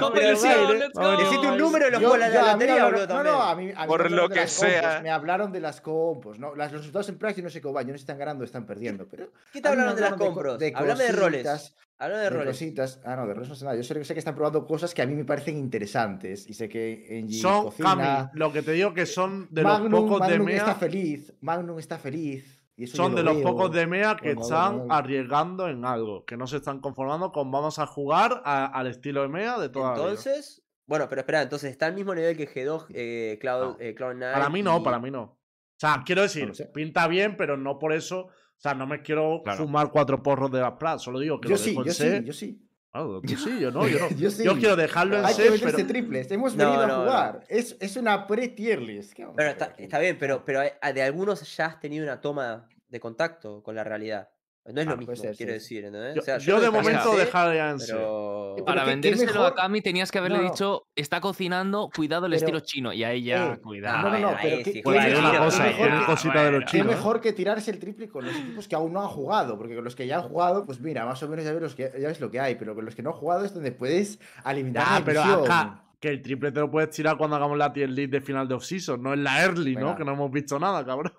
Copa 0.00 0.12
pero 0.14 0.36
Cielo, 0.36 0.74
¿eh? 0.74 1.48
un 1.50 1.58
número 1.58 1.88
y 1.88 1.90
lo 1.90 2.00
Yo- 2.00 2.08
juego 2.10 2.16
la, 2.16 2.52
lotería, 2.52 2.84
boludo, 2.84 3.06
No, 3.08 3.22
no, 3.24 3.42
a 3.42 3.54
mí, 3.54 3.70
a 3.74 3.82
mí 3.82 3.86
Por 3.88 4.10
lo 4.10 4.28
de 4.28 4.34
que 4.34 4.40
compos, 4.40 4.50
sea. 4.52 5.00
Me 5.02 5.10
hablaron 5.10 5.52
de 5.52 5.60
las 5.60 5.80
compos, 5.80 6.38
¿no? 6.38 6.54
Las, 6.54 6.72
los 6.72 6.82
resultados 6.82 7.08
en 7.08 7.18
Prague 7.18 7.42
no 7.42 7.50
sé 7.50 7.60
cómo 7.60 7.74
van, 7.74 7.86
yo 7.86 7.92
no 7.92 7.94
sé 7.94 8.00
si 8.00 8.02
están 8.04 8.18
ganando 8.18 8.42
o 8.42 8.44
están 8.44 8.66
perdiendo, 8.66 9.06
pero... 9.08 9.30
¿Qué 9.52 9.60
te 9.60 9.68
hablaron 9.68 9.94
de 9.94 10.00
las 10.02 10.12
hablaron 10.12 10.28
co- 10.34 10.34
compras? 10.40 10.58
de 10.58 10.72
Háblame 10.74 11.04
de 11.04 11.12
roles. 11.12 11.74
Háblame 11.98 12.18
de 12.22 12.24
de 12.24 12.30
roles. 12.30 12.46
cositas. 12.56 13.00
Ah, 13.04 13.16
no, 13.16 13.26
de 13.26 13.34
roles 13.34 13.48
no 13.50 13.54
sé 13.54 13.64
nada. 13.64 13.76
Yo 13.76 13.82
solo 13.82 14.02
sé 14.04 14.14
que 14.14 14.20
están 14.20 14.34
probando 14.34 14.66
cosas 14.66 14.94
que 14.94 15.02
a 15.02 15.06
mí 15.06 15.14
me 15.14 15.24
parecen 15.24 15.58
interesantes. 15.58 16.48
Y 16.48 16.54
sé 16.54 16.68
que 16.68 17.06
en 17.18 17.30
Son, 17.30 17.64
cocina... 17.64 17.88
Cami, 17.90 18.28
lo 18.38 18.52
que 18.52 18.62
te 18.62 18.72
digo 18.72 18.94
que 18.94 19.04
son 19.04 19.48
de 19.50 19.62
Magnum, 19.62 19.90
los 19.92 20.00
pocos 20.02 20.20
de 20.28 20.38
Magnum 20.38 20.48
está 20.48 20.74
feliz. 20.76 21.32
Magnum 21.40 21.78
está 21.78 21.98
feliz. 21.98 22.59
Y 22.80 22.84
eso 22.84 22.96
Son 22.96 23.14
de 23.14 23.22
lo 23.22 23.32
los 23.34 23.42
veo. 23.42 23.52
pocos 23.52 23.72
de 23.72 23.86
MEA 23.86 24.16
que 24.16 24.28
Bueno, 24.34 24.40
están 24.42 24.62
bueno, 24.70 24.78
bueno. 24.86 24.94
arriesgando 24.94 25.68
en 25.68 25.84
algo. 25.84 26.24
Que 26.24 26.36
no 26.38 26.46
se 26.46 26.56
están 26.56 26.80
conformando 26.80 27.30
con 27.30 27.50
vamos 27.50 27.78
a 27.78 27.86
jugar 27.86 28.40
a- 28.44 28.66
al 28.66 28.86
estilo 28.86 29.20
de 29.22 29.28
MEA 29.28 29.58
de 29.58 29.68
toda 29.68 29.90
la 29.90 29.94
vida. 29.96 30.08
Entonces, 30.08 30.62
bueno, 30.86 31.06
pero 31.08 31.20
espera, 31.20 31.42
entonces 31.42 31.70
está 31.70 31.86
al 31.86 31.94
mismo 31.94 32.14
nivel 32.14 32.36
que 32.36 32.48
G2, 32.48 32.86
eh, 32.94 33.38
Cloud, 33.40 33.62
No. 33.62 33.76
eh, 33.80 33.94
Cloud9. 33.94 34.32
Para 34.32 34.48
mí 34.48 34.62
no, 34.62 34.78
y- 34.78 34.82
para 34.82 34.98
mí 34.98 35.10
no. 35.10 35.22
O 35.22 35.38
sea, 35.76 36.02
quiero 36.06 36.22
decir, 36.22 36.54
sé. 36.54 36.66
pinta 36.66 37.06
bien, 37.06 37.36
pero 37.36 37.56
no 37.58 37.78
por 37.78 37.92
eso. 37.92 38.20
O 38.28 38.30
sea, 38.62 38.74
no 38.74 38.86
me 38.86 39.02
quiero 39.02 39.42
Claro. 39.44 39.58
fumar 39.64 39.90
cuatro 39.90 40.22
porros 40.22 40.50
de 40.50 40.60
las 40.60 40.72
Prat. 40.72 40.98
Solo 41.00 41.18
digo 41.18 41.38
que 41.40 41.48
Yo 41.48 41.54
lo 41.54 41.58
sí, 41.58 41.70
dejo 41.70 41.80
en 41.82 41.86
yo 41.86 41.92
C. 41.92 42.18
sí, 42.18 42.24
yo 42.26 42.32
sí. 42.32 42.69
Claro, 42.92 43.20
tú 43.26 43.36
sí, 43.36 43.60
yo 43.60 43.70
no, 43.70 43.86
yo 43.88 43.98
no. 44.00 44.10
Yo 44.16 44.30
sí. 44.30 44.44
Yo 44.44 44.56
quiero 44.58 44.76
dejarlo 44.76 45.18
en 45.18 45.24
Hay 45.24 45.34
que 45.34 45.42
C, 45.44 45.50
meterse 45.50 45.76
pero. 45.76 45.88
triples. 45.88 46.30
Hemos 46.30 46.56
No, 46.56 46.64
venido 46.64 46.86
no, 46.86 46.94
a 46.94 46.96
no. 46.98 47.04
jugar. 47.04 47.44
Es, 47.48 47.76
es 47.80 47.96
una 47.96 48.26
pre-tier 48.26 48.80
list. 48.82 49.12
¿Qué 49.12 49.22
vamos 49.22 49.34
a 49.34 49.42
Bueno, 49.42 49.50
hacer 49.52 49.74
está, 49.78 49.98
bien, 49.98 50.16
pero, 50.18 50.44
pero 50.44 50.60
hay- 50.60 50.92
de 50.92 51.02
algunos 51.02 51.56
ya 51.56 51.66
has 51.66 51.80
tenido 51.80 52.04
una 52.04 52.20
toma 52.20 52.68
de 52.88 52.98
contacto 53.00 53.62
con 53.62 53.74
la 53.76 53.84
realidad. 53.84 54.28
No 54.66 54.80
es 54.80 54.86
Ah, 54.86 54.90
lo 54.90 54.96
mismo, 54.98 55.16
ser, 55.16 55.34
quiero 55.36 55.52
sí. 55.52 55.58
decir, 55.58 55.84
¿entendés? 55.86 56.14
Yo, 56.16 56.20
O 56.20 56.24
sea, 56.24 56.38
yo 56.38 56.56
lo 56.56 56.60
de 56.60 56.70
momento 56.70 57.16
dejaría 57.16 57.70
en 57.70 57.80
C. 57.80 57.92
Pero... 57.92 58.56
Para 58.66 58.84
vendérselo 58.84 59.32
mejor- 59.32 59.46
a 59.52 59.54
Cami 59.54 59.80
tenías 59.80 60.12
que 60.12 60.18
haberle 60.18 60.36
No, 60.38 60.44
no. 60.44 60.50
dicho, 60.50 60.86
está 60.94 61.20
cocinando, 61.20 61.88
cuidado 61.94 62.26
el 62.26 62.32
Pero- 62.32 62.38
estilo 62.44 62.60
chino. 62.60 62.92
Y 62.92 63.02
ahí 63.02 63.24
ya, 63.24 63.54
Eh, 63.54 63.58
cuidado. 63.58 64.10
no, 64.10 64.18
no, 64.18 64.30
no, 64.30 64.36
pero 64.40 64.58
qué- 64.62 64.72
sí, 64.72 64.82
una 64.84 65.38
cosa, 65.38 65.64
tienen 65.64 65.92
chino. 65.94 66.06
cosita 66.06 66.44
de 66.44 66.50
los. 66.52 66.60
Qué 66.60 66.66
chinos. 66.72 66.86
mejor 66.86 67.20
que 67.20 67.32
tirarse 67.32 67.70
el 67.70 67.78
triple 67.78 68.08
con 68.08 68.26
los 68.26 68.36
equipos 68.36 68.68
que 68.68 68.74
aún 68.76 68.92
no 68.92 69.00
han 69.00 69.08
jugado, 69.08 69.56
porque 69.58 69.74
con 69.74 69.82
los 69.82 69.96
que 69.96 70.06
ya 70.06 70.16
han 70.18 70.28
jugado, 70.28 70.66
pues 70.66 70.78
mira, 70.80 71.06
más 71.06 71.20
o 71.22 71.28
menos 71.28 71.44
ya 71.44 71.52
ves, 71.52 71.62
los 71.62 71.74
que, 71.74 71.90
ya 71.98 72.08
ves 72.08 72.20
lo 72.20 72.30
que 72.30 72.38
hay, 72.38 72.54
pero 72.56 72.74
con 72.74 72.84
los 72.84 72.94
que 72.94 73.02
no 73.02 73.10
han 73.10 73.16
jugado 73.16 73.44
es 73.46 73.54
donde 73.54 73.72
puedes 73.72 74.20
alimentar 74.44 75.00
la 75.00 75.04
pero 75.04 75.22
acá, 75.22 75.84
que 75.98 76.08
el 76.10 76.22
triple 76.22 76.52
te 76.52 76.60
lo 76.60 76.70
puedes 76.70 76.90
tirar 76.90 77.16
cuando 77.16 77.34
hagamos 77.36 77.56
la 77.58 77.72
tier 77.72 77.88
list 77.90 78.12
de 78.12 78.20
final 78.20 78.46
de 78.46 78.54
off-season, 78.54 79.02
no 79.02 79.14
en 79.14 79.24
la 79.24 79.42
early, 79.42 79.74
¿no? 79.74 79.80
Venga. 79.86 79.96
Que 79.96 80.04
no 80.04 80.12
hemos 80.12 80.30
visto 80.30 80.58
nada, 80.58 80.84
cabrón. 80.84 81.12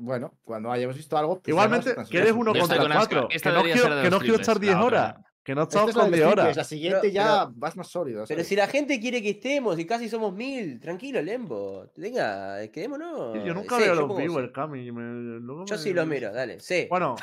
Bueno, 0.00 0.32
cuando 0.44 0.70
hayamos 0.70 0.96
visto 0.96 1.18
algo. 1.18 1.34
pues 1.40 1.48
Igualmente, 1.48 1.94
que 2.08 2.18
eres 2.18 2.32
uno 2.32 2.54
contra 2.54 2.78
cuatro. 2.94 3.28
esta 3.30 3.50
Que 3.50 3.56
no 3.56 3.62
quiero, 3.64 4.02
que 4.02 4.10
no 4.10 4.18
quiero 4.20 4.36
echar 4.36 4.60
10 4.60 4.74
la 4.74 4.84
otra. 4.84 4.98
horas. 5.02 5.24
Que 5.42 5.54
no 5.54 5.62
Esta 5.62 5.78
estamos 5.78 5.94
con 5.94 6.10
de 6.10 6.16
10 6.18 6.26
triples, 6.28 6.44
horas. 6.44 6.56
La 6.58 6.64
siguiente 6.64 6.98
Pero- 7.02 7.12
ya 7.12 7.48
vas 7.50 7.74
más 7.76 7.88
sólido. 7.88 8.24
Pero 8.28 8.44
si 8.44 8.54
la 8.54 8.66
gente 8.68 9.00
quiere 9.00 9.22
que 9.22 9.30
estemos 9.30 9.78
y 9.78 9.86
casi 9.86 10.08
somos 10.08 10.34
mil, 10.34 10.78
tranquilo, 10.78 11.20
Lembo. 11.22 11.90
Venga, 11.96 12.68
quedémonos. 12.70 13.42
Yo 13.44 13.54
nunca 13.54 13.76
C, 13.78 13.82
veo 13.84 13.94
yo 13.94 14.06
los 14.06 14.16
viewers, 14.18 14.52
Cami. 14.52 14.92
me- 14.92 15.40
luego 15.40 15.64
Yo 15.64 15.74
me- 15.76 15.82
sí 15.82 15.92
los 15.94 16.06
miro, 16.06 16.32
dale, 16.32 16.60
C. 16.60 16.86
Bueno. 16.90 17.16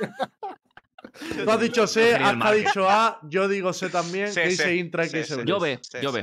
Tú 1.44 1.50
has 1.50 1.60
dicho 1.60 1.86
C, 1.86 2.00
Genial, 2.12 2.22
Aska 2.22 2.30
ha 2.30 2.34
Marque. 2.36 2.58
dicho 2.58 2.90
A, 2.90 3.20
yo 3.22 3.48
digo 3.48 3.72
C 3.72 3.88
también. 3.88 4.32
C, 4.32 4.42
que 4.42 4.48
dice 4.48 4.74
Intra. 4.76 5.04
Yo 5.06 5.60
Sí, 5.60 5.98
yo 6.02 6.12
sí. 6.12 6.18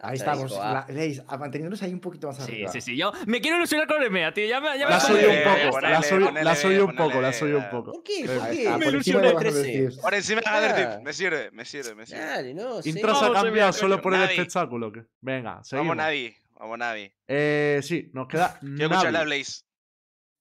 Ahí 0.00 0.16
estamos. 0.16 0.50
dijo 0.50 0.62
A. 0.62 0.72
la- 0.72 0.86
veis, 0.88 1.22
manteniéndonos 1.26 1.82
ahí 1.82 1.92
un 1.92 2.00
poquito 2.00 2.26
más 2.28 2.36
Sí, 2.36 2.42
arriba. 2.42 2.72
sí, 2.72 2.80
sí. 2.80 2.96
Yo 2.96 3.12
me 3.26 3.40
quiero 3.40 3.56
ilusionar 3.56 3.86
con 3.86 3.98
el 4.00 4.04
EMEA, 4.08 4.32
tío. 4.34 4.46
Ya 4.46 4.60
me, 4.60 4.78
ya 4.78 4.84
me 4.86 4.90
La 4.90 5.00
subido 5.00 5.30
un 5.30 5.36
poco, 5.42 5.70
ponele, 5.70 5.92
la 5.92 5.98
has 5.98 6.06
subido- 6.08 6.26
ponele, 6.26 6.44
la 6.44 6.50
un 6.84 6.88
poco, 6.96 7.08
ponele, 7.10 7.22
la 7.22 7.32
subido 7.32 7.58
un 7.58 7.70
poco. 7.70 7.92
¿Por 7.92 8.02
qué? 8.02 8.22
¿Por 8.24 8.30
está, 8.36 8.50
qué? 8.50 8.64
por 8.64 8.78
Me 8.78 8.84
encima 8.86 8.88
ilusioné 8.90 9.26
de 9.28 9.32
Ponle 9.34 9.44
los 9.50 9.54
13. 9.62 9.72
tiers. 9.72 9.96
Por 9.98 10.14
encima 10.14 10.40
de 10.40 10.46
Ah. 10.48 10.56
Undertip. 10.60 11.04
Me 11.04 11.12
sirve, 11.12 11.50
me 11.52 11.64
sirve, 11.64 11.94
me 11.94 12.06
sirve. 12.06 12.20
Dale, 12.20 12.54
no, 12.54 12.82
sí. 12.82 12.90
Intras 12.90 13.16
ha 13.16 13.20
Vamos, 13.28 13.42
cambiado 13.42 13.72
Sevilla, 13.72 13.72
solo 13.72 14.02
por 14.02 14.14
el 14.14 14.22
espectáculo. 14.22 14.92
Venga, 15.20 15.62
seguimos. 15.64 15.88
Vamos 15.88 15.96
Navi, 15.96 16.34
vamos 16.58 16.78
Navi. 16.78 17.12
Eh, 17.28 17.80
sí, 17.82 18.10
nos 18.12 18.28
queda 18.28 18.58
Quiero 18.60 18.76
escucharle 18.84 19.08
a 19.08 19.12
Navi. 19.12 19.24
Blaze. 19.26 19.62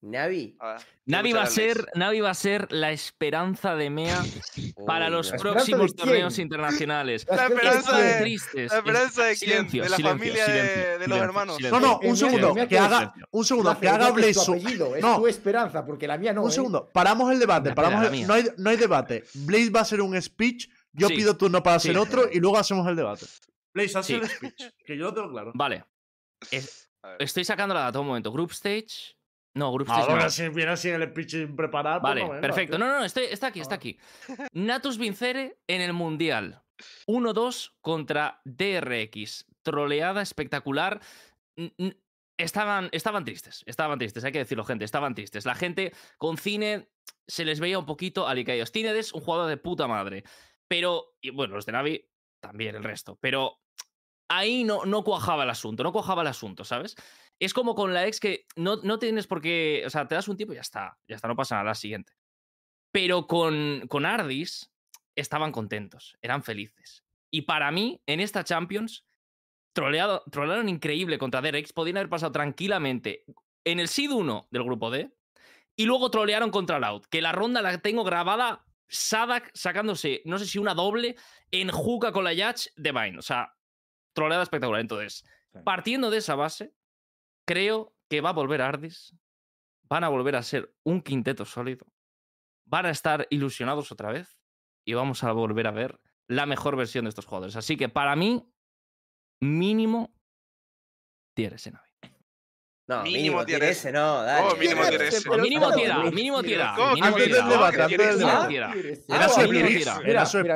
Navi. 0.02 0.56
A 0.60 0.68
ver, 0.68 0.78
quiero 0.78 0.92
Navi 1.08 1.34
va, 1.34 1.42
a 1.42 1.46
ser, 1.48 1.86
Navi 1.96 2.22
va 2.22 2.30
a 2.30 2.34
ser 2.34 2.72
la 2.72 2.92
esperanza 2.94 3.76
de 3.76 3.90
MEA 3.90 4.24
para 4.86 5.10
los 5.10 5.28
no. 5.28 5.32
¿La 5.32 5.36
esperanza 5.38 5.42
próximos 5.66 5.96
torneos 5.96 6.40
internacionales. 6.40 7.26
La 7.30 7.48
esperanza 7.48 7.98
de- 7.98 8.20
tristes. 8.22 8.72
¿La 8.72 8.78
esperanza 8.78 9.24
de 9.26 9.36
quién? 9.36 9.50
Silencio, 9.50 9.84
¿De 9.84 9.90
la 9.90 9.96
silencio, 9.98 10.18
familia 10.20 10.46
de- 10.48 10.62
silencio, 10.62 11.00
de 11.00 11.08
los 11.08 11.18
hermanos? 11.20 11.56
silencio. 11.58 11.80
No, 11.82 11.86
no, 11.88 12.00
un 12.02 12.16
segundo, 12.18 12.56
que 12.68 12.80
haga, 12.80 13.14
un 13.32 13.46
segundo, 13.46 13.80
que 13.80 13.90
haga 13.90 14.14
que 14.16 14.30
es 14.30 14.36
Blaze. 14.38 14.46
tu 14.46 15.02
No. 15.02 15.28
esperanza, 15.28 15.86
porque 15.86 16.08
la 16.08 16.18
mía 16.18 16.32
no. 16.32 16.44
Un 16.44 16.50
¿eh? 16.50 16.54
segundo, 16.54 16.90
paramos 16.94 17.30
el 17.32 17.40
debate, 17.40 17.74
paramos 17.74 18.06
el- 18.08 18.26
no, 18.26 18.34
hay, 18.34 18.46
no 18.58 18.70
hay 18.70 18.78
debate. 18.78 19.26
Blaze 19.34 19.70
va 19.70 19.82
a 19.82 19.86
ser 19.86 20.02
un 20.02 20.20
speech, 20.22 20.70
yo 20.94 21.08
Sí. 21.10 21.16
pido 21.16 21.36
turno 21.36 21.62
para 21.62 21.78
Sí. 21.80 21.90
hacer 21.90 22.00
otro 22.00 22.30
y 22.32 22.40
luego 22.40 22.58
hacemos 22.58 22.88
el 22.88 22.96
debate. 22.96 23.26
Blaze, 23.74 23.98
haz 23.98 24.06
Sí. 24.06 24.14
el 24.16 24.28
speech, 24.30 24.64
que 24.86 24.98
yo 24.98 25.06
lo 25.06 25.14
tengo 25.14 25.30
claro. 25.30 25.52
Vale. 25.56 25.84
Es- 26.52 26.90
estoy 27.20 27.44
sacando 27.44 27.76
la 27.76 27.82
data 27.82 28.00
un 28.00 28.08
momento. 28.08 28.32
Group 28.32 28.52
stage. 28.52 29.16
No, 29.56 29.72
Group 29.74 29.88
stage. 29.90 30.10
Ahora 30.12 30.24
no. 30.26 30.30
si 30.30 30.48
viene 30.50 30.72
así 30.72 30.90
en 30.90 31.02
el 31.02 31.12
preparar, 31.56 32.02
pues 32.02 32.10
Vale, 32.16 32.28
no 32.28 32.42
perfecto. 32.42 32.78
No, 32.78 32.88
no, 32.88 33.00
no, 33.00 33.06
estoy- 33.06 33.26
está 33.26 33.48
aquí, 33.48 33.60
está 33.60 33.76
Ah. 33.76 33.78
aquí. 33.78 33.98
Natus 34.54 34.98
Vincere 34.98 35.60
en 35.68 35.82
el 35.82 35.94
Mundial. 35.94 36.62
1-2 37.08 37.72
contra 37.82 38.42
DRX. 38.46 39.46
Troleada 39.64 40.22
espectacular. 40.22 41.02
Estaban, 42.38 42.88
estaban 42.94 43.26
tristes, 43.26 43.64
estaban 43.66 44.00
tristes, 44.00 44.24
hay 44.24 44.32
que 44.32 44.38
decirlo, 44.40 44.64
gente, 44.64 44.86
estaban 44.86 45.14
tristes. 45.14 45.46
La 45.46 45.56
gente 45.56 45.92
con 46.18 46.38
Cine 46.38 46.90
se 47.28 47.44
les 47.44 47.60
veía 47.60 47.78
un 47.78 47.86
poquito 47.86 48.28
alicaídos. 48.30 48.72
Cine 48.72 48.98
es 48.98 49.12
un 49.14 49.20
jugador 49.20 49.50
de 49.50 49.58
puta 49.58 49.88
madre. 49.88 50.24
Pero, 50.70 51.16
y 51.22 51.32
bueno, 51.32 51.56
los 51.56 51.66
de 51.66 51.74
Navi 51.74 52.10
también, 52.42 52.76
el 52.76 52.84
resto. 52.86 53.18
Pero 53.20 53.60
ahí 54.30 54.64
no, 54.64 54.86
no 54.86 55.04
cuajaba 55.04 55.44
el 55.44 55.50
asunto, 55.50 55.84
no 55.84 55.92
cuajaba 55.92 56.22
el 56.22 56.30
asunto, 56.30 56.64
¿sabes? 56.64 56.96
Es 57.40 57.54
como 57.54 57.74
con 57.74 57.94
la 57.94 58.06
ex 58.06 58.20
que 58.20 58.46
no, 58.56 58.78
no 58.78 59.00
tienes 59.00 59.28
por 59.28 59.42
qué. 59.42 59.84
O 59.86 59.90
sea, 59.90 60.08
te 60.08 60.16
das 60.16 60.28
un 60.28 60.38
tiempo 60.38 60.54
y 60.54 60.58
ya 60.58 60.62
está. 60.62 60.98
Ya 61.08 61.16
está, 61.16 61.28
no 61.28 61.36
pasa 61.36 61.56
nada, 61.56 61.66
la 61.66 61.76
siguiente. 61.76 62.14
Pero 62.92 63.28
con, 63.28 63.86
con 63.88 64.06
Ardis 64.06 64.72
estaban 65.16 65.52
contentos, 65.52 66.18
eran 66.22 66.44
felices. 66.44 67.04
Y 67.32 67.44
para 67.44 67.72
mí, 67.72 68.02
en 68.08 68.20
esta 68.20 68.44
Champions, 68.44 69.06
troleado, 69.74 70.24
trolearon 70.32 70.70
increíble 70.70 71.18
contra 71.18 71.42
DRX. 71.42 71.74
Podían 71.74 71.98
haber 71.98 72.10
pasado 72.10 72.32
tranquilamente 72.32 73.26
en 73.64 73.80
el 73.80 73.88
Seed 73.88 74.12
1 74.12 74.48
del 74.52 74.64
grupo 74.64 74.90
D. 74.90 75.12
Y 75.76 75.86
luego 75.86 76.12
trolearon 76.12 76.52
contra 76.52 76.80
Loud. 76.80 77.04
Que 77.06 77.22
la 77.22 77.32
ronda 77.32 77.62
la 77.62 77.78
tengo 77.78 78.04
grabada. 78.04 78.66
Sadak 78.92 79.52
sacándose, 79.54 80.24
no 80.26 80.40
sé 80.40 80.48
si 80.48 80.58
una 80.58 80.74
doble, 80.74 81.16
en 81.52 81.70
Juca 81.70 82.12
con 82.12 82.24
la 82.24 82.34
Yach 82.34 82.68
de 82.76 82.92
Vine. 82.92 83.20
O 83.20 83.22
sea, 83.22 83.56
troleada 84.14 84.42
espectacular. 84.42 84.82
Entonces, 84.82 85.24
partiendo 85.64 86.10
de 86.10 86.18
esa 86.18 86.34
base, 86.34 86.74
creo 87.50 87.96
que 88.10 88.22
va 88.22 88.30
a 88.30 88.34
volver 88.34 88.62
Ardis. 88.62 89.16
Van 89.84 90.04
a 90.04 90.10
volver 90.10 90.36
a 90.36 90.44
ser 90.44 90.72
un 90.84 91.02
quinteto 91.02 91.46
sólido. 91.46 91.88
Van 92.66 92.86
a 92.86 92.92
estar 92.92 93.26
ilusionados 93.32 93.92
otra 93.92 94.12
vez. 94.12 94.38
Y 94.86 94.94
vamos 94.94 95.24
a 95.24 95.32
volver 95.32 95.66
a 95.66 95.72
ver 95.72 96.00
la 96.28 96.46
mejor 96.46 96.76
versión 96.76 97.06
de 97.06 97.10
estos 97.10 97.26
jugadores. 97.26 97.56
Así 97.56 97.76
que 97.76 97.90
para 97.90 98.16
mí, 98.16 98.48
mínimo, 99.42 100.14
tier 101.36 101.54
ese 101.56 101.72
Navi. 101.72 101.90
No, 102.88 103.04
Mínimo 103.04 103.18
mínimo, 103.18 103.46
tier 103.46 103.60
tier. 103.60 103.72
S, 103.72 103.92
no, 103.92 104.24
dale. 104.24 104.48
Oh, 104.48 104.56
mínimo 104.56 104.82
tier 104.88 105.02
mínimo 105.42 105.72
tira, 105.74 105.98
güey. 106.00 106.12
mínimo 106.12 106.42
tira. 106.44 106.74
¿Cómo 106.76 106.96
que 106.96 107.02
mínimo 107.02 107.08
Antes 107.16 107.32
del 107.36 107.50
debate, 107.50 107.82
antes 107.84 107.98
del 107.98 108.18
Mínimo 108.18 108.30
debate. 108.30 108.48
tira. 108.50 108.74
Era 109.08 109.26
Ah, 109.26 109.30
su 109.30 109.42
speech. 109.42 109.68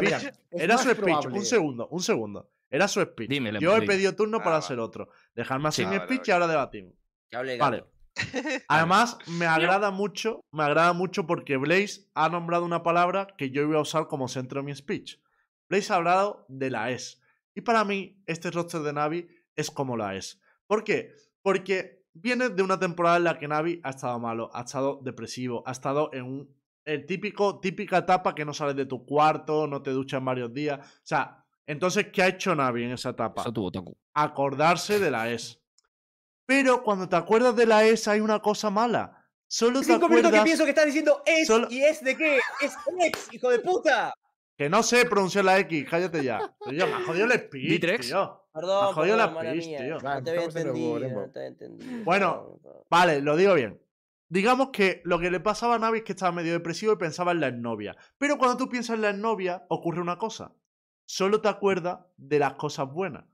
tira. 0.01 0.33
Era 0.51 0.77
su 0.77 0.89
speech. 0.91 1.25
Un 1.25 1.45
segundo, 1.45 1.87
un 1.89 2.01
segundo. 2.01 2.49
Era 2.73 2.87
su 2.87 3.01
speech. 3.01 3.29
Yo 3.59 3.77
he 3.77 3.81
di. 3.81 3.87
pedido 3.87 4.15
turno 4.15 4.37
Ah, 4.37 4.43
para 4.43 4.55
vale. 4.55 4.65
hacer 4.65 4.79
otro. 4.79 5.09
Dejarme 5.35 5.69
así 5.69 5.83
Sí. 5.83 5.87
mi 5.87 5.95
Ah, 5.95 5.99
vale, 5.99 6.07
speech 6.15 6.27
y 6.27 6.31
ahora 6.31 6.47
debatimos. 6.47 6.93
Que 7.29 7.37
hable 7.37 7.53
el 7.53 7.59
Vale. 7.59 7.85
Además, 8.67 9.17
me 9.27 9.45
agrada 9.45 9.91
mucho, 9.91 10.41
me 10.51 10.63
agrada 10.63 10.93
mucho 10.93 11.25
porque 11.27 11.57
Blaze 11.57 12.09
ha 12.15 12.29
nombrado 12.29 12.65
una 12.65 12.81
palabra 12.83 13.27
que 13.37 13.51
yo 13.51 13.61
iba 13.61 13.77
a 13.77 13.81
usar 13.81 14.07
como 14.07 14.27
centro 14.27 14.61
de 14.61 14.65
mi 14.65 14.75
speech. 14.75 15.19
Blaze 15.69 15.93
ha 15.93 15.97
hablado 15.97 16.45
de 16.49 16.69
la 16.71 16.89
ES. 16.91 17.21
Y 17.55 17.61
para 17.61 17.83
mí, 17.85 18.21
este 18.25 18.49
roster 18.51 18.81
de 18.81 18.93
Navi 18.93 19.27
es 19.55 19.69
como 19.71 19.95
la 19.95 20.15
ES. 20.15 20.41
¿Por 20.67 20.83
qué? 20.83 21.13
Porque 21.41 22.03
viene 22.13 22.49
de 22.49 22.63
una 22.63 22.79
temporada 22.79 23.17
en 23.17 23.23
la 23.23 23.37
que 23.39 23.47
Navi 23.47 23.79
ha 23.83 23.91
estado 23.91 24.19
malo, 24.19 24.49
ha 24.53 24.61
estado 24.61 24.99
depresivo, 25.03 25.63
ha 25.67 25.71
estado 25.71 26.09
en 26.13 26.23
un, 26.25 26.55
el 26.85 27.05
típico, 27.05 27.59
típica 27.59 27.99
etapa 27.99 28.33
que 28.35 28.45
no 28.45 28.53
sales 28.53 28.75
de 28.75 28.85
tu 28.85 29.05
cuarto, 29.05 29.67
no 29.67 29.81
te 29.81 29.91
duchas 29.91 30.19
en 30.19 30.25
varios 30.25 30.53
días. 30.53 30.79
O 30.79 31.01
sea, 31.05 31.42
entonces, 31.67 32.07
¿qué 32.11 32.23
ha 32.23 32.27
hecho 32.27 32.53
Navi 32.55 32.83
en 32.83 32.91
esa 32.91 33.09
etapa? 33.09 33.43
Tuvo 33.51 33.71
acordarse 34.13 34.99
de 34.99 35.11
la 35.11 35.29
ES. 35.31 35.59
Pero 36.45 36.83
cuando 36.83 37.07
te 37.07 37.15
acuerdas 37.15 37.55
de 37.55 37.65
la 37.65 37.85
ES 37.85 38.07
hay 38.07 38.19
una 38.19 38.39
cosa 38.41 38.69
mala. 38.69 39.25
Solo 39.47 39.79
te 39.79 39.85
Cinco 39.85 40.09
minutos 40.09 40.31
que 40.31 40.37
acuerdas 40.37 40.43
pienso 40.45 40.63
que 40.63 40.69
estás 40.71 40.85
diciendo 40.85 41.21
es 41.25 41.47
Solo- 41.47 41.67
y 41.69 41.83
es 41.83 42.03
de 42.03 42.17
qué? 42.17 42.39
Es 42.61 42.75
ex, 43.01 43.33
hijo 43.33 43.49
de 43.49 43.59
puta. 43.59 44.13
que 44.57 44.69
no 44.69 44.83
sé 44.83 45.05
pronunciar 45.05 45.45
la 45.45 45.59
X, 45.59 45.85
cállate 45.89 46.23
ya. 46.23 46.53
Tío, 46.69 46.87
me 46.87 46.93
ha 46.93 47.05
jodido 47.05 47.25
el 47.25 47.31
speech, 47.39 47.81
tío. 47.81 48.39
Perdón, 48.53 48.95
Me 48.95 49.01
perdón, 49.01 49.17
la 49.17 49.53
mía. 49.53 49.77
tío. 49.79 49.97
No 49.99 50.23
te 50.23 50.29
había 50.31 50.43
entendido, 50.43 50.99
Lembo. 50.99 51.21
no 51.21 51.31
te 51.31 51.39
había 51.39 51.49
entendido. 51.49 52.03
Bueno. 52.03 52.59
Vale, 52.89 53.21
lo 53.21 53.35
digo 53.35 53.53
bien. 53.55 53.79
Digamos 54.29 54.69
que 54.71 55.01
lo 55.05 55.19
que 55.19 55.31
le 55.31 55.39
pasaba 55.39 55.75
a 55.75 55.79
Navi 55.79 55.99
es 55.99 56.03
que 56.03 56.11
estaba 56.13 56.31
medio 56.31 56.53
depresivo 56.53 56.93
y 56.93 56.97
pensaba 56.97 57.31
en 57.31 57.39
la 57.39 57.47
exnovia. 57.47 57.95
Pero 58.17 58.37
cuando 58.37 58.57
tú 58.57 58.69
piensas 58.69 58.95
en 58.95 59.01
la 59.01 59.09
exnovia, 59.11 59.65
ocurre 59.69 60.01
una 60.01 60.17
cosa. 60.17 60.51
Solo 61.05 61.41
te 61.41 61.49
acuerdas 61.49 61.99
de 62.17 62.39
las 62.39 62.53
cosas 62.53 62.91
buenas. 62.91 63.25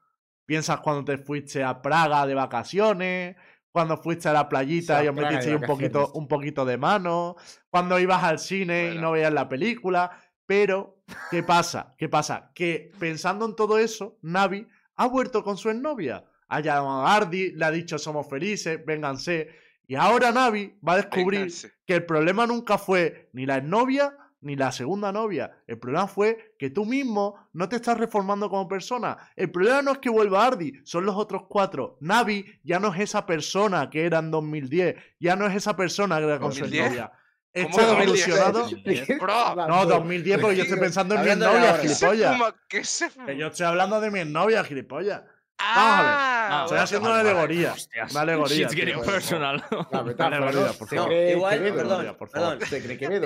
Piensas 0.45 0.79
cuando 0.79 1.05
te 1.05 1.17
fuiste 1.17 1.63
a 1.63 1.81
Praga 1.81 2.25
de 2.25 2.33
vacaciones, 2.33 3.35
cuando 3.71 3.97
fuiste 3.97 4.27
a 4.29 4.33
la 4.33 4.49
playita 4.49 5.03
y 5.03 5.07
os 5.07 5.15
metisteis 5.15 5.55
un 5.55 5.61
poquito, 5.61 6.11
un 6.13 6.27
poquito 6.27 6.65
de 6.65 6.77
mano, 6.77 7.35
cuando 7.69 7.99
ibas 7.99 8.23
al 8.23 8.39
cine 8.39 8.93
y 8.95 8.97
no 8.97 9.11
veías 9.11 9.31
la 9.31 9.47
película. 9.47 10.11
Pero, 10.45 11.03
¿qué 11.29 11.43
pasa? 11.43 11.93
¿Qué 11.97 12.09
pasa? 12.09 12.51
Que 12.55 12.91
pensando 12.97 13.45
en 13.45 13.55
todo 13.55 13.77
eso, 13.77 14.17
Navi 14.23 14.67
ha 14.95 15.07
vuelto 15.07 15.43
con 15.43 15.57
su 15.57 15.69
exnovia. 15.69 16.25
Ha 16.47 16.61
llamado 16.61 17.05
a 17.05 17.15
Ardi, 17.15 17.51
le 17.51 17.65
ha 17.65 17.71
dicho 17.71 17.99
somos 17.99 18.27
felices, 18.27 18.83
vénganse. 18.83 19.49
Y 19.85 19.93
ahora 19.93 20.31
Navi 20.31 20.79
va 20.85 20.93
a 20.93 20.97
descubrir 20.97 21.41
Vénganse. 21.41 21.71
que 21.85 21.93
el 21.93 22.05
problema 22.05 22.47
nunca 22.47 22.79
fue 22.79 23.29
ni 23.33 23.45
la 23.45 23.57
exnovia 23.57 24.17
ni 24.41 24.55
la 24.55 24.71
segunda 24.71 25.11
novia. 25.11 25.51
El 25.67 25.79
problema 25.79 26.07
fue 26.07 26.55
que 26.57 26.69
tú 26.69 26.85
mismo 26.85 27.49
no 27.53 27.67
te 27.67 27.75
estás 27.75 27.97
reformando 27.97 28.49
como 28.49 28.67
persona. 28.67 29.17
El 29.35 29.51
problema 29.51 29.81
no 29.81 29.91
es 29.91 29.97
que 29.97 30.09
vuelva 30.09 30.45
Ardi, 30.45 30.79
son 30.83 31.05
los 31.05 31.15
otros 31.15 31.43
cuatro. 31.49 31.97
Navi 32.01 32.45
ya 32.63 32.79
no 32.79 32.93
es 32.93 32.99
esa 33.01 33.25
persona 33.25 33.89
que 33.89 34.05
era 34.05 34.19
en 34.19 34.31
2010, 34.31 34.95
ya 35.19 35.35
no 35.35 35.47
es 35.47 35.55
esa 35.55 35.75
persona 35.75 36.17
que 36.19 36.25
era 36.25 36.39
con 36.39 36.51
su 36.51 36.61
2010? 36.61 36.85
exnovia. 36.85 37.11
¿Cómo 37.51 37.67
Está 37.67 37.85
2010? 37.87 39.09
evolucionado. 39.09 39.67
No, 39.67 39.85
2010 39.85 40.39
porque 40.39 40.55
yo 40.55 40.63
estoy 40.63 40.79
pensando 40.79 41.15
en 41.15 41.21
mi 41.21 41.29
Hablando 41.29 41.59
de 41.59 41.85
exnovia, 41.85 42.35
ahora. 42.35 42.55
¿Qué 42.69 42.83
se 42.83 43.09
gilipollas. 43.09 43.37
yo 43.39 43.47
estoy 43.47 43.65
hablando 43.65 43.99
de 43.99 44.11
mi 44.11 44.19
exnovia, 44.19 44.63
gilipollas. 44.63 45.23
Vamos 45.59 45.99
a 45.99 46.01
ver. 46.01 46.11
Ah, 46.51 46.61
Estoy 46.63 46.75
vale, 46.77 46.83
haciendo 46.83 47.09
una 47.09 47.17
vale. 47.17 47.29
alegoría. 47.29 47.75
Una 48.11 48.21
alegoría. 48.21 48.57
Shit's 48.57 48.73
getting 48.75 49.01
personal. 49.01 49.63
La 49.91 51.31
Igual, 51.31 51.59
perdón. 51.73 52.17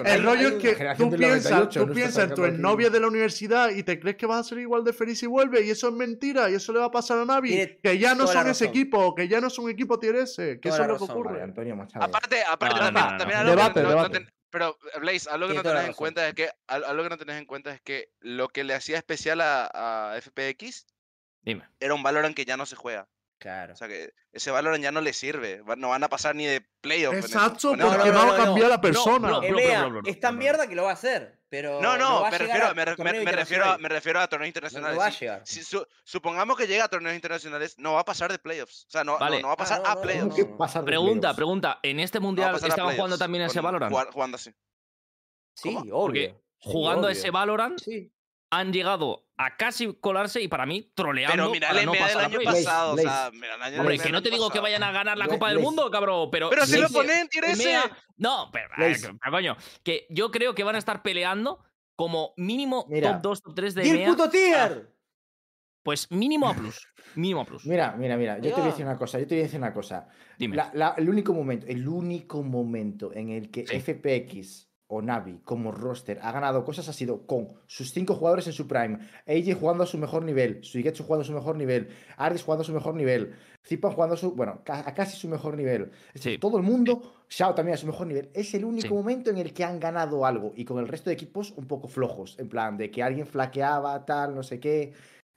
El 0.05 0.23
rollo 0.23 0.47
es 0.49 0.53
que 0.55 0.93
tú 0.97 1.09
piensas, 1.11 1.51
98, 1.51 1.79
tú 1.81 1.87
no 1.87 1.93
piensas 1.93 2.23
en 2.29 2.35
tu 2.35 2.47
novia 2.47 2.89
de 2.89 2.99
la 2.99 3.07
universidad 3.07 3.69
y 3.69 3.83
te 3.83 3.99
crees 3.99 4.17
que 4.17 4.25
vas 4.25 4.39
a 4.45 4.49
ser 4.49 4.57
igual 4.59 4.83
de 4.83 4.93
feliz 4.93 5.21
y 5.23 5.27
vuelve 5.27 5.61
y 5.61 5.69
eso 5.69 5.87
es 5.89 5.93
mentira 5.93 6.49
y 6.49 6.55
eso 6.55 6.73
le 6.73 6.79
va 6.79 6.85
a 6.85 6.91
pasar 6.91 7.19
a 7.19 7.25
Navi 7.25 7.77
que 7.81 7.97
ya 7.99 8.15
no 8.15 8.27
son 8.27 8.47
ese 8.47 8.65
equipo 8.65 9.13
que 9.15 9.27
ya 9.27 9.39
no 9.39 9.49
son 9.49 9.69
equipo 9.69 9.99
tier 9.99 10.15
S 10.17 10.59
que 10.59 10.69
eso 10.69 10.81
es 10.81 10.87
lo 10.87 10.97
que 10.97 11.03
ocurre. 11.05 11.41
Aparte, 11.95 12.43
aparte 12.43 12.79
también, 12.79 13.45
Debate, 13.45 13.81
debate. 13.81 14.27
pero, 14.49 14.77
Blaze, 14.99 15.29
algo 15.29 15.47
que 15.47 15.53
no 15.55 15.63
tenés 15.63 15.85
en 15.85 15.93
cuenta 15.93 16.27
es 16.27 16.33
que 16.33 16.49
al- 16.67 16.83
algo 16.83 17.03
que 17.03 17.09
no 17.09 17.17
tenés 17.17 17.37
en 17.37 17.45
cuenta 17.45 17.71
es 17.73 17.81
que 17.81 18.09
lo 18.19 18.49
que 18.49 18.63
le 18.63 18.73
hacía 18.73 18.97
especial 18.97 19.41
a, 19.41 19.69
a 20.13 20.19
FPX 20.21 20.85
Dime. 21.43 21.67
era 21.79 21.93
un 21.93 22.01
Valorant 22.03 22.35
que 22.35 22.45
ya 22.45 22.57
no 22.57 22.65
se 22.65 22.75
juega. 22.75 23.07
Claro. 23.39 23.73
O 23.73 23.75
sea 23.75 23.89
que 23.89 24.13
ese 24.31 24.51
Valorant 24.51 24.81
ya 24.81 24.93
no 24.93 25.01
le 25.01 25.11
sirve. 25.11 25.61
No 25.75 25.89
van 25.89 26.01
a 26.03 26.07
pasar 26.07 26.33
ni 26.33 26.45
de 26.45 26.61
playoff. 26.79 27.13
exacto 27.15 27.71
porque 27.71 27.83
no, 27.83 27.91
no, 27.91 27.97
va 28.19 28.25
no, 28.25 28.31
a 28.33 28.37
cambiar 28.37 28.67
no. 28.67 28.69
la 28.69 28.79
persona 28.81 29.41
es 30.05 30.19
tan 30.21 30.37
mierda 30.37 30.65
que 30.67 30.75
lo 30.75 30.83
va 30.83 30.91
a 30.91 30.93
hacer, 30.93 31.41
pero 31.49 31.81
No, 31.81 31.97
no, 31.97 32.21
va 32.21 32.29
a 32.29 32.31
me 32.31 32.37
refiero, 32.37 32.67
a 32.67 32.73
me, 32.73 32.85
refiero, 32.85 33.65
a, 33.65 33.77
me 33.77 33.89
refiero 33.89 34.21
a 34.21 34.27
torneos 34.29 34.47
internacionales. 34.47 34.95
no 34.95 35.01
va 35.01 35.07
a 35.07 35.11
Si- 35.11 35.19
llegar. 35.19 35.41
si 35.45 35.61
su- 35.61 35.85
supongamos 36.05 36.55
que 36.55 36.67
llega 36.67 36.85
a 36.85 36.87
torneos 36.87 37.15
internacionales, 37.15 37.75
no 37.77 37.93
va 37.95 37.99
a 37.99 38.05
pasar 38.05 38.31
de 38.31 38.39
playoffs. 38.39 38.85
O 38.87 38.91
sea, 38.91 39.03
no, 39.03 39.13
no- 39.13 39.19
Vale. 39.19 39.41
no, 39.41 39.47
va 39.49 39.55
a 39.55 39.57
pasar 39.57 39.81
Ah, 39.83 39.93
no, 39.95 39.99
a 39.99 40.01
playoffs. 40.01 40.35
¿Cómo 40.35 40.35
que 40.51 40.57
pasar 40.57 40.81
de 40.83 40.85
Pregunta, 40.85 41.19
playoffs? 41.19 41.35
pregunta. 41.35 41.79
¿En 41.83 41.99
este 41.99 42.19
mundial 42.21 42.55
estaban 42.55 42.95
jugando 42.95 43.17
también 43.17 43.43
a 43.43 43.47
ese 43.47 43.59
Valorant? 43.59 43.91
jugar- 43.91 44.09
Jugando 44.13 44.35
así. 44.35 44.53
Sí, 45.55 45.77
obvio. 45.91 46.41
Jugando 46.59 47.09
ese 47.09 47.29
Valorant 47.29 47.81
han 48.51 48.71
llegado 48.71 49.22
a 49.37 49.57
casi 49.57 49.93
colarse 49.99 50.41
y 50.41 50.47
para 50.47 50.65
mí 50.65 50.91
troleando 50.95 51.33
Pero 51.35 51.49
mira 51.51 51.69
el 51.71 51.85
no 51.85 51.93
NBA 51.93 52.07
del 52.07 52.17
año 52.19 52.39
pasado. 52.43 52.91
O 52.91 52.93
Blaze, 52.95 53.09
sea, 53.09 53.31
mira 53.33 53.55
el 53.55 53.61
año 53.61 53.79
Hombre, 53.79 53.97
que 53.99 54.11
no 54.11 54.21
te 54.21 54.29
digo 54.29 54.49
que 54.51 54.59
vayan 54.59 54.83
a 54.83 54.91
ganar 54.91 55.17
la 55.17 55.27
Copa 55.27 55.49
del. 55.49 55.59
Mundo, 55.59 55.89
cabrón, 55.89 56.29
pero... 56.31 56.49
Pero 56.49 56.65
si 56.65 56.79
lo 56.79 56.89
ponen 56.89 57.27
S. 57.31 57.63
Emea- 57.63 57.91
No, 58.17 58.49
pero, 58.53 58.65
a 58.73 58.77
ver, 58.79 58.89
Blaze. 58.89 59.09
pero, 59.21 59.31
coño, 59.31 59.57
que 59.83 60.05
yo 60.09 60.29
creo 60.31 60.53
que 60.53 60.63
van 60.63 60.75
a 60.75 60.79
estar 60.79 61.01
peleando 61.01 61.63
como 61.95 62.33
mínimo 62.37 62.85
Mira. 62.89 63.13
top 63.13 63.21
2, 63.21 63.41
top 63.43 63.55
3 63.55 63.75
de 63.75 63.87
¡Y 63.87 63.89
el 63.89 64.05
puto 64.09 64.29
tier! 64.29 64.93
Pues 65.83 66.09
mínimo 66.11 66.47
A+. 66.47 66.55
Mínimo 67.15 67.41
A+. 67.41 67.45
Mira, 67.65 67.91
mira, 67.97 68.17
mira, 68.17 68.37
yo 68.37 68.49
te 68.51 68.55
voy 68.61 68.63
a 68.63 68.71
decir 68.71 68.85
una 68.85 68.97
cosa, 68.97 69.19
yo 69.19 69.27
te 69.27 69.35
voy 69.35 69.41
a 69.41 69.43
decir 69.45 69.59
una 69.59 69.73
cosa. 69.73 70.07
Dime. 70.37 70.55
La- 70.55 70.71
la- 70.73 70.93
el 70.97 71.09
único 71.09 71.33
momento, 71.33 71.65
el 71.67 71.87
único 71.87 72.41
momento 72.43 73.11
en 73.13 73.29
el 73.29 73.51
que 73.51 73.67
Sí. 73.67 73.75
FPX 73.81 74.69
o 74.93 75.01
Navi 75.01 75.39
como 75.43 75.71
roster 75.71 76.19
ha 76.21 76.31
ganado 76.31 76.63
cosas 76.63 76.87
ha 76.89 76.93
sido 76.93 77.25
con 77.25 77.47
sus 77.67 77.91
cinco 77.91 78.15
jugadores 78.15 78.47
en 78.47 78.53
su 78.53 78.67
prime, 78.67 78.99
AJ 79.27 79.59
jugando 79.59 79.83
a 79.83 79.87
su 79.87 79.97
mejor 79.97 80.23
nivel, 80.23 80.63
Suigetsu 80.63 81.03
jugando 81.03 81.23
a 81.23 81.25
su 81.25 81.33
mejor 81.33 81.55
nivel, 81.57 81.89
Ardis 82.17 82.43
jugando 82.43 82.61
a 82.61 82.65
su 82.65 82.73
mejor 82.73 82.95
nivel, 82.95 83.33
Zipan 83.65 83.91
jugando 83.93 84.15
a 84.15 84.17
su, 84.17 84.31
bueno, 84.33 84.61
a 84.67 84.93
casi 84.93 85.17
su 85.17 85.29
mejor 85.29 85.55
nivel. 85.55 85.91
Es 86.07 86.13
decir, 86.15 86.33
Sí. 86.33 86.37
Todo 86.37 86.57
el 86.57 86.63
mundo, 86.63 87.13
Shao 87.29 87.55
también 87.55 87.75
a 87.75 87.77
su 87.77 87.87
mejor 87.87 88.07
nivel. 88.07 88.29
Es 88.33 88.53
el 88.53 88.65
único 88.65 88.89
Sí. 88.89 88.93
momento 88.93 89.29
en 89.29 89.37
el 89.37 89.53
que 89.53 89.63
han 89.63 89.79
ganado 89.79 90.25
algo 90.25 90.51
y 90.55 90.65
con 90.65 90.79
el 90.79 90.87
resto 90.87 91.09
de 91.09 91.13
equipos 91.13 91.53
un 91.55 91.65
poco 91.65 91.87
flojos, 91.87 92.37
en 92.39 92.49
plan 92.49 92.75
de 92.77 92.91
que 92.91 93.01
alguien 93.01 93.25
flaqueaba, 93.25 94.05
tal, 94.05 94.35
no 94.35 94.43
sé 94.43 94.59
qué. 94.59 94.93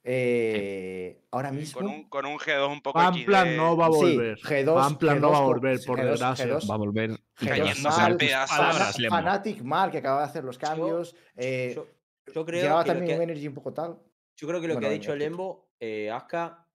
Eh, 0.09 1.21
ahora 1.31 1.51
mismo. 1.51 1.79
Con 1.81 1.89
un, 1.89 2.09
con 2.09 2.25
un 2.25 2.37
G2 2.37 2.71
un 2.71 2.81
poco 2.81 2.97
Pamplan 2.97 3.47
XD, 3.49 3.57
no 3.57 3.75
va 3.75 3.87
a 3.87 3.91
Sí, 3.91 3.97
volver 3.97 4.37
G2, 4.39 4.73
Pamplan 4.73 5.21
no 5.21 5.27
G2 5.27 5.31
va 5.33 5.37
a 5.37 5.41
volver 5.41 5.79
por 5.85 5.99
G2, 5.99 6.03
desgracia 6.09 6.45
G2. 6.47 6.69
Va 6.69 6.73
a 6.73 6.77
volver 6.77 7.09
G2 7.11 7.19
cayéndose 7.47 7.81
mal, 7.81 8.13
a 8.13 8.17
pedazos. 8.17 8.95
Fanatic 9.09 9.61
Mal, 9.63 9.91
que 9.91 9.97
acaba 9.97 10.19
de 10.21 10.25
hacer 10.27 10.43
los 10.45 10.57
cambios. 10.57 11.13
eh, 11.35 11.73
Yo, 11.75 11.87
yo 12.33 12.45
creo 12.45 12.61
llevaba 12.63 12.83
que 12.83 12.89
lo 12.89 12.93
también 12.95 13.17
que- 13.17 13.23
un 13.23 13.29
energy 13.29 13.47
un 13.49 13.53
poco 13.53 13.73
tal. 13.73 13.97
Yo 14.37 14.47
creo 14.47 14.61
que 14.61 14.67
lo 14.67 14.75
Bueno, 14.75 14.87
que 14.87 14.93
ha 14.93 14.97
dicho. 14.97 15.15
Lembo, 15.15 15.71
eh, 15.79 16.09
Aska, 16.09 16.65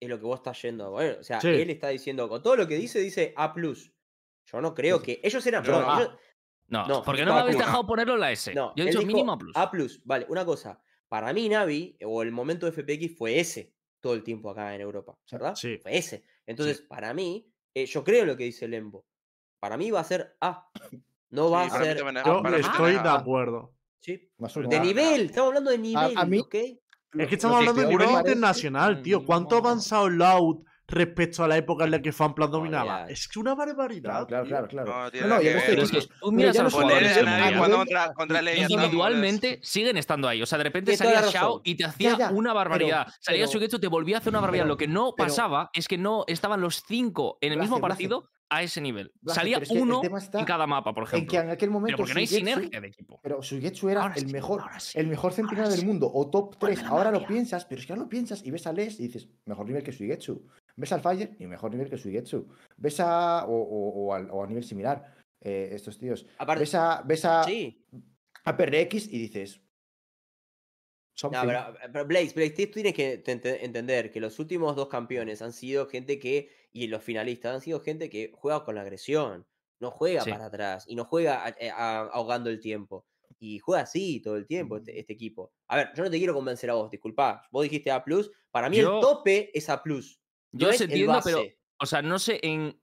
es 0.00 0.08
lo 0.08 0.18
que 0.18 0.24
vos 0.24 0.40
estás 0.40 0.60
yendo 0.62 0.96
a 0.96 1.00
ver. 1.00 1.18
O 1.20 1.22
sea, 1.22 1.40
Sí. 1.40 1.48
él 1.48 1.70
está 1.70 1.88
diciendo, 1.88 2.28
con 2.28 2.42
todo 2.42 2.56
lo 2.56 2.66
que 2.66 2.74
dice, 2.76 2.98
dice 2.98 3.32
A. 3.36 3.54
Yo 3.56 4.60
no 4.60 4.74
creo 4.74 4.98
Sí, 4.98 5.04
que. 5.04 5.20
Ellos 5.22 5.46
eran. 5.46 5.62
Yo 5.62 5.80
ellos- 5.80 6.10
No, 6.68 6.86
No, 6.86 7.02
porque 7.02 7.24
no 7.24 7.34
me 7.34 7.40
habéis 7.40 7.58
dejado 7.58 7.84
ponerlo 7.86 8.14
en 8.14 8.20
la 8.20 8.30
S. 8.32 8.54
no, 8.54 8.72
Yo 8.76 8.84
he 8.84 8.86
dicho 8.88 9.02
mínimo 9.02 9.32
A+. 9.54 9.62
A. 9.62 9.70
Vale, 10.04 10.26
una 10.28 10.44
cosa. 10.44 10.80
Para 11.10 11.32
mí, 11.32 11.48
Navi, 11.48 11.96
o 12.06 12.22
el 12.22 12.30
momento 12.30 12.66
de 12.66 12.72
FPX 12.72 13.18
fue 13.18 13.40
ese 13.40 13.74
todo 14.00 14.14
el 14.14 14.22
tiempo 14.22 14.48
acá 14.48 14.74
en 14.76 14.80
Europa, 14.80 15.18
Sí. 15.26 15.36
¿verdad? 15.36 15.54
Sí. 15.56 15.76
Fue 15.82 15.96
ese. 15.98 16.22
Entonces, 16.46 16.80
para 16.82 17.12
mí, 17.12 17.46
eh, 17.74 17.84
yo 17.84 18.04
creo 18.04 18.22
en 18.22 18.28
lo 18.28 18.36
que 18.36 18.44
dice 18.44 18.68
Lembo. 18.68 19.04
Para 19.58 19.76
mí 19.76 19.90
va 19.90 20.00
a 20.00 20.04
ser 20.04 20.36
A. 20.40 20.70
No 21.30 21.50
va 21.50 21.68
Sí, 21.68 21.76
a 21.76 21.84
ser. 21.84 21.96
también 21.98 22.24
Yo 22.24 22.42
para 22.42 22.56
estoy 22.58 22.92
de 22.92 23.08
acuerdo. 23.08 23.74
Sí. 24.00 24.30
De 24.68 24.80
nivel, 24.80 25.26
estamos 25.26 25.48
hablando 25.48 25.70
de 25.72 25.78
nivel, 25.78 26.16
a 26.16 26.24
mí- 26.24 26.38
¿ok? 26.38 26.54
Es 26.54 27.28
que 27.28 27.34
estamos 27.34 27.58
hablando 27.58 27.82
de 27.82 27.88
nivel 27.88 28.06
parece- 28.06 28.20
internacional, 28.30 29.02
tío. 29.02 29.26
¿Cuánto 29.26 29.56
ha 29.56 29.58
avanzado 29.58 30.08
Loud 30.08 30.64
respecto 30.90 31.44
a 31.44 31.48
la 31.48 31.56
época 31.56 31.84
en 31.84 31.90
la 31.92 32.02
que 32.02 32.12
Fanplan 32.12 32.50
dominaba? 32.50 33.08
Es 33.08 33.28
que 33.28 33.38
una 33.38 33.54
barbaridad. 33.54 34.26
Claro, 34.26 34.46
claro, 34.46 34.68
claro, 34.68 35.10
claro. 35.10 35.10
No, 35.10 35.10
yo 35.10 35.12
que 35.12 35.26
no 35.28 35.36
estoy 35.38 35.52
ver, 35.54 35.64
Pero 35.66 35.82
es 35.82 35.90
que 35.90 35.96
diciendo- 35.98 36.16
tú 36.20 36.32
miras 36.32 36.58
a 36.58 36.62
los 36.64 36.72
jugadores 36.72 37.16
individualmente 38.58 39.60
siguen 39.62 39.96
estando 39.96 40.28
ahí. 40.28 40.42
O 40.42 40.46
sea, 40.46 40.58
de 40.58 40.64
repente 40.64 40.96
salía 40.96 41.22
Shao 41.30 41.60
y 41.64 41.74
te 41.76 41.84
hacía 41.84 42.16
ya, 42.18 42.30
una 42.30 42.52
barbaridad. 42.52 43.04
pero- 43.06 43.16
salía 43.20 43.46
Sugetsu, 43.46 43.78
te 43.78 43.86
volvía 43.88 44.16
a 44.16 44.20
hacer 44.20 44.30
una 44.30 44.40
barbaridad. 44.40 44.64
pero- 44.64 44.70
Lo 44.74 44.76
que 44.76 44.88
no 44.88 45.12
pero- 45.16 45.28
pasaba 45.28 45.70
es 45.72 45.88
que 45.88 45.98
no 45.98 46.24
estaban 46.26 46.60
los 46.60 46.82
cinco 46.86 47.38
en 47.40 47.52
el 47.52 47.58
mismo 47.58 47.80
partido 47.80 48.28
a 48.50 48.62
ese 48.62 48.80
nivel. 48.80 49.12
Salía 49.26 49.60
uno 49.70 50.02
en 50.04 50.44
cada 50.44 50.66
mapa, 50.66 50.92
por 50.92 51.04
En 51.04 51.08
ejemplo. 51.08 51.30
que 51.30 51.36
en 51.38 51.50
aquel 51.50 51.70
momento. 51.70 51.96
Pero 51.96 51.98
porque 51.98 52.14
no 52.14 52.20
hay 52.20 52.26
sinergia 52.26 52.80
de 52.80 52.88
equipo. 52.88 53.20
Pero 53.22 53.42
Suigetsu 53.42 53.88
era 53.88 54.02
Ahora 54.02 54.14
el 54.16 54.26
sí, 54.26 54.32
mejor, 54.32 54.62
sí, 54.80 54.98
el 54.98 55.06
mejor 55.06 55.32
centinela 55.32 55.68
del 55.68 55.78
sí. 55.80 55.86
mundo, 55.86 56.10
o 56.12 56.28
top 56.28 56.56
3. 56.58 56.60
Vuelve 56.60 56.82
la 56.82 56.88
Ahora 56.90 57.10
lo 57.12 57.26
piensas, 57.26 57.64
pero 57.64 57.80
es 57.80 57.86
que 57.86 57.92
ahora 57.92 58.02
lo 58.02 58.08
piensas 58.08 58.44
y 58.44 58.50
ves 58.50 58.66
a 58.66 58.72
Les 58.72 58.98
y 59.00 59.04
dices, 59.04 59.28
mejor 59.46 59.66
nivel 59.66 59.82
que 59.84 59.92
Suigetsu. 59.92 60.44
Ves 60.76 60.92
al 60.92 61.00
Fire 61.00 61.36
y 61.38 61.46
mejor 61.46 61.70
nivel 61.70 61.88
que 61.88 61.96
Suigetsu. 61.96 62.48
Ves 62.76 63.00
a. 63.00 63.44
o, 63.46 63.52
o- 63.52 64.06
o 64.08 64.14
al- 64.14 64.28
o 64.30 64.42
a 64.42 64.46
nivel 64.46 64.64
similar, 64.64 65.14
eh, 65.40 65.70
estos 65.72 65.98
tíos. 65.98 66.26
Aparte, 66.38 66.60
Ves 66.62 66.74
a, 66.74 67.02
ves 67.06 67.24
a, 67.24 67.44
sí. 67.44 67.86
a 68.44 68.56
PRX 68.56 69.06
y 69.12 69.18
dices. 69.18 69.60
No, 71.22 71.30
pero, 71.30 71.74
pero 71.92 72.06
Blaze, 72.06 72.32
Blaze, 72.34 72.66
tú 72.66 72.72
tienes 72.74 72.94
que 72.94 73.18
te- 73.18 73.32
ente- 73.32 73.62
entender 73.64 74.10
que 74.10 74.20
los 74.20 74.38
últimos 74.38 74.74
dos 74.74 74.88
campeones 74.88 75.42
han 75.42 75.52
sido 75.52 75.86
gente 75.86 76.18
que, 76.18 76.48
y 76.72 76.86
los 76.86 77.02
finalistas 77.02 77.54
han 77.54 77.60
sido 77.60 77.80
gente 77.80 78.08
que 78.10 78.32
juega 78.34 78.64
con 78.64 78.74
la 78.74 78.82
agresión, 78.82 79.46
no 79.80 79.90
juega 79.90 80.22
Sí. 80.22 80.30
para 80.30 80.46
atrás 80.46 80.84
y 80.88 80.94
no 80.94 81.04
juega 81.04 81.44
a- 81.46 81.48
eh, 81.58 81.70
a- 81.70 82.08
ahogando 82.12 82.50
el 82.50 82.60
tiempo. 82.60 83.06
Y 83.38 83.58
juega 83.58 83.82
así 83.84 84.20
todo 84.20 84.36
el 84.36 84.46
tiempo 84.46 84.76
este, 84.76 84.98
este 84.98 85.14
equipo. 85.14 85.52
A 85.68 85.76
ver, 85.76 85.90
yo 85.96 86.04
no 86.04 86.10
te 86.10 86.18
quiero 86.18 86.34
convencer 86.34 86.68
a 86.70 86.74
vos, 86.74 86.90
disculpa. 86.90 87.46
Vos 87.50 87.62
dijiste 87.62 87.90
A, 87.90 88.04
para 88.50 88.68
mí 88.68 88.76
Yo- 88.76 88.96
el 88.96 89.00
tope 89.00 89.50
es 89.56 89.68
A. 89.70 89.82
Yo 89.84 89.92
no 90.52 90.68
os 90.68 90.74
es 90.74 90.80
el 90.82 90.90
entiendo, 90.90 91.20
pero. 91.24 91.42
O 91.78 91.86
sea, 91.86 92.02
no 92.02 92.18
sé 92.18 92.38
en. 92.42 92.78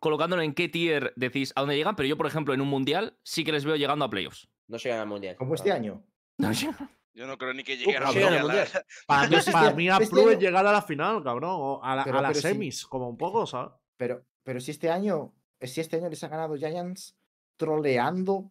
Colocándolo 0.00 0.42
en 0.42 0.52
qué 0.54 0.68
tier 0.68 1.12
decís 1.16 1.52
a 1.54 1.60
dónde 1.60 1.76
llegan, 1.76 1.96
pero 1.96 2.06
yo, 2.08 2.16
por 2.18 2.26
ejemplo, 2.26 2.52
en 2.52 2.60
un 2.60 2.68
mundial 2.68 3.16
sí 3.22 3.42
que 3.44 3.52
les 3.52 3.64
veo 3.64 3.76
llegando 3.76 4.04
a 4.04 4.10
playoffs. 4.10 4.48
No 4.68 4.76
llegan 4.76 5.00
al 5.00 5.06
mundial. 5.06 5.36
Como 5.36 5.54
este 5.54 5.70
año. 5.72 6.04
No 6.38 6.50
llegan. 6.52 6.90
Yo 7.14 7.26
no 7.26 7.38
creo 7.38 7.54
ni 7.54 7.62
que 7.64 7.76
llegue 7.76 7.96
a 7.96 8.00
la 8.00 8.10
llegan 8.12 8.32
al 8.34 8.40
mundial, 8.42 8.46
la 8.48 8.54
mundial. 8.54 8.66
verdad. 8.72 8.86
Para 9.06 9.28
mí, 9.28 9.36
para 9.52 9.70
mí 9.74 9.88
a 9.88 9.96
este 9.98 10.32
es 10.32 10.38
llegar 10.40 10.66
a 10.66 10.72
la 10.72 10.82
final, 10.82 11.22
cabrón. 11.22 11.50
O 11.54 11.82
a, 11.84 11.94
la- 11.96 12.04
Pero- 12.04 12.18
a 12.18 12.22
las 12.22 12.30
pero 12.32 12.42
sí. 12.42 12.48
semis, 12.48 12.86
como 12.86 13.08
un 13.08 13.16
poco, 13.16 13.46
¿sabes? 13.46 13.72
Pero, 13.96 14.24
pero 14.42 14.60
si 14.60 14.70
este 14.72 14.90
año. 14.90 15.32
Si 15.60 15.80
este 15.80 15.96
año 15.96 16.10
les 16.10 16.22
ha 16.24 16.28
ganado 16.28 16.56
Giants 16.56 17.16
troleando 17.56 18.50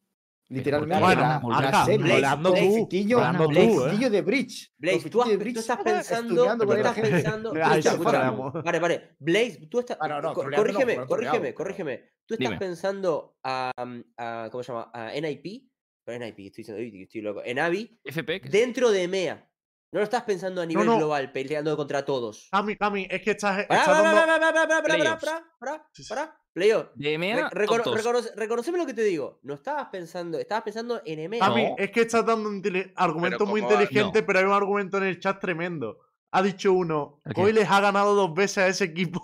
literalmente 0.49 1.03
Bueno, 1.03 1.21
la, 1.21 1.35
Arca, 1.35 1.71
la 1.71 1.85
serie. 1.85 2.05
troleando 2.07 2.49
con 2.53 2.59
tú, 2.59 2.75
fitillo, 2.75 3.17
troleando 3.17 3.45
con 3.45 3.53
tú, 3.53 3.59
¿eh? 3.61 3.89
fitillo 3.91 4.09
de 4.09 4.21
Bridge. 4.21 4.73
Blaze, 4.77 5.09
tú, 5.09 5.21
has- 5.21 5.27
de 5.29 5.33
tú 5.35 5.39
Bridge, 5.39 5.57
estás 5.59 5.77
pensando. 5.83 6.35
Tú 6.57 6.73
estás 6.73 6.95
pensando. 6.99 7.51
tú 7.51 7.57
estás-. 7.59 8.63
Vale, 8.63 8.79
vale. 8.79 9.15
Blaze, 9.19 9.67
tú 9.69 9.79
estás. 9.79 9.97
Ah, 9.99 10.07
no, 10.07 10.21
no, 10.21 10.33
corrígeme, 10.33 10.95
no 10.97 11.07
corrígeme, 11.07 11.53
corrígeme. 11.53 11.97
Tú 12.25 12.35
estás 12.35 12.49
Dime. 12.49 12.57
pensando 12.57 13.35
a, 13.43 13.71
a- 14.17 14.49
¿Cómo 14.51 14.63
se 14.63 14.71
llama? 14.71 14.89
A 14.93 15.11
NIP. 15.11 15.69
Pero 16.05 16.19
NIP, 16.25 16.39
estoy 16.39 16.63
diciendo. 16.63 16.81
uy, 16.81 17.03
Estoy 17.03 17.21
loco. 17.21 17.41
En 17.45 17.59
Avi, 17.59 17.99
FP. 18.03 18.41
dentro 18.49 18.91
de 18.91 19.03
EMEA. 19.03 19.49
No 19.91 19.99
lo 19.99 20.03
estás 20.05 20.23
pensando 20.23 20.59
a 20.61 20.65
nivel 20.65 20.87
no. 20.87 20.97
global, 20.97 21.31
peleando 21.31 21.77
contra 21.77 22.03
todos. 22.03 22.47
Cami, 22.51 22.75
Cami, 22.77 23.07
es 23.11 23.21
que 23.21 23.31
estás, 23.31 23.65
Pará, 23.67 23.81
estás 23.81 23.85
pará, 23.97 24.01
dando. 24.11 24.21
pará, 24.21 24.39
pará, 24.39 24.51
pará, 24.53 24.67
pará, 24.67 24.81
pará, 24.81 24.95
Playoffs. 24.95 25.23
pará, 25.25 25.45
pará, 25.59 25.89
Sí, 25.93 26.03
sí. 26.03 26.09
pará. 26.09 26.39
Playoff. 26.51 26.87
De 26.95 27.13
EMEA, 27.13 27.49
recono- 27.51 27.83
dos. 27.83 27.95
reconoce- 28.03 28.33
reconoceme 28.35 28.77
lo 28.79 28.85
que 28.87 28.93
te 28.95 29.03
digo. 29.03 29.39
No 29.43 29.53
estabas 29.53 29.89
pensando, 29.91 30.39
estabas 30.39 30.63
pensando 30.63 30.99
en 31.05 31.19
EMEA. 31.19 31.39
Cami, 31.45 31.63
No. 31.69 31.75
es 31.77 31.91
que 31.91 32.01
estás 32.01 32.25
dando 32.25 32.49
un 32.49 32.63
argumento 32.95 33.45
muy 33.45 33.61
¿cómo 33.61 33.73
va? 33.75 33.81
inteligente, 33.83 34.23
pero 34.23 34.39
hay 34.39 34.45
un 34.45 34.53
argumento 34.53 34.97
en 34.97 35.03
el 35.03 35.19
chat 35.19 35.39
tremendo. 35.39 35.99
Ha 36.31 36.41
dicho 36.41 36.73
uno, 36.73 37.21
¿El 37.25 37.33
qué? 37.35 37.41
hoy 37.41 37.53
les 37.53 37.69
ha 37.69 37.79
ganado 37.79 38.15
dos 38.15 38.33
veces 38.33 38.57
a 38.57 38.67
ese 38.67 38.85
equipo. 38.85 39.21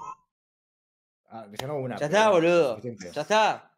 Ah, 1.32 1.48
que 1.58 1.66
no 1.66 1.78
una, 1.78 1.98
Ya 1.98 2.06
está, 2.08 2.30
boludo. 2.30 2.80
Ya 2.82 3.22
está. 3.22 3.69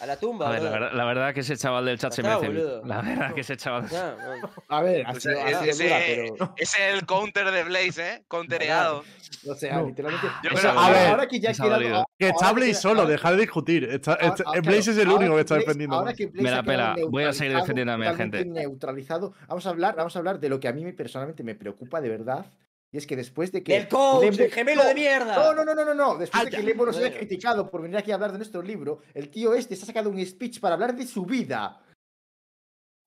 A 0.00 0.06
la 0.06 0.16
tumba, 0.16 0.48
A 0.48 0.52
ver, 0.52 0.62
la 0.62 0.70
verdad, 0.70 0.92
la 0.94 1.04
verdad 1.04 1.34
que 1.34 1.40
ese 1.40 1.56
chaval 1.58 1.84
del 1.84 1.98
chat 1.98 2.12
se 2.12 2.22
merece. 2.22 2.46
boludo. 2.46 2.82
La 2.86 3.02
verdad 3.02 3.34
que 3.34 3.42
ese 3.42 3.56
chaval. 3.56 3.84
No. 3.92 4.50
A 4.68 4.80
ver, 4.82 5.04
ese- 5.14 5.34
pero. 6.38 6.54
Es 6.56 6.74
el 6.78 7.04
counter 7.04 7.50
de 7.50 7.64
Blaze, 7.64 7.98
¿eh? 8.14 8.24
Countereado. 8.28 9.04
O 9.46 9.54
sea, 9.54 9.76
No. 9.78 9.86
literalmente. 9.88 10.26
Yo 10.42 10.50
creo 10.50 10.70
a 10.70 10.74
ahora, 10.74 10.92
ver, 10.98 11.06
ahora 11.10 11.28
que 11.28 11.40
ya 11.40 11.52
queda- 11.52 11.74
ahora 11.74 12.04
Que 12.18 12.28
está 12.28 12.52
Blaze 12.52 12.70
queda- 12.72 12.80
solo, 12.80 13.00
ahora- 13.02 13.10
deja 13.12 13.30
de 13.32 13.36
discutir. 13.36 13.84
Está, 13.84 14.12
ahora- 14.14 14.34
ahora, 14.46 14.60
Blaze 14.62 14.90
es 14.92 14.98
el 14.98 15.08
único 15.08 15.34
que 15.34 15.40
está 15.40 15.54
defendiendo. 15.56 15.96
Ahora 15.96 16.10
más. 16.10 16.16
que 16.16 16.26
Blaze 16.26 16.42
Me 16.44 16.50
la 16.50 16.62
pela, 16.62 16.96
voy 17.08 17.24
a 17.24 17.32
seguir 17.34 17.56
defendiendo 17.56 17.92
a 17.92 17.98
mi 17.98 18.06
gente. 18.16 18.44
neutralizado. 18.46 19.34
Vamos 19.48 19.66
a 19.66 19.70
hablar, 19.70 19.96
vamos 19.96 20.16
a 20.16 20.18
hablar 20.18 20.40
de 20.40 20.48
lo 20.48 20.58
que 20.60 20.68
a 20.68 20.72
mí 20.72 20.82
me- 20.84 20.92
personalmente 20.94 21.42
me 21.42 21.54
preocupa 21.54 22.00
de 22.00 22.08
verdad. 22.08 22.46
Y 22.92 22.98
es 22.98 23.06
que 23.06 23.14
después 23.16 23.52
de 23.52 23.62
que. 23.62 23.72
¡Del 23.74 23.88
coach! 23.88 24.24
Lembo- 24.24 24.40
¡El 24.44 24.50
gemelo 24.50 24.82
No, 24.82 24.88
de 24.88 24.94
mierda! 24.94 25.36
No, 25.36 25.54
no, 25.54 25.64
no, 25.64 25.74
no, 25.74 25.84
no, 25.84 25.94
no. 25.94 26.18
Después 26.18 26.42
Ah, 26.42 26.44
de 26.44 26.50
que. 26.50 26.62
Lembo 26.62 26.86
nos 26.86 26.96
haya 26.96 27.16
criticado 27.16 27.70
por 27.70 27.82
venir 27.82 27.96
aquí 27.98 28.10
a 28.10 28.14
hablar 28.14 28.32
de 28.32 28.38
nuestro 28.38 28.62
libro, 28.62 29.00
el 29.14 29.30
tío 29.30 29.54
este 29.54 29.76
se 29.76 29.84
ha 29.84 29.86
sacado 29.86 30.10
un 30.10 30.24
speech 30.26 30.58
para 30.60 30.74
hablar 30.74 30.94
de 30.96 31.06
su 31.06 31.24
vida. 31.24 31.82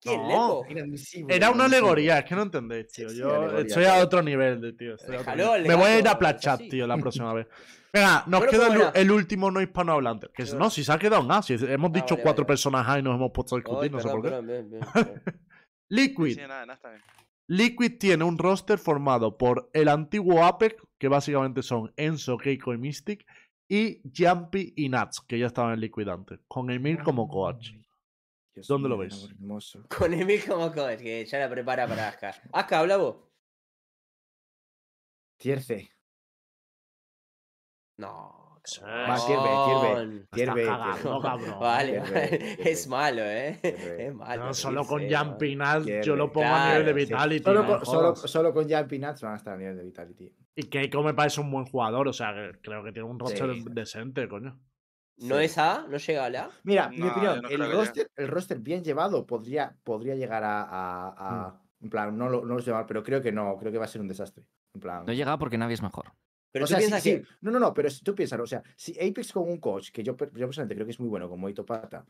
¿Quién, 0.00 0.20
No. 0.22 0.28
Lembo? 0.28 0.66
Inadmisible, 0.70 1.34
Era 1.36 1.50
una 1.50 1.64
alegoría, 1.66 2.18
es 2.18 2.24
que 2.24 2.34
no 2.34 2.42
entendéis, 2.42 2.88
tío. 2.88 3.08
Sí, 3.08 3.14
sí, 3.16 3.20
Yo 3.20 3.58
estoy 3.58 3.84
a 3.84 3.96
otro 4.02 4.22
nivel, 4.22 4.60
de 4.60 4.72
tío. 4.72 4.94
estoy 4.94 5.16
a 5.16 5.20
otro 5.20 5.32
Déjalo, 5.32 5.44
nivel. 5.56 5.62
el 5.62 5.68
Me 5.68 5.74
voy 5.74 5.90
a 5.92 5.98
ir 5.98 6.08
a 6.08 6.18
Plachat, 6.18 6.60
tío, 6.68 6.86
la 6.86 6.96
próxima 6.98 7.32
vez. 7.34 7.46
Venga, 7.92 8.24
nos 8.26 8.40
Bueno, 8.40 8.50
queda 8.50 8.90
el, 8.94 9.02
el 9.02 9.10
último 9.12 9.50
no 9.50 9.60
hispanohablante. 9.60 10.28
Que 10.34 10.44
Bueno. 10.44 10.58
no, 10.60 10.70
si 10.70 10.82
se 10.82 10.92
ha 10.92 10.98
quedado 10.98 11.22
nada. 11.22 11.42
Si 11.42 11.54
hemos 11.54 11.90
Ah, 11.90 11.94
dicho 11.94 12.14
vale, 12.14 12.22
cuatro 12.22 12.44
vale. 12.44 12.48
personas 12.52 12.88
A 12.88 12.98
y 12.98 13.02
nos 13.02 13.14
hemos 13.14 13.30
puesto 13.32 13.54
a 13.54 13.58
discutir, 13.58 13.92
no 13.92 14.00
sé 14.00 14.08
por 14.08 14.22
qué. 14.22 14.28
perdón, 14.30 14.46
bien, 14.46 14.70
bien, 14.70 14.82
bien. 14.94 15.22
Liquid. 15.90 16.34
Sí, 16.34 16.40
nada, 16.40 16.66
nada, 16.66 16.74
está 16.74 16.90
bien. 16.90 17.02
Liquid 17.46 17.98
tiene 17.98 18.24
un 18.24 18.38
roster 18.38 18.78
formado 18.78 19.36
por 19.36 19.70
el 19.72 19.88
antiguo 19.88 20.44
Apex, 20.44 20.76
que 20.98 21.08
básicamente 21.08 21.62
son 21.62 21.92
Enzo, 21.96 22.38
Keiko 22.38 22.72
y 22.72 22.78
Mystic, 22.78 23.26
y 23.68 24.00
Jumpy 24.16 24.72
y 24.76 24.88
Nats, 24.88 25.20
que 25.20 25.38
ya 25.38 25.46
estaban 25.46 25.74
en 25.74 25.80
Liquid 25.80 26.08
antes, 26.08 26.40
con 26.48 26.70
Emil 26.70 27.02
como 27.02 27.28
coach. 27.28 27.72
Dios 28.54 28.68
¿Dónde 28.68 28.88
lo 28.88 28.96
ves? 28.96 29.28
hermoso. 29.30 29.84
Con 29.98 30.14
Emil 30.14 30.40
como 30.46 30.72
coach, 30.72 31.00
que 31.00 31.26
ya 31.26 31.40
la 31.40 31.50
prepara 31.50 31.88
para 31.88 32.08
Aska. 32.08 32.40
Aska, 32.52 32.78
habla 32.78 32.98
vos. 32.98 33.16
Tier 35.38 35.60
C. 35.60 35.90
No. 37.96 38.43
Va, 38.82 39.16
cabrón. 41.22 41.60
Vale. 41.60 42.02
Es 42.58 42.86
malo, 42.88 43.22
¿eh? 43.22 43.58
Es 43.62 44.14
malo. 44.14 44.46
No, 44.46 44.54
solo 44.54 44.84
con 44.86 45.06
Nats, 45.08 45.36
Pierde. 45.38 46.02
yo 46.02 46.16
lo 46.16 46.32
pongo 46.32 46.48
a 46.48 46.68
nivel 46.70 46.86
de. 46.86 46.92
Vitality. 46.92 47.44
Solo 47.44 47.62
no 47.62 47.68
con, 47.68 47.86
solo, 47.86 48.16
solo 48.16 48.54
con 48.54 48.68
Jumpy 48.70 48.98
Nuts 48.98 49.22
van 49.22 49.34
a 49.34 49.36
estar 49.36 49.54
a 49.54 49.56
nivel 49.56 49.76
de 49.76 49.84
Vitality. 49.84 50.32
Y 50.56 50.62
Keiko 50.64 51.02
me 51.02 51.14
parece 51.14 51.40
un 51.40 51.50
buen 51.50 51.66
jugador, 51.66 52.08
o 52.08 52.12
sea, 52.12 52.32
que 52.34 52.58
creo 52.62 52.82
que 52.84 52.92
tiene 52.92 53.08
un 53.08 53.18
roster 53.18 53.54
Sí. 53.54 53.64
decente, 53.70 54.28
coño. 54.28 54.58
¿No 55.18 55.38
Sí. 55.38 55.44
es 55.44 55.58
A? 55.58 55.86
¿No 55.88 55.96
llega 55.96 56.24
a 56.24 56.30
la? 56.30 56.50
Mira, 56.64 56.88
mi 56.88 57.02
opinión, 57.02 57.42
no 57.42 57.48
el, 57.48 57.70
roster, 57.70 58.10
el 58.16 58.28
roster 58.28 58.58
bien 58.58 58.82
llevado 58.82 59.26
podría, 59.26 59.76
podría 59.84 60.14
llegar 60.14 60.42
a. 60.44 60.62
a- 60.62 61.14
a- 61.18 61.60
En 61.80 61.90
plan, 61.90 62.16
no, 62.16 62.30
lo, 62.30 62.44
no 62.46 62.54
los 62.54 62.64
llevar, 62.64 62.86
pero 62.86 63.02
creo 63.02 63.20
que 63.20 63.30
no, 63.30 63.56
creo 63.58 63.70
que 63.70 63.76
va 63.78 63.84
a 63.84 63.88
ser 63.88 64.00
un 64.00 64.08
desastre. 64.08 64.44
En 64.74 64.80
plan. 64.80 65.04
No 65.04 65.12
he 65.12 65.16
llegado 65.16 65.38
porque 65.38 65.58
nadie 65.58 65.74
es 65.74 65.82
mejor. 65.82 66.12
Pero 66.54 66.64
o 66.64 66.68
tú 66.68 66.70
sea, 66.70 66.78
piensas 66.78 67.02
sí. 67.02 67.10
que. 67.20 67.26
No, 67.40 67.50
no, 67.50 67.58
no, 67.58 67.74
pero 67.74 67.90
si 67.90 68.04
tú 68.04 68.14
piensas, 68.14 68.38
o 68.38 68.46
sea, 68.46 68.62
si 68.76 68.92
Apex 68.98 69.32
con 69.32 69.48
un 69.48 69.58
coach, 69.58 69.90
que 69.90 70.04
yo, 70.04 70.16
per- 70.16 70.30
yo 70.32 70.46
personalmente 70.46 70.76
creo 70.76 70.86
que 70.86 70.92
es 70.92 71.00
muy 71.00 71.08
bueno, 71.08 71.28
como 71.28 71.48
Ito 71.48 71.66
Pata, 71.66 72.06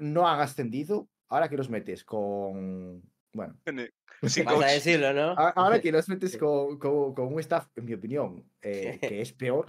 no 0.00 0.26
han 0.28 0.40
ascendido, 0.40 1.08
ahora 1.28 1.48
que 1.48 1.56
los 1.56 1.70
metes 1.70 2.04
con. 2.04 3.02
Bueno, 3.32 3.56
Vas 4.22 4.62
a 4.62 4.66
decirlo, 4.72 5.12
¿no? 5.12 5.34
ahora 5.38 5.80
que 5.80 5.92
los 5.92 6.08
metes 6.08 6.36
con, 6.36 6.76
con- 6.78 7.14
con 7.14 7.32
un 7.32 7.38
staff, 7.38 7.68
en 7.76 7.84
mi 7.84 7.94
opinión, 7.94 8.50
eh, 8.62 8.98
que 9.00 9.20
es 9.20 9.32
peor, 9.32 9.66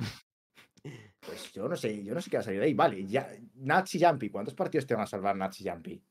pues 1.19 1.51
yo 1.53 1.67
no 1.67 1.75
sé, 1.75 2.03
yo 2.03 2.13
no 2.15 2.21
sé 2.21 2.29
qué 2.31 2.37
va 2.37 2.41
a 2.41 2.45
salir 2.45 2.59
de 2.61 2.65
ahí. 2.65 2.73
Vale, 2.73 3.05
ya, 3.05 3.29
Nats 3.55 3.93
y 3.95 4.03
Jumpy, 4.03 4.29
¿cuántos 4.31 4.55
partidos 4.55 4.87
te 4.87 4.95
van 4.95 5.03
a 5.03 5.07
salvar 5.07 5.35
Nats 5.35 5.61
y 5.61 5.69
Jumpy? 5.69 6.01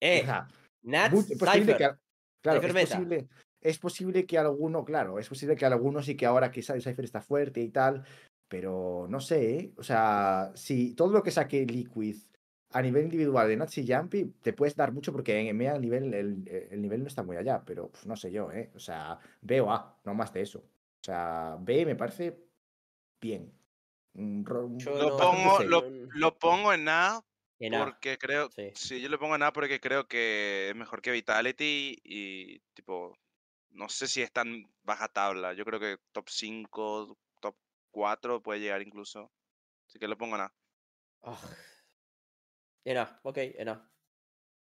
Eh, 0.00 0.20
O 0.22 0.24
sea, 0.24 0.48
Nats, 0.82 1.26
Cypher. 1.26 1.76
que, 1.76 1.90
claro, 2.42 2.60
Cypher 2.62 2.76
es 2.76 2.90
posible, 2.90 3.28
es 3.68 3.78
posible 3.78 4.26
que 4.26 4.38
alguno, 4.38 4.84
claro, 4.84 5.18
es 5.18 5.28
posible 5.28 5.56
que 5.56 5.66
algunos 5.66 6.06
sí 6.06 6.16
que 6.16 6.26
ahora 6.26 6.50
que 6.50 6.60
Cy- 6.62 6.80
Cypher 6.80 7.04
está 7.04 7.20
fuerte 7.20 7.60
y 7.60 7.68
tal, 7.70 8.04
pero 8.48 9.06
no 9.08 9.20
sé, 9.20 9.56
¿eh? 9.58 9.72
o 9.76 9.82
sea, 9.82 10.52
si 10.54 10.94
todo 10.94 11.12
lo 11.12 11.22
que 11.22 11.30
saque 11.30 11.66
Liquid 11.66 12.16
a 12.72 12.82
nivel 12.82 13.04
individual 13.04 13.48
de 13.48 13.66
y 13.82 13.92
Jumpy 13.92 14.24
te 14.42 14.52
puedes 14.52 14.76
dar 14.76 14.92
mucho 14.92 15.12
porque 15.12 15.38
en 15.40 15.46
EMEA 15.48 15.76
el 15.76 15.80
nivel, 15.82 16.14
el, 16.14 16.68
el 16.70 16.82
nivel 16.82 17.00
no 17.02 17.06
está 17.08 17.22
muy 17.22 17.36
allá, 17.36 17.62
pero 17.64 17.88
pues, 17.88 18.06
no 18.06 18.16
sé 18.16 18.30
yo, 18.30 18.50
¿eh? 18.52 18.70
O 18.74 18.78
sea, 18.80 19.18
B 19.40 19.60
o 19.60 19.70
A, 19.70 19.98
no 20.04 20.14
más 20.14 20.32
de 20.32 20.42
eso. 20.42 20.58
O 20.58 21.04
sea, 21.04 21.56
B 21.60 21.86
me 21.86 21.94
parece 21.96 22.38
bien. 23.20 23.52
Yo 24.14 24.98
Lo 24.98 25.08
no- 25.10 25.16
pongo, 25.16 25.62
lo, 25.64 25.84
lo 26.14 26.38
pongo 26.38 26.72
en 26.72 26.88
A 26.88 27.22
en 27.60 27.74
A. 27.74 27.84
porque 27.84 28.18
creo. 28.18 28.50
sí. 28.50 28.70
Sí, 28.74 29.00
yo 29.00 29.08
lo 29.08 29.18
pongo 29.18 29.36
en 29.36 29.42
A 29.42 29.52
porque 29.52 29.80
creo 29.80 30.06
que 30.08 30.70
es 30.70 30.76
mejor 30.76 31.02
que 31.02 31.12
Vitality 31.12 31.98
y 32.02 32.58
tipo. 32.74 33.16
No 33.76 33.88
sé 33.88 34.06
si 34.08 34.22
es 34.22 34.32
tan 34.32 34.66
baja 34.82 35.08
tabla. 35.08 35.52
Yo 35.52 35.64
creo 35.64 35.78
que 35.78 35.98
top 36.12 36.28
5, 36.28 37.16
top 37.40 37.56
4 37.90 38.42
puede 38.42 38.60
llegar 38.60 38.80
incluso. 38.82 39.30
Así 39.86 39.98
que 39.98 40.08
lo 40.08 40.16
pongo 40.16 40.36
en 40.36 40.42
A. 40.42 40.54
Ah. 41.22 41.38
En 42.84 42.96
A, 42.98 43.20
ok, 43.22 43.36
en 43.38 43.68
A. 43.68 43.90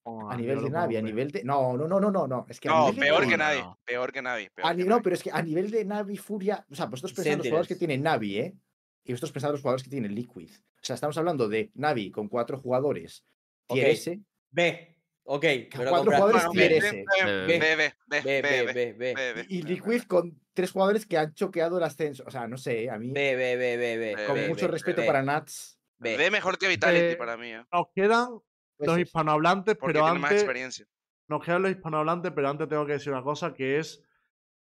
Pongo 0.02 0.30
A 0.30 0.36
nivel 0.36 0.62
de 0.62 0.70
Navi, 0.70 0.96
a 0.96 1.02
nivel 1.02 1.30
de. 1.30 1.44
No, 1.44 1.76
no, 1.76 1.86
no, 1.88 2.00
no, 2.00 2.10
no, 2.10 2.26
no. 2.26 2.46
Es 2.48 2.60
que 2.60 2.68
a 2.68 2.72
No, 2.72 2.80
nivel 2.86 2.94
de 2.96 3.00
peor 3.02 3.22
Navi- 3.24 3.28
que 3.28 3.36
no, 3.36 3.44
nadie. 3.44 3.62
no. 3.62 3.78
Peor 3.84 4.12
que 4.12 4.22
nadie. 4.22 4.50
peor 4.50 4.66
a 4.66 4.70
que 4.70 4.76
ni- 4.76 4.84
no, 4.84 4.90
nadie. 4.90 5.02
pero 5.02 5.14
es 5.16 5.22
que 5.22 5.30
a 5.32 5.42
nivel 5.42 5.70
de 5.70 5.84
Navi 5.84 6.16
Furia. 6.16 6.64
O 6.70 6.74
sea, 6.74 6.86
vosotros 6.86 7.12
pensad 7.12 7.32
en 7.32 7.38
los 7.38 7.46
jugadores 7.48 7.68
que 7.68 7.76
tienen 7.76 8.02
Navi, 8.02 8.38
¿eh? 8.38 8.56
Y 9.04 9.12
vosotros 9.12 9.32
pensad 9.32 9.50
en 9.50 9.52
los 9.54 9.60
jugadores 9.62 9.82
que 9.84 9.90
tienen 9.90 10.14
Liquid. 10.14 10.50
O 10.50 10.84
sea, 10.86 10.94
estamos 10.94 11.18
hablando 11.18 11.48
de 11.48 11.70
Navi 11.74 12.10
con 12.10 12.28
cuatro 12.28 12.58
jugadores 12.58 13.24
tier 13.68 13.86
Ok. 13.86 13.92
S. 13.92 14.20
B, 14.50 14.95
Ok, 15.28 15.44
pero 15.76 15.90
cuatro 15.90 16.12
jugadores 16.12 16.44
merece. 16.54 17.04
Eh. 17.24 19.46
Y 19.48 19.62
Liquid 19.62 20.02
con 20.02 20.40
tres 20.54 20.70
jugadores 20.70 21.04
que 21.04 21.18
han 21.18 21.34
choqueado 21.34 21.78
el 21.78 21.84
ascenso. 21.84 22.22
O 22.26 22.30
sea, 22.30 22.46
no 22.46 22.56
sé, 22.56 22.88
a 22.88 22.98
mí. 22.98 23.10
B, 23.10 23.34
B, 23.34 23.56
B, 23.56 24.16
Con 24.26 24.48
mucho 24.48 24.68
respeto 24.68 25.04
para 25.04 25.22
Nats. 25.22 25.80
B. 25.98 26.30
mejor 26.30 26.58
que 26.58 26.68
Vitality 26.68 27.14
eh, 27.14 27.16
para 27.16 27.36
mí. 27.36 27.52
Eh. 27.52 27.64
Nos 27.72 27.86
quedan 27.94 28.38
pues 28.76 28.88
los 28.88 28.98
hispanohablantes, 29.00 29.76
pero 29.84 30.06
antes. 30.06 30.86
Nos 31.28 31.44
quedan 31.44 31.62
los 31.62 31.72
hispanohablantes, 31.72 32.32
pero 32.32 32.48
antes 32.48 32.68
tengo 32.68 32.86
que 32.86 32.92
decir 32.92 33.12
una 33.12 33.22
cosa 33.22 33.52
que 33.52 33.78
es. 33.78 34.02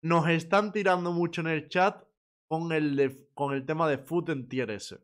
Nos 0.01 0.27
están 0.29 0.71
tirando 0.71 1.11
mucho 1.11 1.41
en 1.41 1.47
el 1.47 1.69
chat 1.69 2.03
con 2.47 2.71
el, 2.71 3.27
con 3.35 3.53
el 3.53 3.65
tema 3.65 3.87
de 3.87 3.99
foot 3.99 4.29
en 4.29 4.47
tier 4.47 4.71
S. 4.71 4.97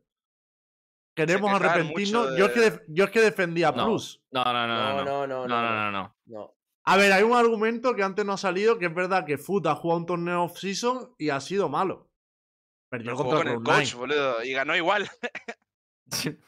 Queremos 1.13 1.51
arrepentirnos. 1.53 2.38
Yo, 2.38 2.45
es 2.47 2.51
que 2.53 2.79
yo 2.88 3.03
es 3.05 3.11
que 3.11 3.19
defendía 3.21 3.71
No. 3.71 3.85
Plus. 3.85 4.21
No, 4.31 4.43
no, 4.45 4.67
no, 4.67 5.03
no. 5.03 5.27
No, 5.27 5.47
No, 5.47 5.91
no, 5.91 6.15
no. 6.25 6.55
A 6.83 6.97
ver, 6.97 7.11
hay 7.13 7.21
un 7.23 7.33
argumento 7.33 7.93
que 7.95 8.01
antes 8.03 8.25
no 8.25 8.33
ha 8.33 8.38
salido, 8.38 8.79
que 8.79 8.88
es 8.88 8.93
verdad 8.95 9.23
que 9.25 9.38
Foot 9.38 9.67
ha 9.67 9.75
jugado 9.75 9.99
un 9.99 10.05
torneo 10.07 10.43
off-season 10.45 11.13
y 11.19 11.29
ha 11.29 11.39
sido 11.39 11.69
malo. 11.69 12.09
Perdió 12.89 13.11
Pero 13.11 13.17
contra 13.17 13.38
jugó 13.38 13.43
con 13.43 13.47
el 13.53 13.59
Cloud9. 13.59 13.77
coach, 13.79 13.93
boludo. 13.95 14.43
Y 14.43 14.53
ganó 14.53 14.75
igual. 14.75 15.09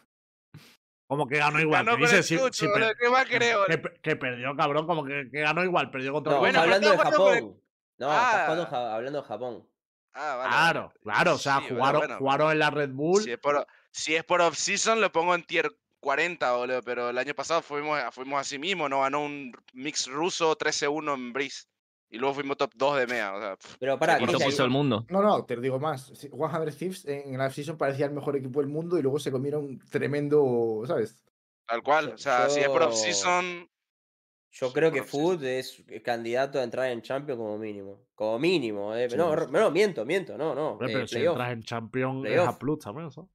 Como 1.07 1.27
que 1.27 1.37
ganó 1.37 1.59
igual. 1.59 1.85
ganó 1.85 1.97
¿qué 1.97 2.07
Sí- 2.23 2.37
sí, 2.51 2.65
per- 2.67 2.71
boludo. 2.71 2.91
¿Qué 2.99 3.09
más 3.09 3.25
creo? 3.25 3.65
que, 3.65 3.77
pe- 3.77 3.99
que 4.01 4.15
perdió, 4.15 4.55
cabrón. 4.55 4.87
Como 4.87 5.03
que, 5.05 5.29
que 5.31 5.41
ganó 5.41 5.63
igual. 5.63 5.91
Perdió 5.91 6.13
contra 6.13 6.33
No, 6.33 6.39
Bueno, 6.39 6.59
Cloud9. 6.59 6.63
pero 6.63 6.75
hablando 6.75 6.89
de 6.91 6.97
Japón. 6.97 7.61
No, 7.99 8.07
Ah. 8.11 8.67
ja- 8.69 8.95
hablando 8.95 9.21
de 9.21 9.27
Japón. 9.27 9.67
Ah, 10.15 10.35
vale, 10.35 10.49
Claro, 10.49 10.93
claro. 11.01 11.33
O 11.35 11.37
sea, 11.37 11.59
Sí, 11.59 11.65
jugaron, 11.69 12.01
bueno. 12.01 12.17
jugaron 12.17 12.51
en 12.51 12.59
la 12.59 12.69
Red 12.69 12.89
Bull. 12.91 13.27
Es 13.27 13.37
por, 13.37 13.65
si 13.93 14.15
es 14.15 14.23
por 14.23 14.41
off-season, 14.41 14.99
lo 14.99 15.11
pongo 15.11 15.35
en 15.35 15.43
tier 15.43 15.71
40, 15.99 16.51
boludo. 16.53 16.81
Pero 16.81 17.09
el 17.11 17.17
año 17.17 17.33
pasado 17.35 17.61
fuimos, 17.61 17.99
fuimos 18.11 18.41
así 18.41 18.57
mismo, 18.57 18.89
¿no? 18.89 19.01
Ganó 19.01 19.23
un 19.23 19.53
mix 19.73 20.07
ruso 20.07 20.57
13-1 20.57 21.13
en 21.13 21.31
Breeze. 21.31 21.65
Y 22.09 22.17
luego 22.17 22.35
fuimos 22.35 22.57
top 22.57 22.71
2 22.75 22.97
de 22.97 23.07
MEA. 23.07 23.35
O 23.35 23.39
sea, 23.39 23.57
Pero 23.79 23.97
pará, 23.97 24.17
Sí, 24.17 24.23
Y 24.23 24.25
¿qué 24.25 24.31
por 24.33 24.39
se 24.41 24.45
puso 24.45 24.63
el 24.63 24.69
mundo. 24.69 25.05
No, 25.09 25.21
no, 25.21 25.45
te 25.45 25.55
lo 25.55 25.61
digo 25.61 25.79
más. 25.79 26.11
Sí, 26.15 26.29
100 26.29 26.77
Thieves 26.77 27.05
en 27.05 27.37
la 27.37 27.49
season 27.51 27.77
parecía 27.77 28.07
el 28.07 28.13
mejor 28.13 28.35
equipo 28.35 28.59
del 28.59 28.69
mundo 28.69 28.97
y 28.97 29.01
luego 29.01 29.19
se 29.19 29.31
comieron 29.31 29.79
tremendo, 29.89 30.83
¿sabes? 30.87 31.23
tal 31.65 31.81
cual. 31.81 32.13
O 32.13 32.17
sea, 32.17 32.49
si 32.49 32.59
es 32.59 32.67
por 32.69 32.83
off-season. 32.83 33.69
Yo 34.51 34.71
creo 34.71 34.91
que 34.91 35.01
Food 35.01 35.43
es 35.43 35.83
candidato 36.03 36.59
a 36.59 36.63
entrar 36.63 36.91
en 36.91 37.01
Champions 37.01 37.39
como 37.39 37.57
mínimo. 37.57 38.01
Como 38.13 38.37
mínimo. 38.37 38.95
eh. 38.95 39.09
Sí, 39.09 39.17
No, 39.17 39.35
no, 39.35 39.71
miento, 39.71 40.05
miento. 40.05 40.37
No, 40.37 40.53
no. 40.53 40.73
Eh, 40.75 40.91
pero 40.93 41.07
si 41.07 41.25
entras 41.25 41.53
en 41.53 41.63
Champion 41.63 42.27
es 42.27 42.39
a 42.39 42.57
Plus 42.59 42.79
también, 42.79 43.09
¿sabes? 43.09 43.29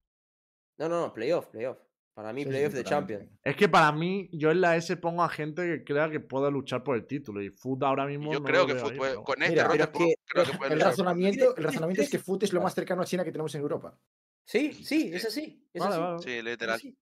No, 0.79 0.89
no, 0.89 1.01
no, 1.01 1.13
playoff, 1.13 1.47
playoff. 1.47 1.77
Para 2.13 2.33
mí, 2.33 2.41
Sí, 2.41 2.45
sí, 2.47 2.49
playoff 2.49 2.73
de 2.73 2.83
totalmente. 2.83 3.13
Champions. 3.13 3.39
Es 3.45 3.55
que 3.55 3.69
para 3.69 3.91
mí, 3.93 4.29
yo 4.33 4.51
en 4.51 4.59
la 4.61 4.75
S 4.75 4.97
pongo 4.97 5.23
a 5.23 5.29
gente 5.29 5.61
que 5.63 5.83
crea 5.85 6.09
que 6.09 6.19
puede 6.19 6.51
luchar 6.51 6.83
por 6.83 6.95
el 6.97 7.05
título. 7.07 7.41
Y 7.41 7.49
Foot 7.49 7.83
ahora 7.83 8.03
y 8.11 8.17
mismo. 8.17 8.33
Yo 8.33 8.39
no 8.39 8.45
creo 8.45 8.67
lo 8.67 8.75
que 8.75 8.81
ahí, 8.81 8.97
puede- 8.97 9.15
con 9.23 9.41
este 9.41 9.49
Mira, 9.51 9.63
roster 9.67 9.91
pero 9.91 10.03
es 10.03 10.07
que- 10.07 10.15
creo 10.25 10.45
que 10.45 10.57
puede 10.57 10.73
El 10.73 10.79
razonamiento, 10.81 11.55
el 11.55 11.59
es- 11.59 11.65
razonamiento 11.65 12.01
es 12.01 12.09
que 12.09 12.19
Foot 12.19 12.43
es 12.43 12.51
lo 12.53 12.61
más 12.61 12.73
cercano 12.73 13.01
a 13.01 13.05
China 13.05 13.23
que 13.23 13.31
tenemos 13.31 13.53
en 13.55 13.61
Europa. 13.61 13.97
Sí, 14.43 14.73
sí, 14.73 15.11
es 15.13 15.23
así. 15.25 15.63
Es 15.71 15.79
Vale, 15.81 15.93
así. 15.95 16.01
vale. 16.03 16.19
Sí, 16.23 16.41
literal. 16.41 16.75
así. 16.75 16.97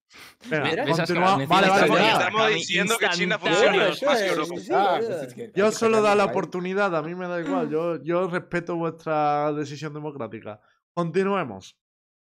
Venga, 0.49 0.63
Vale, 0.85 1.47
vale, 1.47 1.87
vale. 1.89 2.07
estamos 2.11 2.49
diciendo 2.49 2.95
que 2.99 3.09
China 3.09 3.39
funciona 3.39 3.73
Yo, 3.73 3.79
más 3.79 3.99
que 3.99 4.05
yo, 4.27 4.33
Europa. 4.33 4.55
sí, 4.59 4.69
Ah, 4.73 4.99
es 5.23 5.33
que 5.33 5.51
Yo 5.55 5.71
solo 5.71 6.01
da 6.01 6.13
la 6.13 6.25
oportunidad, 6.25 6.93
a 6.95 7.01
mí 7.01 7.15
me 7.15 7.27
da 7.27 7.39
igual. 7.39 7.69
Yo, 7.69 8.03
yo 8.03 8.27
respeto 8.27 8.75
vuestra 8.75 9.51
decisión 9.53 9.93
democrática. 9.93 10.59
Continuemos. 10.93 11.75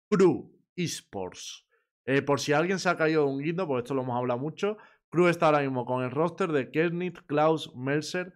Crew 0.10 0.50
Esports. 0.76 1.66
Eh, 2.06 2.22
por 2.22 2.40
si 2.40 2.54
alguien 2.54 2.80
se 2.80 2.90
ha 2.90 2.98
caído 2.98 3.26
de 3.26 3.32
un 3.32 3.42
guindo, 3.42 3.68
porque 3.68 3.84
esto 3.84 3.94
lo 3.94 4.02
hemos 4.02 4.18
hablado 4.18 4.40
mucho, 4.40 4.78
Crew 5.12 5.28
está 5.28 5.48
ahora 5.48 5.60
mismo 5.62 5.86
con 5.86 6.04
el 6.04 6.12
roster 6.12 6.52
de 6.52 6.72
Kernit, 6.72 7.20
Klaus, 7.28 7.76
Mercer, 7.76 8.34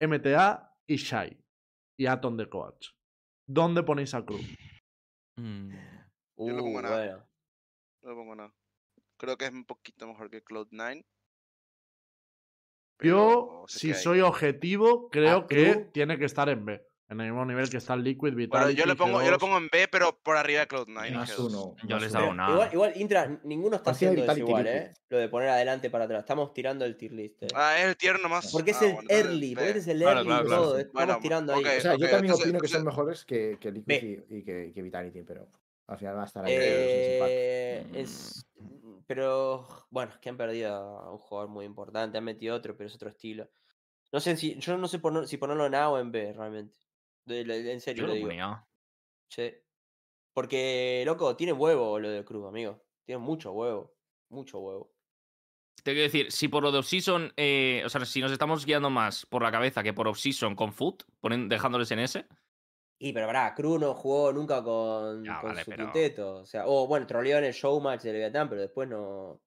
MTA 0.00 0.72
y 0.86 0.96
Shai. 0.96 1.38
Y 1.98 2.06
Atom 2.06 2.36
de 2.36 2.48
Coach. 2.48 2.88
¿Dónde 3.46 3.82
ponéis 3.82 4.14
a 4.14 4.24
Crew? 4.24 4.40
Mm. 5.36 5.70
Yo 6.38 6.52
lo 6.52 6.62
pongo 6.62 6.76
Uh, 6.76 6.80
en 6.80 6.86
A. 6.86 6.90
bueno. 6.90 7.28
No 8.02 8.10
le 8.10 8.16
pongo 8.16 8.34
nada. 8.34 8.54
Creo 9.18 9.36
que 9.36 9.44
es 9.46 9.52
un 9.52 9.64
poquito 9.64 10.06
mejor 10.06 10.30
que 10.30 10.44
Cloud9. 10.44 11.04
Yo, 13.00 13.64
si 13.66 13.92
soy 13.94 14.20
objetivo, 14.20 15.08
creo 15.10 15.46
que 15.46 15.88
tiene 15.92 16.18
que 16.18 16.24
estar 16.24 16.48
en 16.48 16.64
B. 16.64 16.86
En 17.14 17.20
el 17.20 17.26
mismo 17.32 17.44
nivel 17.44 17.70
que 17.70 17.76
está 17.76 17.94
el 17.94 18.02
Liquid, 18.02 18.32
Bueno, 18.32 18.36
Vitality, 18.36 18.80
yo 18.80 18.86
lo 18.86 18.96
pongo, 18.96 19.22
yo 19.22 19.30
lo 19.30 19.36
G2. 19.36 19.40
pongo 19.40 19.56
en 19.58 19.68
B, 19.68 19.86
pero 19.88 20.18
por 20.20 20.36
arriba 20.36 20.60
de 20.60 20.68
Cloud9. 20.68 21.08
y 21.08 21.12
Más 21.12 21.30
G2. 21.38 21.46
uno. 21.46 21.76
Yo 21.86 21.98
les 21.98 22.14
hago 22.14 22.34
nada. 22.34 22.52
Igual, 22.52 22.70
igual, 22.72 22.92
Intra, 22.96 23.40
ninguno 23.44 23.76
está 23.76 23.92
haciendo 23.92 24.14
eso 24.22 24.22
Vitality 24.34 24.48
igual. 24.50 24.66
¿eh? 24.66 24.94
Lo 25.08 25.18
de 25.18 25.28
poner 25.28 25.48
adelante 25.50 25.90
para 25.90 26.04
atrás. 26.04 26.20
Estamos 26.20 26.52
tirando 26.52 26.84
el 26.84 26.96
tier 26.96 27.12
list. 27.12 27.42
eh. 27.44 27.48
Ah, 27.54 27.78
es 27.78 27.84
el 27.86 27.96
tier 27.96 28.18
nomás. 28.20 28.50
Porque 28.50 28.72
es 28.72 28.82
Ah, 28.82 28.86
el 28.86 28.92
bueno, 28.94 29.08
early, 29.10 29.54
porque 29.54 29.68
este 29.68 29.78
es 29.80 29.86
el 29.88 29.98
Claro, 30.00 30.18
early 30.18 30.28
claro, 30.28 30.44
y 30.44 30.46
claro. 30.48 30.62
todo. 30.64 30.78
Estamos 30.78 31.06
Bueno, 31.06 31.18
tirando 31.22 31.54
ahí. 31.54 31.64
O 31.64 31.80
sea, 31.80 31.92
yo 31.94 31.98
también 32.08 32.24
entonces- 32.24 32.46
opino 32.46 32.60
que 32.60 32.68
son 32.68 32.84
mejores 32.84 33.24
que, 33.24 33.58
que 33.60 33.70
Liquid 33.70 33.86
B. 33.86 34.24
y, 34.28 34.36
y 34.38 34.42
que, 34.44 34.72
que 34.74 34.82
Vitality, 34.82 35.22
pero 35.22 35.48
al 35.86 35.98
final 35.98 36.16
va 36.16 36.22
a 36.22 36.26
estar 36.26 36.44
ahí. 36.44 36.52
Eh, 36.56 37.86
es, 37.94 38.44
pero 39.06 39.66
bueno, 39.90 40.10
es 40.12 40.18
que 40.18 40.28
han 40.30 40.36
perdido 40.36 40.74
a 40.74 41.12
un 41.12 41.18
jugador 41.18 41.48
muy 41.50 41.64
importante, 41.64 42.18
han 42.18 42.24
metido 42.24 42.56
otro, 42.56 42.76
pero 42.76 42.88
es 42.88 42.94
otro 42.94 43.08
estilo. 43.10 43.48
No 44.12 44.20
sé 44.20 44.36
si, 44.36 44.56
yo 44.58 44.76
no 44.78 44.86
sé 44.88 44.98
poner- 45.00 45.26
si 45.26 45.36
ponerlo 45.38 45.66
en 45.66 45.74
A 45.74 45.90
o 45.90 45.98
en 45.98 46.12
B 46.12 46.32
realmente. 46.32 46.74
De- 47.26 47.44
de- 47.44 47.72
en 47.72 47.80
serio 47.80 48.02
Yo 48.02 48.06
lo 48.08 48.14
digo. 48.14 48.26
ponía. 48.28 48.66
Sí. 49.30 49.52
Porque, 50.34 51.02
loco, 51.06 51.36
tiene 51.36 51.52
huevo 51.52 51.98
lo 51.98 52.10
de 52.10 52.24
Cruz, 52.24 52.46
amigo. 52.46 52.84
Tiene 53.06 53.18
mucho 53.20 53.52
huevo. 53.52 53.94
Mucho 54.30 54.58
huevo. 54.58 54.92
Te 55.82 55.92
quiero 55.92 56.02
decir, 56.04 56.32
si 56.32 56.48
por 56.48 56.62
lo 56.62 56.72
de 56.72 56.78
off-season, 56.78 57.32
eh, 57.36 57.82
o 57.84 57.88
sea, 57.88 58.04
si 58.04 58.20
nos 58.20 58.32
estamos 58.32 58.64
guiando 58.64 58.90
más 58.90 59.26
por 59.26 59.42
la 59.42 59.52
cabeza 59.52 59.82
que 59.82 59.92
por 59.92 60.08
off-season 60.08 60.54
con 60.54 60.72
foot, 60.72 61.02
ponen, 61.20 61.48
dejándoles 61.48 61.90
en 61.90 61.98
ese, 61.98 62.26
Y 62.98 63.12
pero 63.12 63.26
pará, 63.26 63.54
Cruz 63.54 63.80
no 63.80 63.92
jugó 63.94 64.32
nunca 64.32 64.62
con, 64.62 65.24
Ya, 65.24 65.40
con 65.40 65.50
vale, 65.50 65.64
su 65.64 65.70
pero- 65.70 65.84
quinteto. 65.84 66.36
O 66.36 66.46
sea, 66.46 66.64
o 66.66 66.86
bueno, 66.86 67.06
troleó 67.06 67.38
en 67.38 67.44
el 67.44 67.52
showmatch 67.52 68.02
de 68.02 68.12
Leviatán, 68.12 68.48
pero 68.48 68.62
después 68.62 68.88
no. 68.88 69.40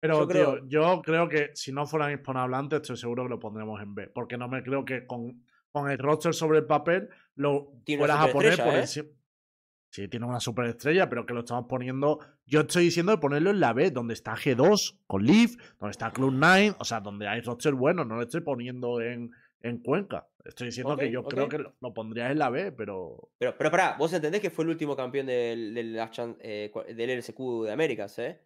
Pero, 0.00 0.20
Yo 0.20 0.28
creo- 0.28 0.54
tío, 0.54 0.66
yo 0.68 1.02
creo 1.02 1.28
que 1.28 1.50
si 1.54 1.70
no 1.72 1.86
fueran 1.86 2.12
hispanohablantes, 2.12 2.80
estoy 2.80 2.96
seguro 2.96 3.22
que 3.24 3.28
lo 3.30 3.38
pondremos 3.38 3.80
en 3.80 3.94
B. 3.94 4.08
Porque 4.08 4.36
no 4.36 4.48
me 4.48 4.62
creo 4.62 4.84
que 4.84 5.06
con, 5.06 5.46
con 5.70 5.90
el 5.90 5.98
roster 5.98 6.34
sobre 6.34 6.58
el 6.58 6.66
papel 6.66 7.08
lo 7.36 7.72
Tiene 7.84 8.00
fueras 8.00 8.20
a 8.20 8.32
poner 8.32 8.56
por 8.62 8.74
¿eh? 8.74 8.86
Sí, 8.86 10.08
tiene 10.08 10.26
una 10.26 10.40
superestrella, 10.40 11.08
pero 11.08 11.24
que 11.24 11.34
lo 11.34 11.40
estamos 11.40 11.66
poniendo. 11.68 12.18
Yo 12.46 12.62
estoy 12.62 12.84
diciendo 12.84 13.12
de 13.12 13.18
ponerlo 13.18 13.50
en 13.50 13.60
la 13.60 13.72
B, 13.72 13.92
donde 13.92 14.14
está 14.14 14.34
G2 14.34 14.98
con 15.06 15.24
Leaf, 15.24 15.54
donde 15.78 15.92
está 15.92 16.12
Cloud9, 16.12 16.74
o 16.80 16.84
sea, 16.84 16.98
donde 17.00 17.28
hay 17.28 17.40
roster 17.42 17.74
bueno, 17.74 18.04
no 18.04 18.16
lo 18.16 18.22
estoy 18.22 18.40
poniendo 18.40 19.00
en, 19.00 19.30
en 19.60 19.78
Cuenca. 19.78 20.26
Estoy 20.44 20.66
diciendo 20.66 20.96
que 20.96 21.12
yo 21.12 21.22
creo 21.22 21.48
que 21.48 21.58
lo, 21.58 21.76
lo 21.80 21.94
pondrías 21.94 22.32
en 22.32 22.40
la 22.40 22.50
B, 22.50 22.72
pero. 22.72 23.30
Pero, 23.38 23.56
pero 23.56 23.70
pará, 23.70 23.94
vos 23.96 24.12
entendés 24.12 24.40
que 24.40 24.50
fue 24.50 24.64
el 24.64 24.70
último 24.70 24.96
campeón 24.96 25.26
del, 25.26 25.72
del, 25.72 25.96
eh, 26.40 26.72
del 26.96 27.18
LSQ 27.18 27.38
de 27.64 27.72
Américas, 27.72 28.18
¿eh? 28.18 28.40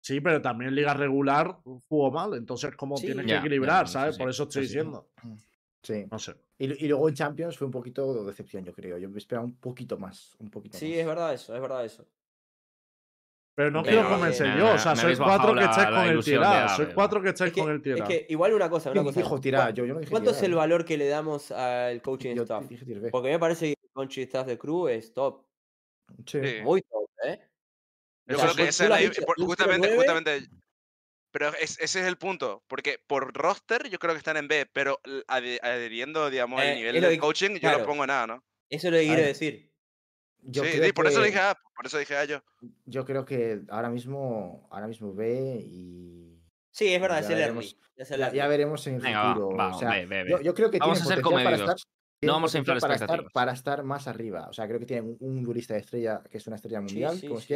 Sí, 0.00 0.20
pero 0.20 0.42
también 0.42 0.70
en 0.70 0.74
liga 0.74 0.94
regular 0.94 1.58
jugó 1.88 2.10
mal, 2.10 2.34
entonces 2.34 2.74
como 2.76 2.96
Sí. 2.96 3.06
tienes 3.06 3.24
que 3.26 3.36
equilibrar, 3.36 3.86
¿sabes? 3.86 4.16
sí, 4.16 4.20
Por 4.20 4.30
eso 4.30 4.42
estoy 4.44 4.62
diciendo. 4.62 5.08
Sí. 5.82 6.06
No 6.10 6.18
sé. 6.18 6.34
Y, 6.58 6.84
y 6.84 6.88
luego 6.88 7.08
en 7.08 7.14
Champions 7.14 7.56
fue 7.56 7.66
un 7.66 7.70
poquito 7.72 8.12
de 8.14 8.26
decepción, 8.26 8.64
yo 8.64 8.72
creo. 8.72 8.98
Yo 8.98 9.08
me 9.08 9.18
esperaba 9.18 9.44
un 9.46 9.54
poquito 9.56 9.96
más. 9.96 10.34
Un 10.40 10.50
poquito 10.50 10.76
Sí, 10.76 10.90
más. 10.90 10.98
es 10.98 11.06
verdad 11.06 11.34
eso, 11.34 11.54
es 11.54 11.60
verdad 11.60 11.84
eso. 11.84 12.06
Pero 13.54 13.70
no 13.72 13.82
quiero 13.82 14.08
convencer 14.08 14.46
eh, 14.46 14.54
yo, 14.58 14.72
o 14.74 14.78
sea, 14.78 14.92
habéis 14.92 15.18
cuatro 15.18 15.52
que 15.54 15.64
estáis 15.64 15.88
con 15.88 16.04
el 16.06 16.22
Sois 16.22 16.38
pero- 16.78 16.94
cuatro 16.94 17.20
que 17.22 17.28
estáis 17.30 17.52
Es 17.52 17.58
con 17.58 17.70
el 17.70 17.76
es 17.78 17.82
tirar. 17.82 18.06
que 18.08 18.26
igual 18.28 18.54
una 18.54 18.70
cosa, 18.70 18.90
una 18.90 19.02
¿Quién 19.02 19.04
cosa. 19.14 19.20
dijo 19.20 19.40
Yo, 19.72 19.84
yo 19.84 19.94
no 19.94 19.98
dije 20.00 20.10
¿Cuánto 20.12 20.30
es 20.30 20.42
el 20.44 20.54
valor 20.54 20.84
que 20.84 20.96
le 20.96 21.08
damos 21.08 21.50
al 21.50 22.00
coaching 22.00 22.36
Yo 22.36 22.42
staff? 22.42 22.68
dije. 22.68 23.10
Porque 23.10 23.30
me 23.30 23.38
parece 23.40 23.66
que 23.66 23.72
el 23.82 23.90
coaching 23.92 24.22
staff 24.22 24.46
de 24.46 24.58
Cruz 24.58 24.90
es 24.92 25.12
top. 25.12 25.44
Sí. 26.24 26.38
Muy 26.62 26.82
top, 26.82 27.08
¿eh? 27.24 27.40
Yo 28.28 28.36
O 28.36 28.38
sea, 28.38 28.48
creo 28.52 28.56
que 28.64 28.68
esa 28.68 28.78
tú 28.78 28.84
es 28.84 28.88
lo 28.88 28.88
la 28.88 28.94
has 28.96 29.02
dif- 29.02 29.08
dicho, 29.16 29.26
por- 29.26 29.40
un 29.40 29.46
justamente, 29.46 29.88
09, 29.88 29.96
justamente 29.96 30.48
pero 31.30 31.48
es- 31.54 31.78
ese 31.80 32.00
es 32.00 32.06
el 32.06 32.16
punto, 32.16 32.62
porque 32.68 32.98
por 33.06 33.32
roster 33.34 33.88
yo 33.90 33.98
creo 33.98 34.14
que 34.14 34.18
están 34.18 34.36
en 34.36 34.48
B, 34.48 34.66
pero 34.72 35.00
adheriendo, 35.28 36.30
digamos, 36.30 36.62
Eh, 36.62 36.70
al 36.70 36.76
nivel 36.76 36.94
lo 36.96 37.02
del 37.02 37.10
que- 37.16 37.20
coaching, 37.20 37.56
yo 37.60 37.78
no 37.78 37.84
pongo 37.84 38.06
nada, 38.06 38.26
¿no? 38.26 38.44
Eso 38.70 38.88
es 38.88 38.92
lo 38.92 38.98
que 38.98 39.06
quiero 39.06 39.22
decir. 39.22 39.72
Yo 40.42 40.62
sí, 40.64 40.70
creo 40.72 40.84
sí, 40.84 40.92
por 40.92 41.06
eso 41.06 41.20
que- 41.20 41.26
dije 41.26 41.38
A, 41.40 41.56
por 41.74 41.86
eso 41.86 41.98
dije 41.98 42.16
A 42.16 42.24
yo. 42.24 42.42
Yo 42.86 43.04
creo 43.04 43.24
que 43.24 43.60
ahora 43.70 43.90
mismo, 43.90 44.68
ahora 44.70 44.86
mismo 44.86 45.12
ve 45.14 45.60
y 45.64 46.24
Sí, 46.70 46.94
es 46.94 47.00
verdad, 47.00 47.16
Ya 47.16 47.24
es 47.24 47.30
el 47.30 47.36
veremos. 47.38 47.64
early. 47.64 47.80
Es 47.96 48.10
el 48.12 48.18
ya, 48.20 48.24
early. 48.26 48.38
ya 48.38 48.46
veremos 48.46 48.86
en 48.86 48.94
el 48.96 49.00
Venga, 49.00 49.34
futuro. 49.34 49.56
va, 49.56 49.74
o 49.74 49.78
sea, 49.80 49.90
ve, 49.90 50.06
ve, 50.06 50.22
ve. 50.22 50.30
Yo, 50.30 50.40
yo 50.40 50.54
creo 50.54 50.70
que 50.70 50.78
Vamos 50.78 51.00
a 51.00 51.04
ser 51.06 51.20
potencial 51.20 51.44
para 51.44 51.56
comedidos. 51.56 51.80
estar, 51.82 51.92
tienen 52.20 52.34
vamos 52.34 52.54
a 52.54 52.58
inflar 52.58 52.80
para 52.80 52.94
estar, 52.94 53.24
para 53.32 53.52
estar 53.52 53.82
más 53.84 54.08
arriba. 54.08 54.48
O 54.48 54.52
sea, 54.52 54.66
creo 54.66 54.80
que 54.80 54.86
tienen 54.86 55.16
un, 55.20 55.42
duelista 55.42 55.74
de 55.74 55.80
estrella 55.80 56.22
que 56.28 56.38
es 56.38 56.46
una 56.46 56.56
estrella 56.56 56.80
mundial, 56.80 57.16
sí, 57.16 57.26
como 57.26 57.40
sí. 57.40 57.54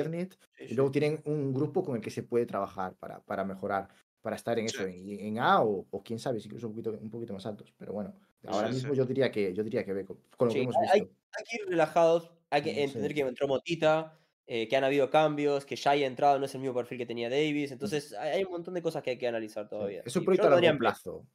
Y 0.68 0.74
luego 0.74 0.90
tienen 0.90 1.20
un 1.24 1.52
grupo 1.52 1.82
con 1.84 1.96
el 1.96 2.02
que 2.02 2.10
se 2.10 2.22
puede 2.22 2.46
trabajar 2.46 2.94
para, 2.94 3.20
para 3.20 3.44
mejorar, 3.44 3.88
para 4.20 4.36
estar 4.36 4.58
en 4.58 4.66
eso, 4.66 4.84
en, 4.84 5.08
en 5.08 5.38
A 5.38 5.62
o, 5.62 5.86
o 5.90 6.02
quién 6.02 6.18
sabe, 6.18 6.38
incluso 6.38 6.68
un 6.68 6.74
poquito, 6.74 6.90
un 6.92 7.10
poquito 7.10 7.32
más 7.32 7.44
altos. 7.44 7.74
Pero 7.76 7.92
bueno, 7.92 8.14
ahora 8.46 8.68
mismo 8.68 8.94
yo 8.94 9.04
diría 9.04 9.30
que 9.30 9.52
yo 9.52 9.64
diría 9.64 9.84
que 9.84 9.92
ve 9.92 10.04
con, 10.04 10.18
con 10.36 10.48
lo 10.48 10.54
que 10.54 10.62
hemos 10.62 10.76
hay- 10.76 11.00
visto. 11.00 11.16
Hay 11.34 11.44
que 11.44 11.56
ir 11.62 11.68
relajados, 11.68 12.30
hay 12.50 12.62
que 12.62 12.72
Mm, 12.72 12.78
entender 12.78 13.14
que 13.14 13.20
entró 13.22 13.48
Motita, 13.48 14.18
eh, 14.46 14.68
que 14.68 14.76
han 14.76 14.84
habido 14.84 15.08
cambios, 15.08 15.64
que 15.64 15.76
ya 15.76 15.92
haya 15.92 16.06
entrado, 16.06 16.38
no 16.38 16.44
es 16.44 16.54
el 16.54 16.60
mismo 16.60 16.74
perfil 16.74 16.98
que 16.98 17.06
tenía 17.06 17.30
Davis. 17.30 17.72
Entonces, 17.72 18.12
hay, 18.12 18.44
un 18.44 18.52
montón 18.52 18.74
de 18.74 18.82
cosas 18.82 19.02
que 19.02 19.10
hay 19.10 19.18
que 19.18 19.26
analizar 19.26 19.68
todavía. 19.68 20.02
Es 20.04 20.14
un 20.14 20.24
proyecto 20.24 20.48
a 20.48 20.50
largo 20.50 20.66
B. 20.66 20.78
plazo. 20.78 21.26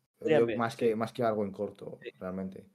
Más, 0.58 0.76
que, 0.76 0.96
más 0.96 1.14
que 1.14 1.24
algo 1.24 1.44
en 1.44 1.52
corto, 1.52 2.00
realmente. 2.20 2.66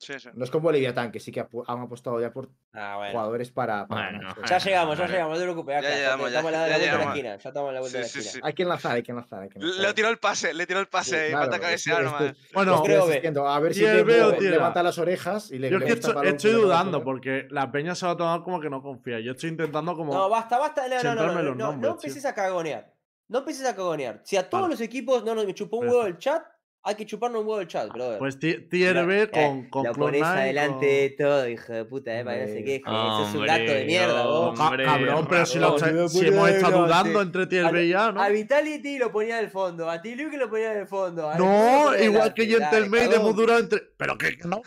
Sí, 0.00 0.18
sí. 0.20 0.28
No 0.32 0.44
es 0.44 0.50
como 0.52 0.70
Leviatán, 0.70 1.10
que 1.10 1.18
sí 1.18 1.32
que 1.32 1.40
han 1.40 1.80
apostado 1.80 2.20
ya 2.20 2.32
por 2.32 2.48
Ah, 2.72 2.94
bueno. 2.98 3.10
jugadores 3.12 3.50
para, 3.50 3.86
para 3.88 4.10
Bueno, 4.12 4.34
Ya 4.48 4.58
llegamos, 4.58 4.96
ya 4.96 5.06
llegamos, 5.08 5.32
no 5.32 5.38
te 5.38 5.42
preocupes. 5.42 5.74
Ya 5.74 5.80
ya 5.90 5.96
llegamos, 5.96 6.24
la, 6.24 6.30
ya 6.30 6.36
la 6.36 6.42
vuelta 6.42 6.62
de 6.68 6.68
la 6.78 7.02
esquina. 7.04 7.28
Ya 7.36 7.48
estamos 7.48 7.70
a 7.70 7.72
la 7.72 7.80
vuelta 7.80 7.98
de 7.98 8.02
la 8.04 8.08
Sí, 8.08 8.12
sí, 8.12 8.18
esquina. 8.20 8.32
sí. 8.34 8.40
Hay 8.44 8.52
que 8.52 8.62
enlazar, 8.62 8.92
hay 8.92 9.02
que 9.02 9.10
enlazar, 9.10 9.42
hay 9.42 9.48
que 9.48 9.58
enlazar. 9.58 9.80
Le 9.82 9.94
tiró 9.94 10.08
el 10.08 10.18
pase, 10.18 10.54
le 10.54 10.66
tiró 10.66 10.78
el 10.80 10.86
pase, 10.86 11.10
Sí, 11.10 11.16
ahí, 11.16 11.30
claro, 11.30 11.42
falta 11.50 11.56
es 11.56 11.62
cabecear 11.62 12.02
nomás. 12.04 12.36
Bueno, 12.54 12.82
creo 12.84 13.02
a 13.48 13.58
ver 13.60 13.74
si 13.74 13.84
A. 13.84 13.94
levanta 14.04 14.82
las 14.84 14.98
orejas 14.98 15.50
y 15.50 15.58
le 15.58 15.68
Yo 15.70 15.78
es 15.78 15.84
que 15.84 15.92
estoy, 15.94 16.28
estoy 16.28 16.52
le 16.52 16.58
dudando 16.58 16.98
¿no? 16.98 17.04
porque 17.04 17.48
la 17.50 17.70
peña 17.72 17.94
se 17.96 18.06
va 18.06 18.12
a 18.12 18.16
tomar 18.16 18.42
como 18.44 18.60
que 18.60 18.70
no 18.70 18.80
confía. 18.80 19.18
Yo 19.20 19.32
estoy 19.32 19.50
intentando 19.50 19.96
como. 19.96 20.14
No, 20.14 20.28
basta, 20.28 20.58
basta. 20.58 20.86
No, 20.86 21.02
no, 21.02 21.14
no, 21.14 21.26
no, 21.26 21.32
no, 21.34 21.42
los 21.42 21.56
no, 21.56 21.64
nombres, 21.66 21.76
no 21.76 21.80
tío. 21.80 21.90
empieces 21.90 22.24
a 22.24 22.34
cagonear. 22.34 22.94
No 23.26 23.38
empieces 23.40 23.66
a 23.66 23.74
cagonear. 23.74 24.20
Si 24.24 24.36
a 24.36 24.48
todos 24.48 24.70
los 24.70 24.80
equipos 24.80 25.24
no 25.24 25.34
nos 25.34 25.44
me 25.44 25.54
chupó 25.54 25.78
un 25.78 25.88
huevo 25.88 26.06
el 26.06 26.18
chat, 26.18 26.42
hay 26.88 26.94
que 26.94 27.06
chuparnos 27.06 27.42
un 27.42 27.46
huevo 27.48 27.60
el 27.60 27.68
chat, 27.68 27.92
brother. 27.92 28.18
Pues 28.18 28.38
ti- 28.38 28.58
tier 28.70 29.04
B 29.06 29.30
con, 29.30 29.68
con 29.68 29.84
lo 29.84 29.92
Cloud9, 29.92 29.96
pones 29.98 30.22
adelante 30.22 30.86
de 30.86 31.10
todo, 31.10 31.48
hijo 31.48 31.72
de 31.72 31.84
puta, 31.84 32.18
eh, 32.18 32.24
para 32.24 32.36
que 32.36 32.40
no 32.42 32.46
se 32.48 32.58
Hombre. 32.58 32.64
queje. 32.64 32.82
Sos 32.86 33.34
un 33.34 33.46
gato 33.46 33.72
de 33.72 33.84
mierda, 33.84 34.26
vos. 34.26 34.58
Cabrón, 34.58 35.26
pero 35.28 35.46
si, 35.46 35.58
no 35.58 35.76
hemos 35.76 36.48
estado 36.50 36.82
dudando 36.86 37.22
entre 37.22 37.46
tier 37.46 37.70
B 37.72 37.86
y 37.86 37.92
A, 37.92 38.12
¿no? 38.12 38.20
A 38.22 38.28
Vitality 38.28 38.98
lo 38.98 39.12
ponía 39.12 39.36
del 39.36 39.50
fondo, 39.50 39.90
a 39.90 40.00
T-Luke 40.00 40.36
lo 40.36 40.48
ponía 40.48 40.72
del 40.72 40.86
fondo. 40.86 41.30
No, 41.38 41.96
igual 41.98 42.32
que 42.34 42.46
Gentleman 42.46 43.12
hemos 43.12 43.36
durado 43.36 43.60
entre. 43.60 43.82
Pero 43.96 44.16
que 44.16 44.36
no. 44.44 44.62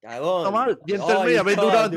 Cagón. 0.00 0.38
Está 0.40 0.50
mal, 0.50 0.78
Gentleman 0.86 1.38
habéis 1.38 1.56
durado. 1.56 1.90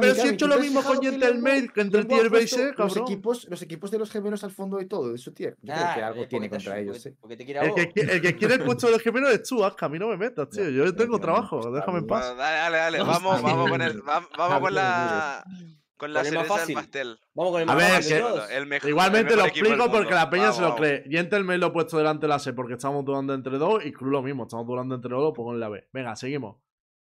Pero 0.00 0.14
si 0.14 0.20
he 0.28 0.30
hecho 0.32 0.46
¿tú 0.46 0.48
lo 0.48 0.58
mismo 0.60 0.82
con 0.82 1.00
Gentleman 1.02 1.68
que 1.68 1.80
entre 1.80 2.04
tier 2.04 2.30
B 2.30 2.42
y 2.42 2.46
C, 2.48 2.66
los 2.66 2.74
cabrón. 2.94 3.02
equipos, 3.02 3.46
los 3.50 3.62
equipos 3.62 3.90
de 3.90 3.98
los 3.98 4.10
gemelos 4.10 4.42
al 4.44 4.50
fondo 4.50 4.80
y 4.80 4.86
todo, 4.86 5.12
de 5.12 5.18
su 5.18 5.32
tier. 5.32 5.56
Yo 5.62 5.72
creo 5.74 5.94
que 5.94 6.00
Ah, 6.00 6.06
algo 6.08 6.22
es 6.22 6.28
tiene 6.28 6.48
contra 6.50 6.78
ellos. 6.78 7.04
eh. 7.06 7.14
El 7.28 8.20
que 8.20 8.36
quiere 8.36 8.54
el 8.54 8.64
de 8.86 8.92
los 8.92 9.02
gemelos 9.02 9.30
es 9.32 9.42
tú, 9.42 9.64
Aska, 9.64 9.86
a 9.86 9.88
mí 9.88 9.98
no 9.98 10.08
me 10.08 10.16
metas, 10.16 10.48
tío. 10.50 10.68
Yo 10.70 10.94
tengo 10.94 11.18
trabajo, 11.18 11.70
déjame 11.72 11.98
en 11.98 12.06
paz. 12.06 12.26
Bueno, 12.26 12.36
dale, 12.42 12.56
dale, 12.56 12.76
dale. 12.78 12.98
Vamos, 13.00 13.42
vamos 13.42 13.70
con 13.70 13.82
el, 13.82 14.00
va- 14.00 14.26
vamos 14.36 14.56
Está 14.56 14.60
con 14.60 14.74
la, 14.74 15.44
con 15.96 16.12
la 16.12 16.24
cereza 16.24 16.64
del 16.66 16.74
pastel. 16.74 17.18
Vamos 17.34 17.52
con 17.52 17.62
el 17.62 17.68
A 17.68 17.74
más 17.74 17.82
ver, 17.84 17.92
fácil 17.96 18.08
que- 18.10 18.14
de 18.14 18.20
todos. 18.20 18.50
El 18.50 18.66
mejor, 18.66 18.90
Igualmente 18.90 19.32
el 19.32 19.38
lo 19.38 19.44
mejor 19.44 19.58
explico 19.58 19.90
porque 19.92 20.14
la 20.14 20.30
peña 20.30 20.52
se 20.52 20.60
lo 20.62 20.76
cree. 20.76 21.04
Gentleman 21.08 21.60
lo 21.60 21.66
he 21.66 21.70
puesto 21.70 21.98
delante 21.98 22.22
de 22.26 22.28
la 22.28 22.38
C 22.38 22.52
porque 22.52 22.74
estamos 22.74 23.04
dudando 23.04 23.34
entre 23.34 23.58
dos 23.58 23.84
y 23.84 23.92
Cruz 23.92 24.10
lo 24.12 24.22
mismo, 24.22 24.44
estamos 24.44 24.66
dudando 24.66 24.94
entre 24.94 25.10
dos, 25.10 25.22
lo 25.22 25.32
pongo 25.32 25.52
en 25.54 25.60
la 25.60 25.68
B. 25.68 25.88
Venga, 25.92 26.14
seguimos. 26.16 26.56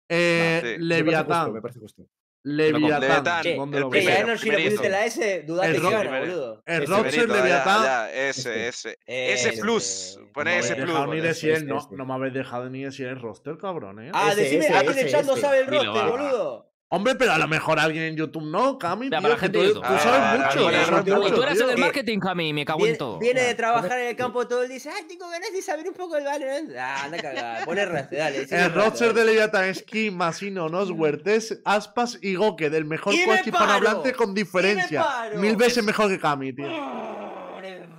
Eh, 0.09 0.59
sí. 0.61 0.67
Me 0.67 0.73
parece 0.73 0.77
justo, 0.77 0.85
Leviatán. 0.85 1.53
Me 1.53 1.61
parche 1.61 1.79
justo. 1.79 2.03
Leviatán. 2.43 2.99
Leviatán, 3.01 3.43
Che, 3.43 3.55
¿dónde 3.55 3.77
el 3.77 3.87
primero, 3.89 4.27
lo 4.33 4.39
primerito. 4.39 4.69
pusiste 4.69 4.89
la 4.89 5.05
S, 5.05 5.43
dudate 5.47 5.67
El 5.69 5.81
que 5.81 5.89
gana, 5.89 6.19
boludo. 6.19 6.63
El 6.65 6.85
ya, 6.87 7.25
Leviatán. 7.27 8.09
ese. 8.13 8.67
ese. 8.67 8.97
Ese 9.05 9.53
plus. 9.61 10.19
Pone 10.33 10.51
No 10.51 10.55
me 10.55 10.59
ese 10.59 10.73
habéis 10.73 10.83
plus. 10.85 10.87
dejado 10.93 11.05
ni 11.13 11.17
pone. 11.19 11.27
decir 11.29 11.49
el, 11.51 11.55
Este, 11.55 11.95
no, 11.95 12.05
me 12.05 12.13
habéis 12.13 12.33
dejado 12.33 12.69
ni 12.69 12.83
decir 12.83 13.07
el 13.07 13.21
roster, 13.21 13.57
cabrón, 13.57 13.99
eh. 14.05 14.11
Ah, 14.13 14.35
decime, 14.35 14.67
alguien 14.67 14.97
en 14.99 15.05
el 15.05 15.11
chat 15.11 15.25
no 15.25 15.37
sabe 15.37 15.59
el 15.59 15.67
roster, 15.67 16.09
boludo. 16.09 16.72
Hombre, 16.95 17.15
pero 17.15 17.31
a 17.31 17.39
lo 17.39 17.47
mejor 17.47 17.79
alguien 17.79 18.03
en 18.03 18.15
YouTube 18.15 18.43
no, 18.43 18.77
Cami, 18.77 19.09
tío, 19.09 19.19
para 19.19 19.35
que 19.35 19.49
tú, 19.49 19.73
tú 19.73 19.81
sabes 19.81 20.05
Ah, 20.05 20.37
mucho, 20.37 20.59
tú 21.03 21.15
mucho, 21.15 21.43
eres 21.43 21.59
el 21.59 21.67
del 21.69 21.77
marketing, 21.79 22.19
Cami, 22.19 22.53
me 22.53 22.65
cago 22.65 22.85
en 22.85 22.97
todo. 22.99 23.17
viene 23.17 23.41
de 23.41 23.55
trabajar 23.55 23.97
en 23.97 24.09
el 24.09 24.15
campo 24.15 24.47
todo 24.47 24.61
el 24.61 24.67
día 24.67 24.75
y 24.75 24.77
dice, 24.77 24.91
ah, 24.91 25.03
tengo 25.07 25.27
ganas 25.27 25.51
de 25.51 25.61
saber 25.63 25.87
un 25.87 25.95
poco 25.95 26.17
el 26.17 26.23
Valorant. 26.23 26.69
Ah, 26.77 27.05
anda 27.05 27.17
cagada. 27.17 27.65
Poner 27.65 27.89
roster, 27.91 28.19
dale. 28.19 28.47
El 28.47 28.73
roster, 28.75 29.11
de 29.15 29.25
Leviathan 29.25 29.65
es 29.65 29.81
Kim, 29.81 30.15
Masino, 30.15 30.69
Noswertes, 30.69 31.61
Aspas 31.65 32.19
y 32.21 32.35
Goke, 32.35 32.69
del 32.69 32.85
mejor 32.85 33.15
coach 33.25 33.47
hispanohablante 33.47 34.13
con 34.13 34.35
diferencia. 34.35 35.03
Mil 35.37 35.55
veces 35.55 35.83
mejor 35.83 36.09
que 36.09 36.19
Cami, 36.19 36.53
tío. 36.53 36.67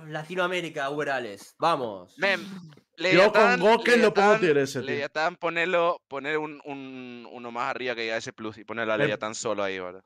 Latinoamérica, 0.07 0.89
Uberales. 0.89 1.53
Vamos. 1.59 2.13
Mem, 2.17 2.39
Yo 2.97 3.33
con 3.33 3.51
Leviatán, 3.51 3.59
Goken 3.59 4.01
lo 4.01 4.13
pongo 4.13 4.35
Leviatán, 4.35 4.39
tier 4.39 4.57
ese, 4.57 4.83
tío. 4.83 4.89
Leviatán, 4.91 5.35
ponelo, 5.35 6.01
poner 6.07 6.37
un, 6.37 6.61
un, 6.65 7.27
uno 7.31 7.51
más 7.51 7.69
arriba 7.69 7.95
que 7.95 8.07
ya 8.07 8.17
ese 8.17 8.33
plus 8.33 8.57
y 8.57 8.63
ponerlo 8.63 8.93
a 8.93 8.97
Leviatán 8.97 9.35
solo 9.35 9.63
ahí, 9.63 9.79
¿vale? 9.79 10.01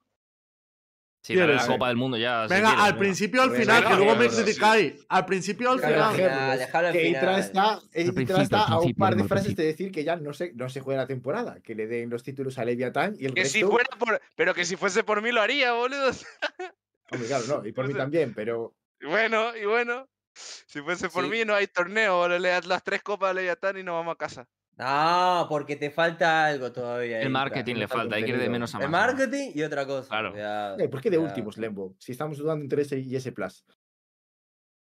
Sí, 1.21 1.35
para 1.35 1.53
la. 1.55 1.67
Copa 1.67 1.89
del 1.89 1.97
Mundo 1.97 2.17
ya. 2.17 2.47
Venga, 2.47 2.69
quieres, 2.69 2.79
al 2.79 2.85
venga. 2.93 2.97
principio 2.97 3.41
al 3.41 3.49
Venga, 3.49 3.61
final, 3.61 3.87
que 3.87 3.95
luego 3.95 4.15
me 4.15 4.29
criticáis. 4.29 5.05
Al 5.09 5.25
principio 5.25 5.71
al 5.71 5.79
final. 5.81 6.15
Venga, 6.15 6.55
ejemplos. 6.55 6.59
dejalo 6.59 6.87
al 6.87 6.93
Que 6.93 6.99
final. 6.99 7.21
Itra 7.21 7.39
está, 7.39 7.81
Itra 7.93 8.41
está 8.41 8.63
a 8.63 8.79
un 8.79 8.93
par 8.95 9.15
de 9.17 9.23
frases 9.25 9.55
de 9.55 9.65
decir 9.65 9.91
que 9.91 10.03
ya 10.05 10.15
no 10.15 10.33
se, 10.33 10.53
no 10.53 10.69
se 10.69 10.79
juega 10.79 11.01
la 11.01 11.07
temporada, 11.07 11.59
que 11.61 11.75
le 11.75 11.87
den 11.87 12.09
los 12.09 12.23
títulos 12.23 12.57
a 12.57 12.63
Leviatán 12.65 13.15
y 13.19 13.25
el 13.25 13.33
Que 13.33 13.41
resto... 13.43 13.57
si 13.59 13.63
fuera 13.65 13.89
por, 13.99 14.21
pero 14.35 14.53
que 14.53 14.63
si 14.65 14.77
fuese 14.77 15.03
por 15.03 15.21
mí 15.21 15.31
lo 15.33 15.41
haría, 15.41 15.73
boludo. 15.73 16.11
Hombre, 17.11 17.27
claro, 17.27 17.43
no, 17.47 17.65
y 17.67 17.73
por 17.73 17.87
mí 17.87 17.93
también, 17.95 18.33
pero... 18.33 18.73
Y 19.01 19.05
bueno, 19.07 19.55
y 19.57 19.65
bueno. 19.65 20.07
Si 20.67 20.81
fuese 20.81 21.09
por 21.09 21.23
Sí. 21.25 21.29
mí 21.29 21.45
no 21.45 21.53
hay 21.53 21.67
torneo. 21.67 22.27
Le 22.27 22.49
das 22.49 22.65
las 22.65 22.83
tres 22.83 23.01
copas 23.01 23.31
a 23.31 23.33
Leviatán 23.33 23.77
y 23.77 23.83
nos 23.83 23.93
vamos 23.95 24.13
a 24.13 24.17
casa. 24.17 24.47
No, 24.77 25.45
porque 25.49 25.75
te 25.75 25.91
falta 25.91 26.45
algo 26.45 26.71
todavía. 26.71 27.19
El 27.21 27.29
marketing 27.31 27.75
le 27.75 27.87
falta 27.89 28.15
hay 28.15 28.23
que 28.23 28.29
ir 28.31 28.37
de 28.39 28.49
menos 28.49 28.73
a 28.75 28.77
más. 28.77 28.85
El 28.85 28.91
marketing 28.91 29.51
y 29.53 29.61
otra 29.63 29.85
cosa. 29.85 30.07
Claro. 30.07 30.31
cuidado, 30.31 30.79
Eh, 30.79 30.87
¿Por 30.87 31.01
qué 31.01 31.09
de 31.09 31.17
últimos, 31.17 31.57
Lembo? 31.57 31.95
Si 31.99 32.13
estamos 32.13 32.37
dudando 32.37 32.63
entre 32.63 32.83
ese 32.83 32.97
y 32.97 33.13
ese 33.15 33.33
plus. 33.33 33.65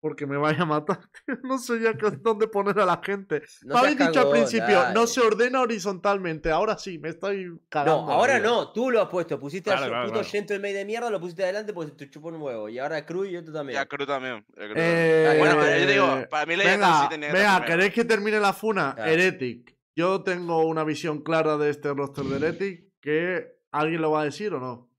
Porque 0.03 0.27
me 0.27 0.35
vaya 0.35 0.63
a 0.63 0.65
matar. 0.65 0.99
No 1.43 1.57
sé 1.57 1.79
ya 1.79 1.93
qué- 1.93 2.11
dónde 2.19 2.49
poner 2.49 2.77
a 2.77 2.85
la 2.85 2.99
gente. 3.01 3.41
No 3.61 3.75
me 3.75 3.79
habéis 3.79 3.97
dicho 3.97 4.19
al 4.19 4.31
principio, 4.31 4.89
no 4.93 5.07
se 5.07 5.21
ordena 5.21 5.61
horizontalmente. 5.61 6.51
Ahora 6.51 6.77
sí, 6.77 6.99
me 6.99 7.07
estoy 7.07 7.57
cagando. 7.69 8.01
No, 8.01 8.07
la 8.09 8.13
ahora 8.15 8.39
no, 8.39 8.73
tú 8.73 8.91
lo 8.91 9.01
has 9.01 9.07
puesto. 9.07 9.39
Pusiste 9.39 9.69
Claro, 9.71 9.85
a 9.85 9.87
claro, 9.87 10.03
puto 10.07 10.13
claro. 10.19 10.27
gentleman 10.29 10.73
de 10.73 10.83
mierda, 10.83 11.09
lo 11.09 11.21
pusiste 11.21 11.43
adelante 11.45 11.71
porque 11.71 11.93
te 11.93 12.09
chupó 12.09 12.27
un 12.27 12.41
huevo. 12.41 12.67
Y 12.67 12.79
ahora 12.79 13.05
Cruz 13.05 13.29
y 13.29 13.31
yo 13.31 13.43
también. 13.45 13.79
Ya, 13.79 13.85
Cruz 13.85 14.05
también. 14.05 14.45
ya, 14.49 14.63
Cruz 14.65 14.75
también. 14.75 14.83
Eh, 14.85 15.35
Bueno, 15.39 15.55
pero 15.61 15.79
yo 15.79 15.87
digo, 15.87 16.29
para 16.29 16.45
mí 16.47 16.55
Leviatán 16.57 16.81
Venga, 16.81 17.01
sí 17.03 17.09
tenía 17.09 17.27
que 17.29 17.33
venga. 17.37 17.65
¿queréis 17.65 17.93
que 17.93 18.03
termine 18.03 18.39
la 18.41 18.51
funa? 18.51 18.95
Ya. 18.97 19.07
Heretic. 19.07 19.73
Yo 19.95 20.21
tengo 20.21 20.65
una 20.65 20.83
visión 20.83 21.23
clara 21.23 21.55
de 21.57 21.69
este 21.69 21.93
roster 21.93 22.25
de 22.25 22.35
Heretic 22.45 22.89
que 22.99 23.47
alguien 23.71 24.01
lo 24.01 24.11
va 24.11 24.23
a 24.23 24.25
decir 24.25 24.53
o 24.53 24.59
no. 24.59 24.89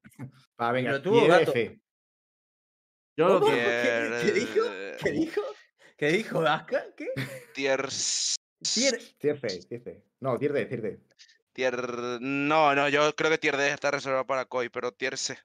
Va, 0.58 0.72
venga, 0.72 0.92
Pero 0.92 1.02
tier 1.12 1.28
gato. 1.28 1.50
F. 1.50 1.78
¿Qué, 3.16 4.20
qué 4.22 4.32
dijo? 4.32 4.60
¿Qué 5.02 5.10
dijo? 5.12 5.40
¿Qué 5.96 6.08
dijo 6.08 6.42
Daska? 6.42 6.84
¿Qué? 6.96 7.08
Tier. 7.54 7.88
Tier- 8.62 8.98
Tier. 9.18 10.02
No, 10.20 10.38
tier 10.38 10.52
D, 10.52 10.66
tier 10.66 10.82
D. 10.82 11.00
Tier. 11.52 11.76
No, 12.20 12.74
no, 12.74 12.88
yo 12.88 13.14
creo 13.14 13.30
que 13.30 13.38
Tier 13.38 13.56
D 13.56 13.68
está 13.70 13.90
reservado 13.90 14.26
para 14.26 14.46
Koi, 14.46 14.68
pero 14.70 14.90
Tier 14.92 15.16
C. 15.16 15.38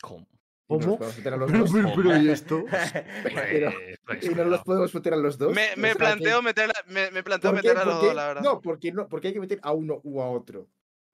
¿Cómo? 0.00 0.28
¿Cómo? 0.68 0.98
podemos 0.98 1.16
meter 1.16 1.32
a 1.32 1.36
los 1.38 1.50
Pero, 1.50 1.64
dos. 1.64 1.72
pero, 1.72 1.92
pero, 1.96 2.16
¿y 2.18 2.28
esto? 2.28 2.64
Pero- 3.24 3.72
Pues, 4.06 4.24
y 4.24 4.28
no 4.28 4.44
los 4.44 4.62
podemos 4.62 4.94
meter 4.94 5.14
a 5.14 5.16
los 5.16 5.38
dos. 5.38 5.54
Me, 5.54 5.74
me 5.76 5.96
planteo 5.96 6.42
meter, 6.42 6.70
me, 6.86 7.10
me 7.10 7.22
planteo 7.24 7.52
meter 7.52 7.76
a 7.78 7.84
los 7.84 8.00
dos, 8.02 8.14
la 8.14 8.26
verdad. 8.28 8.42
No, 8.42 8.60
porque 8.60 8.92
no, 8.92 9.08
porque 9.08 9.28
hay 9.28 9.34
que 9.34 9.40
meter 9.40 9.58
a 9.62 9.72
uno 9.72 10.00
u 10.04 10.20
a 10.20 10.30
otro. 10.30 10.68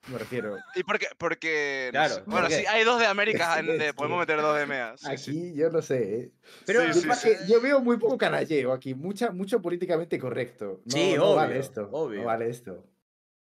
Me 0.06 0.18
refiero. 0.18 0.56
¿Y 0.74 0.82
por 0.82 0.98
qué? 0.98 1.06
Porque. 1.16 1.86
no 1.86 1.98
Claro, 1.98 2.14
sé. 2.16 2.20
¿por 2.22 2.30
Bueno, 2.32 2.48
qué? 2.48 2.58
sí, 2.60 2.66
hay 2.66 2.84
dos 2.84 3.00
de 3.00 3.06
América, 3.06 3.58
en 3.58 3.94
podemos 3.94 4.18
meter 4.18 4.40
dos 4.40 4.58
de 4.58 4.66
MEA. 4.66 4.96
sí, 4.98 5.06
Aquí 5.10 5.18
sí. 5.18 5.54
yo 5.54 5.70
no 5.70 5.80
sé, 5.82 6.16
¿eh? 6.20 6.30
Pero 6.66 6.80
Sí, 6.82 6.86
Yo, 6.88 6.92
sí, 6.94 7.00
creo 7.02 7.14
sí. 7.14 7.28
que- 7.30 7.52
yo 7.52 7.60
veo 7.60 7.80
muy 7.80 7.96
poco 7.96 8.18
canalleo 8.18 8.72
aquí, 8.72 8.94
mucha, 8.94 9.30
mucho 9.30 9.62
políticamente 9.62 10.18
correcto. 10.18 10.82
No, 10.84 10.92
Sí, 10.92 11.14
no 11.16 11.34
vale 11.34 11.52
obvio, 11.54 11.60
esto. 11.60 11.88
obvio. 11.92 12.20
No 12.20 12.26
vale 12.26 12.50
esto. 12.50 12.86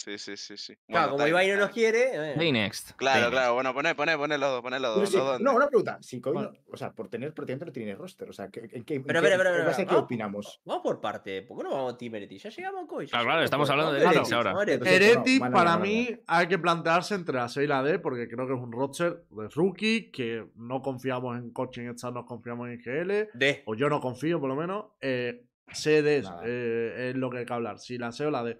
Sí, 0.03 0.17
sí, 0.17 0.35
sí, 0.35 0.57
sí. 0.57 0.75
Claro, 0.85 1.11
Bueno, 1.11 1.11
como 1.11 1.27
Ibai 1.29 1.49
no 1.51 1.57
nos 1.57 1.69
quiere. 1.69 2.31
eh. 2.31 2.33
Play 2.35 2.51
next. 2.51 2.91
Claro, 2.97 3.31
claro. 3.31 3.53
Bueno, 3.53 3.73
poné, 3.73 3.95
poné, 3.95 4.17
poné 4.17 4.37
los 4.37 4.49
dos, 4.49 4.61
poné 4.61 4.77
los 4.77 4.95
No, 4.95 4.99
dos. 5.01 5.09
sí, 5.09 5.15
los 5.15 5.25
dos. 5.25 5.39
no, 5.39 5.53
una 5.55 5.67
pregunta. 5.67 5.97
Si 6.01 6.19
Bueno. 6.19 6.41
no- 6.51 6.51
o 6.71 6.75
sea, 6.75 6.91
por 6.91 7.07
tener 7.07 7.33
prácticamente 7.33 7.65
no 7.67 7.71
tiene 7.71 7.95
roster. 7.95 8.29
O 8.29 8.33
sea, 8.33 8.49
¿qué, 8.49 8.67
en 8.69 8.83
qué, 8.83 8.95
en 8.95 9.03
Pero, 9.05 9.21
qué- 9.21 9.27
pero, 9.29 9.37
pero, 9.37 9.51
pero, 9.53 9.65
base 9.65 9.83
qué 9.83 9.87
vamos- 9.87 10.03
opinamos? 10.03 10.61
Vamos 10.65 10.83
por 10.83 10.99
parte. 10.99 11.41
¿Por 11.43 11.57
qué 11.57 11.63
no 11.63 11.69
vamos 11.71 11.93
a 11.93 11.97
Team 11.97 12.15
Heretics? 12.15 12.43
Ya 12.43 12.49
llegamos 12.49 12.81
a 13.13 13.17
Ah, 13.17 13.23
claro, 13.23 13.39
a 13.39 13.43
estamos 13.45 13.69
hablando 13.69 13.93
de 13.93 14.01
Heretics 14.01 14.31
ahora. 14.33 14.55
Heretics. 14.61 15.49
Para 15.49 15.77
mí, 15.77 16.09
hay 16.27 16.47
que 16.47 16.59
plantearse 16.59 17.15
entre 17.15 17.35
la 17.35 17.47
C 17.47 17.63
y 17.63 17.67
la 17.67 17.81
D, 17.81 17.99
porque 17.99 18.27
creo 18.27 18.45
que 18.45 18.53
es 18.55 18.59
un 18.59 18.73
roster 18.73 19.23
de 19.29 19.47
rookie, 19.55 20.11
que 20.11 20.45
no 20.55 20.81
confiamos 20.81 21.37
en 21.37 21.51
coaching 21.51 21.83
staff, 21.95 22.13
no 22.13 22.25
confiamos 22.25 22.67
en 22.67 22.77
GL, 22.81 23.29
D. 23.33 23.63
o 23.65 23.73
yo 23.75 23.87
no 23.87 24.01
confío 24.01 24.41
por 24.41 24.49
lo 24.49 24.55
menos. 24.57 24.87
Eh, 24.99 25.45
C, 25.71 26.01
D 26.01 26.17
es, 26.17 26.23
Nada. 26.25 26.43
eh, 26.45 27.09
es 27.11 27.15
lo 27.15 27.29
que 27.29 27.37
hay 27.37 27.45
que 27.45 27.53
hablar, 27.53 27.79
si 27.79 27.97
la 27.97 28.11
C 28.11 28.25
o 28.25 28.31
la 28.31 28.43
D. 28.43 28.59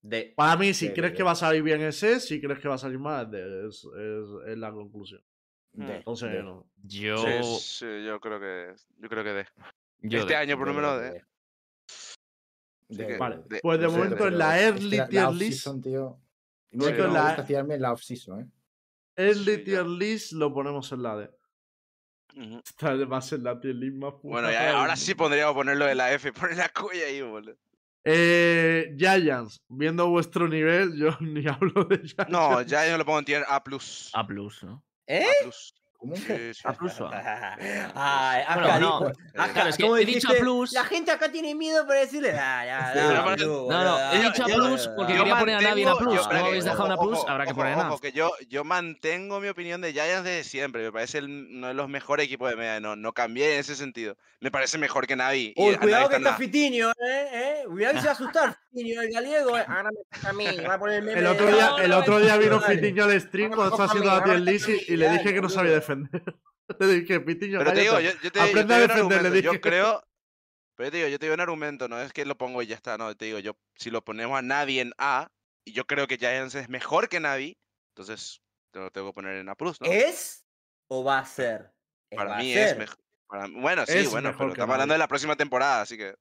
D. 0.00 0.32
Para 0.36 0.56
mí, 0.56 0.72
si 0.74 0.92
crees 0.92 1.12
que 1.12 1.22
va 1.22 1.32
a 1.32 1.34
salir 1.34 1.62
bien 1.62 1.80
es 1.82 1.98
C, 1.98 2.20
si 2.20 2.40
crees 2.40 2.58
que 2.60 2.68
va 2.68 2.76
a 2.76 2.78
salir 2.78 2.98
mal 2.98 3.26
es 3.26 3.30
D, 3.32 3.66
es, 3.68 3.84
es- 3.84 4.48
es 4.52 4.58
la 4.58 4.70
conclusión. 4.72 5.22
De- 5.72 5.96
Entonces, 5.96 6.32
de- 6.32 6.42
no. 6.42 6.66
Yo. 6.82 7.18
Sí, 7.18 7.60
sí, 7.60 8.04
yo 8.04 8.20
creo 8.20 8.40
que, 8.40 8.74
yo 8.98 9.08
creo 9.08 9.24
que 9.24 9.30
de. 9.30 9.46
yo 10.00 10.20
este 10.20 10.32
de- 10.34 10.36
año 10.36 10.56
por 10.56 10.68
lo 10.68 10.72
de- 10.74 10.80
menos 10.80 11.00
de- 11.00 11.10
de. 11.10 11.24
de- 12.88 13.06
que- 13.06 13.16
Vale, 13.18 13.40
de- 13.48 13.60
pues 13.60 13.80
de 13.80 13.88
momento 13.88 14.26
en 14.28 14.38
la 14.38 14.58
es 14.58 14.64
early 14.66 14.96
la- 14.96 15.02
la 15.04 15.08
tier 15.08 15.24
off-season, 15.24 15.74
list, 15.76 15.84
tío, 15.84 16.20
No, 16.70 16.84
que 16.86 16.92
no. 17.02 17.08
me 17.08 17.14
la- 17.14 17.24
gusta 17.26 17.44
fiarme 17.44 17.74
en 17.74 17.82
la 17.82 17.92
off-season, 17.92 18.40
¿eh? 18.40 18.46
early 19.16 19.56
Sí, 19.56 19.64
tier 19.64 19.82
ya. 19.84 19.88
list 19.88 20.32
lo 20.32 20.54
ponemos 20.54 20.90
en 20.92 21.02
la 21.02 21.16
D. 21.16 21.30
Ujú. 22.36 22.60
Esta 22.64 22.94
va 23.04 23.16
a 23.18 23.22
ser 23.22 23.40
la 23.40 23.58
tier 23.60 23.74
list 23.74 23.96
más 23.96 24.14
Bueno, 24.22 24.48
puta 24.48 24.52
ya, 24.52 24.66
del 24.68 24.76
ahora 24.76 24.96
sí 24.96 25.14
pondríamos 25.14 25.54
ponerlo 25.54 25.84
de 25.86 25.94
la 25.96 26.12
F, 26.12 26.32
poner 26.32 26.56
la 26.56 26.70
y 26.94 26.98
ahí, 26.98 27.20
boludo. 27.22 27.56
Eh, 28.04 28.94
Giants, 28.96 29.62
viendo 29.68 30.08
vuestro 30.08 30.48
nivel, 30.48 30.96
yo 30.96 31.10
ni 31.20 31.46
hablo 31.46 31.84
de 31.84 31.98
Giants. 31.98 32.30
No, 32.30 32.62
yo 32.62 32.98
lo 32.98 33.04
pongo 33.04 33.18
en 33.20 33.24
tier 33.24 33.44
A. 33.48 33.62
A 34.14 34.26
plus, 34.26 34.62
¿no? 34.62 34.84
¿Eh? 35.06 35.24
A 35.24 35.44
plus. 35.44 35.74
¿Cómo? 35.74 35.77
Sí, 36.14 36.54
sí. 36.54 36.60
A 36.64 36.72
plus. 36.72 36.94
Ay, 37.94 38.42
Bueno, 38.54 38.68
acá 38.68 38.78
no, 38.78 39.00
dijo- 39.00 39.12
acá, 39.36 39.52
claro, 39.52 39.70
es 39.70 39.76
que 39.76 39.82
¿cómo 39.82 39.96
he 39.96 40.00
dicho 40.04 40.28
dijiste? 40.28 40.36
A 40.36 40.40
plus. 40.40 40.72
La 40.72 40.84
gente 40.84 41.10
acá 41.10 41.30
tiene 41.30 41.54
miedo 41.54 41.86
para 41.86 42.00
decirle. 42.00 42.32
Ah, 42.38 42.64
ya, 42.64 42.92
Sí, 43.36 43.44
no, 43.44 43.66
No, 43.68 44.12
he 44.12 44.18
dicho 44.22 44.42
A 44.44 44.46
plus 44.46 44.88
porque 44.96 45.14
quería 45.16 45.38
poner 45.38 45.56
a 45.56 45.60
Navi 45.60 45.82
en 45.82 45.88
A 45.88 45.94
mantengo- 45.94 45.98
plus. 46.10 46.14
yo- 46.28 46.32
¿No 46.32 46.44
habéis 46.46 46.64
dejado 46.64 46.86
en 46.86 46.92
A 46.92 46.94
ojo, 46.94 47.06
plus? 47.08 47.18
ojo, 47.18 47.28
Habrá 47.28 47.44
que 47.44 47.50
ojo, 47.50 47.58
poner 47.60 47.72
en 47.72 47.80
A. 47.80 47.88
ojo, 47.88 47.98
que 48.00 48.12
yo, 48.12 48.30
yo 48.48 48.64
mantengo 48.64 49.40
mi 49.40 49.48
opinión 49.48 49.80
de 49.80 49.92
Giants 49.92 50.24
desde 50.24 50.44
siempre. 50.44 50.82
Me 50.84 50.92
parece 50.92 51.18
el- 51.18 51.48
uno 51.52 51.68
de 51.68 51.74
los 51.74 51.88
mejores 51.88 52.26
equipos 52.26 52.50
de 52.50 52.56
media. 52.56 52.80
No, 52.80 52.96
no 52.96 53.12
cambié 53.12 53.54
en 53.54 53.60
ese 53.60 53.74
sentido. 53.74 54.16
Me 54.40 54.50
parece 54.52 54.78
mejor 54.78 55.06
que 55.06 55.16
Navi. 55.16 55.52
y 55.56 55.60
Uy, 55.70 55.76
cuidado 55.76 56.02
Navi 56.04 56.10
que 56.14 56.16
está 56.18 56.36
Fitiño, 56.36 56.90
eh, 56.90 57.28
eh. 57.32 57.64
Cuidado 57.66 57.94
que 57.94 58.00
se 58.00 58.06
va 58.06 58.12
a 58.12 58.14
asustar 58.18 58.58
Fitiño, 58.72 59.00
el 59.02 59.10
gallego, 59.12 59.58
eh. 59.58 59.64
Ahora 59.66 59.90
me 59.90 59.96
toca 60.16 60.28
a 60.28 60.32
mí, 60.32 60.46
va 60.68 60.74
a 60.74 60.78
poner 60.78 60.96
el 60.98 61.02
meme 61.04 61.18
El 61.18 61.24
de- 61.24 61.30
otro 61.30 61.46
día, 61.48 61.70
el 61.82 61.92
otro 61.92 62.20
día 62.20 62.34
no, 62.34 62.38
vino. 62.40 62.60
Fitiño 62.60 63.04
al 63.04 63.20
stream 63.20 63.48
cuando 63.52 63.74
estaba 63.74 63.84
haciendo 63.88 64.14
la 64.14 64.22
tier 64.24 64.40
list 64.40 64.68
y, 64.68 64.96
le 64.96 65.08
dije 65.10 65.34
que 65.34 65.40
no 65.40 65.48
sabía 65.48 65.70
boludo. 65.72 65.87
Defender. 65.88 66.10
Le 66.80 66.86
dije, 66.86 67.20
Pitiño, 67.20 67.58
Pero 67.58 67.72
te 67.72 67.80
digo, 67.80 68.00
yo, 68.00 68.10
yo 68.10 68.18
te, 68.20 68.24
yo 68.24 68.30
te 68.30 68.38
digo 68.40 68.60
un 68.60 68.68
defender, 68.68 68.88
le 68.88 68.94
argumento. 68.94 69.38
Yo 69.40 69.50
dije. 69.52 69.60
creo. 69.60 70.02
Pero 70.76 70.86
yo 70.86 70.90
te 70.92 70.96
digo, 70.98 71.08
yo 71.08 71.18
te 71.18 71.26
digo 71.26 71.34
un 71.34 71.40
argumento, 71.40 71.88
no 71.88 72.00
es 72.00 72.12
que 72.12 72.24
lo 72.24 72.36
pongo 72.38 72.62
y 72.62 72.66
ya 72.66 72.76
está, 72.76 72.96
no, 72.98 73.16
te 73.16 73.24
digo, 73.24 73.38
yo 73.40 73.56
si 73.74 73.90
lo 73.90 74.04
ponemos 74.04 74.38
a 74.38 74.42
Navi 74.42 74.78
en 74.80 74.92
A, 74.98 75.28
y 75.64 75.72
yo 75.72 75.86
creo 75.86 76.06
que 76.06 76.18
Giants 76.18 76.54
es 76.54 76.68
mejor 76.68 77.08
que 77.08 77.18
Navi, 77.20 77.58
entonces 77.94 78.40
te 78.70 78.78
lo 78.78 78.90
tengo 78.92 79.08
que 79.08 79.14
poner 79.14 79.38
en 79.38 79.48
A+, 79.48 79.56
¿no? 79.60 79.74
¿Es 79.90 80.46
o 80.88 81.02
va 81.02 81.18
a 81.18 81.24
ser? 81.24 81.72
Para 82.14 82.36
mí 82.36 82.52
es 82.52 82.70
ser. 82.70 82.78
mejor. 82.78 82.96
Bueno, 83.60 83.84
sí, 83.86 83.98
Es 83.98 84.10
bueno, 84.10 84.32
pero 84.38 84.50
estamos 84.50 84.72
hablando 84.72 84.92
Navi. 84.92 84.94
de 84.94 84.98
la 84.98 85.08
próxima 85.08 85.36
temporada, 85.36 85.80
así 85.82 85.96
que. 85.98 86.14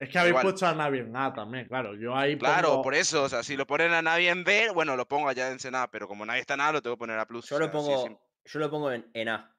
Es 0.00 0.10
que 0.10 0.18
habéis 0.18 0.30
igual. 0.32 0.42
puesto 0.44 0.66
a 0.66 0.74
Navi 0.74 0.98
en 0.98 1.16
A 1.16 1.32
también, 1.32 1.66
claro. 1.66 1.94
Yo 1.96 2.14
ahí 2.14 2.36
Claro, 2.38 2.68
pongo- 2.68 2.82
por 2.82 2.94
eso, 2.94 3.24
o 3.24 3.28
sea, 3.28 3.42
si 3.42 3.56
lo 3.56 3.66
ponen 3.66 3.92
a 3.92 4.02
Navi 4.02 4.28
en 4.28 4.44
B, 4.44 4.70
bueno, 4.72 4.94
lo 4.94 5.08
pongo 5.08 5.28
allá 5.28 5.50
en 5.50 5.74
A, 5.74 5.90
pero 5.90 6.06
como 6.06 6.24
Navi 6.26 6.40
está 6.40 6.54
en 6.54 6.60
A, 6.60 6.70
lo 6.72 6.82
tengo 6.82 6.96
que 6.96 7.00
poner 7.00 7.18
a 7.18 7.26
plus. 7.26 7.48
Yo 7.48 7.56
o 7.56 7.58
lo 7.58 7.64
sea, 7.64 7.72
sí, 7.72 7.78
pongo, 7.78 8.06
sí. 8.06 8.16
Yo 8.52 8.58
lo 8.60 8.70
pongo 8.70 8.90
en, 8.92 9.06
en 9.14 9.28
A. 9.28 9.54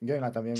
Yo 0.00 0.14
en 0.14 0.24
A 0.24 0.32
también. 0.32 0.56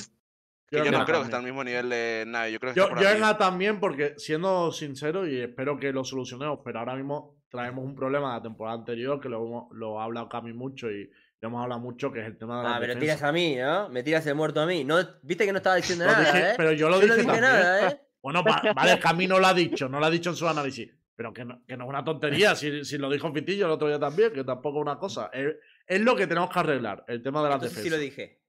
Yo 0.71 0.83
en 0.85 0.91
no 0.91 1.05
creo 1.05 1.19
que 1.21 1.25
esté 1.25 1.37
al 1.37 1.43
también. 1.43 1.55
mismo 1.55 1.63
nivel 1.65 1.89
de 1.91 2.25
Navi, 2.27 2.53
yo 2.53 2.59
creo 2.61 2.73
que 2.75 2.79
Yo, 2.79 2.85
está 2.85 2.95
por 2.97 3.05
yo 3.05 3.11
en. 3.11 3.23
A 3.25 3.39
también, 3.39 3.79
porque 3.81 4.15
siendo 4.17 4.73
sincero, 4.73 5.27
y 5.29 5.39
espero 5.41 5.79
que 5.79 5.93
lo 5.93 6.03
solucionemos, 6.05 6.61
pero 6.65 6.81
ahora 6.81 6.97
mismo 6.97 7.37
traemos 7.49 7.85
un 7.85 7.95
problema 7.95 8.31
de 8.31 8.37
la 8.39 8.43
temporada 8.43 8.77
anterior 8.79 9.21
que 9.21 9.29
lo, 9.29 9.45
hemos- 9.47 9.69
lo 9.73 10.01
ha 10.01 10.05
hablado 10.05 10.29
Cami 10.29 10.53
mucho 10.53 10.91
y 10.91 11.05
lo 11.41 11.49
hemos 11.49 11.63
hablado 11.63 11.81
mucho, 11.81 12.11
que 12.11 12.21
es 12.21 12.27
el 12.27 12.37
tema 12.39 12.59
de 12.59 12.65
la 12.65 12.71
Ah, 12.77 12.81
pero 12.81 12.95
defensa. 12.95 13.15
tiras 13.17 13.23
a 13.29 13.33
mí, 13.33 13.55
¿no? 13.57 13.89
Me 13.91 14.03
tiras 14.03 14.27
el 14.27 14.35
muerto 14.35 14.61
a 14.61 14.67
mí. 14.67 14.83
No, 14.83 14.97
Viste 15.23 15.45
que 15.45 15.53
no 15.53 15.59
estaba 15.59 15.77
diciendo 15.77 16.07
Lo 16.07 16.11
nada, 16.13 16.25
dije- 16.33 16.51
¿eh? 16.51 16.55
pero 16.57 16.73
yo 16.73 16.89
lo 16.89 17.01
Yo 17.01 17.07
no 17.07 17.15
dije 17.15 17.27
dije 17.29 17.41
también. 17.41 17.43
nada, 17.43 17.89
¿eh? 17.91 18.01
Bueno, 18.23 18.43
va- 18.43 18.63
vale, 18.75 18.99
Cami 18.99 19.27
no 19.29 19.39
lo 19.39 19.47
ha 19.47 19.55
dicho, 19.55 19.89
no 19.89 20.01
lo 20.01 20.07
ha 20.07 20.11
dicho 20.11 20.31
en 20.31 20.37
su 20.37 20.49
análisis. 20.49 20.91
Pero 21.17 21.33
que 21.33 21.45
no, 21.45 21.63
que 21.67 21.77
no 21.77 21.85
es 21.85 21.91
una 21.91 22.05
tontería, 22.05 22.55
si, 22.57 22.85
si 22.85 22.99
lo 22.99 23.09
dijo 23.11 23.33
Fitillo 23.33 23.67
el 23.67 23.73
otro 23.73 23.89
día 23.89 23.99
también, 24.01 24.33
que 24.33 24.45
tampoco 24.45 24.79
es 24.79 24.83
una 24.83 24.99
cosa. 24.99 25.31
Es, 25.33 25.55
es 25.87 26.01
lo 26.01 26.17
que 26.17 26.27
tenemos 26.27 26.51
que 26.51 26.59
arreglar, 26.59 27.05
el 27.09 27.23
tema 27.23 27.43
de 27.43 27.49
la 27.49 27.55
Entonces 27.57 27.79
sí 27.79 27.89
defensa. 27.91 27.97
lo 27.97 28.03
dije. 28.03 28.41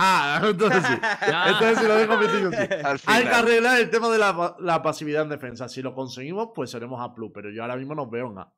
Ah, 0.00 0.40
entonces 0.48 0.84
sí. 0.84 0.94
Ah, 1.02 1.46
Entonces 1.48 1.78
si 1.78 1.86
lo 1.86 1.98
dijo 1.98 2.18
Fitillo 2.18 2.50
sí. 2.52 2.74
Al 2.84 3.00
Hay 3.06 3.24
que 3.24 3.30
arreglar 3.30 3.80
el 3.80 3.90
tema 3.90 4.08
de 4.08 4.18
la, 4.18 4.56
la 4.60 4.82
pasividad 4.82 5.22
en 5.22 5.28
defensa. 5.30 5.68
Si 5.68 5.82
lo 5.82 5.94
conseguimos, 5.94 6.50
pues 6.54 6.70
seremos 6.70 7.00
A+, 7.00 7.12
pero 7.34 7.50
yo 7.50 7.62
ahora 7.62 7.76
mismo 7.76 7.94
nos 7.94 8.08
veo 8.10 8.30
en 8.30 8.38
A. 8.38 8.42
O 8.44 8.54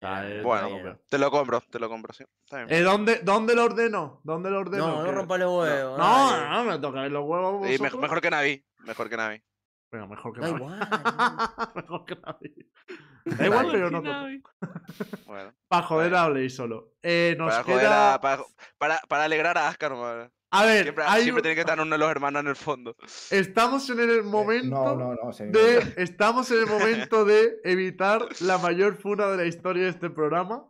sea, 0.00 0.26
es- 0.30 0.42
Bueno, 0.42 0.70
no 0.82 0.98
te 1.08 1.18
lo 1.18 1.30
compro, 1.30 1.60
te 1.70 1.78
lo 1.78 1.88
compro, 1.90 2.14
sí. 2.14 2.24
Está 2.44 2.64
bien. 2.64 2.68
Eh, 2.70 2.80
¿dónde, 2.82 3.20
¿Dónde 3.22 3.54
lo 3.54 3.64
ordeno? 3.64 4.20
¿Dónde 4.24 4.48
lo 4.50 4.60
ordeno? 4.60 4.86
No, 4.88 5.02
no 5.04 5.12
rompa 5.12 5.36
los 5.36 5.50
huevos. 5.58 5.98
No, 5.98 6.30
dale. 6.30 6.48
no, 6.48 6.64
me 6.72 6.78
toca 6.78 7.06
los 7.08 7.24
huevos. 7.26 7.66
Y 7.68 7.72
me- 7.72 7.78
vosotros. 7.78 8.00
mejor 8.00 8.20
que 8.22 8.30
Navi, 8.30 8.64
mejor 8.78 9.10
que 9.10 9.16
Navi. 9.18 9.42
Venga, 9.92 10.06
mejor 10.06 10.32
que 10.34 10.40
Da 10.40 10.48
igual. 10.50 10.78
mejor 11.74 12.04
que 12.04 12.16
Navi. 12.16 12.54
Da 13.38 13.46
igual, 13.46 13.68
pero 13.70 13.90
no. 13.90 14.02
Bueno, 15.26 15.52
Para 15.68 15.82
joder 15.86 16.14
a 16.14 16.28
Blade 16.28 16.50
solo. 16.50 16.94
Eh, 17.02 17.34
nos 17.38 17.50
para, 17.52 17.64
joder 17.64 17.78
queda. 17.80 18.14
a- 18.14 18.20
para, 18.20 18.42
para, 18.78 19.00
para 19.08 19.24
alegrar 19.24 19.58
a 19.58 19.68
Ascar, 19.68 19.90
nomás. 19.92 20.30
A 20.52 20.64
ver, 20.64 20.82
Siempre, 20.84 21.04
hay 21.06 21.22
siempre 21.22 21.40
un- 21.40 21.42
tiene 21.42 21.54
que 21.54 21.60
estar 21.60 21.78
uno 21.80 21.90
de 21.94 21.98
los 21.98 22.10
hermanos 22.10 22.40
en 22.40 22.48
el 22.48 22.56
fondo. 22.56 22.96
estamos 23.30 23.88
en 23.90 24.00
el 24.00 24.24
momento 24.24 24.68
No, 24.74 24.96
no, 24.96 25.14
no. 25.14 25.30
me 25.38 25.46
de. 25.46 25.94
Estamos 25.96 26.50
en 26.50 26.58
el 26.60 26.66
momento 26.66 27.24
de 27.24 27.60
evitar 27.62 28.26
la 28.40 28.58
mayor 28.58 28.96
funa 28.96 29.28
de 29.28 29.36
la 29.36 29.44
historia 29.44 29.84
de 29.84 29.90
este 29.90 30.10
programa. 30.10 30.66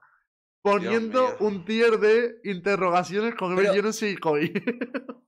Poniendo 0.63 1.37
un 1.41 1.65
tier 1.65 1.99
de 1.99 2.41
interrogaciones 2.45 3.35
con 3.35 3.57
Pero- 3.57 3.73
el 3.73 3.81
Jones 3.81 4.03
y 4.03 4.17
Koi. 4.17 4.53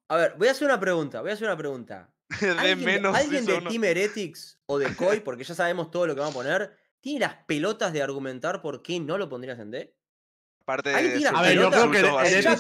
A 0.09 0.17
ver, 0.17 0.35
voy 0.37 0.49
a 0.49 0.51
hacer 0.51 0.69
una 0.69 0.79
pregunta, 0.79 1.23
voy 1.23 1.31
a 1.31 1.35
hacer 1.35 1.47
una 1.49 1.57
pregunta. 1.57 2.13
De 2.41 2.51
¿Alguien, 2.51 2.85
menos 2.85 3.17
¿alguien 3.17 3.43
hizo 3.45 3.53
de 3.53 3.59
uno. 3.59 3.71
Team 3.71 3.85
Heretics 3.85 4.61
o 4.67 4.79
de 4.79 4.95
Koi, 4.97 5.21
porque 5.25 5.45
ya 5.45 5.55
sabemos 5.55 5.91
todo 5.91 6.07
lo 6.07 6.15
que 6.15 6.21
vamos 6.21 6.35
a 6.35 6.39
poner, 6.39 6.77
tiene 7.01 7.21
las 7.21 7.35
pelotas 7.47 7.93
de 7.93 8.03
argumentar 8.03 8.63
por 8.63 8.83
qué 8.83 9.01
no 9.01 9.19
lo 9.19 9.29
pondrías 9.29 9.59
en 9.59 9.71
D? 9.71 9.95
De 10.83 10.95
A 10.95 11.43
ver, 11.43 11.55
yo 11.57 11.71
creo 11.71 11.91
que 11.91 12.03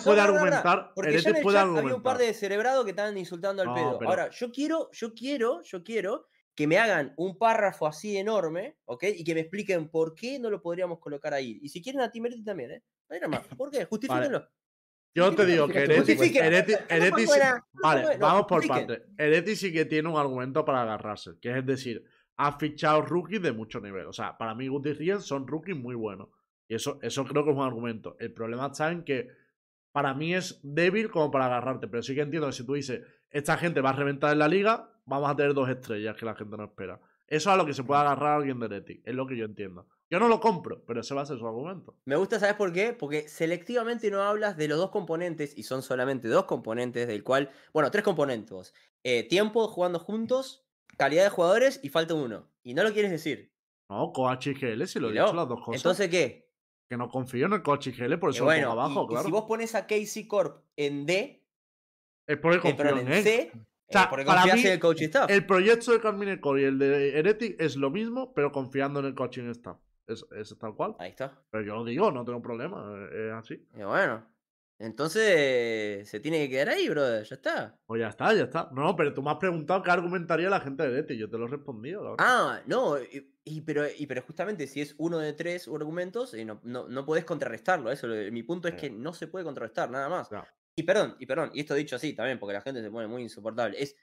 puede 0.02 0.20
argumentar. 0.20 0.92
Porque 0.94 1.12
ya 1.12 1.18
en 1.18 1.24
Heretic 1.24 1.36
el 1.36 1.42
puede 1.42 1.56
chat 1.56 1.62
había 1.66 1.80
un 1.80 1.84
par 1.84 1.86
argumentar. 1.86 2.18
de 2.18 2.26
descerebrados 2.26 2.84
que 2.84 2.90
estaban 2.90 3.16
insultando 3.16 3.62
al 3.62 3.68
No, 3.68 3.74
pedo. 3.74 3.98
pero- 3.98 4.10
Ahora, 4.10 4.30
yo 4.30 4.50
quiero, 4.50 4.90
yo 4.92 5.14
quiero, 5.14 5.62
yo 5.62 5.84
quiero 5.84 6.26
que 6.54 6.66
me 6.66 6.78
hagan 6.78 7.14
un 7.16 7.38
párrafo 7.38 7.86
así 7.86 8.16
enorme, 8.16 8.76
¿ok? 8.86 9.04
Y 9.04 9.24
que 9.24 9.34
me 9.34 9.40
expliquen 9.40 9.88
por 9.88 10.14
qué 10.14 10.38
no 10.38 10.50
lo 10.50 10.60
podríamos 10.60 10.98
colocar 10.98 11.32
ahí. 11.32 11.58
Y 11.62 11.68
si 11.68 11.80
quieren 11.80 12.00
a 12.02 12.10
Team 12.10 12.26
Heretics 12.26 12.44
también, 12.44 12.72
¿eh? 12.72 12.82
No 13.08 13.14
hay 13.14 13.20
nada 13.20 13.28
más. 13.38 13.46
¿Por 13.56 13.70
qué? 13.70 13.84
Justifíquenlo. 13.90 14.48
Yo 15.14 15.34
te 15.34 15.44
digo 15.44 15.68
que 15.68 15.86
no, 15.86 15.96
no, 15.96 17.62
Vale, 17.82 18.16
vamos 18.18 18.46
por 18.46 18.66
partes. 18.66 19.02
Heretic 19.18 19.56
sí 19.56 19.72
que 19.72 19.84
tiene 19.84 20.08
un 20.08 20.16
argumento 20.16 20.64
para 20.64 20.82
agarrarse. 20.82 21.32
Que 21.40 21.58
es 21.58 21.66
decir, 21.66 22.04
ha 22.36 22.58
fichado 22.58 23.02
rookies 23.02 23.42
de 23.42 23.52
mucho 23.52 23.80
nivel. 23.80 24.06
O 24.06 24.12
sea, 24.12 24.38
para 24.38 24.54
mí 24.54 24.68
Guti 24.68 24.94
Rien 24.94 25.20
son 25.20 25.46
rookies 25.46 25.76
muy 25.76 25.94
buenos. 25.94 26.28
Y 26.66 26.74
eso, 26.74 26.98
eso 27.02 27.24
creo 27.24 27.44
que 27.44 27.50
es 27.50 27.56
un 27.56 27.62
argumento. 27.62 28.16
El 28.18 28.32
problema 28.32 28.68
está 28.68 28.90
en 28.90 29.04
que 29.04 29.28
para 29.92 30.14
mí 30.14 30.34
es 30.34 30.60
débil 30.62 31.10
como 31.10 31.30
para 31.30 31.46
agarrarte. 31.46 31.88
Pero 31.88 32.02
sí 32.02 32.14
que 32.14 32.22
entiendo 32.22 32.46
que 32.46 32.54
si 32.54 32.64
tú 32.64 32.74
dices, 32.74 33.02
esta 33.30 33.58
gente 33.58 33.82
va 33.82 33.90
a 33.90 33.94
reventar 33.94 34.32
en 34.32 34.38
la 34.38 34.48
liga, 34.48 34.90
vamos 35.04 35.30
a 35.30 35.36
tener 35.36 35.52
dos 35.52 35.68
estrellas 35.68 36.16
que 36.16 36.24
la 36.24 36.34
gente 36.34 36.56
no 36.56 36.64
espera. 36.64 36.98
Eso 37.26 37.50
es 37.50 37.54
a 37.54 37.56
lo 37.56 37.66
que 37.66 37.74
se 37.74 37.84
puede 37.84 38.00
agarrar 38.00 38.38
alguien 38.38 38.58
de 38.60 38.66
Heretic. 38.66 39.02
Es 39.04 39.14
lo 39.14 39.26
que 39.26 39.36
yo 39.36 39.44
entiendo. 39.44 39.86
Yo 40.12 40.18
no 40.20 40.28
lo 40.28 40.40
compro, 40.40 40.84
pero 40.84 41.00
ese 41.00 41.14
va 41.14 41.22
a 41.22 41.26
ser 41.26 41.38
su 41.38 41.46
argumento. 41.46 41.96
Me 42.04 42.16
gusta, 42.16 42.38
¿sabes 42.38 42.54
por 42.56 42.70
qué? 42.70 42.92
Porque 42.92 43.26
selectivamente 43.28 44.10
no 44.10 44.20
hablas 44.20 44.58
de 44.58 44.68
los 44.68 44.76
dos 44.76 44.90
componentes, 44.90 45.56
y 45.56 45.62
son 45.62 45.80
solamente 45.82 46.28
dos 46.28 46.44
componentes, 46.44 47.08
del 47.08 47.24
cual, 47.24 47.50
bueno, 47.72 47.90
tres 47.90 48.04
componentes. 48.04 48.74
Eh, 49.04 49.26
tiempo 49.26 49.66
jugando 49.68 49.98
juntos, 49.98 50.66
calidad 50.98 51.24
de 51.24 51.30
jugadores 51.30 51.80
y 51.82 51.88
falta 51.88 52.12
uno. 52.12 52.46
Y 52.62 52.74
no 52.74 52.82
lo 52.82 52.92
quieres 52.92 53.10
decir. 53.10 53.54
No, 53.88 54.12
Coach 54.12 54.48
y 54.48 54.52
GL, 54.52 54.86
si 54.86 55.00
lo 55.00 55.08
he 55.08 55.12
dicho 55.12 55.32
las 55.32 55.48
dos 55.48 55.60
cosas. 55.64 55.80
Entonces, 55.80 56.10
¿qué? 56.10 56.52
que 56.90 56.98
no 56.98 57.08
confío 57.08 57.46
en 57.46 57.54
el 57.54 57.62
Coach 57.62 57.86
y 57.86 57.92
GL, 57.92 58.18
por 58.18 58.32
Eh, 58.32 58.34
eso 58.34 58.44
bueno, 58.44 58.66
lo 58.66 58.74
pongo 58.74 58.82
abajo, 58.82 59.00
y, 59.00 59.04
y 59.04 59.08
claro. 59.08 59.24
si 59.24 59.30
vos 59.30 59.44
pones 59.44 59.74
a 59.74 59.86
Casey 59.86 60.28
Corp 60.28 60.62
en 60.76 61.06
D, 61.06 61.42
Es 62.26 62.36
porque 62.36 62.58
eh, 62.58 62.60
confío 62.60 62.76
perdón, 62.76 62.98
en 62.98 63.12
en. 63.14 63.22
C, 63.22 63.40
eh, 63.40 63.52
sea, 63.88 64.10
porque 64.10 64.26
para 64.26 64.44
mí, 64.44 64.60
en 64.60 64.72
el 64.72 64.78
coach 64.78 65.00
staff. 65.00 65.30
El 65.30 65.46
proyecto 65.46 65.92
de 65.92 66.00
Carmine 66.00 66.38
Core 66.38 66.60
y 66.60 66.64
el 66.66 66.78
de 66.78 67.18
Heretic 67.18 67.58
es 67.58 67.76
lo 67.76 67.88
mismo, 67.88 68.34
pero 68.34 68.52
confiando 68.52 69.00
en 69.00 69.06
el 69.06 69.14
coaching 69.14 69.48
staff. 69.48 69.78
Es, 70.06 70.24
es 70.32 70.56
tal 70.58 70.74
cual. 70.74 70.96
Ahí 70.98 71.10
está. 71.10 71.40
Pero 71.50 71.64
yo 71.64 71.74
lo 71.76 71.84
digo, 71.84 72.10
no 72.10 72.24
tengo 72.24 72.42
problema. 72.42 72.84
eh, 73.12 73.28
Es 73.28 73.32
así. 73.34 73.66
Y 73.74 73.82
bueno. 73.82 74.26
Entonces 74.78 76.08
se 76.08 76.20
tiene 76.20 76.38
que 76.38 76.50
quedar 76.50 76.70
ahí, 76.70 76.88
brother. 76.88 77.24
Ya 77.24 77.34
está. 77.36 77.78
Pues 77.86 78.00
ya 78.00 78.08
está, 78.08 78.34
ya 78.34 78.42
está. 78.44 78.68
No, 78.72 78.94
pero 78.96 79.14
tú 79.14 79.22
me 79.22 79.30
has 79.30 79.36
preguntado 79.36 79.82
qué 79.82 79.90
argumentaría 79.90 80.50
la 80.50 80.60
gente 80.60 80.82
de 80.82 80.90
Leti. 80.90 81.16
Yo 81.16 81.30
te 81.30 81.38
lo 81.38 81.46
he 81.46 81.48
respondido. 81.48 82.02
la 82.02 82.10
verdad. 82.10 82.24
Ah, 82.28 82.60
no. 82.66 82.98
Y, 83.00 83.32
y 83.44 83.60
pero, 83.60 83.84
y, 83.96 84.06
pero 84.06 84.22
justamente 84.22 84.66
si 84.66 84.80
es 84.80 84.94
uno 84.98 85.18
de 85.18 85.32
tres 85.32 85.68
argumentos, 85.68 86.34
eh, 86.34 86.44
no, 86.44 86.60
no, 86.64 86.88
no 86.88 87.04
podés 87.06 87.24
contrarrestarlo. 87.24 87.90
Eso, 87.90 88.08
mi 88.30 88.42
punto 88.42 88.68
es 88.68 88.74
Sí. 88.74 88.80
que 88.80 88.90
no 88.90 89.12
se 89.12 89.28
puede 89.28 89.44
contrarrestar, 89.44 89.90
nada 89.90 90.08
más. 90.08 90.28
Claro. 90.28 90.46
Y 90.74 90.82
perdón, 90.84 91.16
y 91.18 91.26
perdón, 91.26 91.50
y 91.54 91.60
esto 91.60 91.74
dicho 91.74 91.96
así 91.96 92.14
también, 92.14 92.38
porque 92.38 92.54
la 92.54 92.60
gente 92.62 92.82
se 92.82 92.90
pone 92.90 93.06
muy 93.06 93.22
insoportable. 93.22 93.80
Es 93.80 93.94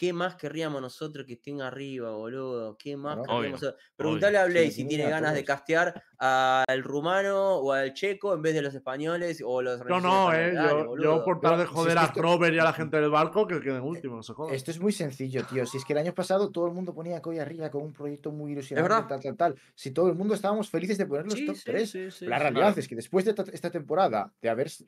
¿qué 0.00 0.14
más 0.14 0.34
querríamos 0.36 0.80
nosotros 0.80 1.26
que 1.26 1.34
estén 1.34 1.60
arriba, 1.60 2.10
boludo? 2.12 2.78
¿Qué 2.78 2.96
más 2.96 3.16
Claro. 3.16 3.28
querríamos 3.34 3.62
Obvio? 3.62 3.74
Preguntale 3.96 4.38
a 4.38 4.46
Blake 4.46 4.70
sí, 4.70 4.80
si 4.82 4.88
tiene 4.88 5.10
ganas 5.10 5.34
de 5.34 5.44
castear 5.44 6.02
al 6.16 6.82
rumano 6.82 7.56
o 7.56 7.72
al 7.72 7.92
checo 7.92 8.32
en 8.32 8.40
vez 8.40 8.54
de 8.54 8.62
los 8.62 8.74
españoles 8.74 9.42
o 9.44 9.60
los 9.60 9.78
Yo 9.86 10.00
no, 10.00 10.32
eh. 10.32 10.54
Yo, 11.02 11.22
por 11.22 11.40
tal 11.42 11.58
de 11.58 11.64
No, 11.64 11.64
si 11.64 11.64
es 11.64 11.70
joder 11.76 11.98
a 11.98 12.04
esto- 12.04 12.22
Robert 12.22 12.54
y 12.54 12.58
a 12.58 12.64
la 12.64 12.72
gente 12.72 12.98
del 12.98 13.10
barco, 13.10 13.46
que 13.46 13.60
queden 13.60 13.82
últimos, 13.82 14.16
no 14.16 14.22
se 14.22 14.32
jodan. 14.32 14.54
Esto 14.54 14.70
es 14.70 14.80
muy 14.80 14.92
sencillo, 14.92 15.44
tío. 15.44 15.66
Si 15.66 15.76
es 15.76 15.84
que 15.84 15.92
el 15.92 15.98
año 15.98 16.14
pasado 16.14 16.50
todo 16.50 16.66
el 16.66 16.72
mundo 16.72 16.94
ponía 16.94 17.18
a 17.18 17.20
Koi 17.20 17.38
arriba 17.38 17.70
con 17.70 17.82
un 17.82 17.92
proyecto 17.92 18.32
muy 18.32 18.52
ilusionante, 18.52 18.88
tal, 19.06 19.20
tal, 19.20 19.36
tal. 19.36 19.54
Si 19.74 19.90
todo 19.90 20.08
el 20.08 20.14
mundo 20.14 20.32
estábamos 20.32 20.70
felices 20.70 20.96
de 20.96 21.04
poner 21.04 21.26
los 21.26 21.34
Sí, 21.34 21.44
top 21.44 21.56
sí, 21.56 21.62
3. 21.66 21.90
sí, 21.90 22.10
sí, 22.10 22.24
la 22.26 22.38
sí. 22.38 22.42
realidad 22.42 22.78
es 22.78 22.88
que 22.88 22.96
después 22.96 23.26
de 23.26 23.32
esta, 23.32 23.44
esta 23.52 23.70
temporada, 23.70 24.32
de 24.40 24.48
haberse 24.48 24.86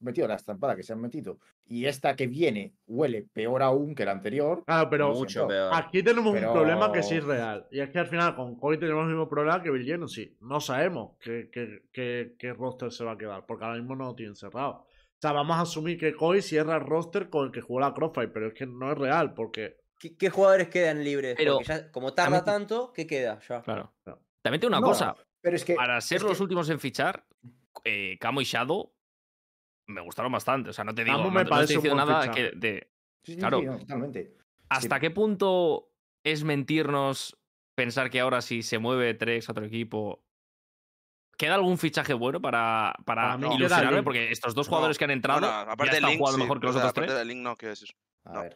metido 0.00 0.26
la 0.26 0.34
estampada 0.34 0.74
que 0.74 0.82
se 0.82 0.92
han 0.92 1.00
metido, 1.00 1.38
y 1.72 1.86
esta 1.86 2.16
que 2.16 2.26
viene 2.26 2.74
huele 2.88 3.22
peor 3.32 3.62
aún 3.62 3.94
que 3.94 4.04
la 4.04 4.10
anterior, 4.10 4.64
Claro, 4.66 4.90
pero 4.90 5.12
Mucho 5.14 5.46
peor. 5.46 5.70
aquí 5.72 6.02
tenemos 6.02 6.34
Pero- 6.34 6.48
un 6.48 6.52
problema 6.54 6.90
que 6.92 7.02
sí 7.04 7.14
es 7.14 7.24
real. 7.24 7.66
Y 7.70 7.78
es 7.80 7.90
que 7.90 8.00
al 8.00 8.08
final 8.08 8.34
con 8.34 8.56
Koi 8.58 8.76
tenemos 8.78 9.02
el 9.04 9.10
mismo 9.10 9.28
problema 9.28 9.62
que 9.62 9.70
Bill 9.70 10.08
sí. 10.08 10.36
No 10.40 10.60
sabemos 10.60 11.12
qué, 11.20 11.48
qué, 11.52 11.82
qué- 11.92 12.34
qué 12.36 12.52
roster 12.52 12.90
se 12.90 13.04
va 13.04 13.12
a 13.12 13.16
quedar, 13.16 13.46
porque 13.46 13.64
ahora 13.64 13.76
mismo 13.78 13.94
no 13.94 14.06
lo 14.06 14.14
tienen 14.16 14.34
cerrado. 14.34 14.70
O 14.82 15.20
sea, 15.20 15.30
vamos 15.32 15.56
a 15.58 15.60
asumir 15.60 15.96
que 15.96 16.12
Koi 16.14 16.42
cierra 16.42 16.76
el 16.76 16.82
roster 16.82 17.30
con 17.30 17.46
el 17.46 17.52
que 17.52 17.60
jugó 17.60 17.78
la 17.80 17.94
Crossfire, 17.94 18.28
pero 18.28 18.48
es 18.48 18.54
que 18.54 18.66
no 18.66 18.90
es 18.90 18.98
real, 18.98 19.32
porque 19.34 19.78
¿Qué, 19.98 20.16
qué 20.16 20.30
jugadores 20.30 20.68
quedan 20.70 21.04
libres? 21.04 21.34
Pero- 21.36 21.56
Porque 21.56 21.68
ya, 21.68 21.92
como 21.92 22.14
tarda 22.14 22.42
También- 22.42 22.66
tanto, 22.68 22.92
¿qué 22.94 23.06
queda 23.06 23.38
ya? 23.46 23.60
Claro. 23.62 23.92
Claro. 24.02 24.20
También 24.42 24.60
tengo 24.60 24.70
una 24.70 24.80
No, 24.80 24.86
cosa. 24.86 25.14
pero 25.42 25.54
es 25.56 25.64
que. 25.64 25.74
Para 25.74 26.00
ser 26.00 26.16
es 26.16 26.22
los 26.22 26.38
que- 26.38 26.42
últimos 26.42 26.70
en 26.70 26.80
fichar, 26.80 27.26
eh, 27.84 28.16
Camo 28.18 28.40
y 28.40 28.44
Shadow 28.44 28.94
me 29.90 30.00
gustaron 30.00 30.32
bastante. 30.32 30.70
O 30.70 30.72
sea, 30.72 30.84
no 30.84 30.94
te 30.94 31.04
digo, 31.04 31.18
no, 31.18 31.30
me 31.30 31.40
no 31.40 31.44
te 31.44 31.50
parece 31.50 31.74
estoy 31.74 31.90
diciendo 31.90 32.04
nada 32.06 32.30
que 32.32 32.50
de 32.54 32.90
sí, 33.22 33.34
sí, 33.34 33.38
claro. 33.38 33.60
sí, 33.60 33.66
no, 33.66 33.78
totalmente. 33.78 34.36
hasta 34.68 35.00
qué 35.00 35.10
punto 35.10 35.90
es 36.24 36.44
mentirnos 36.44 37.36
pensar 37.74 38.10
que 38.10 38.20
ahora 38.20 38.40
si 38.42 38.62
se 38.62 38.78
mueve 38.78 39.14
Trex 39.14 39.48
a 39.48 39.52
otro 39.52 39.64
equipo. 39.64 40.22
¿Queda 41.38 41.54
algún 41.54 41.78
fichaje 41.78 42.12
bueno 42.12 42.38
para, 42.42 42.94
para 43.06 43.34
ilusionarme? 43.36 43.92
Link. 43.96 44.04
Porque 44.04 44.30
estos 44.30 44.54
dos 44.54 44.66
No, 44.66 44.72
jugadores 44.72 44.98
que 44.98 45.04
han 45.04 45.08
No, 45.10 45.14
entrado 45.14 45.40
no, 45.40 45.46
ya 45.46 45.60
aparte 45.62 45.84
del 45.86 45.94
están 45.94 46.10
link, 46.10 46.18
jugando 46.18 46.36
sí, 46.36 46.42
mejor 46.42 46.60
que 46.60 46.66
los 46.66 46.76
otros 46.76 46.90
aparte 46.90 47.06
tres. 47.06 47.18
del 47.18 47.28
link, 47.28 47.38
no, 47.40 47.56
quiero 47.56 47.70
decir. 47.70 47.88
A 48.24 48.32
no. 48.34 48.42
ver, 48.42 48.54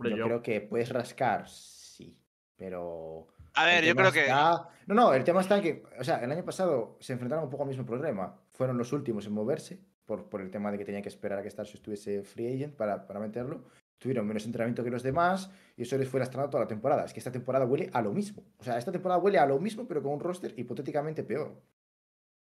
yo 0.00 0.16
yo- 0.16 0.24
creo 0.24 0.42
que 0.42 0.60
puedes 0.62 0.88
rascar, 0.88 1.46
sí, 1.50 2.16
pero. 2.56 3.26
A 3.52 3.66
ver, 3.66 3.84
yo 3.84 3.94
creo 3.94 4.10
que. 4.10 4.26
No, 4.28 4.68
no, 4.94 5.12
el 5.12 5.22
tema 5.22 5.42
está 5.42 5.56
en 5.58 5.62
que, 5.62 5.82
o 5.98 6.02
sea, 6.02 6.16
el 6.24 6.32
año 6.32 6.44
pasado 6.46 6.96
se 7.00 7.12
enfrentaron 7.12 7.44
un 7.44 7.50
poco 7.50 7.64
al 7.64 7.68
mismo 7.68 7.84
problema. 7.84 8.40
Fueron 8.54 8.78
los 8.78 8.90
últimos 8.94 9.26
en 9.26 9.32
moverse 9.34 9.80
por, 10.04 10.28
por 10.28 10.40
el 10.40 10.50
tema 10.50 10.70
de 10.70 10.78
que 10.78 10.84
tenían 10.84 11.02
que 11.02 11.08
esperar 11.08 11.38
a 11.38 11.42
que 11.42 11.50
Starship 11.50 11.76
estuviese 11.76 12.22
free 12.22 12.54
agent 12.54 12.74
para, 12.74 13.06
para 13.06 13.20
meterlo. 13.20 13.64
Tuvieron 13.98 14.26
menos 14.26 14.44
entrenamiento 14.44 14.84
que 14.84 14.90
los 14.90 15.02
demás 15.02 15.50
y 15.76 15.82
eso 15.82 15.96
les 15.96 16.08
fue 16.08 16.20
lastrando 16.20 16.50
toda 16.50 16.64
la 16.64 16.68
temporada. 16.68 17.04
Es 17.04 17.12
que 17.12 17.20
esta 17.20 17.32
temporada 17.32 17.64
huele 17.64 17.88
a 17.92 18.02
lo 18.02 18.12
mismo. 18.12 18.42
O 18.58 18.64
sea, 18.64 18.76
esta 18.76 18.92
temporada 18.92 19.20
huele 19.20 19.38
a 19.38 19.46
lo 19.46 19.58
mismo, 19.58 19.86
pero 19.86 20.02
con 20.02 20.12
un 20.12 20.20
roster 20.20 20.52
hipotéticamente 20.58 21.22
peor. 21.24 21.62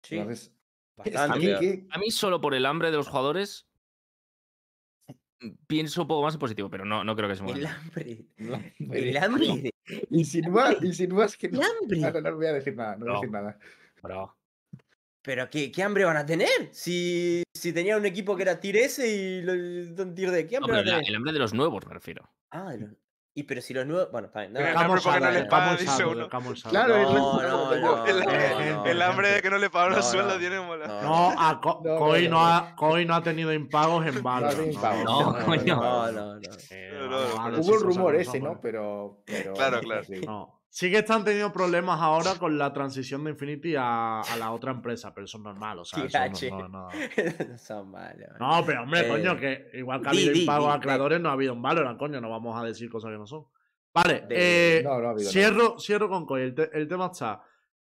Sí, 0.02 0.16
Entonces, 0.16 0.52
que- 1.04 1.86
A 1.90 1.98
mí, 1.98 2.10
solo 2.10 2.40
por 2.40 2.54
el 2.54 2.64
hambre 2.66 2.90
de 2.90 2.96
los 2.96 3.08
jugadores, 3.08 3.68
pienso 5.66 6.02
un 6.02 6.08
poco 6.08 6.22
más 6.22 6.34
en 6.34 6.40
positivo, 6.40 6.70
pero 6.70 6.84
no, 6.84 7.04
no 7.04 7.16
creo 7.16 7.28
que 7.28 7.36
se 7.36 7.44
El 7.44 7.52
mueva. 7.52 7.74
hambre. 7.76 8.24
Hambre. 8.38 9.10
El 9.10 9.16
hambre. 9.16 9.70
Insinúa, 10.10 10.74
insinúas 10.80 11.36
que 11.36 11.48
El 11.48 11.54
no. 11.54 11.60
hambre. 11.62 11.98
No, 12.00 12.10
no, 12.12 12.20
no 12.30 12.36
voy 12.36 12.46
a 12.46 12.52
decir 12.52 12.76
nada, 12.76 12.96
no 12.96 13.04
voy 13.06 13.14
a 13.14 13.16
decir 13.16 13.30
nada. 13.30 13.58
Bro. 14.02 14.36
Pero 15.22 15.48
¿qué, 15.48 15.70
qué 15.70 15.82
hambre 15.82 16.04
van 16.04 16.16
a 16.16 16.26
tener? 16.26 16.48
Si, 16.72 17.42
si 17.54 17.72
tenían 17.72 18.00
un 18.00 18.06
equipo 18.06 18.34
que 18.36 18.42
era 18.42 18.58
tier 18.58 18.76
S 18.76 19.06
y 19.06 19.40
lo 19.42 19.52
un 19.52 20.14
tier 20.14 20.30
D, 20.32 20.46
¿qué 20.48 20.58
No, 20.58 20.64
hambre 20.66 20.72
pero 20.72 20.74
van 20.74 20.78
a 20.78 20.84
la- 20.84 20.92
tener? 20.98 21.08
el 21.10 21.14
hambre 21.16 21.32
de 21.32 21.38
los 21.38 21.54
nuevos 21.54 21.86
me 21.86 21.94
refiero. 21.94 22.28
Ah, 22.50 22.72
de 22.72 22.78
los- 22.78 22.90
y 23.34 23.44
pero 23.44 23.62
si 23.62 23.72
los 23.72 23.86
nuevos. 23.86 24.10
Bueno, 24.12 24.26
está 24.26 24.40
bien. 24.40 24.52
no, 24.52 24.58
El 24.60 24.74
no, 24.74 24.80
hambre 24.80 25.00
porque 25.02 25.20
no 25.20 25.48
pagan, 25.48 25.76
dice 25.78 26.04
uno. 26.04 26.28
Claro, 26.68 27.02
no, 27.02 27.02
lo- 27.02 27.12
no, 27.12 27.42
no, 27.42 27.72
el, 27.72 27.80
no, 27.80 28.26
no, 28.26 28.84
el 28.84 28.98
no, 28.98 29.04
hambre 29.06 29.28
de 29.30 29.40
que 29.42 29.48
no 29.48 29.56
le 29.58 29.70
pagaron 29.70 29.94
el 29.94 30.00
No, 30.00 30.04
sueldo 30.10 30.34
no. 30.34 30.38
tiene 30.38 30.60
mola. 30.60 30.86
no, 30.86 31.02
No, 31.02 31.34
a 31.40 31.60
Co- 31.60 31.80
No, 31.82 31.92
no, 31.94 31.98
Koi 31.98 32.24
no, 32.24 32.30
no 32.30 32.36
no. 32.42 32.46
ha, 32.46 32.76
Koi 32.76 33.06
no 33.06 33.14
ha 33.14 33.22
tenido 33.22 33.52
impagos 33.54 34.04
en 34.06 34.22
vano. 34.22 34.48
No, 34.50 35.44
coño. 35.46 35.76
no, 35.76 36.12
no, 36.12 36.34
no. 36.34 36.40
Eh, 36.70 36.90
No, 37.08 37.48
no, 37.50 37.58
Hubo 37.60 37.74
el 37.76 37.80
rumor 37.82 38.16
ese, 38.16 38.38
¿no? 38.40 38.52
¿eh? 38.52 38.58
Pero. 38.60 39.22
Claro, 39.54 39.76
no, 39.76 39.82
claro. 39.82 40.04
sí. 40.04 40.20
No. 40.26 40.61
Sí 40.74 40.90
que 40.90 41.00
están 41.00 41.22
teniendo 41.22 41.52
problemas 41.52 42.00
ahora 42.00 42.36
con 42.38 42.56
la 42.56 42.72
transición 42.72 43.22
de 43.24 43.30
Infinity 43.32 43.74
a, 43.76 44.22
a 44.22 44.36
la 44.38 44.52
otra 44.52 44.70
empresa, 44.72 45.12
pero 45.12 45.26
eso 45.26 45.36
es 45.36 45.44
normal, 45.44 45.80
o 45.80 45.84
sea, 45.84 46.02
eso 46.06 46.48
no, 46.50 46.60
no, 46.60 46.68
no. 46.68 46.88
no 46.88 47.58
son 47.58 47.90
malos. 47.90 48.28
No, 48.40 48.62
pero 48.64 48.82
hombre, 48.84 49.00
Eh, 49.00 49.08
coño, 49.08 49.36
que 49.38 49.68
igual 49.74 50.00
que 50.00 50.08
ha 50.08 50.10
habido 50.12 50.32
di, 50.32 50.46
a 50.48 50.80
creadores, 50.80 51.20
no 51.20 51.28
ha 51.28 51.32
habido 51.32 51.52
en 51.52 51.60
Valorant, 51.60 51.98
coño, 51.98 52.22
no 52.22 52.30
vamos 52.30 52.58
a 52.58 52.64
decir 52.64 52.88
cosas 52.88 53.10
que 53.10 53.18
no 53.18 53.26
son. 53.26 53.44
Vale, 53.92 54.22
De- 54.26 54.78
eh, 54.78 54.82
No, 54.82 54.98
no 54.98 55.08
ha 55.08 55.10
habido. 55.10 55.26
no. 55.26 55.30
cierro, 55.30 55.78
cierro 55.78 56.08
con 56.08 56.24
Koi. 56.24 56.40
El, 56.40 56.54
te- 56.54 56.70
el 56.72 56.88
tema 56.88 57.10
está. 57.12 57.42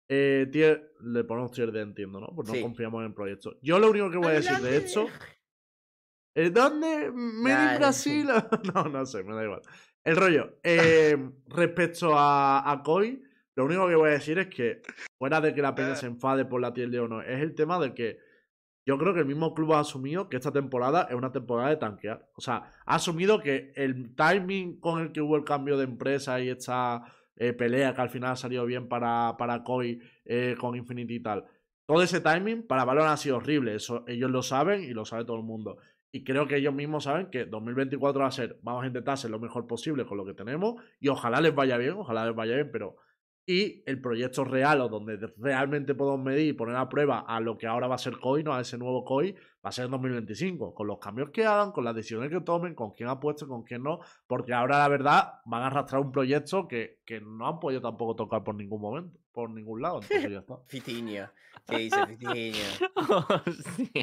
Eh, 0.08 0.46
tier- 0.50 0.92
le 1.02 1.24
ponemos 1.24 1.50
tier 1.52 1.70
D, 1.70 1.82
entiendo, 1.82 2.18
¿no? 2.20 2.28
Pues 2.34 2.48
no 2.48 2.54
Sí. 2.54 2.62
confiamos 2.62 3.00
en 3.00 3.08
el 3.08 3.12
proyecto. 3.14 3.58
Yo 3.60 3.78
lo 3.78 3.90
único 3.90 4.10
que 4.10 4.16
voy 4.16 4.28
a 4.28 4.30
decir 4.30 4.56
de 4.60 4.78
esto. 4.78 5.06
¿Eh, 6.34 6.48
¿Dónde? 6.48 7.10
¿Made 7.12 7.72
in 7.74 7.78
Brasil? 7.80 8.26
no, 8.74 8.84
no 8.84 9.04
sé, 9.04 9.22
me 9.24 9.34
da 9.34 9.44
igual. 9.44 9.60
El 10.04 10.16
rollo. 10.16 10.58
eh, 10.62 11.16
respecto 11.48 12.16
a, 12.16 12.70
a 12.70 12.82
Koi, 12.82 13.22
lo 13.56 13.64
único 13.64 13.88
que 13.88 13.96
voy 13.96 14.10
a 14.10 14.12
decir 14.12 14.38
es 14.38 14.46
que, 14.46 14.82
fuera 15.18 15.40
de 15.40 15.52
que 15.52 15.62
la 15.62 15.74
peña 15.74 15.96
se 15.96 16.06
enfade 16.06 16.44
por 16.44 16.60
la 16.60 16.70
D 16.70 17.00
o 17.00 17.08
no, 17.08 17.22
es 17.22 17.40
el 17.40 17.54
tema 17.54 17.78
de 17.80 17.92
que 17.92 18.18
yo 18.86 18.96
creo 18.96 19.12
que 19.12 19.20
el 19.20 19.26
mismo 19.26 19.52
club 19.52 19.74
ha 19.74 19.80
asumido 19.80 20.28
que 20.28 20.36
esta 20.36 20.52
temporada 20.52 21.08
es 21.10 21.14
una 21.14 21.32
temporada 21.32 21.68
de 21.68 21.76
tanquear. 21.76 22.30
O 22.36 22.40
sea, 22.40 22.70
ha 22.86 22.94
asumido 22.94 23.40
que 23.40 23.72
el 23.74 24.14
timing 24.14 24.80
con 24.80 25.02
el 25.02 25.12
que 25.12 25.20
hubo 25.20 25.36
el 25.36 25.44
cambio 25.44 25.76
de 25.76 25.84
empresa 25.84 26.40
y 26.40 26.48
esta 26.48 27.02
eh, 27.36 27.52
pelea 27.52 27.94
que 27.94 28.00
al 28.00 28.10
final 28.10 28.32
ha 28.32 28.36
salido 28.36 28.64
bien 28.64 28.88
para, 28.88 29.36
para 29.36 29.62
Koi 29.62 30.00
eh, 30.24 30.54
con 30.58 30.74
Infinity 30.74 31.16
y 31.16 31.20
tal, 31.20 31.44
todo 31.84 32.02
ese 32.02 32.20
timing 32.20 32.66
para 32.66 32.84
Valorant 32.84 33.14
ha 33.14 33.16
sido 33.16 33.38
horrible. 33.38 33.74
Eso 33.74 34.04
ellos 34.06 34.30
lo 34.30 34.42
saben 34.42 34.84
y 34.84 34.90
lo 34.94 35.04
sabe 35.04 35.24
todo 35.24 35.36
el 35.36 35.42
mundo. 35.42 35.78
Y 36.10 36.24
creo 36.24 36.46
que 36.46 36.56
ellos 36.56 36.72
mismos 36.72 37.04
saben 37.04 37.30
que 37.30 37.44
2024 37.44 38.20
va 38.20 38.28
a 38.28 38.32
ser, 38.32 38.58
vamos 38.62 38.84
a 38.84 38.86
intentar 38.86 39.18
lo 39.28 39.38
mejor 39.38 39.66
posible 39.66 40.06
con 40.06 40.16
lo 40.16 40.24
que 40.24 40.34
tenemos 40.34 40.82
y 41.00 41.08
ojalá 41.08 41.40
les 41.40 41.54
vaya 41.54 41.76
bien, 41.76 41.92
ojalá 41.92 42.24
les 42.26 42.34
vaya 42.34 42.54
bien, 42.54 42.70
pero 42.72 42.96
y 43.48 43.82
el 43.86 43.98
proyecto 43.98 44.44
real 44.44 44.82
o 44.82 44.90
donde 44.90 45.16
realmente 45.38 45.94
podemos 45.94 46.20
medir 46.20 46.48
y 46.48 46.52
poner 46.52 46.76
a 46.76 46.86
prueba 46.86 47.20
a 47.20 47.40
lo 47.40 47.56
que 47.56 47.66
ahora 47.66 47.86
va 47.86 47.94
a 47.94 47.98
ser 47.98 48.18
COI, 48.18 48.44
no 48.44 48.52
a 48.52 48.60
ese 48.60 48.76
nuevo 48.76 49.06
COI, 49.06 49.32
va 49.32 49.70
a 49.70 49.72
ser 49.72 49.86
en 49.86 49.92
2025, 49.92 50.74
con 50.74 50.86
los 50.86 50.98
cambios 50.98 51.30
que 51.30 51.46
hagan, 51.46 51.72
con 51.72 51.82
las 51.82 51.94
decisiones 51.94 52.28
que 52.28 52.42
tomen, 52.42 52.74
con 52.74 52.90
quién 52.92 53.08
apueste, 53.08 53.46
con 53.46 53.62
quién 53.62 53.82
no, 53.82 54.00
porque 54.26 54.52
ahora 54.52 54.80
la 54.80 54.88
verdad 54.88 55.32
van 55.46 55.62
a 55.62 55.68
arrastrar 55.68 56.02
un 56.02 56.12
proyecto 56.12 56.68
que, 56.68 57.00
que 57.06 57.22
no 57.22 57.48
han 57.48 57.58
podido 57.58 57.80
tampoco 57.80 58.16
tocar 58.16 58.44
por 58.44 58.54
ningún 58.54 58.82
momento, 58.82 59.18
por 59.32 59.48
ningún 59.48 59.80
lado, 59.80 60.02
entonces 60.02 60.30
ya 60.30 60.40
está. 60.40 60.58
Fitiña. 60.66 61.32
¿Qué 61.66 61.78
dice. 61.78 62.00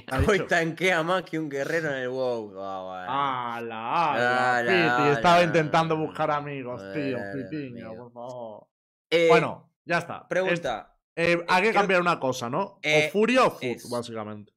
Ha 0.07 0.21
Hoy 0.27 0.39
tankea 0.47 1.03
más 1.03 1.21
que 1.21 1.37
un 1.37 1.49
guerrero 1.49 1.89
en 1.91 1.97
el 1.97 2.09
WoW. 2.09 2.59
Ah, 2.59 2.81
bueno. 2.81 3.11
¡Ala, 3.11 4.13
ala! 4.13 4.57
Ala, 4.57 4.97
Piti, 4.97 5.09
estaba 5.09 5.43
intentando 5.43 5.95
buscar 5.95 6.31
amigos, 6.31 6.81
tío, 6.95 7.19
amigo. 7.19 7.95
por 7.95 8.11
favor. 8.11 8.74
Eh, 9.15 9.27
Bueno, 9.29 9.71
ya 9.85 9.97
está. 9.99 10.17
Es- 10.21 10.27
Pregunta. 10.29 10.97
eh, 11.15 11.43
hay 11.47 11.63
que 11.63 11.69
creo- 11.69 11.81
cambiar 11.81 12.01
una 12.01 12.19
cosa, 12.19 12.49
¿no? 12.49 12.79
Eh, 12.81 13.07
o 13.07 13.11
Furia 13.11 13.45
o 13.45 13.51
Food, 13.51 13.63
es- 13.63 13.89
básicamente. 13.89 14.53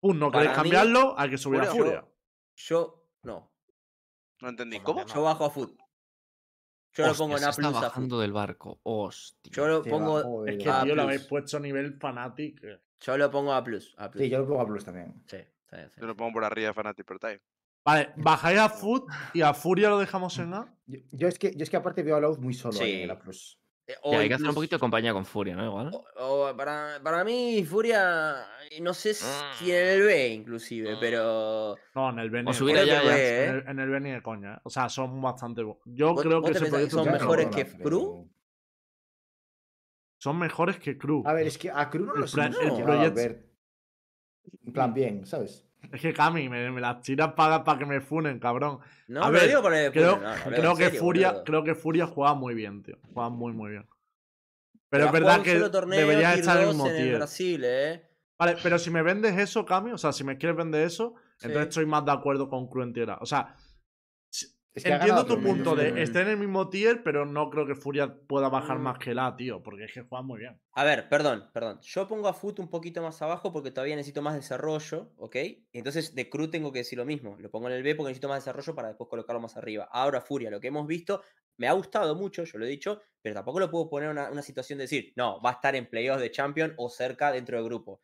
Food 0.00 0.16
no 0.16 0.30
queréis 0.30 0.50
mí, 0.50 0.56
cambiarlo, 0.56 1.14
hay 1.18 1.30
que 1.30 1.38
subir 1.38 1.60
a 1.60 1.66
Furia. 1.66 2.04
Yo. 2.56 3.06
No. 3.22 3.52
No 4.40 4.48
entendí. 4.48 4.80
¿Cómo? 4.80 5.06
Yo 5.06 5.22
bajo 5.22 5.44
a 5.46 5.50
Food. 5.50 5.76
Yo 6.92 7.06
lo 7.08 7.14
pongo 7.14 7.36
en 7.36 7.44
A 7.44 7.48
está 7.50 7.60
plus 7.62 7.76
a 7.76 7.80
bajando 7.80 8.20
del 8.20 8.32
barco. 8.32 8.78
Hostia. 8.84 9.50
Yo 9.52 9.66
lo 9.66 9.82
pongo. 9.82 10.46
Es 10.46 10.62
que, 10.62 10.70
A 10.70 10.82
tío, 10.82 10.94
lo 10.94 11.02
habéis 11.02 11.24
puesto 11.24 11.56
a 11.56 11.60
nivel 11.60 11.94
fanatic. 11.98 12.62
eh. 12.62 12.80
Yo 13.00 13.16
lo 13.18 13.30
pongo 13.30 13.52
a 13.52 13.64
plus. 13.64 13.94
A 13.98 14.10
plus. 14.10 14.22
Sí, 14.22 14.30
yo 14.30 14.38
lo 14.38 14.46
pongo 14.46 14.60
a 14.60 14.66
Plus 14.66 14.84
también. 14.84 15.24
Sí, 15.26 15.38
sí, 15.68 15.76
sí. 15.92 16.00
Yo 16.00 16.06
lo 16.06 16.16
pongo 16.16 16.34
por 16.34 16.44
arriba 16.44 16.68
de 16.68 16.74
Fanatic, 16.74 17.04
pero 17.04 17.16
está 17.16 17.28
ahí. 17.28 17.40
Vale, 17.84 18.12
bajáis 18.16 18.58
a 18.58 18.68
Food 18.68 19.04
y 19.34 19.42
a 19.42 19.52
Furia 19.52 19.90
lo 19.90 19.98
dejamos 19.98 20.38
en 20.38 20.54
A. 20.54 20.74
Yo, 20.86 20.98
yo 21.12 21.28
es, 21.28 21.38
que, 21.38 21.54
yo 21.54 21.62
es 21.62 21.70
que 21.70 21.76
aparte 21.76 22.02
veo 22.02 22.16
a 22.16 22.20
Loud 22.20 22.38
muy 22.38 22.54
solo 22.54 22.78
ahí 22.80 22.92
en 22.92 23.00
el 23.02 23.06
Sí. 23.08 23.10
A 23.12 23.18
Plus. 23.18 23.60
Eh, 23.86 23.94
o 24.02 24.16
hay 24.16 24.28
que 24.28 24.34
hacer 24.34 24.48
un 24.48 24.54
poquito 24.54 24.76
de 24.76 24.80
compañía 24.80 25.12
con 25.12 25.26
Furia, 25.26 25.54
¿no? 25.54 25.66
Igual. 25.66 25.90
o- 25.92 26.06
o 26.48 26.56
para, 26.56 26.98
para 27.02 27.22
mí, 27.22 27.62
Furia. 27.64 28.46
No 28.80 28.94
sé 28.94 29.12
si 29.12 29.70
en 29.70 29.86
el 29.86 30.02
B, 30.02 30.28
inclusive, 30.28 30.96
pero. 30.98 31.76
No, 31.94 32.08
en 32.08 32.18
el 32.20 32.30
Beni. 32.30 32.48
O 32.48 32.52
de 32.52 32.58
subir 32.58 32.76
coña. 32.76 33.00
allá 33.00 33.02
ya. 33.10 33.16
ya. 33.18 33.44
En 33.44 33.54
el, 33.56 33.68
en 33.68 33.78
el 33.80 33.90
Beni 33.90 34.10
de 34.12 34.22
coña. 34.22 34.54
eh. 34.54 34.60
O 34.64 34.70
sea, 34.70 34.88
son 34.88 35.20
bastante. 35.20 35.60
Yo 35.84 36.14
¿Vos- 36.14 36.22
creo 36.22 36.40
que 36.42 36.52
ese 36.52 36.70
que 36.70 36.88
son 36.88 37.12
mejores 37.12 37.48
que 37.48 37.66
Cru? 37.66 38.30
Son 40.18 40.38
mejores 40.38 40.78
que 40.78 40.96
Crew. 40.96 41.22
A 41.26 41.34
ver, 41.34 41.46
es 41.46 41.58
que 41.58 41.70
a 41.70 41.90
Cru 41.90 42.06
no 42.06 42.14
El 42.14 42.20
los 42.22 42.32
plan- 42.32 42.54
hemos 42.58 42.78
el 42.78 42.82
a 42.82 42.86
proyecto- 42.86 43.46
En 44.66 44.72
plan, 44.72 44.94
bien, 44.94 45.26
¿sabes? 45.26 45.68
Es 45.94 46.00
que 46.00 46.12
Cami, 46.12 46.48
me, 46.48 46.70
me 46.72 46.80
las 46.80 47.00
tiras 47.02 47.34
para, 47.34 47.62
para 47.62 47.78
que 47.78 47.86
me 47.86 48.00
funen, 48.00 48.40
cabrón. 48.40 48.80
No, 49.06 49.22
A 49.22 49.30
ver, 49.30 49.42
lo 49.42 49.48
digo 49.48 49.62
por 49.62 49.74
el 49.74 49.92
Creo, 49.92 50.18
no, 50.18 50.34
creo 50.50 50.76
que 50.76 50.90
Furia, 50.90 51.28
boludo. 51.30 51.44
creo 51.44 51.64
que 51.64 51.74
Furia 51.76 52.06
juega 52.06 52.34
muy 52.34 52.52
bien, 52.54 52.82
tío. 52.82 52.98
Juega 53.12 53.28
muy, 53.30 53.52
muy 53.52 53.70
bien. 53.70 53.86
Pero 54.88 54.88
Pero 54.90 55.06
es 55.06 55.12
verdad 55.12 55.42
que 55.42 55.60
torneo 55.70 56.00
debería 56.00 56.34
estar 56.34 56.56
en 56.56 56.62
el 56.62 56.66
2 56.68 56.74
mismo 56.76 56.90
tier. 56.96 57.16
Brasil, 57.16 57.62
¿eh? 57.64 58.10
Vale, 58.36 58.56
pero 58.60 58.76
si 58.80 58.90
me 58.90 59.02
vendes 59.02 59.38
eso, 59.38 59.64
Cami, 59.64 59.92
o 59.92 59.98
sea, 59.98 60.12
si 60.12 60.24
me 60.24 60.36
quieres 60.36 60.56
vender 60.56 60.84
eso, 60.84 61.14
entonces 61.40 61.68
estoy 61.68 61.86
más 61.86 62.04
de 62.04 62.10
acuerdo 62.10 62.48
con 62.48 62.66
Cruentiera. 62.68 63.18
O 63.20 63.26
sea, 63.26 63.54
Es 64.74 64.82
que 64.82 64.92
ha 64.92 64.96
entiendo 64.96 65.24
tu 65.24 65.40
punto 65.40 65.76
de 65.76 66.02
estar 66.02 66.22
en 66.22 66.28
el 66.28 66.36
mismo 66.36 66.68
tier, 66.68 67.02
pero 67.04 67.24
no 67.26 67.48
creo 67.50 67.66
que 67.66 67.74
Furia 67.76 68.12
pueda 68.26 68.48
bajar 68.48 68.78
Mm. 68.78 68.82
más 68.82 68.98
que 68.98 69.14
la, 69.14 69.36
tío, 69.36 69.62
porque 69.62 69.84
es 69.84 69.92
que 69.92 70.02
juega 70.02 70.22
muy 70.22 70.40
bien. 70.40 70.60
A 70.72 70.82
ver, 70.84 71.08
perdón, 71.08 71.48
perdón. 71.52 71.78
Yo 71.82 72.08
pongo 72.08 72.26
a 72.26 72.34
Foot 72.34 72.58
un 72.58 72.68
poquito 72.68 73.00
más 73.00 73.22
abajo 73.22 73.52
porque 73.52 73.70
todavía 73.70 73.94
necesito 73.94 74.20
más 74.22 74.34
desarrollo, 74.34 75.12
¿ok? 75.16 75.36
Entonces 75.72 76.14
de 76.14 76.28
Crew 76.28 76.50
tengo 76.50 76.72
que 76.72 76.80
decir 76.80 76.98
lo 76.98 77.04
mismo. 77.04 77.36
Lo 77.38 77.50
pongo 77.50 77.68
en 77.68 77.74
el 77.74 77.82
B 77.84 77.94
porque 77.94 78.08
necesito 78.10 78.28
más 78.28 78.44
desarrollo 78.44 78.74
para 78.74 78.88
después 78.88 79.08
colocarlo 79.08 79.40
más 79.40 79.56
arriba. 79.56 79.88
Ahora 79.92 80.20
Furia, 80.20 80.50
lo 80.50 80.58
que 80.60 80.68
hemos 80.68 80.86
visto, 80.88 81.22
me 81.56 81.68
ha 81.68 81.72
gustado 81.72 82.16
mucho, 82.16 82.42
yo 82.42 82.58
lo 82.58 82.64
he 82.66 82.68
dicho, 82.68 83.00
pero 83.22 83.36
tampoco 83.36 83.60
lo 83.60 83.70
puedo 83.70 83.88
poner 83.88 84.10
en 84.10 84.18
una, 84.18 84.30
una 84.30 84.42
situación 84.42 84.78
de 84.78 84.84
decir, 84.84 85.12
no, 85.14 85.40
va 85.40 85.50
a 85.50 85.52
estar 85.54 85.76
en 85.76 85.88
playoffs 85.88 86.20
de 86.20 86.32
Champion 86.32 86.74
o 86.76 86.88
cerca 86.90 87.30
dentro 87.30 87.56
del 87.56 87.64
grupo. 87.66 88.02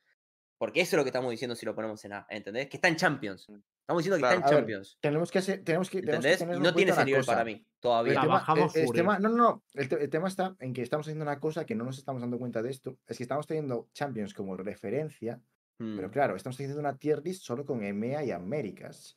Porque 0.59 0.83
eso 0.83 0.95
es 0.95 0.99
lo 0.99 1.05
que 1.05 1.09
estamos 1.09 1.31
diciendo 1.33 1.57
si 1.57 1.67
lo 1.67 1.75
ponemos 1.75 2.05
en 2.05 2.13
A, 2.13 2.27
¿entendés? 2.31 2.69
Que 2.69 2.77
está 2.77 2.87
en 2.89 2.97
Champions. 2.97 3.49
Estamos 3.91 4.05
diciendo 4.05 4.17
que 4.17 4.21
Claro. 4.21 4.37
está 4.39 4.51
ver, 4.51 4.59
Champions. 4.61 4.99
Tenemos 5.01 5.31
que 5.33 5.39
hacer, 5.41 5.65
tenemos 5.65 5.91
que, 5.91 6.03
no 6.03 6.75
tiene 6.75 6.93
ese 6.93 7.05
nivel 7.05 7.21
cosa. 7.23 7.33
para 7.33 7.45
mí, 7.45 7.67
todavía. 7.81 8.21
Tema, 8.21 8.45
el- 8.75 8.93
tema- 8.93 9.19
no, 9.19 9.29
no, 9.31 9.37
no. 9.37 9.65
El, 9.75 9.89
te- 9.89 10.05
el 10.05 10.09
tema 10.11 10.29
está 10.29 10.55
en 10.61 10.73
que 10.73 10.83
estamos 10.83 11.07
haciendo 11.07 11.25
una 11.25 11.41
cosa 11.41 11.67
que 11.67 11.75
no 11.75 11.85
nos 11.85 11.99
estamos 11.99 12.21
dando 12.23 12.39
cuenta 12.39 12.63
de 12.63 12.71
esto. 12.71 12.99
Es 13.09 13.17
que 13.17 13.25
estamos 13.25 13.49
teniendo 13.49 13.89
Champions 13.93 14.33
como 14.33 14.57
referencia, 14.57 15.41
pero 15.77 16.07
Mm. 16.09 16.11
claro, 16.13 16.37
estamos 16.37 16.55
haciendo 16.55 16.79
una 16.79 16.97
tier 16.99 17.21
list 17.25 17.43
solo 17.43 17.67
con 17.67 17.83
EMEA 17.83 18.23
y 18.23 18.31
Américas. 18.31 19.17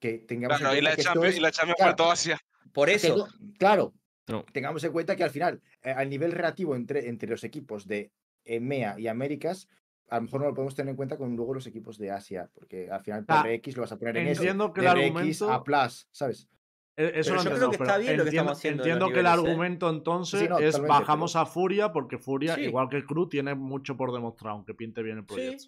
Que 0.00 0.18
tengamos 0.18 0.58
Claro, 0.58 0.72
en 0.74 0.78
y 0.78 0.82
la 0.82 0.94
que 0.96 1.00
esto 1.00 1.12
Champions, 1.12 1.34
es- 1.34 1.38
y 1.38 1.42
la 1.42 1.50
Champions 1.52 1.76
claro, 1.78 2.10
Asia. 2.10 2.40
Por 2.72 2.88
eso, 2.90 3.28
claro, 3.56 3.94
No. 4.26 4.44
tengamos 4.52 4.82
en 4.82 4.90
cuenta 4.92 5.14
que 5.14 5.22
al 5.22 5.30
final, 5.30 5.60
eh, 5.82 5.90
al 5.92 6.10
nivel 6.10 6.32
relativo 6.32 6.74
entre, 6.74 7.08
entre 7.08 7.28
los 7.28 7.44
equipos 7.44 7.86
de 7.86 8.10
EMEA 8.44 8.96
y 8.98 9.06
Américas, 9.06 9.68
a 10.10 10.16
lo 10.16 10.22
mejor 10.22 10.40
no 10.40 10.46
lo 10.48 10.54
podemos 10.54 10.74
tener 10.74 10.90
en 10.90 10.96
cuenta 10.96 11.16
con 11.16 11.34
luego 11.36 11.54
los 11.54 11.66
equipos 11.66 11.98
de 11.98 12.10
Asia, 12.10 12.48
porque 12.54 12.90
al 12.90 13.00
final 13.02 13.24
Ah, 13.28 13.42
PRX 13.42 13.76
lo 13.76 13.82
vas 13.82 13.92
a 13.92 13.98
poner 13.98 14.16
en 14.16 14.28
eso. 14.28 14.42
Entiendo 14.42 14.72
que 14.72 14.80
el 14.80 14.86
argumento. 14.86 15.50
a 15.52 15.62
Plus, 15.64 16.08
¿sabes? 16.10 16.48
Eh, 16.96 17.12
Eso 17.14 17.30
Pero 17.30 17.36
lo 17.36 17.50
yo 17.50 17.50
creo 17.50 17.52
entiendo, 17.54 17.70
que 17.70 17.84
está 17.84 17.98
bien 17.98 18.16
lo 18.16 18.22
que 18.24 18.28
entiendo, 18.28 18.28
estamos 18.52 18.58
haciendo 18.58 18.82
entiendo 18.82 19.08
que 19.12 19.20
el 19.20 19.26
¿eh? 19.26 19.28
argumento 19.28 19.88
entonces 19.90 20.40
Sí, 20.40 20.48
no, 20.48 20.58
es 20.58 20.80
bajamos 20.80 21.32
pero- 21.34 21.42
a 21.42 21.46
Furia 21.46 21.92
porque 21.92 22.18
Furia, 22.18 22.56
Sí. 22.56 22.62
igual 22.62 22.88
que 22.88 22.96
el 22.96 23.06
Crew, 23.06 23.28
tiene 23.28 23.54
mucho 23.54 23.96
por 23.96 24.12
demostrar, 24.12 24.52
aunque 24.52 24.74
pinte 24.74 25.02
bien 25.02 25.18
el 25.18 25.24
proyecto. 25.24 25.64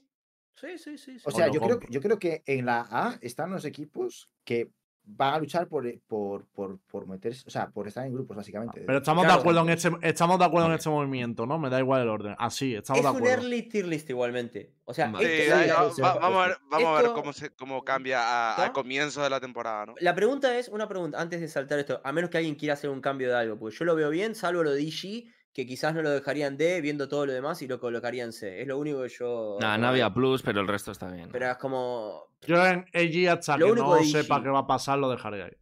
Sí, 0.57 0.77
sí, 0.77 0.78
sí, 0.78 0.99
sí. 0.99 1.19
sí. 1.20 1.25
O 1.25 1.31
sea, 1.31 1.49
yo 1.49 1.60
creo, 1.60 1.78
yo 1.89 2.01
creo 2.01 2.19
que 2.19 2.43
en 2.47 2.67
la 2.67 2.81
A 2.91 3.19
están 3.20 3.51
los 3.52 3.65
equipos 3.65 4.28
que 4.44 4.73
van 5.04 5.34
a 5.34 5.38
luchar 5.38 5.66
por, 5.66 5.86
eh, 5.86 6.00
por, 6.06 6.46
por, 6.48 6.78
por 6.90 7.06
meterse, 7.06 7.42
o 7.46 7.50
sea, 7.50 7.68
por 7.68 7.88
estar 7.88 8.06
en 8.06 8.12
grupos, 8.12 8.36
básicamente. 8.36 8.82
Pero 8.86 8.98
estamos 8.98 9.24
Claro. 9.24 9.36
de 9.38 9.40
acuerdo 9.40 9.60
en 9.62 9.68
este, 9.70 9.90
estamos 10.02 10.38
de 10.38 10.44
acuerdo 10.44 10.68
en 10.68 10.74
este 10.74 10.88
movimiento, 10.88 11.46
¿no? 11.46 11.58
Me 11.58 11.68
da 11.68 11.78
igual 11.80 12.02
el 12.02 12.08
orden. 12.08 12.34
Así, 12.38 12.74
estamos 12.74 12.98
es 13.00 13.04
de 13.04 13.10
un 13.10 13.16
acuerdo. 13.16 13.34
early 13.42 13.62
tier 13.68 13.86
list 13.86 14.08
igualmente. 14.10 14.72
O 14.84 14.94
sea. 14.94 15.12
Sí, 15.18 15.24
esto- 15.24 15.88
sí, 15.90 15.94
sí, 15.96 16.02
va- 16.02 16.14
vamos 16.14 16.44
a 16.44 16.48
ver, 16.48 16.56
vamos 16.70 16.88
a 16.98 17.02
ver 17.02 17.10
cómo, 17.12 17.32
se, 17.32 17.50
cómo 17.50 17.84
cambia 17.84 18.20
a, 18.22 18.50
a 18.50 18.64
¿Está? 18.66 18.72
comienzo 18.72 19.22
de 19.22 19.30
la 19.30 19.40
temporada, 19.40 19.86
¿no? 19.86 19.94
La 20.00 20.14
pregunta 20.14 20.56
es, 20.56 20.68
una 20.68 20.86
pregunta, 20.88 21.20
antes 21.20 21.40
de 21.40 21.48
saltar 21.48 21.78
esto, 21.80 22.00
a 22.04 22.12
menos 22.12 22.30
que 22.30 22.38
alguien 22.38 22.54
quiera 22.54 22.74
hacer 22.74 22.90
un 22.90 23.00
cambio 23.00 23.28
de 23.28 23.34
algo, 23.36 23.58
porque 23.58 23.76
yo 23.76 23.84
lo 23.84 23.94
veo 23.96 24.10
bien, 24.10 24.34
salvo 24.34 24.62
lo 24.62 24.70
de 24.72 24.80
DG, 24.84 25.26
que 25.52 25.66
quizás 25.66 25.94
no 25.94 26.02
lo 26.02 26.10
dejaría 26.10 26.46
en 26.46 26.56
D, 26.56 26.80
viendo 26.80 27.08
todo 27.08 27.26
lo 27.26 27.32
demás 27.32 27.60
y 27.62 27.66
lo 27.66 27.80
colocaría 27.80 28.24
en 28.24 28.32
C. 28.32 28.60
Es 28.62 28.66
lo 28.68 28.78
único 28.78 29.02
que 29.02 29.08
yo... 29.08 29.58
Nah, 29.60 29.76
no 29.78 29.88
había 29.88 30.12
plus, 30.12 30.42
pero 30.42 30.60
el 30.60 30.68
resto 30.68 30.92
está 30.92 31.10
bien. 31.10 31.28
Pero 31.32 31.50
es 31.50 31.56
como... 31.56 32.28
Yo 32.42 32.64
en 32.66 32.86
AG 32.94 33.28
hasta 33.38 33.56
Lo 33.58 33.66
que 33.66 33.72
único 33.72 33.88
no 33.88 33.94
de 33.96 34.04
sepa 34.04 34.42
qué 34.42 34.48
va 34.48 34.60
a 34.60 34.66
pasar, 34.66 34.98
lo 34.98 35.10
dejaré 35.10 35.42
ahí. 35.42 35.56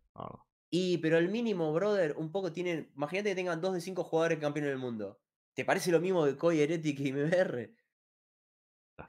Y, 0.71 0.99
pero 0.99 1.17
el 1.17 1.29
mínimo, 1.31 1.73
brother, 1.73 2.15
un 2.19 2.31
poco 2.31 2.53
tienen... 2.53 2.91
Imagínate 2.95 3.31
que 3.31 3.35
tengan 3.37 3.61
dos 3.61 3.73
de 3.75 3.81
cinco 3.81 4.05
jugadores 4.05 4.39
campeones 4.39 4.71
del 4.71 4.79
mundo. 4.79 5.19
¿Te 5.55 5.65
parece 5.65 5.91
lo 5.91 6.01
mismo 6.01 6.25
que 6.27 6.37
Koi, 6.37 6.61
Heretic 6.61 7.01
y 7.01 7.13
MBR? 7.13 7.71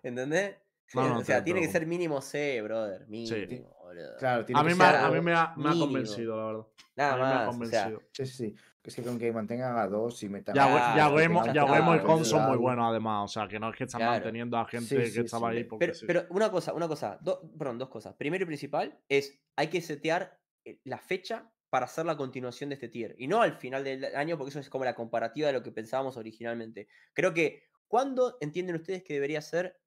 ¿Entendés? 0.04 0.56
No, 0.96 1.08
no, 1.08 1.20
o 1.20 1.24
sea, 1.24 1.44
tiene 1.44 1.62
que 1.62 1.68
ser 1.68 1.86
mínimo 1.86 2.20
C, 2.20 2.64
brother. 2.64 3.08
Mínimo, 3.08 3.76
boludo. 3.84 4.18
Claro, 4.18 4.44
tiene 4.44 4.60
A 4.60 4.64
que 4.64 4.70
mí, 4.70 4.76
me 4.76 4.84
ser 4.86 4.96
ha, 4.96 5.02
a 5.02 5.06
algo- 5.06 5.16
mí 5.18 5.22
me 5.22 5.34
ha, 5.34 5.54
me 5.56 5.70
ha 5.70 5.74
convencido, 5.78 6.36
la 6.36 6.46
verdad. 6.48 6.68
Nada 6.96 7.14
a 7.14 7.16
mí 7.16 7.22
me 7.22 7.28
ha 7.28 7.30
más. 7.30 7.40
O 7.60 7.66
sea, 7.70 7.84
convencido. 7.84 8.02
Sí, 8.12 8.26
sí, 8.26 8.34
sí. 8.34 8.56
Es 8.84 8.96
que 8.96 9.04
con 9.04 9.20
que 9.20 9.32
mantengan 9.32 9.78
a 9.78 9.88
dos 9.88 10.24
y 10.24 10.30
metan 10.30 10.56
Ya, 10.56 10.96
ya, 10.96 11.10
Guemo, 11.10 11.46
ya 11.46 11.54
ya 11.54 11.62
está, 11.64 11.74
Guemo 11.76 11.96
y 11.96 12.00
Con 12.00 12.08
boludo. 12.08 12.26
son 12.26 12.48
muy 12.48 12.58
buenos, 12.58 12.90
además. 12.90 13.26
O 13.26 13.28
sea, 13.28 13.48
que 13.48 13.60
no 13.60 13.70
es 13.70 13.76
que 13.78 13.84
están 13.84 14.00
Claro. 14.00 14.14
manteniendo 14.14 14.58
a 14.58 14.66
gente 14.66 14.88
Sí, 14.88 14.96
que 14.96 15.08
sí, 15.12 15.20
estaba 15.20 15.52
sí. 15.52 15.58
ahí 15.58 15.64
porque 15.66 15.86
Pero, 15.86 15.94
sí. 15.98 16.06
pero 16.08 16.26
una 16.30 16.50
cosa, 16.50 16.74
una 16.74 16.88
cosa, 16.88 17.18
do- 17.22 17.42
perdón, 17.58 17.78
dos 17.78 17.90
cosas. 17.90 18.16
Primero 18.16 18.44
y 18.44 18.48
principal 18.48 18.98
es, 19.10 19.38
hay 19.58 19.68
que 19.68 19.82
setear 19.82 20.40
eh, 20.66 20.80
la 20.86 20.98
fecha 20.98 21.52
para 21.70 21.86
hacer 21.86 22.06
la 22.06 22.16
continuación 22.18 22.70
de 22.70 22.76
este 22.76 22.88
tier. 22.88 23.16
Y 23.20 23.28
no 23.28 23.42
al 23.42 23.54
final 23.58 23.84
del 23.84 24.06
año, 24.16 24.38
porque 24.38 24.50
eso 24.50 24.60
es 24.60 24.70
como 24.70 24.86
la 24.86 24.96
comparativa 24.96 25.48
de 25.48 25.54
lo 25.54 25.62
que 25.62 25.72
pensábamos 25.72 26.16
originalmente. 26.18 26.88
Creo 27.14 27.34
que, 27.34 27.64
¿cuándo 27.88 28.38
entienden 28.42 28.76
ustedes 28.78 29.04
que 29.04 29.14
debería 29.14 29.42
ser 29.42 29.78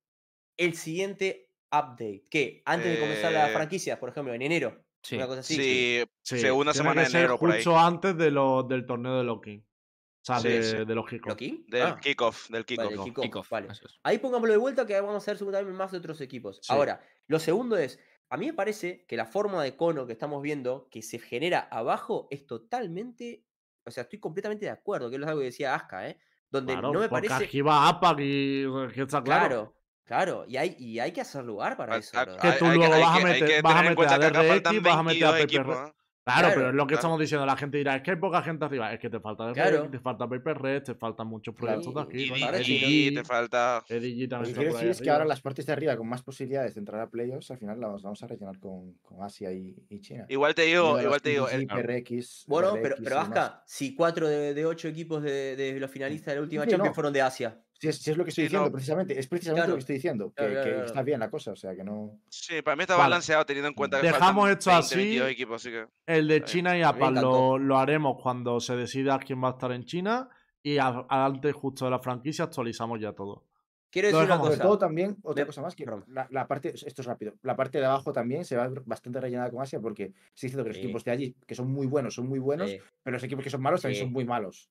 el 0.58 0.74
siguiente 0.74 1.50
update? 1.72 2.26
¿Qué? 2.30 2.62
Antes 2.66 2.92
de 2.94 3.00
comenzar 3.00 3.32
la 3.32 3.50
Eh, 3.50 3.52
franquicia, 3.54 3.98
por 3.98 4.10
ejemplo, 4.10 4.32
en 4.34 4.42
enero. 4.42 4.84
Sí. 5.02 5.16
Una 5.16 5.26
cosa 5.26 5.40
así. 5.40 5.54
Sí, 5.56 6.04
Sí, 6.22 6.38
segunda 6.38 6.72
tiene 6.72 6.82
semana 6.84 7.00
que 7.02 7.06
de 7.06 7.10
ser 7.10 7.20
enero 7.22 7.38
por 7.38 7.50
ahí. 7.50 7.56
justo 7.58 7.78
antes 7.78 8.16
de 8.16 8.30
lo- 8.30 8.62
del 8.62 8.86
torneo 8.86 9.18
de 9.18 9.24
Locking. 9.24 9.60
O 9.60 10.24
sea, 10.24 10.38
Sí, 10.38 10.48
de, 10.48 10.62
sí. 10.62 10.76
de 10.84 10.94
los 10.94 11.04
kickoffs. 11.08 11.28
¿Loki? 11.30 11.64
Del 11.68 11.82
Ah, 11.82 11.98
kickoff, 12.00 12.44
del 12.50 12.52
vale, 12.62 12.64
kickoff. 12.64 12.88
Kickoff, 12.88 13.04
kickoff, 13.06 13.24
kickoff, 13.24 13.50
vale. 13.50 13.68
es. 13.72 13.80
Ahí 14.04 14.18
pongámoslo 14.18 14.52
de 14.52 14.58
vuelta 14.58 14.86
que 14.86 14.94
vamos 15.00 15.14
a 15.14 15.18
hacer 15.18 15.36
seguramente 15.38 15.72
más 15.76 15.90
de 15.90 15.98
otros 15.98 16.20
equipos. 16.20 16.60
Sí. 16.62 16.72
Ahora, 16.72 17.00
lo 17.26 17.40
segundo 17.40 17.76
es, 17.76 17.98
a 18.30 18.36
mí 18.36 18.46
me 18.46 18.52
parece 18.54 19.04
que 19.08 19.16
la 19.16 19.26
forma 19.26 19.62
de 19.64 19.76
cono 19.76 20.06
que 20.06 20.12
estamos 20.12 20.40
viendo, 20.40 20.88
que 20.90 21.02
se 21.02 21.18
genera 21.18 21.58
abajo, 21.72 22.28
es 22.30 22.46
totalmente, 22.46 23.44
o 23.84 23.90
sea, 23.90 24.04
estoy 24.04 24.20
completamente 24.20 24.64
de 24.66 24.70
acuerdo, 24.70 25.10
que 25.10 25.16
es 25.16 25.22
algo 25.24 25.40
que 25.40 25.46
decía 25.46 25.74
Aska, 25.74 26.08
¿eh? 26.08 26.18
Donde 26.48 26.74
Claro, 26.74 26.92
no 26.92 27.00
me 27.00 27.08
porque 27.08 27.28
parece... 27.28 27.46
aquí 27.48 27.60
va 27.60 27.88
APAC 27.88 28.18
y 28.20 28.64
que 28.94 29.02
está 29.02 29.22
claro. 29.24 29.48
Claro, 29.48 29.74
claro, 30.12 30.44
y 30.46 30.56
hay, 30.58 30.76
y 30.78 30.98
hay 30.98 31.10
que 31.12 31.20
hacer 31.22 31.42
lugar 31.44 31.76
para 31.76 31.96
eso. 31.96 32.18
a-. 32.18 32.26
Que 32.26 32.52
tú 32.58 32.66
hay- 32.66 32.76
luego 32.76 32.92
hay 32.94 33.00
vas 33.02 33.14
a 33.16 33.18
que- 33.18 33.24
meter- 33.24 33.48
que 33.48 33.62
vas 33.62 33.74
a 33.76 33.82
meter 33.82 34.08
a 34.08 34.18
que 34.18 34.30
DRX, 34.30 34.82
vas 34.82 34.96
a 34.96 35.02
meter 35.02 35.24
a 35.26 35.30
22 35.32 35.66
Paper. 35.66 35.88
¿eh? 35.88 35.92
Claro, 36.24 36.38
Claro, 36.40 36.54
pero 36.54 36.68
es 36.68 36.74
lo 36.76 36.82
que 36.84 36.86
claro. 36.86 36.98
estamos 37.00 37.18
diciendo. 37.18 37.44
La 37.46 37.56
gente 37.56 37.78
dirá, 37.78 37.96
es 37.96 38.02
que 38.02 38.12
hay 38.12 38.16
poca 38.16 38.42
gente 38.42 38.64
arriba. 38.64 38.92
Es 38.92 39.00
que 39.00 39.10
te 39.10 39.18
falta 39.18 39.42
DRX, 39.46 39.54
Claro. 39.60 39.90
te 39.90 39.98
falta 39.98 40.28
Paper 40.28 40.56
Red, 40.62 40.82
te 40.84 40.94
faltan 40.94 41.26
muchos 41.26 41.52
proyectos 41.52 41.92
de 41.92 42.00
aquí. 42.00 42.16
Y- 42.18 42.32
y- 42.32 42.72
Y, 42.72 42.84
y- 42.84 43.08
y 43.08 43.14
te 43.16 43.24
falta... 43.24 43.82
Lo 43.88 43.96
también 43.96 44.18
que 44.18 44.22
está 44.22 44.38
quiero 44.60 44.72
decir 44.74 44.88
es 44.90 45.00
que 45.00 45.10
ahora 45.10 45.24
las 45.24 45.40
partes 45.40 45.66
de 45.66 45.72
arriba 45.72 45.96
con 45.96 46.08
más 46.08 46.22
posibilidades 46.22 46.74
de 46.76 46.78
entrar 46.78 47.00
a 47.00 47.10
playoffs, 47.10 47.50
al 47.50 47.58
final 47.58 47.80
las 47.80 48.02
vamos 48.04 48.22
a 48.22 48.26
rellenar 48.28 48.60
con, 48.60 48.92
con 49.02 49.20
Asia 49.24 49.50
y, 49.52 49.74
y 49.88 50.00
China. 50.00 50.26
Igual 50.28 50.54
te 50.54 50.62
digo, 50.62 51.00
igual 51.02 51.20
te 51.20 51.30
digo, 51.30 51.48
el- 51.48 51.66
PRX, 51.66 52.44
Bueno, 52.46 52.68
RX 52.76 52.82
pero, 52.82 52.94
y 53.00 53.02
pero. 53.02 53.18
Aska, 53.18 53.62
si 53.66 53.96
cuatro 53.96 54.28
de, 54.28 54.54
de 54.54 54.64
ocho 54.64 54.86
equipos 54.86 55.24
de, 55.24 55.56
de 55.56 55.80
los 55.80 55.90
finalistas 55.90 56.26
de 56.28 56.34
la 56.36 56.42
última 56.42 56.62
Champions 56.68 56.90
no. 56.90 56.94
fueron 56.94 57.12
de 57.12 57.22
Asia. 57.22 57.58
Si 57.82 57.88
es, 57.88 57.98
si 58.00 58.12
es 58.12 58.16
lo 58.16 58.22
que 58.22 58.30
estoy 58.30 58.42
Sí, 58.42 58.46
diciendo, 58.46 58.66
no. 58.66 58.72
precisamente, 58.72 59.18
es 59.18 59.26
precisamente 59.26 59.58
Claro. 59.62 59.70
lo 59.72 59.74
que 59.74 59.80
estoy 59.80 59.94
diciendo, 59.96 60.28
que, 60.28 60.34
Claro, 60.36 60.50
claro, 60.52 60.64
que 60.64 60.70
claro. 60.70 60.86
está 60.86 61.02
bien 61.02 61.18
la 61.18 61.28
cosa, 61.30 61.50
o 61.50 61.56
sea, 61.56 61.74
que 61.74 61.82
no... 61.82 62.20
sí, 62.28 62.62
para 62.62 62.76
mí 62.76 62.82
está 62.82 62.94
Vale. 62.94 63.02
balanceado 63.10 63.44
teniendo 63.44 63.66
en 63.70 63.74
cuenta 63.74 64.00
que 64.00 64.06
Dejamos 64.06 64.50
esto 64.50 64.70
20, 64.70 64.86
así. 64.86 64.96
22 64.96 65.30
equipos, 65.30 65.56
así 65.60 65.70
que... 65.72 65.86
El 66.06 66.28
de. 66.28 66.44
China 66.44 66.78
y 66.78 66.82
A 66.82 66.92
mí 66.92 67.00
me 67.00 67.06
APAC 67.08 67.22
lo, 67.24 67.58
lo 67.58 67.78
haremos 67.78 68.22
cuando 68.22 68.60
se 68.60 68.76
decida 68.76 69.18
quién 69.18 69.42
va 69.42 69.48
a 69.48 69.50
estar 69.50 69.72
en 69.72 69.84
China. 69.84 70.28
Y 70.62 70.78
a- 70.78 71.06
antes 71.08 71.52
justo 71.56 71.84
de 71.86 71.90
la 71.90 71.98
franquicia 71.98 72.44
actualizamos 72.44 73.00
ya 73.00 73.12
todo. 73.14 73.46
Quiero 73.90 74.06
decir 74.08 74.22
una 74.26 74.38
cosa. 74.38 74.62
todo 74.62 74.78
también, 74.78 75.16
otra 75.24 75.44
cosa 75.44 75.60
más, 75.60 75.74
que 75.74 75.84
la, 75.84 76.28
la 76.30 76.46
parte, 76.46 76.72
esto 76.72 77.02
es 77.02 77.04
rápido, 77.06 77.34
la 77.42 77.56
parte 77.56 77.78
de 77.80 77.84
abajo 77.86 78.12
también 78.12 78.44
se 78.44 78.56
va 78.56 78.70
bastante 78.86 79.20
rellenada 79.20 79.50
con 79.50 79.60
Asia 79.60 79.80
porque 79.80 80.04
estoy 80.04 80.46
diciendo 80.50 80.62
que 80.62 80.68
los 80.68 80.76
Sí. 80.76 80.84
equipos 80.84 81.02
de 81.02 81.10
allí, 81.10 81.36
que 81.48 81.56
son 81.56 81.68
muy 81.68 81.88
buenos, 81.88 82.14
son 82.14 82.28
muy 82.28 82.38
buenos, 82.38 82.70
Sí. 82.70 82.78
pero 83.02 83.14
los 83.14 83.24
equipos 83.24 83.42
que 83.42 83.50
son 83.50 83.60
malos 83.60 83.82
también 83.82 83.98
Sí. 83.98 84.04
son 84.04 84.12
muy 84.12 84.24
malos. 84.24 84.70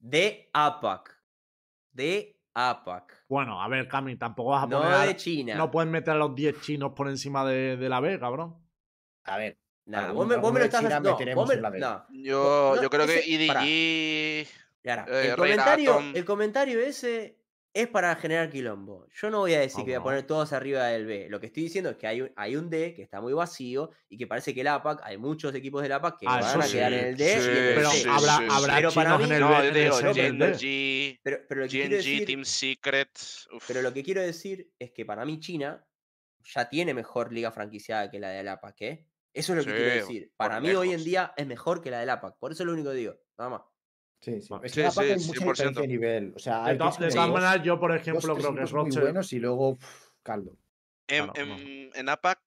De 0.00 0.50
APAC. 0.52 1.16
De 1.92 2.37
APAC. 2.54 3.24
Bueno, 3.28 3.62
a 3.62 3.68
ver, 3.68 3.86
Cami, 3.88 4.16
tampoco 4.16 4.50
vas 4.50 4.64
a 4.64 4.66
No 4.66 4.78
poner. 4.82 4.94
a- 4.94 5.06
de 5.06 5.16
China. 5.16 5.54
no 5.54 5.70
puedes 5.70 5.90
meter 5.90 6.14
a 6.14 6.16
los 6.16 6.34
10 6.34 6.60
chinos 6.60 6.92
por 6.94 7.08
encima 7.08 7.44
de, 7.44 7.76
de 7.76 7.88
la 7.88 8.00
B, 8.00 8.18
cabrón. 8.18 8.56
A 9.24 9.36
ver, 9.36 9.58
Algún- 9.92 10.14
vos 10.16 10.26
me, 10.26 10.36
vos 10.36 10.52
me 10.52 10.58
lo 10.60 10.64
estás 10.66 10.84
haciendo. 10.84 11.10
No, 11.34 11.46
me- 11.46 11.54
en 11.54 11.62
la 11.62 11.70
B. 11.70 11.78
no. 11.78 12.06
Yo, 12.10 12.72
No, 12.76 12.82
yo 12.82 12.90
creo 12.90 13.06
que 13.06 13.18
ese- 13.20 13.46
pará. 13.46 13.64
EDG... 13.64 14.48
Yara, 14.84 15.06
Eh, 15.08 15.28
el, 15.30 15.36
comentario, 15.36 15.98
el 16.14 16.24
comentario 16.24 16.80
ese 16.80 17.36
es 17.74 17.86
para 17.88 18.14
generar 18.16 18.50
quilombo. 18.50 19.06
Yo 19.14 19.30
no 19.30 19.38
voy 19.40 19.54
a 19.54 19.60
decir 19.60 19.84
que 19.84 19.90
voy 19.90 20.00
a 20.00 20.02
poner 20.02 20.22
todos 20.26 20.52
arriba 20.52 20.86
del 20.86 21.06
B. 21.06 21.26
Lo 21.28 21.38
que 21.38 21.46
estoy 21.46 21.64
diciendo 21.64 21.90
es 21.90 21.96
que 21.96 22.06
hay 22.06 22.22
un, 22.22 22.32
hay 22.34 22.56
un 22.56 22.68
D 22.70 22.94
que 22.94 23.02
está 23.02 23.20
muy 23.20 23.32
vacío 23.32 23.90
y 24.08 24.16
que 24.16 24.26
parece 24.26 24.54
que 24.54 24.62
el 24.62 24.66
APAC, 24.68 25.00
hay 25.04 25.18
muchos 25.18 25.54
equipos 25.54 25.82
del 25.82 25.92
APAC 25.92 26.18
que 26.18 26.26
Ah, 26.28 26.40
van 26.40 26.60
a 26.60 26.64
sí, 26.64 26.72
quedar 26.72 26.92
en 26.92 27.04
el 27.04 27.16
D 27.16 27.24
y 27.24 27.32
en 27.32 27.40
sí, 27.42 27.48
el 27.48 27.74
Pero 27.74 27.90
sí, 27.90 28.04
habrá, 28.08 28.36
sí, 28.38 28.46
habrá 28.50 28.76
Pero 28.76 28.92
para 28.92 29.18
mí- 29.18 29.24
en 29.24 29.32
el 29.32 29.40
No, 29.40 29.48
B. 29.50 29.70
digo, 29.70 29.98
el 30.00 31.18
Pero, 31.22 31.38
pero 31.48 31.60
lo 31.62 31.68
que 31.68 31.88
decir, 31.88 32.26
Team 32.26 32.44
Secret... 32.44 33.10
uf. 33.52 33.64
pero 33.66 33.82
lo 33.82 33.92
que 33.92 34.02
quiero 34.02 34.22
decir 34.22 34.70
es 34.78 34.90
que 34.90 35.04
para 35.04 35.24
mí 35.24 35.38
China 35.38 35.84
ya 36.54 36.68
tiene 36.68 36.94
mejor 36.94 37.32
liga 37.32 37.52
franquiciada 37.52 38.10
que 38.10 38.18
la 38.18 38.30
del 38.30 38.48
APAC, 38.48 38.80
¿eh? 38.82 39.06
Eso 39.34 39.52
es 39.52 39.58
lo 39.58 39.64
que 39.64 39.76
quiero 39.78 39.94
decir. 39.94 40.32
Para 40.36 40.58
mí 40.60 40.70
hoy 40.70 40.92
en 40.92 41.04
día 41.04 41.32
es 41.36 41.46
mejor 41.46 41.80
que 41.82 41.90
la 41.90 42.00
del 42.00 42.10
APAC. 42.10 42.38
Por 42.38 42.50
eso 42.50 42.62
es 42.62 42.66
lo 42.66 42.72
único 42.72 42.90
que 42.90 42.96
digo. 42.96 43.14
Nada 43.36 43.50
más. 43.50 43.62
Sí, 44.20 44.40
sí. 44.40 44.54
Es 44.62 44.72
Sí, 44.72 44.80
que 44.82 44.90
sí, 44.90 45.00
hay 45.00 45.18
mucha 45.18 45.32
100%. 45.32 45.50
diferencia 45.50 45.82
de 45.82 45.88
nivel. 45.88 46.32
O 46.36 46.38
sea, 46.38 46.64
hay 46.64 46.72
de 46.74 46.78
todas 46.78 47.00
maneras, 47.00 47.62
yo, 47.62 47.78
por 47.78 47.94
ejemplo, 47.94 48.34
creo 48.34 48.54
que 48.54 48.60
muy 48.60 48.70
Roche. 48.70 49.00
buenos 49.00 49.32
y 49.32 49.38
luego 49.38 49.76
pff, 49.76 50.08
caldo. 50.22 50.56
En, 51.06 51.26
Claro, 51.28 51.46
no. 51.46 51.56
en- 51.58 51.90
en 51.94 52.08
APAC, 52.08 52.40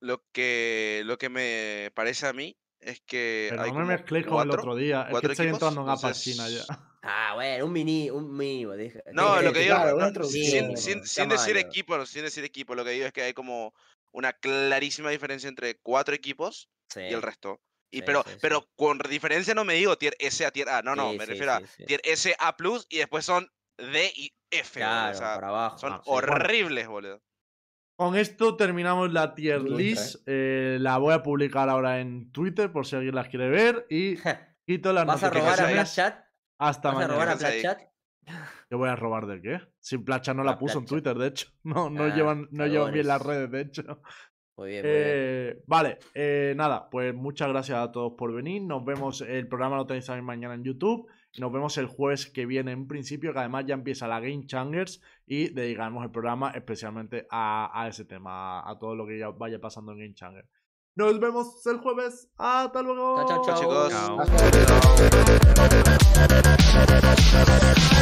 lo 0.00 0.22
que, 0.32 1.02
lo 1.04 1.18
que 1.18 1.28
me 1.28 1.90
parece 1.94 2.26
a 2.26 2.32
mí 2.32 2.56
es 2.80 3.00
que 3.00 3.48
Pero 3.50 3.62
hay 3.62 3.68
no 3.70 3.74
me 3.74 3.80
como 3.82 3.92
mezcléis 3.92 4.26
con 4.26 4.42
el 4.42 4.50
otro 4.50 4.76
día. 4.76 5.08
Es 5.10 5.20
que 5.20 5.26
estoy 5.32 5.48
entrando 5.48 5.82
en 5.82 5.88
APA 5.88 6.12
China 6.12 6.48
ya. 6.48 6.64
Ah, 7.06 7.32
bueno, 7.34 7.66
un 7.66 7.72
mini, 7.72 8.08
un 8.08 8.34
mínimo. 8.34 8.72
Deja, 8.72 9.00
No, 9.12 9.42
lo 9.42 9.52
que 9.52 9.58
digo, 9.64 9.74
claro, 9.76 9.98
no, 9.98 10.24
sin, 10.24 11.28
decir 11.28 11.58
equipo, 11.58 12.06
sin 12.06 12.22
decir 12.22 12.44
equipo, 12.44 12.74
lo 12.74 12.82
que 12.82 12.92
digo 12.92 13.04
es 13.04 13.12
que 13.12 13.20
hay 13.20 13.34
como 13.34 13.74
una 14.10 14.32
clarísima 14.32 15.10
diferencia 15.10 15.48
entre 15.48 15.76
cuatro 15.76 16.14
equipos 16.14 16.70
Sí, 16.88 17.00
y 17.00 17.12
el 17.12 17.20
resto. 17.20 17.60
Y 17.94 17.98
Sí, 17.98 18.02
pero, 18.06 18.22
sí, 18.24 18.30
sí. 18.32 18.38
pero 18.42 18.66
con 18.76 18.98
diferencia 18.98 19.54
no 19.54 19.64
me 19.64 19.74
digo 19.74 19.96
tier 19.96 20.14
S 20.18 20.44
a 20.44 20.50
tier 20.50 20.68
A, 20.68 20.82
no, 20.82 20.94
no, 20.96 21.10
Sí, 21.12 21.18
me 21.18 21.24
sí, 21.24 21.30
refiero 21.30 21.52
a 21.52 21.60
tier 21.86 22.00
S 22.04 22.34
A 22.38 22.56
plus 22.56 22.86
y 22.90 22.98
después 22.98 23.24
son 23.24 23.48
D 23.78 24.12
y 24.14 24.34
F, 24.50 24.78
Claro, 24.80 25.12
o 25.12 25.14
sea, 25.18 25.34
para 25.36 25.48
abajo. 25.48 25.78
son 25.78 25.92
Ah, 25.94 26.00
sí. 26.04 26.10
Bueno. 26.10 26.32
horribles, 26.34 26.86
boludo. 26.88 27.22
Con 27.96 28.16
esto 28.16 28.56
terminamos 28.56 29.12
la 29.12 29.34
tier 29.34 29.62
list. 29.62 30.22
eh, 30.26 30.78
la 30.80 30.98
voy 30.98 31.14
a 31.14 31.22
publicar 31.22 31.68
ahora 31.68 32.00
en 32.00 32.32
Twitter 32.32 32.72
por 32.72 32.86
si 32.86 32.96
alguien 32.96 33.14
las 33.14 33.28
quiere 33.28 33.48
ver. 33.48 33.86
Y 33.88 34.16
quito 34.66 34.92
las 34.92 35.06
¿Vas 35.06 35.22
a 35.22 35.30
robar 35.30 35.60
a 35.60 35.66
notificaciones 35.66 35.74
Black 35.74 35.86
Chat? 35.94 36.24
hasta 36.58 36.92
¿Vas 36.92 37.04
a 37.04 37.06
robar 37.08 37.28
a 37.28 37.36
mañana. 37.36 37.48
Black. 37.50 37.62
Chat? 37.62 37.80
¿Qué 38.68 38.74
voy 38.76 38.88
a 38.88 38.96
robar 38.96 39.26
de 39.26 39.40
qué? 39.40 39.60
Si 39.78 39.98
Placha 39.98 40.34
no 40.34 40.42
la 40.42 40.52
Ah, 40.52 40.58
puso 40.58 40.78
en. 40.78 40.86
Twitter, 40.86 41.16
de 41.16 41.28
hecho. 41.28 41.48
No, 41.62 41.90
no 41.90 42.04
Ah, 42.04 42.14
llevan, 42.16 42.48
no 42.50 42.66
llevan 42.66 42.92
bien 42.92 43.06
las 43.06 43.22
redes, 43.22 43.50
de 43.50 43.60
hecho. 43.60 43.82
Muy 44.56 44.68
bien, 44.70 44.82
muy 44.82 44.90
bien. 44.92 45.02
Eh, 45.06 45.62
vale, 45.66 45.98
eh, 46.14 46.54
nada, 46.56 46.88
pues 46.88 47.12
muchas 47.14 47.48
gracias 47.48 47.78
a 47.78 47.90
todos 47.90 48.12
por 48.16 48.32
venir. 48.32 48.62
Nos 48.62 48.84
vemos, 48.84 49.20
el 49.20 49.48
programa 49.48 49.76
lo 49.76 49.86
tenéis 49.86 50.06
también 50.06 50.24
mañana 50.24 50.54
en 50.54 50.62
YouTube. 50.62 51.08
Nos 51.38 51.52
vemos 51.52 51.76
el 51.78 51.86
jueves 51.86 52.26
que 52.30 52.46
viene 52.46 52.70
en 52.70 52.86
principio, 52.86 53.32
que 53.32 53.40
además 53.40 53.64
ya 53.66 53.74
empieza 53.74 54.06
la 54.06 54.20
Game 54.20 54.46
Changers 54.46 55.02
y 55.26 55.48
dedicamos 55.52 56.04
el 56.04 56.12
programa 56.12 56.52
especialmente 56.54 57.26
a, 57.30 57.70
a 57.74 57.88
ese 57.88 58.04
tema, 58.04 58.60
a, 58.60 58.70
a 58.70 58.78
todo 58.78 58.94
lo 58.94 59.04
que 59.06 59.18
ya 59.18 59.30
vaya 59.30 59.60
pasando 59.60 59.90
en 59.92 59.98
Game 59.98 60.14
Changer. 60.14 60.46
Nos 60.94 61.18
vemos 61.18 61.66
el 61.66 61.78
jueves. 61.78 62.30
Hasta 62.36 62.80
luego. 62.80 63.26
Chao, 63.26 63.42
chao, 63.44 63.44
chao. 63.44 63.60
Chicos, 63.60 63.88
Chao. 63.90 64.20
Hasta 64.20 64.50
luego. 64.50 64.66
chao. 67.74 67.93